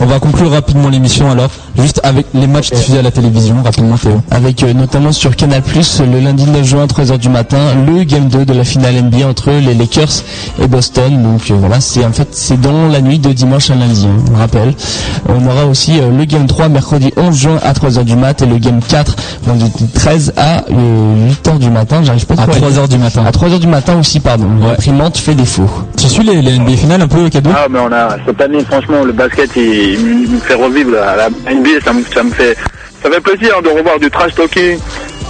on 0.01 0.05
va 0.07 0.19
conclure 0.19 0.51
rapidement 0.51 0.89
l'émission 0.89 1.31
alors, 1.31 1.49
juste 1.77 1.99
avec 2.03 2.25
les 2.33 2.47
matchs 2.47 2.71
diffusés 2.71 2.99
à 2.99 3.01
la 3.01 3.11
télévision, 3.11 3.55
rapidement 3.63 3.97
Théo. 3.97 4.21
avec 4.31 4.63
euh, 4.63 4.73
notamment 4.73 5.11
sur 5.11 5.35
Canal+, 5.35 5.61
le 6.11 6.19
lundi 6.19 6.45
9 6.45 6.63
juin 6.63 6.85
13h 6.85 7.17
du 7.17 7.29
matin, 7.29 7.57
le 7.87 8.03
Game 8.03 8.27
2 8.27 8.45
de 8.45 8.53
la 8.53 8.63
finale 8.63 8.95
NBA 9.03 9.27
entre 9.27 9.51
les 9.51 9.73
Lakers 9.73 10.23
et 10.61 10.67
Boston. 10.67 11.21
Donc 11.23 11.49
euh, 11.51 11.55
voilà, 11.59 11.79
c'est 11.79 12.03
en 12.05 12.11
fait 12.11 12.27
c'est 12.31 12.59
dans 12.59 12.87
la 12.87 13.01
nuit 13.01 13.19
de 13.19 13.31
dimanche 13.31 13.69
à 13.69 13.75
lundi, 13.75 14.07
hein, 14.07 14.23
on 14.33 14.37
rappelle. 14.37 14.73
On 15.29 15.45
aura 15.47 15.65
aussi 15.65 15.99
euh, 15.99 16.09
le 16.15 16.25
Game 16.25 16.47
3 16.47 16.69
mercredi 16.69 17.11
11 17.17 17.35
juin 17.35 17.57
à 17.63 17.73
3h 17.73 18.03
du 18.03 18.15
mat 18.15 18.41
et 18.41 18.45
le 18.45 18.57
Game 18.57 18.79
4 18.87 19.15
vendredi 19.43 19.87
13 19.93 20.33
à 20.37 20.61
8h 20.69 21.59
du 21.59 21.69
matin. 21.69 22.01
J'arrive 22.03 22.25
pas 22.25 22.35
À 22.41 22.47
trop 22.47 22.53
lire. 22.53 22.69
3h 22.69 22.87
du 22.89 22.97
matin. 22.97 23.23
À 23.25 23.31
3h 23.31 23.59
du 23.59 23.67
matin 23.67 23.97
aussi, 23.99 24.19
pardon. 24.19 24.47
L'imprimante 24.61 25.17
fait 25.17 25.35
défaut. 25.35 25.69
Tu 25.97 26.07
suis 26.07 26.23
les, 26.23 26.41
les 26.41 26.57
NBA 26.57 26.71
finales 26.77 27.01
un 27.01 27.07
peu, 27.07 27.29
Cadeau 27.29 27.49
Ah, 27.53 27.67
mais 27.69 27.79
on 27.79 27.91
a, 27.91 28.17
cette 28.25 28.39
année, 28.41 28.63
franchement, 28.63 29.03
le 29.03 29.11
basket, 29.11 29.49
il, 29.55 29.63
il 30.23 30.29
me 30.31 30.39
fait 30.39 30.53
revivre 30.53 30.91
la, 30.91 31.15
la 31.15 31.29
NBA, 31.29 31.66
ça 31.83 31.93
me, 31.93 32.31
fait, 32.31 32.57
ça 33.03 33.09
fait 33.11 33.21
plaisir 33.21 33.55
hein, 33.57 33.61
de 33.61 33.69
revoir 33.69 33.99
du 33.99 34.09
trash 34.09 34.33
talking. 34.35 34.79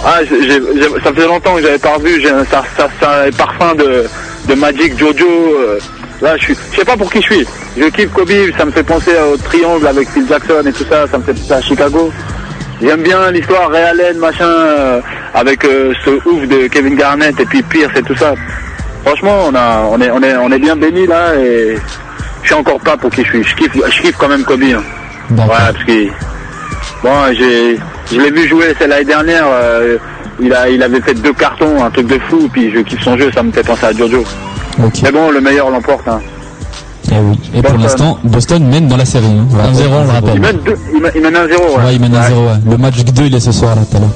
Ah, 0.04 0.20
j'ai- 0.24 0.60
ça 1.02 1.12
faisait 1.12 1.26
longtemps 1.26 1.56
que 1.56 1.62
j'avais 1.62 1.78
pas 1.78 1.94
revu, 1.94 2.22
ça, 2.50 2.62
ça, 2.76 2.88
ça, 3.00 3.24
parfum 3.36 3.74
de, 3.74 4.04
de 4.48 4.54
Magic 4.54 4.96
Jojo. 4.98 5.26
euh, 5.26 5.78
là, 6.22 6.36
je 6.36 6.44
suis, 6.44 6.56
je 6.72 6.78
sais 6.78 6.84
pas 6.84 6.96
pour 6.96 7.10
qui 7.10 7.20
je 7.20 7.32
suis. 7.34 7.46
Je 7.76 7.84
kiffe 7.88 8.12
Kobe, 8.12 8.30
ça 8.56 8.64
me 8.64 8.70
fait 8.70 8.82
penser 8.84 9.12
au 9.32 9.36
triangle 9.36 9.86
avec 9.86 10.08
Phil 10.10 10.24
Jackson 10.28 10.62
et 10.66 10.72
tout 10.72 10.84
ça, 10.88 11.06
ça 11.08 11.18
me 11.18 11.22
fait 11.24 11.32
penser 11.34 11.52
à 11.52 11.60
Chicago. 11.60 12.12
J'aime 12.80 13.02
bien 13.02 13.30
l'histoire 13.32 13.70
Ray 13.70 13.82
Allen, 13.82 14.18
machin, 14.18 14.44
euh, 14.46 15.00
avec 15.34 15.64
euh, 15.64 15.92
ce 16.04 16.10
ouf 16.28 16.46
de 16.46 16.68
Kevin 16.68 16.94
Garnett 16.94 17.38
et 17.40 17.44
puis 17.44 17.60
Pierce 17.62 17.92
et 17.96 18.02
tout 18.02 18.14
ça. 18.16 18.34
Franchement, 19.04 19.46
on 19.48 19.54
a, 19.56 19.82
on 19.90 20.00
est, 20.00 20.10
on 20.12 20.22
est, 20.22 20.36
on 20.36 20.52
est 20.52 20.58
bien 20.60 20.76
béni 20.76 21.06
là 21.06 21.34
et 21.34 21.76
je 22.44 22.48
sais 22.48 22.54
encore 22.54 22.78
pas 22.80 22.96
pour 22.96 23.10
qui 23.10 23.24
je 23.24 23.30
suis. 23.30 23.42
Je 23.44 23.54
kiffe, 23.56 23.72
je 23.74 24.00
kiffe 24.02 24.16
quand 24.16 24.28
même 24.28 24.44
Kobe. 24.44 24.62
Hein. 24.62 24.82
Ouais, 25.30 25.46
parce 25.46 25.84
que 25.84 26.06
bon, 27.02 27.10
j'ai, 27.36 27.78
je 28.10 28.20
l'ai 28.20 28.30
vu 28.30 28.48
jouer 28.48 28.74
c'est 28.78 28.86
l'année 28.86 29.04
dernière. 29.04 29.44
euh, 29.50 29.96
il 30.40 30.52
a, 30.54 30.68
il 30.68 30.80
avait 30.82 31.00
fait 31.00 31.14
deux 31.14 31.32
cartons, 31.32 31.82
un 31.84 31.90
truc 31.90 32.06
de 32.06 32.18
fou. 32.28 32.48
Puis 32.52 32.70
je 32.72 32.78
kiffe 32.80 33.02
son 33.02 33.16
jeu, 33.18 33.30
ça 33.34 33.42
me 33.42 33.50
fait 33.52 33.62
penser 33.66 33.86
à 33.86 33.92
Jojo. 33.92 34.22
Ok. 34.84 35.00
Mais 35.02 35.10
bon, 35.12 35.30
le 35.30 35.40
meilleur 35.40 35.68
l'emporte. 35.70 36.06
Hein. 36.06 36.20
Et, 37.10 37.16
oui. 37.18 37.38
Et 37.54 37.62
pour 37.62 37.76
l'instant, 37.78 38.18
Boston 38.22 38.64
mène 38.68 38.86
dans 38.86 38.96
la 38.96 39.04
série. 39.04 39.26
Hein. 39.26 39.46
Voilà. 39.48 39.70
1-0, 39.70 39.74
on 39.90 40.02
le 40.02 40.06
Il 40.08 40.10
rappelle. 40.12 40.40
mène, 40.40 40.56
deux, 40.64 40.76
il 40.94 41.00
mène, 41.02 41.12
il 41.16 41.22
mène 41.22 41.36
un 41.36 41.48
zéro. 41.48 41.64
Ouais. 41.78 41.84
Ouais, 41.86 41.94
il 41.94 42.00
mène 42.00 42.12
1-0. 42.12 42.16
Ouais. 42.16 42.52
Le 42.70 42.76
match 42.78 42.96
2, 43.04 43.22
il 43.24 43.34
est 43.34 43.40
ce 43.40 43.50
soir 43.52 43.74
là, 43.74 43.82
tout 43.90 43.96
à 43.96 44.00
l'heure. 44.00 44.10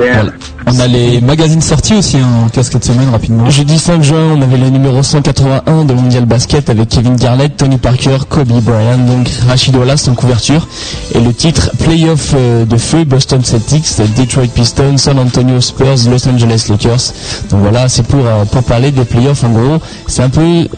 Voilà. 0.00 0.32
On 0.66 0.78
a 0.78 0.86
les 0.86 1.20
magazines 1.20 1.60
sortis 1.60 1.94
aussi 1.94 2.16
hein, 2.16 2.44
en 2.44 2.48
casquette 2.48 2.84
semaine 2.84 3.08
rapidement. 3.10 3.50
Jeudi 3.50 3.78
5 3.78 4.02
juin, 4.02 4.34
on 4.36 4.40
avait 4.40 4.56
le 4.56 4.70
numéro 4.70 5.02
181 5.02 5.84
de 5.84 5.94
Mondial 5.94 6.26
Basket 6.26 6.70
avec 6.70 6.88
Kevin 6.88 7.16
Garnett, 7.16 7.56
Tony 7.56 7.76
Parker, 7.76 8.18
Kobe 8.28 8.48
Bryant, 8.62 8.98
donc 8.98 9.28
Rachid 9.48 9.74
Wallace 9.74 10.06
en 10.08 10.14
couverture. 10.14 10.68
Et 11.14 11.20
le 11.20 11.34
titre 11.34 11.72
Playoff 11.78 12.34
euh, 12.36 12.64
de 12.64 12.76
feu, 12.76 13.04
Boston 13.04 13.42
Celtics, 13.44 13.86
Detroit 14.16 14.48
Pistons, 14.54 14.96
San 14.96 15.18
Antonio 15.18 15.60
Spurs, 15.60 16.08
Los 16.08 16.28
Angeles 16.28 16.66
Lakers. 16.68 17.12
Donc 17.50 17.60
voilà, 17.60 17.88
c'est 17.88 18.04
pour, 18.04 18.24
euh, 18.24 18.44
pour 18.44 18.62
parler 18.62 18.92
des 18.92 19.04
playoffs 19.04 19.44
en 19.44 19.50
gros. 19.50 19.78
C'est 20.06 20.22
un 20.22 20.30
peu 20.30 20.68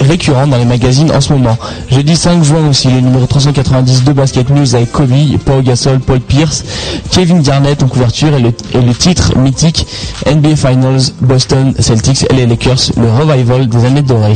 récurrent 0.00 0.46
dans 0.46 0.58
les 0.58 0.64
magazines 0.64 1.10
en 1.12 1.20
ce 1.20 1.32
moment. 1.32 1.58
Jeudi 1.90 2.14
5 2.14 2.44
juin 2.44 2.68
aussi, 2.68 2.88
le 2.88 3.00
numéro 3.00 3.26
390 3.26 4.04
de 4.04 4.12
Basket 4.12 4.48
News 4.48 4.74
avec 4.74 4.92
Kobe, 4.92 5.10
Paul 5.44 5.62
Gasol, 5.64 5.98
Paul 5.98 6.20
Pierce, 6.20 6.64
Kevin 7.10 7.42
Garnett 7.42 7.82
en 7.82 7.88
couverture 7.88 8.34
et 8.34 8.40
le, 8.40 8.52
et 8.72 8.80
le 8.80 8.94
titre 8.94 9.36
mythique 9.38 9.86
NBA 10.26 10.56
Finals, 10.56 11.00
Boston 11.20 11.74
Celtics 11.78 12.26
et 12.30 12.34
les 12.34 12.46
Lakers, 12.46 12.92
le 12.96 13.10
revival 13.10 13.68
des 13.68 13.84
années 13.84 14.02
dorées. 14.02 14.34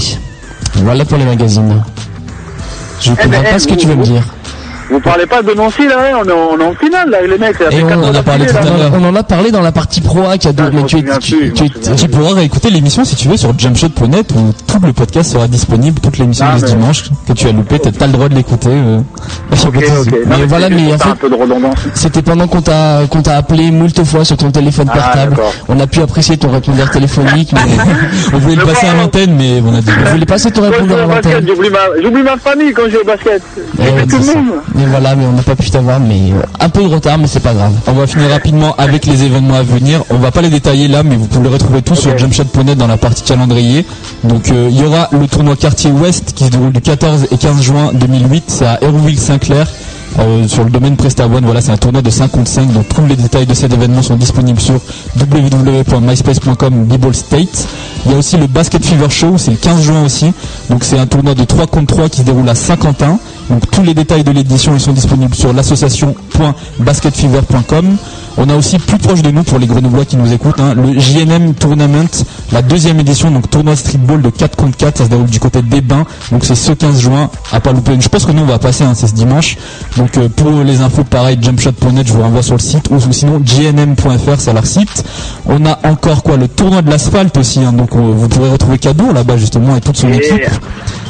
Voilà 0.77 1.05
pour 1.05 1.19
les 1.19 1.25
magazines. 1.25 1.83
Je 3.01 3.11
ne 3.11 3.17
Eh 3.19 3.23
comprends 3.23 3.43
ben, 3.43 3.51
pas 3.51 3.57
eh, 3.57 3.59
ce 3.59 3.69
que 3.69 3.75
tu 3.75 3.87
veux 3.87 3.95
me 3.97 4.05
dire. 4.05 4.23
Vous 4.91 5.01
parlez 5.01 5.27
pas 5.27 5.43
de 5.43 5.53
Nancy 5.55 5.87
là, 5.89 5.97
ouais, 5.99 6.13
on 6.15 6.29
est, 6.29 6.33
en- 6.33 6.51
on 6.53 6.61
est 6.61 6.65
en 6.65 6.75
finale 6.75 7.09
là, 7.11 7.19
les 7.27 7.39
mecs. 7.39 7.57
Et 7.71 7.83
on 7.83 8.03
en 8.05 8.15
a 8.15 8.23
parlé 8.23 8.47
tout 8.47 8.57
à 8.57 8.61
l'heure. 8.63 8.93
On 8.95 9.05
en 9.05 9.15
a 9.17 9.23
parlé 9.23 9.51
dans 9.51 9.63
la 9.63 9.73
partie 9.73 10.01
pro 10.01 10.25
A 10.29 10.37
qui 10.39 10.49
a 10.49 10.53
Ah, 10.57 10.63
mais 10.73 10.81
m'en 10.81 10.87
tu 10.87 11.03
tu, 11.21 11.51
tu 11.53 11.71
Tu 11.97 12.09
pourras 12.09 12.35
réécouter 12.35 12.71
l'émission 12.71 13.05
si 13.05 13.17
tu 13.17 13.29
veux 13.29 13.37
sur 13.37 13.59
jumpshot.net 13.59 14.31
où 14.37 14.53
tout 14.67 14.79
le 14.85 14.93
podcast 14.93 15.33
sera 15.33 15.49
disponible, 15.49 16.01
toute 16.01 16.19
l'émission 16.19 16.47
Ah, 16.49 16.55
de 16.55 16.61
ce 16.61 16.65
mais- 16.67 16.77
dimanche 16.79 17.05
que 17.27 17.33
tu 17.33 17.49
as 17.49 17.53
loupé, 17.53 17.79
t'as 17.79 18.07
le 18.07 18.13
droit 18.13 18.29
de 18.29 18.35
l'écouter. 18.35 18.69
euh. 18.71 19.01
Mais 20.27 20.45
voilà, 20.47 20.69
mais 20.69 20.93
en 20.93 20.99
fait-. 20.99 21.27
C'était 21.95 22.23
pendant 22.23 22.47
qu'on 22.47 22.61
t'a 22.63 23.01
qu'on 23.09 23.23
t'a 23.23 23.37
appelé 23.37 23.71
moult 23.71 24.05
fois 24.05 24.25
sur 24.25 24.37
ton 24.37 24.51
téléphone 24.51 24.89
Ah, 24.93 24.99
portable. 24.99 25.37
on 25.69 25.81
a 25.81 25.87
pu 25.87 26.01
apprécier 26.01 26.37
ton 26.37 26.51
répondeur 26.51 26.91
téléphonique, 26.91 27.53
mais 27.55 27.61
On 28.35 28.39
voulait 28.39 28.57
le 28.57 28.65
passer 28.65 28.87
à 28.87 28.95
l'antenne, 28.95 29.35
mais 29.37 29.63
on 29.67 29.75
a 29.75 29.81
dit. 29.81 29.91
on 30.07 30.11
voulait 30.11 30.27
passer 30.27 30.51
ton 30.51 30.63
répondeur 30.63 31.11
à 31.11 31.15
l'antenne. 31.15 31.47
j'oublie 31.47 31.71
ma, 31.71 31.79
j'oublie 32.03 32.23
ma 32.23 32.37
famille 32.37 32.73
quand 32.73 32.83
je 32.87 32.91
joue 32.91 32.99
au 33.03 33.07
basket. 33.07 33.43
Mais 34.75 34.87
voilà, 34.87 35.15
mais 35.15 35.25
on 35.25 35.33
n'a 35.33 35.43
pas 35.43 35.55
pu 35.55 35.71
t'avoir, 35.71 36.01
mais 36.01 36.33
euh, 36.33 36.43
un 36.59 36.69
peu 36.69 36.83
de 36.83 36.89
retard, 36.89 37.17
mais 37.17 37.29
c'est 37.29 37.41
pas 37.41 37.55
grave. 37.55 37.73
On 37.87 37.93
va 37.93 38.07
finir 38.07 38.31
rapidement 38.31 38.75
avec 38.77 39.07
les 39.07 39.23
événements 39.23 39.55
à 39.55 39.63
venir. 39.63 40.03
On 40.11 40.19
va 40.19 40.33
pas 40.33 40.43
les 40.43 40.51
détailler 40.51 40.89
là, 40.89 41.03
mais 41.05 41.15
vous 41.17 41.27
pouvez 41.27 41.45
les 41.49 41.55
retrouver 41.55 41.83
tous 41.83 41.95
sur 41.95 42.17
jumpshot.net 42.19 42.77
dans 42.77 42.89
la 42.89 42.97
partie 42.97 43.23
calendrier. 43.23 43.87
Donc 44.25 44.51
euh, 44.51 44.69
il 44.71 44.81
y 44.81 44.85
aura 44.85 45.09
le 45.13 45.29
tournoi 45.29 45.55
quartier 45.55 45.93
ouest 45.93 46.33
qui 46.35 46.45
se 46.47 46.51
déroule 46.51 46.73
du 46.73 46.81
14 46.81 47.29
et 47.31 47.39
15 47.39 47.63
juin 47.63 47.91
2008. 47.95 48.45
C'est 48.49 48.67
à 48.67 48.79
Hérouville-Saint-Clair. 48.83 49.69
Euh, 50.19 50.49
sur 50.49 50.65
le 50.65 50.71
domaine 50.71 50.97
Presta 50.97 51.27
One, 51.27 51.45
voilà, 51.45 51.61
c'est 51.61 51.73
un 51.73 51.77
tournoi 51.77 52.01
de 52.03 52.11
5 52.11 52.31
contre 52.31 52.49
5, 52.51 52.73
donc 52.73 52.89
tous 52.89 53.05
les 53.07 53.17
détails 53.17 53.47
de 53.47 53.55
cet 53.55 53.73
événement 53.73 54.03
sont 54.03 54.17
disponibles 54.17 54.61
sur 54.61 54.81
www.myspace.com 55.19 56.87
State. 57.13 57.67
Il 58.07 58.13
y 58.13 58.15
a 58.15 58.19
aussi 58.19 58.37
le 58.37 58.47
Basket 58.47 58.85
Fever 58.85 59.11
Show, 59.11 59.39
c'est 59.39 59.51
le 59.51 59.57
15 59.57 59.83
juin 59.83 60.05
aussi, 60.05 60.33
donc 60.71 60.85
c'est 60.85 60.99
un 60.99 61.07
tournoi 61.07 61.35
de 61.35 61.45
3 61.45 61.67
contre 61.67 61.95
3 61.95 62.09
qui 62.09 62.19
se 62.19 62.23
déroule 62.27 62.49
à 62.49 62.55
Saint-Quentin. 62.55 63.19
Donc 63.51 63.71
tous 63.71 63.83
les 63.83 63.93
détails 63.95 64.25
de 64.25 64.31
l'édition 64.31 64.79
sont 64.79 64.93
disponibles 64.93 65.35
sur 65.35 65.53
l'association.basketfever.com. 65.53 67.97
On 68.37 68.49
a 68.49 68.57
aussi 68.57 68.79
plus 68.79 68.99
proche 68.99 69.23
de 69.23 69.31
nous 69.31 69.45
pour 69.45 69.59
les 69.61 69.67
grenoblois 69.67 70.05
qui 70.05 70.17
nous 70.17 70.33
écoutent 70.33 70.59
hein, 70.59 70.75
le 70.75 70.99
JNM 70.99 71.55
Tournament, 71.55 72.09
la 72.53 72.63
deuxième 72.63 72.99
édition, 72.99 73.31
donc 73.31 73.49
tournoi 73.49 73.77
streetball 73.77 74.21
de 74.23 74.31
4 74.31 74.57
contre 74.57 74.77
4, 74.77 74.99
ça 74.99 75.05
se 75.05 75.09
déroule 75.11 75.27
du 75.27 75.39
côté 75.39 75.63
des 75.63 75.81
Bains, 75.81 76.05
donc 76.33 76.45
c'est 76.45 76.57
ce 76.57 76.73
15 76.73 77.01
juin 77.01 77.31
à 77.53 77.61
pas 77.61 77.73
louper. 77.73 77.93
Je 78.01 78.09
pense 78.09 78.25
que 78.27 78.33
nous 78.33 78.43
on 78.43 78.47
va 78.47 78.59
passer, 78.59 78.83
hein, 78.83 78.95
c'est 78.97 79.07
ce 79.07 79.15
dimanche. 79.15 79.57
Donc 79.97 80.19
euh, 80.19 80.29
pour 80.29 80.51
les 80.65 80.81
infos 80.81 81.05
pareil, 81.05 81.39
jumpshot.net, 81.41 82.07
je 82.09 82.13
vous 82.13 82.23
renvoie 82.23 82.43
sur 82.43 82.55
le 82.55 82.61
site 82.61 82.91
ou 82.91 82.99
sinon 83.13 83.41
jnm.fr, 83.45 84.39
c'est 84.39 84.53
leur 84.53 84.67
site. 84.67 85.05
On 85.47 85.65
a 85.65 85.79
encore 85.85 86.23
quoi 86.25 86.37
le 86.37 86.49
tournoi 86.49 86.83
de 86.83 86.91
l'asphalte 86.91 87.37
aussi, 87.37 87.61
hein, 87.61 87.73
donc 87.73 87.95
on- 87.95 88.13
vous 88.13 88.29
pourrez 88.29 88.51
retrouver 88.51 88.79
Cadeau 88.79 89.13
là-bas 89.13 89.37
justement 89.37 89.77
et 89.77 89.81
toute 89.81 89.97
son 89.97 90.13
équipe. 90.13 90.51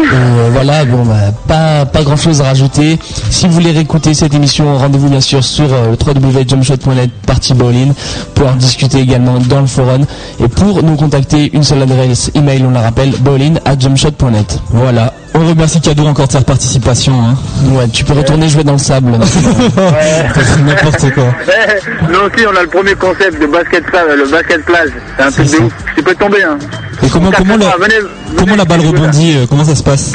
Euh, 0.00 0.48
voilà, 0.52 0.84
bon, 0.84 1.04
bah, 1.04 1.32
pas, 1.48 1.84
pas 1.86 2.02
grand 2.02 2.16
chose 2.16 2.40
à 2.40 2.44
rajouter. 2.44 2.98
Si 3.30 3.46
vous 3.46 3.52
voulez 3.54 3.72
réécouter 3.72 4.14
cette 4.14 4.34
émission, 4.34 4.76
rendez-vous 4.78 5.08
bien 5.08 5.20
sûr 5.20 5.42
sur 5.42 5.66
euh, 5.72 5.94
www.jumpshot.net 6.06 7.10
partie 7.26 7.54
bowling 7.54 7.92
pour 8.34 8.48
en 8.48 8.54
discuter 8.56 9.00
également 9.00 9.38
dans 9.38 9.60
le 9.60 9.66
forum. 9.66 10.04
Et 10.40 10.48
pour 10.48 10.82
nous 10.82 10.96
contacter, 10.96 11.50
une 11.52 11.62
seule 11.64 11.82
adresse 11.82 12.30
email, 12.34 12.64
on 12.64 12.70
la 12.70 12.82
rappelle, 12.82 13.10
bowling 13.20 13.58
at 13.64 13.78
jumpshot.net. 13.78 14.60
Voilà. 14.70 15.12
On 15.34 15.46
remercie 15.48 15.80
Cadeau 15.80 16.06
encore 16.06 16.26
de 16.26 16.32
sa 16.32 16.42
participation. 16.42 17.14
Hein. 17.14 17.34
Ouais, 17.72 17.88
tu 17.88 18.04
peux 18.04 18.12
retourner 18.12 18.48
jouer 18.48 18.64
dans 18.64 18.72
le 18.72 18.78
sable. 18.78 19.12
N'importe 20.66 21.10
quoi. 21.14 21.24
Nous 22.08 22.18
aussi, 22.18 22.46
on 22.46 22.56
a 22.56 22.62
le 22.62 22.68
premier 22.68 22.94
concept 22.94 23.40
de 23.40 23.46
basket 23.46 23.84
plage, 23.86 24.04
le 24.16 24.30
basket 24.30 24.64
plage. 24.64 24.90
C'est 25.16 25.22
un 25.24 25.30
truc 25.30 25.50
de 25.50 25.56
ouf. 25.64 25.72
Tu 25.96 26.02
peux 26.02 26.14
tomber, 26.14 26.42
hein. 26.42 26.58
Et 27.02 27.08
comment, 27.08 27.30
comment, 27.30 27.56
la, 27.56 27.70
fois, 27.70 27.76
venez- 27.80 27.94
comment 28.36 28.44
venez 28.46 28.56
la 28.56 28.64
balle 28.64 28.80
rebondit 28.80 29.36
euh, 29.36 29.46
Comment 29.48 29.64
ça 29.64 29.74
se 29.74 29.82
passe? 29.82 30.12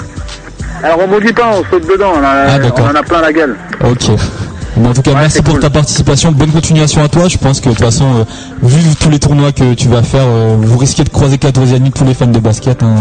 Alors, 0.84 1.00
on 1.00 1.02
rebondit 1.12 1.34
pas, 1.34 1.50
on 1.52 1.64
saute 1.72 1.88
dedans. 1.92 2.14
On, 2.16 2.24
a- 2.24 2.46
Ah, 2.48 2.58
on 2.78 2.82
en 2.92 2.96
a 2.96 3.04
plein 3.04 3.22
la 3.22 3.34
gueule. 3.34 3.56
Ok. 3.84 4.12
Mais 4.80 4.88
en 4.88 4.94
tout 4.94 5.02
cas, 5.02 5.14
merci 5.16 5.42
pour 5.42 5.54
cool. 5.54 5.62
ta 5.62 5.70
participation. 5.70 6.32
Bonne 6.32 6.52
continuation 6.52 7.04
à 7.04 7.08
toi. 7.08 7.28
Je 7.28 7.38
pense 7.38 7.60
que 7.60 7.70
de 7.70 7.74
toute 7.74 7.84
façon, 7.84 8.06
euh, 8.06 8.24
vu 8.62 8.80
tous 9.00 9.10
les 9.10 9.20
tournois 9.20 9.52
que 9.52 9.74
tu 9.74 9.88
vas 9.88 10.04
faire, 10.04 10.26
euh, 10.26 10.56
vous 10.60 10.78
risquez 10.78 11.04
de 11.04 11.10
croiser 11.10 11.38
Catorziani, 11.38 11.92
tous 11.92 12.04
les 12.06 12.14
fans 12.14 12.28
de 12.28 12.40
basket 12.40 12.84
hein, 12.84 12.96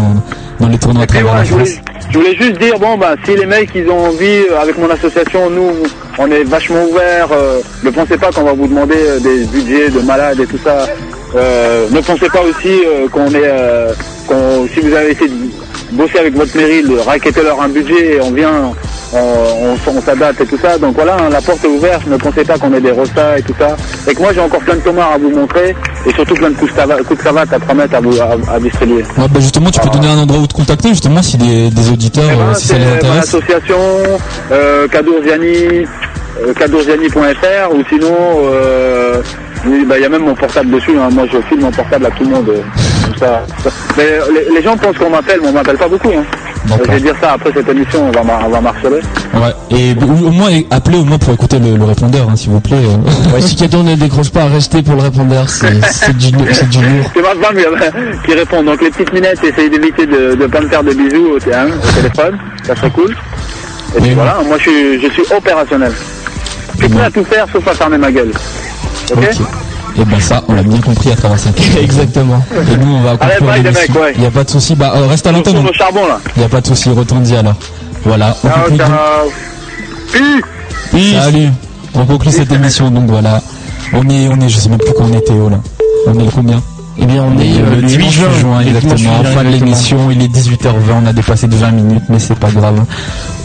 dans 0.59 0.67
les 0.67 0.77
tournois 0.77 1.03
à 1.03 1.07
travers 1.07 1.31
ouais, 1.33 1.37
la 1.37 1.43
je, 1.43 1.51
voulais, 1.53 1.77
je 2.09 2.17
voulais 2.17 2.35
juste 2.35 2.59
dire, 2.59 2.79
bon, 2.79 2.97
bah, 2.97 3.15
si 3.25 3.35
les 3.35 3.45
mecs, 3.45 3.69
ils 3.75 3.87
ont 3.89 4.07
envie, 4.07 4.25
euh, 4.51 4.59
avec 4.59 4.77
mon 4.77 4.89
association, 4.89 5.49
nous, 5.49 5.71
on 6.17 6.31
est 6.31 6.43
vachement 6.43 6.83
ouverts. 6.89 7.29
euh, 7.31 7.59
ne 7.83 7.89
pensez 7.91 8.17
pas 8.17 8.31
qu'on 8.31 8.43
va 8.43 8.53
vous 8.53 8.67
demander 8.67 9.19
des 9.21 9.45
budgets 9.45 9.89
de 9.89 9.99
malades 9.99 10.39
et 10.39 10.47
tout 10.47 10.59
ça. 10.63 10.87
Ne 11.35 12.01
pensez 12.01 12.27
pas 12.29 12.41
aussi 12.41 12.81
qu'on 13.11 13.27
est, 13.27 14.73
si 14.73 14.79
vous 14.79 14.95
avez 14.95 15.11
essayé 15.11 15.29
de 15.29 15.35
bosser 15.91 16.19
avec 16.19 16.35
votre 16.35 16.55
mairie, 16.55 16.83
de 16.83 16.97
raqueter 16.97 17.41
leur 17.43 17.61
un 17.61 17.69
budget 17.69 18.15
et 18.15 18.21
on 18.21 18.31
vient, 18.31 18.73
on, 19.13 19.17
on, 19.17 19.75
on 19.97 20.01
s'adapte 20.01 20.41
et 20.41 20.45
tout 20.45 20.57
ça. 20.61 20.77
Donc 20.77 20.95
voilà, 20.95 21.15
hein, 21.15 21.29
la 21.31 21.41
porte 21.41 21.63
est 21.63 21.67
ouverte. 21.67 22.05
Ne 22.07 22.17
pensez 22.17 22.43
pas 22.43 22.57
qu'on 22.57 22.73
est 22.73 22.81
des 22.81 22.91
rostas 22.91 23.37
et 23.37 23.41
tout 23.41 23.53
ça. 23.57 23.75
Et 24.09 24.13
que 24.13 24.19
moi, 24.21 24.31
j'ai 24.33 24.41
encore 24.41 24.59
plein 24.61 24.75
de 24.75 24.81
tomates 24.81 25.13
à 25.15 25.17
vous 25.17 25.29
montrer 25.29 25.75
et 26.05 26.13
surtout 26.13 26.33
plein 26.35 26.49
de 26.49 26.55
coups 26.55 26.73
de 26.73 27.23
savate 27.23 27.53
à 27.53 27.59
promettre 27.59 27.95
à, 27.95 27.99
vous, 28.01 28.19
à, 28.19 28.53
à 28.53 28.59
distribuer. 28.59 29.03
Ouais, 29.17 29.27
bah 29.29 29.39
justement, 29.39 29.69
tu 29.71 29.79
peux 29.79 29.89
donner 29.89 30.07
un 30.07 30.17
endroit 30.19 30.39
où 30.41 30.47
te 30.47 30.53
contacter, 30.53 30.89
justement, 30.89 31.21
si 31.21 31.37
des, 31.37 31.69
des 31.69 31.89
auditeurs, 31.89 32.29
Eh 32.31 32.35
ben, 32.35 32.49
euh, 32.49 32.53
si 32.53 32.67
ça 32.67 32.73
c'est 32.73 32.79
les 32.79 32.85
mon 32.85 32.95
intéresse. 32.95 33.23
association, 33.23 33.77
euh, 34.51 34.87
euh, 36.45 36.53
cadourziani.fr 36.53 37.73
ou 37.75 37.81
sinon, 37.89 38.15
euh, 38.45 39.21
bah, 39.87 39.95
il 39.97 40.01
y 40.01 40.05
a 40.05 40.09
même 40.09 40.23
mon 40.23 40.35
portable 40.35 40.69
dessus. 40.71 40.97
hein. 40.99 41.09
Moi, 41.11 41.25
je 41.31 41.37
filme 41.49 41.61
mon 41.61 41.71
portable 41.71 42.05
à 42.05 42.11
tout 42.11 42.23
le 42.23 42.29
monde. 42.29 42.51
Euh, 43.21 43.37
ça. 43.63 43.69
Mais 43.97 44.05
les, 44.33 44.55
les 44.55 44.61
gens 44.63 44.75
pensent 44.77 44.97
qu'on 44.97 45.09
m'appelle, 45.09 45.39
mais 45.41 45.49
on 45.49 45.53
m'appelle 45.53 45.77
pas 45.77 45.87
beaucoup. 45.87 46.09
Hein. 46.09 46.23
Je 46.85 46.91
vais 46.91 46.99
dire 46.99 47.15
ça 47.21 47.33
après 47.33 47.51
cette 47.55 47.69
émission, 47.69 48.07
on 48.07 48.11
va, 48.11 48.21
on 48.45 48.49
va 48.49 48.59
marceler. 48.61 48.99
Ouais. 49.33 49.53
Et 49.71 49.95
au 50.03 50.27
au 50.27 50.31
moins, 50.31 50.49
appelez 50.71 50.97
au 50.97 51.03
moins 51.05 51.17
pour 51.17 51.33
écouter 51.33 51.59
le, 51.59 51.77
le 51.77 51.83
répondeur, 51.85 52.27
hein, 52.29 52.35
s'il 52.35 52.49
vous 52.49 52.59
plaît. 52.59 52.75
euh. 52.75 53.31
Ouais, 53.33 53.41
si 53.41 53.55
Kato 53.55 53.83
ne 53.83 53.95
décroche 53.95 54.31
pas, 54.31 54.45
restez 54.45 54.81
pour 54.81 54.95
le 54.95 55.01
répondeur, 55.03 55.47
c'est 55.49 55.81
c'est 55.85 56.15
du, 56.17 56.27
c'est 56.53 56.67
du 56.69 56.79
lourd. 56.79 57.09
C'est 57.15 57.21
ma 57.21 57.29
femme 57.45 57.57
euh, 57.57 58.01
qui 58.25 58.33
répond. 58.33 58.63
Donc 58.63 58.81
les 58.81 58.89
petites 58.89 59.13
minettes, 59.13 59.41
essayez 59.43 59.69
d'éviter 59.69 60.05
de 60.05 60.35
ne 60.35 60.47
pas 60.47 60.59
me 60.61 60.67
faire 60.67 60.83
de 60.83 60.93
bisous 60.93 61.27
au, 61.35 61.37
hein, 61.53 61.67
au 61.81 62.01
téléphone. 62.01 62.37
Ça 62.63 62.75
serait 62.75 62.89
cool. 62.91 63.15
Et 63.97 64.01
puis 64.01 64.13
voilà, 64.13 64.37
moi 64.45 64.57
je 64.57 64.63
suis, 64.69 65.01
je 65.01 65.09
suis 65.11 65.23
opérationnel. 65.35 65.91
Je 66.79 66.85
suis 66.85 66.93
prêt 66.93 67.05
à 67.05 67.11
tout 67.11 67.23
faire 67.23 67.45
sauf 67.53 67.65
à 67.67 67.73
fermer 67.73 67.97
ma 67.97 68.11
gueule. 68.11 68.31
Ok, 69.11 69.17
Ok. 69.23 69.47
Et 69.99 70.05
ben 70.05 70.19
ça, 70.19 70.43
on 70.47 70.53
l'a 70.53 70.61
bien 70.63 70.79
compris 70.79 71.11
à 71.11 71.15
travers 71.15 71.39
cette 71.39 71.59
Exactement. 71.81 72.43
Et 72.71 72.77
nous, 72.77 72.95
on 72.97 73.01
va 73.01 73.11
Allez, 73.19 73.35
conclure 73.39 73.53
l'émission. 73.63 73.93
mecs, 73.93 73.95
ouais. 74.03 74.11
Il 74.15 74.21
n'y 74.21 74.27
a 74.27 74.31
pas 74.31 74.43
de 74.43 74.49
souci. 74.49 74.75
Bah, 74.75 74.93
euh, 74.95 75.07
reste 75.07 75.25
à 75.27 75.31
l'antenne. 75.31 75.53
tourne 75.55 75.67
au 75.69 75.73
charbon 75.73 76.05
là. 76.07 76.19
Il 76.35 76.39
n'y 76.39 76.45
a 76.45 76.49
pas 76.49 76.61
de 76.61 76.67
souci. 76.67 76.89
Retourne-y 76.89 77.35
alors. 77.35 77.55
Voilà. 78.05 78.35
On 78.43 78.47
Ciao, 78.47 78.57
conclut 78.59 78.77
donc- 78.77 78.87
ciao. 78.87 79.31
Peace. 80.91 81.13
Salut. 81.23 81.49
On 81.95 82.05
conclut 82.05 82.31
cette 82.31 82.51
émission 82.51 82.91
donc 82.91 83.09
voilà. 83.09 83.41
On 83.93 84.07
est, 84.09 84.27
on 84.27 84.39
est, 84.39 84.49
je 84.49 84.57
sais 84.57 84.69
même 84.69 84.77
plus 84.77 84.93
quand 84.93 85.05
on 85.05 85.13
est 85.13 85.21
Théo 85.21 85.49
là. 85.49 85.59
On 86.07 86.13
est 86.19 86.23
le 86.25 86.31
combien? 86.31 86.61
Eh 86.99 87.05
bien, 87.05 87.23
on 87.23 87.37
est 87.39 87.59
euh, 87.61 87.75
le 87.75 87.81
le 87.81 87.81
8 87.81 87.87
dimanche 87.97 88.13
juin, 88.13 88.29
juin, 88.39 88.59
exactement. 88.61 89.23
Fin 89.23 89.43
de 89.43 89.49
l'émission, 89.49 90.09
il 90.11 90.21
est 90.23 90.27
18h20, 90.27 90.71
on 91.03 91.05
a 91.05 91.13
dépassé 91.13 91.47
de 91.47 91.55
20 91.55 91.71
minutes, 91.71 92.03
mais 92.09 92.17
c'est 92.19 92.37
pas 92.39 92.49
grave. 92.49 92.81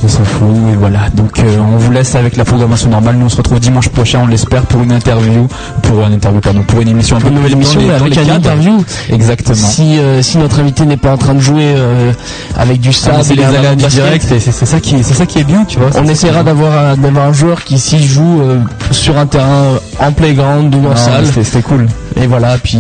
On 0.05 0.09
s'en 0.09 0.25
fout, 0.25 0.49
et 0.73 0.77
voilà. 0.77 1.11
Donc 1.15 1.39
euh, 1.39 1.57
on 1.73 1.77
vous 1.77 1.93
laisse 1.93 2.17
avec 2.17 2.37
la 2.37 2.45
programmation 2.45 2.91
normale. 2.91 3.15
Nous 3.17 3.27
on 3.27 3.29
se 3.29 3.37
retrouve 3.37 3.61
dimanche 3.61 3.89
prochain, 3.89 4.21
on 4.25 4.27
l'espère, 4.27 4.63
pour 4.63 4.83
une 4.83 4.91
interview, 4.91 5.47
pour 5.83 6.01
une 6.05 6.15
interview, 6.15 6.41
pardon, 6.41 6.63
pour 6.67 6.81
une 6.81 6.89
émission 6.89 7.17
un 7.17 7.21
peu 7.21 7.29
Une 7.29 7.35
nouvelle 7.35 7.53
émission 7.53 7.79
les- 7.81 7.91
avec 7.91 8.17
un 8.19 8.29
interview. 8.35 8.85
Exactement. 9.11 9.55
Si, 9.55 9.99
euh, 9.99 10.21
si 10.23 10.39
notre 10.39 10.59
invité 10.59 10.87
n'est 10.87 10.97
pas 10.97 11.13
en 11.13 11.19
train 11.19 11.35
de 11.35 11.41
jouer 11.41 11.75
euh, 11.77 12.13
avec 12.59 12.81
du 12.81 12.89
Ah, 12.89 12.93
sable, 12.93 13.19
c'est 13.23 13.35
les 13.37 13.45
aléas 13.45 13.77
du 13.77 13.87
direct, 13.87 14.25
c'est 14.27 14.51
ça 14.67 14.81
qui, 14.81 14.97
est- 14.97 15.03
c'est 15.05 15.15
ça 15.15 15.25
qui 15.27 15.39
est 15.39 15.45
bien, 15.45 15.65
tu 15.65 15.79
vois. 15.79 15.91
On 15.97 16.07
essaiera 16.09 16.43
d'avoir 16.43 16.77
un, 16.77 16.97
d'avoir 16.97 17.29
un 17.29 17.33
joueur 17.33 17.63
qui 17.63 17.79
s'y 17.79 18.03
joue 18.03 18.43
sur 18.91 19.17
un 19.19 19.27
terrain 19.27 19.75
en 20.01 20.13
playground 20.13 20.75
ou 20.75 20.89
en 20.89 20.97
salle. 20.97 21.27
c'était- 21.27 21.63
cool. 21.63 21.87
Et 22.21 22.27
voilà, 22.27 22.59
puis 22.59 22.79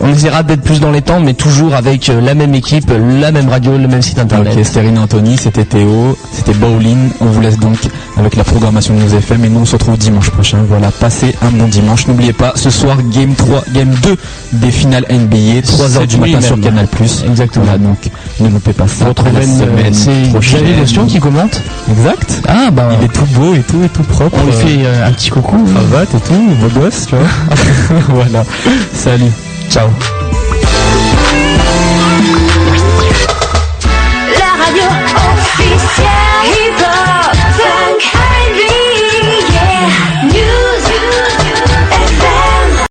on 0.00 0.08
essaiera 0.12 0.42
d'être 0.42 0.62
plus 0.62 0.80
dans 0.80 0.90
les 0.90 1.02
temps, 1.02 1.20
mais 1.20 1.34
toujours 1.34 1.74
avec 1.74 2.08
la 2.08 2.34
même 2.34 2.54
équipe, 2.54 2.90
la 3.20 3.30
même 3.32 3.48
radio, 3.48 3.78
le 3.78 3.88
même 3.88 4.02
site 4.02 4.18
internet. 4.18 4.54
Ok, 4.58 4.66
Rina 4.82 5.02
Anthony, 5.02 5.36
c'était 5.38 5.64
Théo, 5.64 6.16
c'était 6.32 6.47
Bowling. 6.52 7.10
On 7.20 7.26
vous 7.26 7.40
laisse 7.40 7.58
donc 7.58 7.78
avec 8.16 8.36
la 8.36 8.44
programmation 8.44 8.94
de 8.94 9.00
nos 9.00 9.08
FM 9.08 9.44
et 9.44 9.48
nous 9.48 9.60
on 9.60 9.64
se 9.64 9.72
retrouve 9.72 9.96
dimanche 9.98 10.30
prochain. 10.30 10.58
Voilà, 10.68 10.90
passez 10.90 11.34
un 11.42 11.50
bon 11.50 11.68
dimanche. 11.68 12.06
N'oubliez 12.06 12.32
pas, 12.32 12.52
ce 12.56 12.70
soir, 12.70 12.96
Game 13.12 13.34
3, 13.34 13.64
Game 13.72 13.94
2 14.02 14.16
des 14.54 14.70
finales 14.70 15.04
NBA, 15.10 15.60
3h 15.60 16.06
du 16.06 16.16
matin 16.18 16.40
sur 16.40 16.60
Canal+. 16.60 16.86
Exactement. 17.28 17.64
Voilà, 17.64 17.78
donc 17.78 17.98
ne 18.40 18.48
loupez 18.48 18.72
pas 18.72 18.88
ça. 18.88 19.04
Votre 19.06 19.24
la 19.24 19.42
semaine 19.42 20.30
prochaine. 20.30 21.06
Qui 21.06 21.20
commente. 21.20 21.60
Exact. 21.90 22.42
Ah 22.48 22.70
bah. 22.70 22.88
Il 22.98 23.04
est 23.04 23.08
tout 23.12 23.26
beau 23.34 23.54
et 23.54 23.60
tout, 23.60 23.82
et 23.84 23.88
tout 23.88 24.02
propre. 24.02 24.38
On 24.42 24.46
lui 24.46 24.52
fait 24.52 24.84
euh, 24.84 25.06
un 25.06 25.12
petit 25.12 25.30
coucou. 25.30 25.58
Cravate 25.72 26.14
et 26.14 26.20
tout, 26.20 26.48
beau 26.60 26.80
gosse, 26.80 27.06
voilà. 28.08 28.44
Salut. 28.92 29.32
Ciao. 29.70 29.88
La. 34.38 36.17